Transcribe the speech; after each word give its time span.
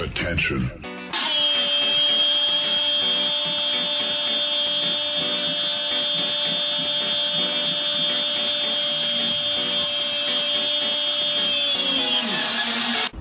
Attention. 0.00 0.70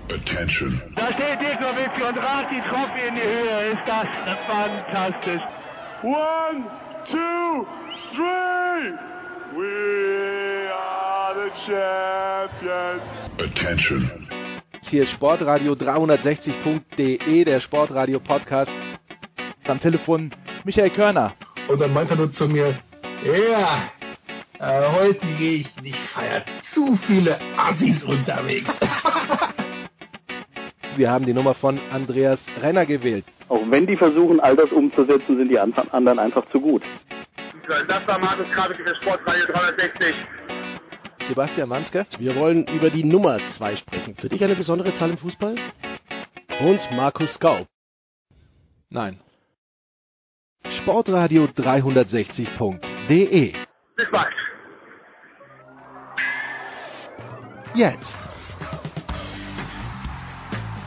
Attention. 0.09 0.81
Da 0.95 1.11
steht 1.13 1.41
Djokovic 1.41 1.95
und 1.97 2.17
ragt 2.17 2.51
die 2.51 2.61
Trophy 2.61 3.07
in 3.09 3.15
die 3.15 3.21
Höhe. 3.21 3.71
Ist 3.71 3.81
das 3.85 4.07
fantastisch. 4.47 5.41
One, 6.03 6.63
two, 7.11 7.67
three. 8.15 8.95
We 9.53 10.69
are 10.71 11.35
the 11.35 11.51
champions. 11.65 13.01
Attention. 13.37 14.38
Hier 14.89 15.03
ist 15.03 15.11
Sportradio 15.11 15.73
360.de, 15.73 17.43
der 17.43 17.59
Sportradio 17.59 18.19
Podcast. 18.19 18.73
Am 19.67 19.79
Telefon 19.79 20.31
Michael 20.63 20.89
Körner. 20.89 21.35
Und 21.67 21.79
dann 21.79 21.93
meint 21.93 22.09
er 22.09 22.15
nur 22.15 22.33
zu 22.33 22.47
mir, 22.47 22.75
ja, 23.23 23.83
äh, 24.57 24.91
heute 24.91 25.27
gehe 25.37 25.57
ich 25.57 25.81
nicht 25.83 25.95
feiern. 25.95 26.41
Zu 26.73 26.97
viele 27.05 27.39
Assis 27.55 28.03
unterwegs. 28.03 28.67
Wir 30.95 31.11
haben 31.11 31.27
die 31.27 31.33
Nummer 31.35 31.53
von 31.53 31.79
Andreas 31.91 32.47
Renner 32.59 32.87
gewählt. 32.87 33.25
Auch 33.47 33.61
wenn 33.69 33.85
die 33.85 33.95
versuchen, 33.95 34.39
all 34.39 34.55
das 34.55 34.71
umzusetzen, 34.71 35.37
sind 35.37 35.49
die 35.49 35.59
anderen 35.59 36.17
einfach 36.17 36.49
zu 36.51 36.59
gut. 36.59 36.81
Das 37.67 38.07
war 38.07 38.17
Markus 38.17 38.49
Krabbe 38.49 38.73
für 38.73 38.95
Sportradio 38.95 39.45
360. 39.53 40.15
Sebastian 41.29 41.69
Manske. 41.69 42.05
Wir 42.17 42.35
wollen 42.35 42.67
über 42.67 42.89
die 42.89 43.03
Nummer 43.03 43.37
2 43.55 43.75
sprechen. 43.75 44.15
Für 44.15 44.29
dich 44.29 44.43
eine 44.43 44.55
besondere 44.55 44.95
Zahl 44.95 45.11
im 45.11 45.19
Fußball? 45.19 45.57
Und 46.59 46.91
Markus 46.91 47.35
Skau. 47.35 47.67
Nein. 48.89 49.19
Sportradio 50.67 51.43
360.de 51.45 53.53
Bis 53.95 54.11
bald. 54.11 54.33
Jetzt. 57.75 58.17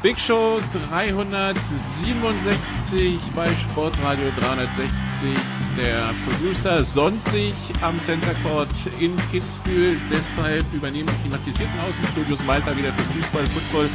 Big 0.03 0.19
Show 0.19 0.61
367 0.73 3.21
bei 3.37 3.55
Sportradio 3.55 4.33
360. 4.41 5.62
Der 5.77 6.13
Producer 6.27 6.85
sonnt 6.85 7.25
sich 7.25 7.55
am 7.81 7.99
Center 8.01 8.35
Court 8.43 8.69
in 9.01 9.17
Kitzbühel. 9.31 9.97
Deshalb 10.11 10.67
übernehmen 10.73 11.09
die 11.09 11.23
klimatisierten 11.23 11.81
Außenstudios 11.81 12.47
weiter 12.47 12.77
wieder 12.77 12.93
für 12.93 13.03
Fußball, 13.05 13.47
Football 13.47 13.91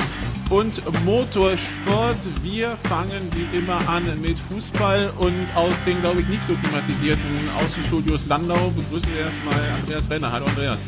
und 0.50 1.06
Motorsport. 1.06 2.18
Wir 2.42 2.78
fangen 2.84 3.30
wie 3.32 3.58
immer 3.58 3.88
an 3.88 4.20
mit 4.22 4.40
Fußball 4.40 5.12
und 5.20 5.48
aus 5.56 5.84
den, 5.84 6.02
glaube 6.02 6.22
ich, 6.22 6.28
nicht 6.28 6.44
so 6.44 6.56
klimatisierten 6.56 7.50
Außenstudios 7.56 8.26
Landau 8.26 8.72
begrüßen 8.72 9.10
wir 9.14 9.26
erstmal 9.26 9.70
Andreas 9.80 10.10
Renner. 10.10 10.32
Hallo 10.32 10.46
Andreas. 10.48 10.80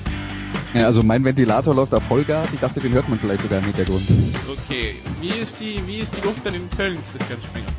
Ja, 0.74 0.86
also 0.86 1.04
mein 1.04 1.24
Ventilator 1.24 1.76
läuft 1.76 1.94
auf 1.94 2.04
Vollgas. 2.06 2.50
Ich 2.52 2.60
dachte, 2.60 2.80
den 2.80 2.94
hört 2.94 3.08
man 3.08 3.20
vielleicht 3.20 3.44
sogar 3.44 3.60
im 3.60 3.66
Hintergrund. 3.66 4.08
Okay, 4.50 4.96
wie 5.22 5.40
ist 5.40 5.56
die, 5.60 5.86
wie 5.86 5.98
ist 5.98 6.16
die 6.18 6.22
Luft 6.22 6.44
denn 6.44 6.56
in 6.56 6.70
Köln, 6.72 6.98
Christian 7.12 7.40
Springer? 7.44 7.79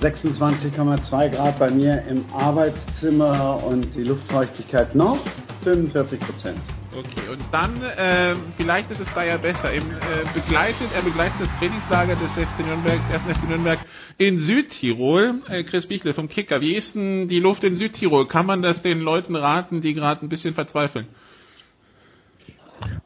26,2 0.00 1.28
Grad 1.30 1.58
bei 1.58 1.70
mir 1.70 2.02
im 2.08 2.24
Arbeitszimmer 2.32 3.64
und 3.64 3.94
die 3.96 4.04
Luftfeuchtigkeit 4.04 4.94
noch 4.94 5.18
45 5.64 6.20
Prozent. 6.20 6.58
Okay, 6.96 7.28
und 7.30 7.42
dann, 7.50 7.82
äh, 7.82 8.34
vielleicht 8.56 8.90
ist 8.90 9.00
es 9.00 9.12
da 9.12 9.24
ja 9.24 9.36
besser, 9.36 9.72
Im, 9.72 9.90
äh, 9.90 9.94
begleitet, 10.32 10.90
er 10.94 11.02
begleitet 11.02 11.40
das 11.40 11.58
Trainingslager 11.58 12.14
des 12.14 12.30
FC 12.32 12.64
Nürnberg, 12.64 13.00
des 13.00 13.10
ersten 13.10 13.28
FC 13.28 13.48
Nürnberg 13.48 13.78
in 14.18 14.38
Südtirol. 14.38 15.40
Äh, 15.48 15.64
Chris 15.64 15.86
Bichle 15.86 16.14
vom 16.14 16.28
Kicker, 16.28 16.60
wie 16.60 16.74
ist 16.74 16.94
denn 16.94 17.28
die 17.28 17.40
Luft 17.40 17.64
in 17.64 17.74
Südtirol? 17.74 18.26
Kann 18.26 18.46
man 18.46 18.62
das 18.62 18.82
den 18.82 19.00
Leuten 19.00 19.34
raten, 19.34 19.80
die 19.80 19.94
gerade 19.94 20.24
ein 20.24 20.28
bisschen 20.28 20.54
verzweifeln? 20.54 21.06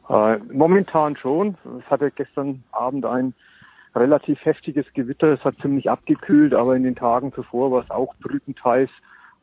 Äh, 0.09 0.37
momentan 0.51 1.17
schon. 1.17 1.57
Es 1.79 1.89
hatte 1.89 2.11
gestern 2.11 2.63
Abend 2.71 3.05
ein 3.05 3.33
relativ 3.95 4.43
heftiges 4.43 4.85
Gewitter. 4.93 5.33
Es 5.33 5.43
hat 5.43 5.55
ziemlich 5.61 5.89
abgekühlt, 5.89 6.53
aber 6.53 6.75
in 6.75 6.83
den 6.83 6.95
Tagen 6.95 7.33
zuvor 7.33 7.71
war 7.71 7.83
es 7.83 7.89
auch 7.89 8.13
drückend 8.21 8.63
heiß. 8.63 8.89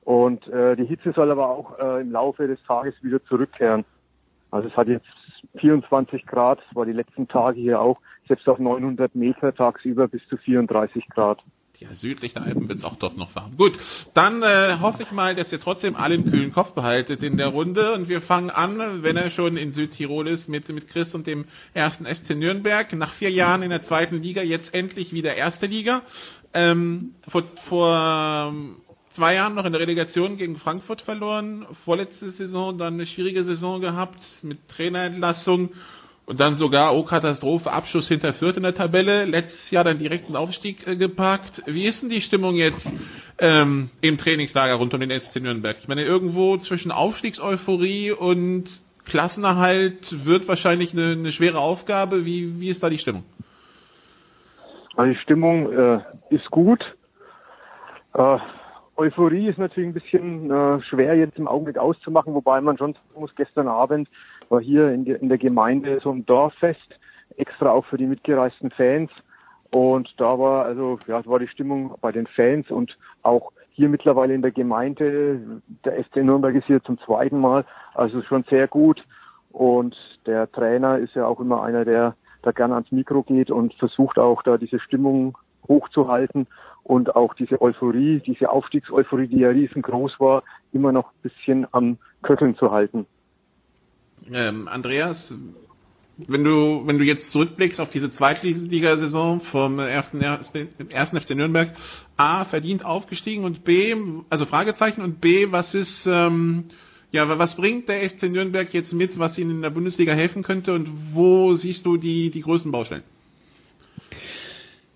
Und 0.02 0.46
äh, 0.48 0.76
die 0.76 0.86
Hitze 0.86 1.12
soll 1.12 1.30
aber 1.30 1.48
auch 1.48 1.78
äh, 1.78 2.00
im 2.00 2.12
Laufe 2.12 2.46
des 2.46 2.62
Tages 2.64 2.94
wieder 3.02 3.22
zurückkehren. 3.24 3.84
Also 4.50 4.68
es 4.68 4.76
hat 4.76 4.88
jetzt 4.88 5.06
24 5.58 6.26
Grad, 6.26 6.58
das 6.58 6.76
war 6.76 6.86
die 6.86 6.92
letzten 6.92 7.28
Tage 7.28 7.60
hier 7.60 7.80
auch, 7.80 7.98
selbst 8.26 8.48
auf 8.48 8.58
900 8.58 9.14
Meter 9.14 9.54
tagsüber 9.54 10.08
bis 10.08 10.26
zu 10.28 10.36
34 10.36 11.08
Grad. 11.10 11.38
Ja, 11.80 11.94
südlich 11.94 12.34
der 12.34 12.42
Alpen 12.42 12.68
wird 12.68 12.80
es 12.80 12.84
auch 12.84 12.96
doch 12.96 13.16
noch 13.16 13.34
warm. 13.34 13.56
Gut, 13.56 13.72
dann 14.12 14.42
äh, 14.42 14.76
hoffe 14.80 15.02
ich 15.02 15.12
mal, 15.12 15.34
dass 15.34 15.50
ihr 15.50 15.58
trotzdem 15.58 15.96
alle 15.96 16.12
einen 16.12 16.30
kühlen 16.30 16.52
Kopf 16.52 16.72
behaltet 16.72 17.22
in 17.22 17.38
der 17.38 17.46
Runde. 17.46 17.94
Und 17.94 18.06
wir 18.10 18.20
fangen 18.20 18.50
an, 18.50 19.02
wenn 19.02 19.16
er 19.16 19.30
schon 19.30 19.56
in 19.56 19.72
Südtirol 19.72 20.28
ist, 20.28 20.46
mit, 20.46 20.68
mit 20.68 20.88
Chris 20.88 21.14
und 21.14 21.26
dem 21.26 21.46
ersten 21.72 22.04
FC 22.04 22.36
Nürnberg. 22.36 22.92
Nach 22.92 23.14
vier 23.14 23.30
Jahren 23.30 23.62
in 23.62 23.70
der 23.70 23.82
zweiten 23.82 24.22
Liga, 24.22 24.42
jetzt 24.42 24.74
endlich 24.74 25.14
wieder 25.14 25.34
erste 25.34 25.64
Liga. 25.64 26.02
Ähm, 26.52 27.14
vor, 27.28 27.44
vor 27.70 28.54
zwei 29.14 29.36
Jahren 29.36 29.54
noch 29.54 29.64
in 29.64 29.72
der 29.72 29.80
Relegation 29.80 30.36
gegen 30.36 30.58
Frankfurt 30.58 31.00
verloren. 31.00 31.66
Vorletzte 31.86 32.30
Saison 32.30 32.76
dann 32.76 32.92
eine 32.94 33.06
schwierige 33.06 33.42
Saison 33.44 33.80
gehabt 33.80 34.20
mit 34.42 34.68
Trainerentlassung. 34.68 35.70
Und 36.30 36.38
dann 36.38 36.54
sogar, 36.54 36.96
oh 36.96 37.02
Katastrophe, 37.02 37.72
Abschuss 37.72 38.06
hinter 38.06 38.32
Fürth 38.32 38.56
in 38.56 38.62
der 38.62 38.72
Tabelle. 38.72 39.24
Letztes 39.24 39.72
Jahr 39.72 39.82
dann 39.82 39.98
direkt 39.98 40.26
einen 40.26 40.36
Aufstieg 40.36 40.86
äh, 40.86 40.94
geparkt. 40.94 41.60
Wie 41.66 41.88
ist 41.88 42.04
denn 42.04 42.08
die 42.08 42.20
Stimmung 42.20 42.54
jetzt 42.54 42.88
ähm, 43.40 43.90
im 44.00 44.16
Trainingslager 44.16 44.74
rund 44.74 44.94
um 44.94 45.00
den 45.00 45.10
SC 45.18 45.40
Nürnberg? 45.40 45.78
Ich 45.80 45.88
meine, 45.88 46.04
irgendwo 46.04 46.56
zwischen 46.58 46.92
Aufstiegseuphorie 46.92 48.12
und 48.12 48.80
Klassenerhalt 49.06 50.24
wird 50.24 50.46
wahrscheinlich 50.46 50.92
eine, 50.92 51.14
eine 51.18 51.32
schwere 51.32 51.58
Aufgabe. 51.58 52.24
Wie, 52.24 52.60
wie 52.60 52.68
ist 52.68 52.80
da 52.84 52.90
die 52.90 52.98
Stimmung? 52.98 53.24
Also 54.94 55.12
die 55.12 55.18
Stimmung 55.18 55.72
äh, 55.72 55.98
ist 56.28 56.48
gut. 56.52 56.94
Äh, 58.14 58.38
Euphorie 58.94 59.48
ist 59.48 59.58
natürlich 59.58 59.88
ein 59.88 59.94
bisschen 59.94 60.48
äh, 60.48 60.80
schwer 60.82 61.16
jetzt 61.16 61.38
im 61.38 61.48
Augenblick 61.48 61.76
auszumachen, 61.76 62.34
wobei 62.34 62.60
man 62.60 62.78
schon 62.78 62.94
muss, 63.16 63.34
gestern 63.34 63.66
Abend 63.66 64.08
war 64.50 64.60
hier 64.60 64.92
in, 64.92 65.04
der, 65.04 65.22
in 65.22 65.28
der 65.28 65.38
Gemeinde 65.38 66.00
so 66.02 66.10
ein 66.10 66.26
Dorffest, 66.26 66.98
extra 67.36 67.70
auch 67.70 67.86
für 67.86 67.96
die 67.96 68.06
mitgereisten 68.06 68.70
Fans. 68.70 69.10
Und 69.70 70.12
da 70.18 70.38
war 70.38 70.64
also 70.64 70.98
ja, 71.06 71.24
war 71.26 71.38
die 71.38 71.48
Stimmung 71.48 71.94
bei 72.00 72.12
den 72.12 72.26
Fans 72.26 72.70
und 72.70 72.98
auch 73.22 73.52
hier 73.70 73.88
mittlerweile 73.88 74.34
in 74.34 74.42
der 74.42 74.50
Gemeinde. 74.50 75.62
Der 75.84 76.04
FC 76.04 76.16
Nürnberg 76.16 76.54
ist 76.56 76.66
hier 76.66 76.82
zum 76.82 76.98
zweiten 76.98 77.38
Mal, 77.38 77.64
also 77.94 78.20
schon 78.22 78.44
sehr 78.50 78.66
gut. 78.66 79.02
Und 79.52 79.96
der 80.26 80.50
Trainer 80.50 80.98
ist 80.98 81.14
ja 81.14 81.26
auch 81.26 81.40
immer 81.40 81.62
einer, 81.62 81.84
der 81.84 82.16
da 82.42 82.50
gerne 82.50 82.74
ans 82.74 82.90
Mikro 82.90 83.22
geht 83.22 83.50
und 83.50 83.74
versucht 83.74 84.18
auch 84.18 84.42
da 84.42 84.56
diese 84.56 84.80
Stimmung 84.80 85.38
hochzuhalten 85.68 86.46
und 86.82 87.14
auch 87.14 87.34
diese 87.34 87.60
Euphorie, 87.60 88.20
diese 88.20 88.50
Aufstiegseuphorie, 88.50 89.28
die 89.28 89.40
ja 89.40 89.50
riesengroß 89.50 90.18
war, 90.18 90.42
immer 90.72 90.90
noch 90.90 91.12
ein 91.12 91.22
bisschen 91.22 91.66
am 91.72 91.98
Köcheln 92.22 92.56
zu 92.56 92.70
halten. 92.70 93.06
Ähm, 94.32 94.68
Andreas, 94.68 95.34
wenn 96.16 96.44
du, 96.44 96.82
wenn 96.86 96.98
du 96.98 97.04
jetzt 97.04 97.32
zurückblickst 97.32 97.80
auf 97.80 97.90
diese 97.90 98.10
Zweitligasaison 98.10 99.40
vom 99.40 99.78
ersten, 99.78 100.20
ersten 100.20 101.20
FC 101.20 101.30
Nürnberg, 101.30 101.74
A, 102.16 102.44
verdient 102.44 102.84
aufgestiegen 102.84 103.44
und 103.44 103.64
B, 103.64 103.94
also 104.28 104.46
Fragezeichen 104.46 105.02
und 105.02 105.20
B, 105.20 105.50
was 105.50 105.74
ist, 105.74 106.06
ähm, 106.06 106.66
ja, 107.10 107.38
was 107.38 107.56
bringt 107.56 107.88
der 107.88 108.08
FC 108.08 108.24
Nürnberg 108.24 108.72
jetzt 108.72 108.92
mit, 108.92 109.18
was 109.18 109.38
ihnen 109.38 109.50
in 109.50 109.62
der 109.62 109.70
Bundesliga 109.70 110.12
helfen 110.12 110.42
könnte 110.42 110.74
und 110.74 110.88
wo 111.12 111.54
siehst 111.54 111.84
du 111.86 111.96
die, 111.96 112.30
die 112.30 112.42
größten 112.42 112.70
Baustellen? 112.70 113.02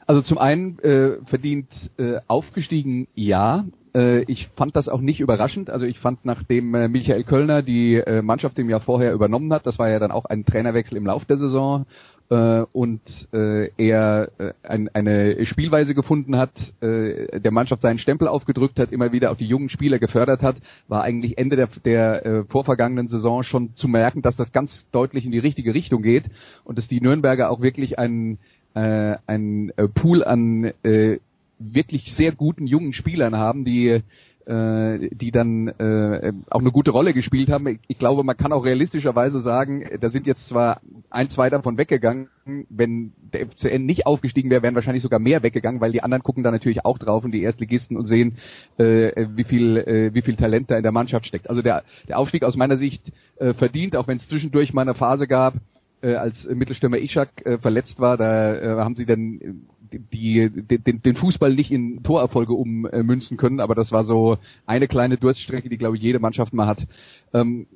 Also 0.07 0.23
zum 0.23 0.39
einen 0.39 0.79
äh, 0.81 1.17
verdient 1.27 1.69
äh, 1.97 2.21
aufgestiegen 2.29 3.09
ja. 3.15 3.65
Äh, 3.95 4.23
ich 4.23 4.49
fand 4.57 4.77
das 4.77 4.89
auch 4.89 5.01
nicht 5.01 5.21
überraschend. 5.21 5.71
Also 5.71 5.87
ich 5.87 5.99
fand, 5.99 6.25
nachdem 6.25 6.75
äh, 6.75 6.89
Michael 6.89 7.25
Kölner 7.25 7.63
die 7.63 7.97
äh, 7.97 8.23
Mannschaft 8.23 8.59
im 8.59 8.69
Jahr 8.69 8.81
vorher 8.81 9.13
übernommen 9.13 9.53
hat, 9.53 9.67
das 9.67 9.79
war 9.79 9.89
ja 9.89 9.99
dann 9.99 10.11
auch 10.11 10.25
ein 10.25 10.45
Trainerwechsel 10.45 10.97
im 10.97 11.07
Lauf 11.07 11.25
der 11.25 11.39
Saison, 11.39 11.87
äh, 12.31 12.65
und 12.73 13.03
äh, 13.33 13.71
er 13.77 14.31
äh, 14.39 14.53
ein, 14.63 14.89
eine 14.95 15.45
Spielweise 15.45 15.95
gefunden 15.95 16.37
hat, 16.37 16.53
äh, 16.81 17.39
der 17.41 17.53
Mannschaft 17.53 17.83
seinen 17.83 17.99
Stempel 17.99 18.29
aufgedrückt 18.29 18.79
hat, 18.79 18.93
immer 18.93 19.13
wieder 19.13 19.31
auch 19.31 19.37
die 19.37 19.47
jungen 19.47 19.69
Spieler 19.69 19.99
gefördert 19.99 20.43
hat, 20.43 20.57
war 20.89 21.03
eigentlich 21.03 21.37
Ende 21.37 21.57
der, 21.57 21.69
der 21.85 22.27
äh, 22.27 22.45
vorvergangenen 22.45 23.09
Saison 23.09 23.43
schon 23.43 23.75
zu 23.77 23.89
merken, 23.89 24.23
dass 24.23 24.37
das 24.37 24.53
ganz 24.53 24.87
deutlich 24.91 25.27
in 25.27 25.33
die 25.33 25.39
richtige 25.39 25.75
Richtung 25.75 26.03
geht 26.03 26.25
und 26.65 26.79
dass 26.79 26.89
die 26.89 27.01
Nürnberger 27.01 27.51
auch 27.51 27.61
wirklich 27.61 27.99
einen 27.99 28.39
äh, 28.75 29.17
ein 29.27 29.71
äh, 29.77 29.87
Pool 29.87 30.25
an 30.25 30.73
äh, 30.83 31.19
wirklich 31.59 32.15
sehr 32.15 32.33
guten 32.33 32.67
jungen 32.67 32.93
Spielern 32.93 33.37
haben, 33.37 33.65
die 33.65 34.03
äh, 34.47 35.09
die 35.11 35.31
dann 35.31 35.69
äh, 35.69 36.33
auch 36.51 36.61
eine 36.61 36.71
gute 36.71 36.91
Rolle 36.91 37.15
gespielt 37.15 37.49
haben. 37.49 37.79
Ich, 37.89 37.99
glaube, 37.99 38.25
man 38.25 38.37
kann 38.37 38.53
auch 38.53 38.65
realistischerweise 38.65 39.41
sagen, 39.41 39.85
da 40.01 40.11
sind 40.11 40.27
jetzt 40.27 40.49
zwar 40.49 40.81
ein, 41.09 41.31
zwei 41.31 41.49
davon 41.49 41.79
weggegangen. 41.79 42.29
Wenn 42.45 43.13
der 43.33 43.47
FCN 43.47 43.87
nicht 43.87 44.07
aufgestiegen 44.07 44.51
wäre, 44.51 44.63
wären 44.63 44.75
wahrscheinlich 44.75 45.03
sogar 45.03 45.19
mehr 45.19 45.43
weggegangen, 45.43 45.81
weil 45.81 45.93
die 45.93 46.03
anderen 46.03 46.23
gucken 46.23 46.43
da 46.43 46.51
natürlich 46.51 46.85
auch 46.85 46.99
drauf 46.99 47.25
und 47.25 47.33
die 47.33 47.43
Erstligisten 47.43 47.97
und 47.97 48.07
sehen, 48.07 48.37
äh, 48.77 49.27
wie 49.35 49.45
viel 49.45 49.79
äh, 49.79 50.15
wie 50.15 50.21
viel 50.21 50.37
Talent 50.37 50.71
da 50.71 50.77
in 50.77 50.83
der 50.83 50.93
Mannschaft 50.93 51.27
steckt. 51.27 51.49
Also 51.49 51.63
der 51.63 51.83
der 52.09 52.19
Aufstieg 52.19 52.45
aus 52.45 52.57
meiner 52.57 52.77
Sicht 52.77 53.13
äh, 53.37 53.55
verdient, 53.55 53.97
auch 53.97 54.09
wenn 54.09 54.19
es 54.19 54.29
zwischendurch 54.29 54.75
mal 54.75 54.83
eine 54.83 54.95
Phase 54.95 55.27
gab, 55.27 55.55
äh, 56.03 56.17
als 56.17 56.45
Mittelstürmer 56.45 56.99
Ishak 56.99 57.31
äh, 57.47 57.57
verletzt 57.59 57.99
war, 57.99 58.19
da 58.19 58.55
äh, 58.55 58.69
haben 58.77 58.95
sie 58.95 59.07
dann 59.07 59.65
die, 59.99 60.51
den, 60.51 61.03
den 61.03 61.17
Fußball 61.17 61.55
nicht 61.55 61.71
in 61.71 62.03
Torerfolge 62.03 62.53
ummünzen 62.53 63.37
können, 63.37 63.61
aber 63.61 63.75
das 63.75 63.93
war 63.93 64.05
so 64.05 64.39
eine 64.67 64.89
kleine 64.89 65.17
Durststrecke, 65.17 65.69
die 65.69 65.79
glaube 65.79 65.97
ich 65.97 66.03
jede 66.03 66.19
Mannschaft 66.19 66.53
mal 66.53 66.67
hat. 66.67 66.87
Ähm, 67.33 67.67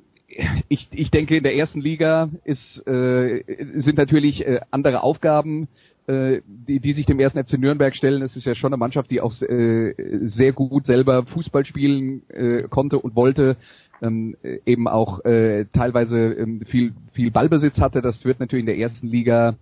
ich, 0.67 0.87
ich 0.91 1.11
denke, 1.11 1.37
in 1.37 1.43
der 1.43 1.55
ersten 1.55 1.81
Liga 1.81 2.29
ist, 2.43 2.85
äh, 2.87 3.43
sind 3.75 3.97
natürlich 3.97 4.45
äh, 4.45 4.59
andere 4.71 5.01
Aufgaben, 5.01 5.67
äh, 6.07 6.41
die, 6.45 6.79
die 6.79 6.93
sich 6.93 7.05
dem 7.05 7.19
ersten 7.19 7.43
FC 7.43 7.57
Nürnberg 7.57 7.95
stellen. 7.95 8.21
Es 8.21 8.35
ist 8.35 8.45
ja 8.45 8.55
schon 8.55 8.73
eine 8.73 8.77
Mannschaft, 8.77 9.11
die 9.11 9.21
auch 9.21 9.33
äh, 9.41 9.93
sehr 10.27 10.53
gut 10.53 10.85
selber 10.85 11.25
Fußball 11.25 11.65
spielen 11.65 12.23
äh, 12.29 12.63
konnte 12.63 12.99
und 12.99 13.15
wollte. 13.15 13.57
Ähm, 14.01 14.37
eben 14.65 14.87
auch 14.87 15.25
äh, 15.25 15.65
teilweise 15.73 16.17
ähm, 16.17 16.61
viel 16.65 16.93
viel 17.11 17.31
Ballbesitz 17.31 17.81
hatte. 17.81 18.01
Das 18.01 18.23
wird 18.23 18.39
natürlich 18.39 18.61
in 18.61 18.67
der 18.67 18.77
ersten 18.77 19.07
Liga 19.07 19.55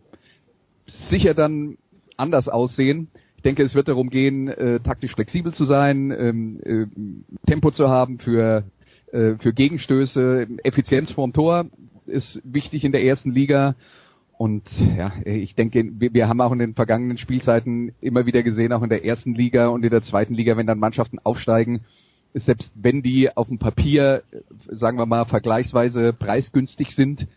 sicher 1.09 1.33
dann 1.33 1.77
anders 2.17 2.47
aussehen. 2.49 3.09
Ich 3.37 3.43
denke, 3.43 3.63
es 3.63 3.75
wird 3.75 3.87
darum 3.87 4.09
gehen, 4.09 4.47
äh, 4.47 4.79
taktisch 4.79 5.13
flexibel 5.13 5.53
zu 5.53 5.65
sein, 5.65 6.11
ähm, 6.11 6.59
äh, 6.63 6.87
Tempo 7.45 7.71
zu 7.71 7.87
haben 7.87 8.19
für, 8.19 8.63
äh, 9.11 9.35
für 9.35 9.53
Gegenstöße, 9.53 10.47
Effizienz 10.63 11.11
vorm 11.11 11.33
Tor 11.33 11.67
ist 12.05 12.41
wichtig 12.43 12.83
in 12.83 12.91
der 12.91 13.03
ersten 13.03 13.31
Liga. 13.31 13.75
Und 14.37 14.63
ja, 14.97 15.13
ich 15.25 15.55
denke, 15.55 15.83
wir, 15.99 16.13
wir 16.13 16.27
haben 16.27 16.41
auch 16.41 16.51
in 16.51 16.59
den 16.59 16.75
vergangenen 16.75 17.17
Spielzeiten 17.17 17.93
immer 18.01 18.25
wieder 18.25 18.43
gesehen, 18.43 18.71
auch 18.71 18.83
in 18.83 18.89
der 18.89 19.03
ersten 19.03 19.33
Liga 19.33 19.67
und 19.67 19.83
in 19.83 19.89
der 19.89 20.03
zweiten 20.03 20.35
Liga, 20.35 20.57
wenn 20.57 20.67
dann 20.67 20.79
Mannschaften 20.79 21.19
aufsteigen, 21.23 21.81
selbst 22.33 22.71
wenn 22.75 23.01
die 23.01 23.35
auf 23.35 23.47
dem 23.47 23.57
Papier, 23.57 24.23
sagen 24.67 24.99
wir 24.99 25.07
mal, 25.07 25.25
vergleichsweise 25.25 26.13
preisgünstig 26.13 26.93
sind, 26.93 27.27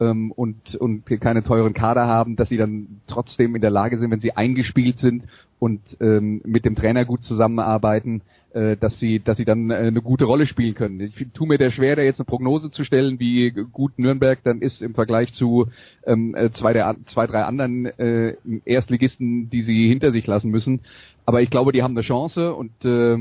ähm, 0.00 0.32
und, 0.32 0.74
und 0.76 1.04
keine 1.06 1.42
teuren 1.42 1.74
Kader 1.74 2.06
haben, 2.06 2.36
dass 2.36 2.48
sie 2.48 2.56
dann 2.56 3.00
trotzdem 3.06 3.54
in 3.54 3.60
der 3.60 3.70
Lage 3.70 3.98
sind, 3.98 4.10
wenn 4.10 4.20
sie 4.20 4.36
eingespielt 4.36 4.98
sind 4.98 5.24
und 5.58 5.80
ähm, 6.00 6.40
mit 6.44 6.64
dem 6.64 6.76
Trainer 6.76 7.04
gut 7.04 7.24
zusammenarbeiten, 7.24 8.22
äh, 8.52 8.76
dass 8.76 8.98
sie, 8.98 9.20
dass 9.20 9.36
sie 9.36 9.44
dann 9.44 9.70
äh, 9.70 9.74
eine 9.74 10.02
gute 10.02 10.24
Rolle 10.24 10.46
spielen 10.46 10.74
können. 10.74 11.00
Ich 11.00 11.26
tue 11.34 11.46
mir 11.46 11.58
der 11.58 11.70
schwer, 11.70 11.96
da 11.96 12.02
jetzt 12.02 12.20
eine 12.20 12.26
Prognose 12.26 12.70
zu 12.70 12.84
stellen, 12.84 13.20
wie 13.20 13.50
gut 13.50 13.98
Nürnberg 13.98 14.38
dann 14.44 14.60
ist 14.60 14.80
im 14.80 14.94
Vergleich 14.94 15.32
zu 15.32 15.66
ähm, 16.06 16.34
äh, 16.34 16.50
zwei, 16.52 16.72
der, 16.72 16.96
zwei, 17.06 17.26
drei 17.26 17.42
anderen 17.42 17.86
äh, 17.86 18.36
Erstligisten, 18.64 19.50
die 19.50 19.62
sie 19.62 19.88
hinter 19.88 20.12
sich 20.12 20.26
lassen 20.26 20.50
müssen. 20.50 20.80
Aber 21.26 21.42
ich 21.42 21.50
glaube, 21.50 21.72
die 21.72 21.82
haben 21.82 21.96
eine 21.96 22.06
Chance 22.06 22.54
und 22.54 22.72
äh, 22.84 23.18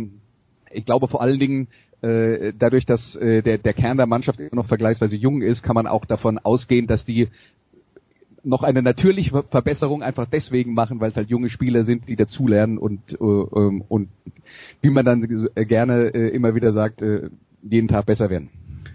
ich 0.72 0.86
glaube 0.86 1.08
vor 1.08 1.22
allen 1.22 1.40
Dingen, 1.40 1.68
äh, 2.02 2.54
dadurch, 2.58 2.86
dass 2.86 3.16
äh, 3.16 3.42
der, 3.42 3.58
der 3.58 3.74
Kern 3.74 3.98
der 3.98 4.06
Mannschaft 4.06 4.40
immer 4.40 4.62
noch 4.62 4.68
vergleichsweise 4.68 5.16
jung 5.16 5.42
ist, 5.42 5.64
kann 5.64 5.76
man 5.76 5.88
auch 5.88 6.06
davon 6.06 6.38
ausgehen, 6.38 6.88
dass 6.88 7.06
die 7.06 7.30
noch 8.44 8.64
eine 8.64 8.82
natürliche 8.82 9.44
Verbesserung 9.50 10.04
einfach 10.04 10.28
deswegen 10.32 10.74
machen, 10.74 11.00
weil 11.00 11.12
es 11.12 11.18
halt 11.18 11.30
junge 11.30 11.50
Spieler 11.50 11.84
sind, 11.84 12.08
die 12.08 12.16
dazulernen 12.16 12.78
und 12.78 13.02
äh, 13.12 13.24
ähm, 13.24 13.84
und 13.88 14.10
wie 14.82 14.90
man 14.90 15.06
dann 15.06 15.50
gerne 15.56 16.14
äh, 16.14 16.30
immer 16.30 16.56
wieder 16.56 16.72
sagt, 16.72 17.02
äh, 17.02 17.30
jeden 17.62 17.88
Tag 17.88 18.06
besser 18.06 18.30
werden. 18.30 18.50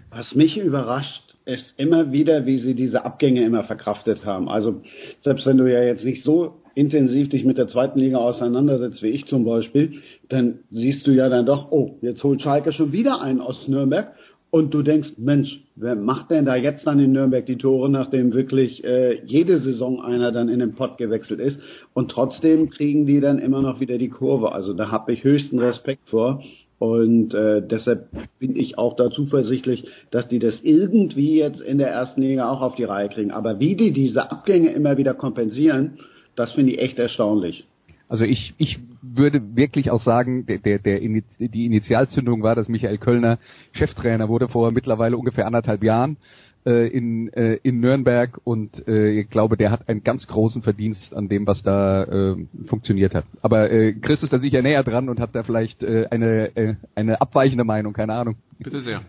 Was 0.09 0.33
mich 0.33 0.57
überrascht, 0.57 1.35
ist 1.45 1.77
immer 1.77 2.11
wieder, 2.11 2.45
wie 2.45 2.57
sie 2.57 2.73
diese 2.73 3.05
Abgänge 3.05 3.43
immer 3.43 3.63
verkraftet 3.63 4.25
haben. 4.25 4.47
Also 4.47 4.81
selbst 5.21 5.45
wenn 5.45 5.57
du 5.57 5.71
ja 5.71 5.83
jetzt 5.83 6.05
nicht 6.05 6.23
so 6.23 6.62
intensiv 6.75 7.29
dich 7.29 7.45
mit 7.45 7.57
der 7.57 7.67
zweiten 7.67 7.99
Liga 7.99 8.17
auseinandersetzt, 8.17 9.03
wie 9.03 9.09
ich 9.09 9.25
zum 9.25 9.45
Beispiel, 9.45 10.01
dann 10.29 10.59
siehst 10.71 11.05
du 11.07 11.11
ja 11.11 11.29
dann 11.29 11.45
doch, 11.45 11.71
oh, 11.71 11.97
jetzt 12.01 12.23
holt 12.23 12.41
Schalke 12.41 12.71
schon 12.71 12.91
wieder 12.91 13.21
einen 13.21 13.41
aus 13.41 13.67
Nürnberg 13.67 14.13
und 14.49 14.71
du 14.73 14.83
denkst, 14.83 15.13
Mensch, 15.17 15.63
wer 15.75 15.95
macht 15.95 16.29
denn 16.29 16.45
da 16.45 16.55
jetzt 16.55 16.85
dann 16.85 16.99
in 16.99 17.11
Nürnberg 17.11 17.45
die 17.45 17.57
Tore, 17.57 17.89
nachdem 17.89 18.33
wirklich 18.33 18.83
äh, 18.83 19.19
jede 19.25 19.57
Saison 19.57 19.99
einer 19.99 20.31
dann 20.31 20.47
in 20.47 20.59
den 20.59 20.75
Pott 20.75 20.99
gewechselt 20.99 21.39
ist 21.39 21.59
und 21.93 22.11
trotzdem 22.11 22.69
kriegen 22.69 23.07
die 23.07 23.19
dann 23.19 23.39
immer 23.39 23.61
noch 23.63 23.79
wieder 23.79 23.97
die 23.97 24.09
Kurve. 24.09 24.51
Also 24.51 24.73
da 24.73 24.91
habe 24.91 25.11
ich 25.13 25.23
höchsten 25.23 25.57
Respekt 25.57 26.07
vor. 26.09 26.43
Und 26.77 27.33
äh, 27.33 27.65
deshalb 27.65 28.09
bin 28.39 28.57
ich 28.57 28.77
auch 28.77 28.97
da 28.97 29.09
zuversichtlich, 29.09 29.87
dass 30.11 30.27
die 30.27 30.39
das 30.39 30.61
irgendwie 30.61 31.37
jetzt 31.37 31.61
in 31.61 31.77
der 31.77 31.87
ersten 31.87 32.21
Liga 32.21 32.49
auch 32.51 32.61
auf 32.61 32.75
die 32.75 32.83
Reihe 32.83 33.07
kriegen. 33.07 33.31
Aber 33.31 33.59
wie 33.59 33.75
die 33.75 33.91
diese 33.91 34.29
Abgänge 34.29 34.71
immer 34.73 34.97
wieder 34.97 35.13
kompensieren, 35.13 35.97
das 36.35 36.53
finde 36.53 36.73
ich 36.73 36.79
echt 36.79 36.99
erstaunlich. 36.99 37.65
Also 38.09 38.25
ich, 38.25 38.53
ich 38.57 38.79
würde 39.01 39.55
wirklich 39.55 39.89
auch 39.89 40.01
sagen, 40.01 40.45
der, 40.45 40.59
der, 40.59 40.79
der 40.79 40.99
die 40.99 41.65
Initialzündung 41.65 42.43
war, 42.43 42.55
dass 42.55 42.69
Michael 42.69 42.97
Kölner 42.97 43.39
Cheftrainer 43.71 44.29
wurde 44.29 44.47
vor 44.49 44.71
mittlerweile 44.71 45.17
ungefähr 45.17 45.47
anderthalb 45.47 45.83
Jahren 45.83 46.17
äh, 46.65 46.87
in, 46.87 47.31
äh, 47.33 47.55
in 47.63 47.79
Nürnberg 47.79 48.39
und 48.43 48.87
äh, 48.87 49.19
ich 49.19 49.29
glaube, 49.29 49.57
der 49.57 49.71
hat 49.71 49.89
einen 49.89 50.03
ganz 50.03 50.27
großen 50.27 50.61
Verdienst 50.61 51.13
an 51.15 51.27
dem, 51.27 51.47
was 51.47 51.63
da 51.63 52.03
äh, 52.03 52.35
funktioniert 52.67 53.15
hat. 53.15 53.25
Aber 53.41 53.71
äh, 53.71 53.93
Chris 53.93 54.23
ist 54.23 54.31
da 54.31 54.39
sicher 54.39 54.61
näher 54.61 54.83
dran 54.83 55.09
und 55.09 55.19
hat 55.19 55.33
da 55.33 55.43
vielleicht 55.43 55.83
äh, 55.83 56.07
eine, 56.09 56.55
äh, 56.55 56.75
eine 56.95 57.19
abweichende 57.19 57.63
Meinung, 57.63 57.93
keine 57.93 58.13
Ahnung. 58.13 58.35
Bitte 58.59 58.79
sehr. 58.79 59.01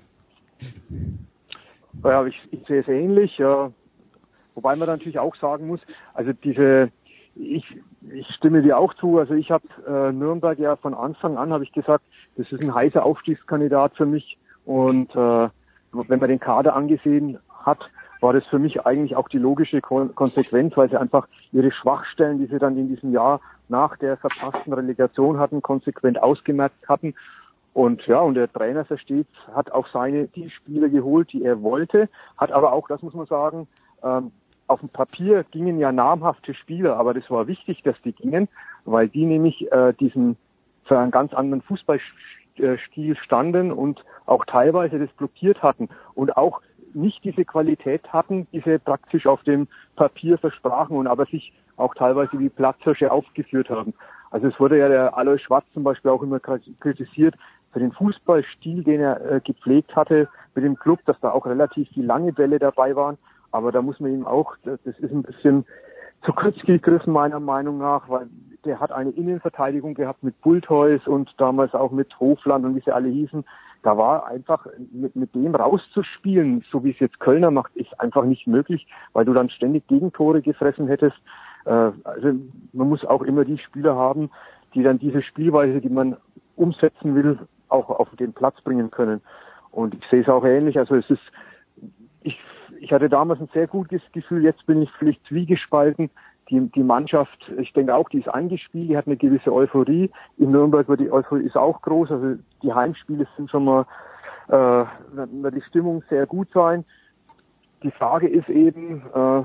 Ja, 2.02 2.26
ich, 2.26 2.40
ich 2.50 2.66
sehe 2.66 2.80
es 2.80 2.88
ähnlich, 2.88 3.36
ja. 3.38 3.70
wobei 4.54 4.74
man 4.76 4.88
natürlich 4.88 5.18
auch 5.18 5.36
sagen 5.36 5.66
muss, 5.66 5.80
also 6.14 6.32
diese 6.32 6.90
ich, 7.36 7.64
ich 8.12 8.28
stimme 8.34 8.62
dir 8.62 8.78
auch 8.78 8.94
zu. 8.94 9.18
Also 9.18 9.34
ich 9.34 9.50
habe 9.50 9.66
äh, 9.86 10.12
Nürnberg 10.12 10.58
ja 10.58 10.76
von 10.76 10.94
Anfang 10.94 11.36
an 11.36 11.52
habe 11.52 11.64
ich 11.64 11.72
gesagt, 11.72 12.04
das 12.36 12.50
ist 12.52 12.62
ein 12.62 12.74
heißer 12.74 13.04
Aufstiegskandidat 13.04 13.96
für 13.96 14.06
mich. 14.06 14.38
Und 14.64 15.14
äh, 15.14 15.48
wenn 15.92 16.20
man 16.20 16.28
den 16.28 16.40
Kader 16.40 16.74
angesehen 16.74 17.38
hat, 17.64 17.78
war 18.20 18.32
das 18.32 18.46
für 18.46 18.58
mich 18.58 18.86
eigentlich 18.86 19.16
auch 19.16 19.28
die 19.28 19.38
logische 19.38 19.80
Konsequenz, 19.82 20.76
weil 20.76 20.88
sie 20.88 20.96
einfach 20.96 21.28
ihre 21.52 21.70
Schwachstellen, 21.70 22.38
die 22.38 22.46
sie 22.46 22.58
dann 22.58 22.78
in 22.78 22.88
diesem 22.88 23.12
Jahr 23.12 23.40
nach 23.68 23.96
der 23.98 24.16
verpassten 24.16 24.72
Relegation 24.72 25.38
hatten, 25.38 25.62
konsequent 25.62 26.22
ausgemerkt 26.22 26.88
hatten. 26.88 27.14
Und 27.74 28.06
ja, 28.06 28.20
und 28.20 28.34
der 28.34 28.50
Trainer 28.50 28.84
versteht, 28.84 29.26
hat 29.52 29.72
auch 29.72 29.88
seine 29.88 30.28
die 30.28 30.48
Spieler 30.48 30.88
geholt, 30.88 31.32
die 31.32 31.44
er 31.44 31.60
wollte, 31.62 32.08
hat 32.38 32.52
aber 32.52 32.72
auch, 32.72 32.88
das 32.88 33.02
muss 33.02 33.14
man 33.14 33.26
sagen, 33.26 33.66
ähm, 34.02 34.30
auf 34.66 34.80
dem 34.80 34.88
Papier 34.88 35.44
gingen 35.50 35.78
ja 35.78 35.92
namhafte 35.92 36.54
Spieler, 36.54 36.96
aber 36.96 37.14
das 37.14 37.30
war 37.30 37.46
wichtig, 37.46 37.82
dass 37.82 38.00
die 38.02 38.12
gingen, 38.12 38.48
weil 38.84 39.08
die 39.08 39.26
nämlich 39.26 39.70
äh, 39.72 39.92
diesen 39.94 40.36
für 40.84 40.98
einen 40.98 41.10
ganz 41.10 41.32
anderen 41.32 41.62
Fußballstil 41.62 43.16
standen 43.16 43.72
und 43.72 44.04
auch 44.26 44.44
teilweise 44.44 44.98
das 44.98 45.10
blockiert 45.12 45.62
hatten 45.62 45.88
und 46.14 46.36
auch 46.36 46.60
nicht 46.94 47.24
diese 47.24 47.44
Qualität 47.44 48.12
hatten, 48.12 48.46
die 48.52 48.60
sie 48.60 48.78
praktisch 48.78 49.26
auf 49.26 49.42
dem 49.42 49.66
Papier 49.96 50.38
versprachen 50.38 50.96
und 50.96 51.06
aber 51.06 51.26
sich 51.26 51.52
auch 51.76 51.94
teilweise 51.94 52.38
wie 52.38 52.48
Platzhirsche 52.48 53.10
aufgeführt 53.10 53.68
haben. 53.68 53.94
Also 54.30 54.48
es 54.48 54.60
wurde 54.60 54.78
ja 54.78 54.88
der 54.88 55.16
Alois 55.16 55.38
Schwarz 55.38 55.64
zum 55.74 55.82
Beispiel 55.84 56.10
auch 56.10 56.22
immer 56.22 56.40
kritisiert 56.40 57.34
für 57.72 57.80
den 57.80 57.92
Fußballstil, 57.92 58.84
den 58.84 59.00
er 59.00 59.20
äh, 59.32 59.40
gepflegt 59.40 59.94
hatte 59.96 60.28
mit 60.54 60.64
dem 60.64 60.78
Club, 60.78 61.00
dass 61.06 61.18
da 61.20 61.32
auch 61.32 61.46
relativ 61.46 61.88
viel 61.90 62.04
lange 62.04 62.32
Bälle 62.32 62.58
dabei 62.58 62.94
waren. 62.94 63.18
Aber 63.54 63.70
da 63.70 63.82
muss 63.82 64.00
man 64.00 64.12
ihm 64.12 64.26
auch, 64.26 64.56
das 64.64 64.80
ist 64.84 65.12
ein 65.12 65.22
bisschen 65.22 65.64
zu 66.24 66.32
kurz 66.32 66.56
gegriffen 66.62 67.12
meiner 67.12 67.38
Meinung 67.38 67.78
nach, 67.78 68.08
weil 68.08 68.26
der 68.64 68.80
hat 68.80 68.90
eine 68.90 69.10
Innenverteidigung 69.10 69.94
gehabt 69.94 70.24
mit 70.24 70.40
Bultheus 70.40 71.06
und 71.06 71.32
damals 71.38 71.72
auch 71.72 71.92
mit 71.92 72.18
Hofland 72.18 72.64
und 72.64 72.74
wie 72.74 72.80
sie 72.80 72.90
alle 72.90 73.08
hießen. 73.08 73.44
Da 73.84 73.96
war 73.96 74.26
einfach 74.26 74.66
mit, 74.90 75.14
mit 75.14 75.36
dem 75.36 75.54
rauszuspielen, 75.54 76.64
so 76.68 76.82
wie 76.82 76.90
es 76.90 76.98
jetzt 76.98 77.20
Kölner 77.20 77.52
macht, 77.52 77.76
ist 77.76 78.00
einfach 78.00 78.24
nicht 78.24 78.48
möglich, 78.48 78.88
weil 79.12 79.24
du 79.24 79.32
dann 79.32 79.50
ständig 79.50 79.86
Gegentore 79.86 80.42
gefressen 80.42 80.88
hättest. 80.88 81.16
Äh, 81.64 81.92
also 82.02 82.32
man 82.72 82.88
muss 82.88 83.04
auch 83.04 83.22
immer 83.22 83.44
die 83.44 83.58
Spieler 83.58 83.94
haben, 83.94 84.30
die 84.74 84.82
dann 84.82 84.98
diese 84.98 85.22
Spielweise, 85.22 85.80
die 85.80 85.90
man 85.90 86.16
umsetzen 86.56 87.14
will, 87.14 87.38
auch 87.68 87.88
auf 87.88 88.08
den 88.16 88.32
Platz 88.32 88.60
bringen 88.62 88.90
können. 88.90 89.20
Und 89.70 89.94
ich 89.94 90.02
sehe 90.10 90.22
es 90.22 90.28
auch 90.28 90.44
ähnlich. 90.44 90.76
Also 90.76 90.96
es 90.96 91.08
ist, 91.08 91.22
ich 92.22 92.36
ich 92.80 92.92
hatte 92.92 93.08
damals 93.08 93.40
ein 93.40 93.48
sehr 93.52 93.66
gutes 93.66 94.02
Gefühl, 94.12 94.42
jetzt 94.42 94.66
bin 94.66 94.82
ich 94.82 94.90
völlig 94.92 95.22
zwiegespalten. 95.24 96.10
Die, 96.50 96.60
die 96.60 96.82
Mannschaft, 96.82 97.50
ich 97.58 97.72
denke 97.72 97.94
auch, 97.94 98.08
die 98.10 98.18
ist 98.18 98.28
eingespielt, 98.28 98.90
die 98.90 98.96
hat 98.96 99.06
eine 99.06 99.16
gewisse 99.16 99.52
Euphorie. 99.52 100.10
In 100.36 100.50
Nürnberg 100.50 100.88
wird 100.88 101.00
die 101.00 101.10
Euphorie 101.10 101.44
ist 101.44 101.56
auch 101.56 101.80
groß, 101.80 102.10
also 102.10 102.34
die 102.62 102.72
Heimspiele 102.72 103.26
sind 103.36 103.50
schon 103.50 103.64
mal, 103.64 103.86
äh, 104.48 104.84
wird 105.14 105.54
die 105.54 105.62
Stimmung 105.62 106.02
sehr 106.10 106.26
gut 106.26 106.48
sein. 106.52 106.84
Die 107.82 107.90
Frage 107.90 108.28
ist 108.28 108.50
eben, 108.50 109.02
äh, 109.14 109.42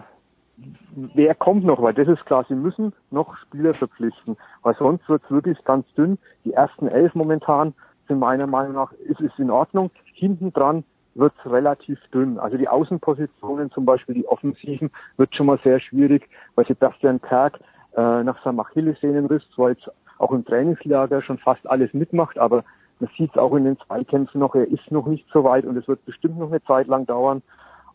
wer 1.13 1.35
kommt 1.35 1.63
noch, 1.63 1.81
weil 1.81 1.93
das 1.93 2.09
ist 2.09 2.25
klar, 2.25 2.45
sie 2.49 2.55
müssen 2.55 2.91
noch 3.11 3.37
Spieler 3.37 3.73
verpflichten, 3.73 4.35
weil 4.63 4.75
sonst 4.75 5.07
wird 5.07 5.23
es 5.23 5.31
wirklich 5.31 5.63
ganz 5.63 5.85
dünn. 5.93 6.17
Die 6.43 6.53
ersten 6.53 6.89
elf 6.89 7.15
momentan 7.15 7.73
trotzdem 8.09 8.19
meiner 8.19 8.47
Meinung 8.47 8.73
nach 8.73 8.91
ist 8.93 9.21
es 9.21 9.31
in 9.37 9.51
Ordnung. 9.51 9.91
Hinten 10.13 10.51
dran 10.51 10.83
wird 11.19 11.33
es 11.37 11.51
relativ 11.51 11.99
dünn. 12.13 12.39
Also 12.39 12.57
die 12.57 12.67
Außenpositionen, 12.67 13.71
zum 13.71 13.85
Beispiel 13.85 14.15
die 14.15 14.27
Offensiven, 14.27 14.91
wird 15.17 15.35
schon 15.35 15.45
mal 15.45 15.59
sehr 15.63 15.79
schwierig, 15.79 16.29
weil 16.55 16.65
Sebastian 16.65 17.21
Kerk 17.21 17.59
äh, 17.95 18.23
nach 18.23 18.41
seinem 18.43 18.59
Achillessehnenriss 18.59 19.43
zwar 19.55 19.69
jetzt 19.69 19.89
auch 20.17 20.31
im 20.31 20.45
Trainingslager 20.45 21.21
schon 21.21 21.37
fast 21.37 21.67
alles 21.69 21.93
mitmacht, 21.93 22.37
aber 22.37 22.63
man 22.99 23.09
sieht 23.17 23.31
es 23.31 23.37
auch 23.37 23.55
in 23.55 23.63
den 23.63 23.77
Zweikämpfen 23.79 24.39
noch, 24.39 24.55
er 24.55 24.67
ist 24.67 24.91
noch 24.91 25.07
nicht 25.07 25.25
so 25.31 25.43
weit 25.43 25.65
und 25.65 25.77
es 25.77 25.87
wird 25.87 26.03
bestimmt 26.05 26.37
noch 26.37 26.49
eine 26.49 26.61
Zeit 26.63 26.87
lang 26.87 27.05
dauern. 27.05 27.41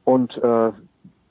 Und 0.05 0.37
äh, 0.43 0.71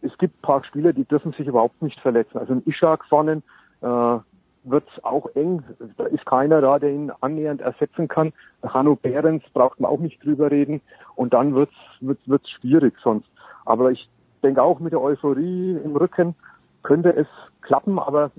es 0.02 0.18
gibt 0.18 0.42
paar 0.42 0.64
Spieler, 0.64 0.94
die 0.94 1.06
dürfen 1.06 1.34
sich 1.34 1.48
überhaupt 1.48 1.82
nicht 1.82 2.00
verletzen. 2.00 2.38
Also 2.38 2.54
ein 2.54 2.64
Ishak 2.66 3.06
vorne 3.06 3.42
äh, 3.82 4.18
wird 4.64 4.86
es 4.96 5.04
auch 5.04 5.28
eng. 5.36 5.64
Da 5.98 6.06
ist 6.06 6.26
keiner 6.26 6.62
da, 6.62 6.80
der 6.80 6.92
ihn 6.92 7.12
annähernd 7.22 7.62
ersetzen 7.62 8.08
kann. 8.08 8.34
Hanno 8.64 8.96
Behrens 8.96 9.44
braucht 9.54 9.80
man 9.80 9.92
auch 9.92 10.00
nicht 10.00 10.24
drüber 10.24 10.52
reden. 10.52 10.82
Und 11.16 11.34
dann 11.34 11.54
wird 11.56 11.70
es 11.70 12.08
wird's, 12.08 12.28
wird's 12.28 12.50
schwierig 12.50 12.94
sonst. 13.04 13.28
Aber 13.66 13.92
ich 13.92 14.10
denke 14.44 14.62
auch 14.62 14.80
mit 14.80 14.94
der 14.94 15.02
Euphorie 15.02 15.78
im 15.84 15.96
Rücken 15.96 16.36
könnte 16.84 17.16
es 17.16 17.28
klappen, 17.62 17.98
aber 17.98 18.32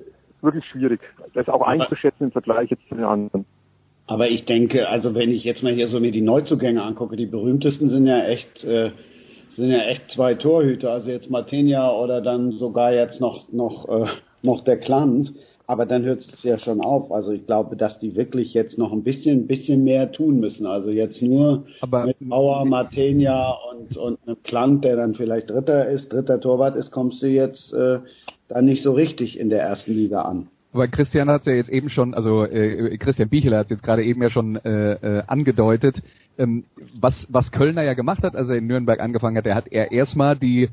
wirklich 0.42 0.64
schwierig. 0.66 1.00
Das 1.32 1.46
ist 1.46 1.52
auch 1.52 1.62
einzuschätzen 1.62 2.24
im 2.24 2.32
Vergleich 2.32 2.70
jetzt 2.70 2.86
zu 2.88 2.94
den 2.94 3.04
anderen. 3.04 3.46
Aber 4.06 4.28
ich 4.28 4.44
denke, 4.44 4.88
also 4.88 5.14
wenn 5.14 5.30
ich 5.30 5.44
jetzt 5.44 5.62
mal 5.62 5.72
hier 5.72 5.88
so 5.88 5.98
mir 5.98 6.12
die 6.12 6.20
Neuzugänge 6.20 6.82
angucke, 6.82 7.16
die 7.16 7.26
berühmtesten 7.26 7.88
sind 7.88 8.06
ja 8.06 8.22
echt, 8.24 8.62
äh, 8.64 8.90
sind 9.50 9.70
ja 9.70 9.82
echt 9.84 10.10
zwei 10.10 10.34
Torhüter, 10.34 10.92
also 10.92 11.10
jetzt 11.10 11.30
Martinia 11.30 11.90
oder 11.90 12.20
dann 12.20 12.52
sogar 12.52 12.92
jetzt 12.92 13.20
noch 13.20 13.50
noch 13.50 13.88
äh, 13.88 14.06
noch 14.42 14.62
der 14.62 14.76
Klant. 14.78 15.32
Aber 15.66 15.86
dann 15.86 16.04
hört 16.04 16.20
es 16.20 16.42
ja 16.42 16.58
schon 16.58 16.80
auf. 16.82 17.10
Also 17.10 17.32
ich 17.32 17.46
glaube, 17.46 17.76
dass 17.76 17.98
die 17.98 18.16
wirklich 18.16 18.52
jetzt 18.52 18.76
noch 18.76 18.92
ein 18.92 19.02
bisschen, 19.02 19.46
bisschen 19.46 19.82
mehr 19.82 20.12
tun 20.12 20.38
müssen. 20.38 20.66
Also 20.66 20.90
jetzt 20.90 21.22
nur 21.22 21.64
Aber 21.80 22.06
mit 22.06 22.16
Bauer, 22.20 22.64
Martenia 22.66 23.54
und, 23.72 23.96
und 23.96 24.18
einem 24.26 24.42
Klant, 24.42 24.84
der 24.84 24.96
dann 24.96 25.14
vielleicht 25.14 25.48
Dritter 25.48 25.88
ist, 25.88 26.12
dritter 26.12 26.40
Torwart 26.40 26.76
ist, 26.76 26.90
kommst 26.90 27.22
du 27.22 27.28
jetzt 27.28 27.72
äh, 27.72 28.00
dann 28.48 28.66
nicht 28.66 28.82
so 28.82 28.92
richtig 28.92 29.38
in 29.38 29.48
der 29.48 29.62
ersten 29.62 29.92
Liga 29.92 30.22
an. 30.22 30.48
Aber 30.74 30.88
Christian 30.88 31.30
hat 31.30 31.46
ja 31.46 31.52
jetzt 31.52 31.70
eben 31.70 31.88
schon, 31.88 32.14
also 32.14 32.44
äh, 32.44 32.98
Christian 32.98 33.28
Bichler 33.28 33.58
hat 33.58 33.66
es 33.66 33.70
jetzt 33.70 33.84
gerade 33.84 34.02
eben 34.02 34.20
ja 34.20 34.30
schon 34.30 34.56
äh, 34.56 34.94
äh, 34.94 35.22
angedeutet, 35.26 36.02
ähm, 36.36 36.64
was, 37.00 37.26
was 37.28 37.52
Kölner 37.52 37.84
ja 37.84 37.94
gemacht 37.94 38.24
hat, 38.24 38.34
als 38.34 38.48
er 38.48 38.56
in 38.56 38.66
Nürnberg 38.66 39.00
angefangen 39.00 39.36
hat, 39.36 39.46
er 39.46 39.54
hat 39.54 39.68
er 39.70 39.92
erstmal 39.92 40.36
die 40.36 40.68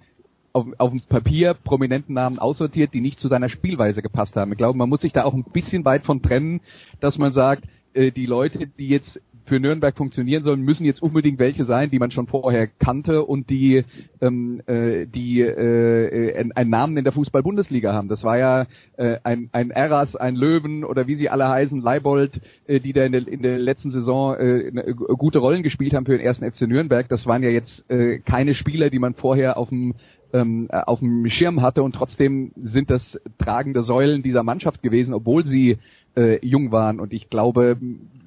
auf, 0.53 0.67
auf 0.77 0.91
dem 0.91 1.01
Papier 1.01 1.53
prominenten 1.53 2.15
Namen 2.15 2.39
aussortiert, 2.39 2.93
die 2.93 3.01
nicht 3.01 3.19
zu 3.19 3.27
seiner 3.27 3.49
Spielweise 3.49 4.01
gepasst 4.01 4.35
haben. 4.35 4.51
Ich 4.51 4.57
glaube, 4.57 4.77
man 4.77 4.89
muss 4.89 5.01
sich 5.01 5.13
da 5.13 5.23
auch 5.23 5.33
ein 5.33 5.43
bisschen 5.43 5.85
weit 5.85 6.05
von 6.05 6.21
trennen, 6.21 6.61
dass 6.99 7.17
man 7.17 7.31
sagt, 7.33 7.63
äh, 7.93 8.11
die 8.11 8.25
Leute, 8.25 8.67
die 8.67 8.89
jetzt 8.89 9.21
für 9.45 9.59
Nürnberg 9.59 9.97
funktionieren 9.97 10.43
sollen, 10.43 10.61
müssen 10.61 10.85
jetzt 10.85 11.01
unbedingt 11.01 11.39
welche 11.39 11.65
sein, 11.65 11.89
die 11.89 11.99
man 11.99 12.11
schon 12.11 12.27
vorher 12.27 12.67
kannte 12.67 13.23
und 13.23 13.49
die 13.49 13.83
ähm, 14.21 14.61
äh, 14.67 15.07
die 15.07 15.41
äh, 15.41 16.51
einen 16.55 16.69
Namen 16.69 16.95
in 16.95 17.03
der 17.03 17.11
Fußball-Bundesliga 17.13 17.91
haben. 17.91 18.07
Das 18.07 18.23
war 18.23 18.37
ja 18.37 18.65
äh, 18.97 19.17
ein, 19.23 19.49
ein 19.51 19.71
Eras, 19.71 20.15
ein 20.15 20.35
Löwen 20.35 20.83
oder 20.83 21.07
wie 21.07 21.15
sie 21.15 21.29
alle 21.29 21.49
heißen, 21.49 21.81
Leibold, 21.81 22.39
äh, 22.67 22.79
die 22.79 22.93
da 22.93 23.03
in 23.03 23.11
der, 23.11 23.27
in 23.27 23.41
der 23.41 23.57
letzten 23.57 23.91
Saison 23.91 24.35
äh, 24.35 24.93
gute 25.17 25.39
Rollen 25.39 25.63
gespielt 25.63 25.93
haben 25.93 26.05
für 26.05 26.17
den 26.17 26.25
ersten 26.25 26.49
FC 26.49 26.61
Nürnberg. 26.61 27.09
Das 27.09 27.25
waren 27.25 27.43
ja 27.43 27.49
jetzt 27.49 27.89
äh, 27.89 28.19
keine 28.19 28.53
Spieler, 28.53 28.89
die 28.89 28.99
man 28.99 29.15
vorher 29.15 29.57
auf 29.57 29.69
dem 29.69 29.95
ähm, 30.33 30.67
auf 30.71 30.99
dem 30.99 31.29
Schirm 31.29 31.61
hatte 31.61 31.83
und 31.83 31.93
trotzdem 31.93 32.51
sind 32.55 32.89
das 32.89 33.19
tragende 33.37 33.83
Säulen 33.83 34.23
dieser 34.23 34.43
Mannschaft 34.43 34.81
gewesen, 34.81 35.13
obwohl 35.13 35.45
sie 35.45 35.77
äh, 36.15 36.45
jung 36.45 36.71
waren. 36.71 36.99
Und 36.99 37.13
ich 37.13 37.29
glaube, 37.29 37.77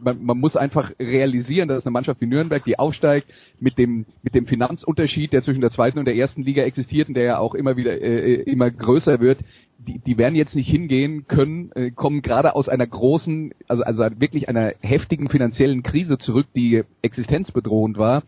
man, 0.02 0.24
man 0.24 0.38
muss 0.38 0.56
einfach 0.56 0.92
realisieren, 0.98 1.68
dass 1.68 1.84
eine 1.84 1.92
Mannschaft 1.92 2.20
wie 2.20 2.26
Nürnberg, 2.26 2.64
die 2.64 2.78
aufsteigt, 2.78 3.26
mit 3.60 3.78
dem 3.78 4.06
mit 4.22 4.34
dem 4.34 4.46
Finanzunterschied, 4.46 5.32
der 5.32 5.42
zwischen 5.42 5.60
der 5.60 5.70
zweiten 5.70 5.98
und 5.98 6.06
der 6.06 6.16
ersten 6.16 6.42
Liga 6.42 6.62
existiert 6.62 7.08
und 7.08 7.14
der 7.14 7.24
ja 7.24 7.38
auch 7.38 7.54
immer 7.54 7.76
wieder 7.76 8.00
äh, 8.00 8.34
immer 8.42 8.70
größer 8.70 9.20
wird, 9.20 9.38
die, 9.78 9.98
die 9.98 10.18
werden 10.18 10.34
jetzt 10.34 10.54
nicht 10.54 10.68
hingehen 10.68 11.26
können, 11.26 11.72
äh, 11.74 11.90
kommen 11.90 12.22
gerade 12.22 12.54
aus 12.54 12.68
einer 12.68 12.86
großen, 12.86 13.52
also 13.68 13.82
also 13.82 14.02
wirklich 14.18 14.48
einer 14.48 14.72
heftigen 14.80 15.28
finanziellen 15.28 15.82
Krise 15.82 16.18
zurück, 16.18 16.46
die 16.54 16.84
existenzbedrohend 17.02 17.98
war 17.98 18.22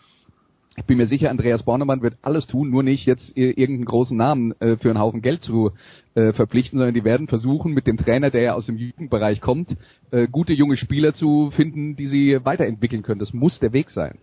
ich 0.76 0.84
bin 0.84 0.98
mir 0.98 1.06
sicher, 1.06 1.30
Andreas 1.30 1.62
Bornemann 1.62 2.02
wird 2.02 2.18
alles 2.22 2.46
tun, 2.46 2.70
nur 2.70 2.82
nicht 2.82 3.06
jetzt 3.06 3.36
irgendeinen 3.36 3.86
großen 3.86 4.16
Namen 4.16 4.52
äh, 4.60 4.76
für 4.76 4.90
einen 4.90 5.00
Haufen 5.00 5.22
Geld 5.22 5.42
zu 5.42 5.72
äh, 6.14 6.32
verpflichten, 6.32 6.78
sondern 6.78 6.94
die 6.94 7.04
werden 7.04 7.28
versuchen, 7.28 7.72
mit 7.72 7.86
dem 7.86 7.96
Trainer, 7.96 8.30
der 8.30 8.42
ja 8.42 8.54
aus 8.54 8.66
dem 8.66 8.76
Jugendbereich 8.76 9.40
kommt, 9.40 9.76
äh, 10.10 10.28
gute 10.28 10.52
junge 10.52 10.76
Spieler 10.76 11.14
zu 11.14 11.50
finden, 11.50 11.96
die 11.96 12.06
sie 12.06 12.44
weiterentwickeln 12.44 13.02
können. 13.02 13.20
Das 13.20 13.32
muss 13.32 13.58
der 13.58 13.72
Weg 13.72 13.90
sein. 13.90 14.18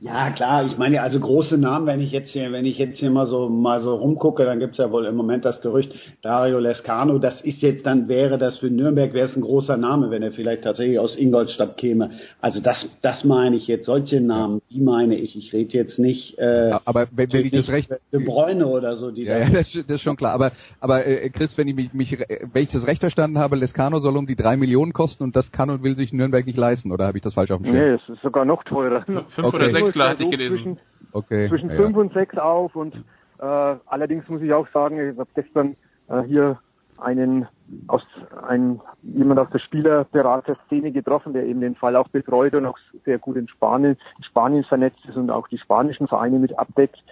Ja, 0.00 0.30
klar, 0.30 0.66
ich 0.66 0.76
meine, 0.76 1.00
also 1.00 1.18
große 1.18 1.56
Namen, 1.56 1.86
wenn 1.86 2.00
ich 2.00 2.12
jetzt 2.12 2.30
hier, 2.30 2.52
wenn 2.52 2.66
ich 2.66 2.76
jetzt 2.78 2.98
hier 2.98 3.10
mal 3.10 3.26
so 3.26 3.48
mal 3.48 3.80
so 3.80 3.94
rumgucke, 3.94 4.44
dann 4.44 4.58
gibt's 4.58 4.78
ja 4.78 4.90
wohl 4.90 5.06
im 5.06 5.16
Moment 5.16 5.44
das 5.44 5.62
Gerücht, 5.62 5.92
Dario 6.22 6.58
Lescano, 6.58 7.18
das 7.18 7.40
ist 7.40 7.62
jetzt 7.62 7.86
dann, 7.86 8.08
wäre 8.08 8.36
das 8.36 8.58
für 8.58 8.70
Nürnberg, 8.70 9.14
wäre 9.14 9.26
es 9.26 9.36
ein 9.36 9.40
großer 9.40 9.76
Name, 9.76 10.10
wenn 10.10 10.22
er 10.22 10.32
vielleicht 10.32 10.64
tatsächlich 10.64 10.98
aus 10.98 11.16
Ingolstadt 11.16 11.78
käme. 11.78 12.10
Also 12.40 12.60
das, 12.60 12.88
das 13.00 13.24
meine 13.24 13.56
ich 13.56 13.66
jetzt, 13.68 13.86
solche 13.86 14.20
Namen, 14.20 14.60
die 14.70 14.80
meine 14.80 15.16
ich. 15.16 15.36
Ich 15.36 15.52
rede 15.52 15.72
jetzt 15.72 15.98
nicht, 15.98 16.38
äh, 16.38 16.72
aber 16.84 17.06
wenn, 17.12 17.32
wenn 17.32 17.46
ich 17.46 17.52
das 17.52 17.70
recht, 17.70 17.90
De 18.12 18.22
Bräune 18.22 18.66
oder 18.66 18.96
so, 18.96 19.10
die 19.10 19.22
ja, 19.22 19.38
ja 19.38 19.50
das, 19.50 19.72
das 19.72 19.84
ist 19.86 20.02
schon 20.02 20.16
klar. 20.16 20.32
Aber, 20.32 20.52
aber 20.80 21.06
äh, 21.06 21.30
Chris, 21.30 21.56
wenn 21.56 21.68
ich 21.68 21.74
mich, 21.74 21.94
mich, 21.94 22.18
wenn 22.52 22.62
ich 22.62 22.70
das 22.70 22.86
recht 22.86 23.00
verstanden 23.00 23.38
habe, 23.38 23.56
Lescano 23.56 23.98
soll 24.00 24.16
um 24.16 24.26
die 24.26 24.36
drei 24.36 24.56
Millionen 24.56 24.92
kosten 24.92 25.24
und 25.24 25.36
das 25.36 25.50
kann 25.52 25.70
und 25.70 25.82
will 25.82 25.96
sich 25.96 26.12
Nürnberg 26.12 26.44
nicht 26.46 26.58
leisten, 26.58 26.92
oder 26.92 27.06
habe 27.06 27.16
ich 27.16 27.24
das 27.24 27.34
falsch 27.34 27.50
auf 27.50 27.62
dem 27.62 27.66
Schirm? 27.66 27.76
Nee, 27.76 27.94
es 27.94 28.08
ist 28.08 28.22
sogar 28.22 28.44
noch 28.44 28.62
teurer. 28.64 29.02
Fünf 29.02 29.26
okay. 29.38 29.56
oder 29.56 29.65
sechs 29.70 29.94
hatte 29.94 30.22
ich 30.24 30.30
gelesen. 30.30 30.56
Zwischen, 30.56 30.78
okay, 31.12 31.48
zwischen 31.48 31.70
ja. 31.70 31.76
fünf 31.76 31.96
und 31.96 32.12
sechs 32.12 32.36
auf 32.36 32.74
und 32.76 32.94
äh, 33.38 33.44
allerdings 33.44 34.28
muss 34.28 34.42
ich 34.42 34.52
auch 34.52 34.66
sagen, 34.68 34.98
ich 34.98 35.18
habe 35.18 35.28
gestern 35.34 35.76
äh, 36.08 36.22
hier 36.22 36.58
einen 36.98 37.46
aus 37.88 38.02
ein 38.46 38.80
jemand 39.02 39.40
aus 39.40 39.50
der 39.52 39.58
Spielerberater-Szene 39.58 40.92
getroffen, 40.92 41.32
der 41.32 41.44
eben 41.44 41.60
den 41.60 41.74
Fall 41.74 41.96
auch 41.96 42.08
betreut 42.08 42.54
und 42.54 42.64
auch 42.66 42.78
sehr 43.04 43.18
gut 43.18 43.36
in 43.36 43.48
Spanien, 43.48 43.96
in 44.18 44.24
Spanien 44.24 44.64
vernetzt 44.64 45.04
ist 45.06 45.16
und 45.16 45.30
auch 45.30 45.48
die 45.48 45.58
spanischen 45.58 46.08
Vereine 46.08 46.38
mit 46.38 46.58
abdeckt. 46.58 47.02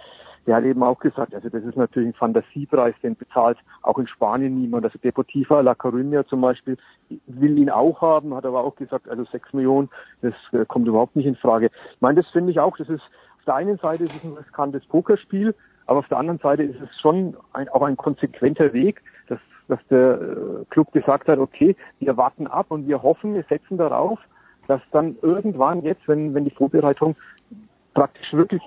Der 0.47 0.57
hat 0.57 0.63
eben 0.63 0.83
auch 0.83 0.99
gesagt, 0.99 1.33
also 1.33 1.49
das 1.49 1.63
ist 1.63 1.75
natürlich 1.75 2.09
ein 2.09 2.13
Fantasiepreis, 2.13 2.93
den 3.01 3.15
bezahlt 3.15 3.57
auch 3.81 3.97
in 3.97 4.07
Spanien 4.07 4.59
niemand. 4.59 4.85
Also 4.85 4.99
Deportiva 4.99 5.61
La 5.61 5.73
Coruña 5.73 6.25
zum 6.27 6.41
Beispiel 6.41 6.77
will 7.27 7.57
ihn 7.57 7.69
auch 7.69 8.01
haben, 8.01 8.35
hat 8.35 8.45
aber 8.45 8.63
auch 8.63 8.75
gesagt, 8.75 9.09
also 9.09 9.23
sechs 9.25 9.51
Millionen, 9.53 9.89
das 10.21 10.33
äh, 10.51 10.65
kommt 10.65 10.87
überhaupt 10.87 11.15
nicht 11.15 11.25
in 11.25 11.35
Frage. 11.35 11.71
Ich 11.93 12.01
meine, 12.01 12.21
das 12.21 12.31
finde 12.31 12.51
ich 12.51 12.59
auch, 12.59 12.77
das 12.77 12.89
ist 12.89 13.03
auf 13.39 13.45
der 13.45 13.55
einen 13.55 13.77
Seite 13.77 14.05
ist 14.05 14.15
es 14.15 14.23
ein 14.23 14.33
riskantes 14.33 14.85
Pokerspiel, 14.87 15.53
aber 15.85 15.99
auf 15.99 16.07
der 16.07 16.17
anderen 16.17 16.39
Seite 16.39 16.63
ist 16.63 16.81
es 16.81 16.89
schon 16.99 17.37
ein, 17.53 17.69
auch 17.69 17.83
ein 17.83 17.97
konsequenter 17.97 18.73
Weg, 18.73 19.01
dass, 19.27 19.39
dass 19.67 19.79
der 19.89 20.19
äh, 20.19 20.65
Club 20.69 20.91
gesagt 20.91 21.27
hat, 21.27 21.39
okay, 21.39 21.75
wir 21.99 22.17
warten 22.17 22.47
ab 22.47 22.67
und 22.69 22.87
wir 22.87 23.03
hoffen, 23.03 23.35
wir 23.35 23.43
setzen 23.49 23.77
darauf, 23.77 24.19
dass 24.67 24.81
dann 24.91 25.15
irgendwann 25.21 25.83
jetzt, 25.83 26.07
wenn, 26.07 26.33
wenn 26.33 26.45
die 26.45 26.51
Vorbereitung 26.51 27.15
praktisch 27.95 28.31
wirklich 28.33 28.61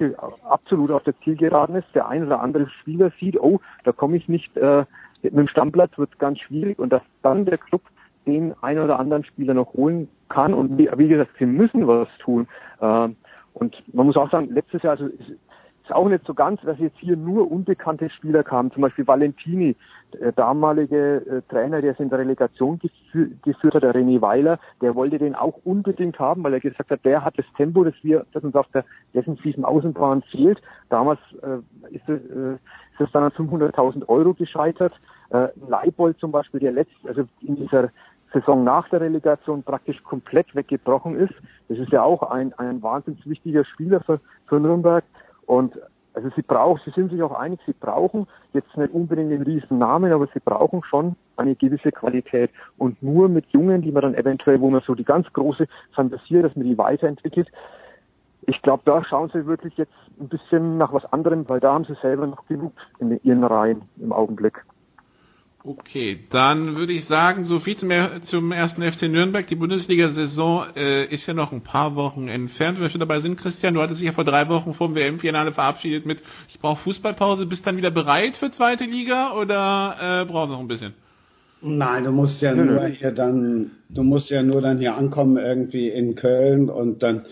absolut 0.49 0.91
auf 0.91 1.05
der 1.05 1.19
Zielgeraden 1.21 1.77
ist, 1.77 1.87
der 1.95 2.09
ein 2.09 2.27
oder 2.27 2.41
andere 2.41 2.69
Spieler 2.81 3.13
sieht, 3.21 3.39
oh, 3.39 3.61
da 3.85 3.93
komme 3.93 4.17
ich 4.17 4.29
nicht, 4.29 4.57
äh, 4.57 4.85
mit 5.23 5.37
dem 5.37 5.49
Stammplatz 5.49 5.97
wird 5.97 6.11
es 6.13 6.19
ganz 6.19 6.41
schwierig 6.41 6.79
und 6.79 6.93
dass 6.93 7.03
dann 7.23 7.45
der 7.45 7.59
Club 7.59 7.83
den 8.27 8.55
ein 8.63 8.79
oder 8.79 8.99
anderen 8.99 9.25
Spieler 9.25 9.55
noch 9.55 9.75
holen 9.75 10.09
kann 10.29 10.55
und 10.55 10.77
wie, 10.79 10.91
wie 10.97 11.09
gesagt, 11.09 11.31
sie 11.39 11.47
müssen 11.47 11.87
was 11.87 12.09
tun. 12.19 12.49
Äh, 12.81 13.09
und 13.55 13.83
man 13.95 14.07
muss 14.07 14.17
auch 14.17 14.31
sagen, 14.31 14.49
letztes 14.51 14.83
Jahr, 14.83 14.93
also 14.93 15.09
ist 15.89 15.95
auch 15.95 16.09
nicht 16.09 16.27
so 16.27 16.35
ganz, 16.35 16.61
dass 16.63 16.79
jetzt 16.79 16.99
hier 16.99 17.17
nur 17.17 17.51
unbekannte 17.51 18.11
Spieler 18.11 18.43
kamen, 18.43 18.71
zum 18.73 18.83
Beispiel 18.83 19.07
Valentini, 19.07 19.75
der 20.21 20.33
damalige 20.33 21.17
äh, 21.27 21.43
Trainer, 21.51 21.81
der 21.81 21.93
es 21.93 22.01
in 22.01 22.11
der 22.11 22.19
Relegation 22.19 22.79
gefü 22.79 23.31
geführt 23.43 23.75
hat, 23.75 23.83
der 23.83 23.95
René 23.95 24.21
Weiler, 24.21 24.59
der 24.83 24.95
wollte 24.95 25.19
den 25.19 25.35
auch 25.35 25.59
unbedingt 25.65 26.19
haben, 26.19 26.43
weil 26.45 26.53
er 26.53 26.61
gesagt 26.61 26.91
hat, 26.91 27.05
der 27.05 27.25
hat 27.25 27.39
das 27.39 27.47
Tempo, 27.57 27.85
das 27.85 27.95
wir, 28.03 28.27
das 28.33 28.45
uns 28.45 28.55
auf 28.55 28.67
der 28.75 28.85
defensiven 29.15 29.65
Außenbahn 29.65 30.23
fehlt. 30.23 30.61
Damals 30.91 31.21
äh, 31.43 31.95
ist, 31.95 32.09
es, 32.09 32.21
äh, 32.31 32.55
ist 32.55 33.01
es 33.01 33.13
dann 33.13 33.25
an 33.25 33.33
500.000 33.33 34.09
Euro 34.09 34.35
gescheitert. 34.35 34.93
Äh, 35.31 35.49
Leibold 35.69 36.19
zum 36.19 36.33
Beispiel, 36.33 36.61
der 36.61 36.73
letzt, 36.73 36.97
also 37.07 37.25
in 37.41 37.57
dieser 37.57 37.91
Saison 38.33 38.63
nach 38.63 38.89
der 38.91 39.01
Relegation 39.01 39.63
praktisch 39.63 40.03
komplett 40.03 40.55
weggebrochen 40.55 41.17
ist. 41.17 41.35
Das 41.69 41.79
ist 41.79 41.93
ja 41.93 42.03
auch 42.03 42.23
ein, 42.23 42.53
ein 42.59 42.83
wahnsinnig 42.83 43.27
wichtiger 43.27 43.65
Spieler 43.65 44.01
für, 44.01 44.21
für 44.47 44.61
Nürnberg. 44.61 45.05
Und 45.49 45.81
also 46.13 46.29
sie 46.37 46.43
brauchen, 46.43 46.81
sie 46.85 46.91
sind 46.91 47.11
sich 47.11 47.23
auch 47.23 47.33
einig, 47.33 47.61
sie 47.65 47.73
brauchen 47.73 48.27
jetzt 48.53 48.77
nicht 48.77 48.93
unbedingt 48.93 49.31
den 49.31 49.43
riesen 49.43 49.79
Namen, 49.79 50.13
aber 50.13 50.27
sie 50.35 50.41
brauchen 50.41 50.83
schon 50.85 51.17
eine 51.37 51.55
gewisse 51.55 51.91
Qualität. 51.91 52.51
Und 52.77 53.03
nur 53.03 53.29
mit 53.29 53.47
Jungen, 53.47 53.83
die 53.83 53.91
man 53.91 54.03
dann 54.03 54.15
eventuell, 54.15 54.61
wo 54.61 54.69
man 54.69 54.83
so 54.83 54.95
die 54.95 55.05
ganz 55.05 55.33
große 55.33 55.67
Fantasie, 55.95 56.43
dass 56.43 56.55
man 56.55 56.67
die 56.67 56.77
weiterentwickelt, 56.77 57.49
ich 58.43 58.61
glaube, 58.63 58.83
da 58.85 59.05
schauen 59.05 59.31
sie 59.33 59.47
wirklich 59.47 59.77
jetzt 59.77 59.93
ein 60.21 60.29
bisschen 60.29 60.77
nach 60.77 60.93
was 60.93 61.05
anderem, 61.13 61.49
weil 61.49 61.61
da 61.61 61.73
haben 61.73 61.85
sie 61.85 61.97
selber 62.03 62.27
noch 62.27 62.47
genug 62.47 62.73
in 62.99 63.19
ihren 63.23 63.45
Reihen 63.45 63.83
im 63.99 64.13
Augenblick. 64.13 64.65
Okay, 65.65 66.21
dann 66.31 66.77
würde 66.77 66.93
ich 66.93 67.07
sagen, 67.07 67.43
so 67.43 67.59
viel 67.59 67.77
zum, 67.77 67.91
zum 68.23 68.53
ersten 68.53 68.81
FC 68.81 69.03
Nürnberg. 69.03 69.45
Die 69.49 69.57
Bundesliga-Saison 69.57 70.67
äh, 70.77 71.07
ist 71.07 71.27
ja 71.27 71.35
noch 71.35 71.51
ein 71.51 71.63
paar 71.63 71.97
Wochen 71.97 72.29
entfernt. 72.29 72.77
Wenn 72.77 72.85
wir 72.85 72.91
schon 72.91 73.01
dabei 73.01 73.19
sind, 73.19 73.37
Christian, 73.37 73.75
du 73.75 73.83
hattest 73.83 74.01
dich 74.01 74.07
ja 74.07 74.13
vor 74.13 74.25
drei 74.25 74.49
Wochen 74.49 74.73
vor 74.73 74.87
dem 74.87 74.95
WM-Finale 74.95 75.51
verabschiedet 75.51 76.07
mit, 76.07 76.23
ich 76.49 76.61
brauche 76.61 76.81
Fußballpause. 76.83 77.47
Bist 77.47 77.67
dann 77.67 77.77
wieder 77.77 77.91
bereit 77.91 78.37
für 78.37 78.51
zweite 78.51 78.85
Liga 78.85 79.33
oder 79.33 79.97
äh, 80.01 80.25
brauchst 80.27 80.51
du 80.51 80.53
noch 80.53 80.61
ein 80.61 80.69
bisschen? 80.69 80.95
Nein, 81.61 82.05
du 82.05 82.13
musst 82.13 82.41
ja 82.41 82.55
nur 82.55 82.87
hier 82.87 83.11
dann, 83.11 83.73
du 83.89 84.05
musst 84.05 84.31
ja 84.31 84.45
nur 84.45 84.61
dann 84.61 84.79
hier 84.79 84.95
ankommen 84.95 85.39
irgendwie 85.39 85.89
in 85.89 86.15
Köln 86.15 86.71
und 86.71 87.03
dann 87.03 87.27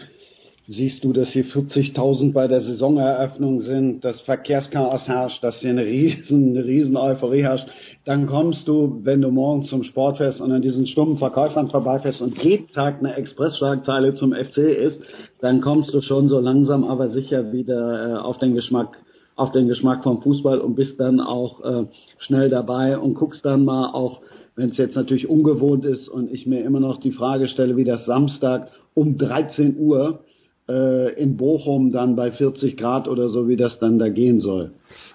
siehst 0.69 1.05
du, 1.05 1.13
dass 1.13 1.29
hier 1.29 1.45
40.000 1.45 2.33
bei 2.33 2.49
der 2.49 2.61
Saisoneröffnung 2.61 3.61
sind, 3.61 4.05
dass 4.05 4.21
Verkehrschaos 4.23 5.07
herrscht, 5.07 5.43
dass 5.45 5.61
hier 5.61 5.71
eine 5.71 5.85
riesen, 5.85 6.51
eine 6.51 6.65
riesen 6.65 6.97
Euphorie 6.97 7.43
herrscht. 7.43 7.69
Dann 8.05 8.27
kommst 8.27 8.67
du, 8.67 9.01
wenn 9.03 9.21
du 9.21 9.31
morgen 9.31 9.65
zum 9.65 9.85
Sportfest 9.85 10.41
und 10.41 10.51
an 10.51 10.63
diesen 10.63 10.87
stummen 10.87 11.19
Verkäufern 11.19 11.71
vorbeifährst 11.71 12.21
und 12.21 12.43
jeden 12.43 12.69
Tag 12.73 12.99
eine 12.99 13.15
Expressschlagzeile 13.15 14.15
zum 14.15 14.33
FC 14.33 14.59
ist, 14.59 15.01
dann 15.41 15.61
kommst 15.61 15.95
du 15.95 16.01
schon 16.01 16.29
so 16.29 16.41
langsam 16.41 16.85
aber 16.85 17.11
sicher 17.11 17.53
wieder 17.53 18.15
äh, 18.15 18.19
auf 18.19 18.39
den 18.39 18.55
Geschmack 18.55 18.99
auf 19.37 19.53
den 19.53 19.69
Geschmack 19.69 20.03
vom 20.03 20.23
Fußball 20.23 20.61
und 20.61 20.77
bist 20.77 20.99
dann 20.99 21.21
auch 21.21 21.63
äh, 21.63 21.85
schnell 22.17 22.49
dabei 22.49 22.99
und 22.99 23.13
guckst 23.13 23.45
dann 23.45 23.67
mal 23.67 23.91
auch, 23.91 24.23
wenn 24.55 24.71
es 24.71 24.79
jetzt 24.79 24.97
natürlich 24.97 25.29
ungewohnt 25.29 25.85
ist 25.85 26.09
und 26.09 26.33
ich 26.33 26.47
mir 26.47 26.65
immer 26.65 26.81
noch 26.81 27.01
die 27.01 27.13
Frage 27.13 27.47
stelle, 27.47 27.77
wie 27.77 27.85
das 27.85 28.07
Samstag 28.07 28.71
um 28.95 29.19
13 29.19 29.77
Uhr 29.79 30.21
in 30.69 31.37
Bochum 31.37 31.93
dann 31.93 32.17
bei 32.17 32.33
40 32.33 32.77
Grad 32.77 33.07
oder 33.07 33.29
so, 33.29 33.49
wie 33.49 33.57
das 33.57 33.79
dann 33.79 34.01
da 34.01 34.09
gehen 34.09 34.41
soll. 34.41 34.73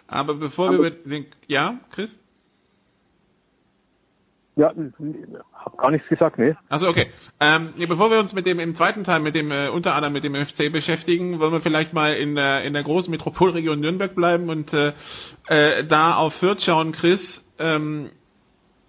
Aber 0.08 0.36
bevor 0.36 0.70
Aber, 0.70 0.80
wir 0.80 0.88
über 0.88 1.10
den, 1.10 1.26
ja, 1.48 1.80
Chris? 1.92 2.18
Ja, 4.58 4.74
hab 5.54 5.78
gar 5.78 5.92
nichts 5.92 6.08
gesagt, 6.10 6.38
ne? 6.38 6.58
Also 6.68 6.88
okay. 6.90 7.08
Ähm, 7.40 7.70
ja, 7.78 7.88
bevor 7.88 8.12
wir 8.12 8.20
uns 8.20 8.34
mit 8.34 8.46
dem 8.46 8.60
im 8.60 8.76
zweiten 8.76 9.06
Teil 9.06 9.22
mit 9.22 9.34
dem 9.34 9.50
äh, 9.50 9.70
unter 9.70 9.96
anderem 9.96 10.14
mit 10.14 10.26
dem 10.26 10.36
FC 10.36 10.72
beschäftigen, 10.72 11.40
wollen 11.40 11.54
wir 11.54 11.62
vielleicht 11.62 11.94
mal 11.94 12.14
in 12.14 12.36
der 12.36 12.64
in 12.64 12.74
der 12.74 12.84
großen 12.84 13.10
Metropolregion 13.10 13.80
Nürnberg 13.80 14.14
bleiben 14.14 14.50
und 14.50 14.74
äh, 14.74 14.92
äh, 15.48 15.86
da 15.86 16.16
auf 16.16 16.34
Fürth 16.34 16.62
schauen, 16.62 16.92
Chris. 16.92 17.48
Ähm, 17.60 18.10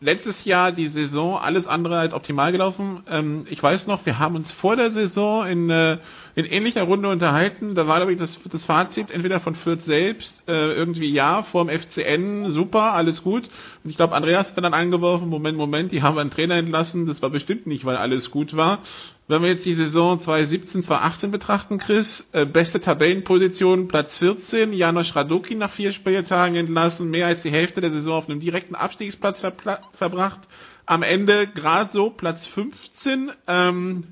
letztes 0.01 0.45
Jahr 0.45 0.73
die 0.73 0.89
Saison 0.89 1.39
alles 1.39 1.69
andere 1.69 1.99
als 1.99 2.13
optimal 2.13 2.51
gelaufen. 2.51 3.05
Ähm, 3.09 3.47
ich 3.49 3.63
weiß 3.63 3.87
noch, 3.87 4.05
wir 4.05 4.19
haben 4.19 4.35
uns 4.35 4.51
vor 4.53 4.75
der 4.75 4.91
Saison 4.91 5.47
in 5.47 5.71
äh, 5.71 5.99
in 6.35 6.45
ähnlicher 6.45 6.83
Runde 6.83 7.09
unterhalten. 7.09 7.75
Da 7.75 7.87
war, 7.87 7.97
glaube 7.97 8.13
ich, 8.13 8.19
das, 8.19 8.41
das 8.51 8.65
Fazit 8.65 9.11
entweder 9.11 9.41
von 9.41 9.55
Fürth 9.55 9.85
selbst, 9.85 10.43
äh, 10.49 10.73
irgendwie 10.73 11.13
ja, 11.13 11.43
vorm 11.45 11.69
FCN, 11.69 12.51
super, 12.53 12.95
alles 12.95 13.23
gut. 13.23 13.49
Und 13.85 13.91
ich 13.91 13.97
glaube, 13.97 14.15
Andreas 14.15 14.55
hat 14.55 14.65
dann 14.65 14.75
angeworfen, 14.75 15.29
Moment, 15.29 15.59
Moment, 15.59 15.93
die 15.93 16.03
haben 16.03 16.19
einen 16.19 16.31
Trainer 16.31 16.57
entlassen, 16.57 17.07
das 17.07 17.21
war 17.21 17.31
bestimmt 17.31 17.67
nicht, 17.67 17.85
weil 17.85 17.97
alles 17.97 18.31
gut 18.31 18.57
war. 18.57 18.81
Wenn 19.29 19.43
wir 19.43 19.51
jetzt 19.51 19.65
die 19.65 19.75
Saison 19.75 20.21
2017, 20.21 20.83
2018 20.83 21.31
betrachten, 21.31 21.79
Chris, 21.79 22.29
äh, 22.33 22.45
beste 22.45 22.81
Tabellenposition, 22.81 23.89
Platz 23.89 24.19
14, 24.19 24.73
Janosch 24.73 25.15
Radoki 25.15 25.55
nach 25.55 25.73
vier 25.73 25.93
Spieltagen 25.93 26.57
entlassen, 26.57 27.11
mehr 27.11 27.27
als 27.27 27.43
die 27.43 27.51
Hälfte 27.51 27.81
der 27.81 27.93
Saison 27.93 28.19
auf 28.19 28.29
einem 28.29 28.41
direkten 28.41 28.75
Abstiegsplatz 28.75 29.41
verbracht. 29.41 30.41
Am 30.85 31.03
Ende 31.03 31.47
gerade 31.47 31.91
so 31.93 32.11
Platz 32.11 32.47
15. 32.49 33.31
Ähm, 33.47 34.05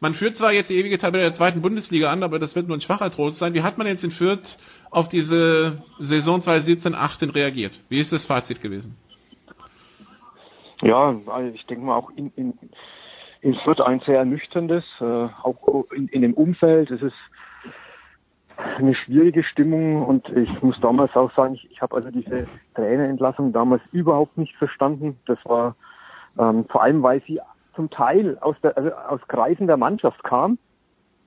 man 0.00 0.14
führt 0.14 0.36
zwar 0.36 0.52
jetzt 0.52 0.70
die 0.70 0.76
ewige 0.76 0.98
Tabelle 0.98 1.24
der 1.24 1.34
zweiten 1.34 1.60
Bundesliga 1.60 2.10
an, 2.10 2.22
aber 2.22 2.38
das 2.38 2.56
wird 2.56 2.66
nur 2.66 2.76
ein 2.76 2.80
schwacher 2.80 3.10
Trost 3.10 3.38
sein. 3.38 3.54
Wie 3.54 3.62
hat 3.62 3.76
man 3.78 3.86
jetzt 3.86 4.02
in 4.02 4.10
Fürth 4.10 4.58
auf 4.90 5.08
diese 5.08 5.82
Saison 5.98 6.40
2017-18 6.40 7.34
reagiert? 7.34 7.78
Wie 7.90 7.98
ist 8.00 8.12
das 8.12 8.24
Fazit 8.24 8.62
gewesen? 8.62 8.96
Ja, 10.82 11.14
also 11.26 11.54
ich 11.54 11.66
denke 11.66 11.84
mal 11.84 11.96
auch 11.96 12.10
in, 12.16 12.32
in, 12.36 12.54
in 13.42 13.54
Fürth 13.56 13.82
ein 13.82 14.00
sehr 14.00 14.18
ernüchterndes, 14.18 14.84
äh, 15.00 15.04
auch 15.04 15.84
in, 15.94 16.08
in 16.08 16.22
dem 16.22 16.32
Umfeld. 16.32 16.90
Es 16.90 17.02
ist 17.02 17.14
eine 18.56 18.94
schwierige 18.94 19.42
Stimmung 19.42 20.02
und 20.04 20.28
ich 20.30 20.62
muss 20.62 20.80
damals 20.80 21.14
auch 21.14 21.32
sagen, 21.34 21.54
ich, 21.54 21.70
ich 21.70 21.82
habe 21.82 21.96
also 21.96 22.10
diese 22.10 22.46
Trainerentlassung 22.74 23.52
damals 23.52 23.82
überhaupt 23.92 24.38
nicht 24.38 24.56
verstanden. 24.56 25.18
Das 25.26 25.38
war 25.44 25.76
ähm, 26.38 26.64
vor 26.66 26.82
allem, 26.82 27.02
weil 27.02 27.22
sie 27.26 27.40
zum 27.80 27.88
Teil 27.88 28.36
aus, 28.40 28.56
der, 28.62 28.76
also 28.76 28.92
aus 28.92 29.20
Kreisen 29.26 29.66
der 29.66 29.78
Mannschaft 29.78 30.22
kam, 30.22 30.58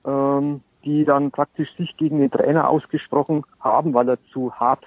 ähm, 0.06 0.60
die 0.84 1.04
dann 1.04 1.32
praktisch 1.32 1.68
sich 1.76 1.96
gegen 1.96 2.20
den 2.20 2.30
Trainer 2.30 2.68
ausgesprochen 2.70 3.42
haben, 3.58 3.92
weil 3.92 4.08
er 4.08 4.18
zu 4.32 4.54
hart, 4.54 4.84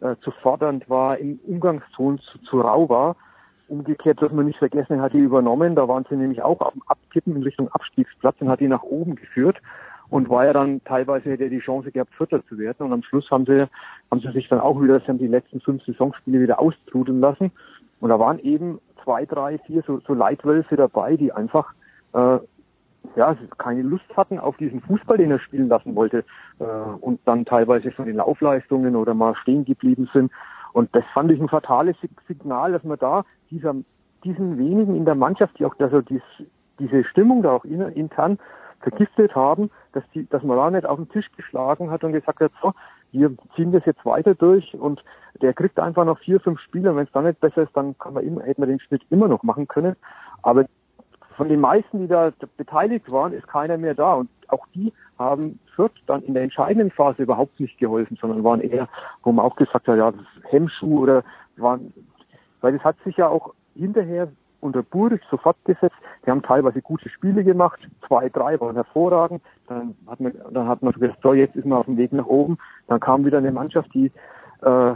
äh, 0.00 0.16
zu 0.22 0.32
fordernd 0.42 0.90
war, 0.90 1.18
im 1.18 1.38
Umgangston 1.46 2.18
zu, 2.18 2.38
zu 2.38 2.60
rau 2.60 2.88
war. 2.88 3.14
Umgekehrt 3.68 4.20
dürfen 4.20 4.36
wir 4.36 4.42
nicht 4.42 4.58
vergessen, 4.58 4.94
er 4.94 5.02
hat 5.02 5.12
die 5.12 5.18
übernommen, 5.18 5.76
da 5.76 5.86
waren 5.86 6.04
sie 6.10 6.16
nämlich 6.16 6.42
auch 6.42 6.60
am 6.60 6.82
Abkippen 6.88 7.36
in 7.36 7.44
Richtung 7.44 7.68
Abstiegsplatz 7.68 8.34
und 8.40 8.48
hat 8.48 8.58
die 8.58 8.66
nach 8.66 8.82
oben 8.82 9.14
geführt 9.14 9.58
und 10.08 10.28
war 10.28 10.44
ja 10.44 10.52
dann 10.52 10.82
teilweise 10.82 11.30
hätte 11.30 11.44
er 11.44 11.50
die 11.50 11.60
Chance 11.60 11.92
gehabt, 11.92 12.12
Vierter 12.16 12.44
zu 12.46 12.58
werden. 12.58 12.86
Und 12.86 12.92
am 12.92 13.04
Schluss 13.04 13.30
haben 13.30 13.46
sie, 13.46 13.68
haben 14.10 14.20
sie 14.20 14.32
sich 14.32 14.48
dann 14.48 14.58
auch 14.58 14.82
wieder, 14.82 14.98
sie 14.98 15.06
haben 15.06 15.18
die 15.18 15.28
letzten 15.28 15.60
fünf 15.60 15.84
Saisonspiele 15.84 16.40
wieder 16.40 16.58
austrudeln 16.58 17.20
lassen 17.20 17.52
und 18.00 18.10
da 18.10 18.18
waren 18.18 18.38
eben 18.38 18.80
zwei, 19.04 19.26
drei, 19.26 19.58
vier 19.58 19.82
so, 19.86 20.00
so 20.00 20.14
Leitwölfe 20.14 20.76
dabei, 20.76 21.16
die 21.16 21.32
einfach 21.32 21.72
äh, 22.12 22.38
ja, 23.16 23.36
keine 23.58 23.82
Lust 23.82 24.16
hatten 24.16 24.38
auf 24.38 24.56
diesen 24.56 24.80
Fußball, 24.82 25.16
den 25.16 25.30
er 25.30 25.38
spielen 25.38 25.68
lassen 25.68 25.94
wollte 25.94 26.24
äh, 26.58 26.64
und 26.64 27.20
dann 27.24 27.44
teilweise 27.44 27.90
von 27.92 28.06
den 28.06 28.16
Laufleistungen 28.16 28.96
oder 28.96 29.14
mal 29.14 29.34
stehen 29.36 29.64
geblieben 29.64 30.08
sind. 30.12 30.30
Und 30.72 30.94
das 30.94 31.04
fand 31.12 31.32
ich 31.32 31.40
ein 31.40 31.48
fatales 31.48 31.96
Signal, 32.28 32.72
dass 32.72 32.84
man 32.84 32.98
da 32.98 33.24
dieser, 33.50 33.74
diesen 34.22 34.58
wenigen 34.58 34.94
in 34.94 35.04
der 35.04 35.14
Mannschaft, 35.16 35.58
die 35.58 35.64
auch 35.64 35.74
also 35.78 36.00
dies, 36.00 36.22
diese 36.78 37.04
Stimmung 37.04 37.42
da 37.42 37.52
auch 37.52 37.64
intern 37.64 38.38
vergiftet 38.80 39.34
haben, 39.34 39.70
dass 39.92 40.04
die, 40.14 40.28
dass 40.28 40.42
man 40.42 40.56
da 40.56 40.70
nicht 40.70 40.86
auf 40.86 40.96
den 40.98 41.08
Tisch 41.08 41.30
geschlagen 41.36 41.90
hat 41.90 42.04
und 42.04 42.12
gesagt 42.12 42.40
hat, 42.40 42.52
so, 42.62 42.72
wir 43.12 43.34
ziehen 43.56 43.72
das 43.72 43.84
jetzt 43.84 44.04
weiter 44.04 44.34
durch 44.34 44.74
und 44.74 45.02
der 45.40 45.52
kriegt 45.52 45.78
einfach 45.78 46.04
noch 46.04 46.18
vier, 46.18 46.40
fünf 46.40 46.60
Spiele 46.60 46.94
wenn 46.94 47.04
es 47.04 47.12
dann 47.12 47.24
nicht 47.24 47.40
besser 47.40 47.62
ist, 47.62 47.76
dann 47.76 47.98
kann 47.98 48.14
man 48.14 48.24
immer, 48.24 48.42
hätte 48.42 48.60
man 48.60 48.68
den 48.68 48.80
Schnitt 48.80 49.02
immer 49.10 49.28
noch 49.28 49.42
machen 49.42 49.68
können. 49.68 49.96
Aber 50.42 50.66
von 51.36 51.48
den 51.48 51.60
meisten, 51.60 52.00
die 52.00 52.08
da 52.08 52.32
beteiligt 52.56 53.10
waren, 53.10 53.32
ist 53.32 53.48
keiner 53.48 53.78
mehr 53.78 53.94
da 53.94 54.14
und 54.14 54.28
auch 54.48 54.66
die 54.74 54.92
haben 55.18 55.58
Fürth 55.74 55.92
dann 56.06 56.22
in 56.22 56.34
der 56.34 56.42
entscheidenden 56.42 56.90
Phase 56.90 57.22
überhaupt 57.22 57.58
nicht 57.60 57.78
geholfen, 57.78 58.18
sondern 58.20 58.44
waren 58.44 58.60
eher, 58.60 58.88
wo 59.22 59.32
man 59.32 59.44
auch 59.44 59.56
gesagt 59.56 59.88
hat, 59.88 59.96
ja, 59.96 60.10
das 60.10 60.20
Hemmschuh 60.50 61.00
oder 61.00 61.22
waren, 61.56 61.92
weil 62.60 62.74
es 62.74 62.84
hat 62.84 62.96
sich 63.04 63.16
ja 63.16 63.28
auch 63.28 63.54
hinterher 63.74 64.28
unter 64.60 64.82
Buric 64.82 65.22
sofort 65.30 65.56
gesetzt. 65.64 65.96
Die 66.24 66.30
haben 66.30 66.42
teilweise 66.42 66.82
gute 66.82 67.08
Spiele 67.08 67.44
gemacht, 67.44 67.80
zwei, 68.06 68.28
drei 68.28 68.60
waren 68.60 68.76
hervorragend. 68.76 69.42
Dann 69.68 69.96
hat 70.06 70.20
man, 70.20 70.34
dann 70.52 70.68
hat 70.68 70.82
man 70.82 70.92
gesagt, 70.92 71.18
so 71.22 71.34
jetzt 71.34 71.56
ist 71.56 71.66
man 71.66 71.78
auf 71.78 71.86
dem 71.86 71.96
Weg 71.96 72.12
nach 72.12 72.26
oben. 72.26 72.58
Dann 72.86 73.00
kam 73.00 73.24
wieder 73.24 73.38
eine 73.38 73.52
Mannschaft, 73.52 73.92
die, 73.94 74.12
äh, 74.62 74.94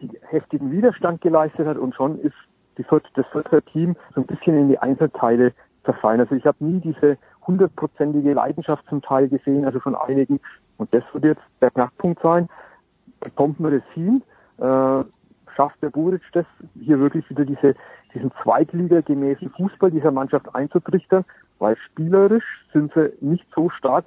die 0.00 0.10
heftigen 0.28 0.70
Widerstand 0.70 1.20
geleistet 1.20 1.66
hat 1.66 1.76
und 1.76 1.94
schon 1.94 2.18
ist 2.20 2.34
die 2.78 2.84
vierte, 2.84 3.08
das 3.14 3.26
vierte 3.28 3.62
Team 3.62 3.96
so 4.14 4.20
ein 4.20 4.26
bisschen 4.26 4.58
in 4.58 4.68
die 4.68 4.78
Einzelteile 4.78 5.52
zerfallen. 5.84 6.20
Also 6.20 6.34
ich 6.34 6.46
habe 6.46 6.64
nie 6.64 6.80
diese 6.80 7.18
hundertprozentige 7.46 8.32
Leidenschaft 8.32 8.84
zum 8.88 9.02
Teil 9.02 9.28
gesehen, 9.28 9.64
also 9.64 9.80
von 9.80 9.94
einigen. 9.94 10.40
Und 10.76 10.92
das 10.92 11.04
wird 11.12 11.24
jetzt 11.24 11.42
der 11.60 11.70
Knackpunkt 11.70 12.20
sein. 12.22 12.48
Bekommt 13.20 13.60
man 13.60 13.72
das 13.72 13.82
hin? 13.92 14.22
Äh, 14.58 15.04
schafft 15.56 15.82
der 15.82 15.90
Buric 15.90 16.22
das, 16.32 16.46
hier 16.80 16.98
wirklich 16.98 17.28
wieder 17.30 17.44
diese 17.44 17.74
diesen 18.14 18.30
zweitligagemäßen 18.42 19.50
Fußball 19.50 19.90
dieser 19.90 20.12
Mannschaft 20.12 20.54
einzutrichtern, 20.54 21.24
weil 21.58 21.76
spielerisch 21.76 22.44
sind 22.72 22.92
sie 22.94 23.12
nicht 23.20 23.44
so 23.54 23.70
stark, 23.70 24.06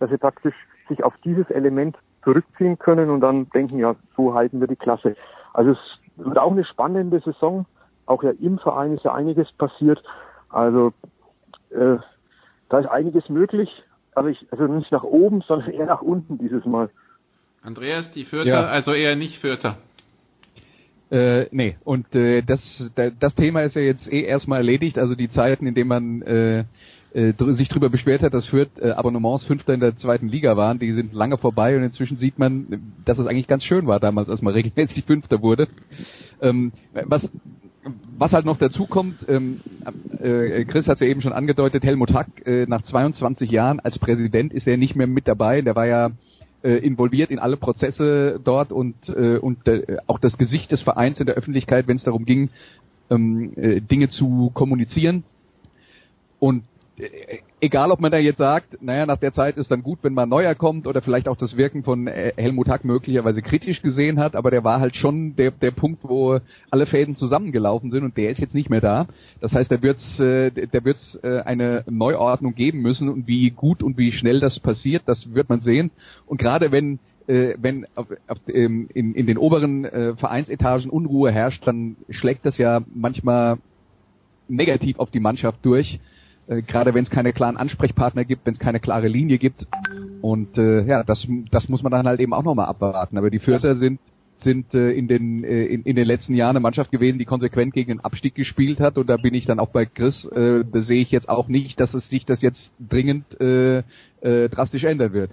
dass 0.00 0.10
sie 0.10 0.18
praktisch 0.18 0.54
sich 0.88 1.04
auf 1.04 1.14
dieses 1.24 1.48
Element 1.50 1.96
zurückziehen 2.24 2.78
können 2.78 3.10
und 3.10 3.20
dann 3.20 3.48
denken, 3.50 3.78
ja, 3.78 3.94
so 4.16 4.34
halten 4.34 4.60
wir 4.60 4.66
die 4.66 4.76
Klasse. 4.76 5.16
Also 5.54 5.72
es 5.72 5.78
wird 6.16 6.38
auch 6.38 6.50
eine 6.50 6.64
spannende 6.64 7.20
Saison. 7.20 7.66
Auch 8.06 8.22
ja 8.22 8.32
im 8.40 8.58
Verein 8.58 8.94
ist 8.94 9.04
ja 9.04 9.14
einiges 9.14 9.50
passiert. 9.52 10.02
Also 10.48 10.92
äh, 11.70 11.96
da 12.68 12.78
ist 12.78 12.86
einiges 12.86 13.28
möglich, 13.28 13.70
aber 14.14 14.30
ich, 14.30 14.46
also 14.50 14.64
nicht 14.66 14.90
nach 14.90 15.04
oben, 15.04 15.42
sondern 15.42 15.70
eher 15.70 15.86
nach 15.86 16.02
unten 16.02 16.38
dieses 16.38 16.64
Mal. 16.64 16.90
Andreas, 17.62 18.12
die 18.12 18.24
Vierter, 18.24 18.48
ja. 18.48 18.66
also 18.66 18.92
eher 18.92 19.14
nicht 19.16 19.38
Vierter. 19.40 19.78
Äh, 21.10 21.46
nee, 21.52 21.76
und 21.84 22.14
äh, 22.14 22.42
das, 22.42 22.90
das 23.18 23.34
Thema 23.34 23.62
ist 23.62 23.74
ja 23.76 23.82
jetzt 23.82 24.12
eh 24.12 24.22
erstmal 24.22 24.58
erledigt, 24.58 24.98
also 24.98 25.14
die 25.14 25.30
Zeiten, 25.30 25.66
in 25.66 25.74
denen 25.74 25.88
man 25.88 26.22
äh, 26.22 26.64
äh, 27.14 27.32
sich 27.54 27.68
darüber 27.68 27.88
beschwert 27.88 28.20
hat, 28.20 28.34
dass 28.34 28.46
Fürth 28.46 28.78
äh, 28.78 28.90
Abonnements 28.90 29.44
Fünfter 29.44 29.72
in 29.72 29.80
der 29.80 29.96
zweiten 29.96 30.28
Liga 30.28 30.56
waren, 30.58 30.78
die 30.78 30.92
sind 30.92 31.14
lange 31.14 31.38
vorbei 31.38 31.76
und 31.76 31.82
inzwischen 31.82 32.18
sieht 32.18 32.38
man, 32.38 32.94
dass 33.06 33.18
es 33.18 33.26
eigentlich 33.26 33.48
ganz 33.48 33.64
schön 33.64 33.86
war 33.86 34.00
damals, 34.00 34.28
als 34.28 34.42
man 34.42 34.52
regelmäßig 34.54 35.04
Fünfter 35.04 35.40
wurde. 35.40 35.68
Ähm, 36.42 36.72
was 37.06 37.28
was 38.18 38.32
halt 38.32 38.44
noch 38.44 38.58
dazu 38.58 38.86
kommt, 38.86 39.26
ähm, 39.28 39.60
äh, 40.20 40.64
Chris 40.64 40.86
hat 40.88 40.96
es 40.96 41.00
ja 41.00 41.06
eben 41.06 41.22
schon 41.22 41.32
angedeutet, 41.32 41.84
Helmut 41.84 42.12
Hack 42.12 42.46
äh, 42.46 42.66
nach 42.66 42.82
22 42.82 43.50
Jahren 43.50 43.80
als 43.80 43.98
Präsident 43.98 44.52
ist 44.52 44.66
er 44.66 44.76
nicht 44.76 44.96
mehr 44.96 45.06
mit 45.06 45.26
dabei. 45.26 45.62
Der 45.62 45.76
war 45.76 45.86
ja 45.86 46.10
äh, 46.62 46.76
involviert 46.78 47.30
in 47.30 47.38
alle 47.38 47.56
Prozesse 47.56 48.40
dort 48.42 48.72
und, 48.72 49.08
äh, 49.08 49.38
und 49.38 49.66
äh, 49.68 49.98
auch 50.06 50.18
das 50.18 50.38
Gesicht 50.38 50.72
des 50.72 50.82
Vereins 50.82 51.20
in 51.20 51.26
der 51.26 51.36
Öffentlichkeit, 51.36 51.88
wenn 51.88 51.96
es 51.96 52.04
darum 52.04 52.24
ging, 52.24 52.50
ähm, 53.10 53.52
äh, 53.56 53.80
Dinge 53.80 54.08
zu 54.08 54.50
kommunizieren. 54.54 55.24
Und 56.38 56.64
äh, 56.96 57.38
egal, 57.60 57.90
ob 57.90 58.00
man 58.00 58.12
da 58.12 58.18
jetzt 58.18 58.38
sagt, 58.38 58.82
naja, 58.82 59.06
nach 59.06 59.18
der 59.18 59.32
Zeit 59.32 59.56
ist 59.56 59.70
dann 59.70 59.82
gut, 59.82 59.98
wenn 60.02 60.14
mal 60.14 60.26
neuer 60.26 60.54
kommt 60.54 60.86
oder 60.86 61.02
vielleicht 61.02 61.28
auch 61.28 61.36
das 61.36 61.56
Wirken 61.56 61.82
von 61.82 62.06
äh, 62.06 62.32
Helmut 62.36 62.68
Hack 62.68 62.84
möglicherweise 62.84 63.42
kritisch 63.42 63.82
gesehen 63.82 64.18
hat, 64.18 64.36
aber 64.36 64.50
der 64.50 64.64
war 64.64 64.80
halt 64.80 64.96
schon 64.96 65.36
der, 65.36 65.50
der 65.50 65.70
Punkt, 65.70 66.04
wo 66.04 66.38
alle 66.70 66.86
Fäden 66.86 67.16
zusammengelaufen 67.16 67.90
sind 67.90 68.04
und 68.04 68.16
der 68.16 68.30
ist 68.30 68.38
jetzt 68.38 68.54
nicht 68.54 68.70
mehr 68.70 68.80
da. 68.80 69.06
Das 69.40 69.52
heißt, 69.52 69.70
da 69.70 69.82
wird's, 69.82 70.20
äh, 70.20 70.50
der 70.50 70.84
wird's 70.84 71.18
äh, 71.22 71.40
eine 71.40 71.84
Neuordnung 71.88 72.54
geben 72.54 72.80
müssen 72.80 73.08
und 73.08 73.26
wie 73.26 73.50
gut 73.50 73.82
und 73.82 73.98
wie 73.98 74.12
schnell 74.12 74.40
das 74.40 74.60
passiert, 74.60 75.02
das 75.06 75.34
wird 75.34 75.48
man 75.48 75.60
sehen. 75.60 75.90
Und 76.26 76.38
gerade 76.38 76.72
wenn 76.72 76.98
äh, 77.26 77.54
wenn 77.60 77.86
auf, 77.94 78.06
auf, 78.26 78.38
ähm, 78.48 78.88
in, 78.94 79.14
in 79.14 79.26
den 79.26 79.36
oberen 79.36 79.84
äh, 79.84 80.16
Vereinsetagen 80.16 80.90
Unruhe 80.90 81.30
herrscht, 81.30 81.66
dann 81.66 81.96
schlägt 82.08 82.46
das 82.46 82.56
ja 82.56 82.80
manchmal 82.94 83.58
negativ 84.48 84.98
auf 84.98 85.10
die 85.10 85.20
Mannschaft 85.20 85.58
durch 85.62 86.00
äh, 86.48 86.62
gerade 86.62 86.94
wenn 86.94 87.04
es 87.04 87.10
keine 87.10 87.32
klaren 87.32 87.56
Ansprechpartner 87.56 88.24
gibt, 88.24 88.46
wenn 88.46 88.54
es 88.54 88.60
keine 88.60 88.80
klare 88.80 89.08
Linie 89.08 89.38
gibt. 89.38 89.66
Und 90.20 90.58
äh, 90.58 90.84
ja, 90.84 91.04
das, 91.04 91.26
das 91.50 91.68
muss 91.68 91.82
man 91.82 91.92
dann 91.92 92.06
halt 92.06 92.20
eben 92.20 92.32
auch 92.32 92.42
nochmal 92.42 92.66
abwarten. 92.66 93.18
Aber 93.18 93.30
die 93.30 93.38
Fürther 93.38 93.76
sind 93.76 94.00
sind 94.40 94.72
äh, 94.74 94.92
in 94.92 95.08
den 95.08 95.44
äh, 95.44 95.64
in, 95.64 95.82
in 95.82 95.96
den 95.96 96.06
letzten 96.06 96.34
Jahren 96.34 96.50
eine 96.50 96.60
Mannschaft 96.60 96.92
gewesen, 96.92 97.18
die 97.18 97.24
konsequent 97.24 97.74
gegen 97.74 97.88
den 97.90 98.00
Abstieg 98.00 98.34
gespielt 98.34 98.80
hat 98.80 98.96
und 98.96 99.08
da 99.08 99.16
bin 99.16 99.34
ich 99.34 99.46
dann 99.46 99.58
auch 99.58 99.70
bei 99.70 99.84
Chris, 99.84 100.24
äh, 100.26 100.62
sehe 100.74 101.02
ich 101.02 101.10
jetzt 101.10 101.28
auch 101.28 101.48
nicht, 101.48 101.80
dass 101.80 101.94
es 101.94 102.08
sich 102.08 102.24
das 102.24 102.40
jetzt 102.40 102.70
dringend 102.78 103.24
äh, 103.40 103.78
äh, 104.20 104.48
drastisch 104.48 104.84
ändern 104.84 105.12
wird. 105.12 105.30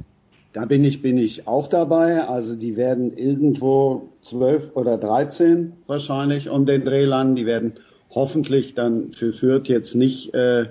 Da 0.53 0.65
bin 0.65 0.83
ich 0.83 1.01
bin 1.01 1.17
ich 1.17 1.47
auch 1.47 1.67
dabei. 1.67 2.23
Also 2.27 2.55
die 2.55 2.77
werden 2.77 3.15
irgendwo 3.15 4.09
zwölf 4.21 4.75
oder 4.75 4.97
dreizehn 4.97 5.73
wahrscheinlich 5.85 6.49
um 6.49 6.65
den 6.65 6.85
Dreh 6.85 7.05
landen. 7.05 7.35
Die 7.35 7.45
werden 7.45 7.73
hoffentlich 8.09 8.73
dann 8.73 9.11
für 9.11 9.33
Fürth 9.33 9.67
jetzt 9.67 9.93
nicht 9.95 10.33
äh, 10.33 10.67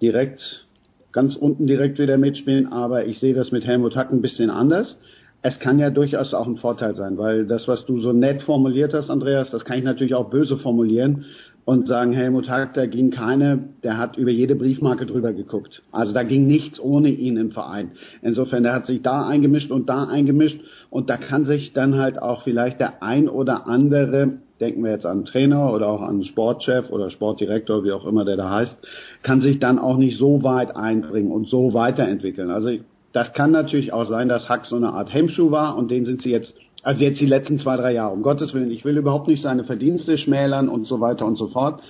direkt, 0.00 0.66
ganz 1.12 1.36
unten 1.36 1.66
direkt 1.66 1.98
wieder 1.98 2.18
mitspielen, 2.18 2.72
aber 2.72 3.06
ich 3.06 3.18
sehe 3.18 3.34
das 3.34 3.52
mit 3.52 3.66
Helmut 3.66 3.96
Hack 3.96 4.12
ein 4.12 4.22
bisschen 4.22 4.50
anders. 4.50 4.96
Es 5.42 5.58
kann 5.58 5.78
ja 5.78 5.90
durchaus 5.90 6.34
auch 6.34 6.46
ein 6.46 6.58
Vorteil 6.58 6.94
sein, 6.96 7.16
weil 7.16 7.46
das, 7.46 7.66
was 7.66 7.86
du 7.86 8.00
so 8.00 8.12
nett 8.12 8.42
formuliert 8.42 8.92
hast, 8.92 9.10
Andreas, 9.10 9.50
das 9.50 9.64
kann 9.64 9.78
ich 9.78 9.84
natürlich 9.84 10.14
auch 10.14 10.28
böse 10.28 10.58
formulieren 10.58 11.24
und 11.64 11.88
sagen, 11.88 12.12
Helmut 12.12 12.48
Hack, 12.48 12.74
da 12.74 12.86
ging 12.86 13.10
keine, 13.10 13.60
der 13.82 13.96
hat 13.96 14.16
über 14.16 14.30
jede 14.30 14.54
Briefmarke 14.54 15.06
drüber 15.06 15.32
geguckt. 15.32 15.82
Also 15.92 16.12
da 16.12 16.22
ging 16.22 16.46
nichts 16.46 16.80
ohne 16.80 17.10
ihn 17.10 17.36
im 17.36 17.52
Verein. 17.52 17.92
Insofern, 18.22 18.64
der 18.64 18.72
hat 18.72 18.86
sich 18.86 19.02
da 19.02 19.26
eingemischt 19.26 19.70
und 19.70 19.88
da 19.88 20.04
eingemischt 20.04 20.60
und 20.90 21.10
da 21.10 21.16
kann 21.16 21.44
sich 21.44 21.72
dann 21.72 21.96
halt 21.96 22.20
auch 22.20 22.42
vielleicht 22.42 22.80
der 22.80 23.02
ein 23.02 23.28
oder 23.28 23.66
andere 23.66 24.38
denken 24.60 24.84
wir 24.84 24.90
jetzt 24.90 25.06
an 25.06 25.24
Trainer 25.24 25.72
oder 25.72 25.88
auch 25.88 26.02
an 26.02 26.22
Sportchef 26.22 26.90
oder 26.90 27.10
Sportdirektor, 27.10 27.84
wie 27.84 27.92
auch 27.92 28.06
immer 28.06 28.24
der 28.24 28.36
da 28.36 28.50
heißt, 28.50 28.78
kann 29.22 29.40
sich 29.40 29.58
dann 29.58 29.78
auch 29.78 29.96
nicht 29.96 30.18
so 30.18 30.42
weit 30.42 30.76
einbringen 30.76 31.32
und 31.32 31.48
so 31.48 31.72
weiterentwickeln. 31.74 32.50
Also 32.50 32.70
das 33.12 33.32
kann 33.32 33.50
natürlich 33.50 33.92
auch 33.92 34.06
sein, 34.06 34.28
dass 34.28 34.48
Hack 34.48 34.66
so 34.66 34.76
eine 34.76 34.92
Art 34.92 35.12
Hemmschuh 35.12 35.50
war 35.50 35.76
und 35.76 35.90
den 35.90 36.04
sind 36.04 36.22
sie 36.22 36.30
jetzt, 36.30 36.54
also 36.82 37.02
jetzt 37.02 37.20
die 37.20 37.26
letzten 37.26 37.58
zwei, 37.58 37.76
drei 37.76 37.92
Jahre. 37.92 38.12
Um 38.12 38.22
Gottes 38.22 38.54
Willen, 38.54 38.70
ich 38.70 38.84
will 38.84 38.96
überhaupt 38.96 39.26
nicht 39.26 39.42
seine 39.42 39.64
Verdienste 39.64 40.16
schmälern 40.16 40.68
und 40.68 40.86
so 40.86 41.00
weiter 41.00 41.26
und 41.26 41.36
so 41.36 41.48
fort. 41.48 41.82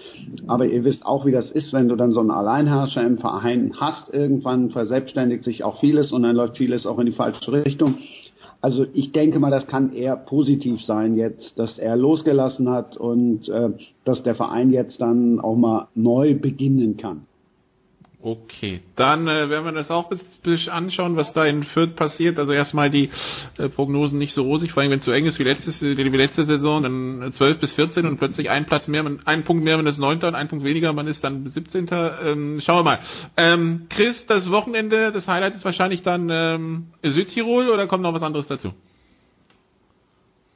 Aber 0.46 0.64
ihr 0.64 0.84
wisst 0.84 1.04
auch, 1.04 1.26
wie 1.26 1.32
das 1.32 1.50
ist, 1.50 1.72
wenn 1.72 1.88
du 1.88 1.96
dann 1.96 2.12
so 2.12 2.20
einen 2.20 2.30
Alleinherrscher 2.30 3.04
im 3.04 3.18
Verein 3.18 3.74
hast. 3.78 4.12
Irgendwann 4.12 4.70
verselbstständigt 4.70 5.44
sich 5.44 5.62
auch 5.62 5.78
vieles 5.80 6.10
und 6.10 6.22
dann 6.22 6.36
läuft 6.36 6.56
vieles 6.56 6.86
auch 6.86 6.98
in 6.98 7.06
die 7.06 7.12
falsche 7.12 7.52
Richtung. 7.52 7.96
Also 8.62 8.86
ich 8.92 9.12
denke 9.12 9.38
mal, 9.38 9.50
das 9.50 9.66
kann 9.66 9.92
eher 9.92 10.16
positiv 10.16 10.82
sein 10.82 11.16
jetzt, 11.16 11.58
dass 11.58 11.78
er 11.78 11.96
losgelassen 11.96 12.68
hat 12.68 12.96
und 12.96 13.48
äh, 13.48 13.70
dass 14.04 14.22
der 14.22 14.34
Verein 14.34 14.70
jetzt 14.70 15.00
dann 15.00 15.40
auch 15.40 15.56
mal 15.56 15.88
neu 15.94 16.34
beginnen 16.34 16.96
kann. 16.98 17.22
Okay, 18.22 18.82
dann 18.96 19.26
äh, 19.28 19.48
werden 19.48 19.64
wir 19.64 19.72
das 19.72 19.90
auch 19.90 20.10
ein 20.10 20.20
bisschen 20.42 20.70
anschauen, 20.70 21.16
was 21.16 21.32
da 21.32 21.46
in 21.46 21.62
Fürth 21.62 21.96
passiert. 21.96 22.38
Also 22.38 22.52
erstmal 22.52 22.90
die 22.90 23.08
äh, 23.56 23.70
Prognosen 23.70 24.18
nicht 24.18 24.34
so 24.34 24.42
rosig, 24.42 24.72
vor 24.72 24.82
allem 24.82 24.92
wenn 24.92 24.98
es 24.98 25.06
so 25.06 25.12
eng 25.12 25.24
ist 25.24 25.38
wie, 25.38 25.44
letztes, 25.44 25.80
wie 25.80 25.94
letzte 25.94 26.44
Saison, 26.44 26.82
dann 26.82 27.32
12 27.32 27.60
bis 27.60 27.72
14 27.72 28.04
und 28.04 28.18
plötzlich 28.18 28.50
ein 28.50 28.66
Platz 28.66 28.88
mehr, 28.88 29.02
man, 29.02 29.20
ein 29.24 29.44
Punkt 29.44 29.64
mehr, 29.64 29.78
man 29.78 29.86
ist 29.86 29.98
Neunter 29.98 30.28
und 30.28 30.34
ein 30.34 30.48
Punkt 30.48 30.66
weniger, 30.66 30.92
man 30.92 31.06
ist 31.06 31.24
dann 31.24 31.46
17. 31.46 31.88
Ähm, 32.22 32.60
schauen 32.60 32.80
wir 32.80 32.82
mal. 32.82 32.98
Ähm, 33.38 33.86
Chris, 33.88 34.26
das 34.26 34.50
Wochenende, 34.50 35.12
das 35.12 35.26
Highlight 35.26 35.54
ist 35.54 35.64
wahrscheinlich 35.64 36.02
dann 36.02 36.28
ähm, 36.30 36.88
Südtirol 37.02 37.70
oder 37.70 37.86
kommt 37.86 38.02
noch 38.02 38.12
was 38.12 38.22
anderes 38.22 38.46
dazu? 38.48 38.74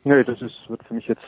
Nee, 0.07 0.23
das 0.23 0.39
ist, 0.43 0.69
wird 0.69 0.85
für 0.85 0.93
mich 0.93 1.07
jetzt 1.07 1.25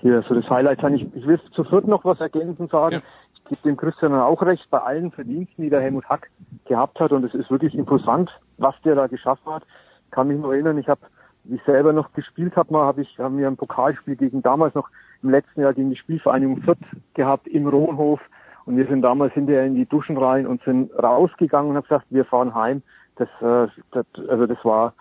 hier 0.00 0.24
so 0.28 0.34
das 0.34 0.50
Highlight 0.50 0.80
sein. 0.80 0.96
Ich, 0.96 1.06
ich 1.14 1.24
will 1.24 1.40
zu 1.54 1.62
Fürth 1.62 1.86
noch 1.86 2.04
was 2.04 2.18
ergänzend 2.18 2.72
sagen. 2.72 2.96
Ja 2.96 3.02
gebe 3.48 3.62
dem 3.62 3.76
Christian 3.76 4.14
auch 4.14 4.42
recht 4.42 4.68
bei 4.70 4.78
allen 4.78 5.10
Verdiensten, 5.10 5.62
die 5.62 5.70
der 5.70 5.80
Helmut 5.80 6.08
Hack 6.08 6.30
gehabt 6.66 7.00
hat. 7.00 7.12
Und 7.12 7.24
es 7.24 7.34
ist 7.34 7.50
wirklich 7.50 7.74
imposant, 7.74 8.30
was 8.58 8.74
der 8.84 8.94
da 8.94 9.06
geschaffen 9.06 9.52
hat. 9.52 9.64
Kann 10.10 10.28
mich 10.28 10.38
noch 10.38 10.52
erinnern, 10.52 10.78
ich 10.78 10.88
habe, 10.88 11.00
wie 11.44 11.56
ich 11.56 11.62
selber 11.64 11.92
noch 11.92 12.12
gespielt 12.12 12.56
habe, 12.56 12.72
mal 12.72 12.84
habe 12.84 13.02
ich, 13.02 13.18
haben 13.18 13.38
wir 13.38 13.46
ein 13.46 13.56
Pokalspiel 13.56 14.16
gegen 14.16 14.42
damals 14.42 14.74
noch 14.74 14.88
im 15.22 15.30
letzten 15.30 15.60
Jahr 15.60 15.74
gegen 15.74 15.90
die 15.90 15.96
Spielvereinigung 15.96 16.62
Fürth 16.62 16.78
gehabt 17.14 17.46
im 17.48 17.66
Rohnhof. 17.66 18.20
Und 18.64 18.76
wir 18.76 18.86
sind 18.86 19.02
damals 19.02 19.32
hinterher 19.32 19.64
in 19.64 19.74
die 19.74 19.86
Duschen 19.86 20.18
rein 20.18 20.46
und 20.46 20.62
sind 20.62 20.92
rausgegangen 21.02 21.70
und 21.70 21.76
haben 21.76 21.84
gesagt, 21.84 22.06
wir 22.10 22.24
fahren 22.24 22.54
heim. 22.54 22.82
Das, 23.16 23.28
äh, 23.40 23.68
das 23.92 24.06
also 24.28 24.46
das 24.46 24.62
war 24.64 24.94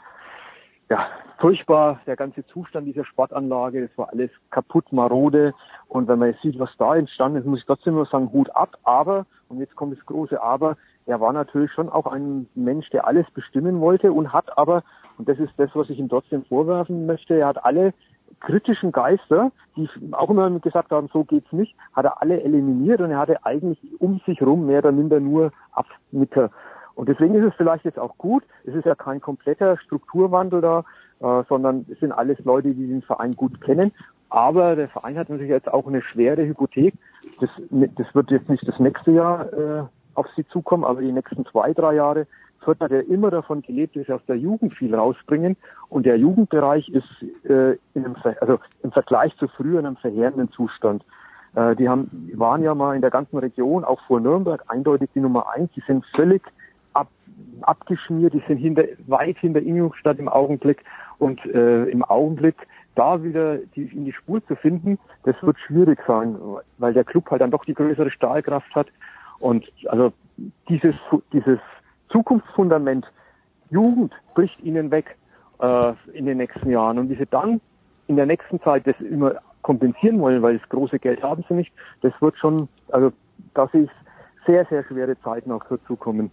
ja, 0.90 1.08
furchtbar, 1.40 2.00
der 2.08 2.16
ganze 2.16 2.46
Zustand 2.48 2.88
dieser 2.88 3.06
Sportanlage, 3.06 3.88
das 3.88 3.98
war 3.98 4.10
alles 4.10 4.32
kaputt, 4.52 4.92
marode. 4.92 5.54
Und 5.88 6.08
wenn 6.08 6.20
man 6.20 6.30
jetzt 6.30 6.42
sieht, 6.42 6.60
was 6.60 6.70
da 6.78 6.96
entstanden 6.96 7.40
ist, 7.40 7.46
muss 7.46 7.60
ich 7.60 7.66
trotzdem 7.66 7.96
nur 7.96 8.06
sagen, 8.06 8.32
Hut 8.32 8.50
ab. 8.56 8.78
Aber, 8.84 9.26
und 9.50 9.60
jetzt 9.60 9.76
kommt 9.76 9.98
das 9.98 10.06
große 10.06 10.42
Aber, 10.42 10.78
er 11.06 11.22
war 11.22 11.32
natürlich 11.32 11.72
schon 11.72 11.90
auch 11.90 12.06
ein 12.06 12.48
Mensch, 12.54 12.90
der 12.90 13.08
alles 13.08 13.26
bestimmen 13.32 13.80
wollte 13.80 14.12
und 14.12 14.34
hat 14.34 14.58
aber, 14.58 14.84
und 15.18 15.30
das 15.30 15.40
ist 15.40 15.54
das, 15.58 15.70
was 15.74 15.90
ich 15.90 16.00
ihm 16.00 16.10
trotzdem 16.10 16.44
vorwerfen 16.44 17.06
möchte, 17.06 17.36
er 17.36 17.48
hat 17.48 17.64
alle 17.64 17.94
kritischen 18.42 18.92
Geister, 18.92 19.52
die 19.78 19.90
auch 20.12 20.30
immer 20.30 20.50
gesagt 20.60 20.92
haben, 20.92 21.10
so 21.12 21.24
geht's 21.24 21.52
nicht, 21.54 21.76
hat 21.94 22.06
er 22.06 22.22
alle 22.22 22.44
eliminiert 22.44 23.00
und 23.00 23.12
er 23.12 23.20
hatte 23.20 23.46
eigentlich 23.46 23.80
um 24.00 24.20
sich 24.26 24.42
rum 24.42 24.66
mehr 24.68 24.80
oder 24.80 24.92
minder 24.92 25.20
nur 25.20 25.52
Abnicker. 25.72 26.52
Und 26.98 27.10
deswegen 27.10 27.36
ist 27.36 27.46
es 27.46 27.54
vielleicht 27.56 27.86
jetzt 27.86 28.00
auch 28.00 28.18
gut. 28.18 28.44
Es 28.66 28.74
ist 28.74 28.86
ja 28.86 28.96
kein 28.96 29.22
kompletter 29.22 29.78
Strukturwandel 29.78 30.62
da, 30.62 30.84
äh, 31.20 31.44
sondern 31.48 31.86
es 31.92 32.00
sind 32.00 32.12
alles 32.12 32.40
Leute, 32.44 32.74
die 32.74 32.88
den 32.88 33.04
Verein 33.04 33.36
gut 33.36 33.62
kennen. 33.62 33.92
Aber 34.30 34.76
der 34.76 34.90
Verein 34.90 35.16
hat 35.16 35.30
natürlich 35.30 35.52
jetzt 35.52 35.72
auch 35.72 35.86
eine 35.86 36.02
schwere 36.02 36.44
Hypothek. 36.44 36.96
Das, 37.40 37.52
das 37.70 38.16
wird 38.16 38.32
jetzt 38.32 38.50
nicht 38.50 38.68
das 38.68 38.80
nächste 38.80 39.12
Jahr 39.12 39.54
äh, 39.54 39.84
auf 40.16 40.26
sie 40.36 40.46
zukommen, 40.48 40.84
aber 40.84 41.02
die 41.02 41.12
nächsten 41.12 41.46
zwei, 41.46 41.72
drei 41.74 41.94
Jahre. 41.94 42.26
Fürth 42.62 42.80
hat 42.80 42.90
ja 42.90 43.02
immer 43.02 43.30
davon 43.30 43.62
gelebt, 43.62 43.96
dass 43.96 44.08
sie 44.08 44.14
aus 44.14 44.26
der 44.28 44.38
Jugend 44.38 44.74
viel 44.74 44.96
rausbringen. 44.96 45.56
Und 45.90 46.08
der 46.08 46.18
Jugendbereich 46.18 46.90
ist 46.90 47.06
äh, 47.48 47.78
in 47.94 48.06
einem, 48.06 48.16
also 48.42 48.58
im 48.82 48.92
Vergleich 48.92 49.38
zu 49.38 49.48
früher 49.48 49.80
in 49.80 49.86
einem 49.86 49.98
verheerenden 49.98 50.52
Zustand. 50.52 51.06
Äh, 51.54 51.76
die 51.76 51.88
haben, 51.88 52.32
waren 52.34 52.64
ja 52.64 52.74
mal 52.74 52.96
in 52.96 53.02
der 53.02 53.12
ganzen 53.12 53.38
Region, 53.38 53.84
auch 53.84 54.02
vor 54.08 54.20
Nürnberg, 54.20 54.64
eindeutig 54.68 55.12
die 55.14 55.20
Nummer 55.20 55.52
eins. 55.52 55.72
Die 55.76 55.84
sind 55.86 56.04
völlig 56.16 56.42
abgeschmiert, 57.62 58.34
die 58.34 58.44
sind 58.48 58.58
hinter, 58.58 58.84
weit 59.08 59.38
hinter 59.38 59.62
Ingolstadt 59.62 60.20
im 60.20 60.30
Augenblick. 60.30 60.84
Und 61.20 61.44
äh, 61.46 61.86
im 61.86 62.04
Augenblick 62.04 62.56
da 62.96 63.24
wieder 63.24 63.58
die, 63.76 63.84
in 63.84 64.06
die 64.06 64.14
Spur 64.14 64.46
zu 64.48 64.56
finden, 64.56 64.98
das 65.24 65.36
wird 65.42 65.58
schwierig 65.60 66.00
sein, 66.08 66.38
weil 66.78 66.94
der 66.94 67.04
Club 67.04 67.30
halt 67.30 67.42
dann 67.42 67.52
doch 67.52 67.66
die 67.66 67.74
größere 67.74 68.12
Stahlkraft 68.12 68.74
hat. 68.76 68.88
Und 69.40 69.66
also 69.88 70.14
dieses, 70.70 70.96
dieses 71.32 71.60
Zukunftsfundament 72.10 73.06
Jugend 73.70 74.14
bricht 74.34 74.60
ihnen 74.64 74.92
weg 74.92 75.18
äh, 75.60 75.94
in 76.14 76.26
den 76.26 76.38
nächsten 76.38 76.70
Jahren. 76.70 76.98
Und 76.98 77.10
wie 77.10 77.16
sie 77.16 77.28
dann 77.30 77.62
in 78.08 78.16
der 78.16 78.26
nächsten 78.26 78.62
Zeit 78.62 78.88
das 78.88 79.00
immer 79.02 79.36
kompensieren 79.62 80.20
wollen, 80.22 80.42
weil 80.42 80.58
das 80.58 80.70
große 80.70 80.98
Geld 81.00 81.22
haben 81.22 81.44
sie 81.48 81.54
nicht, 81.54 81.74
das 82.02 82.14
wird 82.22 82.38
schon, 82.38 82.70
also 82.90 83.12
da 83.54 83.68
sehe 83.68 83.84
ich 83.84 83.92
sehr, 84.46 84.66
sehr 84.66 84.84
schwere 84.86 85.20
Zeiten 85.20 85.52
auch 85.52 85.64
dazu 85.70 85.96
kommen. 85.98 86.32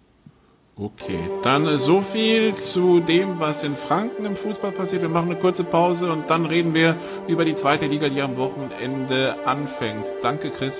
Okay, 0.76 1.30
dann 1.44 1.68
äh, 1.68 1.78
so 1.78 2.02
viel 2.12 2.52
zu 2.56 2.98
dem, 2.98 3.38
was 3.38 3.62
in 3.62 3.76
Franken 3.76 4.24
im 4.24 4.34
Fußball 4.34 4.72
passiert. 4.72 5.02
Wir 5.02 5.08
machen 5.08 5.30
eine 5.30 5.38
kurze 5.38 5.62
Pause 5.62 6.10
und 6.10 6.28
dann 6.28 6.46
reden 6.46 6.74
wir 6.74 6.96
über 7.28 7.44
die 7.44 7.54
zweite 7.54 7.86
Liga, 7.86 8.08
die 8.08 8.20
am 8.20 8.36
Wochenende 8.36 9.36
anfängt. 9.46 10.04
Danke, 10.22 10.50
Chris. 10.50 10.74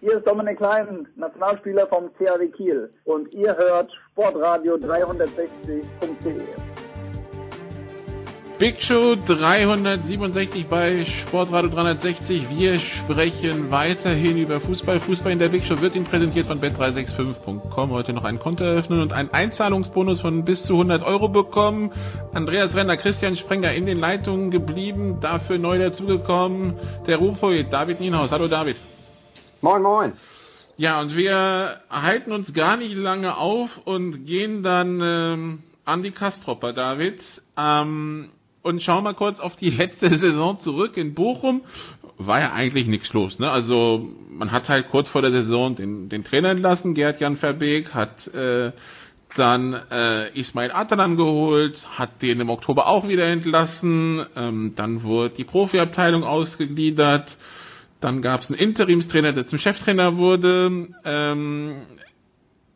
Hier 0.00 0.16
ist 0.16 0.26
Dominik 0.26 0.56
Klein, 0.56 1.08
Nationalspieler 1.16 1.86
vom 1.88 2.10
CAW 2.14 2.48
Kiel 2.52 2.90
und 3.04 3.30
ihr 3.34 3.54
hört 3.54 3.92
Sportradio 4.12 4.76
360.de. 4.76 6.73
Big 8.56 8.80
Show 8.84 9.16
367 9.16 10.68
bei 10.68 11.04
Sportradio 11.06 11.70
360. 11.70 12.48
Wir 12.50 12.78
sprechen 12.78 13.72
weiterhin 13.72 14.38
über 14.38 14.60
Fußball. 14.60 15.00
Fußball 15.00 15.32
in 15.32 15.40
der 15.40 15.48
Big 15.48 15.64
Show 15.64 15.80
wird 15.80 15.96
Ihnen 15.96 16.04
präsentiert 16.04 16.46
von 16.46 16.60
bet365.com. 16.60 17.90
Heute 17.90 18.12
noch 18.12 18.22
ein 18.22 18.38
Konto 18.38 18.62
eröffnen 18.62 19.00
und 19.00 19.12
einen 19.12 19.30
Einzahlungsbonus 19.30 20.20
von 20.20 20.44
bis 20.44 20.62
zu 20.62 20.74
100 20.74 21.02
Euro 21.02 21.28
bekommen. 21.28 21.90
Andreas 22.32 22.76
Renner, 22.76 22.96
Christian 22.96 23.36
Sprenger 23.36 23.72
in 23.72 23.86
den 23.86 23.98
Leitungen 23.98 24.52
geblieben. 24.52 25.18
Dafür 25.20 25.58
neu 25.58 25.78
dazugekommen 25.80 26.74
der 27.08 27.16
Rufpoet 27.16 27.72
David 27.72 27.98
Nienhaus. 27.98 28.30
Hallo 28.30 28.46
David. 28.46 28.76
Moin, 29.62 29.82
moin. 29.82 30.12
Ja, 30.76 31.00
und 31.00 31.16
wir 31.16 31.80
halten 31.90 32.30
uns 32.30 32.54
gar 32.54 32.76
nicht 32.76 32.94
lange 32.94 33.36
auf 33.36 33.70
und 33.84 34.26
gehen 34.26 34.62
dann 34.62 35.00
ähm, 35.02 35.62
an 35.84 36.04
die 36.04 36.12
Kastropper, 36.12 36.72
David. 36.72 37.20
Ähm, 37.56 38.30
und 38.64 38.82
schau 38.82 39.00
mal 39.00 39.14
kurz 39.14 39.38
auf 39.38 39.56
die 39.56 39.70
letzte 39.78 40.16
Saison 40.16 40.58
zurück 40.58 40.96
in 40.96 41.14
Bochum. 41.14 41.62
War 42.16 42.40
ja 42.40 42.52
eigentlich 42.52 42.86
nichts 42.86 43.12
los, 43.12 43.38
ne? 43.38 43.50
Also 43.50 44.08
man 44.30 44.52
hat 44.52 44.68
halt 44.68 44.88
kurz 44.90 45.08
vor 45.08 45.22
der 45.22 45.32
Saison 45.32 45.76
den, 45.76 46.08
den 46.08 46.24
Trainer 46.24 46.50
entlassen, 46.50 46.94
Gerd-Jan 46.94 47.36
Verbeek, 47.36 47.92
hat 47.92 48.26
äh, 48.28 48.72
dann 49.36 49.74
äh, 49.90 50.38
Ismail 50.38 50.70
Atalan 50.72 51.16
geholt, 51.16 51.84
hat 51.98 52.22
den 52.22 52.40
im 52.40 52.50
Oktober 52.50 52.86
auch 52.86 53.06
wieder 53.08 53.26
entlassen, 53.26 54.24
ähm, 54.36 54.74
dann 54.76 55.02
wurde 55.02 55.34
die 55.34 55.44
Profiabteilung 55.44 56.22
ausgegliedert, 56.22 57.36
dann 58.00 58.22
gab 58.22 58.42
es 58.42 58.50
einen 58.50 58.60
Interimstrainer, 58.60 59.32
der 59.32 59.46
zum 59.46 59.58
Cheftrainer 59.58 60.16
wurde, 60.16 60.88
ähm, 61.04 61.82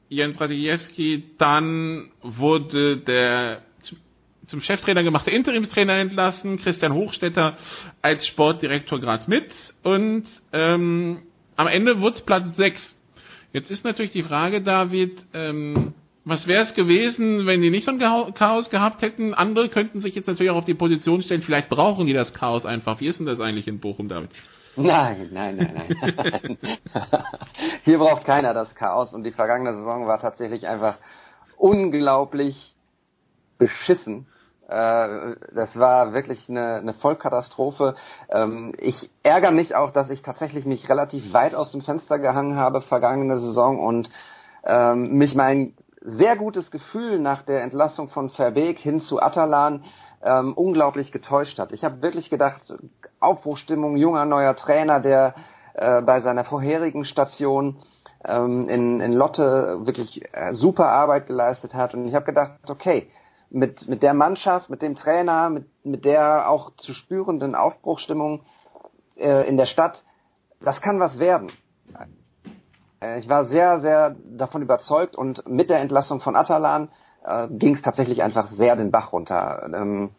Jens 0.08 0.40
Radziejewski, 0.40 1.36
dann 1.38 2.10
wurde 2.22 2.96
der 2.96 3.62
zum 4.48 4.60
Cheftrainer 4.60 5.02
gemachte 5.02 5.30
Interimstrainer 5.30 5.94
entlassen, 5.94 6.58
Christian 6.58 6.94
Hochstetter 6.94 7.56
als 8.02 8.26
Sportdirektor 8.26 8.98
gerade 8.98 9.24
mit 9.28 9.50
und 9.82 10.24
ähm, 10.52 11.22
am 11.56 11.66
Ende 11.66 12.00
wurde 12.00 12.14
es 12.14 12.22
Platz 12.22 12.56
6. 12.56 12.96
Jetzt 13.52 13.70
ist 13.70 13.84
natürlich 13.84 14.12
die 14.12 14.22
Frage, 14.22 14.62
David, 14.62 15.24
ähm, 15.34 15.94
was 16.24 16.46
wäre 16.46 16.62
es 16.62 16.74
gewesen, 16.74 17.46
wenn 17.46 17.62
die 17.62 17.70
nicht 17.70 17.84
so 17.84 17.90
ein 17.90 18.34
Chaos 18.34 18.70
gehabt 18.70 19.02
hätten? 19.02 19.34
Andere 19.34 19.68
könnten 19.68 20.00
sich 20.00 20.14
jetzt 20.14 20.26
natürlich 20.26 20.50
auch 20.50 20.56
auf 20.56 20.64
die 20.64 20.74
Position 20.74 21.22
stellen, 21.22 21.42
vielleicht 21.42 21.68
brauchen 21.68 22.06
die 22.06 22.12
das 22.12 22.34
Chaos 22.34 22.66
einfach. 22.66 23.00
Wie 23.00 23.06
ist 23.06 23.18
denn 23.18 23.26
das 23.26 23.40
eigentlich 23.40 23.66
in 23.66 23.80
Bochum, 23.80 24.08
David? 24.08 24.30
Nein, 24.76 25.30
nein, 25.32 25.56
nein, 25.56 25.96
nein. 26.00 26.58
Hier 27.84 27.98
braucht 27.98 28.24
keiner 28.24 28.54
das 28.54 28.74
Chaos 28.74 29.12
und 29.12 29.24
die 29.24 29.32
vergangene 29.32 29.74
Saison 29.74 30.06
war 30.06 30.20
tatsächlich 30.20 30.68
einfach 30.68 30.98
unglaublich 31.56 32.76
beschissen. 33.58 34.26
Äh, 34.68 35.36
das 35.54 35.78
war 35.78 36.12
wirklich 36.12 36.48
eine, 36.48 36.76
eine 36.76 36.94
Vollkatastrophe. 36.94 37.94
Ähm, 38.28 38.74
ich 38.78 39.10
ärgere 39.22 39.50
mich 39.50 39.74
auch, 39.74 39.90
dass 39.90 40.10
ich 40.10 40.22
tatsächlich 40.22 40.66
mich 40.66 40.88
relativ 40.88 41.32
weit 41.32 41.54
aus 41.54 41.70
dem 41.70 41.80
Fenster 41.80 42.18
gehangen 42.18 42.56
habe 42.56 42.82
vergangene 42.82 43.38
Saison 43.38 43.78
und 43.80 44.10
ähm, 44.64 45.14
mich 45.14 45.34
mein 45.34 45.74
sehr 46.02 46.36
gutes 46.36 46.70
Gefühl 46.70 47.18
nach 47.18 47.42
der 47.42 47.62
Entlassung 47.62 48.08
von 48.08 48.28
Verbeek 48.28 48.78
hin 48.78 49.00
zu 49.00 49.20
Atalan 49.20 49.84
ähm, 50.22 50.52
unglaublich 50.54 51.12
getäuscht 51.12 51.58
hat. 51.58 51.72
Ich 51.72 51.82
habe 51.82 52.02
wirklich 52.02 52.28
gedacht, 52.28 52.74
Aufbruchstimmung, 53.20 53.96
junger 53.96 54.26
neuer 54.26 54.54
Trainer, 54.54 55.00
der 55.00 55.34
äh, 55.74 56.02
bei 56.02 56.20
seiner 56.20 56.44
vorherigen 56.44 57.04
Station 57.04 57.76
ähm, 58.24 58.68
in, 58.68 59.00
in 59.00 59.12
Lotte 59.12 59.80
wirklich 59.84 60.22
äh, 60.34 60.52
super 60.52 60.88
Arbeit 60.88 61.26
geleistet 61.26 61.74
hat. 61.74 61.94
Und 61.94 62.06
ich 62.06 62.14
habe 62.14 62.26
gedacht, 62.26 62.58
okay, 62.68 63.08
mit, 63.50 63.88
mit 63.88 64.02
der 64.02 64.14
Mannschaft, 64.14 64.70
mit 64.70 64.82
dem 64.82 64.94
Trainer, 64.94 65.50
mit, 65.50 65.66
mit 65.84 66.04
der 66.04 66.48
auch 66.48 66.74
zu 66.76 66.92
spürenden 66.92 67.54
Aufbruchstimmung 67.54 68.42
äh, 69.16 69.48
in 69.48 69.56
der 69.56 69.66
Stadt, 69.66 70.04
das 70.60 70.80
kann 70.80 71.00
was 71.00 71.18
werden. 71.18 71.50
Äh, 73.00 73.18
ich 73.18 73.28
war 73.28 73.46
sehr, 73.46 73.80
sehr 73.80 74.16
davon 74.24 74.62
überzeugt 74.62 75.16
und 75.16 75.48
mit 75.48 75.70
der 75.70 75.80
Entlassung 75.80 76.20
von 76.20 76.36
Atalan 76.36 76.88
äh, 77.24 77.48
ging 77.50 77.74
es 77.74 77.82
tatsächlich 77.82 78.22
einfach 78.22 78.48
sehr 78.48 78.76
den 78.76 78.90
Bach 78.90 79.12
runter. 79.12 79.70
Ähm, 79.74 80.10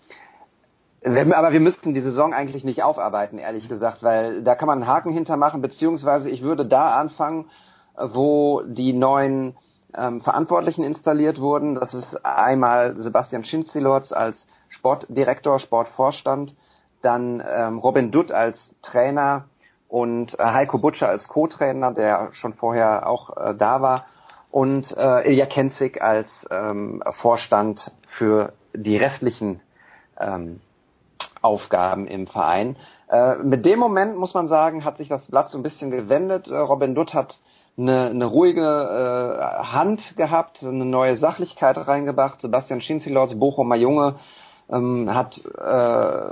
aber 1.01 1.53
wir 1.53 1.61
müssten 1.61 1.93
die 1.93 2.01
Saison 2.01 2.33
eigentlich 2.33 2.65
nicht 2.65 2.83
aufarbeiten, 2.83 3.37
ehrlich 3.37 3.69
gesagt, 3.69 4.03
weil 4.03 4.43
da 4.43 4.55
kann 4.55 4.67
man 4.67 4.79
einen 4.79 4.91
Haken 4.91 5.13
hintermachen, 5.13 5.61
beziehungsweise 5.61 6.29
ich 6.29 6.41
würde 6.41 6.67
da 6.67 6.99
anfangen, 6.99 7.49
wo 7.95 8.63
die 8.65 8.91
neuen 8.91 9.55
ähm, 9.95 10.21
Verantwortlichen 10.21 10.83
installiert 10.83 11.39
wurden. 11.39 11.75
Das 11.75 11.93
ist 11.93 12.25
einmal 12.25 12.97
Sebastian 12.97 13.43
Schinzilorz 13.43 14.11
als 14.11 14.47
Sportdirektor, 14.69 15.59
Sportvorstand, 15.59 16.55
dann 17.01 17.43
ähm, 17.47 17.79
Robin 17.79 18.11
Dutt 18.11 18.31
als 18.31 18.73
Trainer 18.81 19.45
und 19.87 20.39
äh, 20.39 20.43
Heiko 20.43 20.77
Butcher 20.77 21.09
als 21.09 21.27
Co-Trainer, 21.27 21.91
der 21.93 22.29
schon 22.31 22.53
vorher 22.53 23.07
auch 23.07 23.35
äh, 23.35 23.55
da 23.55 23.81
war 23.81 24.05
und 24.51 24.95
äh, 24.97 25.27
Ilja 25.27 25.45
Kenzig 25.45 26.01
als 26.01 26.29
ähm, 26.49 27.03
Vorstand 27.11 27.91
für 28.07 28.53
die 28.73 28.97
restlichen 28.97 29.61
ähm, 30.19 30.61
Aufgaben 31.41 32.07
im 32.07 32.27
Verein. 32.27 32.75
Äh, 33.09 33.37
mit 33.37 33.65
dem 33.65 33.79
Moment 33.79 34.17
muss 34.17 34.33
man 34.33 34.47
sagen, 34.47 34.83
hat 34.83 34.97
sich 34.97 35.07
das 35.07 35.25
Blatt 35.27 35.49
so 35.49 35.57
ein 35.57 35.63
bisschen 35.63 35.91
gewendet. 35.91 36.47
Äh, 36.47 36.57
Robin 36.57 36.95
Dutt 36.95 37.13
hat 37.13 37.39
eine, 37.79 38.09
eine 38.09 38.25
ruhige 38.25 38.61
äh, 38.61 39.63
Hand 39.63 40.17
gehabt, 40.17 40.63
eine 40.63 40.85
neue 40.85 41.15
Sachlichkeit 41.15 41.77
reingebracht. 41.77 42.41
Sebastian 42.41 42.81
Schinzilorz, 42.81 43.35
Bochumer 43.35 43.75
Junge, 43.75 44.15
ähm, 44.69 45.13
hat 45.13 45.43
äh, 45.57 46.31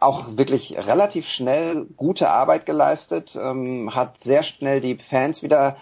auch 0.00 0.36
wirklich 0.36 0.76
relativ 0.76 1.26
schnell 1.26 1.86
gute 1.96 2.30
Arbeit 2.30 2.66
geleistet, 2.66 3.38
ähm, 3.40 3.94
hat 3.94 4.22
sehr 4.24 4.42
schnell 4.42 4.80
die 4.80 4.96
Fans 4.96 5.42
wieder 5.42 5.76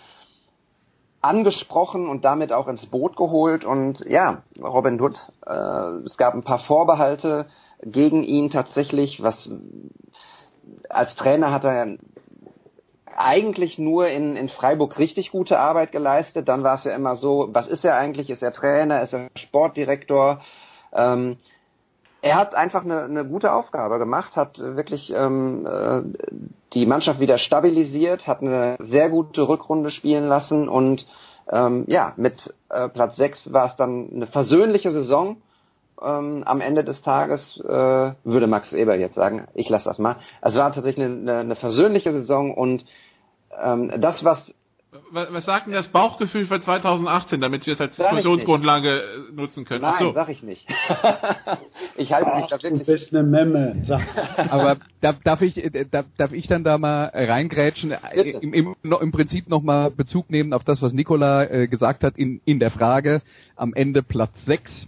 angesprochen 1.21 2.09
und 2.09 2.25
damit 2.25 2.53
auch 2.53 2.69
ins 2.69 2.87
Boot 2.87 3.17
geholt. 3.17 3.65
Und 3.65 4.01
ja, 4.01 4.43
Robin 4.61 5.01
Hood, 5.01 5.19
äh, 5.47 6.05
es 6.05 6.17
gab 6.17 6.35
ein 6.35 6.45
paar 6.45 6.61
Vorbehalte 6.61 7.47
gegen 7.83 8.23
ihn 8.23 8.51
tatsächlich, 8.51 9.23
was 9.23 9.51
als 10.89 11.15
Trainer 11.15 11.51
hat 11.51 11.65
er 11.65 11.97
eigentlich 13.21 13.79
nur 13.79 14.09
in, 14.09 14.37
in 14.37 14.49
Freiburg 14.49 14.99
richtig 14.99 15.31
gute 15.31 15.59
Arbeit 15.59 15.93
geleistet. 15.93 16.49
Dann 16.49 16.63
war 16.63 16.75
es 16.75 16.85
ja 16.85 16.95
immer 16.95 17.17
so, 17.17 17.49
was 17.53 17.69
ist 17.69 17.85
er 17.85 17.97
eigentlich? 17.97 18.31
Ist 18.31 18.43
er 18.43 18.53
Trainer? 18.53 19.03
Ist 19.03 19.15
er 19.15 19.29
Sportdirektor? 19.35 20.41
Ähm, 20.93 21.39
er 22.21 22.37
hat 22.37 22.55
einfach 22.55 22.85
eine, 22.85 23.05
eine 23.05 23.25
gute 23.25 23.53
Aufgabe 23.53 23.99
gemacht, 23.99 24.37
hat 24.37 24.59
wirklich 24.59 25.13
ähm, 25.15 25.67
äh, 25.67 26.03
die 26.73 26.87
Mannschaft 26.87 27.21
wieder 27.21 27.39
stabilisiert, 27.39 28.27
hat 28.27 28.43
eine 28.43 28.77
sehr 28.81 29.09
gute 29.09 29.49
Rückrunde 29.49 29.91
spielen 29.91 30.27
lassen 30.27 30.69
und 30.69 31.07
ähm, 31.51 31.85
ja, 31.87 32.13
mit 32.17 32.53
äh, 32.71 32.89
Platz 32.89 33.17
6 33.17 33.53
war 33.53 33.67
es 33.67 33.77
dann 33.77 34.11
eine 34.13 34.27
versöhnliche 34.27 34.91
Saison. 34.91 35.37
Ähm, 36.03 36.43
am 36.45 36.61
Ende 36.61 36.85
des 36.85 37.03
Tages 37.03 37.59
äh, 37.65 38.13
würde 38.25 38.47
Max 38.47 38.73
Eber 38.73 38.97
jetzt 38.97 39.15
sagen, 39.15 39.49
ich 39.55 39.69
lasse 39.69 39.87
das 39.87 39.99
mal. 39.99 40.17
Es 40.43 40.55
war 40.57 40.73
tatsächlich 40.73 41.07
eine, 41.07 41.15
eine, 41.15 41.39
eine 41.39 41.57
versöhnliche 41.57 42.13
Saison 42.13 42.53
und 42.55 42.85
ähm, 43.63 43.93
das, 44.01 44.25
was 44.25 44.53
was, 45.11 45.33
was 45.33 45.45
sagt 45.45 45.67
denn 45.67 45.75
das 45.75 45.89
Bauchgefühl 45.89 46.47
für 46.47 46.61
2018, 46.61 47.41
damit 47.41 47.67
wir 47.67 47.75
es 47.75 47.81
als 47.81 47.97
Diskussionsgrundlage 47.97 48.89
äh, 48.91 49.33
nutzen 49.33 49.65
können? 49.65 49.83
Nein, 49.83 49.97
so. 49.99 50.13
sag 50.13 50.29
ich 50.29 50.43
nicht. 50.43 50.67
ich 51.97 52.13
halte 52.13 52.35
mich 52.37 52.47
da 52.47 52.63
wirklich. 52.63 52.87
Du 52.87 52.93
bist 52.93 53.15
eine 53.15 53.23
Memme. 53.23 53.83
Aber 54.37 54.79
darf, 55.01 55.17
darf, 55.25 55.43
ich, 55.43 55.63
äh, 55.63 55.85
darf, 55.91 56.07
darf 56.17 56.33
ich 56.33 56.49
dann 56.49 56.65
da 56.65 56.79
mal 56.79 57.11
reingrätschen? 57.13 57.95
Im, 58.15 58.55
im, 58.55 58.75
Im 58.83 59.13
Prinzip 59.13 59.49
nochmal 59.49 59.91
Bezug 59.91 60.31
nehmen 60.31 60.53
auf 60.53 60.65
das, 60.65 60.81
was 60.81 60.93
Nicola 60.93 61.45
äh, 61.45 61.69
gesagt 61.69 62.03
hat 62.03 62.17
in, 62.17 62.41
in 62.45 62.59
der 62.59 62.71
Frage. 62.71 63.23
Am 63.57 63.75
Ende 63.75 64.03
Platz 64.03 64.33
6 64.47 64.87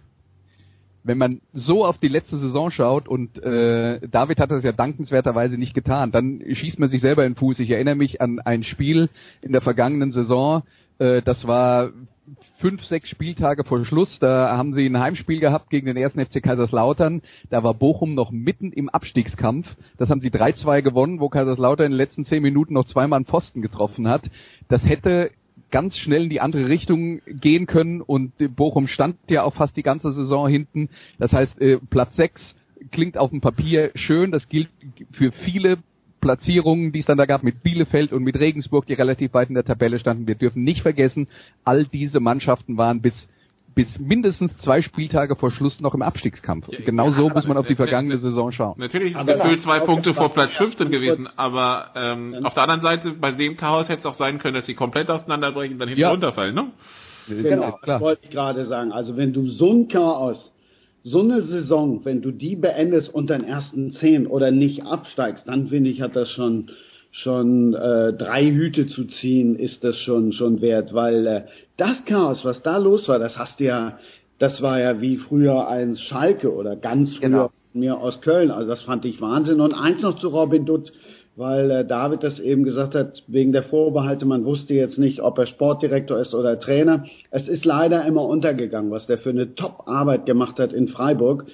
wenn 1.02 1.18
man 1.18 1.40
so 1.52 1.84
auf 1.84 1.98
die 1.98 2.08
letzte 2.08 2.38
Saison 2.38 2.70
schaut 2.70 3.08
und 3.08 3.42
äh, 3.42 4.00
David 4.08 4.38
hat 4.38 4.50
das 4.50 4.62
ja 4.62 4.72
dankenswerterweise 4.72 5.56
nicht 5.56 5.74
getan, 5.74 6.12
dann 6.12 6.42
schießt 6.46 6.78
man 6.78 6.90
sich 6.90 7.00
selber 7.00 7.24
in 7.24 7.32
den 7.32 7.38
Fuß. 7.38 7.58
Ich 7.60 7.70
erinnere 7.70 7.94
mich 7.94 8.20
an 8.20 8.38
ein 8.40 8.62
Spiel 8.62 9.08
in 9.40 9.52
der 9.52 9.62
vergangenen 9.62 10.12
Saison, 10.12 10.62
äh, 10.98 11.22
das 11.22 11.46
war 11.46 11.90
fünf, 12.58 12.84
sechs 12.84 13.08
Spieltage 13.08 13.64
vor 13.64 13.84
Schluss, 13.84 14.18
da 14.18 14.56
haben 14.56 14.74
sie 14.74 14.86
ein 14.86 15.00
Heimspiel 15.00 15.40
gehabt 15.40 15.70
gegen 15.70 15.86
den 15.86 15.96
ersten 15.96 16.24
FC 16.24 16.42
Kaiserslautern, 16.42 17.22
da 17.48 17.62
war 17.62 17.74
Bochum 17.74 18.14
noch 18.14 18.30
mitten 18.30 18.72
im 18.72 18.88
Abstiegskampf, 18.88 19.74
das 19.96 20.10
haben 20.10 20.20
sie 20.20 20.30
3-2 20.30 20.82
gewonnen, 20.82 21.20
wo 21.20 21.28
Kaiserslautern 21.28 21.86
in 21.86 21.92
den 21.92 21.98
letzten 21.98 22.24
zehn 22.24 22.42
Minuten 22.42 22.74
noch 22.74 22.84
zweimal 22.84 23.16
einen 23.16 23.26
Pfosten 23.26 23.62
getroffen 23.62 24.08
hat. 24.08 24.30
Das 24.68 24.84
hätte 24.84 25.30
ganz 25.70 25.96
schnell 25.96 26.24
in 26.24 26.30
die 26.30 26.40
andere 26.40 26.68
Richtung 26.68 27.20
gehen 27.26 27.66
können 27.66 28.00
und 28.00 28.32
Bochum 28.56 28.86
stand 28.86 29.16
ja 29.28 29.42
auch 29.44 29.54
fast 29.54 29.76
die 29.76 29.82
ganze 29.82 30.12
Saison 30.12 30.48
hinten. 30.48 30.88
Das 31.18 31.32
heißt, 31.32 31.60
äh, 31.60 31.78
Platz 31.90 32.16
6 32.16 32.54
klingt 32.90 33.18
auf 33.18 33.30
dem 33.30 33.40
Papier 33.40 33.90
schön, 33.94 34.30
das 34.30 34.48
gilt 34.48 34.68
für 35.12 35.32
viele 35.32 35.78
Platzierungen, 36.20 36.92
die 36.92 37.00
es 37.00 37.06
dann 37.06 37.18
da 37.18 37.24
gab 37.24 37.42
mit 37.42 37.62
Bielefeld 37.62 38.12
und 38.12 38.22
mit 38.22 38.38
Regensburg, 38.38 38.86
die 38.86 38.94
relativ 38.94 39.32
weit 39.32 39.48
in 39.48 39.54
der 39.54 39.64
Tabelle 39.64 39.98
standen. 39.98 40.26
Wir 40.26 40.34
dürfen 40.34 40.62
nicht 40.62 40.82
vergessen, 40.82 41.28
all 41.64 41.86
diese 41.86 42.20
Mannschaften 42.20 42.76
waren 42.76 43.00
bis 43.00 43.28
bis 43.74 43.98
mindestens 43.98 44.56
zwei 44.58 44.82
Spieltage 44.82 45.36
vor 45.36 45.50
Schluss 45.50 45.80
noch 45.80 45.94
im 45.94 46.02
Abstiegskampf. 46.02 46.68
Ja, 46.68 46.80
genau 46.84 47.08
ja, 47.08 47.12
so 47.12 47.28
muss 47.28 47.46
man 47.46 47.56
auf 47.56 47.66
die 47.66 47.76
vergangene 47.76 48.18
Saison 48.18 48.52
schauen. 48.52 48.74
Natürlich 48.78 49.14
ist 49.14 49.26
gefühlt 49.26 49.62
zwei 49.62 49.80
Punkte 49.80 50.14
vor 50.14 50.32
Platz 50.32 50.52
15 50.52 50.90
gewesen, 50.90 51.28
aber 51.36 51.90
ähm, 51.94 52.40
auf 52.44 52.54
der 52.54 52.64
anderen 52.64 52.82
Seite, 52.82 53.12
bei 53.12 53.32
dem 53.32 53.56
Chaos 53.56 53.88
hätte 53.88 54.00
es 54.00 54.06
auch 54.06 54.14
sein 54.14 54.38
können, 54.38 54.54
dass 54.54 54.66
sie 54.66 54.74
komplett 54.74 55.08
auseinanderbrechen 55.10 55.74
und 55.74 55.78
dann 55.78 55.88
hinten 55.88 56.02
ja. 56.02 56.10
runterfallen, 56.10 56.54
ne? 56.54 56.66
Genau, 57.28 57.78
das 57.84 58.00
wollte 58.00 58.24
ich 58.24 58.30
gerade 58.30 58.66
sagen. 58.66 58.92
Also 58.92 59.16
wenn 59.16 59.32
du 59.32 59.46
so 59.48 59.72
ein 59.72 59.88
Chaos, 59.88 60.50
so 61.04 61.20
eine 61.20 61.42
Saison, 61.42 62.04
wenn 62.04 62.22
du 62.22 62.30
die 62.30 62.56
beendest 62.56 63.14
unter 63.14 63.38
den 63.38 63.46
ersten 63.46 63.92
zehn 63.92 64.26
oder 64.26 64.50
nicht 64.50 64.84
absteigst, 64.84 65.46
dann 65.46 65.68
finde 65.68 65.90
ich, 65.90 66.02
hat 66.02 66.16
das 66.16 66.30
schon 66.30 66.70
schon 67.10 67.74
äh, 67.74 68.12
drei 68.12 68.44
Hüte 68.44 68.86
zu 68.86 69.04
ziehen, 69.04 69.56
ist 69.56 69.82
das 69.82 69.96
schon 69.96 70.32
schon 70.32 70.60
wert, 70.60 70.94
weil 70.94 71.26
äh, 71.26 71.42
das 71.76 72.04
Chaos, 72.04 72.44
was 72.44 72.62
da 72.62 72.76
los 72.76 73.08
war, 73.08 73.18
das 73.18 73.36
hast 73.36 73.60
du 73.60 73.64
ja, 73.64 73.98
das 74.38 74.62
war 74.62 74.78
ja 74.80 75.00
wie 75.00 75.16
früher 75.16 75.68
ein 75.68 75.96
Schalke 75.96 76.54
oder 76.54 76.76
ganz 76.76 77.16
früher 77.16 77.28
genau. 77.28 77.50
mir 77.72 77.98
aus 77.98 78.20
Köln, 78.20 78.50
also 78.50 78.68
das 78.68 78.82
fand 78.82 79.04
ich 79.04 79.20
Wahnsinn. 79.20 79.60
Und 79.60 79.74
eins 79.74 80.02
noch 80.02 80.18
zu 80.18 80.28
Robin 80.28 80.66
Dutt, 80.66 80.92
weil 81.36 81.70
äh, 81.70 81.84
David 81.84 82.22
das 82.22 82.38
eben 82.38 82.64
gesagt 82.64 82.94
hat, 82.94 83.22
wegen 83.26 83.52
der 83.52 83.62
Vorbehalte, 83.62 84.26
man 84.26 84.44
wusste 84.44 84.74
jetzt 84.74 84.98
nicht, 84.98 85.20
ob 85.20 85.38
er 85.38 85.46
Sportdirektor 85.46 86.18
ist 86.18 86.34
oder 86.34 86.60
Trainer. 86.60 87.04
Es 87.30 87.48
ist 87.48 87.64
leider 87.64 88.04
immer 88.04 88.24
untergegangen, 88.24 88.90
was 88.90 89.06
der 89.06 89.18
für 89.18 89.30
eine 89.30 89.54
Top-Arbeit 89.54 90.26
gemacht 90.26 90.58
hat 90.58 90.72
in 90.72 90.88
Freiburg. 90.88 91.46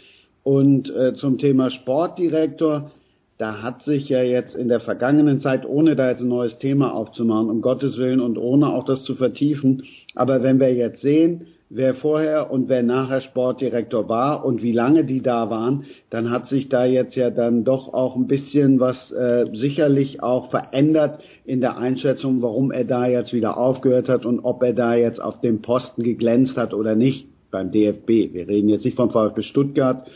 Und 0.42 0.95
äh, 0.95 1.14
zum 1.14 1.38
Thema 1.38 1.71
Sportdirektor, 1.71 2.90
da 3.38 3.62
hat 3.62 3.83
sich 3.83 4.09
ja 4.09 4.22
jetzt 4.22 4.55
in 4.55 4.68
der 4.68 4.81
vergangenen 4.81 5.40
Zeit, 5.40 5.66
ohne 5.66 5.94
da 5.94 6.11
jetzt 6.11 6.22
ein 6.22 6.29
neues 6.29 6.59
Thema 6.59 6.94
aufzumachen, 6.94 7.51
um 7.51 7.61
Gottes 7.61 7.99
Willen 7.99 8.20
und 8.20 8.38
ohne 8.38 8.68
auch 8.68 8.85
das 8.85 9.03
zu 9.05 9.14
vertiefen, 9.14 9.83
aber 10.14 10.42
wenn 10.42 10.59
wir 10.59 10.72
jetzt 10.75 11.03
sehen, 11.03 11.46
wer 11.68 11.94
vorher 11.94 12.51
und 12.51 12.68
wer 12.68 12.83
nachher 12.83 13.20
Sportdirektor 13.20 14.09
war 14.09 14.44
und 14.44 14.62
wie 14.62 14.72
lange 14.72 15.05
die 15.05 15.20
da 15.20 15.51
waren, 15.51 15.85
dann 16.11 16.31
hat 16.31 16.46
sich 16.46 16.68
da 16.68 16.85
jetzt 16.85 17.16
ja 17.16 17.31
dann 17.31 17.64
doch 17.64 17.92
auch 17.92 18.16
ein 18.16 18.27
bisschen 18.27 18.79
was 18.79 19.11
äh, 19.12 19.46
sicherlich 19.53 20.22
auch 20.22 20.51
verändert 20.51 21.20
in 21.44 21.61
der 21.61 21.77
Einschätzung, 21.77 22.40
warum 22.40 22.70
er 22.70 22.85
da 22.85 23.07
jetzt 23.07 23.33
wieder 23.33 23.59
aufgehört 23.59 24.09
hat 24.09 24.25
und 24.25 24.40
ob 24.40 24.62
er 24.62 24.75
da 24.75 24.94
jetzt 24.94 25.20
auf 25.20 25.40
dem 25.40 25.61
Posten 25.61 26.03
geglänzt 26.03 26.57
hat 26.57 26.72
oder 26.72 26.94
nicht 26.94 27.27
beim 27.51 27.72
DFB. 27.72 28.33
Wir 28.33 28.49
reden 28.49 28.68
jetzt 28.68 28.85
nicht 28.85 28.96
vom 28.96 29.11
VfB 29.11 29.42
Stuttgart, 29.42 30.07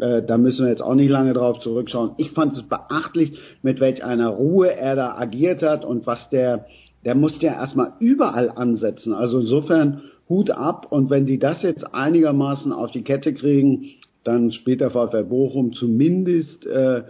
äh, 0.00 0.22
da 0.22 0.38
müssen 0.38 0.64
wir 0.64 0.70
jetzt 0.70 0.82
auch 0.82 0.94
nicht 0.94 1.10
lange 1.10 1.32
drauf 1.32 1.60
zurückschauen. 1.60 2.12
Ich 2.16 2.30
fand 2.30 2.54
es 2.54 2.62
beachtlich, 2.62 3.38
mit 3.62 3.80
welch 3.80 4.04
einer 4.04 4.28
Ruhe 4.28 4.74
er 4.74 4.96
da 4.96 5.16
agiert 5.16 5.62
hat 5.62 5.84
und 5.84 6.06
was 6.06 6.28
der, 6.30 6.66
der 7.04 7.14
musste 7.14 7.46
ja 7.46 7.52
erstmal 7.54 7.92
überall 7.98 8.50
ansetzen. 8.50 9.12
Also 9.12 9.40
insofern 9.40 10.02
Hut 10.28 10.50
ab 10.50 10.86
und 10.90 11.10
wenn 11.10 11.26
die 11.26 11.38
das 11.38 11.62
jetzt 11.62 11.94
einigermaßen 11.94 12.72
auf 12.72 12.90
die 12.90 13.02
Kette 13.02 13.32
kriegen, 13.32 13.86
dann 14.24 14.52
spielt 14.52 14.80
der 14.80 14.90
VfL 14.90 15.24
Bochum 15.24 15.72
zumindest 15.72 16.66
äh, 16.66 17.02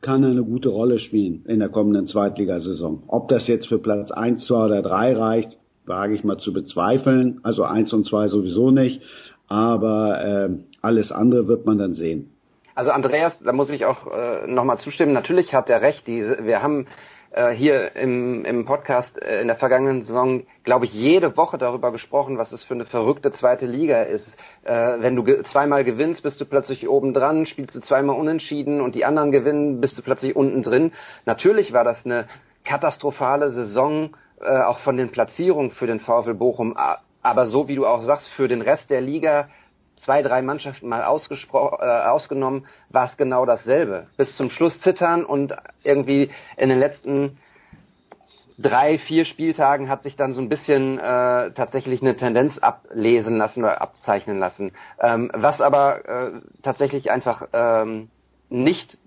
kann 0.00 0.22
er 0.22 0.30
eine 0.30 0.44
gute 0.44 0.68
Rolle 0.68 0.98
spielen 0.98 1.44
in 1.46 1.60
der 1.60 1.70
kommenden 1.70 2.06
Zweitligasaison. 2.06 3.04
Ob 3.06 3.28
das 3.28 3.48
jetzt 3.48 3.66
für 3.66 3.78
Platz 3.78 4.10
1, 4.10 4.44
2 4.44 4.66
oder 4.66 4.82
3 4.82 5.16
reicht, 5.16 5.58
wage 5.86 6.14
ich 6.14 6.24
mal 6.24 6.38
zu 6.38 6.52
bezweifeln. 6.52 7.40
Also 7.42 7.64
1 7.64 7.92
und 7.94 8.06
2 8.06 8.28
sowieso 8.28 8.70
nicht. 8.70 9.00
Aber 9.48 10.22
äh, 10.22 10.50
alles 10.84 11.10
andere 11.10 11.48
wird 11.48 11.66
man 11.66 11.78
dann 11.78 11.94
sehen. 11.94 12.30
Also 12.74 12.90
Andreas, 12.90 13.38
da 13.40 13.52
muss 13.52 13.70
ich 13.70 13.84
auch 13.84 14.06
äh, 14.12 14.46
nochmal 14.46 14.78
zustimmen. 14.78 15.12
Natürlich 15.12 15.54
hat 15.54 15.70
er 15.70 15.80
recht. 15.80 16.06
Die, 16.06 16.22
wir 16.22 16.60
haben 16.60 16.86
äh, 17.30 17.50
hier 17.50 17.94
im, 17.96 18.44
im 18.44 18.64
Podcast 18.64 19.20
äh, 19.20 19.40
in 19.40 19.46
der 19.46 19.56
vergangenen 19.56 20.04
Saison, 20.04 20.42
glaube 20.64 20.86
ich, 20.86 20.92
jede 20.92 21.36
Woche 21.36 21.56
darüber 21.56 21.92
gesprochen, 21.92 22.36
was 22.36 22.52
es 22.52 22.64
für 22.64 22.74
eine 22.74 22.84
verrückte 22.84 23.32
zweite 23.32 23.66
Liga 23.66 24.02
ist. 24.02 24.36
Äh, 24.64 24.96
wenn 24.98 25.14
du 25.14 25.22
ge 25.22 25.42
zweimal 25.44 25.84
gewinnst, 25.84 26.22
bist 26.22 26.40
du 26.40 26.46
plötzlich 26.46 26.88
oben 26.88 27.14
dran, 27.14 27.46
spielst 27.46 27.74
du 27.74 27.80
zweimal 27.80 28.18
unentschieden 28.18 28.80
und 28.80 28.94
die 28.94 29.04
anderen 29.04 29.30
gewinnen, 29.30 29.80
bist 29.80 29.96
du 29.96 30.02
plötzlich 30.02 30.34
unten 30.34 30.62
drin. 30.62 30.92
Natürlich 31.26 31.72
war 31.72 31.84
das 31.84 32.04
eine 32.04 32.26
katastrophale 32.64 33.52
Saison, 33.52 34.16
äh, 34.40 34.62
auch 34.62 34.78
von 34.80 34.96
den 34.96 35.10
Platzierungen 35.10 35.70
für 35.70 35.86
den 35.86 36.00
VfL 36.00 36.34
Bochum. 36.34 36.76
Aber 37.22 37.46
so 37.46 37.68
wie 37.68 37.76
du 37.76 37.86
auch 37.86 38.02
sagst, 38.02 38.28
für 38.30 38.48
den 38.48 38.62
Rest 38.62 38.90
der 38.90 39.00
Liga 39.00 39.48
zwei, 40.04 40.22
drei 40.22 40.42
Mannschaften 40.42 40.88
mal 40.88 41.00
äh, 41.00 41.04
ausgenommen, 41.04 42.66
war 42.90 43.06
es 43.06 43.16
genau 43.16 43.46
dasselbe. 43.46 44.06
Bis 44.16 44.36
zum 44.36 44.50
Schluss 44.50 44.80
zittern 44.80 45.24
und 45.24 45.54
irgendwie 45.82 46.30
in 46.56 46.68
den 46.68 46.78
letzten 46.78 47.38
drei, 48.58 48.98
vier 48.98 49.24
Spieltagen 49.24 49.88
hat 49.88 50.04
sich 50.04 50.16
dann 50.16 50.32
so 50.32 50.40
ein 50.40 50.48
bisschen 50.48 50.98
äh, 50.98 51.50
tatsächlich 51.52 52.02
eine 52.02 52.16
Tendenz 52.16 52.58
ablesen 52.58 53.38
lassen 53.38 53.60
oder 53.64 53.80
abzeichnen 53.80 54.38
lassen. 54.38 54.72
Ähm, 55.00 55.30
was 55.34 55.60
aber 55.60 56.08
äh, 56.08 56.30
tatsächlich 56.62 57.10
einfach 57.10 57.48
ähm, 57.52 58.10
nicht 58.48 58.98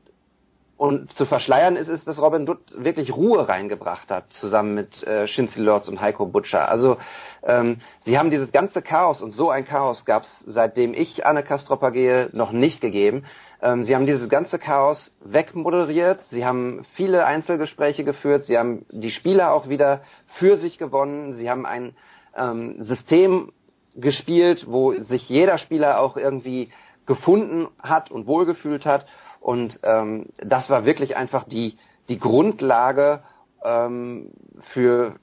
und 0.77 1.11
zu 1.13 1.25
verschleiern 1.25 1.75
ist 1.75 1.87
es, 1.87 2.05
dass 2.05 2.21
Robin 2.21 2.45
Dutt 2.45 2.59
wirklich 2.77 3.15
Ruhe 3.15 3.49
reingebracht 3.49 4.11
hat, 4.11 4.31
zusammen 4.31 4.75
mit 4.75 5.03
äh, 5.03 5.27
Shinzi 5.27 5.59
Lords 5.59 5.89
und 5.89 5.99
Heiko 5.99 6.27
Butcher. 6.27 6.69
Also 6.69 6.97
ähm, 7.43 7.81
sie 8.01 8.19
haben 8.19 8.29
dieses 8.29 8.51
ganze 8.51 8.83
Chaos, 8.83 9.23
und 9.23 9.31
so 9.31 9.49
ein 9.49 9.65
Chaos 9.65 10.05
gab 10.05 10.23
es, 10.23 10.43
seitdem 10.45 10.93
ich 10.93 11.25
Anne 11.25 11.41
Kastropper 11.41 11.89
gehe, 11.91 12.29
noch 12.31 12.51
nicht 12.51 12.79
gegeben. 12.79 13.25
Ähm, 13.59 13.83
sie 13.83 13.95
haben 13.95 14.05
dieses 14.05 14.29
ganze 14.29 14.59
Chaos 14.59 15.15
wegmoderiert, 15.25 16.21
sie 16.29 16.45
haben 16.45 16.85
viele 16.93 17.25
Einzelgespräche 17.25 18.03
geführt, 18.03 18.45
sie 18.45 18.59
haben 18.59 18.85
die 18.91 19.09
Spieler 19.09 19.53
auch 19.53 19.67
wieder 19.67 20.01
für 20.27 20.57
sich 20.57 20.77
gewonnen, 20.77 21.33
sie 21.33 21.49
haben 21.49 21.65
ein 21.65 21.95
ähm, 22.35 22.83
System 22.83 23.51
gespielt, 23.95 24.65
wo 24.67 24.93
sich 24.93 25.27
jeder 25.27 25.57
Spieler 25.57 25.99
auch 25.99 26.17
irgendwie 26.17 26.69
gefunden 27.07 27.67
hat 27.81 28.11
und 28.11 28.27
wohlgefühlt 28.27 28.85
hat. 28.85 29.07
Und 29.39 29.79
ähm, 29.83 30.27
das 30.37 30.69
war 30.69 30.85
wirklich 30.85 31.15
einfach 31.15 31.45
die, 31.45 31.77
die 32.09 32.19
Grundlage 32.19 33.21
ähm, 33.63 34.31
für, 34.73 35.15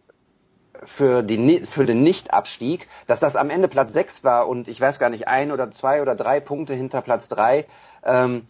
für, 0.97 1.23
die, 1.23 1.67
für 1.67 1.85
den 1.85 2.03
Nichtabstieg. 2.03 2.89
Dass 3.07 3.21
das 3.21 3.37
am 3.37 3.51
Ende 3.51 3.69
Platz 3.69 3.93
6 3.93 4.25
war 4.25 4.49
und 4.49 4.69
ich 4.69 4.81
weiß 4.81 4.99
gar 4.99 5.11
nicht, 5.11 5.29
ein 5.29 5.53
oder 5.53 5.71
zwei 5.71 6.03
oder 6.03 6.15
drei 6.15 6.41
Punkte 6.41 6.75
hinter 6.75 7.03
Platz 7.03 7.29
3, 7.29 7.67
ähm, 8.05 8.47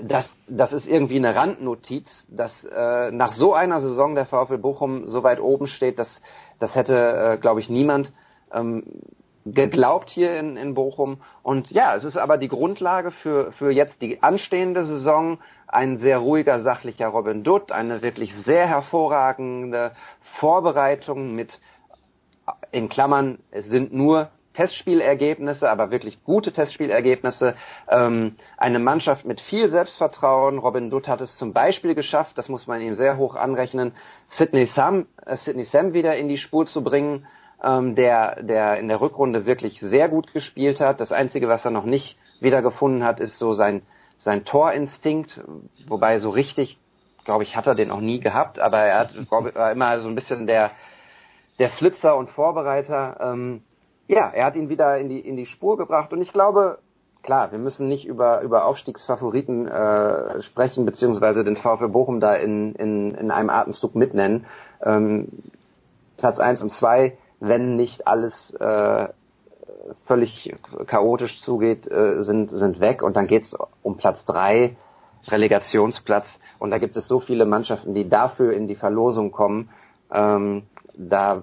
das, 0.00 0.28
das 0.48 0.72
ist 0.72 0.86
irgendwie 0.86 1.16
eine 1.16 1.36
Randnotiz, 1.36 2.08
dass 2.28 2.52
äh, 2.64 3.12
nach 3.12 3.32
so 3.32 3.54
einer 3.54 3.80
Saison 3.80 4.14
der 4.14 4.26
VfL 4.26 4.58
Bochum 4.58 5.06
so 5.06 5.22
weit 5.22 5.40
oben 5.40 5.68
steht, 5.68 5.98
dass 5.98 6.08
das 6.58 6.74
hätte, 6.74 6.94
äh, 6.94 7.38
glaube 7.38 7.60
ich, 7.60 7.68
niemand 7.68 8.12
ähm, 8.52 8.84
geglaubt 9.44 10.10
hier 10.10 10.38
in, 10.38 10.56
in 10.56 10.74
Bochum. 10.74 11.20
Und 11.42 11.70
ja, 11.70 11.94
es 11.94 12.04
ist 12.04 12.16
aber 12.16 12.38
die 12.38 12.48
Grundlage 12.48 13.10
für, 13.10 13.52
für 13.52 13.70
jetzt 13.70 14.00
die 14.00 14.22
anstehende 14.22 14.84
Saison. 14.84 15.38
Ein 15.66 15.98
sehr 15.98 16.18
ruhiger, 16.18 16.60
sachlicher 16.60 17.08
Robin 17.08 17.42
Dutt, 17.42 17.72
eine 17.72 18.02
wirklich 18.02 18.34
sehr 18.36 18.66
hervorragende 18.66 19.92
Vorbereitung 20.38 21.34
mit, 21.34 21.60
in 22.70 22.88
Klammern, 22.88 23.38
es 23.50 23.66
sind 23.66 23.92
nur 23.92 24.30
Testspielergebnisse, 24.54 25.68
aber 25.68 25.90
wirklich 25.90 26.22
gute 26.22 26.52
Testspielergebnisse. 26.52 27.56
Ähm, 27.88 28.36
eine 28.56 28.78
Mannschaft 28.78 29.24
mit 29.24 29.40
viel 29.40 29.68
Selbstvertrauen. 29.68 30.58
Robin 30.58 30.90
Dutt 30.90 31.08
hat 31.08 31.20
es 31.20 31.36
zum 31.36 31.52
Beispiel 31.52 31.94
geschafft, 31.94 32.38
das 32.38 32.48
muss 32.48 32.68
man 32.68 32.80
ihm 32.80 32.94
sehr 32.94 33.16
hoch 33.16 33.34
anrechnen, 33.34 33.92
Sidney 34.28 34.66
Sam, 34.66 35.06
äh, 35.26 35.36
Sidney 35.36 35.64
Sam 35.64 35.92
wieder 35.92 36.16
in 36.16 36.28
die 36.28 36.38
Spur 36.38 36.66
zu 36.66 36.84
bringen 36.84 37.26
ähm, 37.62 37.94
der, 37.94 38.42
der 38.42 38.78
in 38.78 38.88
der 38.88 39.00
Rückrunde 39.00 39.46
wirklich 39.46 39.80
sehr 39.80 40.08
gut 40.08 40.32
gespielt 40.32 40.80
hat. 40.80 41.00
Das 41.00 41.12
Einzige, 41.12 41.48
was 41.48 41.64
er 41.64 41.70
noch 41.70 41.84
nicht 41.84 42.18
wiedergefunden 42.40 43.04
hat, 43.04 43.20
ist 43.20 43.38
so 43.38 43.54
sein, 43.54 43.82
sein 44.18 44.44
Torinstinkt, 44.44 45.44
wobei 45.86 46.18
so 46.18 46.30
richtig, 46.30 46.78
glaube 47.24 47.42
ich, 47.42 47.56
hat 47.56 47.66
er 47.66 47.74
den 47.74 47.90
auch 47.90 48.00
nie 48.00 48.20
gehabt, 48.20 48.58
aber 48.58 48.78
er 48.78 48.98
hat, 49.00 49.14
war 49.30 49.72
immer 49.72 50.00
so 50.00 50.08
ein 50.08 50.14
bisschen 50.14 50.46
der, 50.46 50.72
der 51.58 51.70
Flitzer 51.70 52.16
und 52.16 52.30
Vorbereiter. 52.30 53.18
Ähm, 53.20 53.62
ja, 54.08 54.28
er 54.30 54.46
hat 54.46 54.56
ihn 54.56 54.68
wieder 54.68 54.98
in 54.98 55.08
die, 55.08 55.20
in 55.20 55.36
die 55.36 55.46
Spur 55.46 55.76
gebracht 55.76 56.12
und 56.12 56.20
ich 56.20 56.32
glaube, 56.32 56.78
klar, 57.22 57.50
wir 57.50 57.58
müssen 57.58 57.88
nicht 57.88 58.06
über, 58.06 58.42
über 58.42 58.66
Aufstiegsfavoriten 58.66 59.66
äh, 59.66 60.42
sprechen, 60.42 60.84
beziehungsweise 60.84 61.42
den 61.42 61.56
VfL 61.56 61.88
Bochum 61.88 62.20
da 62.20 62.34
in, 62.34 62.74
in, 62.74 63.14
in 63.14 63.30
einem 63.30 63.50
Atemzug 63.50 63.94
mitnennen. 63.94 64.46
Ähm, 64.82 65.28
Platz 66.16 66.38
eins 66.38 66.62
und 66.62 66.70
zwei 66.70 67.16
wenn 67.48 67.76
nicht 67.76 68.06
alles 68.06 68.52
äh, 68.54 69.08
völlig 70.04 70.54
chaotisch 70.86 71.40
zugeht, 71.40 71.90
äh, 71.90 72.22
sind, 72.22 72.50
sind 72.50 72.80
weg 72.80 73.02
und 73.02 73.16
dann 73.16 73.26
geht's 73.26 73.56
um 73.82 73.96
Platz 73.96 74.24
drei, 74.24 74.76
Relegationsplatz. 75.28 76.26
Und 76.58 76.70
da 76.70 76.78
gibt 76.78 76.96
es 76.96 77.08
so 77.08 77.20
viele 77.20 77.44
Mannschaften, 77.46 77.94
die 77.94 78.08
dafür 78.08 78.52
in 78.52 78.66
die 78.66 78.76
Verlosung 78.76 79.32
kommen. 79.32 79.70
Ähm, 80.12 80.64
da 80.94 81.42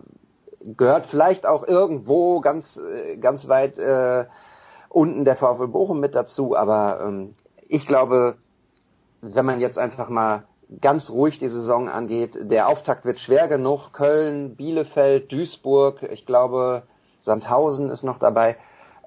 gehört 0.61 1.07
vielleicht 1.07 1.45
auch 1.45 1.67
irgendwo 1.67 2.39
ganz, 2.39 2.79
ganz 3.19 3.47
weit 3.47 3.77
äh, 3.77 4.25
unten 4.89 5.25
der 5.25 5.35
VfL 5.35 5.67
Bochum 5.67 5.99
mit 5.99 6.15
dazu, 6.15 6.55
aber 6.55 7.01
ähm, 7.05 7.33
ich 7.67 7.87
glaube, 7.87 8.35
wenn 9.21 9.45
man 9.45 9.61
jetzt 9.61 9.77
einfach 9.79 10.09
mal 10.09 10.43
ganz 10.79 11.09
ruhig 11.09 11.39
die 11.39 11.49
Saison 11.49 11.89
angeht. 11.89 12.37
Der 12.39 12.67
Auftakt 12.67 13.05
wird 13.05 13.19
schwer 13.19 13.47
genug. 13.47 13.91
Köln, 13.91 14.55
Bielefeld, 14.55 15.31
Duisburg. 15.31 16.03
Ich 16.11 16.25
glaube, 16.25 16.83
Sandhausen 17.21 17.89
ist 17.89 18.03
noch 18.03 18.19
dabei. 18.19 18.57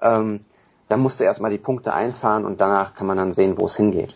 Ähm, 0.01 0.41
da 0.87 0.97
musst 0.97 1.19
du 1.19 1.23
erstmal 1.23 1.51
die 1.51 1.57
Punkte 1.57 1.93
einfahren 1.93 2.45
und 2.45 2.61
danach 2.61 2.93
kann 2.93 3.07
man 3.07 3.17
dann 3.17 3.33
sehen, 3.33 3.57
wo 3.57 3.65
es 3.65 3.75
hingeht. 3.75 4.15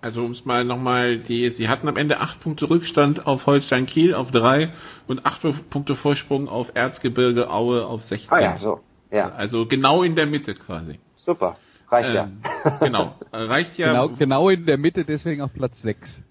Also 0.00 0.24
um 0.24 0.30
es 0.30 0.44
mal 0.44 0.64
nochmal, 0.64 1.18
die, 1.18 1.50
sie 1.50 1.68
hatten 1.68 1.88
am 1.88 1.96
Ende 1.96 2.20
acht 2.20 2.40
Punkte 2.40 2.70
Rückstand 2.70 3.26
auf 3.26 3.46
Holstein 3.46 3.86
Kiel 3.86 4.14
auf 4.14 4.30
drei 4.30 4.72
und 5.08 5.26
acht 5.26 5.42
Punkte 5.70 5.96
Vorsprung 5.96 6.48
auf 6.48 6.68
Erzgebirge 6.74 7.50
Aue 7.50 7.84
auf 7.84 8.02
16. 8.02 8.30
Ah 8.30 8.40
ja, 8.40 8.58
so. 8.58 8.80
Ja. 9.10 9.32
Also 9.32 9.66
genau 9.66 10.04
in 10.04 10.14
der 10.14 10.26
Mitte 10.26 10.54
quasi. 10.54 11.00
Super. 11.16 11.56
Reicht 11.90 12.10
Ähm, 12.10 12.40
ja. 12.64 12.78
Genau. 12.80 13.14
Reicht 13.32 13.78
ja. 13.78 13.92
Genau, 13.92 14.08
genau 14.10 14.48
in 14.48 14.66
der 14.66 14.78
Mitte, 14.78 15.04
deswegen 15.04 15.42
auf 15.42 15.52
Platz 15.52 15.80
6. 15.82 16.08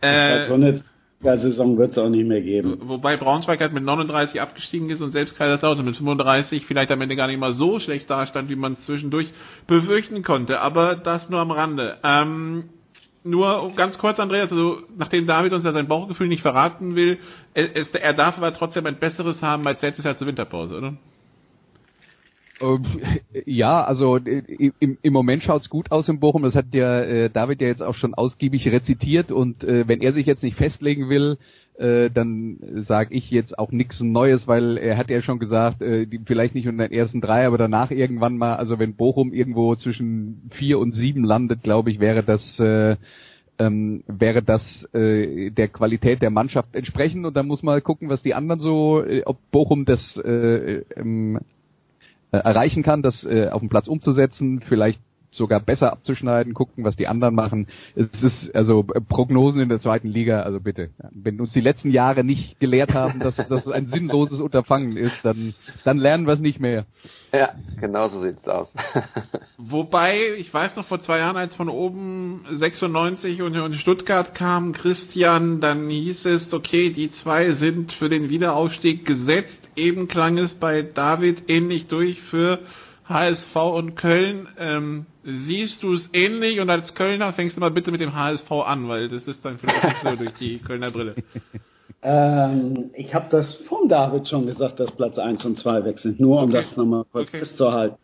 Äh, 0.00 0.48
so 0.48 0.54
eine 0.54 0.82
Saison 1.22 1.78
wird 1.78 1.92
es 1.92 1.98
auch 1.98 2.08
nicht 2.08 2.26
mehr 2.26 2.40
geben. 2.40 2.78
Wobei 2.82 3.16
Braunschweig 3.16 3.60
halt 3.60 3.72
mit 3.72 3.84
39 3.84 4.40
abgestiegen 4.40 4.90
ist 4.90 5.00
und 5.00 5.12
selbst 5.12 5.38
Kaiserslautern 5.38 5.84
mit 5.84 5.96
35 5.96 6.66
vielleicht 6.66 6.90
am 6.90 7.00
Ende 7.00 7.14
gar 7.14 7.28
nicht 7.28 7.38
mal 7.38 7.54
so 7.54 7.78
schlecht 7.78 8.10
dastand, 8.10 8.50
wie 8.50 8.56
man 8.56 8.72
es 8.72 8.84
zwischendurch 8.84 9.32
befürchten 9.68 10.24
konnte. 10.24 10.60
Aber 10.60 10.96
das 10.96 11.30
nur 11.30 11.38
am 11.38 11.52
Rande. 11.52 11.98
Ähm, 12.02 12.64
nur 13.24 13.72
ganz 13.76 13.98
kurz, 13.98 14.18
Andreas, 14.18 14.50
also 14.50 14.78
nachdem 14.96 15.28
David 15.28 15.52
uns 15.52 15.64
ja 15.64 15.72
sein 15.72 15.86
Bauchgefühl 15.86 16.26
nicht 16.26 16.42
verraten 16.42 16.96
will, 16.96 17.18
er, 17.54 17.76
er 17.76 18.12
darf 18.14 18.36
aber 18.36 18.52
trotzdem 18.52 18.86
ein 18.86 18.98
besseres 18.98 19.42
haben 19.42 19.66
als 19.66 19.80
letztes 19.80 20.04
Jahr 20.04 20.16
zur 20.16 20.26
Winterpause, 20.26 20.76
oder? 20.76 20.94
Ähm, 22.62 22.84
Ja, 23.46 23.84
also 23.84 24.16
äh, 24.16 24.72
im, 24.78 24.98
im 25.02 25.12
Moment 25.12 25.42
schaut's 25.42 25.68
gut 25.68 25.90
aus 25.90 26.08
in 26.08 26.20
Bochum. 26.20 26.42
Das 26.42 26.54
hat 26.54 26.74
ja 26.74 27.00
äh, 27.00 27.30
David 27.30 27.60
ja 27.60 27.68
jetzt 27.68 27.82
auch 27.82 27.94
schon 27.94 28.14
ausgiebig 28.14 28.66
rezitiert. 28.68 29.32
Und 29.32 29.64
äh, 29.64 29.88
wenn 29.88 30.00
er 30.00 30.12
sich 30.12 30.26
jetzt 30.26 30.42
nicht 30.42 30.56
festlegen 30.56 31.08
will, 31.08 31.38
äh, 31.78 32.10
dann 32.10 32.58
sage 32.86 33.14
ich 33.14 33.30
jetzt 33.30 33.58
auch 33.58 33.72
nichts 33.72 34.00
Neues, 34.00 34.46
weil 34.46 34.76
er 34.76 34.96
hat 34.96 35.10
ja 35.10 35.22
schon 35.22 35.38
gesagt, 35.38 35.80
äh, 35.82 36.06
die, 36.06 36.20
vielleicht 36.24 36.54
nicht 36.54 36.68
unter 36.68 36.86
den 36.86 36.96
ersten 36.96 37.20
drei, 37.20 37.46
aber 37.46 37.58
danach 37.58 37.90
irgendwann 37.90 38.36
mal, 38.36 38.56
also 38.56 38.78
wenn 38.78 38.94
Bochum 38.94 39.32
irgendwo 39.32 39.74
zwischen 39.74 40.50
vier 40.50 40.78
und 40.78 40.94
sieben 40.94 41.24
landet, 41.24 41.62
glaube 41.62 41.90
ich, 41.90 41.98
wäre 41.98 42.22
das 42.22 42.58
äh, 42.60 42.96
ähm, 43.58 44.02
wäre 44.06 44.42
das 44.42 44.88
äh, 44.92 45.50
der 45.50 45.68
Qualität 45.68 46.22
der 46.22 46.30
Mannschaft 46.30 46.74
entsprechend 46.74 47.26
und 47.26 47.36
dann 47.36 47.46
muss 47.46 47.62
man 47.62 47.82
gucken, 47.82 48.08
was 48.08 48.22
die 48.22 48.34
anderen 48.34 48.60
so, 48.60 49.02
äh, 49.02 49.22
ob 49.24 49.38
Bochum 49.50 49.84
das 49.84 50.16
äh, 50.18 50.82
ähm, 50.96 51.36
äh, 51.36 51.40
erreichen 52.38 52.82
kann, 52.82 53.02
das 53.02 53.24
äh, 53.24 53.48
auf 53.50 53.60
den 53.60 53.68
Platz 53.68 53.88
umzusetzen, 53.88 54.60
vielleicht 54.60 55.00
sogar 55.32 55.60
besser 55.60 55.92
abzuschneiden, 55.92 56.54
gucken, 56.54 56.84
was 56.84 56.96
die 56.96 57.08
anderen 57.08 57.34
machen. 57.34 57.66
Es 57.96 58.22
ist 58.22 58.54
also 58.54 58.86
äh, 58.94 59.00
Prognosen 59.00 59.60
in 59.60 59.68
der 59.68 59.80
zweiten 59.80 60.08
Liga, 60.08 60.42
also 60.42 60.60
bitte. 60.60 60.90
Wenn 61.10 61.40
uns 61.40 61.52
die 61.52 61.60
letzten 61.60 61.90
Jahre 61.90 62.22
nicht 62.22 62.60
gelehrt 62.60 62.94
haben, 62.94 63.18
dass 63.18 63.36
das 63.36 63.66
ein 63.66 63.88
sinnloses 63.88 64.40
Unterfangen 64.40 64.96
ist, 64.96 65.24
dann 65.24 65.54
dann 65.84 65.98
lernen 65.98 66.26
wir 66.26 66.34
es 66.34 66.40
nicht 66.40 66.60
mehr. 66.60 66.86
Ja, 67.32 67.54
genau 67.80 68.08
so 68.08 68.22
sieht's 68.22 68.46
aus. 68.46 68.68
Wobei, 69.56 70.34
ich 70.36 70.52
weiß 70.52 70.76
noch 70.76 70.86
vor 70.86 71.00
zwei 71.00 71.18
Jahren, 71.18 71.36
als 71.36 71.54
von 71.54 71.68
oben 71.68 72.44
96 72.48 73.42
und, 73.42 73.56
und 73.56 73.74
Stuttgart 73.74 74.34
kam, 74.34 74.72
Christian, 74.72 75.60
dann 75.60 75.88
hieß 75.88 76.26
es, 76.26 76.52
okay, 76.52 76.90
die 76.90 77.10
zwei 77.10 77.52
sind 77.52 77.92
für 77.92 78.08
den 78.08 78.28
Wiederaufstieg 78.28 79.06
gesetzt. 79.06 79.60
Eben 79.76 80.08
klang 80.08 80.36
es 80.38 80.54
bei 80.54 80.82
David 80.82 81.48
ähnlich 81.48 81.88
durch 81.88 82.20
für 82.20 82.60
HSV 83.08 83.56
und 83.56 83.96
Köln. 83.96 84.48
Ähm, 84.58 85.06
siehst 85.24 85.82
du 85.82 85.94
es 85.94 86.10
ähnlich 86.12 86.60
und 86.60 86.70
als 86.70 86.94
Kölner 86.94 87.32
fängst 87.32 87.56
du 87.56 87.60
mal 87.60 87.70
bitte 87.70 87.90
mit 87.90 88.00
dem 88.00 88.14
HSV 88.14 88.50
an, 88.50 88.88
weil 88.88 89.08
das 89.08 89.26
ist 89.28 89.44
dann 89.44 89.58
vielleicht 89.58 89.84
nicht 89.84 90.00
so 90.02 90.16
durch 90.16 90.34
die 90.34 90.58
Kölner 90.58 90.90
Brille. 90.90 91.14
Ähm, 92.02 92.90
ich 92.94 93.14
habe 93.14 93.26
das 93.30 93.54
vom 93.68 93.88
David 93.88 94.28
schon 94.28 94.46
gesagt, 94.46 94.80
dass 94.80 94.90
Platz 94.92 95.18
1 95.18 95.44
und 95.44 95.58
2 95.58 95.84
weg 95.84 96.00
sind, 96.00 96.18
nur 96.20 96.42
um 96.42 96.50
Okay. 96.50 96.62
das 96.62 96.76
nochmal 96.76 97.04
kurz 97.12 97.28
Okay. 97.28 97.38
festzuhalten. 97.40 97.96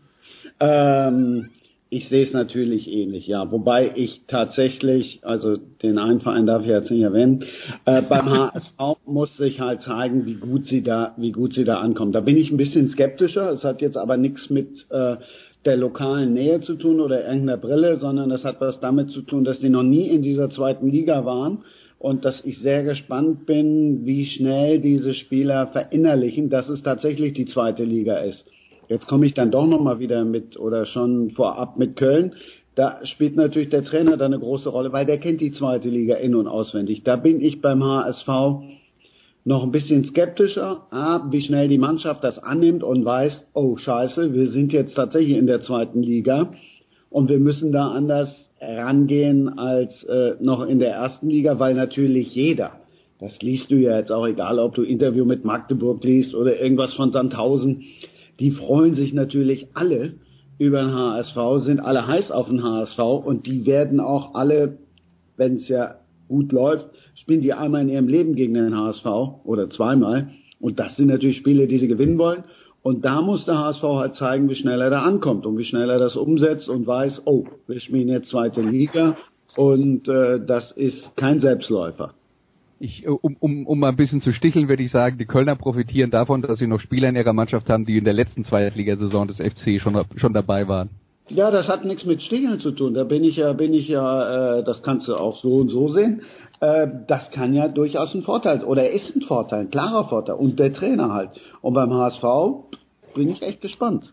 Ähm, 0.61 1.51
ich 1.91 2.09
sehe 2.09 2.23
es 2.23 2.33
natürlich 2.33 2.87
ähnlich, 2.87 3.27
ja. 3.27 3.51
Wobei 3.51 3.93
ich 3.97 4.23
tatsächlich, 4.27 5.21
also 5.23 5.57
den 5.57 5.99
einen 5.99 6.21
Verein 6.21 6.47
darf 6.47 6.63
ich 6.63 6.69
jetzt 6.69 6.91
nicht 6.91 7.03
erwähnen, 7.03 7.45
äh, 7.87 8.03
beim 8.03 8.31
HSV 8.31 8.99
muss 9.07 9.37
sich 9.37 9.61
halt 9.61 9.81
zeigen, 9.83 10.27
wie 10.27 10.35
gut 10.35 10.67
sie 10.67 10.83
da, 10.83 11.15
wie 11.17 11.33
gut 11.33 11.55
sie 11.55 11.65
da 11.65 11.81
ankommen. 11.81 12.13
Da 12.13 12.21
bin 12.21 12.37
ich 12.37 12.51
ein 12.51 12.59
bisschen 12.59 12.89
skeptischer. 12.91 13.51
Es 13.53 13.65
hat 13.65 13.81
jetzt 13.81 13.97
aber 13.97 14.17
nichts 14.19 14.51
mit 14.51 14.87
äh, 14.91 15.17
der 15.65 15.77
lokalen 15.77 16.35
Nähe 16.35 16.61
zu 16.61 16.75
tun 16.75 17.01
oder 17.01 17.27
irgendeiner 17.27 17.59
Brille, 17.59 17.97
sondern 17.97 18.29
das 18.29 18.45
hat 18.45 18.61
was 18.61 18.81
damit 18.81 19.11
zu 19.11 19.23
tun, 19.23 19.45
dass 19.45 19.59
die 19.59 19.69
noch 19.69 19.83
nie 19.83 20.09
in 20.09 20.23
dieser 20.23 20.51
zweiten 20.51 20.91
Liga 20.91 21.25
waren 21.25 21.65
und 21.99 22.25
dass 22.25 22.45
ich 22.45 22.59
sehr 22.59 22.85
gespannt 22.85 23.47
bin, 23.47 24.07
wie 24.07 24.27
schnell 24.27 24.81
diese 24.81 25.15
Spieler 25.15 25.67
verinnerlichen, 25.67 26.49
dass 26.49 26.69
es 26.69 26.83
tatsächlich 26.83 27.33
die 27.33 27.47
zweite 27.47 27.85
Liga 27.85 28.19
ist. 28.19 28.47
Jetzt 28.89 29.07
komme 29.07 29.27
ich 29.27 29.35
dann 29.35 29.51
doch 29.51 29.67
nochmal 29.67 29.99
wieder 29.99 30.25
mit 30.25 30.59
oder 30.59 30.87
schon 30.87 31.31
vorab 31.31 31.77
mit 31.77 31.97
Köln. 31.97 32.33
Da 32.75 33.05
spielt 33.05 33.37
natürlich 33.37 33.69
der 33.69 33.85
Trainer 33.85 34.17
da 34.17 34.25
eine 34.25 34.39
große 34.39 34.69
Rolle, 34.69 34.93
weil 34.93 35.05
der 35.05 35.19
kennt 35.19 35.41
die 35.41 35.51
zweite 35.51 35.89
Liga 35.89 36.15
in- 36.15 36.37
und 36.37 36.47
auswendig. 36.47 37.03
Da 37.03 37.17
bin 37.17 37.41
ich 37.41 37.61
beim 37.61 37.83
HSV 37.83 38.29
noch 39.49 39.63
ein 39.63 39.71
bisschen 39.71 40.05
skeptischer, 40.05 40.87
ah, 40.91 41.23
wie 41.31 41.41
schnell 41.41 41.69
die 41.69 41.79
Mannschaft 41.79 42.23
das 42.23 42.39
annimmt 42.39 42.85
und 42.85 43.03
weiß, 43.07 43.47
oh 43.55 43.79
scheiße, 43.79 44.35
wir 44.35 44.51
sind 44.51 44.75
jetzt 44.75 44.95
tatsächlich 44.95 45.39
in 45.39 45.47
der 45.47 45.63
zweiten 45.63 46.03
Liga 46.03 46.51
und 47.09 47.31
wir 47.31 47.39
müssen 47.39 47.73
da 47.73 47.91
anders 47.91 48.47
rangehen 48.61 49.59
als 49.59 50.05
äh, 50.05 50.35
noch 50.39 50.67
in 50.67 50.81
der 50.81 50.91
ersten 50.91 51.31
Liga, 51.31 51.59
weil 51.59 51.73
natürlich 51.73 52.35
jeder, 52.35 52.73
das 53.21 53.41
liest 53.41 53.71
du 53.71 53.77
ja 53.77 53.97
jetzt 53.97 54.13
auch 54.13 54.27
egal, 54.27 54.59
ob 54.59 54.75
du 54.75 54.83
Interview 54.83 55.25
mit 55.25 55.47
Magdeburg 55.47 56.05
liest 56.05 56.35
oder 56.35 56.61
irgendwas 56.61 56.93
von 56.93 57.11
Sandhausen, 57.11 57.85
die 58.41 58.51
freuen 58.51 58.97
sich 58.97 59.15
natürlich 59.15 59.69
alle 59.73 60.17
über 60.59 60.83
den 60.83 60.93
HSV, 60.93 61.65
sind 61.65 61.81
alle 61.81 62.07
heiß 62.07 62.31
auf 62.33 62.49
den 62.49 62.63
HSV 62.63 62.99
und 62.99 63.47
die 63.47 63.65
werden 63.65 63.99
auch 63.99 64.35
alle, 64.35 64.77
wenn 65.39 65.55
es 65.55 65.69
ja 65.69 65.95
gut 66.29 66.53
läuft, 66.53 66.91
spielen 67.29 67.43
die 67.43 67.53
einmal 67.53 67.83
in 67.83 67.91
ihrem 67.91 68.09
Leben 68.09 68.37
gegen 68.37 68.55
den 68.55 68.75
HSV 68.75 69.05
oder 69.45 69.69
zweimal. 69.69 70.31
Und 70.61 70.79
das 70.79 70.97
sind 70.97 71.09
natürlich 71.09 71.37
Spiele, 71.37 71.67
die 71.67 71.77
sie 71.77 71.87
gewinnen 71.87 72.17
wollen. 72.17 72.45
Und 72.81 73.05
da 73.05 73.21
muss 73.21 73.45
der 73.45 73.59
HSV 73.59 73.83
halt 73.83 74.15
zeigen, 74.15 74.49
wie 74.49 74.55
schnell 74.55 74.81
er 74.81 74.89
da 74.89 75.03
ankommt 75.03 75.45
und 75.45 75.59
wie 75.59 75.65
schnell 75.65 75.91
er 75.91 75.99
das 75.99 76.17
umsetzt 76.17 76.71
und 76.71 76.87
weiß, 76.87 77.27
oh, 77.27 77.45
wir 77.67 77.81
spielen 77.81 78.09
jetzt 78.09 78.31
zweite 78.31 78.63
Liga 78.63 79.15
und 79.57 80.09
äh, 80.09 80.41
das 80.41 80.73
ist 80.73 81.19
kein 81.19 81.41
Selbstläufer. 81.41 82.15
Ich, 82.81 83.05
äh, 83.05 83.09
um, 83.09 83.37
um, 83.41 83.67
um 83.67 83.79
mal 83.79 83.91
ein 83.91 83.97
bisschen 83.97 84.23
zu 84.23 84.33
sticheln, 84.33 84.71
würde 84.71 84.83
ich 84.83 84.91
sagen, 84.91 85.19
die 85.19 85.27
Kölner 85.27 85.55
profitieren 85.55 86.11
davon, 86.11 86.41
dass 86.41 86.59
sie 86.59 86.67
noch 86.67 86.81
Spieler 86.81 87.11
in 87.11 87.17
ihrer 87.17 87.35
Mannschaft 87.35 87.69
haben, 87.69 87.85
die 87.85 87.99
in 87.99 88.05
der 88.05 88.15
letzten 88.15 88.45
Zweitligasaison 88.45 89.29
des 89.29 89.37
FC 89.37 89.83
schon, 89.83 90.03
schon 90.17 90.33
dabei 90.33 90.67
waren. 90.67 90.89
Ja, 91.31 91.51
das 91.51 91.69
hat 91.69 91.85
nichts 91.85 92.07
mit 92.07 92.23
Sticheln 92.23 92.59
zu 92.59 92.71
tun. 92.71 92.95
Da 92.95 93.05
bin 93.05 93.23
ich 93.23 93.37
ja, 93.37 93.53
bin 93.53 93.75
ich 93.75 93.87
ja, 93.87 94.61
äh, 94.61 94.65
das 94.65 94.83
kannst 94.83 95.09
du 95.09 95.15
auch 95.15 95.37
so 95.43 95.57
und 95.57 95.69
so 95.69 95.89
sehen. 95.89 96.23
Äh, 96.61 96.89
das 97.07 97.31
kann 97.31 97.55
ja 97.55 97.69
durchaus 97.69 98.15
ein 98.15 98.23
Vorteil 98.23 98.65
oder 98.65 98.91
ist 98.91 99.15
ein 99.15 99.23
Vorteil, 99.23 99.61
ein 99.61 99.71
klarer 99.71 100.09
Vorteil. 100.09 100.37
Und 100.37 100.59
der 100.59 100.73
Trainer 100.73 101.13
halt. 101.13 101.31
Und 101.61 101.75
beim 101.75 101.93
HSV 101.93 102.23
bin 103.15 103.31
ich 103.31 103.43
echt 103.43 103.61
gespannt. 103.61 104.13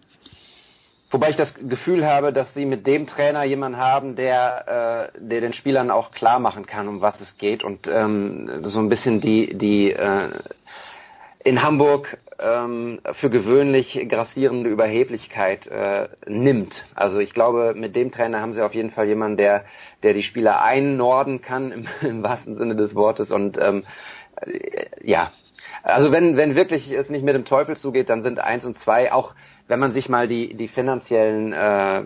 Wobei 1.12 1.30
ich 1.30 1.36
das 1.38 1.54
Gefühl 1.54 2.06
habe, 2.06 2.34
dass 2.34 2.54
sie 2.54 2.66
mit 2.66 2.86
dem 2.88 3.08
Trainer 3.08 3.44
jemanden 3.44 3.78
haben, 3.78 4.16
der, 4.16 5.12
äh, 5.16 5.20
der 5.20 5.40
den 5.40 5.54
Spielern 5.54 5.92
auch 5.92 6.12
klar 6.12 6.40
machen 6.40 6.66
kann, 6.66 6.88
um 6.88 7.00
was 7.00 7.20
es 7.22 7.38
geht 7.38 7.64
und 7.64 7.88
ähm, 7.88 8.64
so 8.64 8.80
ein 8.80 8.90
bisschen 8.90 9.22
die, 9.22 9.58
die 9.58 9.92
äh, 9.92 10.30
in 11.46 11.62
Hamburg 11.62 12.18
ähm, 12.40 13.00
für 13.14 13.30
gewöhnlich 13.30 14.08
grassierende 14.10 14.68
Überheblichkeit 14.70 15.68
äh, 15.68 16.10
nimmt. 16.28 16.86
Also 16.96 17.20
ich 17.20 17.34
glaube, 17.34 17.76
mit 17.78 17.96
dem 17.96 18.12
Trainer 18.12 18.42
haben 18.42 18.52
sie 18.52 18.66
auf 18.66 18.74
jeden 18.74 18.90
Fall 18.90 19.06
jemanden, 19.06 19.38
der, 19.38 19.64
der 20.02 20.16
die 20.16 20.24
Spieler 20.24 20.64
einnorden 20.64 21.42
kann, 21.42 21.72
im, 21.72 21.88
im 22.02 22.24
wahrsten 22.24 22.58
Sinne 22.58 22.76
des 22.76 22.96
Wortes. 22.96 23.32
Und 23.32 23.60
ähm, 23.62 23.84
äh, 24.42 24.86
ja, 25.04 25.32
also 25.84 26.12
wenn, 26.12 26.36
wenn 26.36 26.56
wirklich 26.56 26.92
es 26.92 27.10
nicht 27.10 27.24
mit 27.24 27.36
dem 27.36 27.46
Teufel 27.46 27.78
zugeht, 27.78 28.10
dann 28.10 28.24
sind 28.24 28.40
eins 28.40 28.66
und 28.66 28.80
zwei 28.80 29.14
auch 29.14 29.36
wenn 29.68 29.80
man 29.80 29.94
sich 29.94 30.10
mal 30.10 30.28
die, 30.28 30.54
die 30.56 30.68
finanziellen 30.68 31.52
äh, 31.52 32.04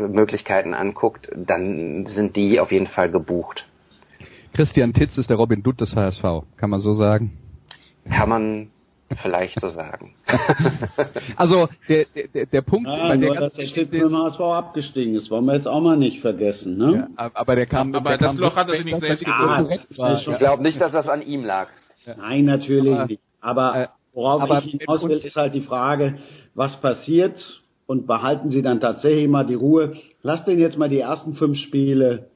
Möglichkeiten 0.00 0.72
anguckt, 0.72 1.28
dann 1.34 2.06
sind 2.06 2.36
die 2.36 2.58
auf 2.58 2.72
jeden 2.72 2.86
Fall 2.86 3.10
gebucht. 3.10 3.66
Christian 4.54 4.94
Titz 4.94 5.18
ist 5.18 5.28
der 5.28 5.36
Robin 5.36 5.62
Dutt 5.62 5.82
des 5.82 5.94
HSV, 5.94 6.22
kann 6.56 6.70
man 6.70 6.80
so 6.80 6.94
sagen? 6.94 7.36
Kann 8.10 8.28
man 8.28 8.70
vielleicht 9.22 9.60
so 9.60 9.70
sagen. 9.70 10.14
also 11.36 11.68
der, 11.88 12.06
der, 12.34 12.46
der 12.46 12.60
Punkt 12.62 12.88
ja, 12.88 13.08
bei 13.08 13.16
der 13.16 13.28
nur, 13.28 13.36
dass 13.36 13.52
der 13.54 13.66
Titz 13.66 13.90
mit 13.90 14.02
dem 14.02 14.16
HSV 14.16 14.40
abgestiegen 14.40 15.14
ist, 15.14 15.30
wollen 15.30 15.44
wir 15.44 15.54
jetzt 15.54 15.68
auch 15.68 15.80
mal 15.80 15.96
nicht 15.96 16.20
vergessen. 16.20 16.76
Ne? 16.76 17.08
Ja, 17.16 17.30
aber 17.34 17.56
der 17.56 17.66
kam, 17.66 17.94
aber 17.94 18.10
der 18.10 18.18
das 18.18 18.28
kam 18.28 18.38
Loch 18.38 18.56
hat 18.56 18.68
er 18.68 18.82
nicht 18.82 19.00
selbst 19.00 19.26
war. 19.26 19.70
Ich 20.20 20.38
glaube 20.38 20.62
nicht, 20.62 20.80
dass 20.80 20.92
das 20.92 21.08
an 21.08 21.22
ihm 21.22 21.44
lag. 21.44 21.68
Nein, 22.16 22.44
natürlich 22.44 22.94
Aber- 22.94 23.06
nicht. 23.06 23.22
Aber 23.40 23.82
äh, 23.82 23.86
worauf 24.12 24.42
aber 24.42 24.58
ich 24.58 24.72
hinaus 24.72 25.02
will, 25.04 25.18
ist 25.18 25.36
halt 25.36 25.54
die 25.54 25.60
Frage, 25.60 26.18
was 26.54 26.80
passiert 26.80 27.62
und 27.86 28.06
behalten 28.06 28.50
Sie 28.50 28.62
dann 28.62 28.80
tatsächlich 28.80 29.28
mal 29.28 29.46
die 29.46 29.54
Ruhe. 29.54 29.94
Lass 30.22 30.44
den 30.44 30.58
jetzt 30.58 30.76
mal 30.76 30.88
die 30.88 30.98
ersten 30.98 31.34
fünf 31.34 31.58
Spiele 31.58 32.30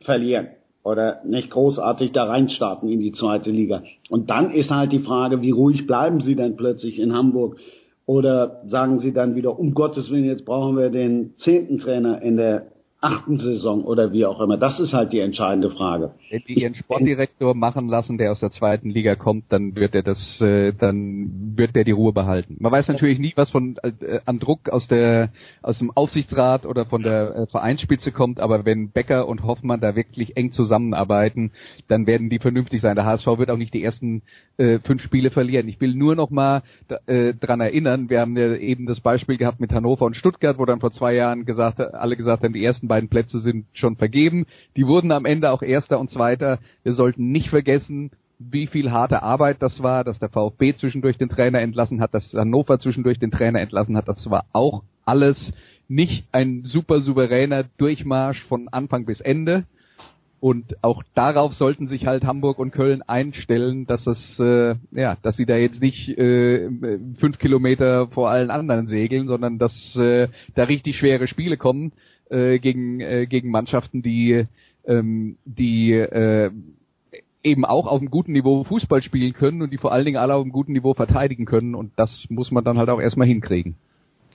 verlieren. 0.00 0.48
Oder 0.84 1.20
nicht 1.24 1.50
großartig 1.50 2.12
da 2.12 2.24
reinstarten 2.24 2.88
in 2.88 3.00
die 3.00 3.12
zweite 3.12 3.50
Liga. 3.50 3.82
Und 4.10 4.30
dann 4.30 4.50
ist 4.50 4.70
halt 4.70 4.92
die 4.92 5.00
Frage, 5.00 5.40
wie 5.40 5.50
ruhig 5.50 5.86
bleiben 5.86 6.20
sie 6.20 6.34
dann 6.34 6.56
plötzlich 6.56 6.98
in 6.98 7.14
Hamburg? 7.14 7.58
Oder 8.04 8.62
sagen 8.66 8.98
sie 8.98 9.12
dann 9.12 9.36
wieder, 9.36 9.58
um 9.58 9.74
Gottes 9.74 10.10
Willen, 10.10 10.24
jetzt 10.24 10.44
brauchen 10.44 10.76
wir 10.76 10.90
den 10.90 11.34
zehnten 11.36 11.78
Trainer 11.78 12.20
in 12.20 12.36
der 12.36 12.71
achten 13.02 13.38
Saison 13.38 13.84
oder 13.84 14.12
wie 14.12 14.24
auch 14.24 14.40
immer. 14.40 14.56
Das 14.56 14.78
ist 14.78 14.92
halt 14.92 15.12
die 15.12 15.18
entscheidende 15.18 15.70
Frage. 15.70 16.12
Wenn 16.30 16.42
die 16.46 16.54
ihren 16.54 16.74
Sportdirektor 16.74 17.52
machen 17.54 17.88
lassen, 17.88 18.16
der 18.16 18.30
aus 18.30 18.38
der 18.38 18.52
zweiten 18.52 18.90
Liga 18.90 19.16
kommt, 19.16 19.46
dann 19.48 19.74
wird 19.74 19.96
er 19.96 20.04
das, 20.04 20.40
äh, 20.40 20.72
dann 20.72 21.56
wird 21.56 21.74
der 21.74 21.82
die 21.82 21.90
Ruhe 21.90 22.12
behalten. 22.12 22.56
Man 22.60 22.70
weiß 22.70 22.86
natürlich 22.86 23.18
nie, 23.18 23.32
was 23.34 23.50
von 23.50 23.76
äh, 23.82 24.20
an 24.24 24.38
Druck 24.38 24.68
aus 24.68 24.86
der 24.86 25.32
aus 25.62 25.78
dem 25.78 25.90
Aufsichtsrat 25.90 26.64
oder 26.64 26.86
von 26.86 27.02
der 27.02 27.34
äh, 27.34 27.46
Vereinsspitze 27.48 28.12
kommt, 28.12 28.38
aber 28.38 28.64
wenn 28.64 28.92
Becker 28.92 29.26
und 29.26 29.42
Hoffmann 29.42 29.80
da 29.80 29.96
wirklich 29.96 30.36
eng 30.36 30.52
zusammenarbeiten, 30.52 31.50
dann 31.88 32.06
werden 32.06 32.30
die 32.30 32.38
vernünftig 32.38 32.80
sein. 32.80 32.94
Der 32.94 33.04
HSV 33.04 33.26
wird 33.26 33.50
auch 33.50 33.56
nicht 33.56 33.74
die 33.74 33.82
ersten 33.82 34.22
äh, 34.58 34.78
fünf 34.78 35.02
Spiele 35.02 35.32
verlieren. 35.32 35.66
Ich 35.66 35.80
will 35.80 35.94
nur 35.94 36.14
noch 36.14 36.30
mal 36.30 36.62
äh, 37.06 37.34
dran 37.34 37.60
erinnern, 37.60 38.10
wir 38.10 38.20
haben 38.20 38.36
ja 38.36 38.54
eben 38.54 38.86
das 38.86 39.00
Beispiel 39.00 39.38
gehabt 39.38 39.58
mit 39.58 39.72
Hannover 39.72 40.04
und 40.04 40.16
Stuttgart, 40.16 40.56
wo 40.58 40.64
dann 40.66 40.78
vor 40.78 40.92
zwei 40.92 41.14
Jahren 41.14 41.44
gesagt 41.44 41.80
alle 41.80 42.16
gesagt 42.16 42.44
haben, 42.44 42.52
die 42.52 42.64
ersten 42.64 42.91
beiden 42.92 43.08
Plätze 43.08 43.40
sind 43.40 43.64
schon 43.72 43.96
vergeben. 43.96 44.44
Die 44.76 44.86
wurden 44.86 45.12
am 45.12 45.24
Ende 45.24 45.50
auch 45.50 45.62
Erster 45.62 45.98
und 45.98 46.10
Zweiter. 46.10 46.58
Wir 46.82 46.92
sollten 46.92 47.32
nicht 47.32 47.48
vergessen, 47.48 48.10
wie 48.38 48.66
viel 48.66 48.90
harte 48.90 49.22
Arbeit 49.22 49.62
das 49.62 49.82
war, 49.82 50.04
dass 50.04 50.18
der 50.18 50.28
VfB 50.28 50.74
zwischendurch 50.74 51.16
den 51.16 51.30
Trainer 51.30 51.60
entlassen 51.60 52.02
hat, 52.02 52.12
dass 52.12 52.34
Hannover 52.34 52.78
zwischendurch 52.78 53.18
den 53.18 53.30
Trainer 53.30 53.60
entlassen 53.60 53.96
hat. 53.96 54.08
Das 54.08 54.28
war 54.28 54.44
auch 54.52 54.82
alles 55.06 55.54
nicht 55.88 56.26
ein 56.32 56.64
super 56.64 57.00
souveräner 57.00 57.64
Durchmarsch 57.78 58.42
von 58.42 58.68
Anfang 58.68 59.06
bis 59.06 59.22
Ende. 59.22 59.64
Und 60.38 60.82
auch 60.82 61.02
darauf 61.14 61.54
sollten 61.54 61.86
sich 61.86 62.06
halt 62.06 62.24
Hamburg 62.24 62.58
und 62.58 62.72
Köln 62.72 63.00
einstellen, 63.02 63.86
dass 63.86 64.06
es, 64.06 64.38
äh, 64.40 64.74
ja, 64.90 65.16
dass 65.22 65.36
sie 65.36 65.46
da 65.46 65.56
jetzt 65.56 65.80
nicht 65.80 66.08
äh, 66.18 66.68
fünf 67.18 67.38
Kilometer 67.38 68.08
vor 68.08 68.28
allen 68.28 68.50
anderen 68.50 68.88
segeln, 68.88 69.28
sondern 69.28 69.58
dass 69.58 69.94
äh, 69.94 70.26
da 70.56 70.64
richtig 70.64 70.98
schwere 70.98 71.28
Spiele 71.28 71.56
kommen 71.56 71.92
äh, 72.32 72.58
gegen, 72.58 73.00
äh, 73.00 73.26
gegen 73.26 73.50
Mannschaften, 73.50 74.02
die, 74.02 74.46
ähm, 74.86 75.36
die 75.44 75.92
äh, 75.92 76.50
eben 77.44 77.64
auch 77.64 77.86
auf 77.86 78.00
einem 78.00 78.10
guten 78.10 78.32
Niveau 78.32 78.64
Fußball 78.64 79.02
spielen 79.02 79.32
können 79.32 79.62
und 79.62 79.72
die 79.72 79.78
vor 79.78 79.92
allen 79.92 80.04
Dingen 80.04 80.16
alle 80.16 80.34
auf 80.34 80.42
einem 80.42 80.52
guten 80.52 80.72
Niveau 80.72 80.94
verteidigen 80.94 81.44
können 81.44 81.74
und 81.74 81.92
das 81.96 82.26
muss 82.28 82.50
man 82.50 82.64
dann 82.64 82.78
halt 82.78 82.88
auch 82.88 83.00
erstmal 83.00 83.26
hinkriegen. 83.26 83.76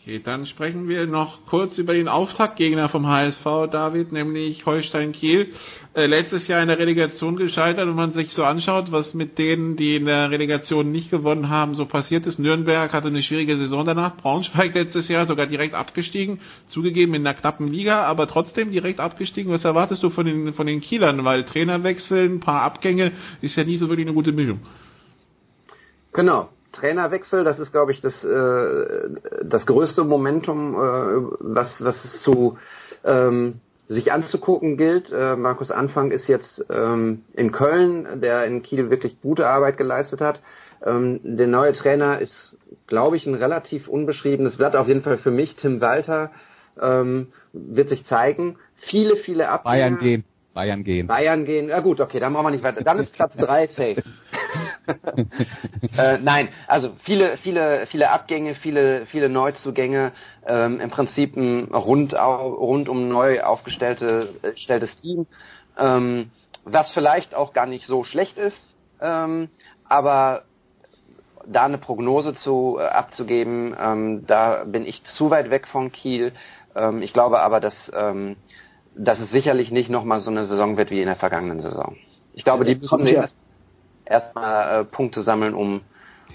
Okay, 0.07 0.21
dann 0.23 0.45
sprechen 0.45 0.87
wir 0.87 1.05
noch 1.05 1.45
kurz 1.47 1.77
über 1.77 1.93
den 1.93 2.07
Auftaktgegner 2.07 2.87
vom 2.87 3.07
HSV, 3.07 3.43
David, 3.69 4.13
nämlich 4.13 4.65
Holstein 4.65 5.11
Kiel. 5.11 5.51
Äh, 5.95 6.05
letztes 6.05 6.47
Jahr 6.47 6.61
in 6.61 6.69
der 6.69 6.79
Relegation 6.79 7.35
gescheitert, 7.35 7.89
wenn 7.89 7.95
man 7.97 8.13
sich 8.13 8.31
so 8.31 8.45
anschaut, 8.45 8.93
was 8.93 9.13
mit 9.13 9.37
denen, 9.37 9.75
die 9.75 9.97
in 9.97 10.05
der 10.05 10.31
Relegation 10.31 10.93
nicht 10.93 11.11
gewonnen 11.11 11.49
haben, 11.49 11.75
so 11.75 11.85
passiert 11.85 12.25
ist. 12.25 12.39
Nürnberg 12.39 12.93
hatte 12.93 13.07
eine 13.07 13.21
schwierige 13.21 13.57
Saison 13.57 13.85
danach, 13.85 14.15
Braunschweig 14.15 14.73
letztes 14.75 15.09
Jahr 15.09 15.25
sogar 15.25 15.45
direkt 15.45 15.73
abgestiegen, 15.73 16.39
zugegeben 16.67 17.13
in 17.13 17.27
einer 17.27 17.37
knappen 17.37 17.67
Liga, 17.67 18.03
aber 18.03 18.27
trotzdem 18.27 18.71
direkt 18.71 19.01
abgestiegen. 19.01 19.51
Was 19.51 19.65
erwartest 19.65 20.03
du 20.03 20.09
von 20.09 20.25
den, 20.25 20.53
von 20.53 20.67
den 20.67 20.79
Kielern? 20.79 21.25
Weil 21.25 21.43
Trainerwechsel, 21.43 22.29
ein 22.29 22.39
paar 22.39 22.61
Abgänge, 22.61 23.11
ist 23.41 23.57
ja 23.57 23.65
nie 23.65 23.75
so 23.75 23.89
wirklich 23.89 24.07
eine 24.07 24.15
gute 24.15 24.31
Mischung. 24.31 24.61
Genau, 26.13 26.47
Trainerwechsel, 26.77 27.43
das 27.43 27.59
ist, 27.59 27.71
glaube 27.71 27.91
ich, 27.91 28.01
das, 28.01 28.23
äh, 28.23 29.09
das 29.43 29.65
größte 29.65 30.03
Momentum, 30.03 30.75
äh, 30.75 30.77
was, 31.39 31.83
was 31.83 32.21
zu 32.21 32.57
ähm, 33.03 33.59
sich 33.87 34.11
anzugucken 34.11 34.77
gilt. 34.77 35.11
Äh, 35.11 35.35
Markus 35.35 35.71
Anfang 35.71 36.11
ist 36.11 36.27
jetzt 36.27 36.65
ähm, 36.69 37.23
in 37.33 37.51
Köln, 37.51 38.21
der 38.21 38.45
in 38.45 38.61
Kiel 38.61 38.89
wirklich 38.89 39.21
gute 39.21 39.47
Arbeit 39.47 39.77
geleistet 39.77 40.21
hat. 40.21 40.41
Ähm, 40.85 41.19
der 41.23 41.47
neue 41.47 41.73
Trainer 41.73 42.19
ist, 42.19 42.57
glaube 42.85 43.15
ich, 43.15 43.25
ein 43.25 43.35
relativ 43.35 43.87
unbeschriebenes 43.87 44.57
Blatt, 44.57 44.75
auf 44.75 44.87
jeden 44.87 45.01
Fall 45.01 45.17
für 45.17 45.31
mich. 45.31 45.55
Tim 45.55 45.81
Walter 45.81 46.31
ähm, 46.79 47.27
wird 47.53 47.89
sich 47.89 48.05
zeigen. 48.05 48.57
Viele, 48.75 49.15
viele 49.15 49.49
Abgänger. 49.49 49.75
Bayern 49.75 49.97
gehen. 49.99 50.23
Bayern 50.57 50.83
gehen. 50.83 51.05
Bayern 51.05 51.45
gehen. 51.45 51.69
Ja 51.69 51.81
gut, 51.81 52.01
okay, 52.01 52.19
dann 52.19 52.33
brauchen 52.33 52.47
wir 52.47 52.49
nicht 52.49 52.63
weiter. 52.63 52.83
Dann 52.83 52.97
ist 52.97 53.13
Platz 53.13 53.35
drei 53.35 53.67
safe. 53.67 54.01
äh, 55.97 56.17
nein, 56.17 56.49
also 56.65 56.93
viele, 57.03 57.37
viele, 57.37 57.85
viele 57.85 58.09
Abgänge, 58.09 58.55
viele, 58.55 59.05
viele 59.05 59.29
Neuzugänge. 59.29 60.13
Ähm, 60.47 60.79
Im 60.79 60.89
Prinzip 60.89 61.35
ein 61.35 61.65
rund, 61.65 62.15
rundum 62.15 63.07
neu 63.07 63.43
aufgestelltes 63.43 64.31
äh, 64.41 64.87
Team, 64.99 65.27
ähm, 65.77 66.31
was 66.65 66.91
vielleicht 66.91 67.35
auch 67.35 67.53
gar 67.53 67.67
nicht 67.67 67.85
so 67.85 68.03
schlecht 68.03 68.39
ist, 68.39 68.67
ähm, 68.99 69.49
aber 69.87 70.41
da 71.45 71.65
eine 71.65 71.77
Prognose 71.77 72.33
zu 72.33 72.77
äh, 72.79 72.85
abzugeben, 72.85 73.75
ähm, 73.79 74.25
da 74.25 74.63
bin 74.63 74.87
ich 74.87 75.03
zu 75.03 75.29
weit 75.29 75.51
weg 75.51 75.67
von 75.67 75.91
Kiel. 75.91 76.33
Ähm, 76.75 77.03
ich 77.03 77.13
glaube 77.13 77.41
aber, 77.41 77.59
dass 77.59 77.91
ähm, 77.95 78.37
dass 78.97 79.19
es 79.19 79.31
sicherlich 79.31 79.71
nicht 79.71 79.89
nochmal 79.89 80.19
so 80.19 80.31
eine 80.31 80.43
Saison 80.43 80.77
wird 80.77 80.91
wie 80.91 80.99
in 80.99 81.07
der 81.07 81.15
vergangenen 81.15 81.59
Saison. 81.59 81.95
Ich 82.33 82.43
glaube, 82.43 82.65
die 82.65 82.75
müssen 82.75 83.07
ja. 83.07 83.25
erstmal 84.05 84.81
äh, 84.81 84.83
Punkte 84.83 85.21
sammeln, 85.21 85.53
um, 85.53 85.81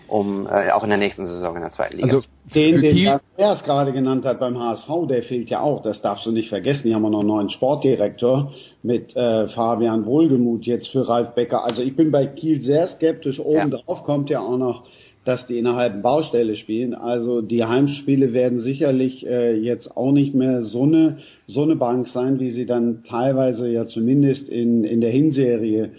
um 0.09 0.47
äh, 0.47 0.71
auch 0.71 0.83
in 0.83 0.89
der 0.89 0.99
nächsten 0.99 1.27
Saison 1.27 1.55
in 1.57 1.63
der 1.63 1.71
zweiten 1.71 1.97
Liga. 1.97 2.15
Also 2.15 2.27
den, 2.55 2.81
den 2.81 3.21
er 3.37 3.53
es 3.53 3.63
gerade 3.63 3.93
genannt 3.93 4.25
hat 4.25 4.41
beim 4.41 4.59
HSV, 4.59 4.89
der 5.09 5.23
fehlt 5.23 5.51
ja 5.51 5.61
auch. 5.61 5.83
Das 5.83 6.03
darfst 6.03 6.27
du 6.27 6.33
nicht 6.33 6.49
vergessen. 6.49 6.83
Die 6.85 6.95
haben 6.95 7.03
wir 7.03 7.11
noch 7.11 7.21
einen 7.21 7.29
neuen 7.29 7.51
Sportdirektor 7.51 8.53
mit 8.83 9.15
äh, 9.17 9.49
Fabian 9.49 10.05
Wohlgemuth 10.05 10.65
jetzt 10.65 10.89
für 10.89 11.09
Ralf 11.09 11.35
Becker. 11.35 11.65
Also 11.65 11.83
ich 11.83 11.95
bin 11.95 12.11
bei 12.11 12.27
Kiel 12.27 12.61
sehr 12.63 12.89
skeptisch. 12.89 13.39
Obendrauf 13.39 13.99
ja. 13.99 14.05
kommt 14.05 14.31
ja 14.31 14.41
auch 14.41 14.59
noch 14.59 14.85
dass 15.25 15.47
die 15.47 15.59
innerhalb 15.59 16.03
Baustelle 16.03 16.57
spielen. 16.57 16.95
Also 16.95 17.43
die 17.43 17.64
Heimspiele 17.64 18.33
werden 18.33 18.61
sicherlich 18.61 19.27
äh, 19.27 19.57
jetzt 19.57 19.97
auch 19.97 20.12
nicht 20.12 20.35
mehr 20.35 20.64
so 20.64 20.83
eine 20.83 21.18
so 21.47 21.62
eine 21.62 21.77
Bank 21.77 22.09
sein, 22.09 22.41
wie 22.41 22.51
sie 22.51 22.66
dann 22.66 23.05
teilweise 23.05 23.68
ja 23.70 23.87
zumindest 23.87 24.49
in 24.49 24.85
in 24.85 25.01
der 25.01 25.11
Hinserie 25.11 25.91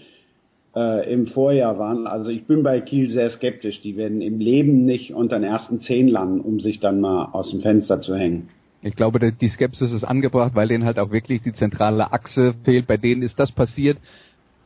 äh, 0.76 1.12
im 1.12 1.26
Vorjahr 1.28 1.78
waren. 1.78 2.06
Also 2.06 2.30
ich 2.30 2.46
bin 2.46 2.62
bei 2.62 2.80
Kiel 2.80 3.10
sehr 3.10 3.30
skeptisch. 3.30 3.80
Die 3.82 3.96
werden 3.96 4.20
im 4.20 4.38
Leben 4.38 4.84
nicht 4.84 5.14
unter 5.14 5.38
den 5.38 5.44
ersten 5.44 5.80
zehn 5.80 6.08
landen, 6.08 6.40
um 6.40 6.60
sich 6.60 6.80
dann 6.80 7.00
mal 7.00 7.26
aus 7.32 7.50
dem 7.50 7.60
Fenster 7.60 8.00
zu 8.00 8.14
hängen. 8.14 8.48
Ich 8.82 8.96
glaube, 8.96 9.32
die 9.32 9.48
Skepsis 9.48 9.92
ist 9.92 10.04
angebracht, 10.04 10.54
weil 10.54 10.68
denen 10.68 10.84
halt 10.84 10.98
auch 10.98 11.10
wirklich 11.10 11.40
die 11.40 11.54
zentrale 11.54 12.12
Achse 12.12 12.54
fehlt. 12.64 12.86
Bei 12.86 12.98
denen 12.98 13.22
ist 13.22 13.38
das 13.38 13.50
passiert, 13.50 13.96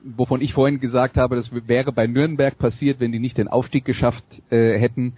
wovon 0.02 0.40
ich 0.40 0.52
vorhin 0.52 0.80
gesagt 0.80 1.16
habe, 1.16 1.36
das 1.36 1.50
wäre 1.66 1.92
bei 1.92 2.06
Nürnberg 2.06 2.58
passiert, 2.58 3.00
wenn 3.00 3.12
die 3.12 3.18
nicht 3.18 3.38
den 3.38 3.48
Aufstieg 3.48 3.84
geschafft 3.84 4.24
äh, 4.50 4.78
hätten, 4.78 5.14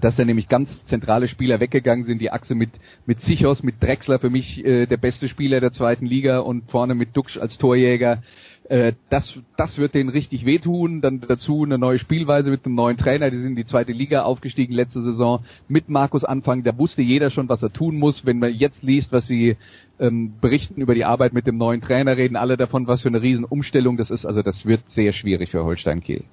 dass 0.00 0.16
da 0.16 0.24
nämlich 0.24 0.48
ganz 0.48 0.84
zentrale 0.86 1.28
Spieler 1.28 1.60
weggegangen 1.60 2.06
sind, 2.06 2.20
die 2.20 2.30
Achse 2.30 2.54
mit 2.54 2.70
mit 3.06 3.20
Zichos, 3.20 3.62
mit 3.62 3.82
Drexler 3.82 4.18
für 4.18 4.30
mich 4.30 4.64
äh, 4.64 4.86
der 4.86 4.96
beste 4.96 5.28
Spieler 5.28 5.60
der 5.60 5.72
zweiten 5.72 6.06
Liga 6.06 6.38
und 6.38 6.70
vorne 6.70 6.94
mit 6.94 7.16
Duxch 7.16 7.38
als 7.38 7.58
Torjäger. 7.58 8.22
Äh, 8.68 8.92
das, 9.10 9.38
das 9.56 9.78
wird 9.78 9.94
denen 9.94 10.10
richtig 10.10 10.44
wehtun. 10.44 11.00
Dann 11.00 11.20
dazu 11.20 11.64
eine 11.64 11.78
neue 11.78 11.98
Spielweise 11.98 12.50
mit 12.50 12.64
einem 12.64 12.74
neuen 12.74 12.96
Trainer. 12.96 13.30
Die 13.30 13.38
sind 13.38 13.48
in 13.48 13.56
die 13.56 13.66
zweite 13.66 13.92
Liga 13.92 14.22
aufgestiegen 14.22 14.72
letzte 14.72 15.02
Saison 15.02 15.44
mit 15.68 15.88
Markus 15.88 16.24
Anfang. 16.24 16.62
Da 16.62 16.76
wusste 16.78 17.02
jeder 17.02 17.30
schon, 17.30 17.48
was 17.48 17.62
er 17.62 17.72
tun 17.72 17.98
muss. 17.98 18.24
Wenn 18.24 18.38
man 18.38 18.54
jetzt 18.54 18.82
liest, 18.82 19.12
was 19.12 19.26
sie 19.26 19.56
ähm, 19.98 20.34
berichten 20.40 20.80
über 20.80 20.94
die 20.94 21.04
Arbeit 21.04 21.32
mit 21.32 21.46
dem 21.46 21.56
neuen 21.56 21.80
Trainer, 21.80 22.16
reden 22.16 22.36
alle 22.36 22.56
davon, 22.56 22.86
was 22.86 23.02
für 23.02 23.08
eine 23.08 23.22
Riesenumstellung 23.22 23.96
das 23.96 24.10
ist. 24.10 24.24
Also 24.24 24.42
das 24.42 24.64
wird 24.66 24.82
sehr 24.88 25.12
schwierig 25.12 25.50
für 25.50 25.64
Holstein 25.64 26.00
Kiel. 26.00 26.24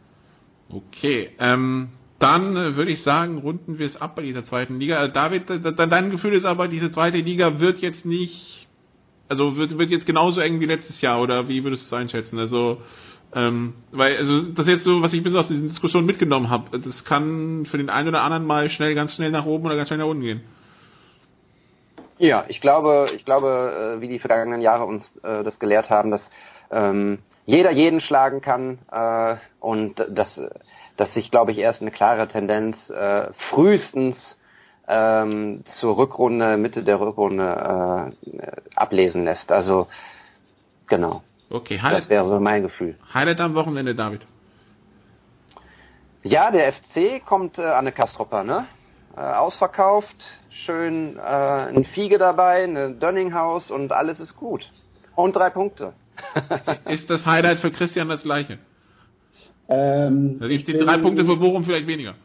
Okay, 0.70 1.30
ähm, 1.40 1.90
dann 2.20 2.56
äh, 2.56 2.76
würde 2.76 2.92
ich 2.92 3.02
sagen, 3.02 3.40
runden 3.40 3.80
wir 3.80 3.86
es 3.86 4.00
ab 4.00 4.16
bei 4.16 4.22
dieser 4.22 4.46
zweiten 4.46 4.80
Liga. 4.80 5.04
Äh, 5.04 5.12
David, 5.12 5.44
dein 5.50 6.12
Gefühl 6.12 6.34
ist 6.34 6.46
aber, 6.46 6.68
diese 6.68 6.92
zweite 6.92 7.18
Liga 7.18 7.60
wird 7.60 7.80
jetzt 7.80 8.06
nicht 8.06 8.59
also 9.30 9.56
wird, 9.56 9.78
wird 9.78 9.92
jetzt 9.92 10.06
genauso 10.06 10.42
eng 10.42 10.60
wie 10.60 10.66
letztes 10.66 11.02
Jahr 11.02 11.22
oder 11.22 11.48
wie 11.48 11.64
würdest 11.64 11.84
du 11.84 11.96
es 11.96 12.02
einschätzen? 12.02 12.40
Also 12.40 12.82
ähm, 13.34 13.76
weil 13.92 14.18
also 14.18 14.42
das 14.52 14.68
ist 14.68 14.74
jetzt 14.74 14.84
so, 14.86 15.02
was 15.02 15.14
ich 15.14 15.24
bis 15.24 15.36
aus 15.36 15.48
diesen 15.48 15.70
Diskussionen 15.70 16.08
mitgenommen 16.08 16.50
habe. 16.50 16.80
Das 16.80 17.06
kann 17.06 17.68
für 17.70 17.78
den 17.78 17.90
einen 17.90 18.10
oder 18.10 18.24
anderen 18.24 18.46
mal 18.46 18.70
schnell, 18.70 18.96
ganz 18.96 19.14
schnell 19.14 19.30
nach 19.30 19.46
oben 19.46 19.66
oder 19.66 19.76
ganz 19.76 19.90
schnell 19.90 20.00
nach 20.00 20.08
unten 20.08 20.24
gehen. 20.24 20.44
Ja, 22.18 22.44
ich 22.48 22.60
glaube, 22.60 23.10
ich 23.16 23.24
glaube, 23.24 23.98
äh, 23.98 24.02
wie 24.02 24.10
die 24.10 24.20
vergangenen 24.20 24.62
Jahre 24.62 24.86
uns 24.86 25.16
äh, 25.24 25.44
das 25.44 25.60
gelehrt 25.60 25.90
haben, 25.90 26.12
dass 26.12 26.30
ähm, 26.72 27.20
jeder 27.46 27.72
jeden 27.72 28.02
schlagen 28.02 28.42
kann 28.42 28.80
äh, 28.92 29.38
und 29.60 30.06
dass, 30.10 30.42
dass 30.98 31.14
sich, 31.14 31.32
glaube 31.32 31.52
ich, 31.52 31.60
erst 31.60 31.82
eine 31.82 31.92
klare 31.92 32.28
Tendenz 32.28 32.90
äh, 32.90 33.32
frühestens 33.34 34.39
ähm, 34.90 35.62
zur 35.66 35.98
Rückrunde, 35.98 36.58
Mitte 36.58 36.84
der 36.84 37.00
Rückrunde 37.00 38.14
äh, 38.24 38.52
ablesen 38.76 39.24
lässt. 39.24 39.52
Also 39.52 39.88
genau. 40.88 41.24
Okay, 41.50 41.80
Highlight, 41.80 42.00
das 42.00 42.10
wäre 42.10 42.26
so 42.26 42.40
mein 42.40 42.64
Gefühl. 42.64 42.98
Highlight 43.14 43.40
am 43.40 43.56
Wochenende, 43.56 43.96
David. 43.96 44.22
Ja, 46.24 46.52
der 46.52 46.74
FC 46.74 47.26
kommt 47.26 47.60
äh, 47.60 47.64
an 47.64 47.80
eine 47.80 47.92
Kastropper, 47.92 48.44
ne? 48.44 48.68
Äh, 49.16 49.22
ausverkauft, 49.22 50.16
schön 50.50 51.18
äh, 51.18 51.20
ein 51.20 51.86
Fiege 51.86 52.18
dabei, 52.18 52.64
eine 52.64 52.92
Dönninghaus 52.92 53.72
und 53.72 53.92
alles 53.92 54.20
ist 54.20 54.36
gut. 54.36 54.70
Und 55.16 55.36
drei 55.36 55.50
Punkte. 55.50 55.94
ist 56.86 57.10
das 57.10 57.26
Highlight 57.26 57.60
für 57.60 57.72
Christian 57.72 58.10
das 58.10 58.24
gleiche? 58.24 58.60
Ähm, 59.68 60.40
die, 60.40 60.64
die 60.64 60.74
drei 60.74 60.98
Punkte 60.98 61.24
für 61.26 61.38
Bochum 61.38 61.64
vielleicht 61.64 61.88
weniger. 61.88 62.16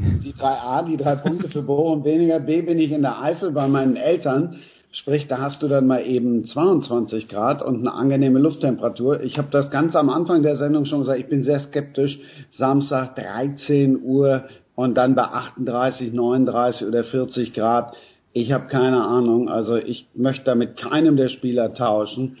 Die 0.00 0.32
drei 0.32 0.52
A, 0.52 0.82
die 0.82 0.96
drei 0.96 1.16
Punkte 1.16 1.48
für 1.48 1.62
Bochum 1.62 2.04
weniger. 2.04 2.38
B 2.38 2.62
bin 2.62 2.78
ich 2.78 2.92
in 2.92 3.02
der 3.02 3.20
Eifel 3.20 3.50
bei 3.50 3.66
meinen 3.66 3.96
Eltern. 3.96 4.60
Sprich, 4.92 5.26
da 5.26 5.38
hast 5.38 5.60
du 5.60 5.66
dann 5.66 5.88
mal 5.88 6.06
eben 6.06 6.44
22 6.44 7.28
Grad 7.28 7.62
und 7.62 7.80
eine 7.80 7.92
angenehme 7.92 8.38
Lufttemperatur. 8.38 9.20
Ich 9.24 9.38
habe 9.38 9.48
das 9.50 9.72
ganz 9.72 9.96
am 9.96 10.08
Anfang 10.08 10.42
der 10.42 10.56
Sendung 10.56 10.84
schon 10.84 11.00
gesagt, 11.00 11.18
ich 11.18 11.28
bin 11.28 11.42
sehr 11.42 11.58
skeptisch. 11.58 12.20
Samstag 12.56 13.16
13 13.16 14.00
Uhr 14.00 14.44
und 14.76 14.94
dann 14.94 15.16
bei 15.16 15.24
38, 15.24 16.12
39 16.12 16.86
oder 16.86 17.02
40 17.02 17.52
Grad. 17.52 17.96
Ich 18.32 18.52
habe 18.52 18.68
keine 18.68 19.02
Ahnung. 19.02 19.48
Also 19.48 19.74
ich 19.74 20.06
möchte 20.14 20.44
da 20.44 20.54
mit 20.54 20.76
keinem 20.76 21.16
der 21.16 21.28
Spieler 21.28 21.74
tauschen 21.74 22.36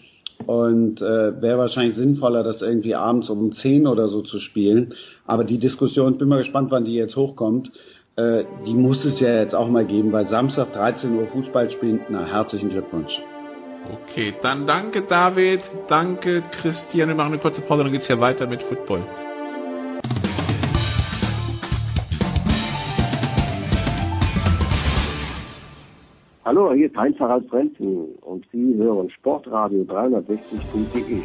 und 0.46 1.00
äh, 1.00 1.40
wäre 1.42 1.58
wahrscheinlich 1.58 1.96
sinnvoller, 1.96 2.42
das 2.42 2.62
irgendwie 2.62 2.94
abends 2.94 3.28
um 3.28 3.52
10 3.52 3.86
oder 3.86 4.08
so 4.08 4.22
zu 4.22 4.38
spielen. 4.38 4.94
Aber 5.26 5.44
die 5.44 5.58
Diskussion, 5.58 6.18
bin 6.18 6.28
mal 6.28 6.38
gespannt, 6.38 6.70
wann 6.70 6.84
die 6.84 6.94
jetzt 6.94 7.16
hochkommt. 7.16 7.70
Äh, 8.16 8.44
die 8.66 8.74
muss 8.74 9.04
es 9.04 9.20
ja 9.20 9.40
jetzt 9.40 9.54
auch 9.54 9.68
mal 9.68 9.84
geben, 9.84 10.12
weil 10.12 10.26
Samstag 10.26 10.72
13 10.72 11.14
Uhr 11.16 11.26
Fußball 11.26 11.70
spielen. 11.70 12.00
Na, 12.08 12.24
herzlichen 12.24 12.70
Glückwunsch. 12.70 13.20
Okay, 14.02 14.34
dann 14.42 14.66
danke 14.66 15.02
David, 15.02 15.60
danke 15.88 16.42
Christian. 16.60 17.08
Wir 17.08 17.14
machen 17.14 17.32
eine 17.32 17.40
kurze 17.40 17.62
Pause, 17.62 17.84
dann 17.84 17.92
geht's 17.92 18.08
ja 18.08 18.20
weiter 18.20 18.46
mit 18.46 18.62
Football. 18.62 19.02
Hallo, 26.48 26.72
hier 26.72 26.86
ist 26.86 26.96
Heinz 26.96 27.18
Harald 27.20 27.46
Frenzen 27.50 28.06
und 28.22 28.46
Sie 28.50 28.74
hören 28.76 29.10
Sportradio 29.10 29.82
360.de. 29.82 31.20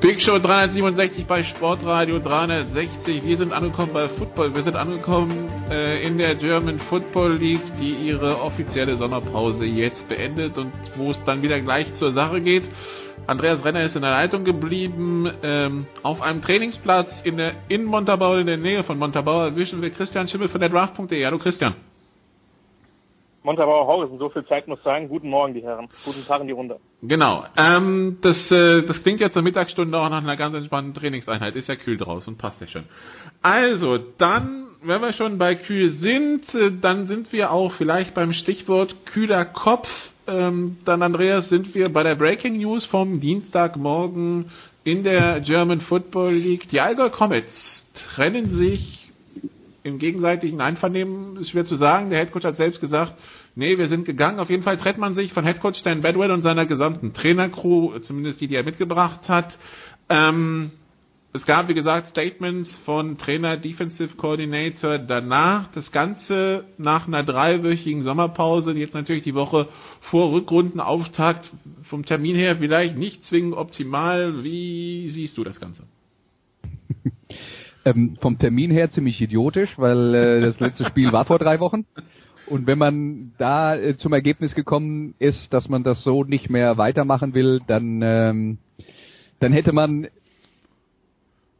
Big 0.00 0.20
Show 0.20 0.40
367 0.40 1.24
bei 1.28 1.44
Sportradio 1.44 2.18
360. 2.18 3.24
Wir 3.24 3.36
sind 3.36 3.52
angekommen 3.52 3.92
bei 3.94 4.08
Football. 4.08 4.56
Wir 4.56 4.64
sind 4.64 4.74
angekommen 4.74 5.48
äh, 5.70 6.04
in 6.04 6.18
der 6.18 6.34
German 6.34 6.80
Football 6.80 7.34
League, 7.34 7.62
die 7.80 7.92
ihre 7.92 8.40
offizielle 8.40 8.96
Sommerpause 8.96 9.64
jetzt 9.64 10.08
beendet 10.08 10.58
und 10.58 10.72
wo 10.96 11.12
es 11.12 11.22
dann 11.22 11.42
wieder 11.42 11.60
gleich 11.60 11.94
zur 11.94 12.10
Sache 12.10 12.40
geht. 12.40 12.64
Andreas 13.28 13.64
Renner 13.64 13.82
ist 13.82 13.94
in 13.94 14.02
der 14.02 14.10
Leitung 14.10 14.42
geblieben. 14.42 15.30
Ähm, 15.44 15.86
auf 16.02 16.20
einem 16.20 16.42
Trainingsplatz 16.42 17.22
in 17.22 17.36
der 17.36 17.52
in 17.68 17.84
Montabaur, 17.84 18.40
in 18.40 18.48
der 18.48 18.56
Nähe 18.56 18.82
von 18.82 18.98
Montabaur, 18.98 19.44
erwischen 19.44 19.80
wir 19.80 19.90
Christian 19.90 20.26
Schimmel 20.26 20.48
von 20.48 20.60
der 20.60 20.70
Draft.de. 20.70 21.24
Hallo 21.24 21.38
Christian. 21.38 21.76
Montabaur 23.48 23.86
Horrison, 23.86 24.18
so 24.18 24.28
viel 24.28 24.44
Zeit 24.44 24.68
muss 24.68 24.78
sein. 24.84 25.08
Guten 25.08 25.30
Morgen, 25.30 25.54
die 25.54 25.62
Herren. 25.62 25.88
Guten 26.04 26.22
Tag 26.26 26.42
in 26.42 26.48
die 26.48 26.52
Runde. 26.52 26.80
Genau. 27.00 27.44
Ähm, 27.56 28.18
das, 28.20 28.50
äh, 28.50 28.82
das 28.82 29.02
klingt 29.02 29.20
ja 29.20 29.30
zur 29.30 29.40
Mittagsstunde 29.40 29.98
auch 29.98 30.10
nach 30.10 30.22
einer 30.22 30.36
ganz 30.36 30.54
entspannten 30.54 30.92
Trainingseinheit. 30.92 31.56
Ist 31.56 31.66
ja 31.66 31.76
kühl 31.76 31.96
draußen, 31.96 32.36
passt 32.36 32.60
ja 32.60 32.66
schon. 32.66 32.84
Also, 33.40 33.96
dann, 33.96 34.66
wenn 34.82 35.00
wir 35.00 35.14
schon 35.14 35.38
bei 35.38 35.54
kühl 35.54 35.92
sind, 35.92 36.54
äh, 36.54 36.72
dann 36.78 37.06
sind 37.06 37.32
wir 37.32 37.50
auch 37.50 37.72
vielleicht 37.72 38.12
beim 38.12 38.34
Stichwort 38.34 39.06
kühler 39.06 39.46
Kopf. 39.46 39.88
Ähm, 40.26 40.76
dann, 40.84 41.02
Andreas, 41.02 41.48
sind 41.48 41.74
wir 41.74 41.90
bei 41.90 42.02
der 42.02 42.16
Breaking 42.16 42.58
News 42.58 42.84
vom 42.84 43.18
Dienstagmorgen 43.18 44.50
in 44.84 45.04
der 45.04 45.40
German 45.40 45.80
Football 45.80 46.34
League. 46.34 46.68
Die 46.68 46.80
Allgäu 46.80 47.08
Comets 47.08 47.90
trennen 47.94 48.50
sich 48.50 49.08
im 49.88 49.98
gegenseitigen 49.98 50.60
Einvernehmen, 50.60 51.36
ist 51.36 51.50
schwer 51.50 51.64
zu 51.64 51.76
sagen. 51.76 52.10
Der 52.10 52.20
Headcoach 52.20 52.44
hat 52.44 52.56
selbst 52.56 52.80
gesagt, 52.80 53.14
Nee, 53.58 53.76
wir 53.76 53.88
sind 53.88 54.04
gegangen. 54.04 54.38
Auf 54.38 54.50
jeden 54.50 54.62
Fall 54.62 54.76
trennt 54.76 54.98
man 54.98 55.14
sich 55.14 55.32
von 55.32 55.44
Headcoach 55.44 55.74
Stan 55.74 56.00
Bedwell 56.00 56.30
und 56.30 56.42
seiner 56.42 56.64
gesamten 56.64 57.12
Trainercrew, 57.12 57.98
zumindest 57.98 58.40
die, 58.40 58.46
die 58.46 58.54
er 58.54 58.62
mitgebracht 58.62 59.28
hat. 59.28 59.58
Ähm, 60.08 60.70
es 61.32 61.44
gab, 61.44 61.66
wie 61.66 61.74
gesagt, 61.74 62.06
Statements 62.06 62.76
von 62.84 63.18
Trainer, 63.18 63.56
Defensive 63.56 64.14
Coordinator 64.14 64.98
danach. 64.98 65.72
Das 65.72 65.90
Ganze 65.90 66.66
nach 66.78 67.08
einer 67.08 67.24
dreiwöchigen 67.24 68.02
Sommerpause, 68.02 68.74
jetzt 68.74 68.94
natürlich 68.94 69.24
die 69.24 69.34
Woche 69.34 69.66
vor 70.02 70.30
Rückrundenauftakt. 70.30 71.50
Vom 71.82 72.04
Termin 72.04 72.36
her 72.36 72.58
vielleicht 72.58 72.96
nicht 72.96 73.24
zwingend 73.24 73.54
optimal. 73.54 74.44
Wie 74.44 75.08
siehst 75.08 75.36
du 75.36 75.42
das 75.42 75.58
Ganze? 75.58 75.82
ähm, 77.84 78.16
vom 78.20 78.38
Termin 78.38 78.70
her 78.70 78.92
ziemlich 78.92 79.20
idiotisch, 79.20 79.76
weil 79.78 80.14
äh, 80.14 80.40
das 80.42 80.60
letzte 80.60 80.84
Spiel 80.84 81.10
war 81.10 81.24
vor 81.24 81.40
drei 81.40 81.58
Wochen. 81.58 81.84
Und 82.48 82.66
wenn 82.66 82.78
man 82.78 83.32
da 83.38 83.76
äh, 83.76 83.96
zum 83.96 84.12
Ergebnis 84.12 84.54
gekommen 84.54 85.14
ist, 85.18 85.52
dass 85.52 85.68
man 85.68 85.84
das 85.84 86.02
so 86.02 86.24
nicht 86.24 86.50
mehr 86.50 86.78
weitermachen 86.78 87.34
will, 87.34 87.60
dann, 87.66 88.00
ähm, 88.02 88.58
dann 89.40 89.52
hätte 89.52 89.72
man 89.72 90.08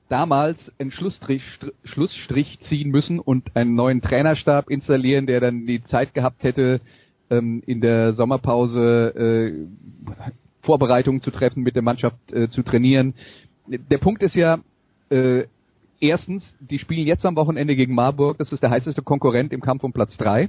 damals 0.09 0.73
einen 0.79 0.91
Schlussstrich, 0.91 1.43
Schlussstrich 1.85 2.59
ziehen 2.61 2.91
müssen 2.91 3.21
und 3.21 3.55
einen 3.55 3.75
neuen 3.75 4.01
Trainerstab 4.01 4.71
installieren, 4.71 5.27
der 5.27 5.41
dann 5.41 5.67
die 5.67 5.85
Zeit 5.85 6.15
gehabt 6.15 6.43
hätte, 6.43 6.81
ähm, 7.31 7.63
in 7.67 7.81
der 7.81 8.15
Sommerpause 8.15 9.15
äh, 9.15 9.67
Vorbereitungen 10.63 11.21
zu 11.21 11.31
treffen, 11.31 11.63
mit 11.63 11.77
der 11.77 11.83
Mannschaft 11.83 12.17
äh, 12.33 12.49
zu 12.49 12.63
trainieren. 12.63 13.15
Der 13.67 13.99
Punkt 13.99 14.23
ist 14.23 14.35
ja, 14.35 14.61
äh, 15.11 15.45
erstens, 16.01 16.45
die 16.61 16.79
spielen 16.79 17.07
jetzt 17.07 17.27
am 17.27 17.37
Wochenende 17.37 17.77
gegen 17.77 17.95
Marburg, 17.95 18.39
das 18.39 18.51
ist 18.53 18.63
der 18.63 18.71
heißeste 18.71 19.03
Konkurrent 19.03 19.53
im 19.53 19.61
Kampf 19.61 19.85
um 19.85 19.93
Platz 19.93 20.17
drei. 20.17 20.49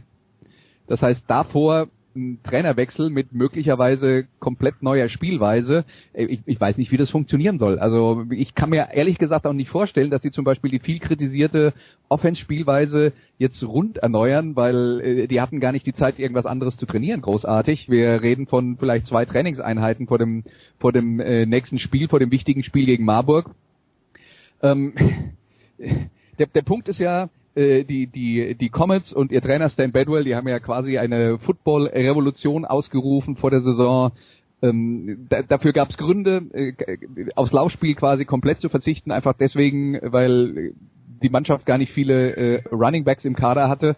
Das 0.90 1.02
heißt, 1.04 1.24
davor 1.28 1.88
ein 2.16 2.40
Trainerwechsel 2.44 3.12
mit 3.12 3.34
möglicherweise 3.34 4.26
komplett 4.40 4.82
neuer 4.82 5.08
Spielweise. 5.08 5.86
Äh, 6.14 6.26
ich, 6.26 6.42
ich, 6.46 6.60
weiß 6.60 6.78
nicht, 6.78 6.92
wie 6.92 6.98
das 6.98 7.12
funktionieren 7.12 7.60
soll. 7.60 7.78
Also 7.78 8.26
ich 8.32 8.56
kann 8.56 8.72
mir 8.72 8.90
ehrlich 8.92 9.20
gesagt 9.20 9.46
auch 9.46 9.54
nicht 9.54 9.70
vorstellen, 9.70 10.10
dass 10.10 10.24
sie 10.24 10.32
zum 10.32 10.44
Beispiel 10.44 10.72
die 10.72 10.80
viel 10.80 11.00
kritisierte 11.00 11.74
Offense-Spielweise 12.10 13.14
jetzt 13.38 13.64
rund 13.64 13.98
erneuern, 13.98 14.56
weil 14.56 15.02
äh, 15.02 15.28
die 15.28 15.40
hatten 15.40 15.60
gar 15.60 15.72
nicht 15.72 15.86
die 15.86 15.94
Zeit, 15.94 16.18
irgendwas 16.18 16.48
anderes 16.48 16.76
zu 16.78 16.88
trainieren, 16.88 17.22
großartig. 17.22 17.88
Wir 17.90 18.22
reden 18.24 18.48
von 18.48 18.78
vielleicht 18.78 19.06
zwei 19.06 19.26
Trainingseinheiten 19.26 20.08
vor 20.08 20.18
dem, 20.18 20.44
vor 20.80 20.92
dem 20.92 21.20
äh, 21.20 21.46
nächsten 21.46 21.78
Spiel, 21.78 22.10
vor 22.10 22.20
dem 22.20 22.32
wichtigen 22.32 22.64
Spiel 22.64 22.88
gegen 22.88 23.06
Marburg. 23.06 23.52
Ähm, 24.64 24.94
der, 26.40 26.48
der 26.48 26.62
Punkt 26.64 26.88
ist 26.88 27.00
ja, 27.00 27.30
äh, 27.60 27.84
die, 27.84 28.08
die, 28.08 28.56
die 28.56 28.70
Comets 28.70 29.12
und 29.12 29.32
ihr 29.32 29.42
Trainer 29.42 29.70
Stan 29.70 29.92
Bedwell, 29.92 30.24
die 30.24 30.36
haben 30.36 30.48
ja 30.48 30.60
quasi 30.60 30.98
eine 30.98 31.40
Football-Revolution 31.40 32.64
ausgerufen 32.64 33.36
vor 33.36 33.52
der 33.52 33.62
Saison. 33.62 34.12
Ähm, 34.62 35.28
da, 35.30 35.42
dafür 35.42 35.74
gab 35.74 35.90
es 35.90 35.98
Gründe, 35.98 36.44
äh, 36.54 36.74
aufs 37.36 37.52
Laufspiel 37.52 37.96
quasi 37.96 38.24
komplett 38.24 38.62
zu 38.62 38.70
verzichten, 38.70 39.12
einfach 39.12 39.34
deswegen, 39.38 40.00
weil 40.02 40.74
die 41.22 41.30
Mannschaft 41.30 41.66
gar 41.66 41.78
nicht 41.78 41.92
viele 41.92 42.36
äh, 42.36 42.64
Running 42.72 43.04
Backs 43.04 43.26
im 43.26 43.36
Kader 43.36 43.68
hatte. 43.68 43.98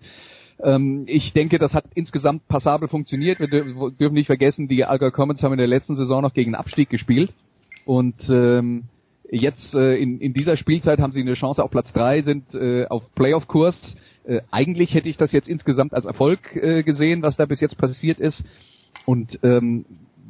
Ähm, 0.63 1.03
ich 1.07 1.33
denke, 1.33 1.59
das 1.59 1.73
hat 1.73 1.85
insgesamt 1.93 2.47
passabel 2.47 2.87
funktioniert. 2.87 3.39
Wir 3.39 3.47
dürfen 3.47 4.13
nicht 4.13 4.27
vergessen, 4.27 4.67
die 4.67 4.85
Allgäu 4.85 5.11
Comets 5.11 5.43
haben 5.43 5.53
in 5.53 5.59
der 5.59 5.67
letzten 5.67 5.95
Saison 5.95 6.23
noch 6.23 6.33
gegen 6.33 6.55
Abstieg 6.55 6.89
gespielt. 6.89 7.31
Und 7.85 8.15
ähm, 8.29 8.85
Jetzt 9.33 9.73
äh, 9.73 9.95
in, 9.95 10.19
in 10.19 10.33
dieser 10.33 10.57
Spielzeit 10.57 10.99
haben 10.99 11.13
sie 11.13 11.21
eine 11.21 11.35
Chance 11.35 11.63
auf 11.63 11.71
Platz 11.71 11.91
drei, 11.93 12.21
sind 12.21 12.53
äh, 12.53 12.85
auf 12.87 13.03
Playoff-Kurs. 13.15 13.95
Äh, 14.25 14.41
eigentlich 14.51 14.93
hätte 14.93 15.07
ich 15.07 15.15
das 15.15 15.31
jetzt 15.31 15.47
insgesamt 15.47 15.93
als 15.93 16.05
Erfolg 16.05 16.53
äh, 16.53 16.83
gesehen, 16.83 17.21
was 17.21 17.37
da 17.37 17.45
bis 17.45 17.61
jetzt 17.61 17.77
passiert 17.77 18.19
ist. 18.19 18.43
Und 19.05 19.39
ähm, 19.41 19.85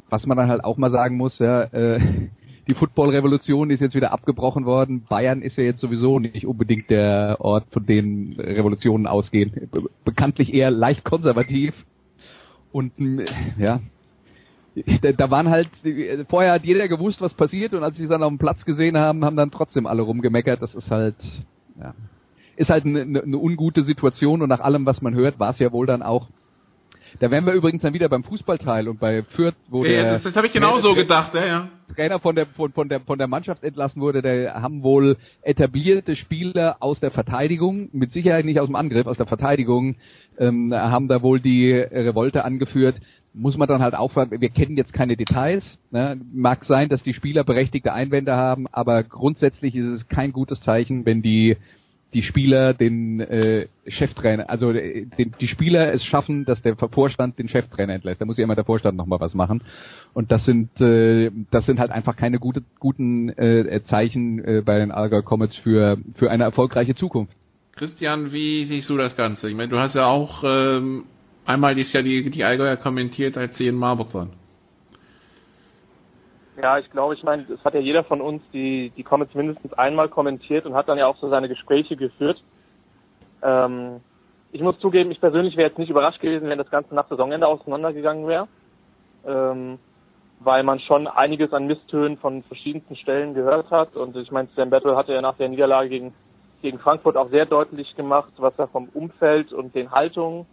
was 0.07 0.27
man 0.27 0.37
dann 0.37 0.49
halt 0.49 0.63
auch 0.63 0.77
mal 0.77 0.91
sagen 0.91 1.17
muss, 1.17 1.39
ja, 1.39 1.63
äh, 1.63 1.99
die 2.67 2.75
Football-Revolution 2.75 3.71
ist 3.71 3.79
jetzt 3.79 3.95
wieder 3.95 4.13
abgebrochen 4.13 4.65
worden. 4.65 5.03
Bayern 5.09 5.41
ist 5.41 5.57
ja 5.57 5.63
jetzt 5.63 5.81
sowieso 5.81 6.19
nicht 6.19 6.45
unbedingt 6.45 6.91
der 6.91 7.37
Ort, 7.39 7.65
von 7.71 7.83
dem 7.87 8.35
Revolutionen 8.37 9.07
ausgehen. 9.07 9.67
Be 9.71 9.81
bekanntlich 10.05 10.53
eher 10.53 10.69
leicht 10.69 11.03
konservativ. 11.03 11.73
Und 12.71 12.91
ja, 13.57 13.81
da, 15.01 15.11
da 15.11 15.29
waren 15.29 15.49
halt, 15.49 15.69
vorher 16.29 16.53
hat 16.53 16.63
jeder 16.63 16.87
gewusst, 16.87 17.21
was 17.21 17.33
passiert 17.33 17.73
und 17.73 17.83
als 17.83 17.97
sie 17.97 18.03
es 18.03 18.09
dann 18.09 18.23
auf 18.23 18.29
dem 18.29 18.37
Platz 18.37 18.63
gesehen 18.65 18.97
haben, 18.97 19.25
haben 19.25 19.35
dann 19.35 19.51
trotzdem 19.51 19.85
alle 19.85 20.01
rumgemeckert. 20.01 20.61
Das 20.61 20.73
ist 20.73 20.89
halt, 20.89 21.15
ja, 21.79 21.93
ist 22.55 22.69
halt 22.69 22.85
eine, 22.85 23.01
eine 23.01 23.37
ungute 23.37 23.83
Situation 23.83 24.41
und 24.41 24.49
nach 24.49 24.61
allem, 24.61 24.85
was 24.85 25.01
man 25.01 25.13
hört, 25.13 25.39
war 25.39 25.49
es 25.51 25.59
ja 25.59 25.71
wohl 25.71 25.87
dann 25.87 26.01
auch. 26.01 26.27
Da 27.19 27.29
wären 27.29 27.45
wir 27.45 27.53
übrigens 27.53 27.81
dann 27.81 27.93
wieder 27.93 28.07
beim 28.07 28.23
Fußballteil 28.23 28.87
und 28.87 28.99
bei 28.99 29.23
Fürth, 29.23 29.55
wo 29.67 29.83
ja, 29.83 29.91
der 29.91 30.11
das, 30.13 30.23
das 30.23 30.35
habe 30.35 30.47
ich 30.47 30.53
genauso 30.53 30.95
gedacht, 30.95 31.35
ja, 31.35 31.45
ja. 31.45 31.67
Trainer 31.93 32.19
von 32.19 32.35
der 32.35 32.45
von, 32.45 32.71
von 32.71 32.87
der 32.87 33.01
von 33.01 33.17
der 33.17 33.27
Mannschaft 33.27 33.65
entlassen 33.65 34.01
wurde, 34.01 34.21
der 34.21 34.61
haben 34.61 34.81
wohl 34.81 35.17
etablierte 35.41 36.15
Spieler 36.15 36.77
aus 36.79 37.01
der 37.01 37.11
Verteidigung, 37.11 37.89
mit 37.91 38.13
Sicherheit 38.13 38.45
nicht 38.45 38.61
aus 38.61 38.67
dem 38.67 38.77
Angriff, 38.77 39.07
aus 39.07 39.17
der 39.17 39.25
Verteidigung, 39.25 39.97
ähm, 40.39 40.73
haben 40.73 41.09
da 41.09 41.21
wohl 41.21 41.41
die 41.41 41.73
Revolte 41.73 42.45
angeführt 42.45 42.95
muss 43.33 43.57
man 43.57 43.67
dann 43.67 43.81
halt 43.81 43.95
aufhören, 43.95 44.29
wir 44.31 44.49
kennen 44.49 44.77
jetzt 44.77 44.93
keine 44.93 45.15
Details. 45.15 45.79
Ne? 45.91 46.19
Mag 46.33 46.65
sein, 46.65 46.89
dass 46.89 47.03
die 47.03 47.13
Spieler 47.13 47.43
berechtigte 47.43 47.93
Einwände 47.93 48.35
haben, 48.35 48.67
aber 48.71 49.03
grundsätzlich 49.03 49.75
ist 49.75 49.85
es 49.85 50.07
kein 50.07 50.33
gutes 50.33 50.61
Zeichen, 50.61 51.05
wenn 51.05 51.21
die 51.21 51.57
die 52.13 52.23
Spieler 52.23 52.73
den 52.73 53.21
äh, 53.21 53.67
Cheftrainer, 53.87 54.49
also 54.49 54.71
äh, 54.71 55.05
den, 55.17 55.33
die 55.39 55.47
Spieler 55.47 55.93
es 55.93 56.03
schaffen, 56.03 56.45
dass 56.45 56.61
der 56.61 56.75
Vorstand 56.75 57.39
den 57.39 57.47
Cheftrainer 57.47 57.93
entlässt. 57.93 58.19
Da 58.19 58.25
muss 58.25 58.37
ja 58.37 58.43
immer 58.43 58.55
der 58.55 58.65
Vorstand 58.65 58.97
nochmal 58.97 59.19
was 59.19 59.33
machen. 59.33 59.63
Und 60.13 60.31
das 60.31 60.45
sind 60.45 60.79
äh, 60.81 61.31
das 61.51 61.65
sind 61.65 61.79
halt 61.79 61.91
einfach 61.91 62.17
keine 62.17 62.39
gute, 62.39 62.63
guten 62.79 63.29
äh, 63.29 63.81
Zeichen 63.85 64.43
äh, 64.43 64.61
bei 64.61 64.79
den 64.79 64.91
Allgäu 64.91 65.21
Comets 65.21 65.55
für 65.55 65.99
für 66.15 66.29
eine 66.29 66.43
erfolgreiche 66.43 66.95
Zukunft. 66.95 67.33
Christian, 67.75 68.33
wie 68.33 68.65
siehst 68.65 68.89
du 68.89 68.97
das 68.97 69.15
Ganze? 69.15 69.49
Ich 69.49 69.55
meine, 69.55 69.69
du 69.69 69.79
hast 69.79 69.95
ja 69.95 70.05
auch 70.05 70.43
ähm, 70.43 71.05
einmal 71.51 71.75
dieses 71.75 71.93
Jahr 71.93 72.03
die, 72.03 72.29
die 72.29 72.43
Allgäuer 72.43 72.77
kommentiert, 72.77 73.37
als 73.37 73.57
sie 73.57 73.67
in 73.67 73.75
Marburg 73.75 74.13
waren. 74.13 74.33
Ja, 76.61 76.77
ich 76.77 76.89
glaube, 76.91 77.13
ich 77.15 77.23
meine, 77.23 77.43
es 77.43 77.63
hat 77.63 77.73
ja 77.73 77.79
jeder 77.79 78.03
von 78.03 78.21
uns 78.21 78.41
die, 78.53 78.91
die 78.95 79.03
Comments 79.03 79.33
mindestens 79.33 79.73
einmal 79.73 80.09
kommentiert 80.09 80.65
und 80.65 80.75
hat 80.75 80.89
dann 80.89 80.97
ja 80.97 81.07
auch 81.07 81.17
so 81.17 81.29
seine 81.29 81.47
Gespräche 81.47 81.95
geführt. 81.95 82.43
Ähm, 83.41 84.01
ich 84.51 84.61
muss 84.61 84.77
zugeben, 84.79 85.11
ich 85.11 85.21
persönlich 85.21 85.55
wäre 85.55 85.69
jetzt 85.69 85.79
nicht 85.79 85.89
überrascht 85.89 86.19
gewesen, 86.19 86.49
wenn 86.49 86.57
das 86.57 86.69
Ganze 86.69 86.93
nach 86.93 87.07
Saisonende 87.07 87.47
auseinandergegangen 87.47 88.27
wäre. 88.27 88.47
Ähm, 89.25 89.79
weil 90.43 90.63
man 90.63 90.79
schon 90.79 91.07
einiges 91.07 91.53
an 91.53 91.67
Misstönen 91.67 92.17
von 92.17 92.43
verschiedensten 92.43 92.95
Stellen 92.95 93.33
gehört 93.33 93.69
hat. 93.69 93.95
Und 93.95 94.15
ich 94.15 94.31
meine, 94.31 94.49
Sam 94.55 94.71
Battle 94.71 94.95
hatte 94.95 95.13
ja 95.13 95.21
nach 95.21 95.37
der 95.37 95.49
Niederlage 95.49 95.89
gegen, 95.89 96.13
gegen 96.61 96.79
Frankfurt 96.79 97.15
auch 97.15 97.29
sehr 97.29 97.45
deutlich 97.45 97.95
gemacht, 97.95 98.33
was 98.37 98.53
er 98.57 98.67
vom 98.67 98.89
Umfeld 98.93 99.53
und 99.53 99.75
den 99.75 99.91
Haltungen 99.91 100.45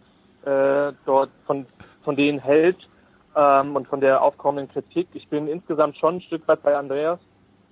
äh, 0.45 0.93
dort 1.05 1.29
von, 1.45 1.65
von 2.03 2.15
denen 2.15 2.39
hält 2.39 2.77
ähm, 3.35 3.75
und 3.75 3.87
von 3.87 4.01
der 4.01 4.21
aufkommenden 4.21 4.71
Kritik. 4.71 5.07
Ich 5.13 5.27
bin 5.27 5.47
insgesamt 5.47 5.97
schon 5.97 6.15
ein 6.15 6.21
Stück 6.21 6.47
weit 6.47 6.63
bei 6.63 6.75
Andreas, 6.75 7.19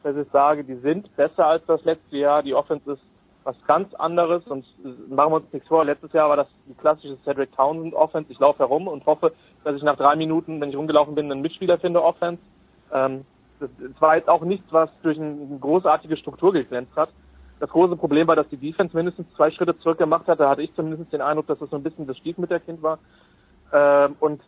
dass 0.04 0.16
ich 0.16 0.28
sage, 0.32 0.64
die 0.64 0.76
sind 0.76 1.16
besser 1.16 1.46
als 1.46 1.66
das 1.66 1.84
letzte 1.86 2.18
Jahr. 2.18 2.44
Die 2.44 2.54
Offense 2.54 2.94
ist 2.94 3.02
was 3.44 3.56
ganz 3.66 3.94
anderes 3.96 4.46
und 4.48 4.66
machen 5.10 5.32
wir 5.32 5.38
uns 5.38 5.54
nichts 5.54 5.70
vor. 5.70 5.86
Letztes 5.86 6.12
Jahr 6.12 6.28
war 6.28 6.36
das 6.36 6.48
die 6.68 6.74
klassische 6.74 7.18
Cedric 7.24 7.56
Townsend 7.56 7.94
Offense. 7.94 8.32
Ich 8.32 8.40
laufe 8.40 8.60
herum 8.60 8.90
und 8.90 9.06
hoffe, 9.06 9.32
dass 9.64 9.76
ich 9.76 9.84
nach 9.84 9.96
drei 9.96 10.18
Minuten, 10.18 10.60
wenn 10.60 10.70
ich 10.70 10.76
rumgelaufen 10.76 11.16
bin, 11.16 11.32
einen 11.32 11.42
Mitspieler 11.42 11.78
finde 11.78 12.04
Offense. 12.04 12.42
Ähm, 12.92 13.26
das, 13.60 13.70
war 14.00 14.18
jetzt 14.18 14.30
auch 14.30 14.42
nichts, 14.42 14.68
was 14.72 14.90
durch 15.02 15.18
eine 15.20 15.58
großartige 15.60 16.18
Struktur 16.18 16.54
geglänzt 16.54 16.96
hat. 16.96 17.10
Das 17.60 17.70
große 17.70 17.96
Problem 17.96 18.28
war, 18.28 18.36
dass 18.36 18.48
die 18.50 18.58
Defense 18.58 18.96
mindestens 18.96 19.28
zwei 19.36 19.50
Schritte 19.52 19.78
zurück 19.80 19.98
gemacht 19.98 20.28
hat. 20.28 20.40
Da 20.40 20.50
hatte 20.50 20.62
ich 20.62 20.74
zumindest 20.76 21.12
den 21.12 21.22
Eindruck, 21.22 21.48
dass 21.48 21.60
das 21.60 21.70
so 21.70 21.76
ein 21.76 21.84
bisschen 21.84 22.06
das 22.06 22.18
Stiefmütterkind 22.18 22.84
war. 22.84 23.00
Ähm, 23.74 24.16
und 24.20 24.42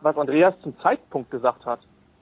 was 0.00 0.16
Andreas 0.16 0.54
zum 0.62 0.78
Zeitpunkt 0.80 1.30
gesagt 1.30 1.66
hat, 1.66 1.80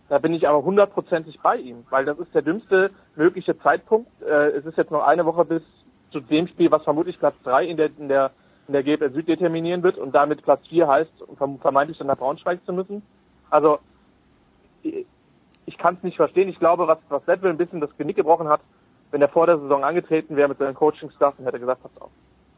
da 0.09 0.19
bin 0.19 0.35
ich 0.35 0.49
aber 0.49 0.63
hundertprozentig 0.63 1.41
bei 1.41 1.57
ihm, 1.57 1.85
weil 1.91 2.05
das 2.05 2.19
ist 2.19 2.35
der 2.35 2.43
dümmste 2.43 2.91
mögliche 3.17 3.59
Zeitpunkt. 3.59 4.11
Äh, 4.23 4.51
es 4.51 4.67
ist 4.67 4.79
jetzt 4.79 4.91
noch 4.91 5.07
eine 5.07 5.27
Woche 5.27 5.45
bis 5.45 5.63
zu 6.13 6.21
dem 6.21 6.47
Spiel, 6.49 6.71
was 6.71 6.85
vermutlich 6.85 7.19
Platz 7.19 7.35
drei 7.43 7.65
in 7.65 7.77
der 7.77 7.91
in 7.99 8.09
der 8.09 8.31
in 8.69 8.73
der 8.73 8.83
GFL 8.83 9.13
Süd 9.13 9.29
determinieren 9.29 9.83
wird 9.83 9.97
und 9.97 10.13
damit 10.13 10.43
Platz 10.43 10.67
vier 10.67 10.89
heißt, 10.89 11.13
vermeintlich 11.61 11.99
dann 11.99 12.09
nach 12.09 12.19
Braunschweig 12.19 12.65
zu 12.67 12.73
müssen. 12.73 13.03
Also 13.49 13.79
ich, 14.83 15.79
kann 15.79 15.95
es 15.95 16.03
nicht 16.03 16.17
verstehen. 16.17 16.49
Ich 16.49 16.59
glaube, 16.59 16.89
was 16.89 16.99
was 17.09 17.27
Ledwell 17.27 17.51
ein 17.51 17.59
bisschen 17.59 17.81
das 17.81 17.97
Genick 17.97 18.17
gebrochen 18.17 18.49
hat, 18.49 18.61
wenn 19.11 19.23
er 19.23 19.29
vor 19.29 19.47
der 19.47 19.59
Saison 19.59 19.85
angetreten 19.85 20.37
wäre 20.37 20.49
mit 20.49 20.59
seinem 20.59 20.75
Coaching-Staff 20.75 21.35
und 21.39 21.47
hätte 21.47 21.61
gesagt, 21.61 21.83
pass 21.83 22.03
auf, 22.03 22.11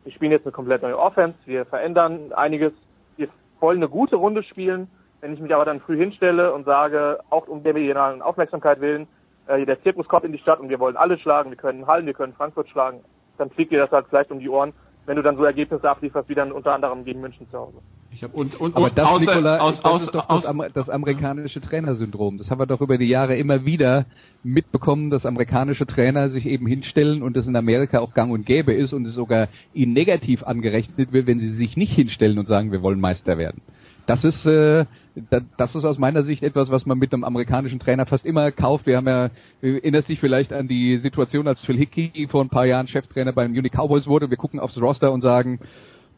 wir 0.05 0.12
spielen 0.12 0.32
jetzt 0.32 0.46
eine 0.46 0.53
komplett 0.53 0.82
neue 0.82 0.99
Offense, 0.99 1.36
wir 1.44 1.66
verändern 1.66 2.32
einiges, 2.32 2.72
wir 3.16 3.28
wollen 3.61 3.78
eine 3.78 3.88
gute 3.88 4.16
Runde 4.16 4.42
spielen, 4.42 4.88
wenn 5.20 5.34
ich 5.34 5.40
mich 5.40 5.55
aber 5.55 5.64
dann 5.64 5.80
früh 5.80 5.96
hinstelle 5.96 6.53
und 6.53 6.64
sage, 6.64 7.20
auch 7.30 7.49
um 7.49 7.62
der 7.62 7.74
medialen 7.74 8.22
Aufmerksamkeit 8.22 8.80
willen, 8.80 9.07
äh, 9.46 9.64
der 9.66 9.82
Zirkus 9.82 10.09
kommt 10.09 10.24
in 10.24 10.32
die 10.32 10.38
Stadt 10.38 10.61
und 10.61 10.68
wir 10.68 10.78
wollen 10.78 10.96
alle 10.96 11.18
schlagen, 11.18 11.51
wir 11.51 11.57
können 11.57 11.86
Hallen, 11.86 12.07
wir 12.07 12.14
können 12.14 12.34
Frankfurt 12.34 12.68
schlagen, 12.68 13.01
dann 13.36 13.51
fliegt 13.51 13.72
dir 13.72 13.80
das 13.80 13.90
halt 13.90 14.07
vielleicht 14.09 14.30
um 14.30 14.38
die 14.38 14.49
Ohren, 14.49 14.72
wenn 15.07 15.16
du 15.16 15.22
dann 15.22 15.36
so 15.36 15.44
Ergebnisse 15.44 15.88
ablieferst, 15.88 16.28
wie 16.28 16.34
dann 16.34 16.53
unter 16.53 16.74
anderem 16.74 17.05
gegen 17.05 17.20
München 17.20 17.49
zu 17.51 17.59
Hause. 17.59 17.78
Ich 18.11 18.24
hab, 18.24 18.34
und, 18.34 18.59
und, 18.59 18.74
Aber 18.74 18.90
das, 18.90 19.06
außer, 19.06 19.20
Nicola, 19.20 19.59
aus, 19.59 19.80
das 19.80 20.02
ist 20.02 20.14
doch 20.14 20.28
aus, 20.28 20.44
das, 20.44 20.72
das, 20.72 20.90
amerikanische 20.90 21.61
Trainersyndrom. 21.61 22.38
Das 22.38 22.50
haben 22.50 22.59
wir 22.59 22.66
doch 22.66 22.80
über 22.80 22.96
die 22.96 23.06
Jahre 23.06 23.36
immer 23.36 23.64
wieder 23.64 24.06
mitbekommen, 24.42 25.11
dass 25.11 25.26
amerikanische 25.26 25.86
Trainer 25.86 26.30
sich 26.30 26.46
eben 26.46 26.66
hinstellen 26.66 27.22
und 27.22 27.36
das 27.36 27.46
in 27.46 27.54
Amerika 27.54 28.00
auch 28.00 28.14
gang 28.14 28.32
und 28.32 28.46
gäbe 28.46 28.72
ist 28.72 28.92
und 28.92 29.06
es 29.06 29.14
sogar 29.14 29.48
ihnen 29.74 29.92
negativ 29.92 30.42
angerechnet 30.42 31.12
wird, 31.12 31.26
wenn 31.26 31.38
sie 31.38 31.52
sich 31.54 31.76
nicht 31.76 31.92
hinstellen 31.92 32.38
und 32.38 32.48
sagen, 32.48 32.72
wir 32.72 32.82
wollen 32.82 33.00
Meister 33.00 33.36
werden. 33.36 33.61
Das 34.06 34.24
ist, 34.24 34.46
äh, 34.46 34.86
das 35.59 35.74
ist 35.74 35.84
aus 35.84 35.98
meiner 35.98 36.22
Sicht 36.22 36.42
etwas, 36.42 36.70
was 36.70 36.86
man 36.86 36.98
mit 36.98 37.12
einem 37.12 37.24
amerikanischen 37.24 37.78
Trainer 37.78 38.06
fast 38.06 38.24
immer 38.24 38.50
kauft. 38.52 38.86
Wir 38.86 38.96
haben 38.96 39.06
ja, 39.06 39.28
erinnert 39.61 40.06
sich 40.06 40.18
vielleicht 40.18 40.52
an 40.52 40.66
die 40.66 40.96
Situation, 40.98 41.46
als 41.46 41.62
Phil 41.64 41.76
Hickey 41.76 42.26
vor 42.30 42.42
ein 42.42 42.48
paar 42.48 42.64
Jahren 42.64 42.86
Cheftrainer 42.86 43.34
beim 43.34 43.52
Munich 43.52 43.72
Cowboys 43.72 44.06
wurde. 44.06 44.30
Wir 44.30 44.38
gucken 44.38 44.61
aufs 44.61 44.80
Roster 44.80 45.12
und 45.12 45.20
sagen, 45.20 45.61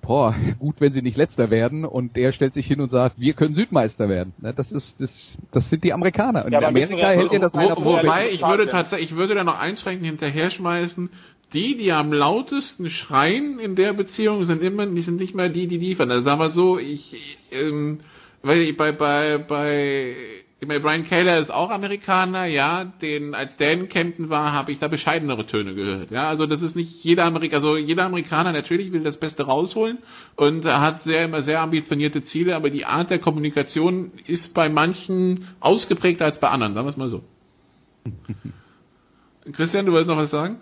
boah, 0.03 0.35
gut, 0.59 0.77
wenn 0.81 0.93
sie 0.93 1.03
nicht 1.03 1.17
letzter 1.17 1.51
werden 1.51 1.85
und 1.85 2.17
der 2.17 2.33
stellt 2.33 2.55
sich 2.55 2.67
hin 2.67 2.81
und 2.81 2.91
sagt, 2.91 3.19
wir 3.19 3.35
können 3.35 3.55
Südmeister 3.55 4.09
werden. 4.09 4.33
Ne, 4.39 4.53
das 4.55 4.73
ist 4.73 5.01
das, 5.01 5.39
das 5.53 5.69
sind 5.71 5.85
die 5.85 5.93
Amerikaner. 5.93 6.45
Und 6.45 6.53
ja, 6.53 6.59
in 6.59 6.65
Amerika 6.65 7.09
hält 7.09 7.33
ihr 7.33 7.41
das 7.41 7.55
einer 7.55 7.77
vor. 7.77 8.03
Wobei 8.03 8.31
ich 8.31 8.43
würde 8.43 8.69
tatsächlich, 8.69 9.11
ich 9.11 9.17
würde 9.17 9.35
da 9.35 9.45
noch 9.45 9.59
einschränkend 9.59 10.07
hinterher 10.07 10.51
schmeißen. 10.51 11.11
Die, 11.53 11.77
die 11.77 11.91
am 11.91 12.13
lautesten 12.13 12.89
schreien 12.91 13.59
in 13.59 13.75
der 13.75 13.93
Beziehung, 13.93 14.45
sind 14.45 14.63
immer, 14.63 14.87
die 14.87 15.03
sind 15.03 15.19
nicht 15.19 15.35
mehr 15.35 15.49
die, 15.49 15.67
die 15.67 15.79
liefern. 15.79 16.11
Also 16.11 16.25
sagen 16.25 16.41
wir 16.41 16.51
so, 16.51 16.79
ich, 16.79 17.39
ähm, 17.51 18.01
weil 18.43 18.73
bei, 18.75 18.93
bei, 18.93 19.39
bei, 19.39 20.15
ich 20.63 20.69
meine, 20.69 20.81
Brian 20.81 21.05
Taylor 21.05 21.39
ist 21.39 21.51
auch 21.51 21.71
Amerikaner, 21.71 22.45
ja, 22.45 22.85
den, 22.85 23.35
als 23.35 23.57
der 23.57 23.73
in 23.73 23.89
Kempten 23.89 24.29
war, 24.29 24.53
habe 24.53 24.73
ich 24.73 24.79
da 24.79 24.89
bescheidenere 24.89 25.47
Töne 25.47 25.75
gehört, 25.75 26.11
ja, 26.11 26.29
also 26.29 26.45
das 26.45 26.61
ist 26.61 26.77
nicht 26.77 27.03
jeder 27.03 27.25
Amerikaner, 27.25 27.55
also 27.55 27.77
jeder 27.79 28.05
Amerikaner 28.05 28.53
natürlich 28.53 28.93
will 28.93 29.03
das 29.03 29.19
Beste 29.19 29.47
rausholen 29.47 29.99
und 30.37 30.67
hat 30.67 31.01
sehr, 31.03 31.25
immer 31.25 31.41
sehr 31.41 31.61
ambitionierte 31.61 32.23
Ziele, 32.23 32.55
aber 32.57 32.69
die 32.69 32.85
Art 32.85 33.09
der 33.09 33.21
Kommunikation 33.21 34.13
ist 34.27 34.53
bei 34.55 34.69
manchen 34.69 35.49
ausgeprägter 35.61 36.27
als 36.27 36.39
bei 36.39 36.49
anderen, 36.49 36.75
sagen 36.75 36.87
wir 36.87 36.91
es 36.91 36.97
mal 36.99 37.09
so. 37.09 37.25
Christian, 39.53 39.87
du 39.87 39.93
wolltest 39.93 40.11
noch 40.11 40.19
was 40.19 40.31
sagen? 40.31 40.61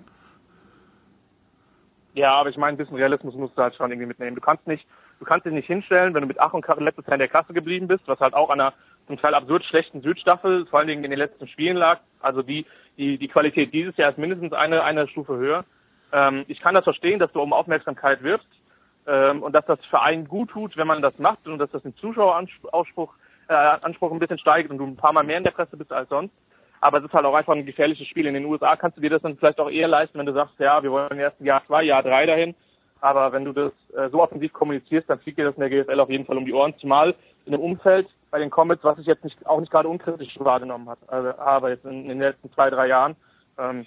Ja, 2.14 2.34
aber 2.34 2.50
ich 2.50 2.56
meine, 2.56 2.74
ein 2.74 2.76
bisschen 2.76 2.96
Realismus 2.96 3.34
musst 3.34 3.58
du 3.58 3.62
halt 3.62 3.74
schon 3.74 3.90
irgendwie 3.90 4.06
mitnehmen. 4.06 4.34
Du 4.34 4.40
kannst 4.40 4.66
nicht, 4.66 4.86
du 5.18 5.24
kannst 5.24 5.44
dich 5.46 5.52
nicht 5.52 5.66
hinstellen, 5.66 6.14
wenn 6.14 6.22
du 6.22 6.28
mit 6.28 6.40
Ach 6.40 6.52
und 6.52 6.62
Krach 6.62 6.78
letztes 6.78 7.06
Jahr 7.06 7.14
in 7.14 7.20
der 7.20 7.28
Klasse 7.28 7.52
geblieben 7.52 7.88
bist, 7.88 8.06
was 8.06 8.18
halt 8.20 8.34
auch 8.34 8.50
an 8.50 8.60
einer 8.60 8.72
zum 9.08 9.18
Teil 9.18 9.34
absurd 9.34 9.64
schlechten 9.64 10.02
Südstaffel, 10.02 10.66
vor 10.66 10.78
allen 10.78 10.88
Dingen 10.88 11.02
in 11.02 11.10
den 11.10 11.18
letzten 11.18 11.48
Spielen 11.48 11.76
lag. 11.76 11.98
Also 12.20 12.42
die, 12.42 12.64
die, 12.96 13.18
die 13.18 13.28
Qualität 13.28 13.72
dieses 13.72 13.96
Jahr 13.96 14.10
ist 14.10 14.18
mindestens 14.18 14.52
eine, 14.52 14.84
eine 14.84 15.08
Stufe 15.08 15.36
höher. 15.36 15.64
Ähm, 16.12 16.44
ich 16.46 16.60
kann 16.60 16.74
das 16.74 16.84
verstehen, 16.84 17.18
dass 17.18 17.32
du 17.32 17.40
um 17.40 17.52
Aufmerksamkeit 17.52 18.22
wirbst 18.22 18.48
ähm, 19.06 19.42
und 19.42 19.52
dass 19.52 19.66
das 19.66 19.84
Verein 19.86 20.28
gut 20.28 20.50
tut, 20.50 20.76
wenn 20.76 20.86
man 20.86 21.02
das 21.02 21.18
macht 21.18 21.48
und 21.48 21.58
dass 21.58 21.70
das 21.70 21.82
den 21.82 21.96
Zuschaueranspruch 21.96 23.14
äh, 23.48 23.54
Anspruch 23.54 24.12
ein 24.12 24.18
bisschen 24.18 24.38
steigt 24.38 24.70
und 24.70 24.78
du 24.78 24.86
ein 24.86 24.96
paar 24.96 25.12
Mal 25.12 25.24
mehr 25.24 25.38
in 25.38 25.44
der 25.44 25.50
Presse 25.50 25.76
bist 25.76 25.92
als 25.92 26.08
sonst. 26.10 26.34
Aber 26.80 26.98
es 26.98 27.04
ist 27.04 27.12
halt 27.12 27.24
auch 27.24 27.34
einfach 27.34 27.54
ein 27.54 27.66
gefährliches 27.66 28.06
Spiel. 28.06 28.26
In 28.26 28.34
den 28.34 28.44
USA 28.44 28.76
kannst 28.76 28.96
du 28.98 29.00
dir 29.00 29.10
das 29.10 29.22
dann 29.22 29.36
vielleicht 29.36 29.58
auch 29.58 29.70
eher 29.70 29.88
leisten, 29.88 30.18
wenn 30.18 30.26
du 30.26 30.32
sagst, 30.32 30.58
ja, 30.60 30.82
wir 30.82 30.92
wollen 30.92 31.18
erst 31.18 31.40
Jahr 31.40 31.64
zwei, 31.66 31.82
Jahr 31.82 32.02
drei 32.02 32.26
dahin. 32.26 32.54
Aber 33.00 33.32
wenn 33.32 33.44
du 33.44 33.52
das 33.52 33.72
äh, 33.96 34.08
so 34.10 34.22
offensiv 34.22 34.52
kommunizierst, 34.52 35.08
dann 35.08 35.20
fliegt 35.20 35.38
dir 35.38 35.44
das 35.44 35.54
in 35.56 35.60
der 35.60 35.70
GFL 35.70 36.00
auf 36.00 36.10
jeden 36.10 36.24
Fall 36.24 36.36
um 36.36 36.44
die 36.44 36.52
Ohren. 36.52 36.74
Zumal 36.78 37.14
in 37.46 37.54
einem 37.54 37.62
Umfeld 37.62 38.08
bei 38.30 38.38
den 38.38 38.50
Comets, 38.50 38.84
was 38.84 38.98
ich 38.98 39.06
jetzt 39.06 39.24
nicht, 39.24 39.46
auch 39.46 39.60
nicht 39.60 39.70
gerade 39.70 39.88
unkritisch 39.88 40.38
wahrgenommen 40.38 40.88
hat, 40.88 40.98
also, 41.06 41.36
habe 41.38 41.70
jetzt 41.70 41.84
in, 41.84 42.02
in 42.02 42.08
den 42.08 42.20
letzten 42.20 42.52
zwei, 42.52 42.70
drei 42.70 42.88
Jahren. 42.88 43.16
Ähm, 43.58 43.86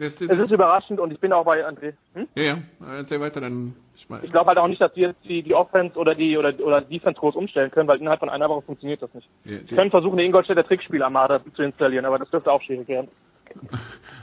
das, 0.00 0.16
das, 0.16 0.28
es 0.28 0.38
ist 0.40 0.50
überraschend 0.50 0.98
und 0.98 1.12
ich 1.12 1.20
bin 1.20 1.32
auch 1.32 1.44
bei 1.44 1.64
André. 1.64 1.92
Hm? 2.14 2.26
Ja, 2.34 2.42
ja, 2.42 2.58
erzähl 2.96 3.20
weiter, 3.20 3.40
dann. 3.40 3.76
Ich, 3.94 4.06
ich 4.22 4.32
glaube 4.32 4.48
halt 4.48 4.58
auch 4.58 4.66
nicht, 4.66 4.80
dass 4.80 4.92
die 4.94 5.02
jetzt 5.02 5.22
die, 5.24 5.42
die 5.42 5.54
Offense 5.54 5.96
oder 5.96 6.14
die 6.16 6.36
oder 6.36 6.52
oder 6.60 6.80
Defense 6.80 7.18
groß 7.18 7.36
umstellen 7.36 7.70
können, 7.70 7.88
weil 7.88 8.00
innerhalb 8.00 8.20
von 8.20 8.28
einer 8.28 8.48
Woche 8.48 8.62
funktioniert 8.62 9.02
das 9.02 9.12
nicht. 9.14 9.28
Ja, 9.44 9.58
die 9.58 9.74
können 9.74 9.90
versuchen, 9.90 10.18
eine 10.18 10.24
Ingolstädter 10.24 10.64
Trickspielarmada 10.64 11.40
zu 11.54 11.62
installieren, 11.62 12.06
aber 12.06 12.18
das 12.18 12.30
dürfte 12.30 12.50
auch 12.50 12.62
schwierig 12.62 12.88
werden. 12.88 13.08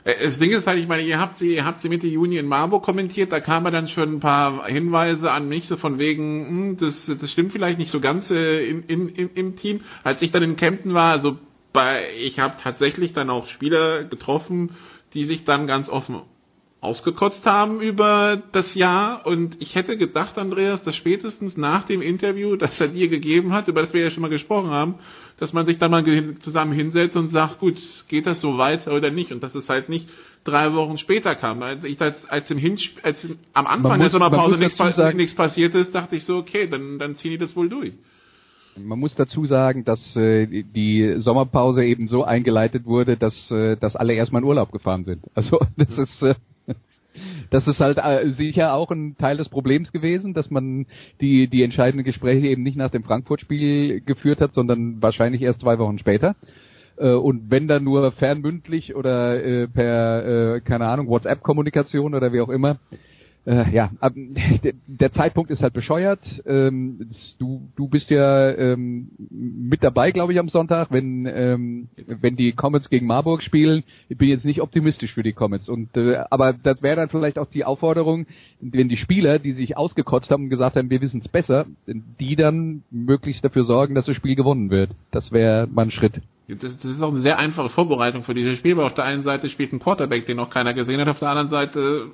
Das 0.03 0.37
Ding 0.37 0.51
ist 0.51 0.67
halt, 0.67 0.79
ich 0.79 0.87
meine, 0.87 1.01
ihr 1.01 1.19
habt 1.19 1.37
sie, 1.37 1.55
ihr 1.55 1.65
habt 1.65 1.81
sie 1.81 1.89
Mitte 1.89 2.05
Juni 2.05 2.37
in 2.37 2.45
Marburg 2.45 2.83
kommentiert, 2.83 3.31
da 3.31 3.39
kamen 3.39 3.73
dann 3.73 3.87
schon 3.87 4.17
ein 4.17 4.19
paar 4.19 4.67
Hinweise 4.67 5.31
an 5.31 5.49
mich, 5.49 5.67
so 5.67 5.77
von 5.77 5.97
wegen, 5.97 6.47
hm, 6.47 6.77
das, 6.77 7.05
das 7.07 7.31
stimmt 7.31 7.51
vielleicht 7.51 7.79
nicht 7.79 7.89
so 7.89 7.99
ganz 7.99 8.29
äh, 8.29 8.63
in, 8.63 8.83
in, 8.83 9.29
im 9.33 9.55
Team. 9.55 9.81
Als 10.03 10.21
ich 10.21 10.31
dann 10.31 10.43
in 10.43 10.57
Kempten 10.57 10.93
war, 10.93 11.11
also 11.11 11.39
bei, 11.73 12.13
ich 12.19 12.39
habe 12.39 12.55
tatsächlich 12.61 13.13
dann 13.13 13.31
auch 13.31 13.47
Spieler 13.47 14.03
getroffen, 14.03 14.75
die 15.15 15.25
sich 15.25 15.43
dann 15.43 15.65
ganz 15.65 15.89
offen 15.89 16.21
ausgekotzt 16.85 17.45
haben 17.45 17.81
über 17.81 18.41
das 18.51 18.75
Jahr 18.75 19.25
und 19.25 19.61
ich 19.61 19.75
hätte 19.75 19.97
gedacht, 19.97 20.37
Andreas, 20.37 20.83
dass 20.83 20.95
spätestens 20.95 21.57
nach 21.57 21.83
dem 21.83 22.01
Interview, 22.01 22.55
das 22.55 22.79
er 22.79 22.87
dir 22.87 23.09
gegeben 23.09 23.51
hat, 23.51 23.67
über 23.67 23.81
das 23.81 23.93
wir 23.93 24.01
ja 24.01 24.11
schon 24.11 24.21
mal 24.21 24.29
gesprochen 24.29 24.69
haben, 24.69 24.95
dass 25.37 25.51
man 25.51 25.65
sich 25.65 25.77
dann 25.77 25.91
mal 25.91 26.03
zusammen 26.39 26.73
hinsetzt 26.73 27.17
und 27.17 27.27
sagt, 27.27 27.59
gut, 27.59 27.77
geht 28.07 28.25
das 28.25 28.39
so 28.39 28.57
weiter 28.57 28.93
oder 28.93 29.11
nicht 29.11 29.31
und 29.31 29.43
dass 29.43 29.55
es 29.55 29.67
halt 29.67 29.89
nicht 29.89 30.07
drei 30.45 30.73
Wochen 30.73 30.97
später 30.97 31.35
kam. 31.35 31.61
Als, 31.61 31.83
ich, 31.83 31.99
als, 31.99 32.29
als, 32.29 32.49
im 32.51 32.77
als 33.03 33.27
am 33.53 33.67
Anfang 33.67 33.97
muss, 33.97 34.11
der 34.11 34.21
Sommerpause 34.21 34.57
nichts, 34.57 34.79
nichts 35.15 35.35
passiert 35.35 35.75
ist, 35.75 35.93
dachte 35.93 36.15
ich 36.15 36.23
so, 36.23 36.37
okay, 36.37 36.67
dann, 36.67 36.99
dann 36.99 37.15
ziehen 37.15 37.31
die 37.31 37.37
das 37.37 37.55
wohl 37.55 37.67
durch. 37.67 37.93
Man 38.77 38.99
muss 38.99 39.15
dazu 39.15 39.45
sagen, 39.45 39.85
dass 39.85 40.15
äh, 40.17 40.63
die 40.63 41.15
Sommerpause 41.19 41.85
eben 41.85 42.07
so 42.07 42.25
eingeleitet 42.25 42.85
wurde, 42.85 43.15
dass, 43.15 43.49
äh, 43.49 43.77
dass 43.77 43.95
alle 43.95 44.13
erstmal 44.13 44.41
in 44.41 44.47
Urlaub 44.47 44.71
gefahren 44.71 45.05
sind. 45.05 45.23
Also 45.33 45.59
das 45.77 45.97
ist 45.97 46.21
äh, 46.23 46.35
Das 47.49 47.67
ist 47.67 47.79
halt 47.79 47.97
äh, 47.97 48.29
sicher 48.31 48.73
auch 48.73 48.91
ein 48.91 49.17
Teil 49.17 49.37
des 49.37 49.49
Problems 49.49 49.91
gewesen, 49.91 50.33
dass 50.33 50.49
man 50.49 50.85
die, 51.21 51.47
die 51.47 51.63
entscheidenden 51.63 52.03
Gespräche 52.03 52.47
eben 52.47 52.63
nicht 52.63 52.77
nach 52.77 52.91
dem 52.91 53.03
Frankfurt-Spiel 53.03 54.01
geführt 54.01 54.41
hat, 54.41 54.53
sondern 54.53 55.01
wahrscheinlich 55.01 55.41
erst 55.41 55.61
zwei 55.61 55.77
Wochen 55.79 55.99
später. 55.99 56.35
Äh, 56.97 57.11
und 57.11 57.49
wenn 57.51 57.67
dann 57.67 57.83
nur 57.83 58.11
fernmündlich 58.11 58.95
oder 58.95 59.43
äh, 59.43 59.67
per, 59.67 60.61
keine 60.61 60.87
Ahnung, 60.87 61.07
WhatsApp-Kommunikation 61.07 62.15
oder 62.15 62.33
wie 62.33 62.41
auch 62.41 62.49
immer, 62.49 62.79
äh, 63.45 63.69
ja, 63.71 63.91
der 64.87 65.11
Zeitpunkt 65.13 65.51
ist 65.51 65.61
halt 65.61 65.73
bescheuert. 65.73 66.19
Ähm, 66.45 67.09
du, 67.37 67.69
du 67.75 67.87
bist 67.87 68.09
ja 68.09 68.51
ähm, 68.51 69.09
mit 69.29 69.83
dabei, 69.83 70.11
glaube 70.11 70.33
ich, 70.33 70.39
am 70.39 70.49
Sonntag, 70.49 70.91
wenn 70.91 71.25
ähm, 71.25 71.89
wenn 72.07 72.35
die 72.35 72.53
Comets 72.53 72.89
gegen 72.89 73.05
Marburg 73.05 73.43
spielen. 73.43 73.83
Ich 74.09 74.17
bin 74.17 74.29
jetzt 74.29 74.45
nicht 74.45 74.61
optimistisch 74.61 75.13
für 75.13 75.23
die 75.23 75.33
Comets. 75.33 75.69
Und 75.69 75.95
äh, 75.95 76.23
aber 76.29 76.53
das 76.53 76.81
wäre 76.81 76.95
dann 76.95 77.09
vielleicht 77.09 77.37
auch 77.37 77.49
die 77.49 77.65
Aufforderung, 77.65 78.25
wenn 78.59 78.89
die 78.89 78.97
Spieler, 78.97 79.39
die 79.39 79.53
sich 79.53 79.77
ausgekotzt 79.77 80.31
haben 80.31 80.45
und 80.45 80.49
gesagt 80.49 80.75
haben, 80.75 80.89
wir 80.89 81.01
wissen 81.01 81.21
es 81.21 81.27
besser, 81.27 81.65
die 81.85 82.35
dann 82.35 82.83
möglichst 82.89 83.45
dafür 83.45 83.63
sorgen, 83.63 83.95
dass 83.95 84.05
das 84.05 84.15
Spiel 84.15 84.35
gewonnen 84.35 84.71
wird. 84.71 84.91
Das 85.11 85.31
wäre 85.31 85.67
mal 85.67 85.83
ein 85.83 85.91
Schritt. 85.91 86.21
Das, 86.47 86.77
das 86.77 86.85
ist 86.85 87.01
auch 87.01 87.11
eine 87.11 87.21
sehr 87.21 87.39
einfache 87.39 87.69
Vorbereitung 87.69 88.23
für 88.23 88.35
dieses 88.35 88.59
Spiel, 88.59 88.77
weil 88.77 88.85
auf 88.85 88.93
der 88.93 89.05
einen 89.05 89.23
Seite 89.23 89.49
spielt 89.49 89.73
ein 89.73 89.79
Quarterback, 89.79 90.25
den 90.25 90.37
noch 90.37 90.51
keiner 90.51 90.73
gesehen 90.73 90.99
hat, 91.01 91.07
auf 91.07 91.19
der 91.19 91.29
anderen 91.29 91.49
Seite 91.49 92.11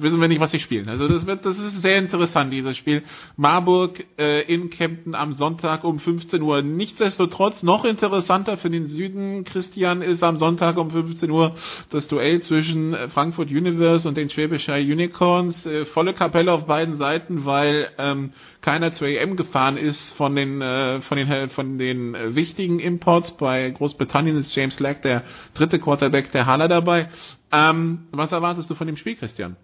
wissen 0.00 0.20
wir 0.20 0.28
nicht, 0.28 0.40
was 0.40 0.50
sie 0.50 0.58
spielen. 0.58 0.88
Also 0.88 1.08
das 1.08 1.26
wird, 1.26 1.44
das 1.44 1.58
ist 1.58 1.82
sehr 1.82 1.98
interessant, 1.98 2.52
dieses 2.52 2.76
Spiel. 2.76 3.02
Marburg 3.36 4.04
äh, 4.18 4.42
in 4.42 4.70
Kempten 4.70 5.14
am 5.14 5.32
Sonntag 5.32 5.84
um 5.84 5.98
15 5.98 6.42
Uhr. 6.42 6.62
Nichtsdestotrotz 6.62 7.62
noch 7.62 7.84
interessanter 7.84 8.56
für 8.56 8.70
den 8.70 8.86
Süden, 8.86 9.44
Christian, 9.44 10.02
ist 10.02 10.22
am 10.22 10.38
Sonntag 10.38 10.76
um 10.76 10.90
15 10.90 11.30
Uhr 11.30 11.54
das 11.90 12.08
Duell 12.08 12.40
zwischen 12.42 12.96
Frankfurt 13.08 13.50
Universe 13.50 14.08
und 14.08 14.16
den 14.16 14.30
Schwäbischer 14.30 14.76
Unicorns. 14.76 15.66
Äh, 15.66 15.84
volle 15.86 16.14
Kapelle 16.14 16.52
auf 16.52 16.66
beiden 16.66 16.96
Seiten, 16.96 17.44
weil 17.44 17.88
ähm, 17.98 18.32
keiner 18.60 18.92
zur 18.92 19.08
EM 19.08 19.36
gefahren 19.36 19.76
ist 19.76 20.12
von 20.14 20.34
den 20.34 20.60
äh, 20.60 21.00
von 21.00 21.16
den 21.16 21.48
von 21.50 21.78
den 21.78 22.14
äh, 22.14 22.34
wichtigen 22.34 22.80
Imports. 22.80 23.36
Bei 23.36 23.70
Großbritannien 23.70 24.36
ist 24.36 24.54
James 24.54 24.80
Lack 24.80 25.02
der 25.02 25.22
dritte 25.54 25.78
Quarterback 25.78 26.32
der 26.32 26.46
Haller 26.46 26.68
dabei. 26.68 27.08
Ähm, 27.50 28.08
was 28.10 28.32
erwartest 28.32 28.70
du 28.70 28.74
von 28.74 28.86
dem 28.86 28.96
Spiel, 28.96 29.16
Christian? 29.16 29.56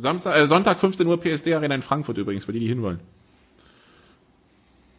Samstag, 0.00 0.36
äh, 0.36 0.46
Sonntag 0.46 0.80
15 0.80 1.06
Uhr 1.06 1.20
PSD 1.20 1.54
Arena 1.54 1.74
in 1.74 1.82
Frankfurt 1.82 2.18
übrigens, 2.18 2.44
für 2.44 2.52
die, 2.52 2.60
die 2.60 2.68
hinwollen. 2.68 3.00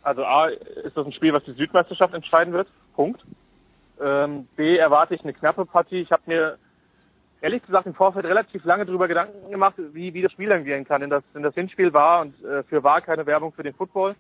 Also 0.04 0.24
A, 0.24 0.47
ist 0.47 0.95
das 0.95 1.06
ein 1.06 1.14
Spiel, 1.14 1.34
was 1.34 1.43
die 1.43 1.54
Südmeisterschaft 1.54 2.14
entscheiden 2.14 2.54
wird. 2.54 2.68
Punkt. 2.95 3.22
Ähm, 3.99 4.47
B, 4.56 4.78
erwarte 4.78 5.16
ich 5.16 5.22
eine 5.22 5.34
knappe 5.34 5.66
Partie. 5.66 6.02
Ich 6.02 6.12
habe 6.12 6.24
mir 6.26 6.58
ehrlich 7.41 7.64
gesagt 7.64 7.86
im 7.86 7.93
Vorfeld 7.93 8.26
relativ 8.26 8.64
lange 8.66 8.86
darüber 8.86 9.08
Gedanken 9.08 9.52
gemacht, 9.52 9.76
wie, 9.93 10.14
wie 10.14 10.22
das 10.22 10.32
Spiel 10.32 10.49
dann 10.49 10.64
gehen 10.64 10.86
kann. 10.86 11.02
Denn 11.02 11.10
das, 11.10 11.24
denn 11.34 11.43
das 11.43 11.54
Hinspiel 11.54 11.93
war 11.93 12.22
und 12.22 12.43
äh, 12.43 12.64
für 12.64 12.84
war 12.84 13.02
keine 13.02 13.26
Werbung 13.26 13.52
für 13.54 13.64
den 13.64 13.74
Football. 13.74 14.16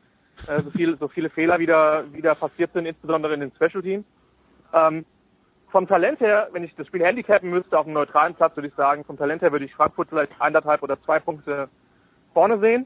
Äh, 0.47 0.61
so, 0.61 0.71
viel, 0.71 0.97
so 0.97 1.07
viele 1.07 1.29
Fehler 1.29 1.59
wieder, 1.59 2.03
wieder 2.13 2.35
passiert 2.35 2.73
sind, 2.73 2.85
insbesondere 2.85 3.33
in 3.33 3.39
den 3.41 3.51
Special 3.51 3.81
Teams. 3.81 4.05
Ähm, 4.73 5.05
vom 5.71 5.87
Talent 5.87 6.19
her, 6.19 6.49
wenn 6.51 6.63
ich 6.63 6.75
das 6.75 6.87
Spiel 6.87 7.03
handicappen 7.03 7.49
müsste 7.49 7.77
auf 7.77 7.85
einem 7.85 7.93
neutralen 7.93 8.35
Platz, 8.35 8.55
würde 8.55 8.67
ich 8.67 8.75
sagen, 8.75 9.03
vom 9.05 9.17
Talent 9.17 9.41
her 9.41 9.51
würde 9.51 9.65
ich 9.65 9.73
Frankfurt 9.73 10.09
vielleicht 10.09 10.33
eineinhalb 10.39 10.83
oder 10.83 11.01
zwei 11.03 11.19
Punkte 11.19 11.69
vorne 12.33 12.59
sehen. 12.59 12.85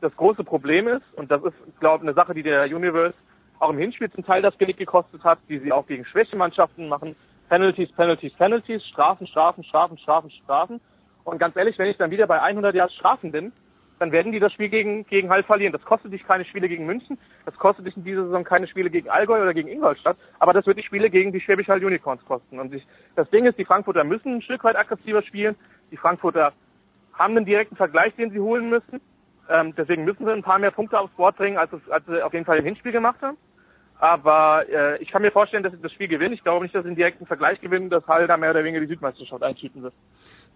Das 0.00 0.14
große 0.16 0.44
Problem 0.44 0.86
ist, 0.86 1.02
und 1.16 1.30
das 1.30 1.42
ist, 1.42 1.54
glaube 1.80 2.04
ich, 2.04 2.08
eine 2.08 2.14
Sache, 2.14 2.34
die 2.34 2.42
der 2.42 2.64
Universe 2.64 3.14
auch 3.58 3.70
im 3.70 3.78
Hinspiel 3.78 4.10
zum 4.12 4.24
Teil 4.24 4.42
das 4.42 4.56
Genick 4.58 4.76
gekostet 4.76 5.24
hat, 5.24 5.38
die 5.48 5.58
sie 5.58 5.72
auch 5.72 5.86
gegen 5.86 6.04
Schwächemannschaften 6.04 6.88
machen. 6.88 7.16
Penalties, 7.48 7.90
Penalties, 7.92 8.32
Penalties, 8.34 8.84
Strafen, 8.86 9.26
Strafen, 9.26 9.64
Strafen, 9.64 9.98
Strafen, 9.98 10.30
Strafen. 10.30 10.80
Und 11.24 11.38
ganz 11.38 11.56
ehrlich, 11.56 11.78
wenn 11.78 11.88
ich 11.88 11.96
dann 11.96 12.10
wieder 12.10 12.26
bei 12.26 12.40
100 12.40 12.74
Yards 12.74 12.94
Strafen 12.94 13.32
bin, 13.32 13.52
dann 13.98 14.12
werden 14.12 14.32
die 14.32 14.40
das 14.40 14.52
Spiel 14.52 14.68
gegen, 14.68 15.04
gegen 15.06 15.30
Hall 15.30 15.42
verlieren. 15.42 15.72
Das 15.72 15.84
kostet 15.84 16.12
dich 16.12 16.26
keine 16.26 16.44
Spiele 16.44 16.68
gegen 16.68 16.86
München, 16.86 17.18
das 17.44 17.56
kostet 17.56 17.86
dich 17.86 17.96
in 17.96 18.04
dieser 18.04 18.24
Saison 18.24 18.44
keine 18.44 18.66
Spiele 18.66 18.90
gegen 18.90 19.08
Allgäu 19.08 19.42
oder 19.42 19.54
gegen 19.54 19.68
Ingolstadt, 19.68 20.16
aber 20.38 20.52
das 20.52 20.66
wird 20.66 20.78
die 20.78 20.82
Spiele 20.82 21.10
gegen 21.10 21.32
die 21.32 21.40
Schwäbisch 21.40 21.68
Hall 21.68 21.84
Unicorns 21.84 22.24
kosten. 22.24 22.58
Und 22.58 22.72
ich, 22.74 22.86
das 23.16 23.28
Ding 23.30 23.44
ist, 23.44 23.58
die 23.58 23.64
Frankfurter 23.64 24.04
müssen 24.04 24.36
ein 24.36 24.42
Stück 24.42 24.64
weit 24.64 24.76
aggressiver 24.76 25.22
spielen. 25.22 25.56
Die 25.90 25.96
Frankfurter 25.96 26.52
haben 27.14 27.36
einen 27.36 27.46
direkten 27.46 27.76
Vergleich, 27.76 28.14
den 28.14 28.30
sie 28.30 28.40
holen 28.40 28.70
müssen. 28.70 29.00
Ähm, 29.50 29.74
deswegen 29.76 30.04
müssen 30.04 30.24
sie 30.24 30.32
ein 30.32 30.42
paar 30.42 30.58
mehr 30.58 30.70
Punkte 30.70 30.98
aufs 30.98 31.14
Board 31.14 31.36
bringen, 31.36 31.56
als, 31.56 31.72
es, 31.72 31.90
als 31.90 32.04
sie 32.06 32.22
auf 32.22 32.32
jeden 32.32 32.44
Fall 32.44 32.58
im 32.58 32.64
Hinspiel 32.64 32.92
gemacht 32.92 33.20
haben. 33.22 33.36
Aber 33.98 34.64
äh, 34.68 35.02
ich 35.02 35.10
kann 35.10 35.22
mir 35.22 35.32
vorstellen, 35.32 35.64
dass 35.64 35.72
sie 35.72 35.82
das 35.82 35.92
Spiel 35.92 36.06
gewinnen. 36.06 36.34
Ich 36.34 36.44
glaube 36.44 36.64
nicht, 36.64 36.74
dass 36.74 36.84
sie 36.84 36.88
einen 36.88 36.96
direkten 36.96 37.26
Vergleich 37.26 37.60
gewinnen, 37.60 37.90
dass 37.90 38.06
Hall 38.06 38.26
da 38.28 38.36
mehr 38.36 38.50
oder 38.50 38.62
weniger 38.62 38.80
die 38.80 38.86
Südmeisterschaft 38.86 39.42
einschütten 39.42 39.82
wird. 39.82 39.94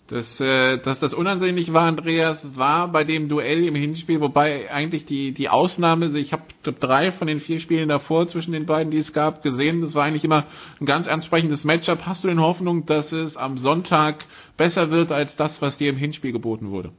Das, 0.09 0.41
äh, 0.41 0.79
dass 0.79 1.01
das 1.01 1.15
unansehnlich 1.15 1.73
war, 1.73 1.85
Andreas, 1.85 2.57
war 2.57 2.91
bei 2.91 3.05
dem 3.05 3.29
Duell 3.29 3.65
im 3.65 3.75
Hinspiel, 3.75 4.21
wobei 4.21 4.71
eigentlich 4.71 5.07
die, 5.07 5.33
die 5.33 5.49
Ausnahme, 5.49 6.19
ich 6.19 6.33
habe 6.33 6.43
drei 6.65 7.13
von 7.13 7.29
den 7.29 7.41
vier 7.41 7.61
Spielen 7.61 7.89
davor 7.89 8.27
zwischen 8.27 8.53
den 8.53 8.67
beiden, 8.67 8.91
die 8.91 8.99
es 8.99 9.13
gab, 9.13 9.43
gesehen. 9.43 9.81
Das 9.81 9.95
war 9.95 10.05
eigentlich 10.05 10.25
immer 10.25 10.47
ein 10.81 10.87
ganz 10.87 11.09
ansprechendes 11.09 11.65
Matchup. 11.65 12.05
Hast 12.05 12.25
du 12.25 12.29
denn 12.29 12.41
Hoffnung, 12.41 12.85
dass 12.85 13.13
es 13.13 13.37
am 13.37 13.59
Sonntag 13.59 14.27
besser 14.57 14.91
wird 14.91 15.13
als 15.13 15.37
das, 15.37 15.63
was 15.63 15.79
dir 15.79 15.91
im 15.91 15.97
Hinspiel 15.97 16.33
geboten 16.33 16.71
wurde? 16.71 16.93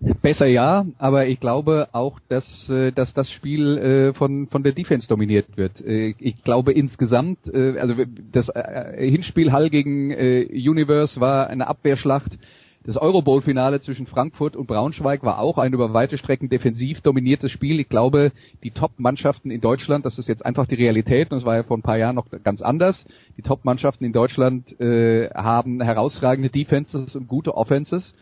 Besser 0.00 0.46
ja, 0.46 0.86
aber 0.98 1.26
ich 1.26 1.40
glaube 1.40 1.88
auch, 1.90 2.20
dass, 2.28 2.68
äh, 2.68 2.92
dass 2.92 3.14
das 3.14 3.30
Spiel 3.32 3.78
äh, 3.78 4.14
von, 4.14 4.46
von 4.46 4.62
der 4.62 4.72
Defense 4.72 5.08
dominiert 5.08 5.56
wird. 5.56 5.80
Äh, 5.80 6.14
ich 6.20 6.44
glaube 6.44 6.72
insgesamt, 6.72 7.38
also 7.52 7.94
das 8.32 8.50
Hinspiel 8.96 9.52
Hall 9.52 9.70
gegen 9.70 10.12
Universe 10.52 11.20
war 11.20 11.48
eine 11.48 11.66
Abwehrschlacht. 11.66 12.38
Das 12.84 12.96
Eurobowl-Finale 12.96 13.80
zwischen 13.80 14.06
Frankfurt 14.06 14.56
und 14.56 14.66
Braunschweig 14.66 15.22
war 15.22 15.40
auch 15.40 15.58
ein 15.58 15.72
über 15.72 15.92
weite 15.92 16.16
Strecken 16.16 16.48
defensiv 16.48 17.00
dominiertes 17.00 17.50
Spiel. 17.50 17.80
Ich 17.80 17.88
glaube, 17.88 18.32
die 18.62 18.70
Top-Mannschaften 18.70 19.50
in 19.50 19.60
Deutschland, 19.60 20.06
das 20.06 20.18
ist 20.18 20.28
jetzt 20.28 20.46
einfach 20.46 20.66
die 20.66 20.76
Realität, 20.76 21.30
und 21.30 21.38
das 21.38 21.44
war 21.44 21.56
ja 21.56 21.64
vor 21.64 21.76
ein 21.76 21.82
paar 21.82 21.98
Jahren 21.98 22.14
noch 22.14 22.26
ganz 22.44 22.62
anders. 22.62 23.04
Die 23.36 23.42
Top-Mannschaften 23.42 24.04
in 24.04 24.12
Deutschland 24.12 24.80
äh, 24.80 25.28
haben 25.34 25.82
herausragende 25.82 26.50
Defenses 26.50 27.16
und 27.16 27.26
gute 27.28 27.56
Offenses. 27.56 28.14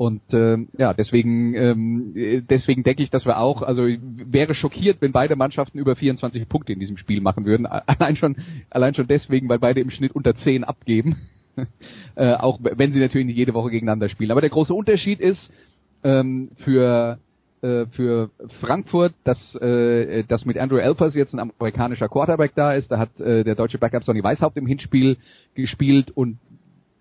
Und 0.00 0.32
äh, 0.32 0.56
ja, 0.78 0.94
deswegen 0.94 1.52
ähm, 1.52 2.14
deswegen 2.48 2.84
denke 2.84 3.02
ich, 3.02 3.10
dass 3.10 3.26
wir 3.26 3.38
auch, 3.38 3.60
also 3.60 3.82
wäre 3.82 4.54
schockiert, 4.54 5.02
wenn 5.02 5.12
beide 5.12 5.36
Mannschaften 5.36 5.78
über 5.78 5.94
24 5.94 6.48
Punkte 6.48 6.72
in 6.72 6.80
diesem 6.80 6.96
Spiel 6.96 7.20
machen 7.20 7.44
würden. 7.44 7.66
Allein 7.66 8.16
schon 8.16 8.36
allein 8.70 8.94
schon 8.94 9.08
deswegen, 9.08 9.50
weil 9.50 9.58
beide 9.58 9.80
im 9.80 9.90
Schnitt 9.90 10.12
unter 10.12 10.34
10 10.34 10.64
abgeben. 10.64 11.16
äh, 12.14 12.32
auch 12.32 12.60
wenn 12.62 12.94
sie 12.94 12.98
natürlich 12.98 13.26
nicht 13.26 13.36
jede 13.36 13.52
Woche 13.52 13.68
gegeneinander 13.68 14.08
spielen. 14.08 14.30
Aber 14.30 14.40
der 14.40 14.48
große 14.48 14.72
Unterschied 14.72 15.20
ist 15.20 15.50
ähm, 16.02 16.48
für 16.56 17.18
äh, 17.60 17.84
für 17.90 18.30
Frankfurt, 18.60 19.12
dass, 19.24 19.54
äh, 19.56 20.24
dass 20.24 20.46
mit 20.46 20.56
Andrew 20.56 20.78
Elpers 20.78 21.14
jetzt 21.14 21.34
ein 21.34 21.40
amerikanischer 21.40 22.08
Quarterback 22.08 22.52
da 22.54 22.72
ist. 22.72 22.90
Da 22.90 22.98
hat 22.98 23.20
äh, 23.20 23.44
der 23.44 23.54
deutsche 23.54 23.76
Backup 23.76 24.04
Sonny 24.04 24.24
Weishaupt 24.24 24.56
im 24.56 24.64
Hinspiel 24.64 25.18
gespielt 25.54 26.10
und 26.10 26.38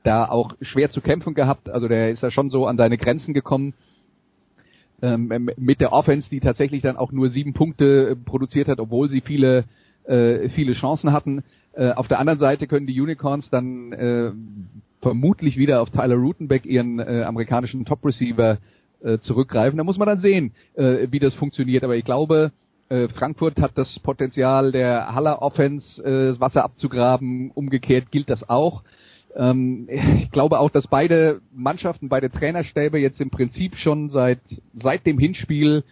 da 0.03 0.25
auch 0.25 0.55
schwer 0.61 0.89
zu 0.89 1.01
kämpfen 1.01 1.33
gehabt. 1.33 1.69
Also 1.69 1.87
der 1.87 2.11
ist 2.11 2.23
ja 2.23 2.31
schon 2.31 2.49
so 2.49 2.65
an 2.67 2.77
seine 2.77 2.97
Grenzen 2.97 3.33
gekommen. 3.33 3.73
Ähm, 5.01 5.49
mit 5.57 5.79
der 5.79 5.93
Offense, 5.93 6.29
die 6.29 6.41
tatsächlich 6.41 6.81
dann 6.81 6.97
auch 6.97 7.11
nur 7.11 7.29
sieben 7.29 7.53
Punkte 7.53 8.17
produziert 8.25 8.67
hat, 8.67 8.79
obwohl 8.79 9.09
sie 9.09 9.21
viele, 9.21 9.65
äh, 10.03 10.49
viele 10.49 10.73
Chancen 10.73 11.13
hatten. 11.13 11.43
Äh, 11.73 11.91
auf 11.91 12.07
der 12.07 12.19
anderen 12.19 12.39
Seite 12.39 12.67
können 12.67 12.87
die 12.87 12.99
Unicorns 12.99 13.49
dann 13.49 13.93
äh, 13.93 14.31
vermutlich 15.01 15.57
wieder 15.57 15.81
auf 15.81 15.89
Tyler 15.91 16.15
Rutenbeck, 16.15 16.65
ihren 16.65 16.99
äh, 16.99 17.23
amerikanischen 17.23 17.85
Top-Receiver, 17.85 18.57
äh, 19.01 19.19
zurückgreifen. 19.19 19.77
Da 19.77 19.85
muss 19.85 19.97
man 19.97 20.07
dann 20.07 20.19
sehen, 20.19 20.51
äh, 20.73 21.07
wie 21.09 21.19
das 21.19 21.33
funktioniert. 21.35 21.83
Aber 21.83 21.95
ich 21.95 22.05
glaube, 22.05 22.51
Frankfurt 23.13 23.61
hat 23.61 23.73
das 23.75 23.99
Potenzial 23.99 24.71
der 24.71 25.13
Haller 25.13 25.43
Offense, 25.43 26.01
das 26.01 26.39
Wasser 26.39 26.63
abzugraben. 26.63 27.51
Umgekehrt 27.51 28.09
gilt 28.09 28.31
das 28.31 28.49
auch. 28.49 28.81
Ähm, 29.35 29.87
ich 30.21 30.31
glaube 30.31 30.59
auch, 30.59 30.69
dass 30.69 30.87
beide 30.87 31.41
Mannschaften, 31.53 32.09
beide 32.09 32.29
Trainerstäbe 32.29 32.99
jetzt 32.99 33.21
im 33.21 33.29
Prinzip 33.29 33.75
schon 33.75 34.09
seit, 34.09 34.39
seit 34.73 35.05
dem 35.05 35.19
Hinspiel 35.19 35.83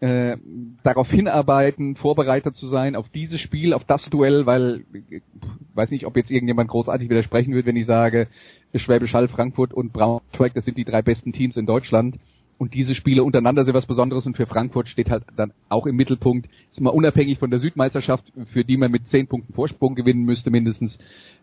äh, 0.00 0.36
darauf 0.82 1.08
hinarbeiten, 1.10 1.94
vorbereitet 1.94 2.56
zu 2.56 2.66
sein 2.66 2.96
auf 2.96 3.08
dieses 3.10 3.40
Spiel, 3.40 3.72
auf 3.72 3.84
das 3.84 4.10
Duell, 4.10 4.46
weil 4.46 4.84
ich 5.10 5.22
weiß 5.74 5.90
nicht, 5.90 6.06
ob 6.06 6.16
jetzt 6.16 6.30
irgendjemand 6.30 6.70
großartig 6.70 7.08
widersprechen 7.08 7.54
wird, 7.54 7.66
wenn 7.66 7.76
ich 7.76 7.86
sage, 7.86 8.26
Schwäbisch 8.74 9.14
Hall, 9.14 9.28
Frankfurt 9.28 9.72
und 9.72 9.92
Braunschweig, 9.92 10.54
das 10.54 10.64
sind 10.64 10.76
die 10.76 10.84
drei 10.84 11.02
besten 11.02 11.32
Teams 11.32 11.56
in 11.56 11.66
Deutschland. 11.66 12.16
Und 12.58 12.74
diese 12.74 12.94
Spiele 12.94 13.24
untereinander 13.24 13.64
sind 13.64 13.74
was 13.74 13.86
Besonderes 13.86 14.26
und 14.26 14.36
für 14.36 14.46
Frankfurt 14.46 14.88
steht 14.88 15.10
halt 15.10 15.24
dann 15.36 15.52
auch 15.68 15.86
im 15.86 15.96
Mittelpunkt, 15.96 16.48
ist 16.70 16.80
mal 16.80 16.90
unabhängig 16.90 17.38
von 17.38 17.50
der 17.50 17.60
Südmeisterschaft, 17.60 18.24
für 18.52 18.64
die 18.64 18.76
man 18.76 18.90
mit 18.90 19.08
zehn 19.08 19.26
Punkten 19.26 19.52
Vorsprung 19.52 19.94
gewinnen 19.94 20.24
müsste 20.24 20.50
mindestens, 20.50 20.98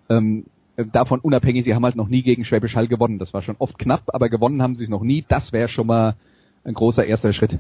ähm, 0.10 0.46
äh, 0.46 0.59
davon 0.86 1.20
unabhängig, 1.20 1.66
sie 1.66 1.76
haben 1.76 1.86
halt 1.86 1.96
noch 1.96 2.08
nie 2.08 2.22
gegen 2.22 2.46
Schwäbisch 2.46 2.76
Hall 2.76 2.88
gewonnen. 2.88 3.20
Das 3.20 3.34
war 3.34 3.42
schon 3.42 3.56
oft 3.60 3.78
knapp, 3.78 4.04
aber 4.08 4.30
gewonnen 4.30 4.62
haben 4.62 4.76
sie 4.76 4.84
es 4.84 4.90
noch 4.90 5.04
nie. 5.04 5.26
Das 5.28 5.54
wäre 5.54 5.70
schon 5.70 5.88
mal 5.88 6.16
ein 6.64 6.74
großer 6.74 7.06
erster 7.06 7.34
Schritt. 7.34 7.60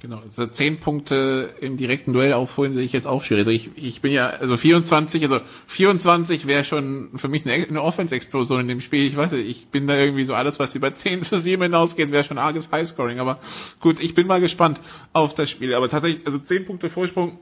Genau, 0.00 0.20
also 0.20 0.46
zehn 0.46 0.80
Punkte 0.80 1.54
im 1.60 1.76
direkten 1.76 2.14
Duell 2.14 2.32
aufholen 2.32 2.72
sehe 2.72 2.84
ich 2.84 2.92
jetzt 2.92 3.06
auch 3.06 3.22
schwierig. 3.22 3.46
Also 3.46 3.50
ich, 3.50 3.70
ich 3.76 4.00
bin 4.00 4.12
ja, 4.12 4.28
also 4.28 4.56
24, 4.56 5.22
also 5.22 5.40
24 5.66 6.46
wäre 6.46 6.64
schon 6.64 7.10
für 7.18 7.28
mich 7.28 7.44
eine, 7.44 7.66
eine 7.66 7.82
Offense-Explosion 7.82 8.60
in 8.60 8.68
dem 8.68 8.80
Spiel. 8.80 9.06
Ich 9.06 9.16
weiß 9.16 9.32
nicht, 9.32 9.46
ich 9.46 9.66
bin 9.66 9.86
da 9.86 9.96
irgendwie 9.98 10.24
so 10.24 10.32
alles, 10.32 10.58
was 10.58 10.74
über 10.74 10.94
10 10.94 11.22
zu 11.24 11.40
7 11.40 11.62
hinausgeht, 11.62 12.10
wäre 12.12 12.24
schon 12.24 12.38
arges 12.38 12.70
Highscoring. 12.72 13.18
Aber 13.20 13.40
gut, 13.80 14.02
ich 14.02 14.14
bin 14.14 14.26
mal 14.26 14.40
gespannt 14.40 14.80
auf 15.12 15.34
das 15.34 15.50
Spiel. 15.50 15.74
Aber 15.74 15.90
tatsächlich, 15.90 16.26
also 16.26 16.38
10 16.38 16.64
Punkte 16.64 16.88
Vorsprung 16.88 17.38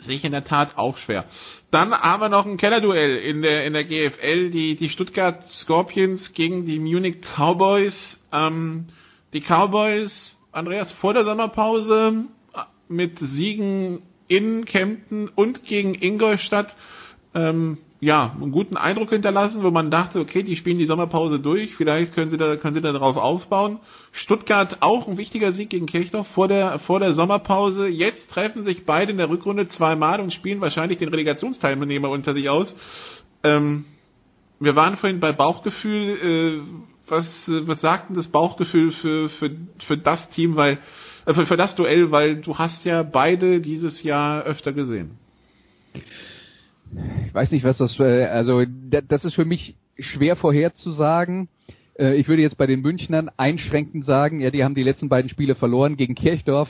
sehe 0.00 0.16
ich 0.16 0.24
in 0.24 0.32
der 0.32 0.44
Tat 0.44 0.76
auch 0.76 0.96
schwer. 0.96 1.24
Dann 1.70 1.92
haben 1.92 2.20
wir 2.20 2.28
noch 2.28 2.46
ein 2.46 2.56
Kellerduell 2.56 3.16
in 3.16 3.42
der, 3.42 3.64
in 3.64 3.72
der 3.72 3.84
GFL, 3.84 4.50
die, 4.50 4.76
die 4.76 4.88
Stuttgart 4.88 5.48
Scorpions 5.48 6.32
gegen 6.32 6.64
die 6.64 6.78
Munich 6.78 7.16
Cowboys. 7.36 8.26
Ähm, 8.32 8.86
die 9.32 9.40
Cowboys 9.40 10.38
Andreas, 10.52 10.92
vor 10.92 11.12
der 11.12 11.24
Sommerpause 11.24 12.24
mit 12.88 13.18
Siegen 13.18 14.02
in 14.28 14.64
Kempten 14.64 15.28
und 15.28 15.64
gegen 15.64 15.94
Ingolstadt 15.94 16.74
ähm, 17.34 17.78
ja, 18.00 18.36
einen 18.40 18.52
guten 18.52 18.76
Eindruck 18.76 19.10
hinterlassen, 19.10 19.64
wo 19.64 19.70
man 19.72 19.90
dachte, 19.90 20.20
okay, 20.20 20.44
die 20.44 20.56
spielen 20.56 20.78
die 20.78 20.86
Sommerpause 20.86 21.40
durch, 21.40 21.74
vielleicht 21.74 22.14
können 22.14 22.30
sie 22.30 22.36
da, 22.36 22.56
können 22.56 22.74
sie 22.74 22.80
da 22.80 22.92
darauf 22.92 23.16
aufbauen. 23.16 23.80
Stuttgart 24.12 24.78
auch 24.80 25.08
ein 25.08 25.18
wichtiger 25.18 25.52
Sieg 25.52 25.70
gegen 25.70 25.86
Kirchdorf 25.86 26.28
vor 26.28 26.46
der, 26.46 26.78
vor 26.78 27.00
der 27.00 27.14
Sommerpause. 27.14 27.88
Jetzt 27.88 28.30
treffen 28.30 28.64
sich 28.64 28.86
beide 28.86 29.10
in 29.10 29.18
der 29.18 29.28
Rückrunde 29.28 29.66
zweimal 29.66 30.20
und 30.20 30.32
spielen 30.32 30.60
wahrscheinlich 30.60 30.98
den 30.98 31.08
Relegationsteilnehmer 31.08 32.08
unter 32.08 32.34
sich 32.34 32.48
aus. 32.48 32.76
Ähm, 33.42 33.84
wir 34.60 34.76
waren 34.76 34.96
vorhin 34.96 35.18
bei 35.18 35.32
Bauchgefühl, 35.32 36.18
äh, 36.22 36.60
was, 37.08 37.50
was 37.66 37.80
sagt 37.80 38.10
denn 38.10 38.16
das 38.16 38.28
Bauchgefühl 38.28 38.92
für, 38.92 39.28
für, 39.28 39.50
für 39.84 39.98
das 39.98 40.30
Team, 40.30 40.54
weil, 40.54 40.78
äh, 41.26 41.34
für, 41.34 41.46
für 41.46 41.56
das 41.56 41.74
Duell, 41.74 42.12
weil 42.12 42.36
du 42.36 42.58
hast 42.58 42.84
ja 42.84 43.02
beide 43.02 43.60
dieses 43.60 44.04
Jahr 44.04 44.44
öfter 44.44 44.72
gesehen. 44.72 45.18
Ich 47.26 47.34
weiß 47.34 47.50
nicht, 47.50 47.64
was 47.64 47.78
das, 47.78 47.98
äh, 48.00 48.24
also 48.24 48.64
das 48.64 49.24
ist 49.24 49.34
für 49.34 49.44
mich 49.44 49.76
schwer 49.98 50.36
vorherzusagen. 50.36 51.48
Äh, 51.98 52.14
ich 52.16 52.28
würde 52.28 52.42
jetzt 52.42 52.56
bei 52.56 52.66
den 52.66 52.80
Münchnern 52.80 53.30
einschränkend 53.36 54.04
sagen, 54.04 54.40
ja, 54.40 54.50
die 54.50 54.64
haben 54.64 54.74
die 54.74 54.82
letzten 54.82 55.08
beiden 55.08 55.28
Spiele 55.28 55.54
verloren 55.54 55.96
gegen 55.96 56.14
Kirchdorf. 56.14 56.68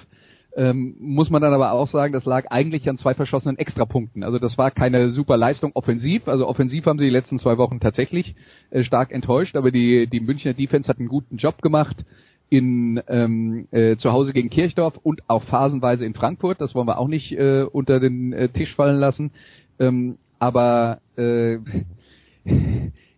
Ähm, 0.56 0.96
muss 0.98 1.30
man 1.30 1.42
dann 1.42 1.52
aber 1.52 1.72
auch 1.72 1.88
sagen, 1.88 2.12
das 2.12 2.24
lag 2.24 2.46
eigentlich 2.50 2.88
an 2.88 2.98
zwei 2.98 3.14
verschossenen 3.14 3.58
Extrapunkten. 3.58 4.24
Also 4.24 4.38
das 4.38 4.58
war 4.58 4.70
keine 4.70 5.10
super 5.10 5.36
Leistung 5.36 5.72
offensiv. 5.74 6.26
Also 6.26 6.48
offensiv 6.48 6.86
haben 6.86 6.98
sie 6.98 7.04
die 7.04 7.10
letzten 7.10 7.38
zwei 7.38 7.58
Wochen 7.58 7.80
tatsächlich 7.80 8.34
äh, 8.70 8.82
stark 8.82 9.12
enttäuscht, 9.12 9.56
aber 9.56 9.70
die, 9.70 10.08
die 10.08 10.20
Münchner 10.20 10.54
Defense 10.54 10.88
hat 10.88 10.98
einen 10.98 11.08
guten 11.08 11.36
Job 11.36 11.62
gemacht 11.62 12.04
in 12.50 13.00
ähm, 13.08 13.68
äh, 13.70 13.96
zu 13.96 14.10
Hause 14.10 14.32
gegen 14.32 14.48
Kirchdorf 14.48 14.98
und 15.02 15.28
auch 15.28 15.44
phasenweise 15.44 16.04
in 16.04 16.14
Frankfurt. 16.14 16.60
Das 16.60 16.74
wollen 16.74 16.88
wir 16.88 16.98
auch 16.98 17.08
nicht 17.08 17.32
äh, 17.32 17.66
unter 17.70 18.00
den 18.00 18.32
äh, 18.32 18.48
Tisch 18.48 18.74
fallen 18.74 18.98
lassen. 18.98 19.32
Ähm, 19.78 20.18
aber 20.38 21.00
äh, 21.16 21.58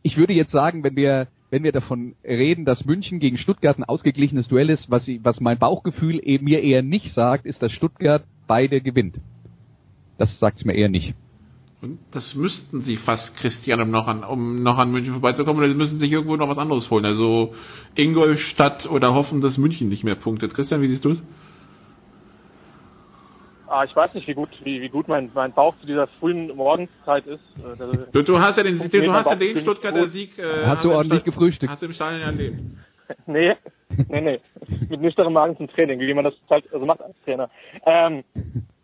ich 0.03 0.17
würde 0.17 0.33
jetzt 0.33 0.53
sagen, 0.53 0.85
wenn 0.85 0.97
wir 0.97 1.29
wenn 1.51 1.65
wir 1.65 1.73
davon 1.73 2.15
reden, 2.25 2.65
dass 2.65 2.85
München 2.85 3.19
gegen 3.19 3.37
Stuttgart 3.37 3.77
ein 3.77 3.85
ausgeglichenes 3.85 4.49
Duell 4.49 4.71
ist, 4.71 4.91
was, 4.91 5.07
ich, 5.09 5.21
was 5.25 5.41
mein 5.41 5.59
Bauchgefühl 5.59 6.21
eben 6.23 6.45
mir 6.45 6.63
eher 6.63 6.83
nicht 6.83 7.13
sagt, 7.13 7.45
ist, 7.45 7.61
dass 7.61 7.73
Stuttgart 7.73 8.25
beide 8.47 8.81
gewinnt. 8.81 9.17
Das 10.17 10.39
sagt 10.39 10.59
es 10.59 10.65
mir 10.65 10.75
eher 10.75 10.89
nicht. 10.89 11.15
Und 11.83 11.99
das 12.11 12.35
müssten 12.35 12.83
sie 12.83 12.97
fast, 12.97 13.35
Christian, 13.37 13.81
um 13.81 13.91
noch 13.91 14.07
an, 14.07 14.23
um 14.23 14.63
noch 14.63 14.77
an 14.77 14.93
München 14.93 15.13
vorbeizukommen, 15.13 15.59
oder 15.59 15.69
sie 15.69 15.77
müssen 15.77 15.99
sich 15.99 16.13
irgendwo 16.13 16.37
noch 16.37 16.49
was 16.49 16.59
anderes 16.59 16.91
holen. 16.91 17.07
Also 17.07 17.55
Ingolstadt 17.97 18.89
oder 18.89 19.15
hoffen, 19.15 19.41
dass 19.41 19.57
München 19.57 19.89
nicht 19.89 20.05
mehr 20.05 20.15
punktet. 20.15 20.55
Christian, 20.55 20.83
wie 20.83 20.89
siehst 20.89 21.05
du 21.05 21.11
es? 21.11 21.23
Ah, 23.71 23.85
ich 23.85 23.95
weiß 23.95 24.14
nicht, 24.14 24.27
wie 24.27 24.35
gut, 24.35 24.49
wie, 24.64 24.83
wie 24.83 24.89
gut 24.89 25.07
mein, 25.07 25.31
mein 25.33 25.53
Bauch 25.53 25.77
zu 25.79 25.87
dieser 25.87 26.09
frühen 26.09 26.49
Morgenszeit 26.57 27.25
ist. 27.27 27.41
Äh, 27.59 28.11
du, 28.11 28.23
du 28.23 28.41
hast 28.41 28.57
ja 28.57 28.64
den, 28.64 28.79
du, 28.79 28.89
du 28.89 29.12
hast 29.12 29.31
ja 29.31 29.37
den 29.37 29.61
Stuttgarter 29.61 30.09
Sieg. 30.09 30.37
Äh, 30.41 30.66
hast 30.66 30.85
du 30.85 30.93
ordentlich 30.93 31.23
gefrühstückt? 31.23 31.71
Hast 31.71 31.81
du 31.81 31.87
im 31.87 31.93
Stadion 31.93 32.21
erlebt? 32.21 32.61
nee, 33.27 33.57
nee, 34.09 34.21
nee. 34.21 34.41
Mit 34.89 35.01
nüchternem 35.01 35.35
Magen 35.35 35.57
zum 35.57 35.68
Training, 35.68 36.01
wie 36.01 36.12
man 36.12 36.25
das 36.25 36.35
halt 36.51 36.64
also 36.75 36.85
macht 36.85 37.01
als 37.01 37.14
Trainer. 37.25 37.49
Ähm, 37.87 38.25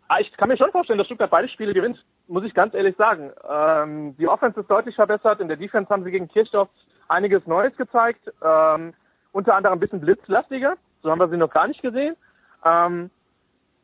ah, 0.07 0.19
ich 0.21 0.31
kann 0.37 0.47
mir 0.47 0.55
schon 0.55 0.71
vorstellen, 0.71 0.97
dass 0.97 1.07
Stuttgart 1.07 1.31
beide 1.31 1.49
Spiele 1.49 1.73
gewinnt, 1.73 2.01
muss 2.29 2.45
ich 2.45 2.53
ganz 2.53 2.73
ehrlich 2.73 2.95
sagen. 2.95 3.31
Ähm, 3.49 4.15
die 4.17 4.29
Offense 4.29 4.61
ist 4.61 4.71
deutlich 4.71 4.95
verbessert. 4.95 5.41
In 5.41 5.49
der 5.49 5.57
Defense 5.57 5.89
haben 5.89 6.05
sie 6.05 6.11
gegen 6.11 6.29
Kirchdorf 6.29 6.69
einiges 7.09 7.45
Neues 7.45 7.75
gezeigt. 7.75 8.31
Ähm, 8.41 8.93
unter 9.33 9.53
anderem 9.53 9.77
ein 9.77 9.81
bisschen 9.81 9.99
blitzlastiger. 9.99 10.77
So 11.03 11.11
haben 11.11 11.19
wir 11.19 11.27
sie 11.27 11.35
noch 11.35 11.51
gar 11.51 11.67
nicht 11.67 11.81
gesehen. 11.81 12.15
Ähm, 12.63 13.09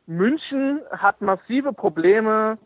München 0.06 0.80
hat 0.90 1.20
massive 1.20 1.72
Probleme, 1.72 2.58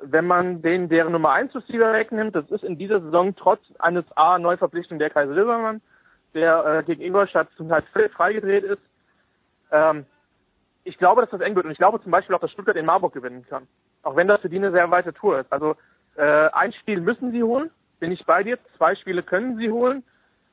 wenn 0.00 0.26
man 0.26 0.62
den 0.62 0.88
deren 0.88 1.12
Nummer 1.12 1.32
1 1.32 1.54
Receiver 1.54 1.92
wegnimmt. 1.92 2.34
Das 2.34 2.50
ist 2.50 2.64
in 2.64 2.78
dieser 2.78 3.00
Saison 3.00 3.34
trotz 3.36 3.60
eines 3.78 4.04
A 4.16 4.38
Neuverpflichtung 4.38 4.98
der 4.98 5.10
Kaiser 5.10 5.34
Silbermann, 5.34 5.82
der 6.34 6.64
äh, 6.64 6.82
gegen 6.84 7.02
Ingolstadt 7.02 7.48
zum 7.56 7.68
Teil 7.68 7.82
völlig 7.92 8.12
freigedreht 8.12 8.64
ist. 8.64 8.82
Ähm, 9.70 10.06
ich 10.84 10.96
glaube, 10.96 11.20
dass 11.20 11.30
das 11.30 11.40
eng 11.40 11.54
wird 11.54 11.66
und 11.66 11.72
ich 11.72 11.78
glaube 11.78 12.00
zum 12.02 12.10
Beispiel 12.10 12.34
auch, 12.34 12.40
dass 12.40 12.50
Stuttgart 12.50 12.76
in 12.76 12.86
Marburg 12.86 13.12
gewinnen 13.12 13.44
kann. 13.48 13.66
Auch 14.02 14.16
wenn 14.16 14.28
das 14.28 14.40
für 14.40 14.48
die 14.48 14.56
eine 14.56 14.70
sehr 14.70 14.90
weite 14.90 15.12
Tour 15.12 15.40
ist. 15.40 15.52
Also 15.52 15.76
äh, 16.16 16.48
ein 16.52 16.72
Spiel 16.72 17.00
müssen 17.00 17.32
sie 17.32 17.42
holen, 17.42 17.70
bin 18.00 18.12
ich 18.12 18.24
bei 18.24 18.42
dir. 18.42 18.58
Zwei 18.76 18.94
Spiele 18.94 19.22
können 19.22 19.58
sie 19.58 19.70
holen. 19.70 20.02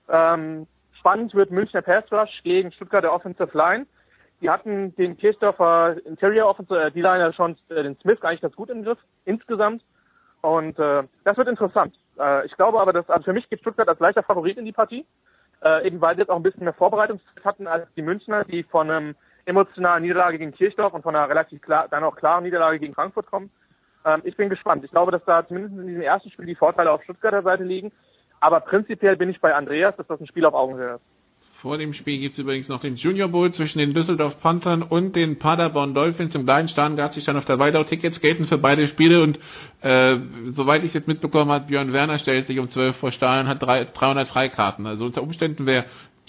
Ähm, 0.10 0.68
spannend 1.00 1.34
wird 1.34 1.52
Münchner 1.52 1.82
Pass 1.82 2.12
Rush 2.12 2.44
gegen 2.44 2.72
Stuttgarter 2.74 3.14
Offensive 3.14 3.58
Line. 3.58 3.86
Die 4.46 4.50
hatten 4.52 4.96
den 4.96 5.18
Kirchdorfer 5.18 5.96
Interior 6.06 6.48
Offensive 6.48 6.80
äh, 6.80 6.92
D-Liner 6.92 7.34
schon, 7.34 7.58
äh, 7.70 7.82
den 7.82 7.98
Smith, 8.00 8.22
eigentlich 8.22 8.42
ganz 8.42 8.56
gut 8.56 8.70
im 8.70 8.84
Griff, 8.84 9.00
insgesamt. 9.26 9.84
Und 10.42 10.78
äh, 10.78 11.02
das 11.24 11.36
wird 11.36 11.48
interessant. 11.48 11.96
Äh, 12.20 12.46
ich 12.46 12.56
glaube 12.56 12.80
aber, 12.80 12.94
dass 12.94 13.10
also 13.10 13.24
für 13.24 13.34
mich 13.34 13.50
geht 13.50 13.62
Stuttgart 13.62 13.90
als 13.90 14.00
leichter 14.00 14.22
Favorit 14.22 14.60
in 14.60 14.66
die 14.66 14.72
Partie, 14.72 15.04
äh, 15.64 15.88
eben 15.88 16.00
weil 16.00 16.14
sie 16.14 16.22
jetzt 16.22 16.30
auch 16.30 16.36
ein 16.36 16.44
bisschen 16.44 16.64
mehr 16.64 16.74
Vorbereitungszeit 16.74 17.44
hatten 17.44 17.66
als 17.66 17.92
die 17.96 18.04
Münchner, 18.04 18.44
die 18.44 18.62
von 18.62 18.92
einem 18.92 19.16
emotionalen 19.46 20.04
Niederlage 20.04 20.38
gegen 20.38 20.52
Kirchdorf 20.52 20.94
und 20.94 21.02
von 21.02 21.16
einer 21.16 21.28
relativ 21.28 21.60
klar, 21.64 21.88
dann 21.90 22.04
auch 22.04 22.16
klaren 22.16 22.44
Niederlage 22.44 22.78
gegen 22.78 22.94
Frankfurt 22.94 23.26
kommen. 23.26 23.50
Ähm, 24.06 24.22
ich 24.26 24.38
bin 24.38 24.50
gespannt. 24.50 24.84
Ich 24.86 24.92
glaube, 24.92 25.12
dass 25.12 25.26
da 25.26 25.48
zumindest 25.48 25.76
in 25.76 25.88
diesem 25.88 26.04
ersten 26.04 26.30
Spiel 26.30 26.46
die 26.46 26.54
Vorteile 26.54 26.92
auf 26.92 27.02
Stuttgarter 27.02 27.42
Seite 27.42 27.64
liegen. 27.64 27.92
Aber 28.42 28.60
prinzipiell 28.60 29.18
bin 29.18 29.32
ich 29.32 29.42
bei 29.42 29.56
Andreas, 29.56 29.96
dass 29.96 30.06
das 30.06 30.20
ein 30.20 30.28
Spiel 30.28 30.46
auf 30.46 30.54
Augenhöhe 30.54 30.98
ist. 30.98 31.15
Vor 31.66 31.80
dem 31.80 31.94
Spiel 31.94 32.20
gibt 32.20 32.34
es 32.34 32.38
übrigens 32.38 32.70
noch 32.70 32.80
den 32.80 32.96
Junior 32.96 33.28
Bowl 33.28 33.52
zwischen 33.52 33.80
den 33.80 33.96
Düsseldorf 33.96 34.40
Panthern 34.40 34.84
und 34.84 35.16
den 35.16 35.40
Paderborn 35.40 35.96
Dolphins. 35.96 36.36
Im 36.36 36.46
gleichen 36.46 36.70
Stand 36.70 36.96
gab 36.96 37.12
sich 37.12 37.26
dann 37.26 37.38
auf 37.38 37.46
der 37.46 37.58
Weidau 37.58 37.84
Tickets 37.84 38.22
gelten 38.22 38.46
für 38.46 38.60
beide 38.60 38.88
Spiele 38.88 39.24
und 39.24 39.40
äh, 39.82 40.18
soweit 40.50 40.82
ich 40.82 40.90
es 40.90 40.94
jetzt 40.94 41.08
mitbekommen 41.08 41.50
habe, 41.50 41.66
Björn 41.66 41.92
Werner 41.92 42.20
stellt 42.20 42.46
sich 42.46 42.60
um 42.60 42.70
12 42.70 42.98
vor 42.98 43.12
Stahl 43.12 43.42
und 43.42 43.48
hat 43.48 43.64
drei, 43.64 43.84
300 43.84 44.28
Freikarten. 44.28 44.86
Also 44.86 45.06
unter 45.06 45.24
Umständen 45.24 45.66
wäre 45.66 45.86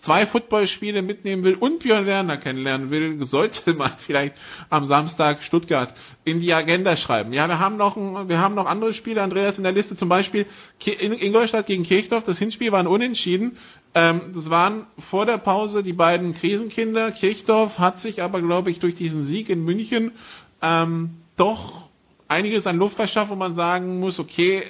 zwei 0.07 0.25
Footballspiele 0.25 1.03
mitnehmen 1.03 1.43
will 1.43 1.57
und 1.57 1.81
Björn 1.81 2.07
Werner 2.07 2.37
kennenlernen 2.37 2.93
will, 2.93 3.25
sollte 3.27 3.75
man 3.75 3.93
vielleicht 3.99 4.37
am 4.71 4.85
Samstag 4.87 5.43
Stuttgart 5.43 5.93
in 6.25 6.41
die 6.41 6.55
Agenda 6.55 6.97
schreiben. 6.97 7.33
Ja, 7.33 7.49
wir 7.49 7.59
haben 7.59 7.77
noch 7.77 7.97
ein, 7.97 8.29
wir 8.29 8.39
haben 8.39 8.55
noch 8.55 8.67
andere 8.67 8.95
Spiele, 8.95 9.21
Andreas, 9.21 9.59
in 9.59 9.65
der 9.65 9.73
Liste, 9.73 9.97
zum 9.97 10.09
Beispiel 10.09 10.47
Ingolstadt 10.85 11.67
gegen 11.67 11.83
Kirchdorf. 11.83 12.23
Das 12.23 12.39
Hinspiel 12.39 12.71
war 12.71 12.79
ein 12.79 12.87
Unentschieden. 12.87 13.59
Ähm, 13.95 14.21
das 14.33 14.49
waren 14.49 14.87
vor 15.11 15.27
der 15.27 15.39
Pause 15.39 15.83
die 15.83 15.93
beiden 15.93 16.35
Krisenkinder. 16.35 17.11
Kirchdorf 17.11 17.77
hat 17.79 17.99
sich 17.99 18.23
aber, 18.23 18.41
glaube 18.41 18.71
ich, 18.71 18.79
durch 18.79 18.95
diesen 18.95 19.25
Sieg 19.25 19.49
in 19.49 19.65
München 19.65 20.13
ähm, 20.63 21.17
doch 21.37 21.89
einiges 22.29 22.65
an 22.69 22.79
Luft 22.79 22.95
verschafft, 22.95 23.33
wo 23.33 23.35
man 23.35 23.55
sagen 23.55 23.99
muss, 23.99 24.21
okay, 24.21 24.63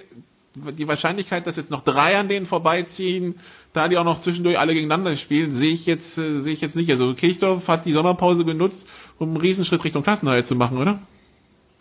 die 0.55 0.89
Wahrscheinlichkeit, 0.89 1.47
dass 1.47 1.57
jetzt 1.57 1.70
noch 1.70 1.84
drei 1.84 2.16
an 2.16 2.28
denen 2.28 2.47
vorbeiziehen, 2.47 3.39
da 3.77 3.89
die 3.89 3.99
auch 3.99 4.05
noch 4.05 4.20
zwischendurch 4.20 4.59
alle 4.59 4.74
gegeneinander 4.74 5.16
spielen, 5.16 5.53
sehe 5.53 5.72
ich 5.72 5.87
jetzt 5.87 6.16
äh, 6.18 6.41
sehe 6.41 6.55
ich 6.55 6.61
jetzt 6.61 6.77
nicht. 6.77 6.91
Also 6.91 7.14
Kirchdorf 7.14 7.68
hat 7.68 7.85
die 7.85 7.93
Sommerpause 7.93 8.45
genutzt, 8.45 8.87
um 9.18 9.29
einen 9.29 9.37
Riesenschritt 9.37 9.85
Richtung 9.85 10.03
Klassenhalt 10.03 10.47
zu 10.47 10.55
machen, 10.55 10.79
oder? 10.79 11.01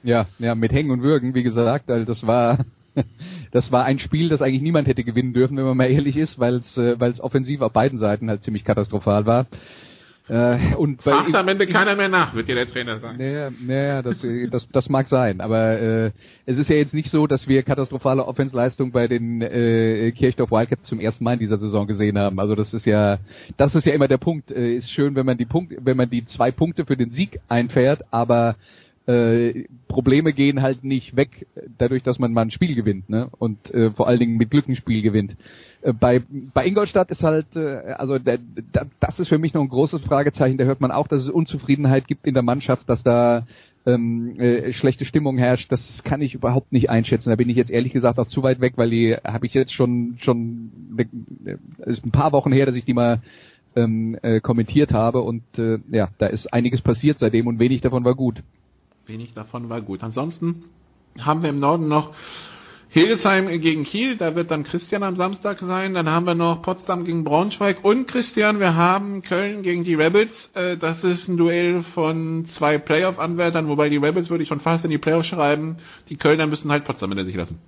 Ja, 0.04 0.28
ja, 0.38 0.54
mit 0.54 0.72
Hängen 0.72 0.92
und 0.92 1.02
Würgen, 1.02 1.34
wie 1.34 1.44
gesagt, 1.44 1.90
also 1.90 2.06
das 2.06 2.28
war 2.28 2.66
das 3.52 3.72
war 3.72 3.86
ein 3.86 4.00
Spiel, 4.00 4.30
das 4.30 4.42
eigentlich 4.42 4.62
niemand 4.62 4.88
hätte 4.88 5.04
gewinnen 5.04 5.34
dürfen, 5.34 5.58
wenn 5.58 5.66
man 5.66 5.78
mal 5.78 5.90
ehrlich 5.90 6.18
ist, 6.18 6.40
weil 6.40 6.56
es 6.56 6.78
äh, 6.78 6.98
offensiv 7.20 7.62
auf 7.62 7.72
beiden 7.72 8.00
Seiten 8.00 8.30
halt 8.30 8.44
ziemlich 8.44 8.64
katastrophal 8.64 9.26
war. 9.26 9.48
Äh, 10.28 10.74
und 10.76 11.04
Fragt 11.04 11.36
am 11.36 11.48
Ende 11.48 11.68
keiner 11.68 11.96
mehr 11.96 12.10
nach, 12.10 12.34
wird 12.34 12.48
dir 12.48 12.56
der 12.56 12.68
Trainer 12.68 13.00
sagen. 13.00 13.18
Naja, 13.20 13.52
naja 13.60 14.02
das, 14.02 14.18
das, 14.50 14.68
das 14.72 14.90
mag 14.90 15.08
sein, 15.08 15.40
aber 15.40 15.80
äh, 15.80 16.12
es 16.48 16.58
ist 16.58 16.70
ja 16.70 16.78
jetzt 16.78 16.96
nicht 16.96 17.12
so, 17.12 17.28
dass 17.28 17.48
wir 17.48 17.62
katastrophale 17.62 18.26
Offensleistung 18.26 18.92
bei 18.92 19.08
den 19.08 19.42
äh, 19.42 20.12
Kirchdorf 20.14 20.50
Wildcats 20.50 20.88
zum 20.88 21.00
ersten 21.00 21.24
Mal 21.24 21.34
in 21.34 21.40
dieser 21.40 21.60
Saison 21.60 21.86
gesehen 21.86 22.18
haben. 22.18 22.40
Also 22.40 22.56
das 22.56 22.74
ist 22.74 22.88
ja, 22.88 23.20
das 23.58 23.76
ist 23.76 23.86
ja 23.86 23.94
immer 23.94 24.08
der 24.08 24.18
Punkt. 24.18 24.50
Äh, 24.50 24.78
ist 24.78 24.90
schön, 24.90 25.16
wenn 25.16 25.28
man 25.28 25.38
die 25.38 25.46
Punkt, 25.46 25.74
wenn 25.80 25.98
man 25.98 26.10
die 26.10 26.26
zwei 26.26 26.52
Punkte 26.52 26.86
für 26.86 26.98
den 26.98 27.12
Sieg 27.12 27.40
einfährt, 27.48 28.02
aber 28.10 28.56
äh, 29.06 29.66
Probleme 29.88 30.34
gehen 30.34 30.64
halt 30.64 30.84
nicht 30.84 31.16
weg, 31.16 31.46
dadurch, 31.78 32.02
dass 32.02 32.18
man 32.18 32.34
mal 32.34 32.42
ein 32.42 32.52
Spiel 32.52 32.74
gewinnt, 32.74 33.10
ne? 33.10 33.30
Und 33.38 33.72
äh, 33.72 33.92
vor 33.92 34.08
allen 34.08 34.20
Dingen 34.20 34.38
mit 34.38 34.50
Glück 34.50 34.68
ein 34.68 34.76
Spiel 34.76 35.04
gewinnt. 35.04 35.36
Äh, 35.86 35.94
bei, 35.94 36.22
bei 36.54 36.66
Ingolstadt 36.66 37.12
ist 37.12 37.24
halt, 37.24 37.56
äh, 37.56 37.94
also 37.98 38.20
der, 38.20 38.40
der, 38.40 38.88
das 39.00 39.20
ist 39.20 39.30
für 39.30 39.38
mich 39.38 39.54
noch 39.54 39.62
ein 39.62 39.70
großes 39.70 40.02
Fragezeichen. 40.02 40.58
Da 40.58 40.66
hört 40.66 40.82
man 40.82 40.92
auch, 40.92 41.08
dass 41.08 41.22
es 41.22 41.30
Unzufriedenheit 41.30 42.08
gibt 42.08 42.26
in 42.26 42.34
der 42.34 42.44
Mannschaft, 42.44 42.90
dass 42.90 43.04
da 43.04 43.46
ähm, 43.86 44.40
äh, 44.40 44.74
schlechte 44.74 45.06
Stimmung 45.06 45.38
herrscht. 45.38 45.72
Das 45.72 46.04
kann 46.04 46.22
ich 46.22 46.34
überhaupt 46.34 46.72
nicht 46.72 46.90
einschätzen. 46.90 47.30
Da 47.30 47.36
bin 47.36 47.50
ich 47.50 47.58
jetzt 47.58 47.70
ehrlich 47.70 47.94
gesagt 47.94 48.18
auch 48.18 48.28
zu 48.28 48.42
weit 48.42 48.60
weg, 48.60 48.74
weil 48.78 48.90
die 48.90 49.16
habe 49.24 49.46
ich 49.46 49.54
jetzt 49.54 49.74
schon 49.74 50.18
schon 50.20 50.72
äh, 50.98 51.56
ist 51.86 52.06
ein 52.06 52.12
paar 52.12 52.32
Wochen 52.32 52.52
her, 52.52 52.66
dass 52.66 52.76
ich 52.76 52.86
die 52.86 52.94
mal 52.94 53.22
ähm, 53.76 54.18
äh, 54.24 54.40
kommentiert 54.40 54.92
habe 54.92 55.22
und 55.22 55.44
äh, 55.58 55.78
ja, 55.92 56.10
da 56.18 56.28
ist 56.28 56.52
einiges 56.52 56.82
passiert 56.82 57.20
seitdem 57.20 57.46
und 57.46 57.60
wenig 57.60 57.82
davon 57.82 58.04
war 58.06 58.16
gut. 58.16 58.42
Wenig 59.06 59.34
davon 59.34 59.70
war 59.70 59.82
gut. 59.82 60.02
Ansonsten 60.02 60.64
haben 61.20 61.44
wir 61.44 61.50
im 61.50 61.60
Norden 61.60 61.88
noch 61.88 62.14
Hildesheim 62.96 63.50
gegen 63.60 63.84
Kiel, 63.84 64.16
da 64.16 64.36
wird 64.36 64.52
dann 64.52 64.64
Christian 64.64 65.04
am 65.04 65.18
Samstag 65.18 65.60
sein. 65.60 65.96
Dann 65.96 66.10
haben 66.10 66.26
wir 66.26 66.34
noch 66.34 66.62
Potsdam 66.62 67.04
gegen 67.04 67.26
Braunschweig 67.26 67.84
und 67.84 68.08
Christian, 68.08 68.62
wir 68.62 68.78
haben 68.78 69.22
Köln 69.22 69.64
gegen 69.64 69.84
die 69.84 69.96
Rebels. 69.96 70.50
Äh, 70.56 70.78
das 70.78 71.04
ist 71.04 71.28
ein 71.28 71.36
Duell 71.36 71.84
von 71.84 72.46
zwei 72.46 72.78
Playoff-Anwärtern, 72.78 73.68
wobei 73.68 73.90
die 73.90 73.98
Rebels 73.98 74.30
würde 74.30 74.44
ich 74.44 74.48
schon 74.48 74.62
fast 74.62 74.86
in 74.86 74.92
die 74.92 74.98
Playoffs 74.98 75.28
schreiben. 75.28 75.76
Die 76.08 76.16
Kölner 76.16 76.48
müssen 76.48 76.72
halt 76.72 76.86
Potsdam 76.86 77.10
hinter 77.10 77.26
sich 77.26 77.36
lassen. 77.36 77.60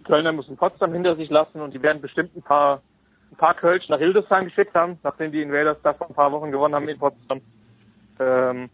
Die 0.00 0.02
Kölner 0.02 0.32
müssen 0.32 0.56
Potsdam 0.56 0.92
hinter 0.92 1.14
sich 1.14 1.30
lassen 1.30 1.60
und 1.60 1.72
die 1.74 1.80
werden 1.80 2.02
bestimmt 2.02 2.36
ein 2.36 2.42
paar, 2.42 2.82
ein 3.30 3.36
paar 3.36 3.54
Kölsch 3.54 3.88
nach 3.88 4.00
Hildesheim 4.00 4.46
geschickt 4.46 4.74
haben, 4.74 4.98
nachdem 5.04 5.30
die 5.30 5.42
Invaders 5.42 5.78
da 5.84 5.94
vor 5.94 6.08
ein 6.08 6.14
paar 6.16 6.32
Wochen 6.32 6.50
gewonnen 6.50 6.74
haben 6.74 6.88
in 6.88 6.98
Potsdam. 6.98 7.40
Ähm, 8.18 8.68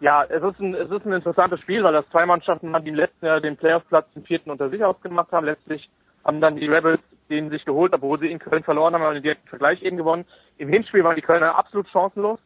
ja, 0.00 0.24
es 0.24 0.42
ist 0.42 0.60
ein, 0.60 0.74
es 0.74 0.90
ist 0.90 1.04
ein 1.06 1.12
interessantes 1.12 1.60
Spiel, 1.60 1.82
weil 1.82 1.92
das 1.92 2.08
zwei 2.10 2.24
Mannschaften 2.26 2.72
waren, 2.72 2.84
die 2.84 2.90
im 2.90 2.96
letzten 2.96 3.26
Jahr 3.26 3.40
den 3.40 3.56
Playoff-Platz 3.56 4.06
im 4.14 4.24
vierten 4.24 4.50
unter 4.50 4.70
sich 4.70 4.82
ausgemacht 4.84 5.32
haben. 5.32 5.46
Letztlich 5.46 5.88
haben 6.24 6.40
dann 6.40 6.56
die 6.56 6.66
Rebels 6.66 7.00
den 7.28 7.50
sich 7.50 7.64
geholt, 7.64 7.92
obwohl 7.92 8.18
sie 8.18 8.30
in 8.30 8.38
Köln 8.38 8.64
verloren 8.64 8.94
haben, 8.94 9.02
haben 9.02 9.14
den 9.14 9.22
direkten 9.22 9.48
Vergleich 9.48 9.82
eben 9.82 9.96
gewonnen. 9.96 10.24
Im 10.56 10.68
Hinspiel 10.68 11.04
waren 11.04 11.16
die 11.16 11.22
Kölner 11.22 11.56
absolut 11.56 11.88
chancenlos, 11.88 12.38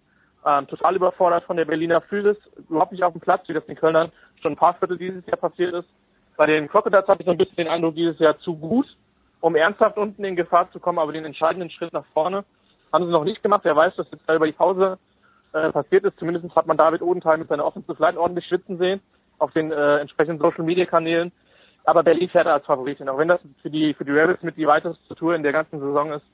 ähm, 0.44 0.66
total 0.66 0.96
überfordert 0.96 1.44
von 1.44 1.56
der 1.56 1.64
Berliner 1.64 2.00
Physis, 2.00 2.36
überhaupt 2.68 2.92
nicht 2.92 3.04
auf 3.04 3.12
dem 3.12 3.20
Platz, 3.20 3.48
wie 3.48 3.52
das 3.52 3.64
den 3.66 3.76
Kölnern 3.76 4.10
schon 4.40 4.52
ein 4.52 4.56
paar 4.56 4.74
Viertel 4.74 4.98
dieses 4.98 5.24
Jahr 5.26 5.36
passiert 5.36 5.74
ist. 5.74 5.88
Bei 6.36 6.46
den 6.46 6.68
Crocodiles 6.68 7.06
hatte 7.06 7.20
ich 7.20 7.26
so 7.26 7.32
ein 7.32 7.38
bisschen 7.38 7.56
den 7.56 7.68
Eindruck, 7.68 7.94
dieses 7.94 8.18
Jahr 8.18 8.38
zu 8.38 8.56
gut, 8.56 8.86
um 9.40 9.54
ernsthaft 9.54 9.96
unten 9.96 10.24
in 10.24 10.36
Gefahr 10.36 10.70
zu 10.72 10.80
kommen, 10.80 10.98
aber 10.98 11.12
den 11.12 11.24
entscheidenden 11.24 11.70
Schritt 11.70 11.92
nach 11.92 12.06
vorne 12.12 12.44
haben 12.92 13.06
sie 13.06 13.12
noch 13.12 13.24
nicht 13.24 13.42
gemacht. 13.42 13.62
Wer 13.64 13.76
weiß, 13.76 13.94
dass 13.96 14.10
jetzt 14.10 14.24
da 14.26 14.34
über 14.34 14.46
die 14.46 14.52
Pause 14.52 14.98
äh, 15.52 15.70
passiert 15.70 16.04
ist. 16.04 16.18
Zumindest 16.18 16.54
hat 16.54 16.66
man 16.66 16.76
David 16.76 17.02
Odenthal 17.02 17.38
mit 17.38 17.48
seiner 17.48 17.64
Offensive 17.64 18.02
Line 18.02 18.18
ordentlich 18.18 18.46
schwitzen 18.46 18.78
sehen 18.78 19.00
auf 19.38 19.52
den 19.52 19.72
äh, 19.72 19.98
entsprechenden 19.98 20.40
Social 20.40 20.64
Media 20.64 20.86
Kanälen. 20.86 21.32
Aber 21.84 22.02
Berlin 22.02 22.28
fährt 22.28 22.46
als 22.46 22.64
Favoritin, 22.64 23.08
auch 23.08 23.18
wenn 23.18 23.28
das 23.28 23.40
für 23.60 23.70
die 23.70 23.92
für 23.94 24.04
die 24.04 24.12
Rebels 24.12 24.42
mit 24.42 24.56
die 24.56 24.66
weiteste 24.66 25.14
Tour 25.16 25.34
in 25.34 25.42
der 25.42 25.52
ganzen 25.52 25.80
Saison 25.80 26.12
ist. 26.12 26.24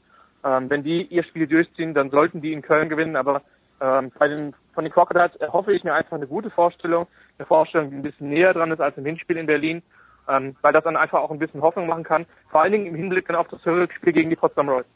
Ähm, 0.44 0.68
wenn 0.68 0.82
die 0.82 1.02
ihr 1.02 1.24
Spiel 1.24 1.46
durchziehen, 1.46 1.94
dann 1.94 2.10
sollten 2.10 2.42
die 2.42 2.52
in 2.52 2.62
Köln 2.62 2.88
gewinnen. 2.88 3.16
Aber 3.16 3.42
ähm, 3.80 4.12
bei 4.18 4.28
den 4.28 4.54
von 4.74 4.84
den 4.84 4.92
Crocodiles 4.92 5.32
hoffe 5.52 5.72
ich 5.72 5.84
mir 5.84 5.94
einfach 5.94 6.16
eine 6.16 6.26
gute 6.26 6.50
Vorstellung, 6.50 7.06
eine 7.38 7.46
Vorstellung, 7.46 7.90
die 7.90 7.96
ein 7.96 8.02
bisschen 8.02 8.28
näher 8.28 8.52
dran 8.52 8.70
ist 8.70 8.80
als 8.80 8.96
im 8.96 9.06
Hinspiel 9.06 9.38
in 9.38 9.46
Berlin, 9.46 9.82
ähm, 10.28 10.54
weil 10.60 10.72
das 10.72 10.84
dann 10.84 10.96
einfach 10.96 11.20
auch 11.20 11.30
ein 11.30 11.38
bisschen 11.38 11.62
Hoffnung 11.62 11.86
machen 11.86 12.04
kann. 12.04 12.26
Vor 12.50 12.62
allen 12.62 12.72
Dingen 12.72 12.86
im 12.86 12.94
Hinblick 12.94 13.26
dann 13.26 13.36
auf 13.36 13.48
das 13.48 13.64
Rückspiel 13.66 14.12
gegen 14.12 14.30
die 14.30 14.36
Potsdam 14.36 14.68
Royals. 14.68 14.86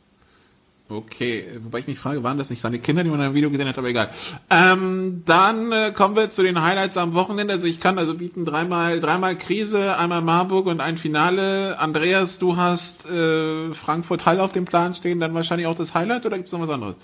Okay, 0.89 1.45
wobei 1.63 1.79
ich 1.79 1.87
mich 1.87 1.99
frage, 1.99 2.23
waren 2.23 2.37
das 2.37 2.51
nicht 2.51 2.61
seine 2.61 2.79
Kinder, 2.79 3.03
die 3.03 3.09
man 3.09 3.21
in 3.21 3.27
einem 3.27 3.35
Video 3.35 3.51
gesehen 3.51 3.69
hat, 3.69 3.79
aber 3.79 3.89
egal. 3.89 4.11
Ähm, 4.51 5.23
dann 5.25 5.73
äh, 5.73 5.93
kommen 5.93 6.17
wir 6.17 6.31
zu 6.31 6.43
den 6.43 6.61
Highlights 6.61 6.97
am 6.97 7.15
Wochenende. 7.15 7.55
Also 7.55 7.67
ich 7.67 7.81
kann 7.81 7.99
also 7.99 8.15
bieten 8.15 8.45
dreimal, 8.45 9.01
dreimal 9.01 9.37
Krise, 9.39 9.97
einmal 9.97 10.21
Marburg 10.21 10.67
und 10.67 10.81
ein 10.81 10.99
Finale. 10.99 11.79
Andreas, 11.79 12.39
du 12.39 12.57
hast 12.57 13.09
äh, 13.09 13.73
Frankfurt 13.75 14.27
Hall 14.27 14.41
auf 14.41 14.53
dem 14.53 14.67
Plan 14.67 14.95
stehen, 14.95 15.19
dann 15.21 15.33
wahrscheinlich 15.35 15.67
auch 15.67 15.77
das 15.77 15.95
Highlight 15.95 16.27
oder 16.27 16.37
gibt 16.37 16.49
es 16.49 16.53
noch 16.53 16.61
was 16.61 16.71
anderes? 16.71 16.97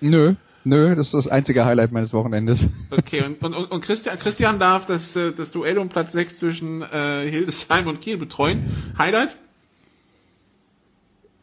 Nö, 0.00 0.34
nö, 0.64 0.96
das 0.96 1.06
ist 1.06 1.14
das 1.14 1.28
einzige 1.28 1.64
Highlight 1.64 1.92
meines 1.92 2.12
Wochenendes. 2.12 2.66
Okay, 2.90 3.22
und, 3.22 3.42
und, 3.42 3.54
und 3.54 3.80
Christian, 3.82 4.18
Christian 4.18 4.58
darf 4.58 4.86
das, 4.86 5.14
äh, 5.14 5.32
das 5.32 5.52
Duell 5.52 5.78
um 5.78 5.88
Platz 5.88 6.10
6 6.12 6.38
zwischen 6.38 6.82
äh, 6.82 7.30
Hildesheim 7.30 7.86
und 7.86 8.00
Kiel 8.00 8.16
betreuen. 8.16 8.94
Highlight? 8.98 9.36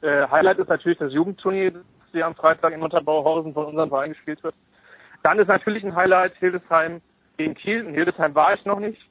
Äh, 0.02 0.28
Highlight 0.28 0.60
ist 0.60 0.70
natürlich 0.70 0.98
das 0.98 1.14
Jugendturnier, 1.14 1.72
das 1.72 1.84
hier 2.12 2.26
am 2.26 2.36
Freitag 2.36 2.74
in 2.74 2.82
Unterbauhausen 2.82 3.54
von 3.54 3.68
unserem 3.68 3.90
Verein 3.90 4.14
gespielt 4.14 4.44
wird. 4.44 4.56
Dann 5.24 5.40
ist 5.40 5.48
natürlich 5.48 5.84
ein 5.84 5.96
Highlight 5.96 6.36
Hildesheim 6.38 7.02
gegen 7.38 7.54
Kiel. 7.54 7.86
In 7.86 7.94
Hildesheim 7.94 8.34
war 8.36 8.54
ich 8.54 8.66
noch 8.66 8.80
nicht. 8.80 9.02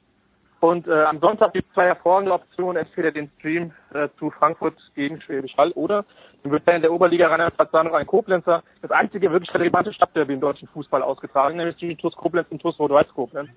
Und 0.59 0.87
äh, 0.87 1.03
am 1.03 1.19
Sonntag 1.19 1.53
gibt 1.53 1.67
es 1.69 1.73
zwei 1.73 1.87
hervorragende 1.87 2.33
Optionen, 2.33 2.77
entweder 2.77 3.11
den 3.11 3.31
Stream 3.39 3.71
äh, 3.93 4.09
zu 4.19 4.29
Frankfurt 4.29 4.75
gegen 4.93 5.19
Schwäbisch 5.19 5.57
Hall 5.57 5.71
oder 5.71 6.05
dann 6.43 6.51
wird 6.51 6.67
dann 6.67 6.75
in 6.75 6.81
der 6.83 6.91
Oberliga 6.91 7.27
Rheinland-Pfalz 7.27 7.71
noch 7.73 7.93
ein 7.93 8.05
Koblenzer, 8.05 8.63
das 8.81 8.91
einzige 8.91 9.31
wirklich 9.31 9.53
relevante 9.55 9.91
Stadtderby 9.91 10.33
im 10.33 10.39
deutschen 10.39 10.67
Fußball 10.67 11.01
ausgetragen, 11.01 11.57
nämlich 11.57 11.77
zwischen 11.77 11.97
TuS 11.97 12.15
Koblenz 12.15 12.47
und 12.51 12.61
TuS 12.61 12.79
Rot-Weiß 12.79 13.07
Koblenz. 13.09 13.49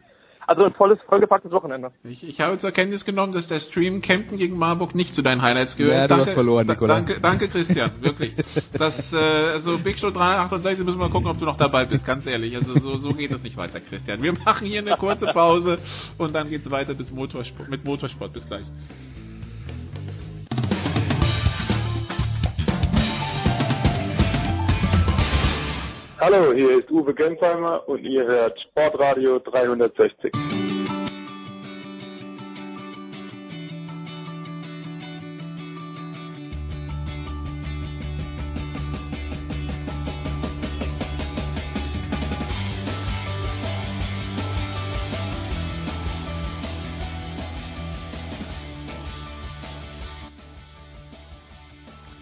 Also 0.46 0.64
ein 0.64 0.72
volles, 0.74 0.98
vollgepacktes 1.08 1.52
Wochenende. 1.52 1.90
Ich, 2.04 2.22
ich 2.22 2.40
habe 2.40 2.58
zur 2.58 2.70
Kenntnis 2.70 3.04
genommen, 3.04 3.32
dass 3.32 3.46
der 3.48 3.60
Stream 3.60 4.02
Kempten 4.02 4.38
gegen 4.38 4.58
Marburg 4.58 4.94
nicht 4.94 5.14
zu 5.14 5.22
deinen 5.22 5.42
Highlights 5.42 5.76
gehört. 5.76 5.94
Ja, 5.94 6.02
du 6.02 6.08
danke, 6.08 6.26
hast 6.26 6.34
verloren, 6.34 6.66
Nikola. 6.66 6.94
Danke, 6.94 7.20
danke 7.20 7.48
Christian, 7.48 7.92
wirklich. 8.00 8.34
Das, 8.72 9.12
äh, 9.12 9.16
also 9.16 9.78
Big 9.78 9.98
Show 9.98 10.10
368 10.10 10.84
müssen 10.84 10.98
wir 10.98 11.06
mal 11.06 11.12
gucken, 11.12 11.28
ob 11.28 11.38
du 11.38 11.44
noch 11.44 11.56
dabei 11.56 11.86
bist, 11.86 12.04
ganz 12.04 12.26
ehrlich. 12.26 12.56
Also 12.56 12.78
so, 12.78 12.96
so 12.96 13.14
geht 13.14 13.30
es 13.30 13.42
nicht 13.42 13.56
weiter, 13.56 13.80
Christian. 13.80 14.22
Wir 14.22 14.32
machen 14.32 14.66
hier 14.66 14.80
eine 14.80 14.96
kurze 14.96 15.26
Pause 15.26 15.78
und 16.18 16.34
dann 16.34 16.50
geht's 16.50 16.70
weiter 16.70 16.94
bis 16.94 17.10
Motorsport, 17.10 17.68
mit 17.68 17.84
Motorsport. 17.84 18.32
Bis 18.32 18.46
gleich. 18.46 18.64
Hallo, 26.26 26.54
hier 26.54 26.78
ist 26.78 26.90
Uwe 26.90 27.12
Gensheimer 27.12 27.86
und 27.86 28.02
ihr 28.02 28.24
hört 28.24 28.58
Sportradio 28.58 29.40
360. 29.40 30.32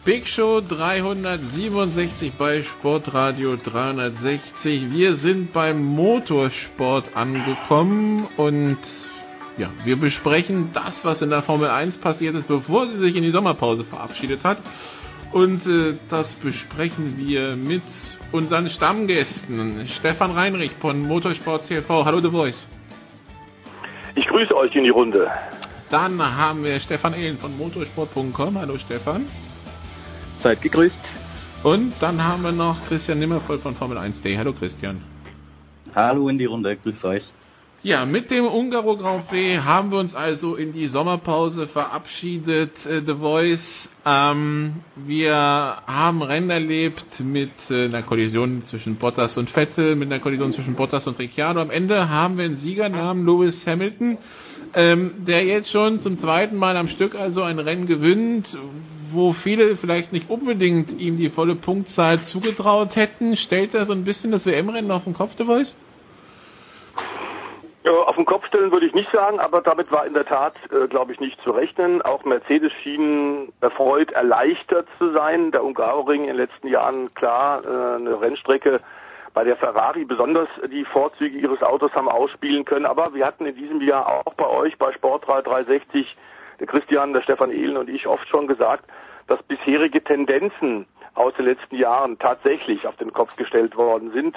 Big 0.05 0.27
Show 0.27 0.61
367 0.61 2.33
bei 2.37 2.63
Sportradio 2.63 3.55
360. 3.55 4.91
Wir 4.91 5.15
sind 5.15 5.53
beim 5.53 5.81
Motorsport 5.85 7.15
angekommen 7.15 8.27
und 8.37 8.79
ja, 9.59 9.71
wir 9.85 9.97
besprechen 10.01 10.71
das, 10.75 11.05
was 11.05 11.23
in 11.23 11.31
der 11.31 11.43
Formel 11.43 11.71
1 11.71 11.99
passiert 11.99 12.35
ist, 12.35 12.49
bevor 12.49 12.87
sie 12.87 12.99
sich 12.99 13.15
in 13.15 13.23
die 13.23 13.31
Sommerpause 13.31 13.85
verabschiedet 13.85 14.43
hat. 14.43 14.59
Und 15.31 15.65
äh, 15.69 15.99
das 16.09 16.35
besprechen 16.35 17.17
wir 17.17 17.55
mit 17.55 17.85
unseren 18.33 18.71
Stammgästen. 18.71 19.87
Stefan 19.87 20.33
Reinrich 20.33 20.73
von 20.81 21.01
Motorsport 21.01 21.69
TV. 21.69 22.05
Hallo 22.05 22.19
The 22.19 22.31
Voice. 22.31 22.69
Ich 24.17 24.27
grüße 24.27 24.57
euch 24.57 24.75
in 24.75 24.83
die 24.83 24.91
Runde. 24.91 25.31
Dann 25.91 26.21
haben 26.21 26.65
wir 26.65 26.81
Stefan 26.81 27.15
Ehlen 27.15 27.39
von 27.39 27.57
motorsport.com. 27.57 28.59
Hallo 28.59 28.79
Stefan. 28.79 29.27
Seid 30.43 30.61
gegrüßt. 30.61 30.99
Und 31.63 31.93
dann 32.01 32.21
haben 32.21 32.43
wir 32.43 32.51
noch 32.51 32.85
Christian 32.89 33.21
Nimmervoll 33.21 33.61
von 33.61 33.77
Formel 33.77 33.97
1 33.97 34.23
Day. 34.23 34.35
Hallo 34.35 34.53
Christian. 34.53 35.01
Hallo 35.95 36.29
in 36.29 36.37
die 36.37 36.47
Runde, 36.47 36.77
grüßt 36.77 37.05
euch. 37.05 37.33
Ja, 37.85 38.05
mit 38.05 38.29
dem 38.33 38.47
Ungaro 38.47 38.97
Grand 38.97 39.29
Prix 39.29 39.63
haben 39.63 39.93
wir 39.93 40.01
uns 40.01 40.17
also 40.17 40.57
in 40.57 40.73
die 40.73 40.89
Sommerpause 40.89 41.69
verabschiedet, 41.69 42.85
äh, 42.87 43.03
The 43.07 43.15
Voice. 43.15 43.89
Ähm, 44.05 44.81
wir 44.97 45.35
haben 45.35 46.23
Rennen 46.23 46.51
erlebt 46.51 47.21
mit 47.21 47.53
äh, 47.71 47.85
einer 47.85 48.03
Kollision 48.03 48.65
zwischen 48.65 48.97
Bottas 48.97 49.37
und 49.37 49.49
Vettel, 49.49 49.95
mit 49.95 50.11
einer 50.11 50.21
Kollision 50.21 50.51
zwischen 50.51 50.75
Bottas 50.75 51.07
und 51.07 51.21
Ricciardo. 51.21 51.61
Am 51.61 51.71
Ende 51.71 52.09
haben 52.09 52.37
wir 52.37 52.47
einen 52.47 52.57
Siegernamen 52.57 53.25
Lewis 53.25 53.65
Hamilton, 53.65 54.19
ähm, 54.75 55.25
der 55.25 55.45
jetzt 55.45 55.71
schon 55.71 56.01
zum 56.01 56.19
zweiten 56.19 56.57
Mal 56.57 56.77
am 56.77 56.89
Stück 56.89 57.15
also 57.15 57.43
ein 57.43 57.61
Rennen 57.61 57.87
gewinnt, 57.87 58.59
wo 59.13 59.33
viele 59.33 59.77
vielleicht 59.77 60.13
nicht 60.13 60.31
unbedingt 60.31 60.99
ihm 61.01 61.17
die 61.17 61.31
volle 61.31 61.55
Punktzahl 61.55 62.21
zugetraut 62.21 62.97
hätten. 62.97 63.37
Stellt 63.37 63.75
er 63.75 63.85
so 63.85 63.93
ein 63.93 64.05
bisschen 64.05 64.33
das 64.33 64.47
WM-Rennen 64.47 64.91
auf 64.91 65.05
den 65.05 65.15
Kopf, 65.15 65.37
Voice? 65.37 65.77
Ja, 67.85 67.91
auf 67.91 68.15
den 68.15 68.27
Kopf 68.27 68.47
stellen 68.47 68.71
würde 68.71 68.87
ich 68.87 68.95
nicht 68.95 69.11
sagen, 69.11 69.41
aber 69.41 69.61
damit 69.61 69.91
war 69.91 70.07
in 70.07 70.15
der 70.15 70.25
Tat, 70.25 70.55
äh, 70.71 70.87
glaube 70.87 71.13
ich, 71.13 71.19
nicht 71.19 71.41
zu 71.43 71.51
rechnen. 71.51 72.01
Auch 72.01 72.25
Mercedes 72.25 72.73
schien 72.83 73.53
erfreut, 73.61 74.13
erleichtert 74.13 74.87
zu 74.99 75.11
sein. 75.11 75.51
Der 75.51 75.65
Ungaroring 75.65 76.23
in 76.23 76.29
den 76.29 76.37
letzten 76.37 76.69
Jahren 76.69 77.13
klar 77.15 77.65
äh, 77.65 77.97
eine 77.97 78.21
Rennstrecke, 78.21 78.81
bei 79.35 79.43
der 79.43 79.57
Ferrari 79.57 80.05
besonders 80.05 80.49
die 80.71 80.85
Vorzüge 80.85 81.37
ihres 81.37 81.63
Autos 81.63 81.93
haben 81.95 82.09
ausspielen 82.09 82.65
können. 82.65 82.87
Aber 82.87 83.15
wir 83.15 83.27
hatten 83.27 83.47
in 83.47 83.57
diesem 83.57 83.81
Jahr 83.81 84.07
auch 84.07 84.35
bei 84.35 84.47
euch 84.47 84.79
bei 84.79 84.93
Sportrad 84.93 85.47
360, 85.47 86.17
der 86.61 86.67
Christian, 86.69 87.13
der 87.13 87.23
Stefan 87.23 87.51
Ehlen 87.51 87.77
und 87.77 87.89
ich 87.89 88.07
oft 88.07 88.29
schon 88.29 88.47
gesagt, 88.47 88.85
dass 89.33 89.43
bisherige 89.45 90.05
Tendenzen 90.05 90.85
aus 91.15 91.33
den 91.35 91.47
letzten 91.47 91.77
Jahren 91.77 92.19
tatsächlich 92.19 92.87
auf 92.87 92.97
den 92.97 93.15
Kopf 93.15 93.35
gestellt 93.37 93.77
worden 93.79 94.11
sind. 94.13 94.37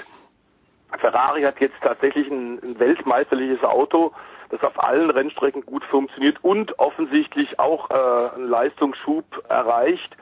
Ferrari 1.00 1.42
hat 1.42 1.60
jetzt 1.60 1.76
tatsächlich 1.82 2.30
ein, 2.32 2.60
ein 2.64 2.80
weltmeisterliches 2.80 3.62
Auto, 3.66 4.14
das 4.52 4.64
auf 4.64 4.82
allen 4.82 5.10
Rennstrecken 5.10 5.66
gut 5.66 5.84
funktioniert 5.84 6.38
und 6.42 6.80
offensichtlich 6.80 7.60
auch 7.60 7.90
äh, 7.90 8.36
einen 8.36 8.48
Leistungsschub 8.48 9.26
erreicht. 9.50 10.16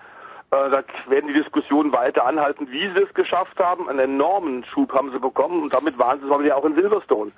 Äh, 0.50 0.72
da 0.72 0.84
werden 1.08 1.28
die 1.28 1.40
Diskussionen 1.40 1.94
weiter 1.94 2.26
anhalten, 2.26 2.68
wie 2.72 2.90
sie 2.96 3.04
es 3.04 3.14
geschafft 3.14 3.60
haben. 3.60 3.88
Einen 3.88 4.00
enormen 4.00 4.66
Schub 4.66 4.92
haben 4.92 5.12
sie 5.12 5.20
bekommen 5.20 5.62
und 5.62 5.72
damit 5.72 6.00
waren 6.00 6.20
sie 6.20 6.48
ja 6.48 6.56
auch 6.56 6.66
in 6.66 6.74
Silverstone. 6.74 7.32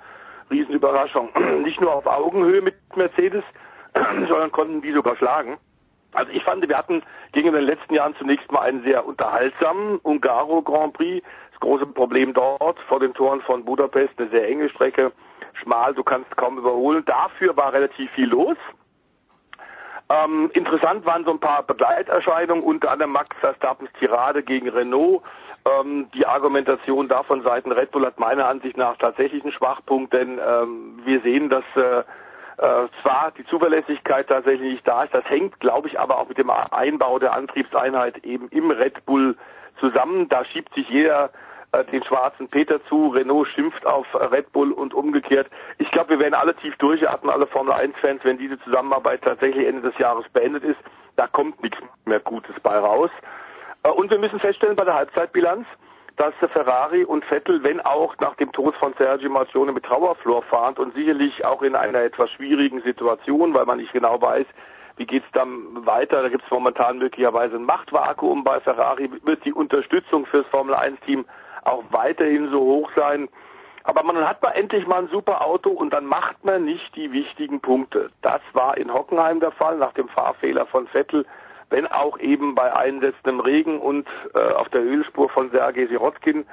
Riesenüberraschung. 0.50 1.28
Nicht 1.64 1.82
nur 1.82 1.94
auf 1.94 2.06
Augenhöhe 2.06 2.62
mit 2.62 2.76
Mercedes, 2.96 3.44
sondern 3.94 4.52
konnten 4.52 4.80
die 4.80 4.92
sogar 4.92 5.16
schlagen. 5.16 5.58
Also 6.16 6.32
ich 6.32 6.42
fand, 6.44 6.66
wir 6.66 6.76
hatten 6.76 7.02
gegen 7.32 7.52
den 7.52 7.64
letzten 7.64 7.94
Jahren 7.94 8.14
zunächst 8.16 8.50
mal 8.50 8.62
einen 8.62 8.82
sehr 8.82 9.06
unterhaltsamen 9.06 9.98
Ungaro 9.98 10.62
Grand 10.62 10.94
Prix. 10.94 11.24
Das 11.50 11.60
große 11.60 11.86
Problem 11.86 12.32
dort 12.32 12.78
vor 12.88 13.00
den 13.00 13.14
Toren 13.14 13.42
von 13.42 13.64
Budapest, 13.64 14.18
eine 14.18 14.28
sehr 14.30 14.48
enge 14.48 14.68
Strecke, 14.70 15.12
schmal, 15.54 15.94
du 15.94 16.02
kannst 16.02 16.34
kaum 16.36 16.58
überholen. 16.58 17.04
Dafür 17.04 17.56
war 17.56 17.72
relativ 17.72 18.10
viel 18.12 18.28
los. 18.28 18.56
Ähm, 20.08 20.50
interessant 20.54 21.04
waren 21.04 21.24
so 21.24 21.32
ein 21.32 21.40
paar 21.40 21.64
Begleiterscheinungen, 21.64 22.62
unter 22.62 22.92
anderem 22.92 23.12
Max 23.12 23.36
Verstappens 23.40 23.90
Tirade 23.98 24.42
gegen 24.42 24.68
Renault. 24.68 25.22
Ähm, 25.66 26.08
die 26.14 26.26
Argumentation 26.26 27.08
da 27.08 27.24
von 27.24 27.42
Seiten 27.42 27.72
Red 27.72 27.90
Bull 27.90 28.06
hat 28.06 28.20
meiner 28.20 28.46
Ansicht 28.46 28.76
nach 28.76 28.96
tatsächlich 28.96 29.42
einen 29.42 29.52
Schwachpunkt, 29.52 30.12
denn 30.12 30.38
ähm, 30.38 31.00
wir 31.04 31.20
sehen, 31.22 31.50
dass 31.50 31.64
äh, 31.74 32.04
äh, 32.58 32.88
zwar 33.02 33.32
die 33.36 33.44
Zuverlässigkeit 33.46 34.28
tatsächlich 34.28 34.72
nicht 34.72 34.88
da 34.88 35.04
ist, 35.04 35.14
das 35.14 35.28
hängt, 35.28 35.60
glaube 35.60 35.88
ich, 35.88 36.00
aber 36.00 36.18
auch 36.18 36.28
mit 36.28 36.38
dem 36.38 36.50
Einbau 36.50 37.18
der 37.18 37.34
Antriebseinheit 37.34 38.24
eben 38.24 38.48
im 38.48 38.70
Red 38.70 39.04
Bull 39.04 39.36
zusammen. 39.78 40.28
Da 40.28 40.44
schiebt 40.44 40.72
sich 40.74 40.88
jeder 40.88 41.30
äh, 41.72 41.84
den 41.84 42.02
schwarzen 42.04 42.48
Peter 42.48 42.82
zu, 42.86 43.08
Renault 43.08 43.48
schimpft 43.48 43.84
auf 43.84 44.06
Red 44.14 44.52
Bull 44.52 44.72
und 44.72 44.94
umgekehrt. 44.94 45.48
Ich 45.78 45.90
glaube, 45.90 46.10
wir 46.10 46.18
werden 46.18 46.34
alle 46.34 46.54
tief 46.56 46.76
durchatmen, 46.76 47.30
alle 47.30 47.46
Formel 47.46 47.74
1-Fans, 47.74 48.20
wenn 48.24 48.38
diese 48.38 48.58
Zusammenarbeit 48.60 49.22
tatsächlich 49.22 49.66
Ende 49.66 49.82
des 49.82 49.98
Jahres 49.98 50.26
beendet 50.30 50.64
ist. 50.64 50.78
Da 51.16 51.26
kommt 51.26 51.62
nichts 51.62 51.78
mehr 52.04 52.20
Gutes 52.20 52.54
bei 52.62 52.78
raus. 52.78 53.10
Äh, 53.82 53.90
und 53.90 54.10
wir 54.10 54.18
müssen 54.18 54.40
feststellen 54.40 54.76
bei 54.76 54.84
der 54.84 54.94
Halbzeitbilanz, 54.94 55.66
dass 56.16 56.34
Ferrari 56.52 57.04
und 57.04 57.24
Vettel, 57.26 57.62
wenn 57.62 57.80
auch 57.80 58.16
nach 58.18 58.34
dem 58.36 58.50
Tod 58.52 58.74
von 58.76 58.94
Sergio 58.94 59.30
Marcione 59.30 59.72
mit 59.72 59.84
Trauerflor 59.84 60.42
fahren 60.42 60.74
und 60.78 60.94
sicherlich 60.94 61.44
auch 61.44 61.62
in 61.62 61.74
einer 61.74 62.00
etwas 62.00 62.30
schwierigen 62.30 62.80
Situation, 62.82 63.52
weil 63.52 63.66
man 63.66 63.78
nicht 63.78 63.92
genau 63.92 64.20
weiß, 64.20 64.46
wie 64.96 65.06
geht's 65.06 65.26
dann 65.32 65.84
weiter? 65.84 66.22
Da 66.22 66.28
gibt 66.30 66.44
es 66.44 66.50
momentan 66.50 66.98
möglicherweise 66.98 67.56
ein 67.56 67.64
Machtvakuum 67.64 68.44
bei 68.44 68.60
Ferrari. 68.60 69.10
Wird 69.24 69.44
die 69.44 69.52
Unterstützung 69.52 70.24
fürs 70.24 70.46
Formel 70.46 70.74
1-Team 70.74 71.26
auch 71.64 71.84
weiterhin 71.90 72.50
so 72.50 72.60
hoch 72.60 72.90
sein. 72.96 73.28
Aber 73.84 74.02
man 74.02 74.26
hat 74.26 74.42
mal 74.42 74.52
endlich 74.52 74.86
mal 74.86 75.02
ein 75.02 75.08
super 75.08 75.44
Auto 75.44 75.70
und 75.70 75.92
dann 75.92 76.06
macht 76.06 76.44
man 76.44 76.64
nicht 76.64 76.96
die 76.96 77.12
wichtigen 77.12 77.60
Punkte. 77.60 78.10
Das 78.22 78.40
war 78.54 78.76
in 78.78 78.92
Hockenheim 78.92 79.38
der 79.38 79.52
Fall 79.52 79.76
nach 79.76 79.92
dem 79.92 80.08
Fahrfehler 80.08 80.66
von 80.66 80.88
Vettel, 80.88 81.26
wenn 81.70 81.86
auch 81.86 82.18
eben 82.18 82.54
bei 82.54 82.74
einsetzendem 82.74 83.40
Regen 83.40 83.80
und 83.80 84.06
äh, 84.34 84.38
auf 84.38 84.68
der 84.70 84.82
Ölspur 84.82 85.28
von 85.28 85.50
Sergei 85.50 85.86
Sirotkin. 85.86 86.46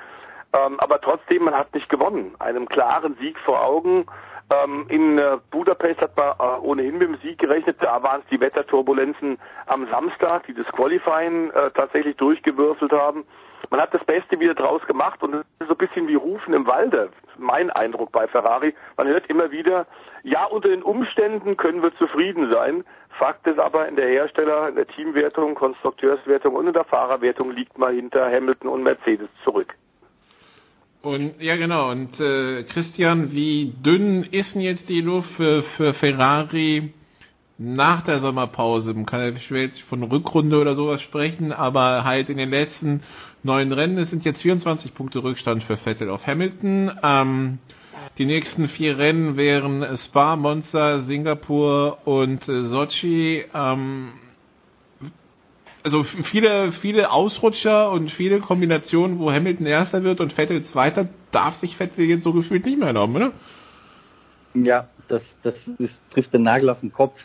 Ähm, 0.53 0.79
aber 0.79 1.01
trotzdem, 1.01 1.45
man 1.45 1.55
hat 1.55 1.73
nicht 1.73 1.89
gewonnen. 1.89 2.35
Einem 2.39 2.67
klaren 2.67 3.15
Sieg 3.19 3.37
vor 3.39 3.63
Augen. 3.63 4.05
Ähm, 4.51 4.85
in 4.89 5.17
äh, 5.17 5.37
Budapest 5.51 6.01
hat 6.01 6.17
man 6.17 6.33
äh, 6.39 6.59
ohnehin 6.61 6.97
mit 6.97 7.07
dem 7.07 7.17
Sieg 7.17 7.39
gerechnet. 7.39 7.77
Da 7.79 8.01
waren 8.03 8.21
es 8.21 8.27
die 8.29 8.39
Wetterturbulenzen 8.39 9.39
am 9.67 9.87
Samstag, 9.89 10.45
die 10.47 10.53
das 10.53 10.67
Qualifying 10.67 11.51
äh, 11.51 11.71
tatsächlich 11.71 12.15
durchgewürfelt 12.17 12.91
haben 12.91 13.25
man 13.69 13.81
hat 13.81 13.93
das 13.93 14.03
Beste 14.05 14.39
wieder 14.39 14.53
draus 14.53 14.81
gemacht 14.87 15.21
und 15.23 15.33
es 15.33 15.41
ist 15.59 15.67
so 15.67 15.73
ein 15.73 15.77
bisschen 15.77 16.07
wie 16.07 16.15
Rufen 16.15 16.53
im 16.53 16.67
Walde, 16.67 17.09
mein 17.37 17.69
Eindruck 17.69 18.11
bei 18.11 18.27
Ferrari. 18.27 18.73
Man 18.97 19.07
hört 19.07 19.29
immer 19.29 19.51
wieder, 19.51 19.87
ja, 20.23 20.45
unter 20.45 20.69
den 20.69 20.83
Umständen 20.83 21.57
können 21.57 21.81
wir 21.81 21.95
zufrieden 21.95 22.49
sein. 22.51 22.83
Fakt 23.17 23.45
ist 23.47 23.59
aber, 23.59 23.87
in 23.87 23.95
der 23.95 24.07
Hersteller, 24.07 24.69
in 24.69 24.75
der 24.75 24.87
Teamwertung, 24.87 25.55
Konstrukteurswertung 25.55 26.55
und 26.55 26.67
in 26.67 26.73
der 26.73 26.85
Fahrerwertung 26.85 27.51
liegt 27.51 27.77
man 27.77 27.95
hinter 27.95 28.29
Hamilton 28.31 28.69
und 28.69 28.83
Mercedes 28.83 29.29
zurück. 29.43 29.73
Und 31.01 31.41
ja 31.41 31.57
genau, 31.57 31.91
und 31.91 32.17
äh, 32.21 32.63
Christian, 32.63 33.33
wie 33.33 33.73
dünn 33.83 34.23
ist 34.23 34.55
denn 34.55 34.61
jetzt 34.61 34.87
die 34.87 35.01
Luft 35.01 35.29
für, 35.31 35.63
für 35.75 35.93
Ferrari 35.93 36.93
nach 37.57 38.05
der 38.05 38.19
Sommerpause? 38.19 38.93
Man 38.93 39.05
kann 39.05 39.33
ja 39.33 39.39
schwer 39.39 39.63
jetzt 39.63 39.81
von 39.81 40.01
Rückrunde 40.03 40.57
oder 40.57 40.75
sowas 40.75 41.01
sprechen, 41.01 41.51
aber 41.51 42.05
halt 42.05 42.29
in 42.29 42.37
den 42.37 42.49
letzten 42.49 43.03
neun 43.43 43.71
Rennen. 43.71 43.97
Es 43.97 44.09
sind 44.09 44.25
jetzt 44.25 44.41
24 44.41 44.93
Punkte 44.93 45.23
Rückstand 45.23 45.63
für 45.63 45.77
Vettel 45.77 46.09
auf 46.09 46.25
Hamilton. 46.25 46.91
Ähm, 47.03 47.59
die 48.17 48.25
nächsten 48.25 48.67
vier 48.67 48.97
Rennen 48.97 49.37
wären 49.37 49.97
Spa, 49.97 50.35
Monza, 50.35 51.01
Singapur 51.01 51.99
und 52.05 52.47
äh, 52.47 52.65
Sochi. 52.65 53.45
Ähm, 53.53 54.13
also 55.83 56.03
viele, 56.03 56.71
viele 56.71 57.11
Ausrutscher 57.11 57.91
und 57.91 58.09
viele 58.09 58.39
Kombinationen, 58.39 59.19
wo 59.19 59.31
Hamilton 59.31 59.65
Erster 59.65 60.03
wird 60.03 60.21
und 60.21 60.33
Vettel 60.33 60.63
Zweiter, 60.63 61.09
darf 61.31 61.55
sich 61.55 61.75
Vettel 61.75 62.05
jetzt 62.05 62.23
so 62.23 62.31
gefühlt 62.31 62.65
nicht 62.65 62.77
mehr 62.77 62.87
erlauben, 62.87 63.15
oder? 63.15 63.33
Ja, 64.53 64.87
das, 65.07 65.23
das 65.41 65.55
ist, 65.79 65.95
trifft 66.11 66.33
den 66.33 66.43
Nagel 66.43 66.69
auf 66.69 66.79
den 66.79 66.93
Kopf. 66.93 67.19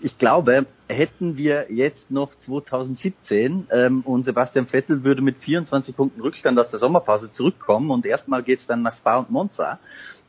Ich 0.00 0.16
glaube, 0.16 0.66
hätten 0.90 1.36
wir 1.36 1.66
jetzt 1.70 2.10
noch 2.10 2.34
2017 2.40 3.68
ähm, 3.70 4.00
und 4.02 4.24
Sebastian 4.24 4.66
Vettel 4.66 5.04
würde 5.04 5.22
mit 5.22 5.38
24 5.38 5.96
Punkten 5.96 6.20
Rückstand 6.20 6.58
aus 6.58 6.70
der 6.70 6.78
Sommerpause 6.78 7.30
zurückkommen 7.30 7.90
und 7.90 8.04
erstmal 8.06 8.42
geht's 8.42 8.66
dann 8.66 8.82
nach 8.82 8.96
Spa 8.96 9.18
und 9.18 9.30
Monza, 9.30 9.78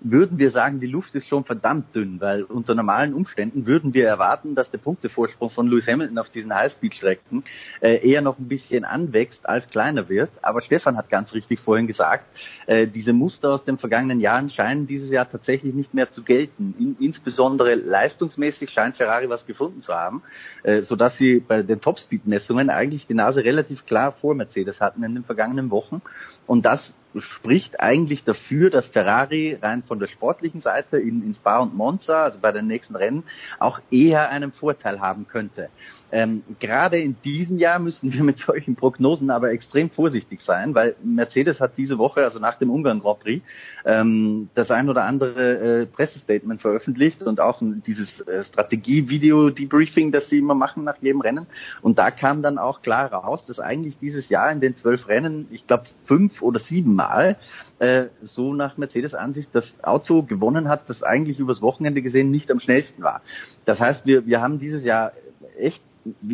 würden 0.01 0.39
wir 0.39 0.49
sagen, 0.51 0.79
die 0.79 0.88
Luft 0.88 1.13
ist 1.15 1.27
schon 1.27 1.43
verdammt 1.45 1.95
dünn, 1.95 2.19
weil 2.19 2.43
unter 2.43 2.73
normalen 2.73 3.13
Umständen 3.13 3.67
würden 3.67 3.93
wir 3.93 4.07
erwarten, 4.07 4.55
dass 4.55 4.69
der 4.71 4.79
Punktevorsprung 4.79 5.51
von 5.51 5.67
Lewis 5.67 5.88
Hamilton 5.88 6.17
auf 6.17 6.29
diesen 6.29 6.53
Highspeed-Strecken 6.53 7.43
äh, 7.81 8.07
eher 8.07 8.21
noch 8.21 8.39
ein 8.39 8.47
bisschen 8.47 8.83
anwächst 8.83 9.47
als 9.47 9.69
kleiner 9.69 10.09
wird. 10.09 10.31
Aber 10.41 10.61
Stefan 10.61 10.97
hat 10.97 11.09
ganz 11.09 11.33
richtig 11.33 11.59
vorhin 11.59 11.85
gesagt, 11.85 12.25
äh, 12.65 12.88
diese 12.88 13.13
Muster 13.13 13.51
aus 13.51 13.63
den 13.63 13.77
vergangenen 13.77 14.19
Jahren 14.19 14.49
scheinen 14.49 14.88
dieses 14.88 15.11
Jahr 15.11 15.29
tatsächlich 15.29 15.75
nicht 15.75 15.93
mehr 15.93 16.11
zu 16.11 16.23
gelten. 16.23 16.73
In, 16.79 16.97
insbesondere 16.99 17.75
leistungsmäßig 17.75 18.71
scheint 18.71 18.97
Ferrari 18.97 19.29
was 19.29 19.45
gefunden 19.45 19.81
zu 19.81 19.93
haben, 19.93 20.23
äh, 20.63 20.81
sodass 20.81 21.17
sie 21.17 21.39
bei 21.39 21.61
den 21.61 21.81
Topspeed-Messungen 21.81 22.69
eigentlich 22.69 23.07
die 23.07 23.13
Nase 23.13 23.43
relativ 23.43 23.85
klar 23.85 24.11
vor 24.13 24.35
Mercedes 24.35 24.79
hatten 24.79 25.03
in 25.03 25.15
den 25.15 25.23
vergangenen 25.23 25.69
Wochen. 25.71 26.01
Und 26.47 26.65
das 26.65 26.93
spricht 27.19 27.79
eigentlich 27.79 28.23
dafür, 28.23 28.69
dass 28.69 28.85
Ferrari 28.88 29.57
rein 29.61 29.83
von 29.83 29.99
der 29.99 30.07
sportlichen 30.07 30.61
Seite 30.61 30.97
in, 30.97 31.23
in 31.23 31.35
Spa 31.35 31.59
und 31.59 31.75
Monza, 31.75 32.23
also 32.23 32.39
bei 32.39 32.51
den 32.51 32.67
nächsten 32.67 32.95
Rennen, 32.95 33.23
auch 33.59 33.79
eher 33.91 34.29
einen 34.29 34.51
Vorteil 34.51 35.01
haben 35.01 35.27
könnte. 35.27 35.69
Ähm, 36.11 36.43
gerade 36.59 36.99
in 36.99 37.15
diesem 37.23 37.57
Jahr 37.57 37.79
müssen 37.79 38.13
wir 38.13 38.23
mit 38.23 38.39
solchen 38.39 38.75
Prognosen 38.75 39.29
aber 39.29 39.51
extrem 39.51 39.89
vorsichtig 39.89 40.41
sein, 40.41 40.75
weil 40.75 40.95
Mercedes 41.03 41.59
hat 41.59 41.73
diese 41.77 41.97
Woche, 41.97 42.23
also 42.23 42.39
nach 42.39 42.57
dem 42.57 42.69
Ungarn 42.69 42.99
Grand 43.01 43.19
Prix, 43.19 43.45
ähm, 43.85 44.49
das 44.55 44.71
ein 44.71 44.89
oder 44.89 45.03
andere 45.03 45.81
äh, 45.81 45.85
Pressestatement 45.85 46.61
veröffentlicht 46.61 47.23
und 47.23 47.39
auch 47.39 47.61
dieses 47.85 48.09
äh, 48.21 48.43
Strategie-Video-Debriefing, 48.45 50.11
das 50.11 50.29
sie 50.29 50.38
immer 50.38 50.55
machen 50.55 50.83
nach 50.83 50.97
jedem 51.01 51.21
Rennen. 51.21 51.47
Und 51.81 51.97
da 51.97 52.11
kam 52.11 52.41
dann 52.41 52.57
auch 52.57 52.81
klar 52.81 53.11
raus, 53.11 53.45
dass 53.45 53.59
eigentlich 53.59 53.97
dieses 53.99 54.29
Jahr 54.29 54.51
in 54.51 54.59
den 54.59 54.77
zwölf 54.77 55.07
Rennen, 55.07 55.47
ich 55.51 55.67
glaube 55.67 55.85
fünf 56.05 56.41
oder 56.41 56.59
sieben 56.59 57.00
Mal, 57.01 57.35
äh, 57.79 58.05
so 58.21 58.53
nach 58.53 58.77
Mercedes 58.77 59.15
Ansicht, 59.15 59.49
das 59.53 59.65
Auto 59.81 60.21
gewonnen 60.21 60.67
hat, 60.67 60.87
das 60.87 61.01
eigentlich 61.01 61.39
übers 61.39 61.61
Wochenende 61.61 62.01
gesehen 62.03 62.29
nicht 62.29 62.51
am 62.51 62.59
schnellsten 62.59 63.01
war. 63.01 63.21
Das 63.65 63.79
heißt, 63.79 64.05
wir, 64.05 64.27
wir 64.27 64.39
haben 64.39 64.59
dieses 64.59 64.83
Jahr 64.83 65.13
echt 65.57 65.81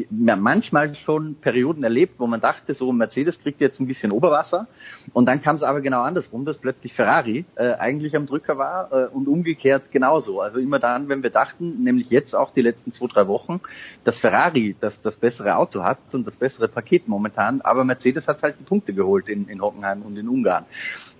manchmal 0.10 0.95
schon 0.95 1.35
Perioden 1.35 1.84
erlebt, 1.84 2.19
wo 2.19 2.27
man 2.27 2.39
dachte, 2.39 2.73
so 2.73 2.91
Mercedes 2.91 3.38
kriegt 3.39 3.60
jetzt 3.60 3.80
ein 3.80 3.88
bisschen 3.88 4.11
Oberwasser 4.11 4.68
und 5.14 5.26
dann 5.26 5.41
kam 5.41 5.57
es 5.57 5.64
aber 5.64 5.81
genau 5.81 6.02
andersrum, 6.03 6.45
dass 6.45 6.57
plötzlich 6.57 6.94
Ferrari 6.94 7.45
äh, 7.56 7.73
eigentlich 7.73 8.15
am 8.15 8.26
Drücker 8.27 8.57
war 8.57 8.91
äh, 8.91 9.07
und 9.07 9.27
umgekehrt 9.27 9.91
genauso. 9.91 10.41
Also 10.41 10.60
immer 10.60 10.80
dann, 10.80 11.10
wenn 11.10 11.22
wir 11.22 11.31
dachten, 11.31 11.84
nämlich 11.84 12.10
jetzt 12.10 12.34
auch 12.34 12.53
die 12.53 12.61
letzten 12.61 12.94
zwei, 12.94 13.07
drei 13.07 13.27
Wochen, 13.27 13.60
dass 14.03 14.18
Ferrari 14.19 14.76
das, 14.80 14.99
das 15.02 15.15
bessere 15.18 15.56
Auto 15.56 15.84
hat 15.84 15.99
und 16.14 16.26
das 16.26 16.35
bessere 16.35 16.68
Paket 16.69 17.07
momentan, 17.07 17.61
aber 17.61 17.84
Mercedes 17.84 18.27
hat 18.27 18.41
halt 18.41 18.60
die 18.60 18.64
Punkte 18.64 18.94
geholt 18.94 19.27
in, 19.27 19.48
in 19.48 19.61
Hockenheim 19.61 20.02
und 20.02 20.18
in 20.18 20.30
Ungarn. 20.30 20.65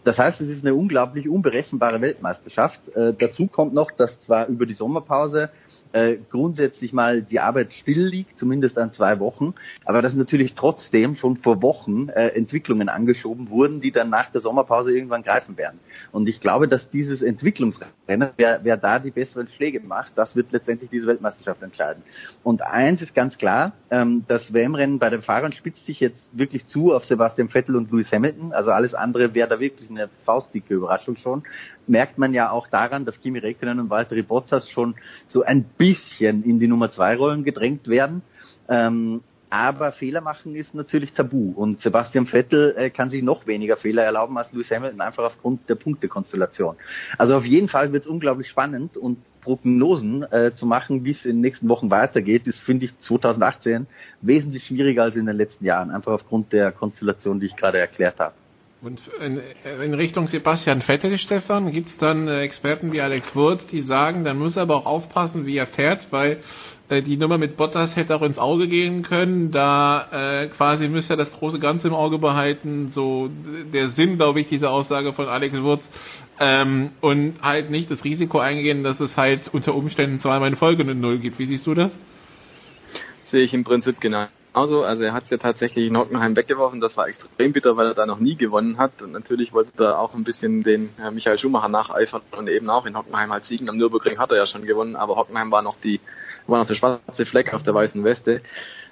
Das 0.04 0.18
heißt, 0.18 0.40
es 0.40 0.48
ist 0.48 0.66
eine 0.66 0.74
unglaublich 0.74 1.28
unberechenbare 1.28 2.00
Weltmeisterschaft. 2.00 2.80
Äh, 2.96 3.14
dazu 3.20 3.48
kommt 3.48 3.74
noch, 3.74 3.92
dass 3.92 4.22
zwar 4.22 4.48
über 4.48 4.66
die 4.66 4.74
Sommerpause 4.74 5.50
äh, 5.98 6.18
grundsätzlich 6.30 6.94
mal 6.94 7.22
die 7.22 7.40
Arbeit 7.40 7.74
still 7.74 8.06
liegt, 8.08 8.38
zumindest 8.38 8.78
an 8.78 8.92
zwei 8.92 9.20
Wochen, 9.20 9.56
aber 9.86 10.02
dass 10.02 10.14
natürlich 10.14 10.54
trotzdem 10.54 11.16
schon 11.16 11.38
vor 11.38 11.62
Wochen 11.62 12.10
äh, 12.10 12.28
Entwicklungen 12.30 12.90
angeschoben 12.90 13.50
wurden, 13.50 13.82
die 13.82 13.92
dann 13.92 14.10
nach 14.10 14.32
der 14.32 14.42
Sommerpause 14.42 14.92
irgendwann 14.92 15.24
greifen 15.24 15.58
werden. 15.58 15.80
Und 16.12 16.30
ich 16.30 16.40
glaube, 16.40 16.68
dass 16.68 16.90
dieses 16.92 17.22
Entwicklungsrennen, 17.22 18.30
wer, 18.38 18.60
wer 18.64 18.78
da 18.78 19.00
die 19.00 19.12
besseren 19.12 19.48
Schläge 19.48 19.80
macht, 19.80 20.12
das 20.16 20.36
wird 20.36 20.52
letztendlich 20.52 20.90
diese 20.92 21.08
Weltmeisterschaft 21.08 21.64
entscheiden. 21.64 22.04
Und 22.44 22.62
eins 22.62 23.02
ist 23.02 23.16
ganz 23.16 23.38
klar, 23.38 23.74
ähm, 23.90 24.24
das 24.28 24.54
WM-Rennen 24.54 25.00
bei 25.00 25.10
den 25.10 25.24
Fahrern 25.24 25.52
spitzt 25.52 25.86
sich 25.86 26.00
jetzt 26.00 26.30
wirklich 26.32 26.68
zu 26.68 26.94
auf 26.94 27.06
Sebastian 27.06 27.50
Vettel 27.50 27.76
und 27.76 27.92
Lewis 27.92 28.12
Hamilton. 28.12 28.54
Also 28.54 28.72
alles 28.72 28.94
andere 28.94 29.34
wäre 29.34 29.50
da 29.50 29.60
wirklich 29.60 29.90
eine 29.90 30.10
faustdicke 30.26 30.76
Überraschung 30.76 31.16
schon. 31.18 31.44
Merkt 31.88 32.18
man 32.18 32.34
ja 32.34 32.52
auch 32.52 32.68
daran, 32.68 33.06
dass 33.06 33.20
Kimi 33.22 33.40
Räikkönen 33.40 33.80
und 33.80 33.90
Valtteri 33.90 34.22
Bottas 34.22 34.70
schon 34.70 34.96
so 35.26 35.44
ein 35.44 35.64
bisschen 35.64 35.87
in 36.20 36.60
die 36.60 36.68
Nummer 36.68 36.92
zwei 36.92 37.16
Rollen 37.16 37.44
gedrängt 37.44 37.88
werden. 37.88 38.22
Ähm, 38.70 39.22
aber 39.50 39.94
Fehler 39.94 40.20
machen 40.20 40.56
ist 40.56 40.76
natürlich 40.76 41.14
tabu 41.14 41.54
und 41.56 41.82
Sebastian 41.82 42.28
Vettel 42.28 42.76
äh, 42.78 42.90
kann 42.90 43.10
sich 43.10 43.24
noch 43.24 43.48
weniger 43.48 43.78
Fehler 43.78 44.04
erlauben 44.04 44.38
als 44.38 44.52
Lewis 44.52 44.70
Hamilton 44.70 45.00
einfach 45.00 45.24
aufgrund 45.24 45.70
der 45.70 45.76
Punktekonstellation. 45.76 46.76
Also 47.18 47.36
auf 47.38 47.46
jeden 47.46 47.70
Fall 47.70 47.94
wird 47.94 48.04
es 48.04 48.10
unglaublich 48.10 48.50
spannend 48.50 48.98
und 48.98 49.20
Prognosen 49.42 50.24
äh, 50.24 50.52
zu 50.54 50.66
machen, 50.66 51.06
wie 51.06 51.12
es 51.12 51.24
in 51.24 51.38
den 51.38 51.42
nächsten 51.42 51.70
Wochen 51.70 51.90
weitergeht, 51.90 52.46
ist, 52.48 52.60
finde 52.60 52.86
ich, 52.86 53.00
2018 53.00 53.88
wesentlich 54.20 54.66
schwieriger 54.66 55.04
als 55.04 55.16
in 55.16 55.26
den 55.26 55.38
letzten 55.38 55.64
Jahren, 55.64 55.92
einfach 55.92 56.12
aufgrund 56.12 56.52
der 56.52 56.74
Konstellation, 56.74 57.40
die 57.40 57.46
ich 57.46 57.56
gerade 57.56 57.78
erklärt 57.78 58.20
habe. 58.20 58.34
Und 58.80 59.02
in, 59.20 59.94
Richtung 59.96 60.28
Sebastian 60.28 60.84
Vettel, 60.84 61.18
Stefan, 61.18 61.72
gibt 61.72 61.88
es 61.88 61.98
dann 61.98 62.28
äh, 62.28 62.42
Experten 62.42 62.92
wie 62.92 63.02
Alex 63.02 63.36
Wurz, 63.36 63.66
die 63.68 63.82
sagen, 63.82 64.24
dann 64.24 64.38
muss 64.38 64.56
er 64.56 64.64
aber 64.64 64.76
auch 64.76 64.86
aufpassen, 64.86 65.48
wie 65.48 65.58
er 65.58 65.66
fährt, 65.66 66.08
weil 66.12 66.44
äh, 66.90 67.02
die 67.02 67.18
Nummer 67.18 67.40
mit 67.40 67.58
Bottas 67.58 67.96
hätte 67.96 68.16
auch 68.16 68.22
ins 68.22 68.38
Auge 68.38 68.68
gehen 68.68 69.02
können. 69.02 69.50
Da 69.50 70.44
äh, 70.44 70.48
quasi 70.50 70.90
müsste 70.90 71.14
er 71.14 71.18
das 71.18 71.34
große 71.34 71.60
Ganze 71.60 71.88
im 71.88 71.96
Auge 71.96 72.20
behalten. 72.20 72.90
So 72.92 73.32
der 73.74 73.90
Sinn, 73.90 74.18
glaube 74.18 74.42
ich, 74.42 74.48
dieser 74.48 74.70
Aussage 74.70 75.12
von 75.14 75.28
Alex 75.28 75.60
Wurz. 75.60 75.90
Ähm, 76.40 76.92
und 77.02 77.42
halt 77.42 77.72
nicht 77.72 77.90
das 77.90 78.04
Risiko 78.04 78.38
eingehen, 78.38 78.84
dass 78.84 79.00
es 79.00 79.18
halt 79.18 79.50
unter 79.52 79.74
Umständen 79.74 80.20
zweimal 80.20 80.50
in 80.50 80.56
Folge 80.56 80.84
eine 80.84 80.94
Null 80.94 81.18
gibt. 81.18 81.40
Wie 81.40 81.48
siehst 81.48 81.66
du 81.66 81.74
das? 81.74 81.92
Sehe 83.32 83.42
ich 83.42 83.56
im 83.56 83.64
Prinzip 83.64 84.00
genau 84.00 84.28
genauso. 84.54 84.84
Also 84.84 85.04
er 85.04 85.14
hat 85.14 85.26
es 85.26 85.30
ja 85.30 85.38
tatsächlich 85.38 85.88
in 85.88 85.98
Hockenheim 85.98 86.36
weggeworfen. 86.36 86.82
Das 86.82 86.98
war 86.98 87.08
extrem 87.08 87.54
bitter, 87.54 87.78
weil 87.78 87.88
er 87.88 87.94
da 87.94 88.06
noch 88.06 88.20
nie 88.20 88.36
gewonnen 88.36 88.78
hat. 88.78 89.02
Und 89.02 89.12
natürlich 89.12 89.54
wollte 89.54 89.84
er 89.84 90.00
auch 90.00 90.14
ein 90.14 90.24
bisschen 90.24 90.64
den 90.64 90.90
äh, 91.00 91.12
Michael 91.12 91.38
Schumacher 91.38 91.70
nacheifern 91.70 92.22
und 92.38 92.50
eben 92.50 92.70
auch 92.70 92.86
in 92.86 92.98
Hockenheim 92.98 93.32
halt 93.32 93.46
siegen. 93.46 93.70
Am 93.70 93.78
Nürburgring 93.78 94.18
hat 94.18 94.32
er 94.32 94.38
ja 94.38 94.46
schon 94.46 94.66
gewonnen, 94.66 94.96
aber 94.96 95.16
Hockenheim 95.16 95.52
war 95.52 95.62
noch 95.62 95.78
die, 95.84 96.00
war 96.48 96.60
noch 96.60 96.68
der 96.68 96.76
schwarze 96.76 97.26
Fleck 97.26 97.54
auf 97.54 97.64
der 97.64 97.74
weißen 97.74 98.04
Weste. 98.04 98.42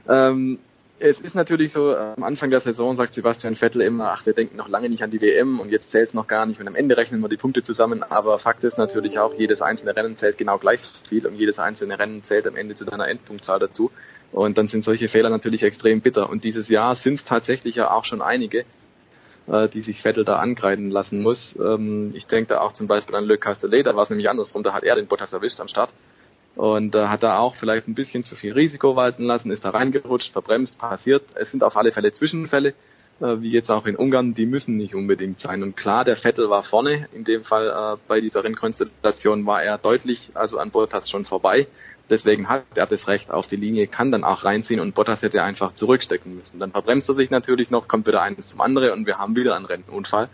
Ähm, 0.08 0.60
es 0.98 1.20
ist 1.20 1.36
natürlich 1.36 1.74
so, 1.74 1.94
am 1.94 2.24
Anfang 2.24 2.50
der 2.52 2.62
Saison 2.62 2.96
sagt 2.96 3.16
Sebastian 3.16 3.58
Vettel 3.58 3.82
immer, 3.82 4.12
ach, 4.12 4.26
wir 4.26 4.34
denken 4.34 4.56
noch 4.56 4.70
lange 4.70 4.90
nicht 4.90 5.04
an 5.04 5.12
die 5.12 5.20
WM 5.20 5.60
und 5.60 5.70
jetzt 5.70 5.92
zählt 5.92 6.10
es 6.10 6.14
noch 6.14 6.28
gar 6.28 6.46
nicht 6.46 6.62
und 6.62 6.68
am 6.68 6.76
Ende 6.76 6.96
rechnen 6.96 7.20
wir 7.20 7.28
die 7.28 7.36
Punkte 7.36 7.64
zusammen. 7.64 8.02
Aber 8.02 8.40
Fakt 8.40 8.64
ist 8.64 8.78
natürlich 8.78 9.20
auch, 9.20 9.34
jedes 9.34 9.62
einzelne 9.62 9.94
Rennen 9.94 10.16
zählt 10.16 10.38
genau 10.38 10.58
gleich 10.58 10.80
viel 11.10 11.28
und 11.28 11.36
jedes 11.36 11.60
einzelne 11.60 12.00
Rennen 12.00 12.24
zählt 12.24 12.48
am 12.48 12.56
Ende 12.56 12.76
zu 12.76 12.86
deiner 12.86 13.10
Endpunktzahl 13.10 13.60
dazu. 13.60 13.92
Und 14.36 14.58
dann 14.58 14.68
sind 14.68 14.84
solche 14.84 15.08
Fehler 15.08 15.30
natürlich 15.30 15.64
extrem 15.64 16.02
bitter. 16.02 16.30
Und 16.30 16.44
dieses 16.44 16.68
Jahr 16.68 16.98
sind 16.98 17.22
es 17.22 17.24
tatsächlich 17.24 17.76
ja 17.76 17.90
auch 17.90 18.04
schon 18.04 18.22
einige, 18.22 18.66
äh, 19.48 19.70
die 19.70 19.80
sich 19.80 20.02
Vettel 20.02 20.26
da 20.26 20.40
angreifen 20.40 20.92
lassen 20.92 21.22
muss. 21.22 21.56
Ähm, 21.58 22.12
ich 22.14 22.28
denke 22.28 22.50
da 22.50 22.60
auch 22.60 22.74
zum 22.74 22.86
Beispiel 22.86 23.16
an 23.16 23.24
Le 23.24 23.38
Castellet, 23.38 23.86
da 23.86 23.96
war 23.96 24.04
es 24.04 24.10
nämlich 24.10 24.30
andersrum, 24.30 24.62
da 24.62 24.74
hat 24.74 24.84
er 24.84 24.96
den 24.96 25.08
Bottas 25.08 25.32
erwischt 25.32 25.62
am 25.62 25.70
Start. 25.70 25.94
Und 26.56 26.96
äh, 26.96 27.08
hat 27.08 27.24
da 27.24 27.38
auch 27.38 27.56
vielleicht 27.56 27.88
ein 27.88 27.96
bisschen 27.96 28.26
zu 28.26 28.36
viel 28.36 28.52
Risiko 28.52 28.98
walten 28.98 29.24
lassen, 29.24 29.52
ist 29.52 29.64
da 29.64 29.70
reingerutscht, 29.70 30.34
verbremst, 30.34 30.78
passiert. 30.78 31.24
Es 31.36 31.52
sind 31.52 31.64
auf 31.64 31.78
alle 31.78 31.94
Fälle 31.94 32.12
Zwischenfälle, 32.12 32.74
äh, 33.22 33.40
wie 33.40 33.52
jetzt 33.52 33.72
auch 33.72 33.86
in 33.86 33.96
Ungarn, 33.96 34.34
die 34.34 34.46
müssen 34.46 34.76
nicht 34.76 34.96
unbedingt 34.96 35.40
sein. 35.40 35.64
Und 35.64 35.78
klar, 35.78 36.04
der 36.04 36.18
Vettel 36.18 36.50
war 36.50 36.64
vorne. 36.64 37.08
In 37.14 37.24
dem 37.24 37.46
Fall 37.46 37.70
äh, 37.70 37.98
bei 38.10 38.20
dieser 38.20 38.44
Rennkonstellation 38.44 39.46
war 39.46 39.64
er 39.64 39.78
deutlich, 39.78 40.32
also 40.34 40.58
an 40.58 40.72
Bottas 40.72 41.10
schon 41.10 41.24
vorbei. 41.24 41.68
Deswegen 42.10 42.48
hat 42.50 42.64
er 42.76 42.86
das 42.86 43.08
Recht 43.08 43.32
auf 43.32 43.48
die 43.48 43.56
Linie, 43.56 43.88
kann 43.88 44.12
dann 44.12 44.24
auch 44.24 44.44
reinziehen 44.44 44.80
und 44.80 44.94
Bottas 44.94 45.22
hätte 45.24 45.42
einfach 45.42 45.74
zurückstecken 45.74 46.36
müssen. 46.36 46.60
Dann 46.60 46.72
verbremst 46.72 47.10
er 47.10 47.16
sich 47.16 47.32
natürlich 47.32 47.72
noch, 47.72 47.88
kommt 47.88 48.06
wieder 48.06 48.22
eines 48.22 48.48
zum 48.48 48.62
anderen 48.62 48.92
und 48.92 49.08
wir 49.08 49.18
haben 49.18 49.36
wieder 49.36 49.56
einen 49.56 49.66
Rennunfall. 49.66 50.30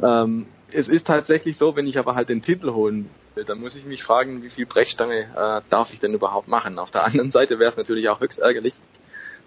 Ähm, 0.00 0.46
es 0.70 0.88
ist 0.88 1.06
tatsächlich 1.06 1.56
so, 1.56 1.74
wenn 1.74 1.86
ich 1.86 1.98
aber 1.98 2.14
halt 2.14 2.28
den 2.28 2.42
Titel 2.42 2.72
holen 2.72 3.10
will, 3.34 3.44
dann 3.44 3.58
muss 3.58 3.74
ich 3.74 3.84
mich 3.84 4.02
fragen, 4.04 4.42
wie 4.42 4.50
viel 4.50 4.66
Brechstange 4.66 5.22
äh, 5.34 5.60
darf 5.70 5.92
ich 5.92 5.98
denn 5.98 6.14
überhaupt 6.14 6.46
machen. 6.46 6.78
Auf 6.78 6.90
der 6.90 7.04
anderen 7.04 7.30
Seite 7.30 7.58
wäre 7.58 7.70
es 7.70 7.76
natürlich 7.76 8.08
auch 8.08 8.20
höchst 8.20 8.38
ärgerlich. 8.38 8.74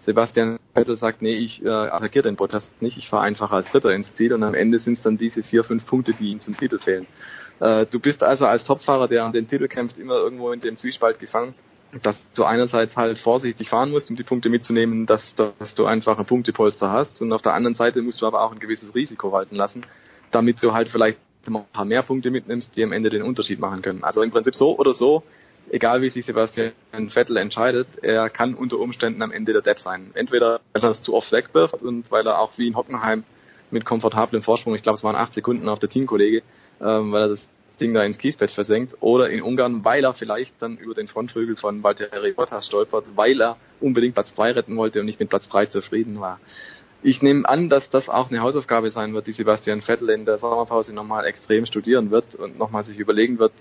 Sebastian 0.05 0.59
Vettel 0.73 0.97
sagt, 0.97 1.21
nee, 1.21 1.35
ich 1.35 1.63
äh, 1.63 1.69
attackiere 1.69 2.23
den 2.23 2.35
Bottas 2.35 2.67
nicht, 2.79 2.97
ich 2.97 3.07
fahre 3.07 3.23
einfach 3.23 3.51
als 3.51 3.69
Dritter 3.71 3.91
ins 3.91 4.13
Ziel 4.15 4.33
und 4.33 4.43
am 4.43 4.55
Ende 4.55 4.79
sind 4.79 4.97
es 4.97 5.03
dann 5.03 5.17
diese 5.17 5.43
vier, 5.43 5.63
fünf 5.63 5.85
Punkte, 5.85 6.13
die 6.13 6.31
ihm 6.31 6.39
zum 6.39 6.57
Titel 6.57 6.79
fehlen. 6.79 7.05
Äh, 7.61 7.85
du 7.85 7.99
bist 7.99 8.23
also 8.23 8.45
als 8.45 8.65
Topfahrer, 8.65 9.07
der 9.07 9.23
an 9.23 9.31
den 9.31 9.47
Titel 9.47 9.67
kämpft, 9.67 9.99
immer 9.99 10.15
irgendwo 10.15 10.51
in 10.51 10.61
dem 10.61 10.75
Zwiespalt 10.75 11.19
gefangen, 11.19 11.53
dass 12.01 12.15
du 12.33 12.43
einerseits 12.43 12.97
halt 12.97 13.19
vorsichtig 13.19 13.69
fahren 13.69 13.91
musst, 13.91 14.09
um 14.09 14.15
die 14.15 14.23
Punkte 14.23 14.49
mitzunehmen, 14.49 15.05
dass, 15.05 15.35
dass 15.35 15.75
du 15.75 15.85
einfach 15.85 16.17
ein 16.17 16.25
Punktepolster 16.25 16.89
hast 16.89 17.21
und 17.21 17.31
auf 17.31 17.43
der 17.43 17.53
anderen 17.53 17.75
Seite 17.75 18.01
musst 18.01 18.21
du 18.21 18.25
aber 18.25 18.41
auch 18.41 18.51
ein 18.51 18.59
gewisses 18.59 18.95
Risiko 18.95 19.31
walten 19.31 19.55
lassen, 19.55 19.85
damit 20.31 20.63
du 20.63 20.73
halt 20.73 20.89
vielleicht 20.89 21.19
ein 21.47 21.63
paar 21.71 21.85
mehr 21.85 22.01
Punkte 22.01 22.31
mitnimmst, 22.31 22.75
die 22.75 22.83
am 22.83 22.91
Ende 22.91 23.09
den 23.09 23.21
Unterschied 23.21 23.59
machen 23.59 23.81
können. 23.83 24.03
Also 24.03 24.23
im 24.23 24.31
Prinzip 24.31 24.55
so 24.55 24.77
oder 24.77 24.95
so, 24.95 25.23
egal 25.69 26.01
wie 26.01 26.09
sich 26.09 26.25
Sebastian 26.25 26.71
Vettel 27.09 27.37
entscheidet, 27.37 27.87
er 28.01 28.29
kann 28.29 28.55
unter 28.55 28.79
Umständen 28.79 29.21
am 29.21 29.31
Ende 29.31 29.53
der 29.53 29.61
Dead 29.61 29.77
sein. 29.77 30.11
Entweder 30.15 30.61
weil 30.73 30.83
er 30.83 30.91
es 30.91 31.01
zu 31.03 31.13
oft 31.13 31.31
wegwirft 31.31 31.75
und 31.75 32.09
weil 32.09 32.25
er 32.25 32.39
auch 32.39 32.57
wie 32.57 32.67
in 32.67 32.75
Hockenheim 32.75 33.23
mit 33.69 33.85
komfortablem 33.85 34.41
Vorsprung, 34.41 34.73
ich 34.75 34.81
glaube 34.81 34.97
es 34.97 35.03
waren 35.03 35.15
acht 35.15 35.33
Sekunden 35.33 35.69
auf 35.69 35.79
der 35.79 35.89
Teamkollege, 35.89 36.41
ähm, 36.81 37.11
weil 37.11 37.23
er 37.23 37.29
das 37.29 37.47
Ding 37.79 37.93
da 37.93 38.03
ins 38.03 38.17
Kiesbett 38.17 38.51
versenkt, 38.51 38.95
oder 38.99 39.29
in 39.29 39.41
Ungarn, 39.41 39.83
weil 39.83 40.03
er 40.03 40.13
vielleicht 40.13 40.61
dann 40.61 40.77
über 40.77 40.93
den 40.93 41.07
Frontflügel 41.07 41.55
von 41.55 41.83
Valtteri 41.83 42.31
Bottas 42.31 42.67
stolpert, 42.67 43.05
weil 43.15 43.41
er 43.41 43.57
unbedingt 43.79 44.13
Platz 44.13 44.33
2 44.35 44.51
retten 44.51 44.77
wollte 44.77 44.99
und 44.99 45.07
nicht 45.07 45.19
mit 45.19 45.29
Platz 45.29 45.49
3 45.49 45.65
zufrieden 45.67 46.19
war. 46.21 46.39
Ich 47.03 47.23
nehme 47.23 47.49
an, 47.49 47.69
dass 47.69 47.89
das 47.89 48.09
auch 48.09 48.29
eine 48.29 48.41
Hausaufgabe 48.41 48.91
sein 48.91 49.15
wird, 49.15 49.25
die 49.25 49.31
Sebastian 49.31 49.81
Vettel 49.81 50.11
in 50.11 50.25
der 50.25 50.37
Sommerpause 50.37 50.93
nochmal 50.93 51.25
extrem 51.25 51.65
studieren 51.65 52.11
wird 52.11 52.35
und 52.35 52.59
nochmal 52.59 52.83
sich 52.83 52.99
überlegen 52.99 53.39
wird, 53.39 53.53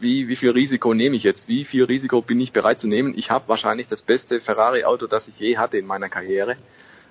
wie, 0.00 0.28
wie 0.28 0.36
viel 0.36 0.50
Risiko 0.50 0.94
nehme 0.94 1.14
ich 1.16 1.22
jetzt? 1.22 1.48
Wie 1.48 1.64
viel 1.64 1.84
Risiko 1.84 2.22
bin 2.22 2.40
ich 2.40 2.52
bereit 2.52 2.80
zu 2.80 2.88
nehmen? 2.88 3.12
Ich 3.16 3.30
habe 3.30 3.48
wahrscheinlich 3.48 3.86
das 3.86 4.02
beste 4.02 4.40
Ferrari-Auto, 4.40 5.06
das 5.06 5.28
ich 5.28 5.38
je 5.38 5.58
hatte 5.58 5.76
in 5.78 5.86
meiner 5.86 6.08
Karriere. 6.08 6.56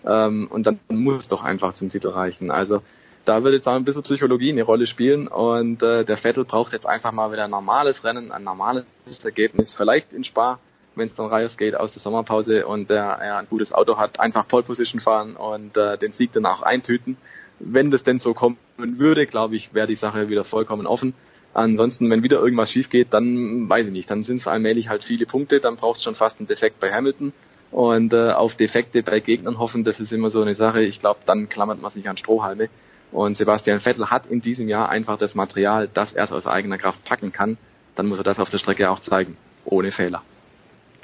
Ähm, 0.05 0.47
und 0.51 0.65
dann 0.65 0.79
muss 0.89 1.21
es 1.21 1.27
doch 1.27 1.43
einfach 1.43 1.75
zum 1.75 1.89
Titel 1.89 2.09
reichen. 2.09 2.51
Also 2.51 2.81
da 3.25 3.43
wird 3.43 3.53
jetzt 3.53 3.67
auch 3.67 3.73
ein 3.73 3.85
bisschen 3.85 4.03
Psychologie 4.03 4.51
eine 4.51 4.63
Rolle 4.63 4.87
spielen 4.87 5.27
und 5.27 5.81
äh, 5.83 6.03
der 6.03 6.17
Vettel 6.17 6.45
braucht 6.45 6.73
jetzt 6.73 6.85
einfach 6.85 7.11
mal 7.11 7.31
wieder 7.31 7.45
ein 7.45 7.51
normales 7.51 8.03
Rennen, 8.03 8.31
ein 8.31 8.43
normales 8.43 8.85
Ergebnis, 9.23 9.73
vielleicht 9.73 10.13
in 10.13 10.23
Spa, 10.23 10.59
wenn 10.95 11.07
es 11.07 11.15
dann 11.15 11.27
rausgeht 11.27 11.75
aus 11.75 11.93
der 11.93 12.01
Sommerpause 12.01 12.65
und 12.65 12.89
äh, 12.89 12.95
er 12.95 13.37
ein 13.37 13.47
gutes 13.49 13.73
Auto 13.73 13.97
hat, 13.97 14.19
einfach 14.19 14.47
Pole 14.47 14.63
Position 14.63 15.01
fahren 15.01 15.35
und 15.35 15.77
äh, 15.77 15.97
den 15.97 16.13
Sieg 16.13 16.31
dann 16.33 16.45
auch 16.45 16.61
eintüten. 16.61 17.17
Wenn 17.59 17.91
das 17.91 18.03
denn 18.03 18.19
so 18.19 18.33
kommen 18.33 18.57
würde, 18.77 19.27
glaube 19.27 19.55
ich, 19.55 19.73
wäre 19.73 19.87
die 19.87 19.95
Sache 19.95 20.29
wieder 20.29 20.43
vollkommen 20.43 20.87
offen. 20.87 21.13
Ansonsten, 21.53 22.09
wenn 22.09 22.23
wieder 22.23 22.39
irgendwas 22.39 22.71
schief 22.71 22.89
geht, 22.89 23.13
dann 23.13 23.69
weiß 23.69 23.85
ich 23.87 23.91
nicht, 23.91 24.09
dann 24.09 24.23
sind 24.23 24.37
es 24.37 24.47
allmählich 24.47 24.89
halt 24.89 25.03
viele 25.03 25.25
Punkte, 25.25 25.59
dann 25.59 25.75
braucht 25.75 25.97
es 25.97 26.03
schon 26.03 26.15
fast 26.15 26.39
einen 26.39 26.47
Defekt 26.47 26.79
bei 26.79 26.91
Hamilton. 26.91 27.33
Und 27.71 28.13
äh, 28.13 28.31
auf 28.31 28.55
Defekte 28.55 29.01
bei 29.01 29.21
Gegnern 29.21 29.57
hoffen, 29.57 29.85
das 29.85 29.99
ist 29.99 30.11
immer 30.11 30.29
so 30.29 30.41
eine 30.41 30.55
Sache. 30.55 30.81
Ich 30.81 30.99
glaube, 30.99 31.21
dann 31.25 31.47
klammert 31.47 31.81
man 31.81 31.91
sich 31.91 32.09
an 32.09 32.17
Strohhalme. 32.17 32.69
Und 33.11 33.37
Sebastian 33.37 33.79
Vettel 33.79 34.09
hat 34.09 34.25
in 34.27 34.41
diesem 34.41 34.67
Jahr 34.67 34.89
einfach 34.89 35.17
das 35.17 35.35
Material, 35.35 35.89
dass 35.93 36.13
er 36.13 36.25
es 36.25 36.31
aus 36.31 36.47
eigener 36.47 36.77
Kraft 36.77 37.03
packen 37.03 37.31
kann. 37.31 37.57
Dann 37.95 38.07
muss 38.07 38.17
er 38.17 38.23
das 38.23 38.39
auf 38.39 38.49
der 38.49 38.57
Strecke 38.57 38.89
auch 38.89 39.01
zeigen. 39.01 39.37
Ohne 39.65 39.91
Fehler. 39.91 40.23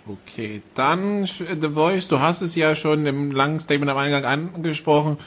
Okay, 0.08 0.62
dann 0.74 1.26
The 1.26 1.70
Voice, 1.74 2.08
du 2.08 2.20
hast 2.22 2.42
es 2.42 2.56
ja 2.56 2.76
schon 2.76 3.06
im 3.06 3.32
langen 3.32 3.60
Statement 3.60 3.92
am 3.92 3.98
Eingang 3.98 4.24
angesprochen. 4.24 5.18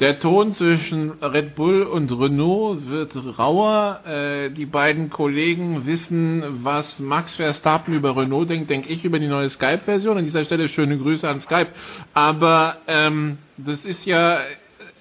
Der 0.00 0.20
Ton 0.20 0.52
zwischen 0.52 1.12
Red 1.22 1.56
Bull 1.56 1.82
und 1.82 2.12
Renault 2.12 2.86
wird 2.86 3.16
rauer. 3.36 4.00
Äh, 4.06 4.50
die 4.50 4.66
beiden 4.66 5.10
Kollegen 5.10 5.86
wissen, 5.86 6.62
was 6.62 7.00
Max 7.00 7.34
Verstappen 7.34 7.94
über 7.94 8.16
Renault 8.16 8.48
denkt, 8.48 8.70
denke 8.70 8.90
ich 8.90 9.02
über 9.04 9.18
die 9.18 9.26
neue 9.26 9.50
Skype-Version. 9.50 10.18
An 10.18 10.24
dieser 10.24 10.44
Stelle 10.44 10.68
schöne 10.68 10.98
Grüße 10.98 11.28
an 11.28 11.40
Skype. 11.40 11.70
Aber 12.14 12.76
ähm, 12.86 13.38
das 13.56 13.84
ist 13.84 14.06
ja 14.06 14.38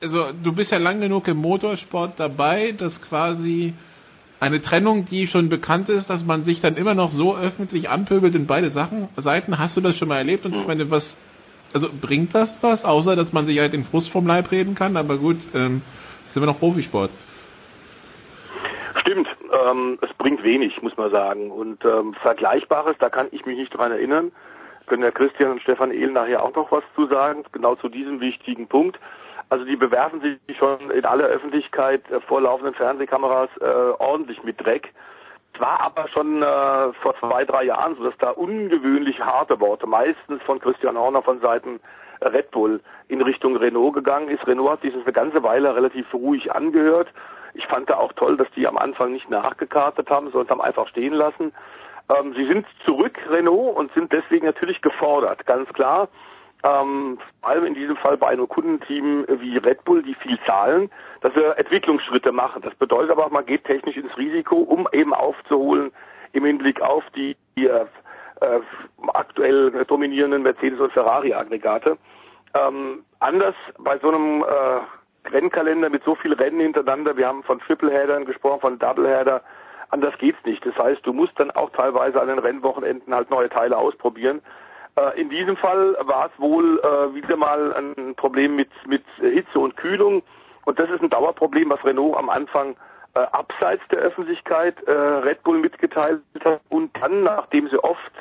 also 0.02 0.32
du 0.32 0.54
bist 0.54 0.72
ja 0.72 0.78
lang 0.78 1.02
genug 1.02 1.28
im 1.28 1.38
Motorsport 1.38 2.20
dabei, 2.20 2.72
dass 2.72 3.02
quasi 3.02 3.74
eine 4.40 4.62
Trennung, 4.62 5.06
die 5.06 5.28
schon 5.28 5.50
bekannt 5.50 5.90
ist, 5.90 6.10
dass 6.10 6.24
man 6.24 6.44
sich 6.44 6.62
dann 6.62 6.76
immer 6.76 6.94
noch 6.94 7.12
so 7.12 7.36
öffentlich 7.36 7.90
anpöbelt 7.90 8.36
in 8.36 8.46
beide 8.46 8.70
Sachen, 8.70 9.10
Seiten. 9.16 9.58
Hast 9.58 9.78
du 9.78 9.82
das 9.82 9.98
schon 9.98 10.08
mal 10.08 10.18
erlebt? 10.18 10.46
Und 10.46 10.56
ich 10.56 10.68
meine, 10.68 10.92
was, 10.92 11.18
also 11.74 11.90
bringt 12.02 12.36
das 12.36 12.56
was, 12.62 12.86
außer 12.86 13.16
dass 13.16 13.34
man 13.34 13.46
sich 13.46 13.60
halt 13.60 13.74
den 13.74 13.86
Frust 13.86 14.12
vom 14.12 14.28
Leib 14.28 14.52
reden 14.52 14.76
kann? 14.76 14.96
Aber 14.96 15.18
gut, 15.18 15.38
ähm, 15.56 15.82
ist 16.28 16.38
immer 16.38 16.46
noch 16.46 16.60
Profisport. 16.60 17.12
stimmt. 19.02 19.28
Ähm, 19.52 19.98
es 20.02 20.14
bringt 20.18 20.44
wenig, 20.44 20.82
muss 20.82 20.96
man 20.98 21.10
sagen. 21.10 21.50
Und 21.50 21.84
ähm, 21.86 22.14
Vergleichbares, 22.22 22.96
da 23.00 23.10
kann 23.10 23.28
ich 23.32 23.46
mich 23.46 23.58
nicht 23.58 23.76
dran 23.76 23.92
erinnern. 23.92 24.32
Können 24.86 25.02
der 25.02 25.12
Christian 25.12 25.52
und 25.52 25.62
Stefan 25.62 25.92
Ehl 25.92 26.12
nachher 26.12 26.44
auch 26.44 26.54
noch 26.56 26.72
was 26.72 26.84
zu 26.96 27.08
sagen, 27.08 27.44
genau 27.52 27.76
zu 27.76 27.90
diesem 27.90 28.22
wichtigen 28.22 28.68
Punkt. 28.68 29.00
Also 29.50 29.64
die 29.66 29.76
bewerfen 29.76 30.22
sich 30.22 30.58
schon 30.58 30.92
in 30.92 31.06
aller 31.06 31.26
Öffentlichkeit 31.26 32.10
äh, 32.12 32.20
vor 32.22 32.42
laufenden 32.42 32.74
Fernsehkameras 32.76 33.50
äh, 33.62 33.66
ordentlich 33.66 34.44
mit 34.44 34.64
Dreck. 34.64 34.94
Es 35.54 35.62
war 35.62 35.80
aber 35.80 36.08
schon 36.10 36.44
äh, 36.44 36.94
vor 37.02 37.16
zwei, 37.20 37.46
drei 37.46 37.64
Jahren 37.64 37.96
so, 37.96 38.04
dass 38.04 38.18
da 38.20 38.32
ungewöhnlich 38.32 39.20
harte 39.20 39.60
Worte, 39.60 39.88
meistens 39.88 40.42
von 40.44 40.60
Christian 40.60 40.98
Horner 40.98 41.24
von 41.24 41.40
Seiten 41.40 41.80
Red 42.22 42.52
Bull 42.52 42.82
in 43.08 43.22
Richtung 43.22 43.56
Renault 43.56 43.94
gegangen 43.94 44.30
ist. 44.30 44.46
Renault 44.46 44.72
hat 44.72 44.82
sich 44.82 44.94
das 44.94 45.04
eine 45.04 45.14
ganze 45.14 45.44
Weile 45.44 45.76
relativ 45.76 46.14
ruhig 46.14 46.52
angehört. 46.52 47.08
Ich 47.54 47.66
fand 47.68 47.90
da 47.90 47.98
auch 47.98 48.14
toll, 48.14 48.38
dass 48.38 48.50
die 48.56 48.68
am 48.68 48.78
Anfang 48.78 49.14
nicht 49.14 49.30
nachgekartet 49.30 50.10
haben, 50.10 50.30
sondern 50.32 50.60
haben 50.60 50.62
einfach 50.62 50.88
stehen 50.90 51.14
lassen. 51.14 51.54
Ähm, 52.10 52.34
sie 52.36 52.46
sind 52.46 52.66
zurück, 52.86 53.18
Renault, 53.30 53.76
und 53.76 53.92
sind 53.94 54.12
deswegen 54.12 54.46
natürlich 54.46 54.82
gefordert, 54.82 55.46
ganz 55.46 55.68
klar. 55.74 56.10
Ähm, 56.64 57.20
vor 57.42 57.50
allem 57.50 57.66
in 57.66 57.76
diesem 57.76 57.96
Fall 57.98 58.18
bei 58.18 58.30
einem 58.30 58.48
Kundenteam 58.48 59.26
wie 59.28 59.58
Red 59.58 59.84
Bull, 59.86 60.02
die 60.02 60.16
viel 60.16 60.40
zahlen, 60.46 60.90
dass 61.22 61.36
wir 61.36 61.58
Entwicklungsschritte 61.58 62.32
machen. 62.32 62.62
Das 62.64 62.74
bedeutet 62.76 63.12
aber 63.12 63.26
auch, 63.26 63.32
man 63.32 63.46
geht 63.46 63.66
technisch 63.66 63.96
ins 63.96 64.18
Risiko, 64.18 64.56
um 64.56 64.88
eben 64.92 65.14
aufzuholen 65.14 65.92
im 66.34 66.46
Hinblick 66.46 66.82
auf 66.82 67.04
die, 67.16 67.36
die 67.56 67.68
äh, 67.68 67.86
äh, 68.42 68.60
aktuell 69.14 69.72
dominierenden 69.86 70.44
Mercedes- 70.44 70.80
und 70.80 70.92
Ferrari-Aggregate. 70.94 71.98
Ähm, 72.54 73.04
anders 73.20 73.56
bei 73.80 73.98
so 74.00 74.10
einem 74.10 74.44
äh, 74.44 75.30
Rennkalender 75.30 75.90
mit 75.90 76.04
so 76.04 76.16
vielen 76.16 76.38
Rennen 76.38 76.60
hintereinander, 76.60 77.18
wir 77.18 77.28
haben 77.28 77.44
von 77.44 77.60
Tripleheadern 77.60 78.26
gesprochen, 78.26 78.62
von 78.62 78.80
Doubleheader, 78.80 79.42
anders 79.90 80.18
geht's 80.18 80.44
nicht. 80.46 80.66
Das 80.66 80.78
heißt, 80.78 81.06
du 81.06 81.14
musst 81.14 81.40
dann 81.40 81.52
auch 81.52 81.70
teilweise 81.72 82.22
an 82.22 82.28
den 82.28 82.40
Rennwochenenden 82.40 83.14
halt 83.14 83.30
neue 83.30 83.50
Teile 83.50 83.78
ausprobieren. 83.78 84.42
Äh, 84.98 85.22
in 85.22 85.30
diesem 85.30 85.56
Fall 85.56 85.96
war 86.02 86.28
es 86.28 86.40
wohl 86.40 86.80
äh, 86.80 87.14
wieder 87.14 87.38
mal 87.38 87.74
ein 87.74 88.16
Problem 88.16 88.56
mit, 88.56 88.70
mit 88.88 89.04
Hitze 89.20 89.60
und 89.60 89.78
Kühlung. 89.78 90.24
Und 90.66 90.80
das 90.80 90.90
ist 90.90 91.02
ein 91.02 91.10
Dauerproblem, 91.10 91.70
was 91.70 91.84
Renault 91.86 92.18
am 92.18 92.30
Anfang 92.30 92.76
äh, 93.14 93.20
abseits 93.32 93.84
der 93.90 94.00
Öffentlichkeit 94.00 94.76
äh, 94.84 94.92
Red 94.92 95.44
Bull 95.44 95.60
mitgeteilt 95.60 96.22
hat 96.44 96.62
und 96.70 96.92
dann, 97.02 97.24
nachdem 97.24 97.70
sie 97.70 97.82
oft, 97.82 98.12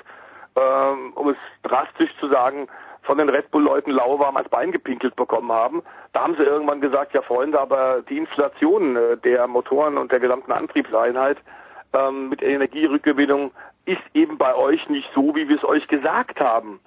ähm, 0.55 1.13
um 1.15 1.31
es 1.31 1.37
drastisch 1.65 2.11
zu 2.21 2.29
sagen, 2.29 2.69
von 3.03 3.19
den 3.19 3.29
Red 3.29 3.51
Bull-Leuten 3.51 3.93
lauwarm 3.93 4.37
ans 4.37 4.49
Bein 4.49 4.73
gepinkelt 4.73 5.15
bekommen 5.17 5.53
haben. 5.53 5.83
Da 6.13 6.23
haben 6.23 6.37
sie 6.37 6.43
irgendwann 6.43 6.81
gesagt, 6.81 7.15
ja 7.15 7.23
Freunde, 7.23 7.61
aber 7.61 8.03
die 8.09 8.19
Inflation 8.19 8.97
äh, 8.97 9.17
der 9.19 9.47
Motoren 9.47 9.97
und 9.97 10.13
der 10.13 10.21
gesamten 10.21 10.53
Antriebseinheit 10.53 11.39
ähm, 11.93 12.29
mit 12.29 12.43
Energierückgewinnung 12.43 13.53
ist 13.87 14.03
eben 14.15 14.37
bei 14.39 14.55
euch 14.55 14.89
nicht 14.89 15.09
so, 15.15 15.35
wie 15.35 15.49
wir 15.49 15.57
es 15.57 15.65
euch 15.65 15.87
gesagt 15.89 16.41
haben. 16.41 16.81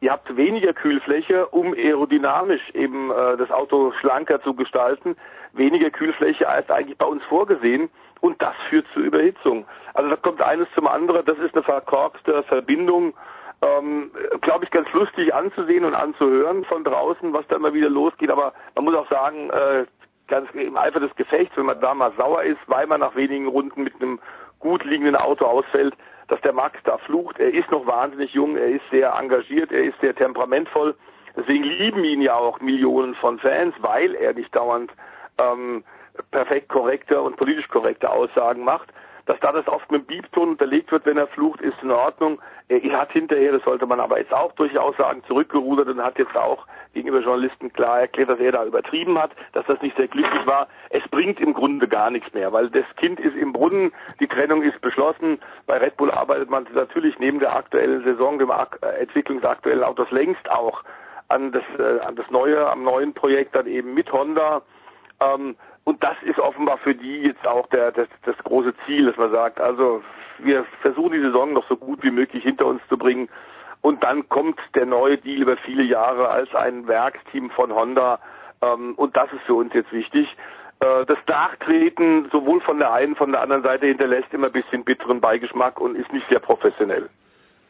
Ihr 0.00 0.12
habt 0.12 0.36
weniger 0.36 0.72
Kühlfläche, 0.72 1.46
um 1.46 1.72
aerodynamisch 1.72 2.70
eben 2.74 3.10
äh, 3.10 3.36
das 3.36 3.50
Auto 3.50 3.92
schlanker 4.00 4.42
zu 4.42 4.54
gestalten, 4.54 5.16
weniger 5.52 5.90
Kühlfläche 5.90 6.48
als 6.48 6.68
eigentlich 6.70 6.98
bei 6.98 7.06
uns 7.06 7.22
vorgesehen 7.24 7.88
und 8.20 8.40
das 8.42 8.54
führt 8.68 8.86
zu 8.92 9.00
Überhitzung. 9.00 9.64
Also 9.94 10.10
da 10.10 10.16
kommt 10.16 10.42
eines 10.42 10.68
zum 10.74 10.86
anderen, 10.86 11.24
das 11.24 11.38
ist 11.38 11.54
eine 11.54 11.62
verkorkste 11.62 12.42
Verbindung 12.42 13.14
ähm, 13.62 14.10
glaube 14.42 14.64
ich, 14.64 14.70
ganz 14.70 14.90
lustig 14.92 15.34
anzusehen 15.34 15.84
und 15.84 15.94
anzuhören 15.94 16.64
von 16.64 16.84
draußen, 16.84 17.32
was 17.32 17.46
da 17.48 17.56
immer 17.56 17.72
wieder 17.72 17.88
losgeht. 17.88 18.30
Aber 18.30 18.52
man 18.74 18.84
muss 18.84 18.94
auch 18.94 19.08
sagen, 19.08 19.50
äh, 19.50 19.86
ganz 20.28 20.48
im 20.52 20.76
Eifer 20.76 21.00
des 21.00 21.14
Gefechts, 21.16 21.56
wenn 21.56 21.66
man 21.66 21.80
da 21.80 21.94
mal 21.94 22.12
sauer 22.16 22.42
ist, 22.42 22.60
weil 22.66 22.86
man 22.86 23.00
nach 23.00 23.14
wenigen 23.14 23.46
Runden 23.46 23.82
mit 23.82 23.94
einem 24.00 24.18
gut 24.58 24.84
liegenden 24.84 25.16
Auto 25.16 25.44
ausfällt, 25.44 25.94
dass 26.28 26.40
der 26.40 26.52
Max 26.52 26.78
da 26.84 26.98
flucht. 26.98 27.38
Er 27.38 27.52
ist 27.52 27.70
noch 27.70 27.86
wahnsinnig 27.86 28.32
jung, 28.32 28.56
er 28.56 28.68
ist 28.68 28.84
sehr 28.90 29.14
engagiert, 29.14 29.72
er 29.72 29.84
ist 29.84 30.00
sehr 30.00 30.14
temperamentvoll. 30.14 30.94
Deswegen 31.36 31.64
lieben 31.64 32.04
ihn 32.04 32.22
ja 32.22 32.34
auch 32.34 32.60
Millionen 32.60 33.14
von 33.14 33.38
Fans, 33.38 33.74
weil 33.78 34.14
er 34.14 34.32
nicht 34.32 34.54
dauernd 34.54 34.90
ähm, 35.38 35.84
perfekt 36.30 36.68
korrekte 36.68 37.20
und 37.20 37.36
politisch 37.36 37.68
korrekte 37.68 38.10
Aussagen 38.10 38.64
macht. 38.64 38.88
Dass 39.26 39.38
da 39.40 39.52
das 39.52 39.66
oft 39.68 39.90
mit 39.90 40.02
dem 40.02 40.06
Biebton 40.06 40.50
unterlegt 40.50 40.92
wird, 40.92 41.04
wenn 41.04 41.18
er 41.18 41.26
flucht, 41.26 41.60
ist 41.60 41.76
in 41.82 41.90
Ordnung. 41.90 42.40
Er 42.68 42.98
hat 42.98 43.12
hinterher, 43.12 43.52
das 43.52 43.62
sollte 43.62 43.86
man 43.86 44.00
aber 44.00 44.18
jetzt 44.18 44.32
auch 44.32 44.50
durchaus 44.52 44.96
sagen, 44.96 45.22
zurückgerudert 45.28 45.86
und 45.86 46.02
hat 46.02 46.18
jetzt 46.18 46.36
auch 46.36 46.66
gegenüber 46.94 47.20
Journalisten 47.20 47.72
klar 47.72 48.00
erklärt, 48.00 48.28
dass 48.28 48.40
er 48.40 48.50
da 48.50 48.64
übertrieben 48.64 49.16
hat, 49.18 49.30
dass 49.52 49.64
das 49.66 49.80
nicht 49.82 49.96
sehr 49.96 50.08
glücklich 50.08 50.46
war. 50.46 50.66
Es 50.90 51.06
bringt 51.08 51.38
im 51.38 51.54
Grunde 51.54 51.86
gar 51.86 52.10
nichts 52.10 52.32
mehr, 52.34 52.52
weil 52.52 52.68
das 52.70 52.84
Kind 52.96 53.20
ist 53.20 53.36
im 53.36 53.52
Brunnen, 53.52 53.92
die 54.18 54.26
Trennung 54.26 54.62
ist 54.62 54.80
beschlossen. 54.80 55.38
Bei 55.66 55.78
Red 55.78 55.96
Bull 55.96 56.10
arbeitet 56.10 56.50
man 56.50 56.66
natürlich 56.74 57.16
neben 57.20 57.38
der 57.38 57.54
aktuellen 57.54 58.02
Saison, 58.02 58.38
dem 58.38 58.50
entwicklungsaktuellen 58.98 59.84
Autos 59.84 60.10
längst 60.10 60.50
auch 60.50 60.82
an 61.28 61.52
das, 61.52 61.62
äh, 61.78 62.00
an 62.00 62.16
das 62.16 62.28
neue, 62.30 62.68
am 62.68 62.82
neuen 62.82 63.14
Projekt 63.14 63.54
dann 63.54 63.66
eben 63.66 63.94
mit 63.94 64.12
Honda. 64.12 64.62
Ähm, 65.20 65.56
und 65.84 66.02
das 66.02 66.16
ist 66.24 66.40
offenbar 66.40 66.78
für 66.78 66.96
die 66.96 67.22
jetzt 67.22 67.46
auch 67.46 67.68
der, 67.68 67.92
das, 67.92 68.08
das 68.24 68.36
große 68.38 68.74
Ziel, 68.84 69.06
dass 69.06 69.16
man 69.16 69.30
sagt, 69.30 69.60
also 69.60 70.02
wir 70.38 70.64
versuchen 70.82 71.12
die 71.12 71.20
Saison 71.20 71.52
noch 71.52 71.68
so 71.68 71.76
gut 71.76 72.02
wie 72.02 72.10
möglich 72.10 72.42
hinter 72.42 72.66
uns 72.66 72.80
zu 72.88 72.96
bringen. 72.96 73.28
Und 73.80 74.02
dann 74.02 74.28
kommt 74.28 74.58
der 74.74 74.86
neue 74.86 75.18
Deal 75.18 75.42
über 75.42 75.56
viele 75.58 75.82
Jahre 75.82 76.28
als 76.28 76.52
ein 76.54 76.88
Werksteam 76.88 77.50
von 77.50 77.72
Honda. 77.72 78.18
Ähm, 78.62 78.94
und 78.94 79.16
das 79.16 79.32
ist 79.32 79.42
für 79.42 79.54
uns 79.54 79.72
jetzt 79.74 79.92
wichtig. 79.92 80.26
Äh, 80.80 81.06
das 81.06 81.18
Nachtreten 81.26 82.28
sowohl 82.32 82.60
von 82.60 82.78
der 82.78 82.92
einen, 82.92 83.16
von 83.16 83.32
der 83.32 83.42
anderen 83.42 83.62
Seite 83.62 83.86
hinterlässt 83.86 84.32
immer 84.32 84.48
ein 84.48 84.52
bisschen 84.52 84.84
bitteren 84.84 85.20
Beigeschmack 85.20 85.80
und 85.80 85.96
ist 85.96 86.12
nicht 86.12 86.28
sehr 86.28 86.40
professionell. 86.40 87.08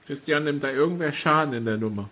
Christian, 0.07 0.45
nimmt 0.45 0.63
da 0.63 0.71
irgendwer 0.71 1.13
Schaden 1.13 1.53
in 1.55 1.65
der 1.65 1.77
Nummer? 1.77 2.09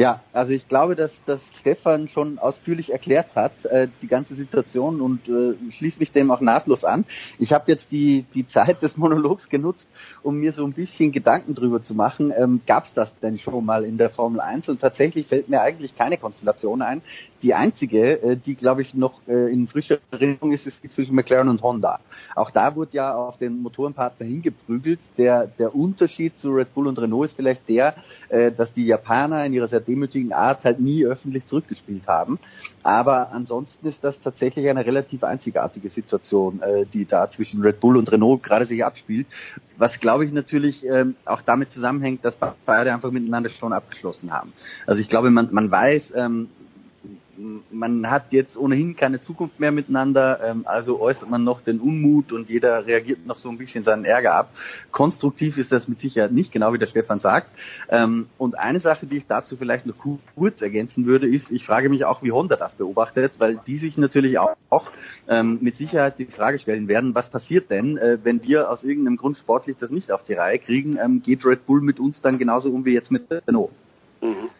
Ja, 0.00 0.22
also 0.32 0.52
ich 0.52 0.66
glaube, 0.66 0.96
dass, 0.96 1.12
dass 1.26 1.42
Stefan 1.60 2.08
schon 2.08 2.38
ausführlich 2.38 2.90
erklärt 2.90 3.34
hat, 3.34 3.52
äh, 3.66 3.86
die 4.00 4.06
ganze 4.06 4.34
Situation 4.34 5.02
und 5.02 5.28
äh, 5.28 5.52
schließe 5.72 5.98
mich 5.98 6.10
dem 6.10 6.30
auch 6.30 6.40
nahtlos 6.40 6.84
an. 6.84 7.04
Ich 7.38 7.52
habe 7.52 7.70
jetzt 7.70 7.92
die, 7.92 8.24
die 8.32 8.46
Zeit 8.46 8.82
des 8.82 8.96
Monologs 8.96 9.50
genutzt, 9.50 9.86
um 10.22 10.38
mir 10.38 10.54
so 10.54 10.64
ein 10.64 10.72
bisschen 10.72 11.12
Gedanken 11.12 11.54
drüber 11.54 11.84
zu 11.84 11.94
machen. 11.94 12.32
Ähm, 12.34 12.62
Gab 12.66 12.86
es 12.86 12.94
das 12.94 13.14
denn 13.20 13.36
schon 13.36 13.62
mal 13.62 13.84
in 13.84 13.98
der 13.98 14.08
Formel 14.08 14.40
1? 14.40 14.70
Und 14.70 14.80
tatsächlich 14.80 15.26
fällt 15.26 15.50
mir 15.50 15.60
eigentlich 15.60 15.94
keine 15.94 16.16
Konstellation 16.16 16.80
ein. 16.80 17.02
Die 17.42 17.52
einzige, 17.52 18.22
äh, 18.22 18.36
die 18.38 18.54
glaube 18.54 18.80
ich 18.80 18.94
noch 18.94 19.20
äh, 19.28 19.52
in 19.52 19.68
frischer 19.68 19.98
Erinnerung 20.10 20.52
ist, 20.52 20.66
ist 20.66 20.80
zwischen 20.92 21.14
McLaren 21.14 21.50
und 21.50 21.60
Honda. 21.60 22.00
Auch 22.34 22.50
da 22.50 22.74
wurde 22.74 22.92
ja 22.92 23.14
auf 23.14 23.36
den 23.36 23.60
Motorenpartner 23.60 24.24
hingeprügelt. 24.24 25.00
Der, 25.18 25.46
der 25.46 25.74
Unterschied 25.74 26.38
zu 26.38 26.52
Red 26.52 26.72
Bull 26.72 26.86
und 26.86 26.98
Renault 26.98 27.28
ist 27.28 27.36
vielleicht 27.36 27.68
der, 27.68 27.96
äh, 28.30 28.50
dass 28.50 28.72
die 28.72 28.86
Japaner 28.86 29.44
in 29.44 29.52
ihrer 29.52 29.68
sehr 29.68 29.89
demütigen 29.90 30.32
Art 30.32 30.64
halt 30.64 30.80
nie 30.80 31.04
öffentlich 31.04 31.46
zurückgespielt 31.46 32.06
haben. 32.06 32.38
Aber 32.82 33.32
ansonsten 33.32 33.86
ist 33.88 34.02
das 34.02 34.20
tatsächlich 34.20 34.68
eine 34.68 34.86
relativ 34.86 35.24
einzigartige 35.24 35.90
Situation, 35.90 36.62
äh, 36.62 36.86
die 36.86 37.04
da 37.04 37.30
zwischen 37.30 37.60
Red 37.62 37.80
Bull 37.80 37.96
und 37.96 38.10
Renault 38.10 38.42
gerade 38.42 38.66
sich 38.66 38.84
abspielt. 38.84 39.26
Was 39.76 39.98
glaube 39.98 40.24
ich 40.24 40.32
natürlich 40.32 40.84
ähm, 40.84 41.16
auch 41.24 41.42
damit 41.42 41.70
zusammenhängt, 41.70 42.24
dass 42.24 42.36
beide 42.66 42.92
einfach 42.92 43.10
miteinander 43.10 43.48
schon 43.48 43.72
abgeschlossen 43.72 44.32
haben. 44.32 44.52
Also 44.86 45.00
ich 45.00 45.08
glaube, 45.08 45.30
man, 45.30 45.48
man 45.52 45.70
weiß, 45.70 46.12
ähm, 46.16 46.48
man 47.70 48.10
hat 48.10 48.32
jetzt 48.32 48.56
ohnehin 48.56 48.96
keine 48.96 49.20
Zukunft 49.20 49.60
mehr 49.60 49.72
miteinander, 49.72 50.40
ähm, 50.42 50.62
also 50.66 51.00
äußert 51.00 51.28
man 51.28 51.44
noch 51.44 51.60
den 51.60 51.80
Unmut 51.80 52.32
und 52.32 52.48
jeder 52.48 52.86
reagiert 52.86 53.26
noch 53.26 53.38
so 53.38 53.48
ein 53.48 53.58
bisschen 53.58 53.84
seinen 53.84 54.04
Ärger 54.04 54.34
ab. 54.34 54.50
Konstruktiv 54.90 55.58
ist 55.58 55.72
das 55.72 55.88
mit 55.88 55.98
Sicherheit 56.00 56.32
nicht, 56.32 56.52
genau 56.52 56.72
wie 56.72 56.78
der 56.78 56.86
Stefan 56.86 57.20
sagt. 57.20 57.48
Ähm, 57.88 58.26
und 58.38 58.58
eine 58.58 58.80
Sache, 58.80 59.06
die 59.06 59.18
ich 59.18 59.26
dazu 59.26 59.56
vielleicht 59.56 59.86
noch 59.86 59.94
kurz 60.34 60.60
ergänzen 60.60 61.06
würde, 61.06 61.28
ist, 61.28 61.50
ich 61.50 61.64
frage 61.64 61.88
mich 61.88 62.04
auch, 62.04 62.22
wie 62.22 62.32
Honda 62.32 62.56
das 62.56 62.74
beobachtet, 62.74 63.32
weil 63.38 63.60
die 63.66 63.78
sich 63.78 63.96
natürlich 63.98 64.38
auch, 64.38 64.56
auch 64.68 64.90
ähm, 65.28 65.58
mit 65.60 65.76
Sicherheit 65.76 66.18
die 66.18 66.26
Frage 66.26 66.58
stellen 66.58 66.88
werden, 66.88 67.14
was 67.14 67.30
passiert 67.30 67.70
denn, 67.70 67.96
äh, 67.96 68.18
wenn 68.22 68.42
wir 68.42 68.70
aus 68.70 68.84
irgendeinem 68.84 69.16
Grund 69.16 69.36
sportlich 69.36 69.76
das 69.78 69.90
nicht 69.90 70.12
auf 70.12 70.24
die 70.24 70.34
Reihe 70.34 70.58
kriegen, 70.58 70.98
ähm, 71.02 71.22
geht 71.22 71.44
Red 71.44 71.66
Bull 71.66 71.80
mit 71.80 72.00
uns 72.00 72.20
dann 72.20 72.38
genauso 72.38 72.70
um 72.70 72.84
wie 72.84 72.92
jetzt 72.92 73.10
mit 73.10 73.24
Renault? 73.30 73.70
Mhm. 74.20 74.50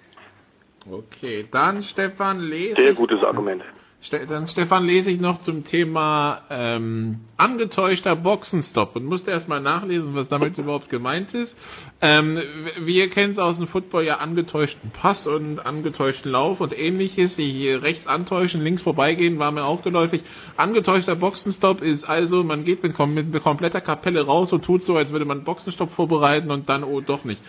Okay, 0.89 1.47
dann 1.51 1.83
Stefan 1.83 2.41
lese 2.41 2.77
Sehr 2.77 2.95
gutes 2.95 3.23
Argument. 3.23 3.63
Dann 4.11 4.47
Stefan 4.47 4.87
lese 4.87 5.11
ich 5.11 5.21
noch 5.21 5.41
zum 5.41 5.63
Thema 5.63 6.41
ähm, 6.49 7.21
angetäuschter 7.37 8.17
Boxenstopp 8.17 8.97
und 8.97 9.05
musste 9.05 9.31
erstmal 9.31 9.61
nachlesen, 9.61 10.15
was 10.15 10.31
damit 10.31 10.57
überhaupt 10.57 10.89
gemeint 10.89 11.35
ist. 11.35 11.55
Ähm, 12.01 12.41
wir 12.79 13.11
kennen 13.11 13.35
es 13.35 13.39
aus 13.39 13.59
dem 13.59 13.69
Football 13.69 14.05
ja 14.05 14.17
angetäuschten 14.17 14.91
Pass 14.91 15.27
und 15.27 15.59
angetäuschten 15.59 16.33
Lauf 16.33 16.63
und 16.63 16.77
ähnliches. 16.77 17.37
Die 17.37 17.69
rechts 17.69 18.07
antäuschen, 18.07 18.63
links 18.63 18.81
vorbeigehen, 18.81 19.39
war 19.39 19.53
mir 19.53 19.67
auch 19.67 19.83
geläufig. 19.83 20.23
Angetäuschter 20.57 21.17
Boxenstopp 21.17 21.83
ist 21.83 22.09
also, 22.09 22.43
man 22.43 22.65
geht 22.65 22.83
mit, 22.83 22.99
mit 22.99 23.43
kompletter 23.43 23.83
Kapelle 23.83 24.25
raus 24.25 24.51
und 24.51 24.65
tut 24.65 24.83
so, 24.83 24.97
als 24.97 25.13
würde 25.13 25.27
man 25.27 25.45
Boxenstopp 25.45 25.93
vorbereiten 25.93 26.51
und 26.51 26.71
dann, 26.71 26.85
oh 26.85 27.03
doch 27.03 27.25
nicht. 27.25 27.43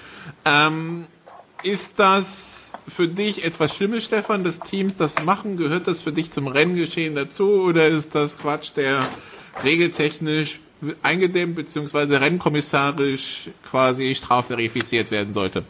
Ähm, 0.43 1.05
ist 1.63 1.97
das 1.97 2.60
für 2.89 3.07
dich 3.07 3.43
etwas 3.43 3.75
Schlimmes, 3.75 4.03
Stefan, 4.03 4.43
dass 4.43 4.59
Teams 4.59 4.97
das 4.97 5.15
machen? 5.23 5.57
Gehört 5.57 5.87
das 5.87 6.01
für 6.01 6.11
dich 6.11 6.31
zum 6.31 6.47
Renngeschehen 6.47 7.15
dazu 7.15 7.63
oder 7.63 7.87
ist 7.87 8.13
das 8.15 8.37
Quatsch, 8.37 8.71
der 8.75 9.07
regeltechnisch 9.63 10.59
eingedämmt 11.03 11.55
bzw. 11.55 12.15
rennkommissarisch 12.17 13.49
quasi 13.69 14.15
strafverifiziert 14.15 15.11
werden 15.11 15.33
sollte? 15.33 15.63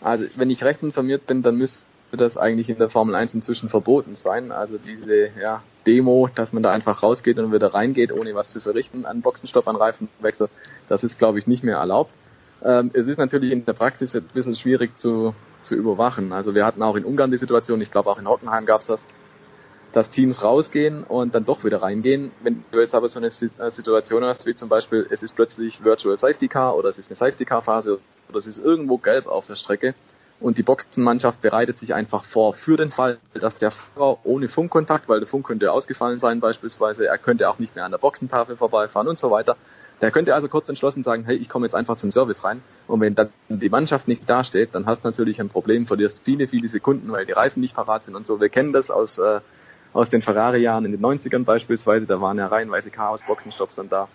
Also 0.00 0.26
wenn 0.36 0.50
ich 0.50 0.62
recht 0.62 0.82
informiert 0.82 1.26
bin, 1.26 1.42
dann 1.42 1.56
müsste 1.56 1.84
das 2.12 2.36
eigentlich 2.36 2.70
in 2.70 2.78
der 2.78 2.88
Formel 2.88 3.14
1 3.14 3.34
inzwischen 3.34 3.68
verboten 3.68 4.16
sein. 4.16 4.52
Also 4.52 4.78
diese 4.78 5.30
ja, 5.40 5.62
Demo, 5.86 6.28
dass 6.34 6.52
man 6.52 6.62
da 6.62 6.70
einfach 6.70 7.02
rausgeht 7.02 7.38
und 7.38 7.52
wieder 7.52 7.74
reingeht, 7.74 8.12
ohne 8.12 8.34
was 8.34 8.50
zu 8.50 8.60
verrichten 8.60 9.04
an 9.04 9.22
Boxenstopp, 9.22 9.66
an 9.68 9.76
Reifenwechsel, 9.76 10.48
das 10.88 11.02
ist 11.02 11.18
glaube 11.18 11.38
ich 11.38 11.46
nicht 11.46 11.64
mehr 11.64 11.76
erlaubt. 11.76 12.12
Ähm, 12.64 12.90
es 12.94 13.06
ist 13.06 13.18
natürlich 13.18 13.52
in 13.52 13.64
der 13.64 13.72
Praxis 13.72 14.14
ein 14.14 14.24
bisschen 14.34 14.56
schwierig 14.56 14.96
zu, 14.98 15.34
zu 15.62 15.74
überwachen. 15.74 16.32
Also 16.32 16.54
wir 16.54 16.64
hatten 16.64 16.82
auch 16.82 16.96
in 16.96 17.04
Ungarn 17.04 17.30
die 17.30 17.38
Situation, 17.38 17.80
ich 17.80 17.90
glaube 17.90 18.10
auch 18.10 18.18
in 18.18 18.28
Hockenheim 18.28 18.66
gab 18.66 18.80
es 18.80 18.86
das, 18.86 19.00
dass 19.92 20.10
Teams 20.10 20.42
rausgehen 20.42 21.04
und 21.04 21.34
dann 21.34 21.44
doch 21.44 21.64
wieder 21.64 21.82
reingehen. 21.82 22.32
Wenn 22.42 22.64
du 22.70 22.80
jetzt 22.80 22.94
aber 22.94 23.08
so 23.08 23.18
eine 23.18 23.28
äh, 23.28 23.70
Situation 23.70 24.24
hast, 24.24 24.46
wie 24.46 24.54
zum 24.54 24.68
Beispiel, 24.68 25.06
es 25.10 25.22
ist 25.22 25.34
plötzlich 25.34 25.82
Virtual 25.82 26.18
Safety 26.18 26.48
Car 26.48 26.76
oder 26.76 26.90
es 26.90 26.98
ist 26.98 27.10
eine 27.10 27.16
Safety 27.16 27.44
Car 27.44 27.62
Phase 27.62 27.98
oder 28.28 28.38
es 28.38 28.46
ist 28.46 28.58
irgendwo 28.58 28.98
gelb 28.98 29.26
auf 29.26 29.46
der 29.46 29.56
Strecke 29.56 29.94
und 30.40 30.56
die 30.56 30.62
Boxenmannschaft 30.62 31.40
bereitet 31.42 31.78
sich 31.78 31.94
einfach 31.94 32.24
vor 32.24 32.54
für 32.54 32.76
den 32.76 32.90
Fall, 32.90 33.18
dass 33.34 33.56
der 33.56 33.72
Fahrer 33.72 34.18
ohne 34.24 34.48
Funkkontakt, 34.48 35.08
weil 35.08 35.20
der 35.20 35.28
Funk 35.28 35.46
könnte 35.46 35.72
ausgefallen 35.72 36.20
sein 36.20 36.40
beispielsweise, 36.40 37.06
er 37.06 37.18
könnte 37.18 37.48
auch 37.48 37.58
nicht 37.58 37.74
mehr 37.74 37.84
an 37.84 37.90
der 37.90 37.98
Boxentafel 37.98 38.56
vorbeifahren 38.56 39.08
und 39.08 39.18
so 39.18 39.30
weiter. 39.30 39.56
Der 40.00 40.10
könnte 40.10 40.34
also 40.34 40.48
kurz 40.48 40.68
entschlossen 40.68 41.02
sagen, 41.02 41.24
hey, 41.24 41.36
ich 41.36 41.48
komme 41.48 41.66
jetzt 41.66 41.74
einfach 41.74 41.96
zum 41.96 42.10
Service 42.10 42.44
rein. 42.44 42.62
Und 42.86 43.00
wenn 43.00 43.14
dann 43.14 43.30
die 43.48 43.68
Mannschaft 43.68 44.06
nicht 44.06 44.28
dasteht, 44.30 44.74
dann 44.74 44.86
hast 44.86 45.04
du 45.04 45.08
natürlich 45.08 45.40
ein 45.40 45.48
Problem, 45.48 45.86
verlierst 45.86 46.20
viele, 46.24 46.46
viele 46.46 46.68
Sekunden, 46.68 47.10
weil 47.10 47.26
die 47.26 47.32
Reifen 47.32 47.60
nicht 47.60 47.74
parat 47.74 48.04
sind 48.04 48.14
und 48.14 48.26
so. 48.26 48.40
Wir 48.40 48.48
kennen 48.48 48.72
das 48.72 48.90
aus 48.90 49.18
äh, 49.18 49.40
aus 49.92 50.10
den 50.10 50.22
Ferrari-Jahren 50.22 50.84
in 50.84 50.92
den 50.92 51.00
90ern 51.00 51.44
beispielsweise, 51.44 52.06
da 52.06 52.20
waren 52.20 52.38
ja 52.38 52.46
reihenweise 52.46 52.90
Chaos-Boxenstopps 52.90 53.74
dann 53.74 53.88
da. 53.88 54.08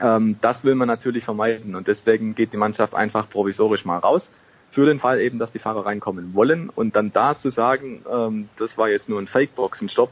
Ähm, 0.00 0.36
das 0.40 0.64
will 0.64 0.74
man 0.74 0.88
natürlich 0.88 1.24
vermeiden 1.24 1.74
und 1.74 1.88
deswegen 1.88 2.34
geht 2.34 2.52
die 2.52 2.56
Mannschaft 2.56 2.94
einfach 2.94 3.28
provisorisch 3.28 3.84
mal 3.84 3.98
raus. 3.98 4.26
Für 4.70 4.84
den 4.84 5.00
Fall 5.00 5.20
eben, 5.20 5.38
dass 5.38 5.50
die 5.50 5.58
Fahrer 5.58 5.86
reinkommen 5.86 6.34
wollen 6.34 6.68
und 6.68 6.94
dann 6.94 7.10
da 7.12 7.38
zu 7.38 7.50
sagen, 7.50 8.04
ähm, 8.10 8.48
das 8.58 8.76
war 8.76 8.88
jetzt 8.88 9.08
nur 9.08 9.18
ein 9.18 9.26
Fake-Boxenstopp, 9.26 10.10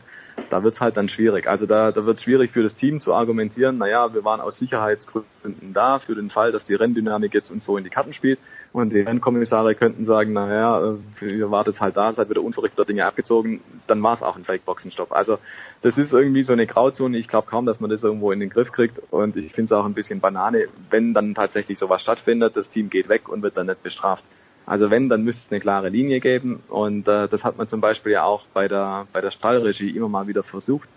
da 0.51 0.63
wird 0.63 0.75
es 0.75 0.81
halt 0.81 0.97
dann 0.97 1.09
schwierig. 1.09 1.47
Also 1.47 1.67
da, 1.67 1.93
da 1.93 2.05
wird 2.05 2.19
es 2.19 2.23
schwierig 2.23 2.51
für 2.51 2.63
das 2.63 2.75
Team 2.77 3.01
zu 3.01 3.15
argumentieren, 3.15 3.79
naja, 3.79 4.13
wir 4.15 4.25
waren 4.25 4.41
aus 4.41 4.59
Sicherheitsgründen 4.59 5.73
da, 5.73 5.99
für 5.99 6.15
den 6.15 6.31
Fall, 6.31 6.53
dass 6.53 6.65
die 6.65 6.75
Renndynamik 6.75 7.35
jetzt 7.35 7.51
und 7.51 7.63
so 7.63 7.77
in 7.77 7.85
die 7.85 7.91
Karten 7.91 8.13
spielt. 8.13 8.39
Und 8.73 8.93
die 8.93 9.01
Rennkommissare 9.01 9.75
könnten 9.75 10.05
sagen, 10.05 10.33
naja, 10.33 10.97
äh, 11.21 11.27
ihr 11.27 11.51
wartet 11.51 11.81
halt 11.81 11.97
da, 11.97 12.13
seid 12.13 12.29
wieder 12.29 12.43
unverrichteter 12.43 12.85
Dinge 12.85 13.07
abgezogen, 13.07 13.61
dann 13.87 14.03
war 14.03 14.15
es 14.15 14.23
auch 14.23 14.37
ein 14.37 14.45
Fake-Boxenstopp. 14.45 15.13
Also 15.13 15.39
das 15.83 15.97
ist 15.99 16.13
irgendwie 16.13 16.43
so 16.43 16.53
eine 16.53 16.67
Grauzone. 16.67 17.17
Ich 17.17 17.29
glaube 17.29 17.49
kaum, 17.49 17.67
dass 17.67 17.81
man 17.81 17.91
das 17.91 18.03
irgendwo 18.03 18.33
in 18.33 18.41
den 18.41 18.51
Griff 18.51 18.73
kriegt. 18.73 19.01
Und 19.11 19.37
ich 19.37 19.53
finde 19.53 19.75
es 19.75 19.79
auch 19.79 19.87
ein 19.87 19.95
bisschen 19.95 20.21
Banane, 20.21 20.67
wenn 20.91 21.15
dann 21.15 21.35
tatsächlich 21.35 21.79
sowas 21.79 22.03
stattfindet, 22.03 22.57
das 22.57 22.69
Team 22.69 22.91
geht 22.91 23.09
weg 23.09 23.29
und 23.29 23.43
wird 23.43 23.57
dann 23.57 23.67
nicht 23.67 23.83
bestraft. 23.83 24.25
Also 24.67 24.91
wenn, 24.91 25.09
dann 25.09 25.23
müsste 25.23 25.43
es 25.47 25.53
eine 25.53 25.61
klare 25.61 25.89
Linie 25.89 26.21
geben 26.21 26.63
und 26.69 27.07
äh, 27.07 27.29
das 27.29 27.45
hat 27.45 27.57
man 27.57 27.69
zum 27.69 27.81
Beispiel 27.81 28.13
ja 28.13 28.25
auch 28.25 28.47
bei 28.53 28.67
der 28.67 29.07
bei 29.13 29.21
der 29.21 29.31
Stallregie 29.31 29.91
immer 29.91 30.09
mal 30.09 30.27
wieder 30.27 30.43
versucht, 30.43 30.89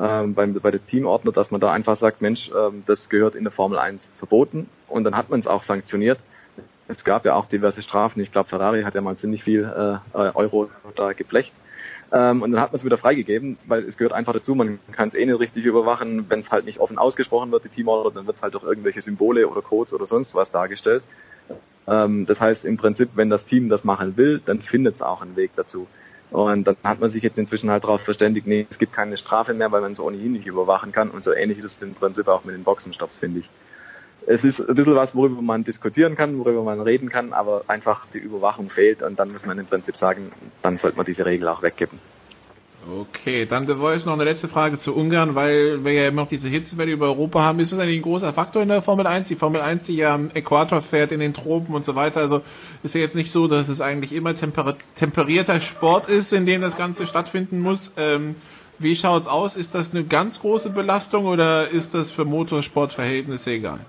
ähm, 0.00 0.34
beim, 0.34 0.54
bei 0.54 0.70
der 0.70 0.84
Teamordner, 0.86 1.32
dass 1.32 1.50
man 1.50 1.60
da 1.60 1.72
einfach 1.72 1.98
sagt, 1.98 2.20
Mensch, 2.20 2.50
ähm, 2.56 2.84
das 2.86 3.08
gehört 3.08 3.34
in 3.34 3.44
der 3.44 3.52
Formel 3.52 3.78
1 3.78 4.12
verboten 4.18 4.68
und 4.88 5.04
dann 5.04 5.16
hat 5.16 5.28
man 5.28 5.40
es 5.40 5.46
auch 5.46 5.64
sanktioniert. 5.64 6.18
Es 6.88 7.02
gab 7.04 7.24
ja 7.24 7.34
auch 7.34 7.46
diverse 7.46 7.82
Strafen. 7.82 8.20
Ich 8.20 8.30
glaube, 8.30 8.48
Ferrari 8.48 8.82
hat 8.82 8.94
ja 8.94 9.00
mal 9.00 9.16
ziemlich 9.16 9.42
viel 9.42 9.64
äh, 9.64 10.16
Euro 10.16 10.70
da 10.94 11.12
geblecht. 11.12 11.52
Ähm, 12.12 12.42
und 12.42 12.52
dann 12.52 12.60
hat 12.60 12.70
man 12.70 12.78
es 12.78 12.84
wieder 12.84 12.98
freigegeben, 12.98 13.58
weil 13.66 13.82
es 13.82 13.96
gehört 13.96 14.12
einfach 14.12 14.32
dazu, 14.32 14.54
man 14.54 14.78
kann 14.92 15.08
es 15.08 15.14
eh 15.14 15.26
nicht 15.26 15.40
richtig 15.40 15.64
überwachen, 15.64 16.26
wenn 16.28 16.40
es 16.40 16.50
halt 16.52 16.64
nicht 16.64 16.78
offen 16.78 16.98
ausgesprochen 16.98 17.50
wird, 17.50 17.64
die 17.64 17.68
Teamorder, 17.68 18.12
dann 18.14 18.26
wird 18.28 18.36
es 18.36 18.42
halt 18.42 18.54
durch 18.54 18.62
irgendwelche 18.62 19.00
Symbole 19.00 19.48
oder 19.48 19.60
Codes 19.60 19.92
oder 19.92 20.06
sonst 20.06 20.32
was 20.34 20.50
dargestellt. 20.52 21.02
Ähm, 21.86 22.26
das 22.26 22.40
heißt 22.40 22.64
im 22.64 22.76
Prinzip, 22.76 23.10
wenn 23.14 23.30
das 23.30 23.44
Team 23.44 23.68
das 23.68 23.84
machen 23.84 24.16
will, 24.16 24.40
dann 24.44 24.60
findet 24.60 24.96
es 24.96 25.02
auch 25.02 25.22
einen 25.22 25.36
Weg 25.36 25.52
dazu. 25.56 25.86
Und 26.30 26.64
dann 26.66 26.76
hat 26.82 27.00
man 27.00 27.10
sich 27.10 27.22
jetzt 27.22 27.38
inzwischen 27.38 27.70
halt 27.70 27.84
darauf 27.84 28.00
verständigt, 28.00 28.46
nee, 28.46 28.66
es 28.68 28.78
gibt 28.78 28.92
keine 28.92 29.16
Strafe 29.16 29.54
mehr, 29.54 29.70
weil 29.70 29.80
man 29.80 29.92
es 29.92 30.00
ohnehin 30.00 30.32
nicht 30.32 30.46
überwachen 30.46 30.90
kann. 30.92 31.10
Und 31.10 31.24
so 31.24 31.32
ähnlich 31.32 31.58
ist 31.58 31.64
es 31.64 31.82
im 31.82 31.94
Prinzip 31.94 32.26
auch 32.28 32.44
mit 32.44 32.54
den 32.54 32.64
Boxenstops, 32.64 33.18
finde 33.18 33.40
ich. 33.40 33.50
Es 34.26 34.42
ist 34.42 34.58
ein 34.58 34.74
bisschen 34.74 34.96
was, 34.96 35.14
worüber 35.14 35.40
man 35.40 35.62
diskutieren 35.62 36.16
kann, 36.16 36.36
worüber 36.38 36.64
man 36.64 36.80
reden 36.80 37.10
kann, 37.10 37.32
aber 37.32 37.62
einfach 37.68 38.06
die 38.12 38.18
Überwachung 38.18 38.70
fehlt 38.70 39.02
und 39.02 39.20
dann 39.20 39.30
muss 39.30 39.46
man 39.46 39.56
im 39.56 39.66
Prinzip 39.66 39.96
sagen, 39.96 40.32
dann 40.62 40.78
sollte 40.78 40.96
man 40.96 41.06
diese 41.06 41.24
Regel 41.24 41.46
auch 41.46 41.62
weggeben. 41.62 42.00
Okay, 42.88 43.46
dann 43.46 43.66
The 43.66 43.74
Voice 43.74 44.04
noch 44.04 44.12
eine 44.12 44.22
letzte 44.22 44.46
Frage 44.46 44.78
zu 44.78 44.94
Ungarn, 44.94 45.34
weil 45.34 45.84
wir 45.84 45.92
ja 45.92 46.06
immer 46.06 46.22
noch 46.22 46.28
diese 46.28 46.48
Hitzewelle 46.48 46.92
über 46.92 47.06
Europa 47.06 47.42
haben. 47.42 47.58
Ist 47.58 47.72
das 47.72 47.80
eigentlich 47.80 47.98
ein 47.98 48.02
großer 48.02 48.32
Faktor 48.32 48.62
in 48.62 48.68
der 48.68 48.80
Formel 48.80 49.08
1? 49.08 49.26
Die 49.26 49.34
Formel 49.34 49.60
1, 49.60 49.84
die 49.84 49.96
ja 49.96 50.14
am 50.14 50.30
Äquator 50.32 50.82
fährt, 50.82 51.10
in 51.10 51.18
den 51.18 51.34
Tropen 51.34 51.74
und 51.74 51.84
so 51.84 51.96
weiter. 51.96 52.20
Also 52.20 52.42
ist 52.84 52.94
ja 52.94 53.00
jetzt 53.00 53.16
nicht 53.16 53.32
so, 53.32 53.48
dass 53.48 53.68
es 53.68 53.80
eigentlich 53.80 54.12
immer 54.12 54.36
temper 54.36 54.76
temperierter 54.94 55.60
Sport 55.62 56.08
ist, 56.08 56.32
in 56.32 56.46
dem 56.46 56.60
das 56.60 56.76
Ganze 56.76 57.08
stattfinden 57.08 57.58
muss. 57.58 57.92
Ähm, 57.96 58.36
wie 58.78 58.94
schaut's 58.94 59.26
aus? 59.26 59.56
Ist 59.56 59.74
das 59.74 59.92
eine 59.92 60.04
ganz 60.04 60.38
große 60.38 60.70
Belastung 60.70 61.26
oder 61.26 61.68
ist 61.68 61.92
das 61.92 62.12
für 62.12 62.24
Motorsportverhältnisse 62.24 63.50
egal? 63.50 63.80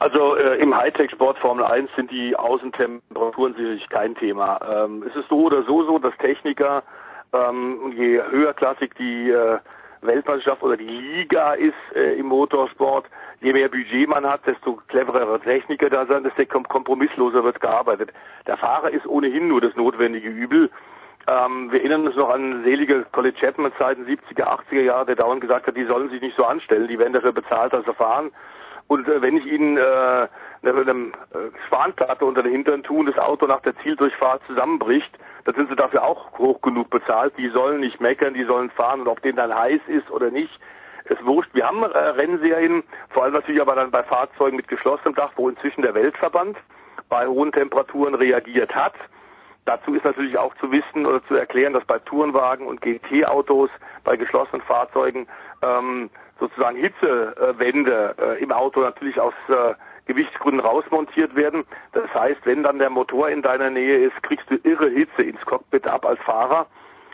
Also 0.00 0.36
äh, 0.36 0.58
im 0.58 0.76
Hightech-Sport 0.76 1.38
Formel 1.38 1.64
1 1.64 1.90
sind 1.96 2.10
die 2.10 2.36
Außentemperaturen 2.36 3.54
sicherlich 3.54 3.88
kein 3.88 4.14
Thema. 4.14 4.60
Ähm, 4.84 5.04
es 5.08 5.16
ist 5.16 5.28
so 5.28 5.46
oder 5.46 5.64
so 5.64 5.84
so, 5.84 5.98
dass 5.98 6.16
Techniker, 6.18 6.84
ähm, 7.32 7.92
je 7.96 8.22
höherklassig 8.30 8.94
die 8.94 9.30
äh, 9.30 9.58
Weltmeisterschaft 10.02 10.62
oder 10.62 10.76
die 10.76 10.84
Liga 10.84 11.54
ist 11.54 11.74
äh, 11.96 12.14
im 12.14 12.26
Motorsport, 12.26 13.06
je 13.40 13.52
mehr 13.52 13.68
Budget 13.68 14.08
man 14.08 14.24
hat, 14.24 14.46
desto 14.46 14.78
cleverere 14.86 15.40
Techniker 15.40 15.90
da 15.90 16.06
sind, 16.06 16.24
desto 16.24 16.62
kompromissloser 16.62 17.42
wird 17.42 17.60
gearbeitet. 17.60 18.12
Der 18.46 18.56
Fahrer 18.56 18.90
ist 18.90 19.06
ohnehin 19.06 19.48
nur 19.48 19.60
das 19.60 19.74
notwendige 19.74 20.28
Übel. 20.28 20.70
Ähm, 21.26 21.72
wir 21.72 21.80
erinnern 21.80 22.06
uns 22.06 22.14
noch 22.14 22.30
an 22.30 22.62
selige 22.62 23.04
College 23.10 23.36
Chapman 23.40 23.72
Zeiten 23.78 24.06
70er, 24.06 24.44
80er 24.44 24.80
Jahre, 24.80 25.06
der 25.06 25.16
dauernd 25.16 25.40
gesagt 25.40 25.66
hat, 25.66 25.76
die 25.76 25.84
sollen 25.84 26.08
sich 26.08 26.22
nicht 26.22 26.36
so 26.36 26.44
anstellen, 26.44 26.86
die 26.86 27.00
werden 27.00 27.12
dafür 27.12 27.32
bezahlt, 27.32 27.72
dass 27.72 27.84
sie 27.84 27.92
fahren. 27.94 28.30
Und 28.88 29.06
äh, 29.06 29.22
wenn 29.22 29.36
ich 29.36 29.46
Ihnen 29.46 29.76
äh, 29.76 29.80
eine, 29.80 30.30
eine 30.62 31.12
Spanplatte 31.66 32.24
unter 32.24 32.42
den 32.42 32.52
Hintern 32.52 32.82
tun, 32.82 33.06
das 33.06 33.18
Auto 33.18 33.46
nach 33.46 33.60
der 33.60 33.76
Zieldurchfahrt 33.78 34.42
zusammenbricht, 34.46 35.10
dann 35.44 35.54
sind 35.54 35.68
sie 35.70 35.76
dafür 35.76 36.02
auch 36.04 36.38
hoch 36.38 36.60
genug 36.60 36.90
bezahlt. 36.90 37.34
Die 37.38 37.48
sollen 37.48 37.80
nicht 37.80 38.00
meckern, 38.00 38.34
die 38.34 38.44
sollen 38.44 38.70
fahren 38.70 39.00
und 39.00 39.08
ob 39.08 39.22
denen 39.22 39.36
dann 39.36 39.54
heiß 39.54 39.80
ist 39.86 40.10
oder 40.10 40.30
nicht, 40.30 40.58
ist 41.04 41.24
wurscht. 41.24 41.54
Wir 41.54 41.66
haben 41.66 41.82
äh, 41.82 41.86
Rennserien, 41.86 42.82
vor 43.10 43.24
allem 43.24 43.34
natürlich 43.34 43.60
aber 43.60 43.74
dann 43.74 43.90
bei 43.90 44.02
Fahrzeugen 44.02 44.56
mit 44.56 44.68
geschlossenem 44.68 45.14
Dach, 45.14 45.32
wo 45.36 45.48
inzwischen 45.48 45.82
der 45.82 45.94
Weltverband 45.94 46.56
bei 47.08 47.26
hohen 47.26 47.52
Temperaturen 47.52 48.14
reagiert 48.14 48.74
hat. 48.74 48.94
Dazu 49.68 49.94
ist 49.94 50.04
natürlich 50.06 50.38
auch 50.38 50.54
zu 50.54 50.72
wissen 50.72 51.04
oder 51.04 51.22
zu 51.26 51.34
erklären, 51.34 51.74
dass 51.74 51.84
bei 51.84 51.98
Tourenwagen 51.98 52.66
und 52.66 52.80
GT-Autos 52.80 53.68
bei 54.02 54.16
geschlossenen 54.16 54.62
Fahrzeugen 54.62 55.26
ähm, 55.60 56.08
sozusagen 56.40 56.78
Hitzewände 56.78 58.14
äh, 58.18 58.42
im 58.42 58.50
Auto 58.50 58.80
natürlich 58.80 59.20
aus 59.20 59.34
äh, 59.48 59.74
Gewichtsgründen 60.06 60.60
rausmontiert 60.60 61.36
werden. 61.36 61.64
Das 61.92 62.08
heißt, 62.14 62.40
wenn 62.44 62.62
dann 62.62 62.78
der 62.78 62.88
Motor 62.88 63.28
in 63.28 63.42
deiner 63.42 63.68
Nähe 63.68 64.06
ist, 64.06 64.22
kriegst 64.22 64.50
du 64.50 64.54
irre 64.62 64.88
Hitze 64.88 65.22
ins 65.22 65.44
Cockpit 65.44 65.86
ab 65.86 66.06
als 66.06 66.20
Fahrer. 66.20 66.66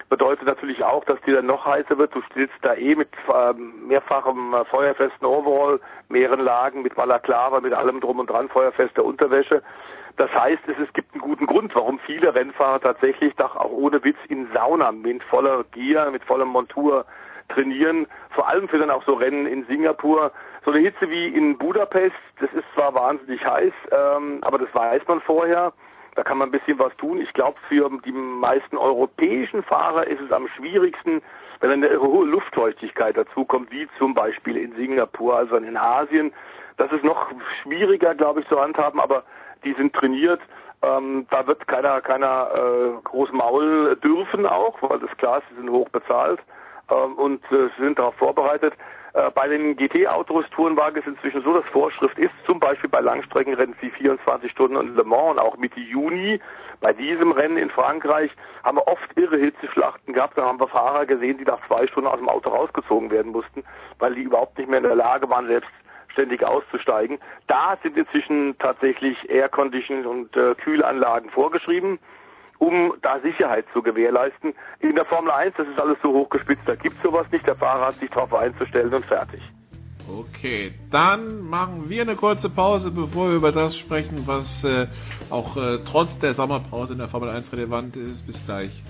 Bedeutet 0.08 0.46
natürlich 0.46 0.84
auch, 0.84 1.04
dass 1.06 1.20
dir 1.22 1.34
dann 1.34 1.46
noch 1.46 1.66
heißer 1.66 1.98
wird. 1.98 2.14
Du 2.14 2.22
stehst 2.30 2.52
da 2.62 2.74
eh 2.74 2.94
mit 2.94 3.08
äh, 3.26 3.52
mehrfachem 3.52 4.54
äh, 4.54 4.64
feuerfesten 4.66 5.26
Overall, 5.26 5.80
mehreren 6.08 6.38
Lagen, 6.38 6.82
mit 6.82 6.94
Balaklava, 6.94 7.58
mit 7.58 7.72
allem 7.72 8.00
drum 8.00 8.20
und 8.20 8.30
dran, 8.30 8.48
feuerfester 8.48 9.04
Unterwäsche. 9.04 9.60
Das 10.16 10.32
heißt, 10.32 10.62
es, 10.68 10.92
gibt 10.92 11.12
einen 11.12 11.22
guten 11.22 11.46
Grund, 11.46 11.74
warum 11.74 11.98
viele 11.98 12.34
Rennfahrer 12.34 12.80
tatsächlich 12.80 13.34
doch 13.34 13.56
auch 13.56 13.70
ohne 13.70 14.02
Witz 14.04 14.18
in 14.28 14.48
Sauna 14.52 14.92
mit 14.92 15.22
voller 15.24 15.64
Gier, 15.72 16.10
mit 16.12 16.22
vollem 16.24 16.48
Montur 16.48 17.04
trainieren, 17.48 18.06
vor 18.30 18.48
allem 18.48 18.68
für 18.68 18.78
dann 18.78 18.90
auch 18.90 19.04
so 19.04 19.14
Rennen 19.14 19.46
in 19.46 19.66
Singapur. 19.66 20.30
So 20.64 20.70
eine 20.70 20.80
Hitze 20.80 21.10
wie 21.10 21.28
in 21.28 21.58
Budapest, 21.58 22.14
das 22.40 22.52
ist 22.52 22.64
zwar 22.74 22.94
wahnsinnig 22.94 23.44
heiß, 23.44 23.72
ähm, 23.90 24.38
aber 24.42 24.58
das 24.58 24.72
weiß 24.72 25.02
man 25.08 25.20
vorher. 25.20 25.72
Da 26.14 26.22
kann 26.22 26.38
man 26.38 26.48
ein 26.48 26.52
bisschen 26.52 26.78
was 26.78 26.96
tun. 26.96 27.20
Ich 27.20 27.32
glaube, 27.32 27.58
für 27.68 27.90
die 28.04 28.12
meisten 28.12 28.76
europäischen 28.76 29.64
Fahrer 29.64 30.06
ist 30.06 30.20
es 30.20 30.30
am 30.30 30.46
schwierigsten, 30.46 31.22
wenn 31.58 31.70
eine 31.70 32.00
hohe 32.00 32.24
Luftfeuchtigkeit 32.24 33.16
dazukommt, 33.16 33.72
wie 33.72 33.88
zum 33.98 34.14
Beispiel 34.14 34.56
in 34.56 34.76
Singapur, 34.76 35.36
also 35.36 35.56
in 35.56 35.76
Asien. 35.76 36.32
Das 36.76 36.92
ist 36.92 37.02
noch 37.02 37.32
schwieriger, 37.62 38.14
glaube 38.14 38.40
ich, 38.40 38.48
zu 38.48 38.60
handhaben, 38.60 39.00
aber 39.00 39.24
die 39.64 39.74
sind 39.74 39.94
trainiert. 39.94 40.40
Ähm, 40.82 41.26
da 41.30 41.46
wird 41.46 41.66
keiner, 41.66 42.00
keiner 42.00 42.48
äh, 42.54 43.02
groß 43.04 43.32
Maul 43.32 43.96
dürfen 43.96 44.46
auch, 44.46 44.76
weil 44.82 44.98
das 44.98 45.16
klar 45.16 45.38
ist, 45.38 45.48
sie 45.50 45.56
sind 45.56 45.70
hoch 45.70 45.88
bezahlt 45.88 46.40
ähm, 46.90 47.14
und 47.14 47.42
äh, 47.50 47.68
sind 47.78 47.98
darauf 47.98 48.14
vorbereitet. 48.16 48.74
Äh, 49.14 49.30
bei 49.30 49.48
den 49.48 49.76
GT-Autos 49.76 50.44
Tourenwagen 50.50 51.00
ist 51.00 51.06
inzwischen 51.06 51.42
so, 51.42 51.54
dass 51.54 51.64
Vorschrift 51.66 52.18
ist, 52.18 52.32
zum 52.46 52.60
Beispiel 52.60 52.90
bei 52.90 53.00
Langstreckenrennen 53.00 53.76
wie 53.80 53.90
24 53.90 54.50
Stunden 54.50 54.76
und 54.76 54.96
Le 54.96 55.04
Mans 55.04 55.32
und 55.32 55.38
auch 55.38 55.56
Mitte 55.56 55.80
Juni, 55.80 56.40
bei 56.80 56.92
diesem 56.92 57.32
Rennen 57.32 57.56
in 57.56 57.70
Frankreich 57.70 58.30
haben 58.62 58.76
wir 58.76 58.86
oft 58.88 59.16
irre 59.16 59.38
Hitzeschlachten 59.38 60.12
gehabt. 60.12 60.36
Da 60.36 60.44
haben 60.44 60.60
wir 60.60 60.68
Fahrer 60.68 61.06
gesehen, 61.06 61.38
die 61.38 61.44
nach 61.44 61.66
zwei 61.66 61.86
Stunden 61.86 62.08
aus 62.08 62.18
dem 62.18 62.28
Auto 62.28 62.50
rausgezogen 62.50 63.10
werden 63.10 63.32
mussten, 63.32 63.64
weil 63.98 64.14
die 64.14 64.22
überhaupt 64.22 64.58
nicht 64.58 64.68
mehr 64.68 64.78
in 64.78 64.84
der 64.84 64.96
Lage 64.96 65.30
waren, 65.30 65.48
selbstständig 66.14 66.44
auszusteigen. 66.44 67.18
Da 67.46 67.76
sind 67.82 67.96
inzwischen 67.96 68.56
tatsächlich 68.58 69.16
Air 69.28 69.48
Condition 69.48 70.06
und 70.06 70.36
äh, 70.36 70.54
Kühlanlagen 70.54 71.30
vorgeschrieben 71.30 71.98
um 72.58 72.94
da 73.02 73.18
Sicherheit 73.20 73.66
zu 73.74 73.82
gewährleisten. 73.82 74.54
In 74.78 74.94
der 74.94 75.04
Formel 75.04 75.32
1, 75.32 75.54
das 75.56 75.66
ist 75.66 75.78
alles 75.78 75.98
so 76.02 76.12
hochgespitzt, 76.12 76.62
da 76.66 76.76
gibt 76.76 76.96
es 76.96 77.02
sowas 77.02 77.26
nicht. 77.32 77.44
Der 77.46 77.56
Fahrer 77.56 77.88
hat 77.88 77.96
sich 77.96 78.08
darauf 78.08 78.32
einzustellen 78.32 78.94
und 78.94 79.04
fertig. 79.04 79.42
Okay, 80.08 80.72
dann 80.90 81.42
machen 81.42 81.90
wir 81.90 82.02
eine 82.02 82.14
kurze 82.14 82.48
Pause, 82.48 82.92
bevor 82.92 83.30
wir 83.30 83.36
über 83.36 83.52
das 83.52 83.76
sprechen, 83.76 84.22
was 84.26 84.62
äh, 84.62 84.86
auch 85.30 85.56
äh, 85.56 85.80
trotz 85.84 86.16
der 86.20 86.34
Sommerpause 86.34 86.92
in 86.92 87.00
der 87.00 87.08
Formel 87.08 87.28
1 87.28 87.52
relevant 87.52 87.96
ist. 87.96 88.24
Bis 88.24 88.42
gleich. 88.46 88.82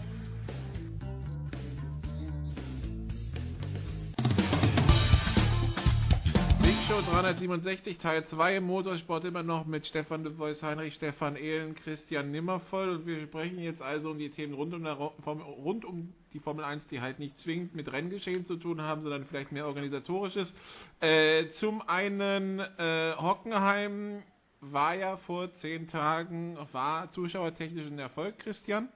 367 7.15 7.99
Teil 7.99 8.25
2 8.25 8.57
im 8.57 8.65
Motorsport 8.65 9.25
immer 9.25 9.45
noch 9.45 9.67
mit 9.67 9.87
Stefan 9.87 10.25
de 10.25 10.37
Vois, 10.37 10.61
Heinrich 10.63 10.95
Stefan 10.95 11.37
Ehlen, 11.37 11.77
Christian 11.77 12.33
Nimmervoll 12.33 12.89
und 12.89 13.07
wir 13.07 13.23
sprechen 13.23 13.61
jetzt 13.61 13.81
also 13.81 14.11
um 14.11 14.19
die 14.19 14.31
Themen 14.31 14.53
rund 14.53 14.75
um, 14.75 14.85
rund 14.85 15.85
um 15.85 16.13
die 16.33 16.41
Formel 16.41 16.65
1, 16.65 16.89
die 16.89 17.01
halt 17.01 17.21
nicht 17.21 17.39
zwingend 17.39 17.77
mit 17.77 17.93
Renngeschehen 17.93 18.47
zu 18.47 18.57
tun 18.57 18.83
haben, 18.83 19.03
sondern 19.03 19.27
vielleicht 19.27 19.53
mehr 19.53 19.69
organisatorisches. 19.69 20.53
Äh, 20.99 21.51
zum 21.51 21.89
einen 21.89 22.59
äh, 22.59 23.15
Hockenheim 23.17 24.25
war 24.61 24.97
ja 24.97 25.17
vor 25.17 25.55
zehn 25.59 25.87
Tagen, 25.87 26.59
war 26.73 27.13
zuschauertechnisch 27.13 27.87
ein 27.87 28.01
Erfolg, 28.01 28.41
Christian. 28.41 28.89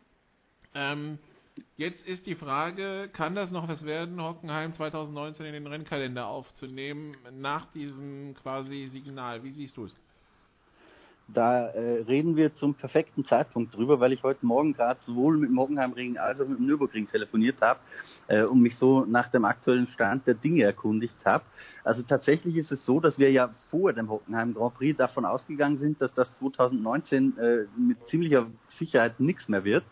Ähm, 0.74 1.20
Jetzt 1.76 2.06
ist 2.06 2.26
die 2.26 2.34
Frage, 2.34 3.08
kann 3.12 3.34
das 3.34 3.50
noch 3.50 3.68
was 3.68 3.84
werden, 3.84 4.22
Hockenheim 4.22 4.74
2019 4.74 5.46
in 5.46 5.52
den 5.52 5.66
Rennkalender 5.66 6.26
aufzunehmen, 6.26 7.16
nach 7.32 7.70
diesem 7.72 8.34
quasi 8.34 8.88
Signal? 8.88 9.44
Wie 9.44 9.52
siehst 9.52 9.76
du 9.76 9.84
es? 9.84 9.94
Da 11.28 11.66
äh, 11.68 12.02
reden 12.02 12.36
wir 12.36 12.54
zum 12.56 12.74
perfekten 12.74 13.24
Zeitpunkt 13.26 13.76
drüber, 13.76 14.00
weil 14.00 14.14
ich 14.14 14.22
heute 14.22 14.46
Morgen 14.46 14.72
gerade 14.72 14.98
sowohl 15.04 15.36
mit 15.36 15.50
dem 15.50 15.58
Hockenheimring 15.58 16.16
als 16.16 16.40
auch 16.40 16.48
mit 16.48 16.58
dem 16.58 16.66
Nürburgring 16.66 17.06
telefoniert 17.06 17.60
habe 17.60 17.80
äh, 18.28 18.44
und 18.44 18.62
mich 18.62 18.76
so 18.78 19.04
nach 19.04 19.28
dem 19.28 19.44
aktuellen 19.44 19.86
Stand 19.86 20.26
der 20.26 20.34
Dinge 20.34 20.62
erkundigt 20.62 21.18
habe. 21.26 21.44
Also 21.84 22.02
tatsächlich 22.02 22.56
ist 22.56 22.72
es 22.72 22.82
so, 22.82 22.98
dass 22.98 23.18
wir 23.18 23.30
ja 23.30 23.50
vor 23.70 23.92
dem 23.92 24.08
Hockenheim 24.08 24.54
Grand 24.54 24.74
Prix 24.74 24.96
davon 24.96 25.26
ausgegangen 25.26 25.76
sind, 25.76 26.00
dass 26.00 26.14
das 26.14 26.32
2019 26.34 27.36
äh, 27.36 27.56
mit 27.76 27.98
ziemlicher 28.08 28.46
Sicherheit 28.78 29.20
nichts 29.20 29.48
mehr 29.48 29.64
wird. 29.64 29.84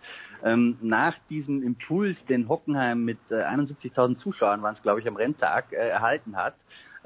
Ähm, 0.43 0.79
nach 0.81 1.17
diesem 1.29 1.63
Impuls, 1.63 2.25
den 2.25 2.49
Hockenheim 2.49 3.05
mit 3.05 3.19
äh, 3.31 3.43
71.000 3.43 4.17
Zuschauern 4.17 4.63
waren 4.63 4.75
es, 4.75 4.83
glaube 4.83 5.01
ich, 5.01 5.09
am 5.09 5.17
Renntag 5.17 5.73
äh, 5.73 5.89
erhalten 5.89 6.37
hat, 6.37 6.55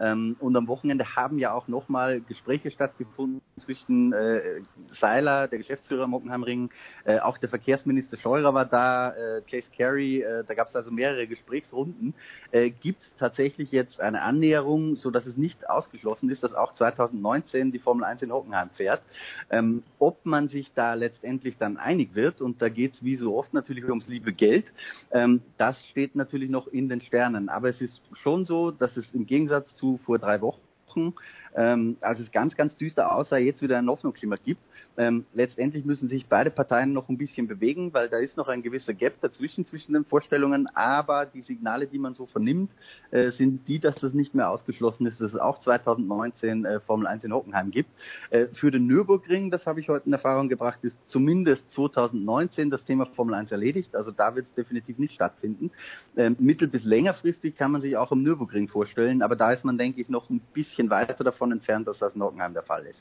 ähm, 0.01 0.37
und 0.41 0.57
am 0.57 0.67
Wochenende 0.67 1.15
haben 1.15 1.39
ja 1.39 1.53
auch 1.53 1.69
nochmal 1.69 2.21
Gespräche 2.21 2.71
stattgefunden 2.71 3.43
zwischen 3.59 4.13
äh, 4.13 4.63
Seiler, 4.99 5.47
der 5.47 5.59
Geschäftsführer 5.59 6.05
am 6.05 6.15
Hockenheimring, 6.15 6.71
äh, 7.05 7.19
auch 7.19 7.37
der 7.37 7.51
Verkehrsminister 7.51 8.17
Scheurer 8.17 8.55
war 8.55 8.65
da, 8.65 9.11
äh, 9.11 9.43
Chase 9.43 9.69
Carey, 9.77 10.23
äh, 10.23 10.45
da 10.45 10.55
gab 10.55 10.69
es 10.69 10.77
also 10.77 10.91
mehrere 10.91 11.27
Gesprächsrunden. 11.27 12.15
Äh, 12.51 12.71
Gibt 12.71 13.03
es 13.03 13.15
tatsächlich 13.19 13.73
jetzt 13.73 14.01
eine 14.01 14.23
Annäherung, 14.23 14.97
so 14.97 15.11
dass 15.11 15.27
es 15.27 15.37
nicht 15.37 15.69
ausgeschlossen 15.69 16.31
ist, 16.31 16.43
dass 16.43 16.55
auch 16.55 16.75
2019 16.75 17.71
die 17.71 17.79
Formel 17.79 18.05
1 18.05 18.23
in 18.23 18.33
Hockenheim 18.33 18.71
fährt? 18.71 19.03
Ähm, 19.51 19.83
ob 19.99 20.25
man 20.25 20.49
sich 20.49 20.73
da 20.75 20.95
letztendlich 20.95 21.59
dann 21.59 21.77
einig 21.77 22.15
wird, 22.15 22.41
und 22.41 22.63
da 22.63 22.69
geht 22.71 22.95
es 22.95 23.05
wie 23.05 23.17
so 23.17 23.37
oft 23.37 23.53
natürlich 23.53 23.85
ums 23.85 24.09
liebe 24.09 24.33
Geld, 24.33 24.65
ähm, 25.11 25.43
das 25.59 25.85
steht 25.89 26.17
natürlich 26.17 26.49
noch 26.49 26.69
in 26.69 26.89
den 26.89 27.03
Sternen. 27.03 27.49
Aber 27.51 27.69
es 27.69 27.81
ist 27.81 28.01
schon 28.15 28.47
so, 28.47 28.71
dass 28.71 28.97
es 28.97 29.05
im 29.13 29.27
Gegensatz 29.27 29.75
zu 29.75 29.90
vor 29.99 30.19
drei 30.19 30.41
Wochen 30.41 31.15
ähm, 31.55 31.97
als 32.01 32.21
es 32.21 32.31
ganz, 32.31 32.57
ganz 32.57 32.77
düster 32.77 33.15
aussah, 33.15 33.39
jetzt 33.39 33.63
wieder 33.63 33.79
ein 33.79 33.89
Hoffnungsschimmer 33.89 34.37
gibt. 34.37 34.61
Ähm, 34.97 35.25
letztendlich 35.35 35.85
müssen 35.85 36.09
sich 36.09 36.27
beide 36.27 36.51
Parteien 36.51 36.93
noch 36.93 37.09
ein 37.09 37.19
bisschen 37.19 37.49
bewegen, 37.49 37.93
weil 37.93 38.09
da 38.09 38.19
ist 38.19 38.37
noch 38.37 38.49
ein 38.49 38.63
gewisser 38.63 38.95
Gap 38.95 39.21
dazwischen, 39.21 39.67
zwischen 39.67 39.95
den 39.95 40.05
Vorstellungen, 40.05 40.69
aber 40.75 41.27
die 41.27 41.43
Signale, 41.43 41.87
die 41.87 41.99
man 41.99 42.15
so 42.15 42.27
vernimmt, 42.27 42.71
äh, 43.11 43.31
sind 43.31 43.67
die, 43.69 43.79
dass 43.79 43.97
das 43.97 44.13
nicht 44.13 44.35
mehr 44.35 44.51
ausgeschlossen 44.51 45.07
ist, 45.07 45.21
dass 45.21 45.33
es 45.33 45.41
auch 45.41 45.61
2019 45.61 46.65
äh, 46.65 46.81
Formel 46.81 47.07
1 47.07 47.25
in 47.25 47.33
Hockenheim 47.33 47.71
gibt. 47.71 47.91
Äh, 48.31 48.47
für 48.53 48.71
den 48.71 48.87
Nürburgring, 48.87 49.51
das 49.51 49.67
habe 49.67 49.81
ich 49.81 49.89
heute 49.89 50.07
in 50.07 50.13
Erfahrung 50.13 50.49
gebracht, 50.49 50.81
ist 50.83 50.97
zumindest 51.09 51.71
2019 51.73 52.71
das 52.71 52.85
Thema 52.85 53.07
Formel 53.07 53.35
1 53.35 53.51
erledigt, 53.53 53.95
also 53.95 54.11
da 54.11 54.35
wird 54.35 54.47
es 54.49 54.55
definitiv 54.55 54.99
nicht 54.99 55.15
stattfinden. 55.15 55.71
Ähm, 56.17 56.37
mittel- 56.39 56.69
bis 56.69 56.85
längerfristig 56.85 57.57
kann 57.57 57.73
man 57.73 57.81
sich 57.81 57.97
auch 57.97 58.13
am 58.13 58.23
Nürburgring 58.23 58.69
vorstellen, 58.69 59.23
aber 59.23 59.37
da 59.37 59.53
ist 59.53 59.65
man, 59.65 59.79
denke 59.79 60.01
ich, 60.01 60.09
noch 60.09 60.29
ein 60.31 60.41
bisschen 60.53 60.91
weiter 60.91 61.25
davon 61.25 61.40
davon 61.41 61.53
entfernt, 61.53 61.89
dass 61.89 61.99
das 61.99 62.15
in 62.15 62.23
Hockenheim 62.23 62.53
der 62.53 62.63
Fall 62.63 62.85
ist. 62.85 62.99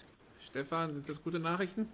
Stefan, 0.47 0.93
sind 0.93 1.09
das 1.09 1.21
gute 1.21 1.39
Nachrichten? 1.39 1.89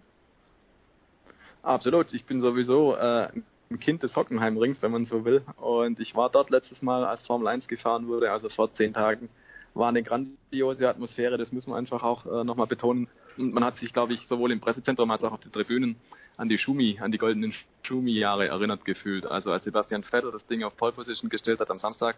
Absolut. 1.64 2.14
Ich 2.14 2.26
bin 2.26 2.40
sowieso 2.40 2.96
äh, 2.96 3.30
ein 3.72 3.80
Kind 3.80 4.04
des 4.04 4.16
Hockenheimrings, 4.16 4.82
wenn 4.84 4.92
man 4.92 5.06
so 5.06 5.26
will. 5.26 5.42
Und 5.58 6.00
ich 6.00 6.16
war 6.16 6.30
dort 6.30 6.52
letztes 6.52 6.84
Mal, 6.84 7.04
als 7.04 7.26
Formel 7.26 7.48
1 7.48 7.68
gefahren 7.68 8.08
wurde, 8.08 8.32
also 8.32 8.50
vor 8.50 8.72
zehn 8.74 8.94
Tagen. 8.94 9.30
War 9.74 9.90
eine 9.90 10.04
grandiose 10.04 10.88
Atmosphäre, 10.88 11.38
das 11.38 11.52
muss 11.52 11.68
man 11.68 11.78
einfach 11.80 12.04
auch 12.04 12.26
äh, 12.26 12.44
nochmal 12.44 12.68
betonen. 12.68 13.10
Und 13.38 13.54
man 13.54 13.66
hat 13.66 13.78
sich, 13.78 13.92
glaube 13.92 14.14
ich, 14.14 14.28
sowohl 14.28 14.52
im 14.52 14.62
Pressezentrum 14.62 15.10
als 15.12 15.24
auch 15.24 15.34
auf 15.34 15.42
den 15.42 15.52
Tribünen 15.52 15.98
an 16.38 16.48
die 16.48 16.58
Schumi, 16.58 17.00
an 17.02 17.12
die 17.12 17.18
goldenen 17.18 17.54
Schumi-Jahre 17.82 18.48
erinnert 18.48 18.86
gefühlt. 18.86 19.26
Also 19.26 19.52
als 19.52 19.64
Sebastian 19.64 20.04
Vettel 20.04 20.32
das 20.32 20.46
Ding 20.46 20.64
auf 20.64 20.78
Pole 20.78 20.94
Position 20.94 21.30
gestellt 21.30 21.60
hat 21.60 21.72
am 21.72 21.80
Samstag, 21.80 22.16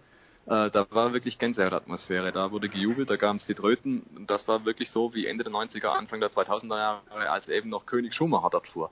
äh, 0.47 0.71
da 0.71 0.87
war 0.91 1.11
wirklich 1.11 1.39
Gänsehaut-Atmosphäre. 1.39 2.31
Da 2.31 2.51
wurde 2.51 2.69
gejubelt, 2.69 3.09
da 3.09 3.17
gaben 3.17 3.37
es 3.37 3.45
die 3.45 3.53
Tröten. 3.53 4.03
Und 4.15 4.29
das 4.29 4.47
war 4.47 4.65
wirklich 4.65 4.89
so 4.89 5.13
wie 5.13 5.25
Ende 5.25 5.43
der 5.43 5.51
90er, 5.51 5.87
Anfang 5.87 6.21
der 6.21 6.31
2000er 6.31 6.77
Jahre, 6.77 7.29
als 7.29 7.49
eben 7.49 7.69
noch 7.69 7.85
König 7.85 8.13
Schumacher 8.13 8.49
dort 8.49 8.67
fuhr. 8.67 8.89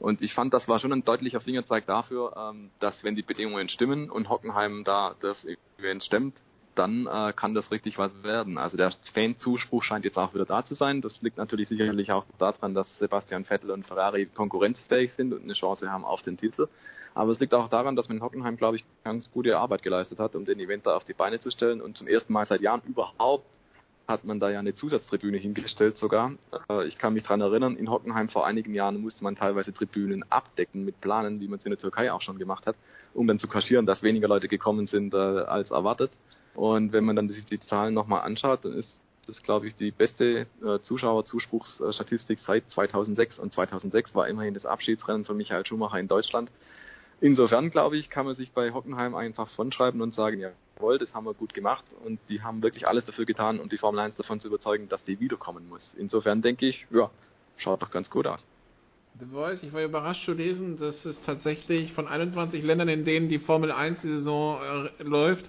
Und 0.00 0.20
ich 0.20 0.34
fand, 0.34 0.52
das 0.52 0.68
war 0.68 0.80
schon 0.80 0.92
ein 0.92 1.04
deutlicher 1.04 1.40
Fingerzeig 1.40 1.86
dafür, 1.86 2.34
ähm, 2.36 2.70
dass 2.80 3.04
wenn 3.04 3.14
die 3.14 3.22
Bedingungen 3.22 3.68
stimmen 3.68 4.10
und 4.10 4.28
Hockenheim 4.28 4.82
da 4.82 5.14
das 5.20 5.46
Event 5.78 6.02
stemmt, 6.02 6.42
dann 6.78 7.06
äh, 7.06 7.32
kann 7.34 7.54
das 7.54 7.70
richtig 7.70 7.98
was 7.98 8.10
werden. 8.22 8.58
Also 8.58 8.76
der 8.76 8.92
Fanzuspruch 9.14 9.82
scheint 9.82 10.04
jetzt 10.04 10.18
auch 10.18 10.34
wieder 10.34 10.44
da 10.44 10.64
zu 10.64 10.74
sein. 10.74 11.00
Das 11.00 11.22
liegt 11.22 11.38
natürlich 11.38 11.68
sicherlich 11.68 12.12
auch 12.12 12.24
daran, 12.38 12.74
dass 12.74 12.98
Sebastian 12.98 13.44
Vettel 13.44 13.70
und 13.70 13.86
Ferrari 13.86 14.26
konkurrenzfähig 14.26 15.12
sind 15.14 15.32
und 15.32 15.42
eine 15.42 15.54
Chance 15.54 15.90
haben 15.90 16.04
auf 16.04 16.22
den 16.22 16.36
Titel. 16.36 16.68
Aber 17.14 17.32
es 17.32 17.40
liegt 17.40 17.54
auch 17.54 17.68
daran, 17.68 17.96
dass 17.96 18.08
man 18.08 18.18
in 18.18 18.22
Hockenheim, 18.22 18.56
glaube 18.56 18.76
ich, 18.76 18.84
ganz 19.02 19.30
gute 19.30 19.58
Arbeit 19.58 19.82
geleistet 19.82 20.18
hat, 20.18 20.36
um 20.36 20.44
den 20.44 20.60
Event 20.60 20.86
da 20.86 20.96
auf 20.96 21.04
die 21.04 21.14
Beine 21.14 21.40
zu 21.40 21.50
stellen. 21.50 21.80
Und 21.80 21.96
zum 21.96 22.08
ersten 22.08 22.32
Mal 22.32 22.46
seit 22.46 22.60
Jahren 22.60 22.82
überhaupt 22.86 23.46
hat 24.06 24.24
man 24.24 24.38
da 24.38 24.50
ja 24.50 24.60
eine 24.60 24.74
Zusatztribüne 24.74 25.36
hingestellt 25.38 25.96
sogar. 25.98 26.32
Äh, 26.68 26.86
ich 26.86 26.98
kann 26.98 27.14
mich 27.14 27.24
dran 27.24 27.40
erinnern, 27.40 27.76
in 27.76 27.90
Hockenheim 27.90 28.28
vor 28.28 28.46
einigen 28.46 28.74
Jahren 28.74 29.00
musste 29.00 29.24
man 29.24 29.36
teilweise 29.36 29.72
Tribünen 29.72 30.24
abdecken 30.30 30.84
mit 30.84 31.00
Planen, 31.00 31.40
wie 31.40 31.48
man 31.48 31.58
es 31.58 31.64
in 31.64 31.70
der 31.70 31.78
Türkei 31.78 32.12
auch 32.12 32.20
schon 32.20 32.38
gemacht 32.38 32.66
hat, 32.66 32.76
um 33.14 33.26
dann 33.26 33.38
zu 33.38 33.48
kaschieren, 33.48 33.86
dass 33.86 34.02
weniger 34.02 34.28
Leute 34.28 34.48
gekommen 34.48 34.86
sind 34.86 35.14
äh, 35.14 35.16
als 35.16 35.70
erwartet. 35.70 36.12
Und 36.56 36.92
wenn 36.92 37.04
man 37.04 37.16
dann 37.16 37.28
sich 37.28 37.44
die 37.44 37.60
Zahlen 37.60 37.94
nochmal 37.94 38.22
anschaut, 38.22 38.64
dann 38.64 38.72
ist 38.72 38.98
das, 39.26 39.42
glaube 39.42 39.66
ich, 39.66 39.76
die 39.76 39.90
beste 39.90 40.46
äh, 40.64 40.78
Zuschauerzuspruchsstatistik 40.80 42.38
seit 42.38 42.70
2006. 42.70 43.38
Und 43.38 43.52
2006 43.52 44.14
war 44.14 44.26
immerhin 44.26 44.54
das 44.54 44.64
Abschiedsrennen 44.66 45.24
von 45.24 45.36
Michael 45.36 45.66
Schumacher 45.66 45.98
in 45.98 46.08
Deutschland. 46.08 46.50
Insofern, 47.20 47.70
glaube 47.70 47.96
ich, 47.96 48.10
kann 48.10 48.26
man 48.26 48.34
sich 48.34 48.52
bei 48.52 48.72
Hockenheim 48.72 49.14
einfach 49.14 49.48
vonschreiben 49.48 50.00
und 50.00 50.14
sagen, 50.14 50.40
jawohl, 50.40 50.98
das 50.98 51.14
haben 51.14 51.24
wir 51.26 51.34
gut 51.34 51.54
gemacht 51.54 51.84
und 52.04 52.18
die 52.28 52.42
haben 52.42 52.62
wirklich 52.62 52.86
alles 52.86 53.04
dafür 53.06 53.24
getan, 53.24 53.58
um 53.58 53.68
die 53.68 53.78
Formel 53.78 54.00
1 54.00 54.16
davon 54.16 54.38
zu 54.38 54.48
überzeugen, 54.48 54.88
dass 54.88 55.04
die 55.04 55.18
wiederkommen 55.18 55.68
muss. 55.68 55.94
Insofern 55.98 56.42
denke 56.42 56.66
ich, 56.66 56.86
ja, 56.90 57.10
schaut 57.56 57.82
doch 57.82 57.90
ganz 57.90 58.10
gut 58.10 58.26
aus. 58.26 58.46
The 59.18 59.24
Voice, 59.26 59.62
ich 59.62 59.72
war 59.72 59.82
überrascht 59.82 60.26
zu 60.26 60.34
lesen, 60.34 60.78
dass 60.78 61.06
es 61.06 61.22
tatsächlich 61.22 61.94
von 61.94 62.06
21 62.06 62.62
Ländern, 62.62 62.90
in 62.90 63.06
denen 63.06 63.30
die 63.30 63.38
Formel 63.38 63.72
1 63.72 64.02
Saison 64.02 64.60
äh, 64.60 65.02
läuft, 65.02 65.46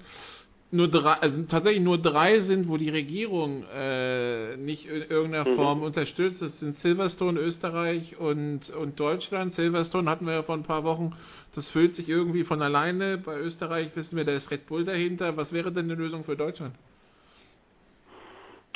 nur 0.70 0.90
drei, 0.90 1.14
also 1.14 1.44
tatsächlich 1.44 1.84
nur 1.84 1.98
drei 1.98 2.40
sind, 2.42 2.68
wo 2.68 2.78
die 2.78 2.90
Regierung 2.90 3.64
äh, 3.74 4.58
nicht 4.58 4.86
in 4.86 5.04
irgendeiner 5.04 5.50
mhm. 5.50 5.56
Form 5.56 5.84
unterstützt. 5.84 6.42
Das 6.42 6.60
sind 6.60 6.76
Silverstone, 6.78 7.40
Österreich 7.40 8.18
und, 8.18 8.70
und 8.72 9.00
Deutschland. 9.00 9.54
Silverstone 9.54 10.10
hatten 10.10 10.26
wir 10.26 10.34
ja 10.34 10.44
vor 10.44 10.56
ein 10.56 10.64
paar 10.64 10.84
Wochen, 10.84 11.14
das 11.56 11.70
füllt 11.70 11.96
sich 11.96 12.10
irgendwie 12.10 12.44
von 12.44 12.62
alleine. 12.62 13.18
Bei 13.18 13.40
Österreich 13.40 13.96
wissen 13.96 14.18
wir, 14.18 14.26
da 14.26 14.34
ist 14.34 14.52
Red 14.52 14.68
Bull 14.68 14.84
dahinter. 14.84 15.38
Was 15.38 15.54
wäre 15.54 15.72
denn 15.72 15.86
eine 15.86 15.96
Lösung 15.96 16.24
für 16.26 16.36
Deutschland? 16.36 16.76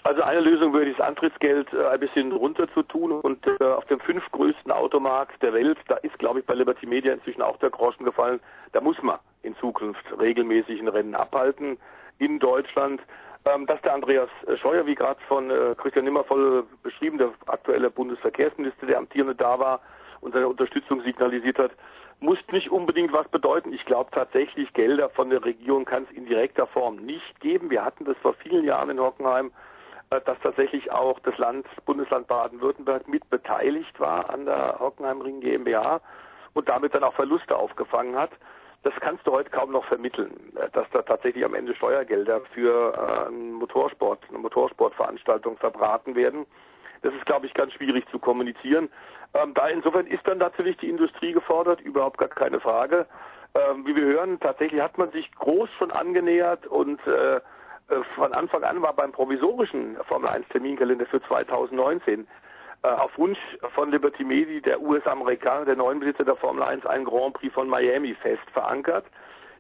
Also 0.04 0.24
eine 0.24 0.40
Lösung 0.40 0.74
wäre, 0.74 0.90
das 0.92 1.00
Antrittsgeld 1.00 1.72
äh, 1.74 1.86
ein 1.88 2.00
bisschen 2.00 2.32
runter 2.32 2.68
zu 2.74 2.82
tun 2.84 3.12
und 3.12 3.46
äh, 3.46 3.64
auf 3.64 3.86
dem 3.86 4.00
fünftgrößten 4.00 4.72
Automarkt 4.72 5.42
der 5.44 5.54
Welt, 5.54 5.78
da 5.88 5.96
ist, 5.98 6.18
glaube 6.18 6.40
ich, 6.40 6.46
bei 6.46 6.56
Liberty 6.56 6.88
Media 6.88 7.14
inzwischen 7.14 7.44
auch 7.44 7.58
der 7.58 7.70
Groschen 7.70 8.04
gefallen, 8.04 8.40
da 8.72 8.82
muss 8.82 9.02
man 9.04 9.20
in 9.44 9.56
Zukunft 9.58 10.04
regelmäßig 10.20 10.80
ein 10.80 10.88
Rennen 10.88 11.14
abhalten 11.14 11.78
in 12.18 12.40
Deutschland. 12.40 13.02
ähm, 13.46 13.66
dass 13.66 13.82
der 13.82 13.94
Andreas 13.94 14.30
Scheuer, 14.62 14.86
wie 14.86 14.96
gerade 14.96 15.20
von 15.28 15.50
äh, 15.50 15.76
Christian 15.76 16.06
Nimmervoll 16.06 16.64
beschrieben, 16.84 17.18
der 17.18 17.32
aktuelle 17.48 17.90
Bundesverkehrsminister, 17.90 18.86
der 18.86 18.98
amtierende 18.98 19.36
da 19.36 19.60
war 19.60 19.82
und 20.22 20.34
seine 20.34 20.48
Unterstützung 20.48 21.02
signalisiert 21.02 21.58
hat, 21.58 21.72
muss 22.20 22.38
nicht 22.52 22.70
unbedingt 22.70 23.14
was 23.14 23.28
bedeuten. 23.30 23.74
Ich 23.74 23.84
glaube 23.86 24.12
tatsächlich, 24.12 24.72
Gelder 24.74 25.10
von 25.10 25.32
der 25.32 25.44
Regierung 25.44 25.86
kann 25.86 26.04
es 26.04 26.16
in 26.16 26.28
direkter 26.28 26.68
Form 26.68 26.98
nicht 26.98 27.40
geben. 27.40 27.72
Wir 27.72 27.84
hatten 27.84 28.06
das 28.06 28.16
vor 28.18 28.34
vielen 28.36 28.64
Jahren 28.64 28.92
in 28.92 29.00
Hockenheim, 29.00 29.52
dass 30.20 30.38
tatsächlich 30.44 30.92
auch 30.92 31.20
das 31.20 31.38
Land, 31.38 31.66
Bundesland 31.86 32.28
Baden-Württemberg 32.28 33.08
mit 33.08 33.30
beteiligt 33.30 33.98
war 34.00 34.30
an 34.30 34.46
der 34.46 34.78
Hockenheimring 34.80 35.40
GmbH 35.40 36.02
und 36.54 36.68
damit 36.68 36.94
dann 36.94 37.04
auch 37.04 37.14
Verluste 37.14 37.56
aufgefangen 37.56 38.18
hat. 38.18 38.32
Das 38.84 38.94
kannst 39.00 39.26
du 39.26 39.32
heute 39.32 39.50
kaum 39.52 39.72
noch 39.72 39.86
vermitteln, 39.86 40.52
äh, 40.56 40.70
dass 40.72 40.90
da 40.92 41.02
tatsächlich 41.04 41.46
am 41.46 41.54
Ende 41.54 41.76
Steuergelder 41.76 42.42
für 42.54 42.94
äh, 42.94 43.28
einen 43.28 43.54
Motorsport, 43.54 44.20
eine 44.30 44.40
Motorsportveranstaltung 44.40 45.58
verbraten 45.58 46.16
werden. 46.16 46.46
Das 47.04 47.14
ist, 47.14 47.26
glaube 47.26 47.46
ich, 47.46 47.54
ganz 47.54 47.74
schwierig 47.74 48.06
zu 48.10 48.20
kommunizieren. 48.20 48.90
Ähm, 49.34 49.54
da 49.54 49.68
insofern 49.68 50.08
ist 50.08 50.28
dann 50.28 50.40
natürlich 50.40 50.78
die 50.78 50.90
Industrie 50.90 51.32
gefordert, 51.32 51.80
überhaupt 51.82 52.18
gar 52.18 52.30
keine 52.30 52.60
Frage. 52.60 53.06
Ähm, 53.54 53.86
wie 53.86 53.96
wir 53.96 54.04
hören, 54.04 54.40
tatsächlich 54.40 54.82
hat 54.82 54.98
man 54.98 55.12
sich 55.12 55.32
groß 55.36 55.70
schon 55.78 55.92
angenähert 55.92 56.68
und 56.68 57.00
äh, 57.08 57.38
äh 57.38 57.42
von 58.16 58.34
Anfang 58.34 58.64
an 58.64 58.82
war 58.82 58.94
beim 58.94 59.12
provisorischen 59.12 59.98
Formel 60.08 60.30
1 60.30 60.48
Terminkalender 60.50 61.06
für 61.06 61.22
2019 61.24 62.28
äh, 62.84 62.88
auf 62.88 63.16
Wunsch 63.18 63.40
von 63.76 63.92
Liberty 63.92 64.24
Media, 64.24 64.60
der 64.60 64.82
US-Amerikaner, 64.82 65.66
der 65.66 65.76
neuen 65.76 66.00
Besitzer 66.00 66.24
der 66.24 66.36
Formel 66.36 66.64
1, 66.64 66.86
ein 66.86 67.06
Grand 67.06 67.34
Prix 67.36 67.54
von 67.54 67.68
Miami 67.68 68.16
fest 68.16 68.50
verankert. 68.54 69.06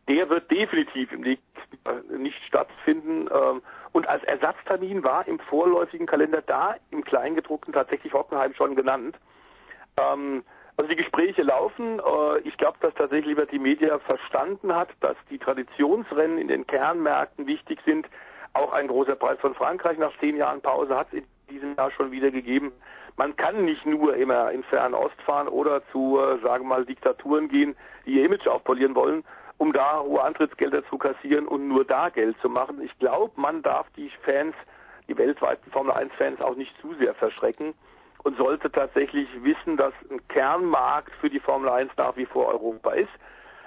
Der 0.07 0.29
wird 0.29 0.49
definitiv 0.49 1.11
im 1.11 1.21
nächsten 1.21 1.45
äh, 1.85 2.17
nicht 2.17 2.41
stattfinden. 2.47 3.29
Ähm, 3.31 3.61
und 3.91 4.07
als 4.07 4.23
Ersatztermin 4.23 5.03
war 5.03 5.27
im 5.27 5.39
vorläufigen 5.39 6.07
Kalender 6.07 6.41
da, 6.41 6.75
im 6.89 7.03
Kleingedruckten 7.03 7.73
tatsächlich 7.73 8.13
Hockenheim 8.13 8.53
schon 8.55 8.75
genannt. 8.75 9.17
Ähm, 9.97 10.43
also 10.77 10.89
die 10.89 10.95
Gespräche 10.95 11.43
laufen. 11.43 11.99
Äh, 11.99 12.39
ich 12.39 12.57
glaube, 12.57 12.77
dass 12.81 12.93
tatsächlich 12.95 13.27
Liberty 13.27 13.59
Media 13.59 13.99
verstanden 13.99 14.73
hat, 14.73 14.89
dass 15.01 15.15
die 15.29 15.37
Traditionsrennen 15.37 16.37
in 16.37 16.47
den 16.47 16.65
Kernmärkten 16.65 17.47
wichtig 17.47 17.79
sind. 17.85 18.07
Auch 18.53 18.73
ein 18.73 18.87
großer 18.87 19.15
Preis 19.15 19.39
von 19.39 19.55
Frankreich 19.55 19.97
nach 19.97 20.11
zehn 20.19 20.35
Jahren 20.35 20.61
Pause 20.61 20.95
hat 20.95 21.07
es 21.11 21.19
in 21.19 21.25
diesem 21.49 21.75
Jahr 21.75 21.91
schon 21.91 22.11
wieder 22.11 22.31
gegeben. 22.31 22.71
Man 23.17 23.35
kann 23.35 23.65
nicht 23.65 23.85
nur 23.85 24.15
immer 24.15 24.51
in 24.51 24.63
Fernost 24.63 25.21
fahren 25.25 25.47
oder 25.47 25.81
zu, 25.91 26.19
äh, 26.19 26.39
sagen 26.41 26.63
wir 26.65 26.75
mal, 26.75 26.85
Diktaturen 26.85 27.49
gehen, 27.49 27.75
die 28.05 28.13
ihr 28.13 28.25
Image 28.25 28.47
aufpolieren 28.47 28.95
wollen, 28.95 29.23
um 29.57 29.73
da 29.73 30.01
hohe 30.01 30.23
Antrittsgelder 30.23 30.85
zu 30.87 30.97
kassieren 30.97 31.47
und 31.47 31.67
nur 31.67 31.85
da 31.85 32.09
Geld 32.09 32.35
zu 32.41 32.49
machen. 32.49 32.81
Ich 32.81 32.97
glaube, 32.99 33.33
man 33.39 33.61
darf 33.61 33.87
die 33.95 34.09
Fans, 34.23 34.55
die 35.07 35.17
weltweiten 35.17 35.69
Formel 35.71 35.93
1 35.93 36.13
Fans 36.13 36.41
auch 36.41 36.55
nicht 36.55 36.75
zu 36.81 36.93
sehr 36.95 37.13
verschrecken 37.13 37.73
und 38.23 38.37
sollte 38.37 38.71
tatsächlich 38.71 39.27
wissen, 39.43 39.77
dass 39.77 39.93
ein 40.09 40.25
Kernmarkt 40.27 41.13
für 41.19 41.29
die 41.29 41.39
Formel 41.39 41.69
1 41.69 41.91
nach 41.97 42.15
wie 42.17 42.25
vor 42.25 42.47
Europa 42.47 42.91
ist. 42.91 43.11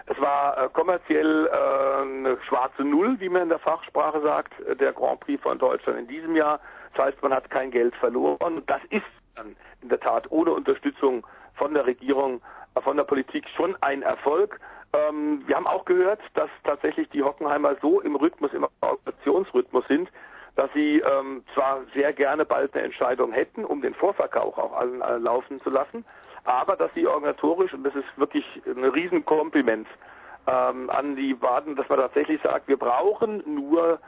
Es 0.06 0.20
war 0.20 0.58
äh, 0.58 0.68
kommerziell 0.68 1.46
äh, 1.46 2.02
eine 2.02 2.38
schwarze 2.46 2.82
Null, 2.84 3.18
wie 3.20 3.28
man 3.28 3.42
in 3.42 3.48
der 3.48 3.58
Fachsprache 3.58 4.20
sagt, 4.20 4.60
äh, 4.60 4.76
der 4.76 4.92
Grand 4.92 5.20
Prix 5.20 5.42
von 5.42 5.58
Deutschland 5.58 5.98
in 5.98 6.08
diesem 6.08 6.36
Jahr. 6.36 6.60
Das 6.94 7.06
heißt, 7.06 7.22
man 7.22 7.32
hat 7.32 7.48
kein 7.50 7.70
Geld 7.70 7.96
verloren. 7.96 8.62
Das 8.66 8.82
ist 8.90 9.02
dann 9.34 9.56
in 9.80 9.88
der 9.88 10.00
Tat 10.00 10.30
ohne 10.30 10.52
Unterstützung 10.52 11.26
von 11.54 11.72
der 11.72 11.86
Regierung, 11.86 12.42
äh, 12.74 12.82
von 12.82 12.96
der 12.98 13.04
Politik 13.04 13.48
schon 13.56 13.76
ein 13.80 14.02
Erfolg. 14.02 14.60
Ähm, 14.92 15.42
wir 15.46 15.56
haben 15.56 15.66
auch 15.66 15.86
gehört, 15.86 16.20
dass 16.34 16.50
tatsächlich 16.64 17.08
die 17.08 17.22
Hockenheimer 17.22 17.76
so 17.80 18.00
im 18.00 18.14
Rhythmus, 18.16 18.52
im 18.52 18.66
Organisationsrhythmus 18.82 19.86
sind, 19.88 20.10
dass 20.56 20.72
sie 20.72 21.00
ähm, 21.00 21.44
zwar 21.54 21.80
sehr 21.94 22.12
gerne 22.12 22.44
bald 22.44 22.74
eine 22.74 22.84
Entscheidung 22.84 23.32
hätten, 23.32 23.64
um 23.64 23.82
den 23.82 23.94
Vorverkauf 23.94 24.56
auch 24.56 24.72
allen 24.76 25.00
äh, 25.00 25.18
laufen 25.18 25.60
zu 25.60 25.70
lassen, 25.70 26.04
aber 26.44 26.76
dass 26.76 26.92
sie 26.94 27.06
organisatorisch, 27.06 27.72
und 27.72 27.84
das 27.84 27.94
ist 27.94 28.06
wirklich 28.16 28.44
ein 28.66 28.84
Riesenkompliment 28.84 29.88
ähm, 30.46 30.90
an 30.90 31.16
die 31.16 31.34
Baden, 31.34 31.74
dass 31.74 31.88
man 31.88 31.98
tatsächlich 31.98 32.40
sagt, 32.42 32.68
wir 32.68 32.76
brauchen 32.76 33.42
nur 33.46 33.98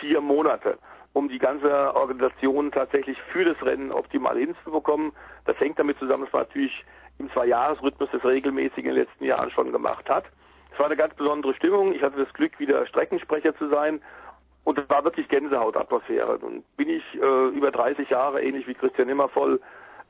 vier 0.00 0.20
Monate, 0.20 0.78
um 1.12 1.28
die 1.28 1.38
ganze 1.38 1.94
Organisation 1.94 2.72
tatsächlich 2.72 3.16
für 3.32 3.44
das 3.44 3.62
Rennen 3.62 3.92
optimal 3.92 4.36
hinzubekommen. 4.36 5.12
Das 5.44 5.58
hängt 5.60 5.78
damit 5.78 5.98
zusammen, 5.98 6.24
dass 6.24 6.32
man 6.32 6.42
natürlich 6.42 6.84
im 7.18 7.30
Zwei-Jahres-Rhythmus 7.30 8.08
das 8.10 8.24
regelmäßig 8.24 8.78
in 8.78 8.86
den 8.86 8.96
letzten 8.96 9.24
Jahren 9.24 9.50
schon 9.52 9.70
gemacht 9.70 10.10
hat. 10.10 10.24
Es 10.72 10.78
war 10.80 10.86
eine 10.86 10.96
ganz 10.96 11.14
besondere 11.14 11.54
Stimmung. 11.54 11.94
Ich 11.94 12.02
hatte 12.02 12.16
das 12.16 12.32
Glück, 12.34 12.58
wieder 12.58 12.84
Streckensprecher 12.86 13.56
zu 13.56 13.68
sein 13.68 14.02
und 14.64 14.78
es 14.78 14.88
war 14.88 15.04
wirklich 15.04 15.28
Gänsehautatmosphäre. 15.28 16.38
Und 16.38 16.64
bin 16.76 16.88
ich 16.88 17.04
äh, 17.14 17.48
über 17.48 17.70
30 17.70 18.08
Jahre, 18.10 18.42
ähnlich 18.42 18.66
wie 18.66 18.74
Christian 18.74 19.08
Nimmervoll, 19.08 19.60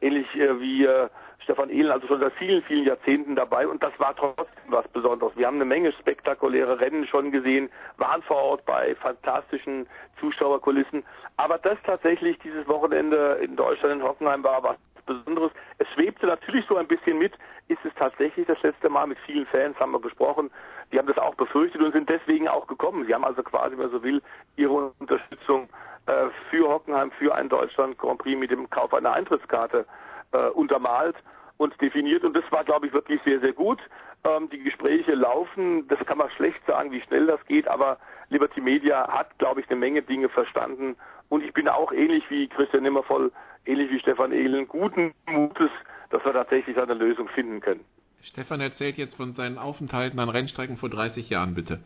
ähnlich 0.01 0.27
äh, 0.37 0.61
wie 0.61 0.85
äh, 0.85 1.09
Stefan 1.43 1.71
Ehlen, 1.71 1.91
also 1.91 2.07
schon 2.07 2.21
seit 2.21 2.33
vielen, 2.35 2.63
vielen 2.63 2.87
Jahrzehnten 2.87 3.37
dabei. 3.37 3.67
Und 3.67 3.83
das 3.83 3.93
war 3.99 4.15
trotzdem 4.17 4.47
was 4.69 4.87
Besonderes. 4.89 5.37
Wir 5.37 5.47
haben 5.47 5.57
eine 5.57 5.65
Menge 5.65 5.93
spektakuläre 5.93 6.81
Rennen 6.81 7.07
schon 7.07 7.33
gesehen, 7.33 7.69
waren 7.99 8.23
vor 8.23 8.37
Ort 8.37 8.65
bei 8.65 8.95
fantastischen 8.97 9.87
Zuschauerkulissen. 10.21 11.05
Aber 11.37 11.59
das 11.59 11.77
tatsächlich 11.85 12.39
dieses 12.39 12.67
Wochenende 12.69 13.39
in 13.43 13.57
Deutschland, 13.57 14.01
in 14.01 14.09
Hockenheim 14.09 14.43
war 14.43 14.63
was 14.63 14.77
Besonderes. 15.07 15.53
Es 15.79 15.89
schwebte 15.89 16.27
natürlich 16.27 16.67
so 16.67 16.77
ein 16.77 16.87
bisschen 16.87 17.19
mit, 17.19 17.33
ist 17.69 17.85
es 17.85 17.93
tatsächlich 17.95 18.47
das 18.47 18.63
letzte 18.63 18.89
Mal 18.89 19.07
mit 19.07 19.19
vielen 19.27 19.47
Fans, 19.47 19.79
haben 19.79 19.93
wir 19.93 20.01
gesprochen. 20.01 20.51
Die 20.93 20.99
haben 20.99 21.07
das 21.07 21.19
auch 21.19 21.35
befürchtet 21.35 21.81
und 21.81 21.93
sind 21.93 22.09
deswegen 22.09 22.49
auch 22.49 22.67
gekommen. 22.67 23.05
Sie 23.07 23.15
haben 23.15 23.25
also 23.25 23.43
quasi, 23.43 23.73
wenn 23.73 23.85
man 23.85 23.91
so 23.91 24.03
will, 24.03 24.23
ihre 24.57 24.93
Unterstützung 24.99 25.69
äh, 26.07 26.27
für 26.51 26.69
Hockenheim, 26.69 27.11
für 27.13 27.35
ein 27.35 27.49
Deutschland 27.49 27.99
Grand 27.99 28.19
Prix 28.19 28.39
mit 28.39 28.51
dem 28.51 28.69
Kauf 28.71 28.93
einer 28.93 29.13
Eintrittskarte 29.13 29.87
äh, 30.33 30.49
untermalt 30.49 31.17
und 31.57 31.81
definiert. 31.81 32.25
Und 32.25 32.35
das 32.35 32.45
war, 32.51 32.65
glaube 32.65 32.87
ich, 32.87 32.93
wirklich 32.93 33.21
sehr, 33.25 33.41
sehr 33.41 33.53
gut. 33.53 33.81
Ähm, 34.25 34.49
die 34.51 34.59
Gespräche 34.59 35.15
laufen. 35.15 35.87
Das 35.89 35.99
kann 36.07 36.19
man 36.19 36.31
schlecht 36.31 36.65
sagen, 36.67 36.91
wie 36.93 37.01
schnell 37.03 37.27
das 37.27 37.45
geht, 37.47 37.69
aber 37.69 37.99
Liberty 38.31 38.61
Media 38.61 39.09
hat, 39.09 39.39
glaube 39.39 39.61
ich, 39.61 39.71
eine 39.71 39.79
Menge 39.79 40.03
Dinge 40.03 40.29
verstanden. 40.29 40.97
Und 41.29 41.45
ich 41.45 41.53
bin 41.53 41.69
auch 41.69 41.93
ähnlich 41.93 42.25
wie 42.31 42.49
Christian 42.49 42.83
Nimmervoll, 42.83 43.33
ähnlich 43.67 43.91
wie 43.91 44.01
Stefan 44.01 44.33
Ehlen, 44.33 44.69
guten 44.69 45.15
Mutes, 45.27 45.71
dass 46.11 46.25
wir 46.25 46.33
tatsächlich 46.33 46.79
eine 46.79 46.95
Lösung 46.95 47.29
finden 47.29 47.61
können. 47.61 47.85
Stefan 48.23 48.61
erzählt 48.61 48.97
jetzt 48.97 49.17
von 49.17 49.33
seinen 49.33 49.59
Aufenthalten 49.59 50.19
an 50.19 50.31
Rennstrecken 50.31 50.79
vor 50.79 50.89
30 50.89 51.29
Jahren, 51.31 51.55
bitte. 51.55 51.81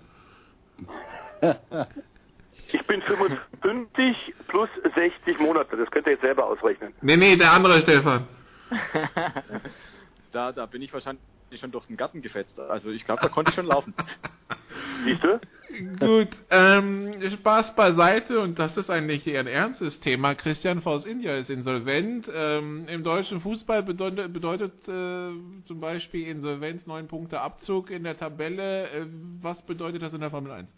Ich 2.70 2.86
bin 2.86 3.00
55 3.00 4.34
plus 4.48 4.68
60 4.94 5.38
Monate, 5.40 5.74
das 5.76 5.90
könnt 5.90 6.06
ihr 6.06 6.12
jetzt 6.12 6.20
selber 6.20 6.44
ausrechnen. 6.44 6.92
Nee, 7.00 7.16
nee, 7.16 7.34
der 7.36 7.52
andere 7.52 7.80
Stefan. 7.80 8.28
da, 10.32 10.52
da 10.52 10.66
bin 10.66 10.82
ich 10.82 10.92
wahrscheinlich 10.92 11.22
schon 11.56 11.70
durch 11.70 11.86
den 11.86 11.96
Garten 11.96 12.22
gefetzt. 12.22 12.58
Also 12.60 12.90
ich 12.90 13.04
glaube, 13.04 13.22
da 13.22 13.28
konnte 13.28 13.50
ich 13.50 13.54
schon 13.54 13.66
laufen. 13.66 13.94
Siehst 15.04 15.22
du? 15.22 15.40
Gut, 15.98 16.28
ähm, 16.50 17.14
Spaß 17.30 17.76
beiseite 17.76 18.40
und 18.40 18.58
das 18.58 18.76
ist 18.76 18.90
eigentlich 18.90 19.26
eher 19.26 19.40
ein 19.40 19.46
ernstes 19.46 20.00
Thema. 20.00 20.34
Christian 20.34 20.80
Vos 20.80 21.06
India 21.06 21.36
ist 21.36 21.50
insolvent. 21.50 22.28
Ähm, 22.32 22.88
Im 22.88 23.04
deutschen 23.04 23.40
Fußball 23.40 23.82
bedeutet, 23.82 24.32
bedeutet 24.32 24.72
äh, 24.88 25.30
zum 25.64 25.80
Beispiel 25.80 26.26
Insolvenz 26.26 26.86
neun 26.86 27.06
Punkte 27.06 27.40
Abzug 27.40 27.90
in 27.90 28.04
der 28.04 28.16
Tabelle. 28.16 28.88
Äh, 28.90 29.06
was 29.40 29.62
bedeutet 29.62 30.02
das 30.02 30.14
in 30.14 30.20
der 30.20 30.30
Formel 30.30 30.52
1? 30.52 30.72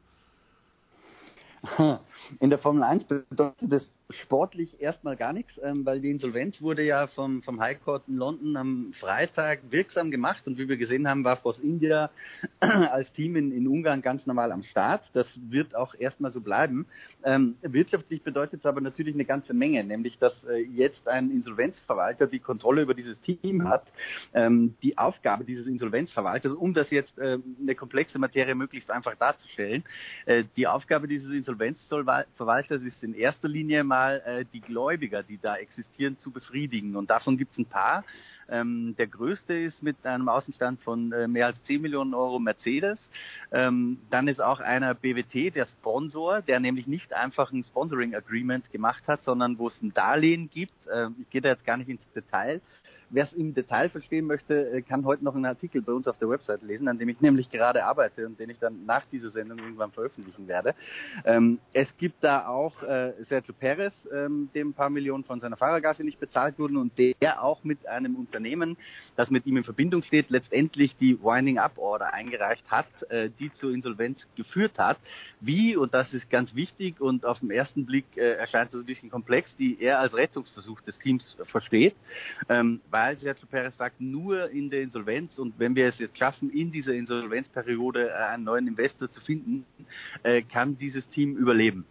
In 2.41 2.49
der 2.49 2.59
Formel 2.59 2.83
1 2.83 3.05
bedeutet 3.05 3.73
das 3.73 3.91
sportlich 4.11 4.81
erstmal 4.81 5.16
gar 5.16 5.32
nichts, 5.32 5.61
ähm, 5.62 5.85
weil 5.87 6.01
die 6.01 6.11
Insolvenz 6.11 6.61
wurde 6.61 6.82
ja 6.82 7.07
vom, 7.07 7.43
vom 7.43 7.61
High 7.61 7.82
Court 7.82 8.03
in 8.09 8.16
London 8.16 8.57
am 8.57 8.93
Freitag 8.99 9.61
wirksam 9.70 10.11
gemacht 10.11 10.47
und 10.47 10.59
wie 10.59 10.69
wir 10.69 10.77
gesehen 10.77 11.09
haben, 11.09 11.24
war 11.24 11.37
Force 11.37 11.59
India 11.59 12.11
als 12.61 13.12
Team 13.12 13.37
in, 13.37 13.53
in 13.53 13.66
Ungarn 13.69 14.03
ganz 14.03 14.27
normal 14.27 14.53
am 14.53 14.62
Start. 14.62 15.03
Das 15.12 15.27
wird 15.37 15.74
auch 15.74 15.95
erstmal 15.95 16.31
so 16.31 16.41
bleiben. 16.41 16.87
Ähm, 17.24 17.57
wirtschaftlich 17.62 18.23
bedeutet 18.23 18.61
es 18.61 18.66
aber 18.66 18.81
natürlich 18.81 19.15
eine 19.15 19.24
ganze 19.24 19.55
Menge, 19.55 19.85
nämlich 19.85 20.19
dass 20.19 20.45
äh, 20.45 20.57
jetzt 20.59 21.07
ein 21.09 21.31
Insolvenzverwalter 21.31 22.27
die 22.27 22.41
Kontrolle 22.41 22.82
über 22.82 22.95
dieses 22.95 23.20
Team 23.20 23.69
hat. 23.69 23.87
Ähm, 24.35 24.74
die 24.82 24.99
Aufgabe 24.99 25.45
dieses 25.45 25.66
Insolvenzverwalters, 25.66 26.53
um 26.53 26.74
das 26.74 26.91
jetzt 26.91 27.19
äh, 27.19 27.39
eine 27.61 27.74
komplexe 27.74 28.19
Materie 28.19 28.55
möglichst 28.55 28.91
einfach 28.91 29.15
darzustellen, 29.15 29.85
äh, 30.27 30.45
die 30.57 30.66
Aufgabe 30.66 31.07
dieses 31.07 31.31
Insolvenzverwalters 31.31 32.82
ist 32.82 33.03
in 33.03 33.15
erster 33.15 33.49
Linie 33.49 33.85
mal 33.85 33.99
mal 34.01 34.22
äh, 34.24 34.44
die 34.51 34.60
Gläubiger, 34.60 35.22
die 35.22 35.39
da 35.39 35.56
existieren, 35.56 36.16
zu 36.16 36.31
befriedigen. 36.31 36.97
Und 36.97 37.10
davon 37.10 37.36
gibt 37.36 37.52
es 37.52 37.59
ein 37.59 37.66
paar. 37.66 38.05
Ähm, 38.48 38.97
der 38.97 39.06
größte 39.06 39.55
ist 39.55 39.82
mit 39.82 40.05
einem 40.05 40.28
Außenstand 40.28 40.81
von 40.81 41.12
äh, 41.12 41.28
mehr 41.28 41.47
als 41.47 41.62
10 41.64 41.82
Millionen 41.82 42.14
Euro 42.14 42.39
Mercedes. 42.40 42.98
Ähm, 43.52 43.98
dann 44.10 44.27
ist 44.27 44.40
auch 44.40 44.59
einer 44.60 44.94
BWT, 44.94 45.55
der 45.55 45.66
Sponsor, 45.66 46.43
der 46.43 46.59
nämlich 46.59 46.86
nicht 46.89 47.12
einfach 47.12 47.52
ein 47.52 47.62
Sponsoring 47.62 48.14
Agreement 48.14 48.70
gemacht 48.72 49.06
hat, 49.06 49.22
sondern 49.22 49.59
wo 49.59 49.68
es 49.68 49.81
ein 49.82 49.94
Darlehen 49.94 50.51
gibt. 50.51 50.74
Ähm, 50.93 51.14
ich 51.20 51.31
gehe 51.31 51.40
da 51.40 51.51
jetzt 51.51 51.64
gar 51.64 51.77
nicht 51.77 51.89
ins 51.89 52.01
Detail. 52.12 52.60
Wer 53.12 53.24
es 53.24 53.32
im 53.32 53.55
Detail 53.55 53.89
verstehen 53.89 54.24
möchte, 54.27 54.70
äh, 54.70 54.82
kann 54.82 55.05
heute 55.05 55.24
noch 55.24 55.35
einen 55.35 55.45
Artikel 55.45 55.82
bei 55.82 55.93
uns 55.93 56.07
auf 56.07 56.16
der 56.19 56.28
Website 56.28 56.62
lesen, 56.62 56.87
an 56.87 56.97
dem 56.97 57.09
ich 57.09 57.20
nämlich 57.20 57.51
gerade 57.51 57.85
arbeite 57.85 58.24
und 58.24 58.39
den 58.39 58.51
ich 58.51 58.61
dann 58.61 58.87
nach 58.87 59.05
dieser 59.07 59.31
Sendung 59.31 59.59
irgendwann 59.59 59.91
veröffentlichen 59.91 60.47
werde. 60.47 60.77
Ähm, 61.24 61.59
es 61.73 61.89
gibt 61.97 62.23
da 62.23 62.47
auch 62.47 62.81
äh, 62.85 63.12
Sergio 63.24 63.53
Perez, 63.53 63.93
ähm, 64.15 64.49
dem 64.55 64.69
ein 64.69 64.74
paar 64.74 64.91
Millionen 64.91 65.24
von 65.24 65.41
seiner 65.41 65.57
Fahrergage 65.57 66.05
nicht 66.05 66.20
bezahlt 66.20 66.57
wurden 66.61 66.77
und 66.77 66.93
der 66.99 67.43
auch 67.43 67.65
mit 67.65 67.85
einem 67.89 68.15
Unternehmen, 68.15 68.77
das 69.16 69.28
mit 69.28 69.45
ihm 69.45 69.57
in 69.57 69.65
Verbindung 69.65 70.03
steht, 70.03 70.31
letztendlich 70.31 70.97
die 70.97 71.20
Winding 71.20 71.59
Up 71.59 71.78
Order 71.78 72.15
eingereicht 72.15 72.70
hat, 72.70 72.87
äh, 73.11 73.28
die 73.41 73.53
zur 73.53 73.73
Insolvenz 73.73 74.24
geführt 74.37 74.78
hat. 74.78 74.99
Wie, 75.41 75.77
und 75.77 75.95
das 75.95 76.15
ist 76.15 76.31
ganz 76.31 76.55
wichtig 76.55 77.01
und 77.01 77.27
auf 77.27 77.41
den 77.41 77.51
ersten 77.51 77.87
Blick 77.87 78.05
äh, 78.16 78.35
erscheint 78.35 78.73
das 78.73 78.82
ein 78.82 78.87
bisschen 78.87 79.11
komplex, 79.11 79.57
die 79.57 79.81
er 79.81 79.99
als 79.99 80.15
Rettungsversuch 80.15 80.81
des 80.82 80.97
Teams 81.01 81.37
versteht, 81.47 81.97
ähm, 82.49 82.81
weil 82.89 82.99
Sergio 83.16 83.47
Perez 83.51 83.77
sagt, 83.77 84.01
nur 84.01 84.51
in 84.51 84.70
der 84.70 84.82
Insolvenz 84.82 85.39
und 85.39 85.59
wenn 85.59 85.74
wir 85.74 85.89
es 85.89 85.98
jetzt 85.98 86.18
schaffen, 86.18 86.51
in 86.51 86.72
dieser 86.72 86.93
Insolvenzperiode 86.93 88.10
äh, 88.10 88.12
einen 88.12 88.44
neuen 88.44 88.66
Investor 88.68 89.10
zu 89.10 89.20
finden, 89.20 89.64
äh, 90.22 90.43
kann 90.43 90.78
dieses 90.78 91.09
Team 91.09 91.36
überleben. 91.36 91.86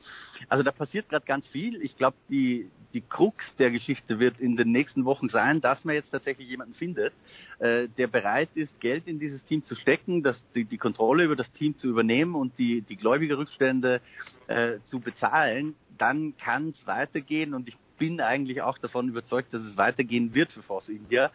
Also 0.48 0.64
da 0.64 0.72
passiert 0.72 1.10
gerade 1.10 1.26
ganz 1.26 1.48
viel. 1.48 1.82
Ich 1.82 1.96
glaube, 1.96 2.18
die, 2.30 2.70
die 2.94 3.02
Krux 3.02 3.56
der 3.58 3.72
Geschichte 3.72 4.20
wird 4.20 4.40
in 4.40 4.56
den 4.56 4.72
nächsten 4.72 5.06
Wochen 5.06 5.30
sein, 5.30 5.62
dass 5.62 5.84
man 5.86 5.96
jetzt 5.96 6.12
tatsächlich 6.12 6.50
jemanden 6.50 6.74
findet, 6.74 7.14
äh, 7.60 7.88
der 7.98 8.08
bereit 8.08 8.50
ist, 8.56 8.80
Geld 8.80 9.08
in 9.08 9.20
dieses 9.20 9.44
Team 9.46 9.64
zu 9.64 9.76
stecken, 9.76 10.24
dass 10.24 10.44
die, 10.54 10.66
die 10.66 10.78
Kontrolle 10.78 11.24
über 11.24 11.36
das 11.36 11.52
Team 11.52 11.78
zu 11.78 11.88
übernehmen 11.88 12.36
und 12.36 12.58
die, 12.58 12.82
die 12.82 12.96
Gläubigerrückstände 12.96 14.02
äh, 14.48 14.80
zu 14.84 15.00
bezahlen. 15.00 15.76
Dann 15.98 16.36
kann 16.38 16.70
es 16.70 16.88
weitergehen 16.88 17.54
und 17.54 17.68
ich 17.68 17.78
bin 18.00 18.22
eigentlich 18.22 18.62
auch 18.64 18.80
davon 18.80 19.10
überzeugt, 19.10 19.54
dass 19.54 19.62
es 19.62 19.78
weitergehen 19.78 20.34
wird 20.34 20.52
für 20.52 20.64
Force 20.64 20.90
India. 20.90 21.32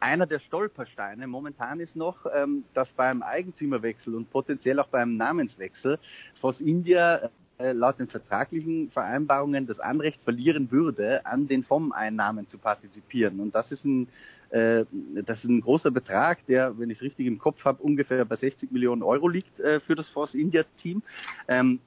Einer 0.00 0.26
der 0.26 0.38
Stolpersteine 0.38 1.26
momentan 1.26 1.80
ist 1.80 1.96
noch, 1.96 2.24
ähm, 2.34 2.64
dass 2.72 2.88
beim 2.92 3.22
Eigentümerwechsel 3.22 4.14
und 4.14 4.30
potenziell 4.30 4.80
auch 4.80 4.88
beim 4.88 5.16
Namenswechsel 5.16 5.98
Force 6.40 6.60
India 6.60 7.28
äh, 7.58 7.72
laut 7.72 7.98
den 7.98 8.08
vertraglichen 8.08 8.90
Vereinbarungen 8.90 9.66
das 9.66 9.80
Anrecht 9.80 10.22
verlieren 10.22 10.70
würde, 10.70 11.24
an 11.24 11.48
den 11.48 11.62
FOM-Einnahmen 11.62 12.46
zu 12.46 12.58
partizipieren. 12.58 13.40
Und 13.40 13.54
das 13.54 13.72
ist 13.72 13.84
ein, 13.84 14.08
äh, 14.50 14.84
das 15.24 15.38
ist 15.38 15.48
ein 15.48 15.62
großer 15.62 15.90
Betrag, 15.90 16.44
der, 16.46 16.78
wenn 16.78 16.90
ich 16.90 16.98
es 16.98 17.02
richtig 17.02 17.26
im 17.26 17.38
Kopf 17.38 17.64
habe, 17.64 17.82
ungefähr 17.82 18.24
bei 18.26 18.36
60 18.36 18.70
Millionen 18.70 19.02
Euro 19.02 19.28
liegt 19.28 19.58
äh, 19.58 19.80
für 19.80 19.94
das 19.94 20.08
Force 20.10 20.34
India 20.34 20.64
Team. 20.82 21.02
Ähm, 21.48 21.80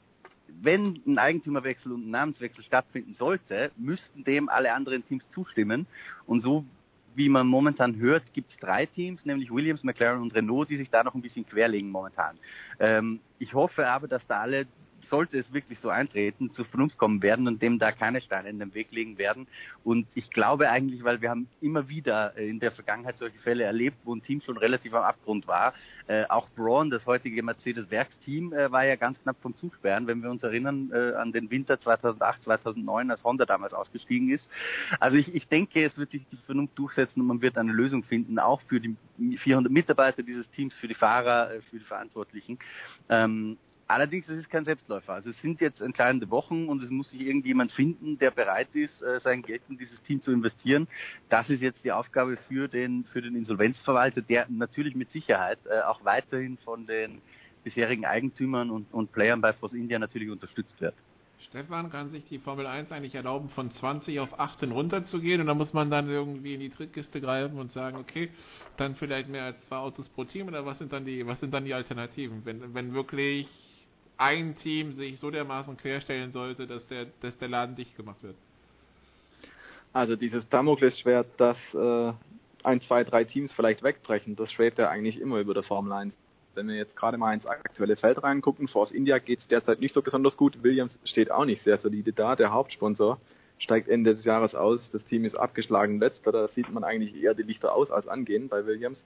wenn 0.61 1.01
ein 1.05 1.17
Eigentümerwechsel 1.17 1.91
und 1.91 2.07
ein 2.07 2.11
Namenswechsel 2.11 2.63
stattfinden 2.63 3.13
sollte, 3.13 3.71
müssten 3.77 4.23
dem 4.23 4.49
alle 4.49 4.73
anderen 4.73 5.05
Teams 5.05 5.29
zustimmen. 5.29 5.87
Und 6.25 6.41
so 6.41 6.65
wie 7.15 7.29
man 7.29 7.47
momentan 7.47 7.97
hört, 7.97 8.33
gibt 8.33 8.51
es 8.51 8.57
drei 8.57 8.85
Teams, 8.85 9.25
nämlich 9.25 9.51
Williams, 9.51 9.83
McLaren 9.83 10.21
und 10.21 10.33
Renault, 10.33 10.69
die 10.69 10.77
sich 10.77 10.89
da 10.89 11.03
noch 11.03 11.15
ein 11.15 11.21
bisschen 11.21 11.45
querlegen 11.45 11.89
momentan. 11.89 12.37
Ähm, 12.79 13.19
ich 13.39 13.53
hoffe 13.53 13.87
aber, 13.87 14.07
dass 14.07 14.25
da 14.27 14.39
alle 14.39 14.67
sollte 15.05 15.37
es 15.37 15.53
wirklich 15.53 15.79
so 15.79 15.89
eintreten, 15.89 16.51
zu 16.51 16.63
Vernunft 16.63 16.97
kommen 16.97 17.21
werden 17.21 17.47
und 17.47 17.61
dem 17.61 17.79
da 17.79 17.91
keine 17.91 18.21
Steine 18.21 18.49
in 18.49 18.59
den 18.59 18.73
Weg 18.73 18.91
legen 18.91 19.17
werden. 19.17 19.47
Und 19.83 20.07
ich 20.15 20.29
glaube 20.29 20.69
eigentlich, 20.69 21.03
weil 21.03 21.21
wir 21.21 21.29
haben 21.29 21.47
immer 21.61 21.89
wieder 21.89 22.37
äh, 22.37 22.49
in 22.49 22.59
der 22.59 22.71
Vergangenheit 22.71 23.17
solche 23.17 23.39
Fälle 23.39 23.63
erlebt, 23.63 23.97
wo 24.03 24.15
ein 24.15 24.21
Team 24.21 24.41
schon 24.41 24.57
relativ 24.57 24.93
am 24.93 25.03
Abgrund 25.03 25.47
war. 25.47 25.73
Äh, 26.07 26.25
auch 26.29 26.49
Braun, 26.49 26.89
das 26.89 27.05
heutige 27.05 27.43
Mercedes-Werksteam, 27.43 28.53
äh, 28.53 28.71
war 28.71 28.85
ja 28.85 28.95
ganz 28.95 29.21
knapp 29.21 29.37
vom 29.41 29.55
Zusperren, 29.55 30.07
wenn 30.07 30.21
wir 30.21 30.29
uns 30.29 30.43
erinnern 30.43 30.91
äh, 30.93 31.13
an 31.15 31.31
den 31.31 31.49
Winter 31.51 31.79
2008, 31.79 32.43
2009, 32.43 33.11
als 33.11 33.23
Honda 33.23 33.45
damals 33.45 33.73
ausgestiegen 33.73 34.29
ist. 34.29 34.49
Also 34.99 35.17
ich, 35.17 35.33
ich 35.33 35.47
denke, 35.47 35.83
es 35.83 35.97
wird 35.97 36.11
sich 36.11 36.27
die 36.27 36.37
Vernunft 36.37 36.77
durchsetzen 36.77 37.21
und 37.21 37.27
man 37.27 37.41
wird 37.41 37.57
eine 37.57 37.71
Lösung 37.71 38.03
finden, 38.03 38.39
auch 38.39 38.61
für 38.61 38.79
die 38.79 38.95
400 39.37 39.71
Mitarbeiter 39.71 40.23
dieses 40.23 40.49
Teams, 40.51 40.73
für 40.75 40.87
die 40.87 40.93
Fahrer, 40.93 41.53
äh, 41.53 41.61
für 41.61 41.79
die 41.79 41.85
Verantwortlichen. 41.85 42.59
Ähm, 43.09 43.57
Allerdings, 43.89 44.29
es 44.29 44.37
ist 44.37 44.51
kein 44.51 44.65
Selbstläufer. 44.65 45.13
Also 45.13 45.31
es 45.31 45.41
sind 45.41 45.61
jetzt 45.61 45.81
entscheidende 45.81 46.29
Wochen 46.29 46.67
und 46.69 46.83
es 46.83 46.91
muss 46.91 47.09
sich 47.09 47.21
irgendjemand 47.21 47.71
finden, 47.71 48.19
der 48.19 48.29
bereit 48.29 48.67
ist, 48.73 49.01
äh, 49.01 49.19
sein 49.19 49.41
Geld 49.41 49.63
in 49.67 49.79
dieses 49.79 49.99
Team 50.03 50.21
zu 50.21 50.31
investieren. 50.31 50.87
Das 51.27 51.49
ist 51.49 51.63
jetzt 51.63 51.83
die 51.83 51.91
Aufgabe 51.91 52.37
für 52.37 52.67
den, 52.67 53.03
für 53.05 53.19
den 53.23 53.35
Insolvenzverwalter, 53.35 54.21
der 54.21 54.45
natürlich 54.47 54.93
mit 54.93 55.09
Sicherheit 55.09 55.57
äh, 55.65 55.81
auch 55.81 56.05
weiterhin 56.05 56.59
von 56.59 56.85
den 56.85 57.19
bisherigen 57.63 58.05
Eigentümern 58.05 58.69
und, 58.69 58.93
und 58.93 59.11
Playern 59.11 59.41
bei 59.41 59.53
Force 59.53 59.73
India 59.73 59.97
natürlich 59.97 60.29
unterstützt 60.29 60.79
wird. 60.79 60.93
Stefan, 61.39 61.89
kann 61.89 62.09
sich 62.09 62.25
die 62.25 62.37
Formel 62.37 62.67
1 62.67 62.91
eigentlich 62.91 63.15
erlauben, 63.15 63.49
von 63.49 63.71
20 63.71 64.19
auf 64.19 64.39
18 64.39 64.71
runterzugehen 64.71 65.41
und 65.41 65.47
da 65.47 65.55
muss 65.55 65.73
man 65.73 65.89
dann 65.89 66.07
irgendwie 66.09 66.53
in 66.53 66.59
die 66.59 66.69
Trickkiste 66.69 67.21
greifen 67.21 67.57
und 67.57 67.71
sagen, 67.71 67.97
okay, 67.97 68.29
dann 68.77 68.93
vielleicht 68.93 69.29
mehr 69.29 69.45
als 69.45 69.65
zwei 69.65 69.77
Autos 69.77 70.09
pro 70.09 70.25
Team 70.25 70.47
oder 70.47 70.63
was 70.63 70.77
sind 70.77 70.93
dann 70.93 71.05
die, 71.05 71.25
was 71.25 71.39
sind 71.39 71.55
dann 71.55 71.65
die 71.65 71.73
Alternativen? 71.73 72.45
Wenn, 72.45 72.75
wenn 72.75 72.93
wirklich 72.93 73.47
ein 74.19 74.57
Team 74.57 74.91
sich 74.91 75.19
so 75.19 75.31
dermaßen 75.31 75.77
querstellen 75.77 76.31
sollte, 76.31 76.67
dass 76.67 76.85
der, 76.87 77.07
dass 77.21 77.37
der 77.37 77.47
Laden 77.47 77.75
dicht 77.75 77.95
gemacht 77.95 78.21
wird? 78.21 78.35
Also 79.93 80.15
dieses 80.15 80.47
Damoklesschwert, 80.49 81.27
dass 81.37 81.57
äh, 81.73 82.13
ein, 82.63 82.81
zwei, 82.81 83.03
drei 83.03 83.23
Teams 83.23 83.53
vielleicht 83.53 83.81
wegbrechen, 83.81 84.35
das 84.35 84.51
schwebt 84.51 84.77
ja 84.77 84.89
eigentlich 84.89 85.19
immer 85.19 85.39
über 85.39 85.53
der 85.53 85.63
Formel 85.63 85.93
1. 85.93 86.17
Wenn 86.53 86.67
wir 86.67 86.75
jetzt 86.75 86.95
gerade 86.95 87.17
mal 87.17 87.33
ins 87.33 87.45
aktuelle 87.45 87.95
Feld 87.95 88.21
reingucken, 88.21 88.67
Force 88.67 88.91
India 88.91 89.19
geht 89.19 89.39
es 89.39 89.47
derzeit 89.47 89.79
nicht 89.79 89.93
so 89.93 90.01
besonders 90.01 90.35
gut. 90.35 90.61
Williams 90.63 90.99
steht 91.05 91.31
auch 91.31 91.45
nicht 91.45 91.63
sehr 91.63 91.77
solide 91.77 92.11
da. 92.11 92.35
Der 92.35 92.51
Hauptsponsor 92.51 93.19
steigt 93.57 93.87
Ende 93.87 94.15
des 94.15 94.25
Jahres 94.25 94.53
aus. 94.53 94.91
Das 94.91 95.05
Team 95.05 95.23
ist 95.23 95.35
abgeschlagen 95.35 95.99
letzter. 95.99 96.31
Da 96.31 96.47
sieht 96.49 96.69
man 96.71 96.83
eigentlich 96.83 97.15
eher 97.15 97.33
die 97.33 97.43
Lichter 97.43 97.73
aus 97.73 97.91
als 97.91 98.07
angehen 98.09 98.49
bei 98.49 98.65
Williams. 98.65 99.05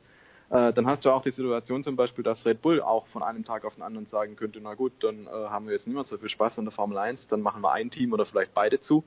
Äh, 0.49 0.73
dann 0.73 0.85
hast 0.85 1.05
du 1.05 1.11
auch 1.11 1.21
die 1.21 1.31
Situation 1.31 1.83
zum 1.83 1.95
Beispiel, 1.95 2.23
dass 2.23 2.45
Red 2.45 2.61
Bull 2.61 2.81
auch 2.81 3.07
von 3.07 3.23
einem 3.23 3.43
Tag 3.43 3.65
auf 3.65 3.75
den 3.75 3.83
anderen 3.83 4.05
sagen 4.05 4.35
könnte, 4.35 4.59
na 4.61 4.75
gut, 4.75 4.91
dann 5.01 5.25
äh, 5.25 5.29
haben 5.29 5.65
wir 5.65 5.73
jetzt 5.73 5.87
nicht 5.87 5.95
mehr 5.95 6.03
so 6.03 6.17
viel 6.17 6.29
Spaß 6.29 6.59
an 6.59 6.65
der 6.65 6.71
Formel 6.71 6.97
1, 6.97 7.27
dann 7.27 7.41
machen 7.41 7.61
wir 7.61 7.71
ein 7.71 7.89
Team 7.89 8.13
oder 8.13 8.25
vielleicht 8.25 8.53
beide 8.53 8.79
zu. 8.79 9.03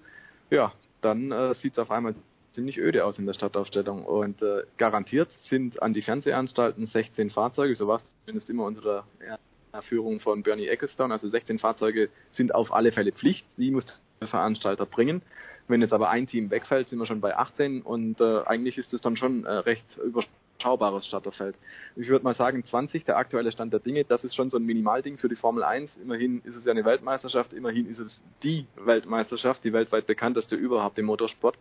Ja, 0.51 0.73
dann 1.01 1.31
äh, 1.33 1.55
sieht 1.55 1.75
es 1.75 1.79
auf 1.79 1.91
einmal 1.91 2.15
ziemlich 2.53 2.79
öde 2.79 3.05
aus 3.05 3.19
in 3.19 3.27
der 3.27 3.35
Stadtaufstellung 3.35 4.05
und 4.07 4.43
äh, 4.43 4.63
garantiert 4.79 5.31
sind 5.41 5.83
an 5.83 5.93
die 5.93 6.03
Fernsehanstalten 6.03 6.87
16 6.87 7.31
Fahrzeuge, 7.31 7.75
so 7.75 7.87
was 7.87 8.15
zumindest 8.25 8.49
immer 8.49 8.65
unter 8.65 9.05
der 9.21 9.83
Führung 9.83 10.21
von 10.21 10.43
Bernie 10.43 10.67
Ecclestone, 10.67 11.13
also 11.13 11.29
16 11.29 11.59
Fahrzeuge 11.59 12.09
sind 12.31 12.55
auf 12.55 12.73
alle 12.73 12.93
Fälle 12.93 13.13
Pflicht, 13.13 13.47
die 13.59 13.71
muss 13.71 14.01
der 14.21 14.29
Veranstalter 14.29 14.87
bringen. 14.87 15.21
Wenn 15.69 15.83
jetzt 15.83 15.93
aber 15.93 16.09
ein 16.09 16.27
Team 16.27 16.51
wegfällt, 16.51 16.89
sind 16.89 16.99
wir 16.99 17.07
schon 17.07 17.21
bei 17.21 17.37
18 17.37 17.83
und 17.83 18.21
äh, 18.21 18.43
eigentlich 18.47 18.79
ist 18.79 18.95
es 18.95 19.03
dann 19.03 19.17
schon 19.17 19.45
äh, 19.45 19.51
recht 19.51 19.85
überschaubar 19.99 20.46
überschaubares 20.57 21.07
Starterfeld. 21.07 21.57
Ich 21.97 22.09
würde 22.09 22.25
mal 22.25 22.35
sagen, 22.35 22.65
20, 22.65 23.05
der 23.05 23.17
aktuelle 23.17 23.53
Stand 23.53 23.73
der 23.73 23.81
Dinge, 23.81 24.05
das 24.05 24.25
ist 24.25 24.35
schon 24.35 24.51
so 24.51 24.57
ein 24.57 24.65
Minimal-Ding 24.65 25.19
für 25.19 25.29
die 25.29 25.37
Formel 25.37 25.63
1. 25.63 25.99
Immerhin 26.03 26.41
ist 26.45 26.57
es 26.57 26.65
ja 26.65 26.73
eine 26.73 26.85
Weltmeisterschaft, 26.85 27.53
immerhin 27.53 27.89
ist 27.89 27.99
es 27.99 28.21
die 28.43 28.67
Weltmeisterschaft, 28.77 29.65
die 29.65 29.73
weltweit 29.73 30.07
bekannteste 30.07 30.57
überhaupt 30.57 30.99
im 30.99 31.07
Motorsport. 31.07 31.57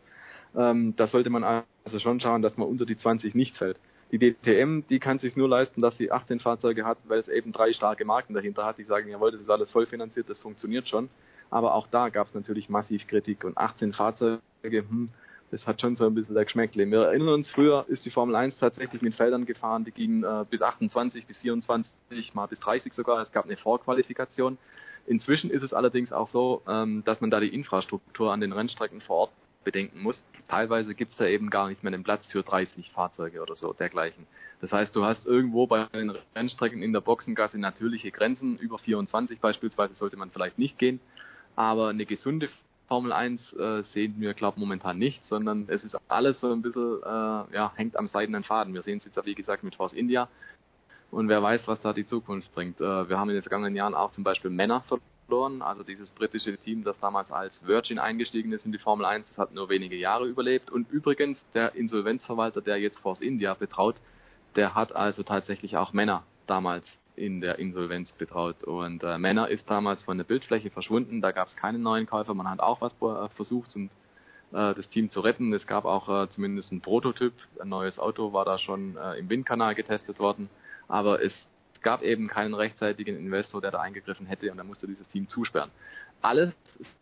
Ähm, 0.56 0.96
da 0.96 1.08
sollte 1.08 1.30
man 1.30 1.44
also 1.44 2.00
schon 2.00 2.20
schauen, 2.20 2.42
dass 2.42 2.58
man 2.58 2.68
unter 2.68 2.86
die 2.86 2.98
20 2.98 3.36
nicht 3.36 3.58
fällt. 3.58 3.80
Die 4.12 4.20
DTM, 4.20 4.82
die 4.90 5.00
kann 5.00 5.20
sich 5.20 5.36
nur 5.36 5.50
leisten, 5.50 5.82
dass 5.82 5.98
sie 5.98 6.12
18 6.12 6.40
Fahrzeuge 6.40 6.86
hat, 6.86 6.98
weil 7.06 7.20
es 7.20 7.28
eben 7.28 7.52
drei 7.52 7.74
starke 7.74 8.06
Marken 8.06 8.34
dahinter 8.34 8.64
hat, 8.64 8.78
die 8.78 8.84
sagen, 8.84 9.10
jawohl, 9.10 9.32
das 9.32 9.42
ist 9.42 9.50
alles 9.50 9.72
voll 9.72 9.86
finanziert, 9.86 10.30
das 10.30 10.40
funktioniert 10.40 10.88
schon. 10.88 11.10
Aber 11.50 11.74
auch 11.74 11.88
da 11.88 12.10
gab 12.10 12.28
es 12.28 12.34
natürlich 12.34 12.70
massiv 12.70 13.08
Kritik 13.08 13.44
und 13.44 13.58
18 13.58 13.94
Fahrzeuge, 13.94 14.40
hm, 14.64 15.10
das 15.56 15.66
hat 15.66 15.80
schon 15.80 15.96
so 15.96 16.06
ein 16.06 16.14
bisschen 16.14 16.36
der 16.36 16.44
Geschmäckle. 16.44 16.86
Wir 16.92 17.04
erinnern 17.04 17.30
uns, 17.30 17.50
früher 17.50 17.86
ist 17.88 18.06
die 18.06 18.10
Formel 18.10 18.36
1 18.36 18.58
tatsächlich 18.60 19.02
mit 19.02 19.16
Feldern 19.16 19.46
gefahren, 19.46 19.86
die 19.86 19.92
gingen 19.92 20.26
äh, 20.26 20.44
bis 20.50 20.62
28, 20.62 21.26
bis 21.28 21.40
24, 21.40 22.34
mal 22.34 22.48
bis 22.48 22.60
30 22.60 22.94
sogar. 22.94 23.22
Es 23.22 23.32
gab 23.32 23.46
eine 23.46 23.56
Vorqualifikation. 23.56 24.58
Inzwischen 25.08 25.50
ist 25.50 25.64
es 25.64 25.74
allerdings 25.74 26.12
auch 26.12 26.28
so, 26.28 26.62
ähm, 26.68 27.04
dass 27.06 27.22
man 27.22 27.30
da 27.30 27.40
die 27.40 27.56
Infrastruktur 27.56 28.34
an 28.34 28.42
den 28.42 28.52
Rennstrecken 28.52 29.00
vor 29.00 29.16
Ort 29.16 29.32
bedenken 29.64 30.02
muss. 30.02 30.26
Teilweise 30.50 30.94
gibt 30.94 31.12
es 31.12 31.18
da 31.18 31.26
eben 31.26 31.50
gar 31.50 31.70
nicht 31.70 31.84
mehr 31.84 31.92
den 31.92 32.04
Platz 32.04 32.28
für 32.28 32.44
30 32.44 32.92
Fahrzeuge 32.92 33.42
oder 33.42 33.56
so 33.56 33.72
dergleichen. 33.72 34.28
Das 34.60 34.74
heißt, 34.74 34.94
du 34.94 35.06
hast 35.06 35.26
irgendwo 35.26 35.68
bei 35.68 35.86
den 35.86 36.12
Rennstrecken 36.36 36.84
in 36.84 36.92
der 36.92 37.00
Boxengasse 37.00 37.58
natürliche 37.60 38.12
Grenzen. 38.12 38.58
Über 38.58 38.78
24 38.78 39.40
beispielsweise 39.40 39.96
sollte 39.96 40.18
man 40.18 40.32
vielleicht 40.32 40.60
nicht 40.60 40.78
gehen. 40.78 41.00
Aber 41.56 41.88
eine 41.88 42.06
gesunde 42.06 42.50
Formel 42.88 43.12
1 43.12 43.54
äh, 43.54 43.84
sehen 43.84 44.16
wir, 44.20 44.34
glaube 44.34 44.60
momentan 44.60 44.98
nicht, 44.98 45.26
sondern 45.26 45.66
es 45.68 45.84
ist 45.84 45.98
alles 46.08 46.40
so 46.40 46.52
ein 46.52 46.62
bisschen, 46.62 47.02
äh, 47.04 47.56
ja, 47.56 47.72
hängt 47.76 47.98
am 47.98 48.08
seidenen 48.08 48.44
Faden. 48.44 48.74
Wir 48.74 48.84
sehen 48.84 48.98
es 48.98 49.06
jetzt 49.06 49.26
wie 49.26 49.36
gesagt, 49.36 49.64
mit 49.64 49.76
Force 49.76 49.94
India 49.94 50.30
und 51.12 51.30
wer 51.30 51.42
weiß, 51.42 51.68
was 51.68 51.80
da 51.82 51.94
die 51.94 52.06
Zukunft 52.06 52.54
bringt. 52.54 52.80
Äh, 52.80 53.10
wir 53.10 53.18
haben 53.18 53.30
in 53.30 53.36
den 53.36 53.44
vergangenen 53.44 53.76
Jahren 53.76 53.96
auch 53.96 54.12
zum 54.12 54.24
Beispiel 54.24 54.52
Männer 54.52 54.82
verloren. 54.82 55.62
Also 55.62 55.84
dieses 55.84 56.12
britische 56.12 56.58
Team, 56.58 56.84
das 56.84 57.00
damals 57.00 57.32
als 57.32 57.66
Virgin 57.66 58.00
eingestiegen 58.00 58.52
ist 58.52 58.66
in 58.66 58.72
die 58.72 58.78
Formel 58.78 59.06
1, 59.06 59.28
das 59.30 59.38
hat 59.38 59.54
nur 59.54 59.70
wenige 59.70 59.96
Jahre 59.96 60.28
überlebt. 60.28 60.70
Und 60.70 60.92
übrigens, 60.92 61.44
der 61.54 61.74
Insolvenzverwalter, 61.76 62.62
der 62.62 62.78
jetzt 62.78 63.00
Force 63.00 63.22
India 63.22 63.54
betraut, 63.54 63.96
der 64.56 64.76
hat 64.76 64.96
also 64.96 65.24
tatsächlich 65.24 65.78
auch 65.78 65.94
Männer 65.94 66.24
damals 66.48 66.86
in 67.16 67.42
der 67.42 67.60
Insolvenz 67.60 68.14
betraut. 68.14 68.64
Und 68.64 69.04
äh, 69.04 69.18
Männer 69.18 69.50
ist 69.50 69.70
damals 69.70 70.04
von 70.04 70.18
der 70.18 70.26
Bildfläche 70.26 70.70
verschwunden, 70.70 71.22
da 71.22 71.32
gab 71.32 71.48
es 71.48 71.56
keinen 71.56 71.82
neuen 71.82 72.06
Käufer, 72.06 72.34
man 72.34 72.50
hat 72.50 72.60
auch 72.60 72.82
was 72.82 72.94
äh, 72.94 73.30
versucht 73.30 73.76
und 73.76 73.92
äh, 74.52 74.74
das 74.74 74.90
Team 74.90 75.10
zu 75.10 75.22
retten. 75.22 75.54
Es 75.54 75.68
gab 75.68 75.86
auch 75.86 76.24
äh, 76.24 76.30
zumindest 76.30 76.72
ein 76.72 76.82
Prototyp, 76.82 77.34
ein 77.60 77.70
neues 77.70 78.00
Auto 78.00 78.34
war 78.34 78.46
da 78.46 78.58
schon 78.58 78.98
äh, 78.98 79.20
im 79.20 79.30
Windkanal 79.30 79.76
getestet 79.76 80.20
worden, 80.20 80.50
aber 80.88 81.22
es 81.22 81.48
gab 81.82 82.02
eben 82.02 82.28
keinen 82.28 82.56
rechtzeitigen 82.56 83.16
Investor, 83.16 83.62
der 83.62 83.72
da 83.72 83.80
eingegriffen 83.80 84.26
hätte. 84.26 84.52
Und 84.52 84.58
er 84.58 84.64
musste 84.64 84.88
dieses 84.88 85.08
Team 85.08 85.28
zusperren. 85.28 85.70
Alles 86.22 86.56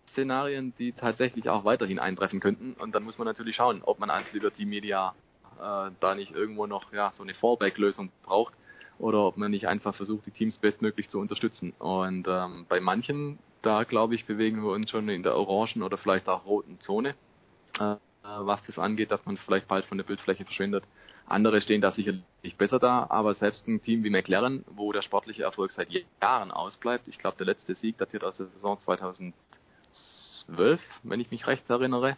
Szenarien, 0.09 0.73
die 0.77 0.91
tatsächlich 0.91 1.49
auch 1.49 1.63
weiterhin 1.63 1.99
eintreffen 1.99 2.41
könnten. 2.41 2.73
Und 2.73 2.93
dann 2.93 3.03
muss 3.03 3.17
man 3.17 3.25
natürlich 3.25 3.55
schauen, 3.55 3.81
ob 3.83 3.99
man 3.99 4.09
als 4.09 4.31
Liberty 4.33 4.65
Media 4.65 5.15
äh, 5.57 5.89
da 6.01 6.15
nicht 6.15 6.35
irgendwo 6.35 6.67
noch 6.67 6.91
ja 6.91 7.11
so 7.13 7.23
eine 7.23 7.33
Fallback-Lösung 7.33 8.11
braucht 8.23 8.53
oder 8.99 9.25
ob 9.25 9.37
man 9.37 9.51
nicht 9.51 9.67
einfach 9.67 9.95
versucht, 9.95 10.25
die 10.25 10.31
Teams 10.31 10.57
bestmöglich 10.57 11.09
zu 11.09 11.19
unterstützen. 11.19 11.73
Und 11.79 12.27
ähm, 12.27 12.65
bei 12.69 12.79
manchen, 12.79 13.39
da 13.61 13.83
glaube 13.83 14.15
ich, 14.15 14.25
bewegen 14.25 14.63
wir 14.63 14.71
uns 14.71 14.89
schon 14.89 15.09
in 15.09 15.23
der 15.23 15.35
orangen 15.35 15.83
oder 15.83 15.97
vielleicht 15.97 16.29
auch 16.29 16.45
roten 16.45 16.79
Zone, 16.79 17.15
äh, 17.79 17.95
was 18.23 18.63
das 18.63 18.79
angeht, 18.79 19.11
dass 19.11 19.25
man 19.25 19.37
vielleicht 19.37 19.67
bald 19.67 19.85
von 19.85 19.97
der 19.97 20.05
Bildfläche 20.05 20.45
verschwindet. 20.45 20.85
Andere 21.25 21.61
stehen 21.61 21.81
da 21.81 21.91
sicherlich 21.91 22.57
besser 22.57 22.79
da, 22.79 23.07
aber 23.09 23.33
selbst 23.33 23.67
ein 23.67 23.81
Team 23.81 24.03
wie 24.03 24.09
McLaren, 24.09 24.65
wo 24.69 24.91
der 24.91 25.01
sportliche 25.01 25.43
Erfolg 25.43 25.71
seit 25.71 25.89
Jahren 26.21 26.51
ausbleibt, 26.51 27.07
ich 27.07 27.17
glaube, 27.17 27.37
der 27.37 27.45
letzte 27.45 27.75
Sieg 27.75 27.97
datiert 27.97 28.23
aus 28.23 28.37
der 28.37 28.47
Saison 28.47 28.79
2012, 28.79 29.33
wenn 31.03 31.19
ich 31.19 31.31
mich 31.31 31.47
recht 31.47 31.69
erinnere, 31.69 32.17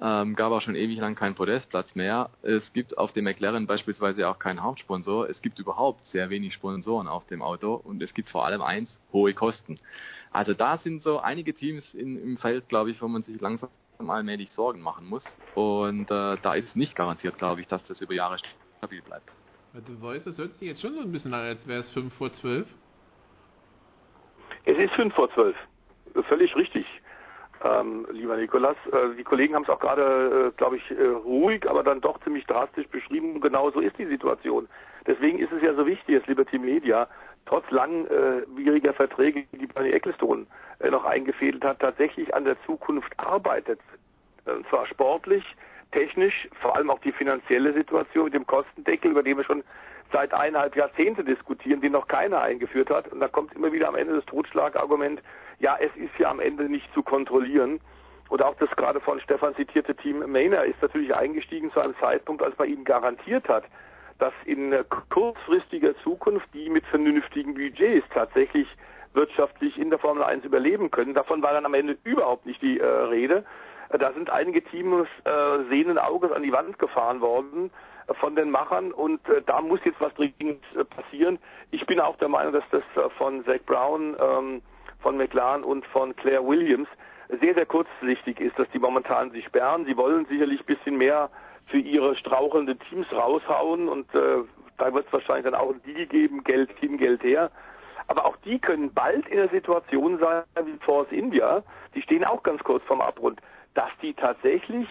ähm, 0.00 0.34
gab 0.34 0.52
auch 0.52 0.60
schon 0.60 0.74
ewig 0.74 0.98
lang 0.98 1.14
keinen 1.14 1.34
Podestplatz 1.34 1.94
mehr. 1.94 2.30
Es 2.42 2.72
gibt 2.72 2.98
auf 2.98 3.12
dem 3.12 3.24
McLaren 3.24 3.66
beispielsweise 3.66 4.28
auch 4.28 4.38
keinen 4.38 4.62
Hauptsponsor. 4.62 5.28
Es 5.28 5.42
gibt 5.42 5.58
überhaupt 5.58 6.06
sehr 6.06 6.30
wenig 6.30 6.54
Sponsoren 6.54 7.08
auf 7.08 7.26
dem 7.26 7.42
Auto 7.42 7.74
und 7.74 8.02
es 8.02 8.14
gibt 8.14 8.30
vor 8.30 8.46
allem 8.46 8.62
eins, 8.62 9.00
hohe 9.12 9.34
Kosten. 9.34 9.78
Also 10.30 10.54
da 10.54 10.78
sind 10.78 11.02
so 11.02 11.18
einige 11.18 11.52
Teams 11.52 11.94
in, 11.94 12.20
im 12.20 12.38
Feld, 12.38 12.68
glaube 12.68 12.90
ich, 12.90 13.02
wo 13.02 13.08
man 13.08 13.22
sich 13.22 13.40
langsam 13.40 13.68
allmählich 13.98 14.50
Sorgen 14.50 14.80
machen 14.80 15.06
muss. 15.08 15.38
Und 15.54 16.10
äh, 16.10 16.36
da 16.42 16.54
ist 16.54 16.70
es 16.70 16.76
nicht 16.76 16.96
garantiert, 16.96 17.38
glaube 17.38 17.60
ich, 17.60 17.68
dass 17.68 17.86
das 17.86 18.00
über 18.00 18.14
Jahre 18.14 18.36
stabil 18.78 19.02
bleibt. 19.02 19.30
Du 19.74 20.02
weißt, 20.02 20.26
das 20.26 20.38
hört 20.38 20.54
sich 20.54 20.68
jetzt 20.68 20.82
schon 20.82 20.94
so 20.94 21.00
ein 21.00 21.12
bisschen 21.12 21.32
an, 21.32 21.40
als 21.40 21.66
wäre 21.66 21.80
es 21.80 21.90
5 21.90 22.12
vor 22.14 22.32
12. 22.32 22.66
Es 24.64 24.78
ist 24.78 24.92
5 24.94 25.14
vor 25.14 25.32
12. 25.32 25.56
Völlig 26.28 26.54
richtig, 26.56 26.86
ähm, 27.64 28.06
lieber 28.10 28.36
Nikolas. 28.36 28.76
Äh, 28.92 29.16
die 29.16 29.24
Kollegen 29.24 29.54
haben 29.54 29.64
es 29.64 29.68
auch 29.68 29.80
gerade, 29.80 30.48
äh, 30.48 30.56
glaube 30.56 30.76
ich, 30.76 30.90
äh, 30.90 31.04
ruhig, 31.04 31.68
aber 31.68 31.82
dann 31.82 32.00
doch 32.00 32.20
ziemlich 32.20 32.46
drastisch 32.46 32.86
beschrieben. 32.88 33.40
Genau 33.40 33.70
so 33.70 33.80
ist 33.80 33.98
die 33.98 34.06
Situation. 34.06 34.68
Deswegen 35.06 35.38
ist 35.38 35.52
es 35.52 35.62
ja 35.62 35.74
so 35.74 35.86
wichtig, 35.86 36.18
dass 36.18 36.26
Liberty 36.26 36.58
Media 36.58 37.08
trotz 37.46 37.68
langwieriger 37.70 38.94
Verträge, 38.94 39.44
die 39.52 39.66
Bernie 39.66 39.90
Ecclestone 39.90 40.46
äh, 40.78 40.90
noch 40.90 41.04
eingefädelt 41.04 41.64
hat, 41.64 41.80
tatsächlich 41.80 42.34
an 42.34 42.44
der 42.44 42.56
Zukunft 42.64 43.12
arbeitet. 43.18 43.80
Und 44.44 44.66
zwar 44.68 44.86
sportlich, 44.86 45.44
technisch, 45.92 46.48
vor 46.60 46.74
allem 46.74 46.90
auch 46.90 47.00
die 47.00 47.12
finanzielle 47.12 47.72
Situation 47.72 48.24
mit 48.24 48.34
dem 48.34 48.46
Kostendeckel, 48.46 49.10
über 49.10 49.22
den 49.22 49.36
wir 49.36 49.44
schon 49.44 49.62
seit 50.12 50.34
eineinhalb 50.34 50.76
Jahrzehnte 50.76 51.24
diskutieren, 51.24 51.80
den 51.80 51.92
noch 51.92 52.06
keiner 52.06 52.40
eingeführt 52.40 52.90
hat. 52.90 53.08
Und 53.08 53.20
da 53.20 53.28
kommt 53.28 53.54
immer 53.54 53.72
wieder 53.72 53.88
am 53.88 53.94
Ende 53.94 54.14
das 54.14 54.24
Totschlagargument, 54.26 55.22
ja, 55.62 55.78
es 55.80 55.94
ist 55.96 56.18
ja 56.18 56.28
am 56.28 56.40
Ende 56.40 56.68
nicht 56.68 56.92
zu 56.92 57.02
kontrollieren. 57.02 57.80
Und 58.28 58.42
auch 58.42 58.56
das 58.56 58.70
gerade 58.76 59.00
von 59.00 59.20
Stefan 59.20 59.54
zitierte 59.54 59.94
Team 59.94 60.18
Mainer 60.30 60.64
ist 60.64 60.82
natürlich 60.82 61.14
eingestiegen 61.14 61.70
zu 61.70 61.80
einem 61.80 61.94
Zeitpunkt, 62.00 62.42
als 62.42 62.58
man 62.58 62.68
ihnen 62.68 62.84
garantiert 62.84 63.48
hat, 63.48 63.64
dass 64.18 64.32
in 64.44 64.74
kurzfristiger 65.10 65.96
Zukunft 66.02 66.46
die 66.52 66.68
mit 66.68 66.84
vernünftigen 66.86 67.54
Budgets 67.54 68.06
tatsächlich 68.12 68.66
wirtschaftlich 69.14 69.78
in 69.78 69.90
der 69.90 69.98
Formel 69.98 70.24
1 70.24 70.44
überleben 70.44 70.90
können. 70.90 71.14
Davon 71.14 71.42
war 71.42 71.52
dann 71.52 71.66
am 71.66 71.74
Ende 71.74 71.96
überhaupt 72.04 72.46
nicht 72.46 72.60
die 72.62 72.80
äh, 72.80 72.84
Rede. 72.84 73.44
Äh, 73.90 73.98
da 73.98 74.12
sind 74.12 74.30
einige 74.30 74.62
Teams 74.64 75.06
äh, 75.24 75.64
sehenden 75.68 75.98
Auges 75.98 76.32
an 76.32 76.42
die 76.42 76.52
Wand 76.52 76.78
gefahren 76.78 77.20
worden 77.20 77.70
äh, 78.08 78.14
von 78.14 78.34
den 78.34 78.50
Machern 78.50 78.90
und 78.90 79.28
äh, 79.28 79.42
da 79.44 79.60
muss 79.60 79.80
jetzt 79.84 80.00
was 80.00 80.14
dringend 80.14 80.62
passieren. 80.90 81.38
Ich 81.70 81.86
bin 81.86 82.00
auch 82.00 82.16
der 82.16 82.28
Meinung, 82.28 82.52
dass 82.52 82.64
das 82.70 82.82
von 83.18 83.44
Zach 83.44 83.60
Brown, 83.66 84.16
ähm, 84.18 84.62
von 85.02 85.16
McLaren 85.16 85.64
und 85.64 85.84
von 85.86 86.14
Claire 86.16 86.46
Williams 86.46 86.88
sehr, 87.40 87.54
sehr 87.54 87.66
kurzsichtig 87.66 88.40
ist, 88.40 88.58
dass 88.58 88.68
die 88.70 88.78
momentan 88.78 89.30
sich 89.30 89.44
sperren. 89.44 89.84
Sie 89.86 89.96
wollen 89.96 90.26
sicherlich 90.26 90.60
ein 90.60 90.66
bisschen 90.66 90.96
mehr 90.96 91.30
für 91.66 91.78
ihre 91.78 92.14
strauchelnden 92.16 92.78
Teams 92.88 93.06
raushauen 93.12 93.88
und 93.88 94.14
äh, 94.14 94.42
da 94.78 94.92
wird 94.92 95.06
es 95.06 95.12
wahrscheinlich 95.12 95.44
dann 95.44 95.54
auch 95.54 95.70
ein 95.70 95.82
Deal 95.82 96.06
geben, 96.06 96.44
Geld 96.44 96.70
hin, 96.78 96.98
Geld 96.98 97.22
her. 97.22 97.50
Aber 98.08 98.26
auch 98.26 98.36
die 98.44 98.58
können 98.58 98.92
bald 98.92 99.26
in 99.28 99.36
der 99.36 99.48
Situation 99.48 100.18
sein 100.18 100.42
wie 100.64 100.76
Force 100.84 101.10
India, 101.10 101.62
die 101.94 102.02
stehen 102.02 102.24
auch 102.24 102.42
ganz 102.42 102.62
kurz 102.64 102.82
vorm 102.84 103.00
Abgrund, 103.00 103.40
dass 103.74 103.90
die 104.02 104.12
tatsächlich 104.12 104.88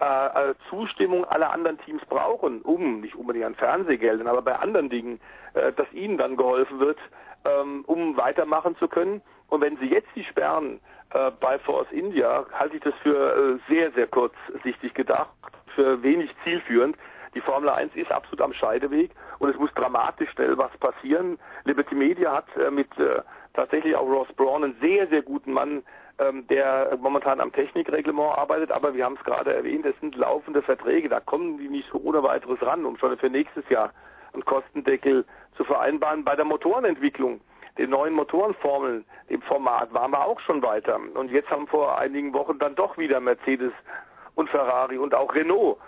äh, 0.00 0.50
äh, 0.50 0.54
Zustimmung 0.70 1.24
aller 1.24 1.52
anderen 1.52 1.78
Teams 1.78 2.02
brauchen, 2.06 2.62
um, 2.62 3.00
nicht 3.00 3.14
unbedingt 3.14 3.44
an 3.44 3.54
Fernsehgeldern, 3.54 4.26
aber 4.26 4.42
bei 4.42 4.56
anderen 4.56 4.90
Dingen, 4.90 5.20
äh, 5.54 5.72
dass 5.72 5.92
ihnen 5.92 6.18
dann 6.18 6.36
geholfen 6.36 6.80
wird, 6.80 6.98
ähm, 7.44 7.84
um 7.86 8.16
weitermachen 8.16 8.76
zu 8.76 8.88
können. 8.88 9.22
Und 9.54 9.60
wenn 9.60 9.76
sie 9.76 9.86
jetzt 9.86 10.08
die 10.16 10.24
sperren 10.24 10.80
äh, 11.12 11.30
bei 11.38 11.60
Force 11.60 11.86
India, 11.92 12.44
halte 12.52 12.76
ich 12.76 12.82
das 12.82 12.94
für 13.04 13.60
äh, 13.60 13.72
sehr, 13.72 13.92
sehr 13.92 14.08
kurzsichtig 14.08 14.94
gedacht, 14.94 15.30
für 15.76 16.02
wenig 16.02 16.28
zielführend. 16.42 16.96
Die 17.36 17.40
Formel 17.40 17.68
1 17.68 17.94
ist 17.94 18.10
absolut 18.10 18.40
am 18.40 18.52
Scheideweg 18.52 19.12
und 19.38 19.48
es 19.50 19.56
muss 19.56 19.72
dramatisch 19.74 20.30
schnell 20.30 20.58
was 20.58 20.76
passieren. 20.78 21.38
Liberty 21.64 21.94
Media 21.94 22.32
hat 22.32 22.46
äh, 22.56 22.68
mit 22.68 22.88
äh, 22.98 23.22
tatsächlich 23.52 23.94
auch 23.94 24.08
Ross 24.08 24.26
Braun 24.36 24.64
einen 24.64 24.76
sehr, 24.80 25.06
sehr 25.06 25.22
guten 25.22 25.52
Mann, 25.52 25.84
ähm, 26.18 26.48
der 26.48 26.98
momentan 27.00 27.40
am 27.40 27.52
Technikreglement 27.52 28.36
arbeitet, 28.36 28.72
aber 28.72 28.92
wir 28.94 29.04
haben 29.04 29.16
es 29.16 29.24
gerade 29.24 29.54
erwähnt, 29.54 29.86
es 29.86 29.98
sind 30.00 30.16
laufende 30.16 30.62
Verträge, 30.62 31.08
da 31.08 31.20
kommen 31.20 31.58
die 31.58 31.68
nicht 31.68 31.88
so 31.92 32.00
ohne 32.00 32.24
weiteres 32.24 32.60
ran, 32.60 32.84
um 32.84 32.96
schon 32.98 33.16
für 33.18 33.30
nächstes 33.30 33.68
Jahr 33.68 33.92
einen 34.32 34.44
Kostendeckel 34.44 35.24
zu 35.56 35.62
vereinbaren. 35.62 36.24
Bei 36.24 36.34
der 36.34 36.44
Motorenentwicklung, 36.44 37.40
den 37.78 37.90
neuen 37.90 38.14
Motorenformeln, 38.14 39.04
dem 39.30 39.42
Format, 39.42 39.92
waren 39.92 40.12
wir 40.12 40.24
auch 40.24 40.40
schon 40.40 40.62
weiter. 40.62 40.98
Und 41.14 41.30
jetzt 41.30 41.50
haben 41.50 41.66
vor 41.66 41.98
einigen 41.98 42.32
Wochen 42.32 42.58
dann 42.58 42.74
doch 42.74 42.96
wieder 42.98 43.20
Mercedes 43.20 43.72
und 44.34 44.48
Ferrari 44.50 44.98
und 44.98 45.14
auch 45.14 45.34
Renault 45.34 45.78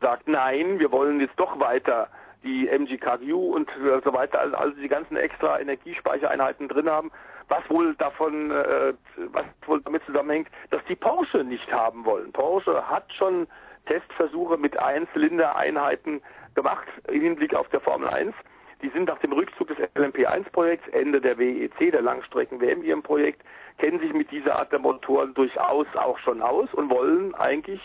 sagt, 0.00 0.28
nein, 0.28 0.78
wir 0.78 0.90
wollen 0.92 1.20
jetzt 1.20 1.38
doch 1.38 1.58
weiter 1.58 2.08
die 2.44 2.68
MGKU 2.68 3.54
und 3.54 3.68
so 4.04 4.12
weiter, 4.12 4.40
also, 4.40 4.56
also 4.56 4.80
die 4.80 4.88
ganzen 4.88 5.16
extra 5.16 5.58
Energiespeichereinheiten 5.58 6.68
drin 6.68 6.88
haben, 6.88 7.10
was 7.48 7.68
wohl 7.68 7.94
davon, 7.96 8.50
äh, 8.50 8.94
was 9.32 9.44
wohl 9.66 9.80
damit 9.82 10.04
zusammenhängt, 10.04 10.48
dass 10.70 10.84
die 10.88 10.94
Porsche 10.94 11.38
nicht 11.38 11.70
haben 11.72 12.04
wollen. 12.04 12.32
Porsche 12.32 12.88
hat 12.88 13.12
schon 13.12 13.48
Testversuche 13.86 14.56
mit 14.56 14.78
Einzylindereinheiten 14.78 16.22
gemacht 16.54 16.86
im 17.08 17.22
Hinblick 17.22 17.54
auf 17.54 17.68
der 17.70 17.80
Formel 17.80 18.08
1. 18.08 18.34
Die 18.82 18.90
sind 18.90 19.06
nach 19.08 19.18
dem 19.18 19.32
Rückzug 19.32 19.68
des 19.68 19.78
LMP1-Projekts, 19.96 20.86
Ende 20.88 21.20
der 21.20 21.36
WEC, 21.36 21.90
der 21.90 22.02
Langstrecken-WM-Projekt, 22.02 23.42
kennen 23.78 23.98
sich 23.98 24.12
mit 24.12 24.30
dieser 24.30 24.58
Art 24.58 24.70
der 24.70 24.78
Motoren 24.78 25.34
durchaus 25.34 25.86
auch 25.96 26.18
schon 26.18 26.42
aus 26.42 26.72
und 26.74 26.88
wollen 26.90 27.34
eigentlich 27.34 27.80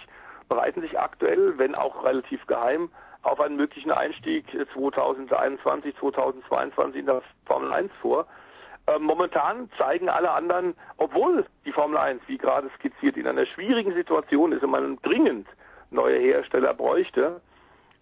bereiten 0.49 0.81
sich 0.81 0.99
aktuell, 0.99 1.57
wenn 1.57 1.73
auch 1.73 2.03
relativ 2.03 2.45
geheim, 2.45 2.89
auf 3.23 3.39
einen 3.39 3.55
möglichen 3.55 3.91
Einstieg 3.91 4.45
2021, 4.73 5.95
2022 5.97 6.99
in 6.99 7.05
der 7.05 7.21
Formel 7.45 7.71
1 7.73 7.91
vor. 8.01 8.27
Ähm, 8.85 9.03
momentan 9.03 9.69
zeigen 9.77 10.09
alle 10.09 10.29
anderen, 10.29 10.75
obwohl 10.97 11.45
die 11.65 11.71
Formel 11.71 11.97
1, 11.97 12.21
wie 12.27 12.37
gerade 12.37 12.69
skizziert, 12.77 13.15
in 13.17 13.27
einer 13.27 13.45
schwierigen 13.45 13.93
Situation 13.93 14.51
ist 14.51 14.63
und 14.63 14.71
man 14.71 14.99
dringend 15.01 15.47
neue 15.89 16.19
Hersteller 16.19 16.73
bräuchte, 16.73 17.41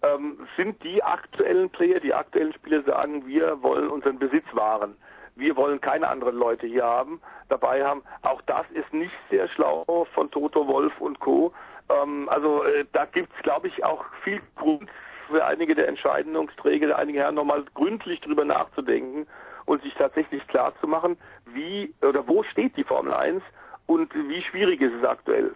ähm, 0.02 0.46
sind 0.56 0.82
die 0.82 1.02
aktuellen 1.02 1.70
Player, 1.70 2.00
die 2.00 2.14
aktuellen 2.14 2.52
Spieler 2.52 2.82
sagen, 2.82 3.26
wir 3.26 3.62
wollen 3.62 3.88
unseren 3.88 4.18
Besitz 4.18 4.44
wahren. 4.52 4.96
Wir 5.34 5.56
wollen 5.56 5.80
keine 5.80 6.08
anderen 6.08 6.36
Leute 6.36 6.66
hier 6.66 6.84
haben, 6.84 7.20
dabei 7.48 7.84
haben. 7.84 8.02
Auch 8.22 8.42
das 8.42 8.66
ist 8.72 8.92
nicht 8.92 9.14
sehr 9.30 9.48
schlau 9.48 10.06
von 10.14 10.30
Toto 10.30 10.66
Wolf 10.66 10.92
und 11.00 11.20
Co. 11.20 11.52
Ähm, 11.88 12.28
also 12.28 12.64
äh, 12.64 12.84
da 12.92 13.06
gibt 13.06 13.32
es, 13.36 13.42
glaube 13.42 13.68
ich, 13.68 13.84
auch 13.84 14.04
viel 14.24 14.40
Grund 14.56 14.90
für 15.28 15.44
einige 15.44 15.74
der 15.74 15.88
Entscheidungsträger, 15.88 16.96
einige 16.98 17.20
Herren 17.20 17.36
nochmal 17.36 17.64
gründlich 17.74 18.20
drüber 18.20 18.44
nachzudenken 18.44 19.26
und 19.64 19.82
sich 19.82 19.94
tatsächlich 19.94 20.46
klar 20.48 20.74
zu 20.80 20.86
machen, 20.86 21.16
wie 21.46 21.94
oder 22.02 22.26
wo 22.26 22.42
steht 22.42 22.76
die 22.76 22.84
Formel 22.84 23.14
1 23.14 23.42
und 23.86 24.12
wie 24.14 24.42
schwierig 24.42 24.80
ist 24.80 24.92
es 24.94 25.04
aktuell. 25.04 25.54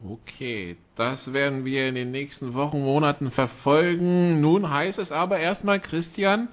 Okay, 0.00 0.76
das 0.94 1.32
werden 1.32 1.64
wir 1.64 1.88
in 1.88 1.96
den 1.96 2.12
nächsten 2.12 2.54
Wochen, 2.54 2.80
Monaten 2.80 3.30
verfolgen. 3.32 4.40
Nun 4.40 4.70
heißt 4.70 4.98
es 4.98 5.10
aber 5.10 5.38
erstmal, 5.38 5.80
Christian, 5.80 6.48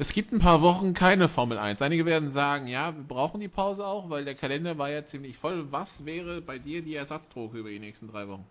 Es 0.00 0.12
gibt 0.12 0.32
ein 0.32 0.38
paar 0.38 0.62
Wochen 0.62 0.94
keine 0.94 1.28
Formel 1.28 1.58
1. 1.58 1.82
Einige 1.82 2.06
werden 2.06 2.30
sagen, 2.30 2.68
ja, 2.68 2.94
wir 2.96 3.02
brauchen 3.02 3.40
die 3.40 3.48
Pause 3.48 3.84
auch, 3.84 4.08
weil 4.08 4.24
der 4.24 4.36
Kalender 4.36 4.78
war 4.78 4.90
ja 4.90 5.04
ziemlich 5.04 5.36
voll. 5.38 5.72
Was 5.72 6.04
wäre 6.06 6.40
bei 6.40 6.60
dir 6.60 6.82
die 6.82 6.94
Ersatzdroge 6.94 7.58
über 7.58 7.68
die 7.68 7.80
nächsten 7.80 8.06
drei 8.06 8.28
Wochen? 8.28 8.46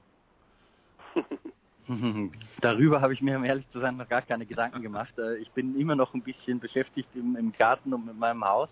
Darüber 2.62 3.02
habe 3.02 3.14
ich 3.14 3.22
mir, 3.22 3.38
um 3.38 3.44
ehrlich 3.44 3.70
zu 3.70 3.80
sein, 3.80 3.98
noch 3.98 4.08
gar 4.08 4.22
keine 4.22 4.46
Gedanken 4.46 4.82
gemacht. 4.82 5.18
Äh, 5.18 5.38
ich 5.38 5.52
bin 5.52 5.80
immer 5.80 5.96
noch 5.96 6.14
ein 6.14 6.22
bisschen 6.22 6.60
beschäftigt 6.60 7.10
im, 7.16 7.36
im 7.36 7.52
Garten 7.52 7.94
und 7.94 8.06
mit 8.06 8.18
meinem 8.18 8.44
Haus. 8.44 8.70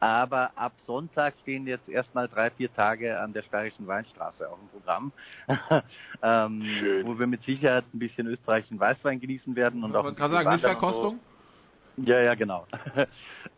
Aber 0.00 0.50
ab 0.56 0.72
Sonntag 0.78 1.34
stehen 1.42 1.66
jetzt 1.66 1.88
erstmal 1.88 2.28
drei, 2.28 2.50
vier 2.50 2.72
Tage 2.72 3.18
an 3.18 3.32
der 3.32 3.42
Steirischen 3.42 3.86
Weinstraße 3.86 4.48
auf 4.48 4.58
dem 4.58 4.68
Programm, 4.68 5.12
ähm, 6.22 6.62
wo 7.04 7.18
wir 7.18 7.26
mit 7.26 7.42
Sicherheit 7.42 7.84
ein 7.92 7.98
bisschen 7.98 8.26
österreichischen 8.26 8.80
Weißwein 8.80 9.20
genießen 9.20 9.54
werden. 9.56 9.84
Und 9.84 9.94
auch 9.94 10.14
kann 10.14 10.30
sagen, 10.30 10.48
Milchverkostung? 10.48 11.20
So. 11.96 12.02
Ja, 12.02 12.20
ja, 12.20 12.34
genau. 12.34 12.66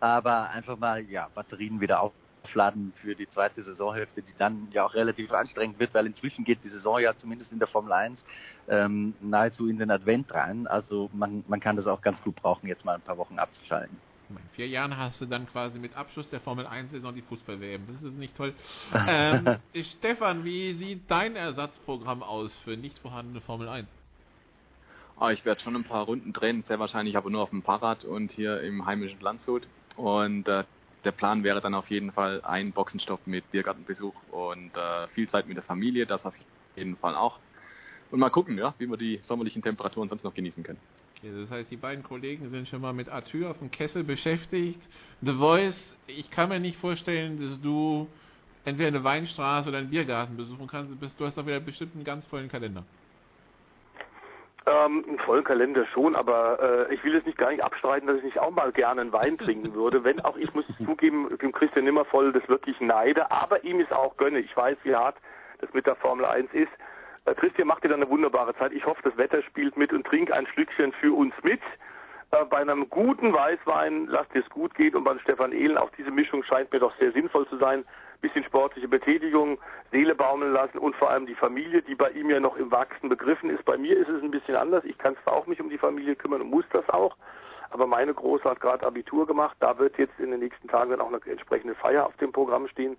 Aber 0.01 0.51
einfach 0.51 0.79
mal, 0.79 1.03
ja, 1.05 1.29
Batterien 1.35 1.81
wieder 1.81 2.01
auf 2.01 2.13
aufladen 2.47 2.93
für 2.95 3.15
die 3.15 3.29
zweite 3.29 3.63
Saisonhälfte, 3.63 4.23
die 4.23 4.33
dann 4.39 4.69
ja 4.71 4.87
auch 4.87 4.95
relativ 4.95 5.33
anstrengend 5.33 5.81
wird, 5.81 5.95
weil 5.95 6.07
inzwischen 6.07 6.45
geht 6.45 6.63
die 6.63 6.69
Saison 6.69 7.01
ja 7.01 7.17
zumindest 7.17 7.51
in 7.53 7.59
der 7.59 7.67
Formel 7.67 7.93
1 7.93 8.25
ähm, 8.69 9.15
nahezu 9.21 9.69
in 9.69 9.79
den 9.79 9.91
Advent 9.91 10.33
rein. 10.33 10.67
Also 10.67 11.11
man, 11.13 11.45
man 11.49 11.59
kann 11.59 11.77
das 11.77 11.87
auch 11.87 12.01
ganz 12.01 12.23
gut 12.23 12.37
brauchen, 12.37 12.69
jetzt 12.69 12.85
mal 12.85 12.95
ein 12.95 13.01
paar 13.01 13.19
Wochen 13.19 13.39
abzuschalten. 13.39 13.99
In 14.29 14.39
vier 14.55 14.67
Jahren 14.69 14.97
hast 14.97 15.21
du 15.21 15.27
dann 15.27 15.47
quasi 15.47 15.79
mit 15.79 15.97
Abschluss 15.97 16.31
der 16.31 16.41
Formel 16.41 16.67
1-Saison 16.67 17.15
die 17.15 17.23
Fußball-WM. 17.23 17.87
Das 17.87 18.03
ist 18.03 18.17
nicht 18.17 18.37
toll. 18.37 18.55
ähm, 19.09 19.57
Stefan, 19.75 20.45
wie 20.45 20.73
sieht 20.73 21.11
dein 21.11 21.37
Ersatzprogramm 21.37 22.23
aus 22.23 22.53
für 22.65 22.77
nicht 22.77 22.99
vorhandene 22.99 23.41
Formel 23.41 23.69
1? 23.69 23.89
Oh, 25.19 25.25
ah, 25.25 25.31
ich 25.31 25.45
werde 25.45 25.61
schon 25.61 25.75
ein 25.77 25.85
paar 25.85 26.05
Runden 26.05 26.33
drehen, 26.33 26.63
sehr 26.65 26.79
wahrscheinlich 26.79 27.17
aber 27.17 27.31
nur 27.31 27.43
auf 27.43 27.51
dem 27.51 27.63
Fahrrad 27.63 28.05
und 28.05 28.33
hier 28.33 28.61
im 28.61 28.85
heimischen 28.85 29.21
Landshut. 29.21 29.67
Und 29.97 30.47
äh, 30.49 30.65
der 31.07 31.13
Plan 31.13 31.45
wäre 31.45 31.61
dann 31.61 31.75
auf 31.75 31.89
jeden 31.89 32.13
Fall 32.13 32.43
ein 32.43 32.73
Boxenstopp 32.73 33.27
mit 33.27 33.51
Biergartenbesuch 33.53 34.15
und 34.33 34.77
äh, 34.77 35.07
viel 35.09 35.29
Zeit 35.29 35.47
mit 35.47 35.57
der 35.57 35.63
Familie, 35.63 36.05
das 36.05 36.27
auf 36.27 36.35
jeden 36.75 36.97
Fall 36.97 37.15
auch. 37.15 37.39
Und 38.11 38.19
mal 38.19 38.31
gucken, 38.31 38.59
ja, 38.59 38.75
wie 38.79 38.89
wir 38.89 38.97
die 38.97 39.21
sommerlichen 39.23 39.63
Temperaturen 39.63 40.09
sonst 40.09 40.25
noch 40.25 40.35
genießen 40.35 40.63
können. 40.63 40.79
Okay, 41.19 41.33
das 41.41 41.51
heißt, 41.51 41.71
die 41.71 41.77
beiden 41.77 42.05
Kollegen 42.05 42.51
sind 42.51 42.69
schon 42.69 42.81
mal 42.81 42.93
mit 42.93 43.09
Arthur 43.09 43.51
auf 43.51 43.59
dem 43.59 43.71
Kessel 43.71 44.05
beschäftigt. 44.05 44.81
The 45.23 45.33
Voice, 45.33 45.97
ich 46.07 46.31
kann 46.31 46.49
mir 46.49 46.61
nicht 46.61 46.79
vorstellen, 46.79 47.41
dass 47.41 47.61
du 47.61 48.07
entweder 48.65 48.89
eine 48.89 49.05
Weinstraße 49.05 49.69
oder 49.69 49.79
einen 49.79 49.91
Biergarten 49.91 50.37
besuchen 50.37 50.67
kannst. 50.67 50.93
Du 51.01 51.25
hast 51.25 51.39
doch 51.39 51.47
wieder 51.47 51.61
bestimmt 51.61 51.95
einen 51.95 52.05
ganz 52.05 52.27
vollen 52.27 52.49
Kalender. 52.49 52.85
Ähm, 54.69 55.05
einen 55.07 55.19
vollen 55.21 55.45
Kalender 55.45 55.87
schon, 55.87 56.17
aber 56.17 56.89
äh, 56.91 56.95
ich 56.95 57.05
will 57.05 57.15
es 57.15 57.25
nicht 57.25 57.39
gar 57.39 57.51
nicht 57.51 57.63
abstreiten, 57.63 58.09
dass 58.09 58.17
ich 58.17 58.25
nicht 58.25 58.41
auch 58.41 58.51
mal 58.51 58.73
gerne 58.73 59.01
einen 59.01 59.13
Wein 59.13 59.39
trinken 59.39 59.75
würde. 59.75 60.03
Wenn 60.03 60.21
auch 60.21 60.37
ich 60.37 60.53
muss 60.55 60.65
zugeben, 60.85 61.29
dem 61.41 61.53
Christian 61.53 61.85
Nimmervoll 61.85 62.33
das 62.33 62.49
wirklich 62.49 62.81
neide, 62.81 63.31
aber 63.31 63.63
ihm 63.63 63.79
ist 63.79 63.93
auch 63.93 64.17
gönne. 64.17 64.41
Ich 64.41 64.57
weiß, 64.57 64.77
wie 64.83 64.97
hart 64.97 65.17
das 65.61 65.73
mit 65.73 65.87
der 65.87 65.95
Formel 65.95 66.25
1 66.25 66.53
ist. 66.53 66.73
Äh, 67.27 67.35
Christian 67.37 67.69
macht 67.69 67.85
dir 67.85 67.91
dann 67.91 68.03
eine 68.03 68.11
wunderbare 68.11 68.57
Zeit. 68.57 68.73
Ich 68.73 68.85
hoffe, 68.87 69.03
das 69.05 69.17
Wetter 69.17 69.41
spielt 69.43 69.77
mit 69.77 69.93
und 69.93 70.05
trink 70.05 70.33
ein 70.33 70.49
Schlückchen 70.49 70.93
für 70.95 71.17
uns 71.17 71.35
mit. 71.45 71.61
Äh, 72.33 72.45
bei 72.47 72.59
einem 72.59 72.91
guten 72.91 73.33
Weißwein 73.33 74.09
lasst 74.09 74.35
es 74.35 74.49
gut 74.51 74.75
gehen 74.75 74.97
und 74.97 75.05
bei 75.05 75.17
Stefan 75.21 75.53
Ehlen 75.53 75.79
auch 75.79 75.91
diese 75.97 76.11
Mischung 76.11 76.43
scheint 76.43 76.73
mir 76.73 76.81
doch 76.81 76.97
sehr 76.99 77.13
sinnvoll 77.13 77.47
zu 77.47 77.57
sein 77.59 77.85
bisschen 78.21 78.45
sportliche 78.45 78.89
Betätigung, 78.89 79.59
Seele 79.91 80.15
baumeln 80.15 80.53
lassen 80.53 80.79
und 80.79 80.97
vor 80.97 81.11
allem 81.11 81.27
die 81.27 81.35
Familie, 81.35 81.83
die 81.83 81.95
bei 81.95 82.11
ihm 82.11 82.31
ja 82.31 82.41
noch 82.41 82.57
im 82.57 82.71
Wachsen 82.71 83.09
begriffen 83.09 83.51
ist. 83.51 83.65
Bei 83.65 83.77
mir 83.77 83.97
ist 83.97 84.09
es 84.09 84.23
ein 84.23 84.31
bisschen 84.31 84.57
anders. 84.57 84.85
Ich 84.85 84.99
kann 84.99 85.17
zwar 85.23 85.35
auch 85.35 85.47
mich 85.47 85.61
um 85.61 85.71
die 85.71 85.79
Familie 85.79 86.17
kümmern 86.17 86.43
und 86.43 86.51
muss 86.51 86.65
das 86.73 86.89
auch, 86.89 87.17
aber 87.71 87.87
meine 87.87 88.15
Große 88.15 88.45
hat 88.45 88.61
gerade 88.61 88.87
Abitur 88.87 89.27
gemacht. 89.27 89.57
Da 89.61 89.79
wird 89.79 89.99
jetzt 89.99 90.19
in 90.19 90.31
den 90.31 90.41
nächsten 90.41 90.69
Tagen 90.69 90.91
dann 90.91 91.01
auch 91.01 91.09
eine 91.09 91.21
entsprechende 91.27 91.75
Feier 91.75 92.07
auf 92.07 92.17
dem 92.17 92.33
Programm 92.33 92.69
stehen. 92.69 92.97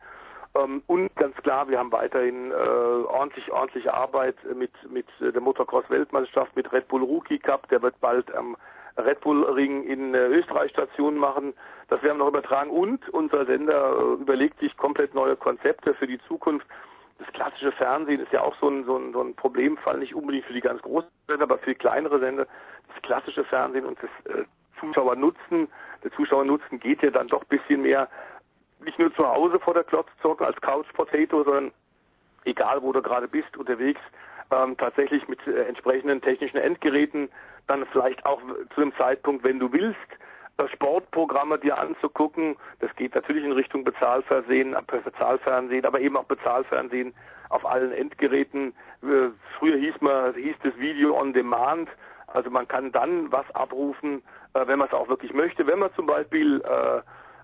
Ähm, 0.55 0.83
und 0.87 1.15
ganz 1.15 1.35
klar, 1.37 1.67
wir 1.69 1.79
haben 1.79 1.91
weiterhin 1.91 2.51
äh, 2.51 2.55
ordentlich, 2.55 3.51
ordentliche 3.51 3.93
Arbeit 3.93 4.35
mit, 4.55 4.71
mit 4.89 5.07
der 5.19 5.41
Motocross-Weltmeisterschaft, 5.41 6.55
mit 6.55 6.71
Red 6.71 6.87
Bull 6.87 7.03
Rookie 7.03 7.39
Cup. 7.39 7.67
Der 7.69 7.81
wird 7.81 7.99
bald 7.99 8.33
am 8.33 8.57
Red 8.97 9.21
Bull 9.21 9.43
Ring 9.43 9.83
in 9.83 10.13
äh, 10.13 10.27
Österreich 10.27 10.71
Station 10.71 11.17
machen. 11.17 11.53
Das 11.89 12.01
werden 12.03 12.17
wir 12.17 12.25
noch 12.25 12.29
übertragen. 12.29 12.69
Und 12.69 13.07
unser 13.09 13.45
Sender 13.45 13.97
äh, 13.97 14.21
überlegt 14.21 14.59
sich 14.59 14.75
komplett 14.77 15.13
neue 15.13 15.35
Konzepte 15.35 15.93
für 15.93 16.07
die 16.07 16.19
Zukunft. 16.27 16.65
Das 17.19 17.27
klassische 17.33 17.71
Fernsehen 17.71 18.21
ist 18.21 18.31
ja 18.31 18.41
auch 18.41 18.55
so 18.59 18.69
ein, 18.69 18.85
so 18.85 18.97
ein, 18.97 19.13
so 19.13 19.21
ein 19.21 19.35
Problemfall, 19.35 19.97
nicht 19.97 20.13
unbedingt 20.13 20.45
für 20.45 20.53
die 20.53 20.61
ganz 20.61 20.81
großen 20.81 21.09
Sender, 21.27 21.43
aber 21.43 21.57
für 21.57 21.73
kleinere 21.75 22.19
Sender. 22.19 22.47
Das 22.93 23.01
klassische 23.01 23.43
Fernsehen 23.43 23.85
und 23.85 23.97
das 24.01 24.35
äh, 24.35 24.43
Zuschauernutzen, 24.79 25.67
der 26.03 26.11
Zuschauernutzen 26.11 26.79
geht 26.79 27.01
ja 27.01 27.09
dann 27.09 27.27
doch 27.27 27.41
ein 27.41 27.47
bisschen 27.47 27.81
mehr 27.81 28.07
nicht 28.83 28.99
nur 28.99 29.13
zu 29.15 29.27
Hause 29.27 29.59
vor 29.59 29.73
der 29.73 29.83
Klotz 29.83 30.07
zocken 30.21 30.45
als 30.45 30.59
Couch 30.61 30.85
Potato, 30.93 31.43
sondern 31.43 31.71
egal 32.45 32.81
wo 32.81 32.91
du 32.91 33.01
gerade 33.01 33.27
bist, 33.27 33.57
unterwegs, 33.57 34.01
ähm, 34.51 34.77
tatsächlich 34.77 35.27
mit 35.27 35.45
äh, 35.47 35.63
entsprechenden 35.63 36.21
technischen 36.21 36.57
Endgeräten 36.57 37.29
dann 37.67 37.85
vielleicht 37.87 38.25
auch 38.25 38.41
zu 38.73 38.81
dem 38.81 38.95
Zeitpunkt, 38.95 39.43
wenn 39.43 39.59
du 39.59 39.71
willst, 39.71 39.97
äh, 40.57 40.67
Sportprogramme 40.69 41.59
dir 41.59 41.77
anzugucken. 41.77 42.55
Das 42.79 42.93
geht 42.95 43.13
natürlich 43.13 43.43
in 43.43 43.51
Richtung 43.51 43.83
Bezahlfernsehen, 43.83 44.73
äh, 44.73 45.01
Bezahlfernsehen, 45.03 45.85
aber 45.85 45.99
eben 45.99 46.17
auch 46.17 46.25
Bezahlfernsehen 46.25 47.13
auf 47.49 47.65
allen 47.65 47.91
Endgeräten. 47.91 48.73
Äh, 49.03 49.29
früher 49.57 49.77
hieß 49.77 50.01
man, 50.01 50.33
hieß 50.33 50.55
das 50.63 50.75
Video 50.77 51.17
on 51.17 51.33
Demand. 51.33 51.89
Also 52.27 52.49
man 52.49 52.67
kann 52.67 52.91
dann 52.91 53.31
was 53.31 53.49
abrufen, 53.55 54.21
wenn 54.53 54.79
man 54.79 54.89
es 54.89 54.93
auch 54.93 55.07
wirklich 55.07 55.33
möchte. 55.33 55.65
Wenn 55.65 55.79
man 55.79 55.93
zum 55.93 56.07
Beispiel 56.07 56.61
äh, 56.61 57.01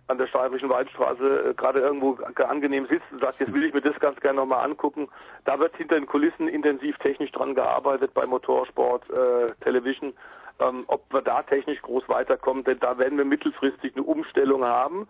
an 0.08 0.18
der 0.18 0.28
Steirischen 0.28 0.70
Waldstraße 0.70 1.50
äh, 1.50 1.54
gerade 1.54 1.80
irgendwo 1.80 2.18
angenehm 2.44 2.88
sitzt 2.88 3.06
und 3.12 3.22
sagt, 3.22 3.40
jetzt 3.40 3.54
will 3.54 3.64
ich 3.64 3.74
mir 3.74 3.82
das 3.82 4.00
ganz 4.00 4.20
gerne 4.20 4.40
nochmal 4.40 4.66
angucken. 4.66 5.08
Da 5.46 5.60
wird 5.60 5.76
hinter 5.78 5.96
den 5.96 6.06
Kulissen 6.06 6.48
intensiv 6.48 6.98
technisch 6.98 7.32
dran 7.32 7.56
gearbeitet 7.56 8.14
bei 8.14 8.26
Motorsport, 8.26 9.10
äh, 9.10 9.54
Television, 9.64 10.14
ähm, 10.60 10.84
ob 10.88 11.12
wir 11.14 11.22
da 11.22 11.44
technisch 11.44 11.82
groß 11.82 12.08
weiterkommen, 12.10 12.64
denn 12.64 12.80
da 12.80 12.98
werden 12.98 13.18
wir 13.18 13.26
mittelfristig 13.26 13.96
eine 13.96 14.04
Umstellung 14.04 14.64
haben, 14.64 15.08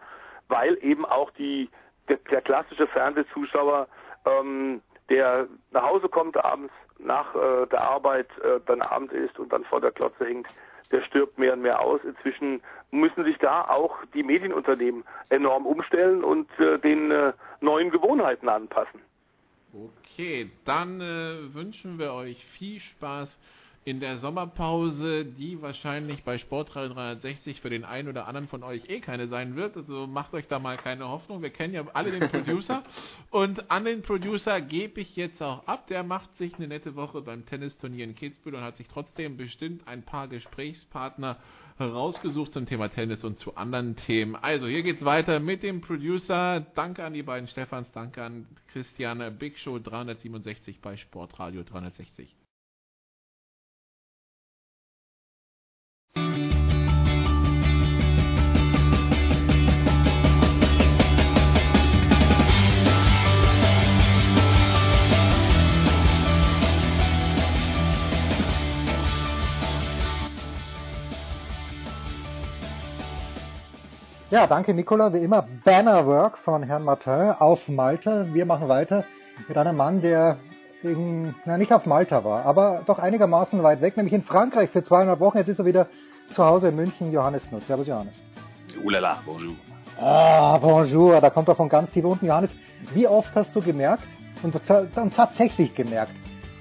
weil 0.48 0.78
eben 0.82 1.06
auch 1.06 1.32
die 1.32 1.70
der, 2.10 2.18
der 2.30 2.42
klassische 2.42 2.88
Fernsehzuschauer, 2.88 3.88
ähm, 4.26 4.82
der 5.10 5.48
nach 5.72 5.84
Hause 5.84 6.10
kommt 6.10 6.38
abends 6.44 6.74
nach 7.00 7.34
äh, 7.36 7.66
der 7.68 7.82
Arbeit, 7.82 8.28
äh, 8.40 8.60
dann 8.66 8.82
Abend 8.82 9.12
ist 9.12 9.38
und 9.40 9.52
dann 9.52 9.64
vor 9.66 9.82
der 9.82 9.92
Klotze 9.92 10.26
hängt, 10.26 10.48
der 10.92 11.02
stirbt 11.04 11.38
mehr 11.38 11.54
und 11.54 11.62
mehr 11.62 11.80
aus. 11.82 12.02
Inzwischen 12.04 12.62
müssen 12.92 13.24
sich 13.24 13.38
da 13.40 13.64
auch 13.68 13.96
die 14.14 14.24
Medienunternehmen 14.24 15.04
enorm 15.30 15.66
umstellen 15.66 16.24
und 16.24 16.50
äh, 16.60 16.80
den 16.80 17.12
äh, 17.12 17.34
neuen 17.62 17.90
Gewohnheiten 17.90 18.50
anpassen. 18.50 19.02
Okay, 19.74 20.52
dann 20.66 21.02
äh, 21.02 21.54
wünschen 21.54 21.98
wir 21.98 22.14
euch 22.14 22.46
viel 22.58 22.80
Spaß 22.80 23.40
in 23.86 24.00
der 24.00 24.18
Sommerpause, 24.18 25.26
die 25.26 25.62
wahrscheinlich 25.62 26.24
bei 26.24 26.38
Sportradio 26.38 26.94
360 26.94 27.60
für 27.60 27.70
den 27.70 27.84
einen 27.84 28.08
oder 28.08 28.28
anderen 28.28 28.48
von 28.48 28.64
euch 28.64 28.90
eh 28.90 29.00
keine 29.00 29.28
sein 29.28 29.56
wird. 29.56 29.76
Also 29.76 30.08
macht 30.08 30.34
euch 30.34 30.48
da 30.48 30.60
mal 30.60 30.78
keine 30.78 31.10
Hoffnung. 31.10 31.42
Wir 31.42 31.50
kennen 31.50 31.74
ja 31.74 31.86
alle 31.94 32.12
den 32.12 32.30
Producer. 32.30 32.84
und 33.30 33.70
an 33.70 33.84
den 33.84 34.02
Producer 34.02 34.62
gebe 34.62 35.02
ich 35.02 35.16
jetzt 35.16 35.42
auch 35.42 35.68
ab. 35.68 35.88
Der 35.88 36.04
macht 36.04 36.36
sich 36.38 36.56
eine 36.56 36.68
nette 36.68 36.96
Woche 36.96 37.22
beim 37.22 37.46
Tennisturnier 37.46 38.06
in 38.06 38.16
Kitzbühel 38.16 38.56
und 38.56 38.62
hat 38.62 38.78
sich 38.78 38.88
trotzdem 38.88 39.36
bestimmt 39.36 39.88
ein 39.88 40.04
paar 40.04 40.28
Gesprächspartner 40.30 41.38
rausgesucht 41.80 42.54
zum 42.54 42.66
Thema 42.66 42.90
Tennis 42.90 43.24
und 43.24 43.40
zu 43.40 43.56
anderen 43.56 43.96
Themen. 43.96 44.36
Also 44.36 44.68
hier 44.68 44.84
geht's 44.84 45.04
weiter 45.04 45.40
mit 45.40 45.64
dem 45.64 45.82
Producer. 45.82 46.66
Danke 46.76 47.04
an 47.04 47.14
die 47.14 47.24
beiden 47.24 47.48
Stefans, 47.48 47.92
danke 47.92 48.24
an 48.24 48.46
Christiane 48.72 49.32
Big 49.32 49.58
Show 49.58 49.80
367 49.80 50.80
bei 50.80 50.96
Sportradio 50.96 51.64
360. 51.64 52.43
Ja, 74.34 74.48
danke 74.48 74.74
Nicola, 74.74 75.14
wie 75.14 75.20
immer. 75.20 75.46
Bannerwork 75.64 76.40
von 76.40 76.64
Herrn 76.64 76.84
Martin 76.84 77.36
auf 77.38 77.68
Malta. 77.68 78.26
Wir 78.34 78.48
machen 78.48 78.68
weiter 78.68 79.04
mit 79.48 79.56
einem 79.56 79.78
Mann, 79.78 80.02
der 80.02 80.38
in, 80.82 81.36
na, 81.46 81.56
nicht 81.56 81.72
auf 81.72 81.86
Malta 81.86 82.24
war, 82.24 82.44
aber 82.44 82.82
doch 82.88 82.98
einigermaßen 82.98 83.62
weit 83.62 83.82
weg, 83.82 83.96
nämlich 83.96 84.12
in 84.12 84.24
Frankreich 84.24 84.72
für 84.72 84.84
zweieinhalb 84.84 85.20
Wochen. 85.20 85.38
Jetzt 85.38 85.50
ist 85.50 85.60
er 85.60 85.66
wieder 85.66 85.86
zu 86.34 86.44
Hause 86.44 86.70
in 86.70 86.76
München. 86.76 87.12
Johannes 87.12 87.48
Knut. 87.48 87.64
Servus 87.68 87.86
Johannes. 87.86 88.16
Oulala, 88.84 89.20
bonjour. 89.24 89.54
Ah, 90.02 90.58
bonjour. 90.58 91.22
Da 91.22 91.30
kommt 91.30 91.48
er 91.48 91.56
von 91.56 91.70
ganz 91.70 91.92
tief 91.92 92.04
unten. 92.04 92.26
Johannes, 92.26 92.50
wie 92.92 93.08
oft 93.08 93.36
hast 93.36 93.56
du 93.56 93.62
gemerkt 93.62 94.08
und 94.42 94.60
dann 94.96 95.12
tatsächlich 95.12 95.76
gemerkt, 95.76 96.14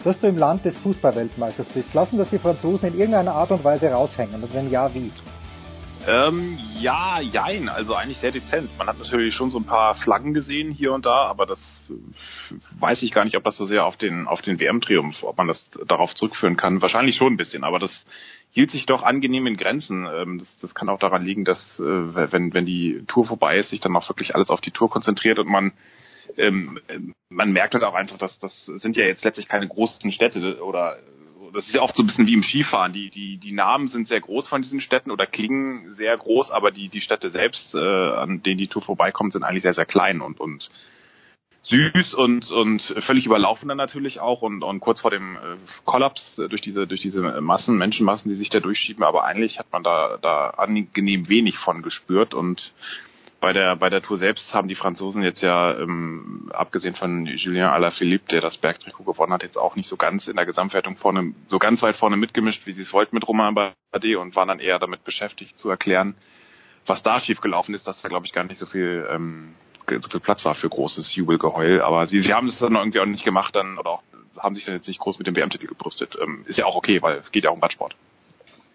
dass 0.05 0.20
du 0.20 0.27
im 0.27 0.36
Land 0.36 0.66
des 0.66 0.77
Fußballweltmeisters 0.77 1.69
bist? 1.70 1.94
Lassen 1.94 2.19
das 2.19 2.28
die 2.28 2.39
Franzosen 2.39 2.90
in 2.90 2.99
irgendeiner 2.99 3.32
Art 3.32 3.51
und 3.51 3.65
Weise 3.65 3.90
raushängen? 3.90 4.43
Und 4.43 4.53
wenn 4.53 4.70
ja, 4.70 4.93
wie? 4.93 5.11
Ähm, 6.07 6.59
ja, 6.81 7.20
jein, 7.20 7.69
also 7.69 7.95
eigentlich 7.95 8.19
sehr 8.19 8.33
dezent. 8.33 8.77
Man 8.77 8.89
hat 8.89 8.99
natürlich 8.99 9.35
schon 9.35 9.51
so 9.51 9.59
ein 9.59 9.65
paar 9.65 9.95
Flaggen 9.95 10.35
gesehen 10.35 10.73
hier 10.73 10.93
und 10.93 11.07
da, 11.07 11.27
aber 11.27 11.47
das 11.47 11.93
äh, 11.93 12.55
weiß 12.81 13.05
ich 13.05 13.12
gar 13.12 13.24
nicht, 13.24 13.37
ob 13.37 13.45
das 13.45 13.57
so 13.57 13.66
sehr 13.66 13.87
auf 13.87 13.97
den 13.97 14.27
auf 14.27 14.43
den 14.43 14.59
WM-Triumph, 14.59 15.23
ob 15.23 15.39
man 15.39 15.47
das 15.47 15.70
darauf 15.87 16.15
zurückführen 16.16 16.57
kann. 16.57 16.83
Wahrscheinlich 16.83 17.15
schon 17.15 17.35
ein 17.35 17.37
bisschen, 17.37 17.62
aber 17.62 17.79
das 17.79 18.05
hielt 18.51 18.73
sich 18.73 18.87
doch 18.87 19.05
angenehm 19.05 19.47
in 19.47 19.57
Grenzen. 19.57 20.07
Ähm, 20.12 20.39
das, 20.39 20.59
das 20.59 20.74
kann 20.74 20.89
auch 20.89 20.99
daran 20.99 21.24
liegen, 21.24 21.45
dass 21.45 21.79
äh, 21.79 21.83
wenn 22.33 22.53
wenn 22.53 22.66
die 22.66 23.05
Tour 23.07 23.24
vorbei 23.24 23.59
ist, 23.59 23.70
sich 23.70 23.81
dann 23.81 23.95
auch 23.97 24.09
wirklich 24.09 24.35
alles 24.35 24.51
auf 24.51 24.61
die 24.61 24.73
Tour 24.73 24.91
konzentriert 24.91 25.39
und 25.39 25.49
man 25.49 25.73
ähm, 26.37 26.81
man 27.29 27.53
merkt 27.53 27.74
halt 27.74 27.85
auch 27.85 27.95
einfach, 27.95 28.19
dass 28.19 28.41
das 28.41 28.66
sind 28.66 28.97
ja 28.97 29.05
jetzt 29.05 29.24
letztlich 29.24 29.49
keine 29.49 29.69
großen 29.69 30.11
Städte 30.11 30.65
oder 30.65 30.99
das 31.53 31.66
ist 31.66 31.74
ja 31.74 31.83
oft 31.83 31.97
so 31.97 32.03
ein 32.03 32.07
bisschen 32.07 32.27
wie 32.27 32.35
im 32.35 32.43
Skifahren. 32.43 32.93
Die, 32.93 33.11
die, 33.11 33.39
die 33.39 33.53
Namen 33.53 33.89
sind 33.89 34.09
sehr 34.09 34.20
groß 34.20 34.49
von 34.49 34.62
diesen 34.62 34.81
Städten 34.81 35.11
oder 35.11 35.27
klingen 35.27 35.93
sehr 35.93 36.16
groß, 36.16 36.51
aber 36.51 36.70
die, 36.70 36.89
die 36.89 37.01
Städte 37.01 37.31
selbst, 37.31 37.74
äh, 37.74 37.79
an 37.79 38.43
denen 38.43 38.59
die 38.59 38.69
Tour 38.69 38.83
vorbeikommt, 38.83 39.33
sind 39.33 39.43
eigentlich 39.43 39.62
sehr, 39.62 39.74
sehr 39.74 39.87
klein 39.87 40.20
und, 40.20 40.41
und 40.41 40.70
süß 41.62 42.15
und, 42.15 42.51
und 42.51 42.83
völlig 42.83 43.27
überlaufen 43.27 43.69
dann 43.69 43.79
natürlich 43.79 44.20
auch 44.20 44.43
und, 44.43 44.62
und 44.62 44.81
kurz 44.81 45.01
vor 45.01 45.11
dem 45.11 45.37
äh, 45.37 45.57
Kollaps 45.85 46.37
durch 46.37 46.61
diese, 46.61 46.87
durch 46.87 47.01
diese 47.01 47.41
Massen, 47.41 47.77
Menschenmassen, 47.77 48.29
die 48.29 48.35
sich 48.35 48.51
da 48.51 48.61
durchschieben, 48.61 49.05
aber 49.05 49.24
eigentlich 49.24 49.59
hat 49.59 49.70
man 49.70 49.85
da, 49.85 50.19
da 50.20 50.51
angenehm 50.51 51.29
wenig 51.29 51.59
von 51.59 51.83
gespürt 51.83 52.35
und 52.35 52.73
bei 53.43 53.52
der 53.52 53.77
bei 53.77 53.90
der 53.90 54.01
Tour 54.01 54.19
selbst 54.19 54.55
haben 54.55 54.69
die 54.69 54.77
Franzosen 54.77 55.23
jetzt 55.23 55.43
ja 55.43 55.77
ähm, 55.77 56.48
abgesehen 56.55 56.94
von 56.94 57.27
Julien 57.27 57.66
Alaphilippe, 57.66 58.28
der 58.31 58.40
das 58.40 58.56
Bergtrikot 58.56 59.02
gewonnen 59.02 59.32
hat, 59.32 59.43
jetzt 59.43 59.59
auch 59.59 59.74
nicht 59.74 59.89
so 59.89 59.97
ganz 59.97 60.28
in 60.28 60.36
der 60.36 60.47
Gesamtwertung 60.47 60.97
vorne 60.97 61.35
so 61.48 61.59
ganz 61.59 61.82
weit 61.82 61.97
vorne 61.97 62.16
mitgemischt, 62.16 62.64
wie 62.66 62.73
sie 62.73 62.82
es 62.82 62.93
wollten 62.93 63.16
mit 63.16 63.27
Romain 63.27 63.55
Bardet 63.55 64.16
und 64.16 64.36
waren 64.36 64.48
dann 64.48 64.60
eher 64.60 64.78
damit 64.78 65.02
beschäftigt 65.02 65.59
zu 65.59 65.69
erklären, 65.69 66.14
was 66.86 67.02
da 67.02 67.19
schiefgelaufen 67.19 67.74
ist, 67.74 67.86
dass 67.86 68.01
da 68.01 68.09
glaube 68.09 68.27
ich 68.27 68.32
gar 68.32 68.44
nicht 68.44 68.59
so 68.59 68.66
viel 68.66 69.06
ähm, 69.10 69.55
so 69.89 70.09
viel 70.09 70.20
Platz 70.20 70.44
war 70.44 70.55
für 70.55 70.69
großes 70.69 71.16
Jubelgeheul. 71.16 71.82
Aber 71.82 72.06
sie, 72.06 72.20
sie 72.20 72.32
haben 72.32 72.47
es 72.47 72.60
dann 72.60 72.77
irgendwie 72.77 73.01
auch 73.01 73.06
nicht 73.06 73.24
gemacht, 73.24 73.56
dann 73.56 73.77
oder 73.77 73.90
auch 73.90 74.02
haben 74.39 74.55
sich 74.55 74.64
dann 74.64 74.77
jetzt 74.77 74.86
nicht 74.86 75.01
groß 75.01 75.19
mit 75.19 75.27
dem 75.27 75.36
WM-Titel 75.36 75.66
gebrüstet. 75.66 76.16
Ähm, 76.23 76.44
ist 76.47 76.59
ja 76.59 76.64
auch 76.64 76.77
okay, 76.77 77.02
weil 77.02 77.19
es 77.19 77.32
geht 77.32 77.43
ja 77.44 77.51
auch 77.51 77.55
um 77.55 77.60
Radsport. 77.60 77.97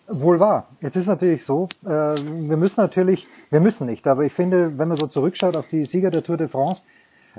Wohl 0.09 0.39
wahr. 0.39 0.69
Jetzt 0.79 0.95
ist 0.95 1.07
natürlich 1.07 1.43
so, 1.43 1.67
äh, 1.85 1.89
wir 1.89 2.55
müssen 2.55 2.79
natürlich, 2.79 3.27
wir 3.49 3.59
müssen 3.59 3.87
nicht, 3.87 4.07
aber 4.07 4.23
ich 4.23 4.33
finde, 4.33 4.77
wenn 4.77 4.87
man 4.87 4.95
so 4.95 5.07
zurückschaut 5.07 5.57
auf 5.57 5.67
die 5.67 5.83
Sieger 5.83 6.11
der 6.11 6.23
Tour 6.23 6.37
de 6.37 6.47
France, 6.47 6.81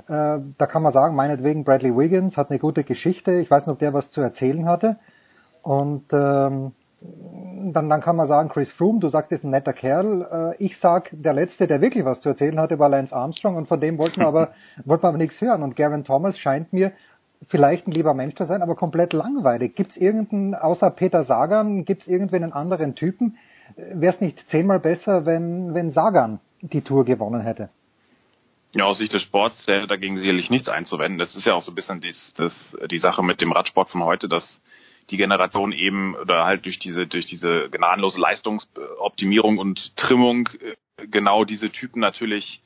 äh, 0.07 0.39
da 0.57 0.65
kann 0.67 0.83
man 0.83 0.93
sagen, 0.93 1.15
meinetwegen 1.15 1.63
Bradley 1.63 1.95
Wiggins 1.97 2.37
hat 2.37 2.51
eine 2.51 2.59
gute 2.59 2.83
Geschichte. 2.83 3.33
Ich 3.39 3.49
weiß 3.49 3.65
nicht, 3.65 3.73
ob 3.73 3.79
der 3.79 3.93
was 3.93 4.11
zu 4.11 4.21
erzählen 4.21 4.65
hatte. 4.65 4.97
Und 5.63 6.05
ähm, 6.13 6.73
dann, 7.01 7.89
dann 7.89 8.01
kann 8.01 8.15
man 8.15 8.27
sagen, 8.27 8.49
Chris 8.49 8.71
Froome, 8.71 8.99
du 8.99 9.09
sagst, 9.09 9.31
ist 9.31 9.43
ein 9.43 9.49
netter 9.49 9.73
Kerl. 9.73 10.55
Äh, 10.59 10.63
ich 10.63 10.77
sag, 10.79 11.09
der 11.11 11.33
Letzte, 11.33 11.67
der 11.67 11.81
wirklich 11.81 12.05
was 12.05 12.21
zu 12.21 12.29
erzählen 12.29 12.59
hatte, 12.59 12.79
war 12.79 12.89
Lance 12.89 13.15
Armstrong 13.15 13.55
und 13.55 13.67
von 13.67 13.79
dem 13.79 13.97
wollten 13.97 14.21
wir 14.21 14.27
aber, 14.27 14.51
wollten 14.85 15.03
wir 15.03 15.09
aber 15.09 15.17
nichts 15.17 15.41
hören. 15.41 15.63
Und 15.63 15.75
Gavin 15.75 16.03
Thomas 16.03 16.37
scheint 16.37 16.71
mir 16.71 16.91
vielleicht 17.47 17.87
ein 17.87 17.91
lieber 17.91 18.13
Mensch 18.13 18.35
zu 18.35 18.45
sein, 18.45 18.61
aber 18.61 18.75
komplett 18.75 19.13
langweilig. 19.13 19.75
Gibt 19.75 19.91
es 19.91 19.97
irgendeinen, 19.97 20.55
außer 20.55 20.89
Peter 20.91 21.23
Sagan, 21.23 21.85
gibt 21.85 22.03
es 22.03 22.07
irgendwen 22.07 22.43
einen 22.43 22.53
anderen 22.53 22.95
Typen? 22.95 23.37
Wäre 23.75 24.13
es 24.13 24.21
nicht 24.21 24.49
zehnmal 24.49 24.79
besser, 24.79 25.25
wenn, 25.25 25.73
wenn 25.73 25.91
Sagan 25.91 26.39
die 26.61 26.81
Tour 26.81 27.05
gewonnen 27.05 27.41
hätte? 27.41 27.69
Ja, 28.75 28.85
aus 28.85 28.99
Sicht 28.99 29.13
des 29.13 29.23
Sports 29.23 29.67
wäre 29.67 29.87
dagegen 29.87 30.17
sicherlich 30.17 30.51
nichts 30.51 30.69
einzuwenden. 30.69 31.17
Das 31.17 31.35
ist 31.35 31.45
ja 31.45 31.53
auch 31.53 31.63
so 31.63 31.71
ein 31.71 31.75
bisschen 31.75 32.01
dies, 32.01 32.33
das, 32.35 32.77
die 32.91 32.99
Sache 32.99 33.23
mit 33.23 33.41
dem 33.41 33.51
Radsport 33.51 33.89
von 33.89 34.03
heute, 34.03 34.29
dass 34.29 34.61
die 35.09 35.17
Generation 35.17 35.71
eben 35.71 36.15
oder 36.15 36.45
halt 36.45 36.65
durch 36.65 36.77
diese 36.77 37.07
durch 37.07 37.25
diese 37.25 37.69
gnadenlose 37.71 38.21
Leistungsoptimierung 38.21 39.57
und 39.57 39.97
Trimmung 39.97 40.49
äh, 40.59 41.07
genau 41.07 41.45
diese 41.45 41.71
Typen 41.71 41.99
natürlich 41.99 42.61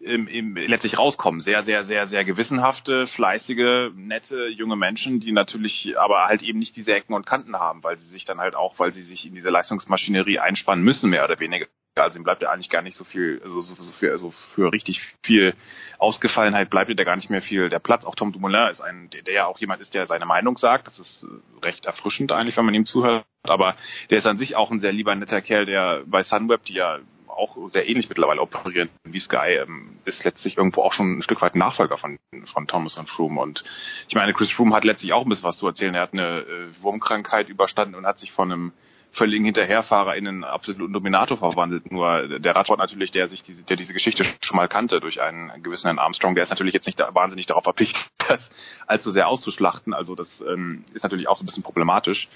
im, 0.00 0.26
im, 0.26 0.56
letztlich 0.56 0.98
rauskommen. 0.98 1.40
Sehr, 1.40 1.62
sehr, 1.62 1.84
sehr, 1.84 2.06
sehr 2.06 2.24
gewissenhafte, 2.24 3.06
fleißige, 3.06 3.90
nette 3.94 4.48
junge 4.48 4.76
Menschen, 4.76 5.20
die 5.20 5.32
natürlich 5.32 5.98
aber 5.98 6.26
halt 6.26 6.42
eben 6.42 6.58
nicht 6.58 6.76
diese 6.76 6.94
Ecken 6.94 7.14
und 7.14 7.26
Kanten 7.26 7.56
haben, 7.56 7.84
weil 7.84 7.98
sie 7.98 8.08
sich 8.08 8.24
dann 8.24 8.40
halt 8.40 8.54
auch, 8.54 8.78
weil 8.78 8.92
sie 8.92 9.02
sich 9.02 9.26
in 9.26 9.34
diese 9.34 9.50
Leistungsmaschinerie 9.50 10.38
einspannen 10.38 10.84
müssen, 10.84 11.10
mehr 11.10 11.24
oder 11.24 11.38
weniger. 11.40 11.66
Also 11.94 12.18
ihm 12.18 12.24
bleibt 12.24 12.40
ja 12.40 12.50
eigentlich 12.50 12.70
gar 12.70 12.80
nicht 12.80 12.94
so 12.94 13.04
viel, 13.04 13.40
also 13.44 13.60
so, 13.60 13.74
so 13.74 13.92
für, 13.92 14.12
also 14.12 14.30
für 14.30 14.72
richtig 14.72 15.02
viel 15.22 15.54
Ausgefallenheit 15.98 16.70
bleibt 16.70 16.88
ja 16.88 17.04
gar 17.04 17.16
nicht 17.16 17.28
mehr 17.28 17.42
viel 17.42 17.68
der 17.68 17.80
Platz. 17.80 18.06
Auch 18.06 18.14
Tom 18.14 18.32
Dumoulin 18.32 18.70
ist 18.70 18.80
ein, 18.80 19.10
der, 19.10 19.22
der 19.22 19.34
ja 19.34 19.46
auch 19.46 19.58
jemand 19.58 19.82
ist, 19.82 19.92
der 19.92 20.06
seine 20.06 20.24
Meinung 20.24 20.56
sagt. 20.56 20.86
Das 20.86 20.98
ist 20.98 21.26
recht 21.62 21.84
erfrischend 21.84 22.32
eigentlich, 22.32 22.56
wenn 22.56 22.64
man 22.64 22.74
ihm 22.74 22.86
zuhört. 22.86 23.26
Aber 23.42 23.76
der 24.08 24.18
ist 24.18 24.26
an 24.26 24.38
sich 24.38 24.56
auch 24.56 24.70
ein 24.70 24.80
sehr 24.80 24.92
lieber 24.92 25.14
netter 25.14 25.42
Kerl, 25.42 25.66
der 25.66 26.02
bei 26.06 26.22
Sunweb, 26.22 26.64
die 26.64 26.74
ja 26.74 27.00
auch 27.32 27.56
sehr 27.68 27.88
ähnlich 27.88 28.08
mittlerweile 28.08 28.40
operieren 28.40 28.90
wie 29.04 29.18
Sky, 29.18 29.58
ähm, 29.62 29.98
ist 30.04 30.24
letztlich 30.24 30.56
irgendwo 30.56 30.82
auch 30.82 30.92
schon 30.92 31.18
ein 31.18 31.22
Stück 31.22 31.42
weit 31.42 31.56
Nachfolger 31.56 31.98
von, 31.98 32.18
von 32.46 32.66
Thomas 32.66 32.96
und 32.96 33.08
Froome. 33.08 33.40
Und 33.40 33.64
ich 34.08 34.14
meine, 34.14 34.32
Chris 34.32 34.50
Froome 34.50 34.74
hat 34.74 34.84
letztlich 34.84 35.12
auch 35.12 35.22
ein 35.22 35.28
bisschen 35.28 35.44
was 35.44 35.58
zu 35.58 35.66
erzählen. 35.66 35.94
Er 35.94 36.02
hat 36.02 36.12
eine 36.12 36.40
äh, 36.40 36.82
Wurmkrankheit 36.82 37.48
überstanden 37.48 37.94
und 37.94 38.06
hat 38.06 38.18
sich 38.18 38.32
von 38.32 38.52
einem 38.52 38.72
völligen 39.12 39.44
Hinterherfahrer 39.44 40.16
in 40.16 40.26
einen 40.26 40.44
absoluten 40.44 40.92
Dominator 40.92 41.36
verwandelt. 41.36 41.92
Nur 41.92 42.38
der 42.38 42.56
Radsport 42.56 42.78
natürlich, 42.78 43.10
der 43.10 43.28
sich 43.28 43.42
diese, 43.42 43.62
der 43.62 43.76
diese 43.76 43.92
Geschichte 43.92 44.24
schon 44.42 44.56
mal 44.56 44.68
kannte 44.68 45.00
durch 45.00 45.20
einen 45.20 45.62
gewissen 45.62 45.86
Herrn 45.86 45.98
Armstrong, 45.98 46.34
der 46.34 46.44
ist 46.44 46.50
natürlich 46.50 46.72
jetzt 46.72 46.86
nicht 46.86 46.98
da, 46.98 47.14
wahnsinnig 47.14 47.46
darauf 47.46 47.66
erpicht, 47.66 48.10
das 48.28 48.50
allzu 48.86 49.10
sehr 49.10 49.28
auszuschlachten. 49.28 49.92
Also 49.92 50.14
das 50.14 50.40
ähm, 50.40 50.84
ist 50.94 51.02
natürlich 51.02 51.28
auch 51.28 51.36
so 51.36 51.44
ein 51.44 51.46
bisschen 51.46 51.62
problematisch. 51.62 52.28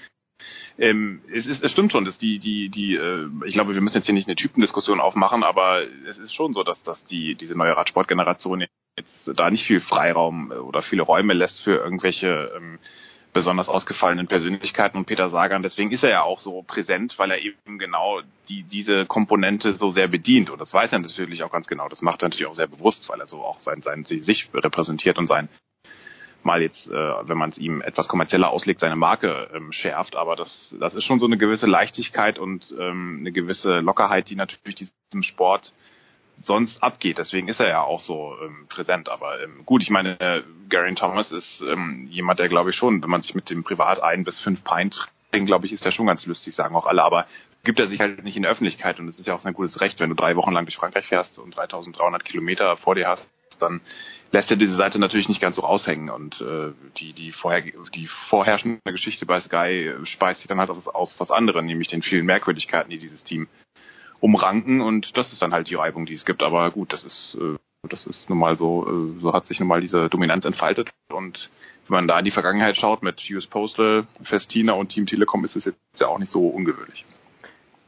Ähm, 0.77 1.21
es, 1.33 1.47
ist, 1.47 1.63
es 1.63 1.71
stimmt 1.71 1.91
schon, 1.91 2.05
dass 2.05 2.17
die, 2.17 2.39
die, 2.39 2.69
die, 2.69 2.95
äh, 2.95 3.27
ich 3.45 3.53
glaube, 3.53 3.73
wir 3.73 3.81
müssen 3.81 3.97
jetzt 3.97 4.05
hier 4.05 4.13
nicht 4.13 4.27
eine 4.27 4.35
Typendiskussion 4.35 4.99
aufmachen, 4.99 5.43
aber 5.43 5.81
es 6.07 6.17
ist 6.17 6.33
schon 6.33 6.53
so, 6.53 6.63
dass, 6.63 6.83
dass 6.83 7.03
die, 7.05 7.35
diese 7.35 7.55
neue 7.55 7.75
Radsportgeneration 7.75 8.65
jetzt 8.97 9.31
da 9.35 9.49
nicht 9.49 9.63
viel 9.63 9.81
Freiraum 9.81 10.51
äh, 10.51 10.55
oder 10.55 10.81
viele 10.81 11.03
Räume 11.03 11.33
lässt 11.33 11.63
für 11.63 11.75
irgendwelche 11.75 12.51
ähm, 12.55 12.79
besonders 13.33 13.69
ausgefallenen 13.69 14.27
Persönlichkeiten 14.27 14.97
und 14.97 15.05
Peter 15.05 15.29
Sagan. 15.29 15.61
Deswegen 15.61 15.91
ist 15.91 16.03
er 16.03 16.09
ja 16.09 16.23
auch 16.23 16.39
so 16.39 16.63
präsent, 16.63 17.19
weil 17.19 17.31
er 17.31 17.39
eben 17.39 17.77
genau 17.77 18.21
die, 18.49 18.63
diese 18.63 19.05
Komponente 19.05 19.73
so 19.75 19.89
sehr 19.89 20.07
bedient. 20.07 20.49
Und 20.49 20.59
das 20.59 20.73
weiß 20.73 20.93
er 20.93 20.99
natürlich 20.99 21.43
auch 21.43 21.51
ganz 21.51 21.67
genau. 21.67 21.87
Das 21.87 22.01
macht 22.01 22.23
er 22.23 22.29
natürlich 22.29 22.47
auch 22.47 22.55
sehr 22.55 22.67
bewusst, 22.67 23.07
weil 23.09 23.19
er 23.19 23.27
so 23.27 23.41
auch 23.43 23.59
sein, 23.59 23.81
sein, 23.81 24.05
sich 24.05 24.49
repräsentiert 24.53 25.19
und 25.19 25.27
sein 25.27 25.49
mal 26.47 26.63
jetzt, 26.63 26.87
äh, 26.87 26.93
wenn 26.93 27.37
man 27.37 27.51
es 27.51 27.59
ihm 27.59 27.81
etwas 27.81 28.07
kommerzieller 28.07 28.49
auslegt, 28.49 28.79
seine 28.79 28.95
Marke 28.95 29.49
ähm, 29.53 29.71
schärft. 29.71 30.15
Aber 30.15 30.35
das, 30.35 30.75
das 30.79 30.95
ist 30.95 31.03
schon 31.03 31.19
so 31.19 31.27
eine 31.27 31.37
gewisse 31.37 31.67
Leichtigkeit 31.67 32.39
und 32.39 32.73
ähm, 32.79 33.17
eine 33.19 33.31
gewisse 33.31 33.79
Lockerheit, 33.81 34.31
die 34.31 34.35
natürlich 34.35 34.75
diesem 34.75 35.21
Sport 35.21 35.73
sonst 36.39 36.81
abgeht. 36.81 37.17
Deswegen 37.19 37.47
ist 37.47 37.59
er 37.59 37.69
ja 37.69 37.81
auch 37.81 37.99
so 37.99 38.33
ähm, 38.43 38.65
präsent. 38.69 39.09
Aber 39.09 39.41
ähm, 39.43 39.63
gut, 39.65 39.83
ich 39.83 39.89
meine, 39.89 40.19
äh, 40.19 40.43
Gary 40.69 40.95
Thomas 40.95 41.31
ist 41.31 41.61
ähm, 41.61 42.07
jemand, 42.09 42.39
der 42.39 42.49
glaube 42.49 42.71
ich 42.71 42.75
schon, 42.75 43.03
wenn 43.03 43.09
man 43.09 43.21
sich 43.21 43.35
mit 43.35 43.49
dem 43.49 43.63
Privat 43.63 44.01
ein 44.01 44.23
bis 44.23 44.39
fünf 44.39 44.63
Pint 44.63 45.07
trinkt, 45.31 45.47
glaube 45.47 45.65
ich, 45.65 45.73
ist 45.73 45.85
der 45.85 45.91
schon 45.91 46.07
ganz 46.07 46.25
lustig, 46.25 46.55
sagen 46.55 46.75
auch 46.75 46.85
alle. 46.85 47.03
Aber 47.03 47.25
gibt 47.63 47.79
er 47.79 47.87
sich 47.87 47.99
halt 47.99 48.23
nicht 48.23 48.37
in 48.37 48.43
der 48.43 48.51
Öffentlichkeit 48.51 48.99
und 48.99 49.07
es 49.07 49.19
ist 49.19 49.27
ja 49.27 49.35
auch 49.35 49.41
sein 49.41 49.53
gutes 49.53 49.81
Recht, 49.81 49.99
wenn 49.99 50.09
du 50.09 50.15
drei 50.15 50.35
Wochen 50.35 50.53
lang 50.53 50.65
durch 50.65 50.77
Frankreich 50.77 51.05
fährst 51.05 51.37
und 51.37 51.55
3300 51.55 52.23
Kilometer 52.23 52.77
vor 52.77 52.95
dir 52.95 53.07
hast, 53.07 53.29
dann 53.59 53.81
lässt 54.31 54.51
er 54.51 54.57
diese 54.57 54.75
Seite 54.75 54.99
natürlich 54.99 55.29
nicht 55.29 55.41
ganz 55.41 55.55
so 55.55 55.61
raushängen 55.61 56.09
und 56.09 56.41
äh, 56.41 56.71
die 56.97 57.13
die 57.13 57.31
vorher 57.31 57.63
die 57.93 58.07
vorherrschende 58.07 58.79
Geschichte 58.85 59.25
bei 59.25 59.39
Sky 59.39 59.93
speist 60.03 60.41
sich 60.41 60.47
dann 60.47 60.59
halt 60.59 60.69
aus, 60.69 60.87
aus 60.87 61.19
was 61.19 61.31
anderem, 61.31 61.65
nämlich 61.65 61.87
den 61.87 62.01
vielen 62.01 62.25
Merkwürdigkeiten, 62.25 62.89
die 62.89 62.99
dieses 62.99 63.23
Team 63.23 63.47
umranken 64.19 64.81
und 64.81 65.17
das 65.17 65.31
ist 65.31 65.41
dann 65.41 65.53
halt 65.53 65.69
die 65.69 65.75
Reibung, 65.75 66.05
die 66.05 66.13
es 66.13 66.25
gibt. 66.25 66.43
Aber 66.43 66.71
gut, 66.71 66.93
das 66.93 67.03
ist 67.03 67.37
äh, 67.39 67.57
das 67.87 68.05
ist 68.05 68.29
nun 68.29 68.39
mal 68.39 68.57
so, 68.57 68.87
äh, 68.87 69.19
so 69.19 69.33
hat 69.33 69.47
sich 69.47 69.59
nun 69.59 69.69
mal 69.69 69.81
diese 69.81 70.09
Dominanz 70.09 70.45
entfaltet 70.45 70.89
und 71.09 71.49
wenn 71.87 71.95
man 71.95 72.07
da 72.07 72.19
in 72.19 72.25
die 72.25 72.31
Vergangenheit 72.31 72.75
schaut 72.75 73.01
mit 73.01 73.23
US 73.31 73.47
Postal, 73.47 74.07
Festina 74.21 74.73
und 74.73 74.89
Team 74.89 75.05
Telekom, 75.05 75.45
ist 75.45 75.55
es 75.55 75.65
jetzt 75.65 75.77
ja 75.99 76.07
auch 76.07 76.19
nicht 76.19 76.29
so 76.29 76.47
ungewöhnlich. 76.47 77.05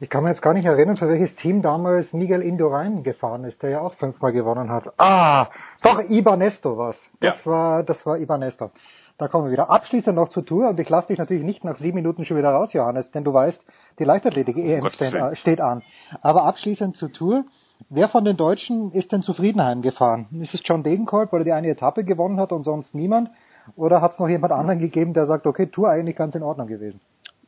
Ich 0.02 0.08
kann 0.08 0.24
mir 0.24 0.30
jetzt 0.30 0.40
gar 0.40 0.54
nicht 0.54 0.64
erinnern, 0.64 0.96
für 0.96 1.08
welches 1.08 1.36
Team 1.36 1.60
damals 1.60 2.14
Miguel 2.14 2.40
Indurain 2.40 3.02
gefahren 3.02 3.44
ist, 3.44 3.62
der 3.62 3.68
ja 3.68 3.80
auch 3.82 3.92
fünfmal 3.94 4.32
gewonnen 4.32 4.70
hat. 4.70 4.90
Ah, 4.96 5.48
doch, 5.82 6.00
Ibanesto 6.08 6.78
war's. 6.78 6.96
Das 7.20 7.44
ja. 7.44 7.50
war, 7.50 7.82
das 7.82 8.06
war 8.06 8.18
Ibanesto. 8.18 8.70
Da 9.18 9.28
kommen 9.28 9.44
wir 9.44 9.52
wieder. 9.52 9.68
Abschließend 9.68 10.16
noch 10.16 10.30
zur 10.30 10.46
Tour 10.46 10.70
und 10.70 10.80
ich 10.80 10.88
lasse 10.88 11.08
dich 11.08 11.18
natürlich 11.18 11.44
nicht 11.44 11.64
nach 11.64 11.76
sieben 11.76 11.96
Minuten 11.96 12.24
schon 12.24 12.38
wieder 12.38 12.50
raus, 12.50 12.72
Johannes, 12.72 13.10
denn 13.10 13.24
du 13.24 13.34
weißt, 13.34 13.62
die 13.98 14.04
Leichtathletik-EM 14.04 14.88
steht, 14.88 15.14
steht 15.36 15.60
an. 15.60 15.82
Aber 16.22 16.44
abschließend 16.44 16.96
zur 16.96 17.12
Tour. 17.12 17.44
Wer 17.90 18.08
von 18.08 18.24
den 18.24 18.38
Deutschen 18.38 18.92
ist 18.92 19.12
denn 19.12 19.20
zufriedenheim 19.20 19.82
gefahren? 19.82 20.28
Ist 20.40 20.54
es 20.54 20.62
John 20.64 20.82
Degenkolb, 20.82 21.30
weil 21.32 21.42
er 21.42 21.44
die 21.44 21.52
eine 21.52 21.68
Etappe 21.68 22.04
gewonnen 22.04 22.40
hat 22.40 22.52
und 22.52 22.64
sonst 22.64 22.94
niemand? 22.94 23.30
Oder 23.76 24.00
hat 24.00 24.12
es 24.12 24.18
noch 24.18 24.28
jemand 24.28 24.54
anderen 24.54 24.78
gegeben, 24.78 25.12
der 25.12 25.26
sagt, 25.26 25.46
okay, 25.46 25.66
Tour 25.66 25.90
eigentlich 25.90 26.16
ganz 26.16 26.34
in 26.34 26.42
Ordnung 26.42 26.68
gewesen? 26.68 27.00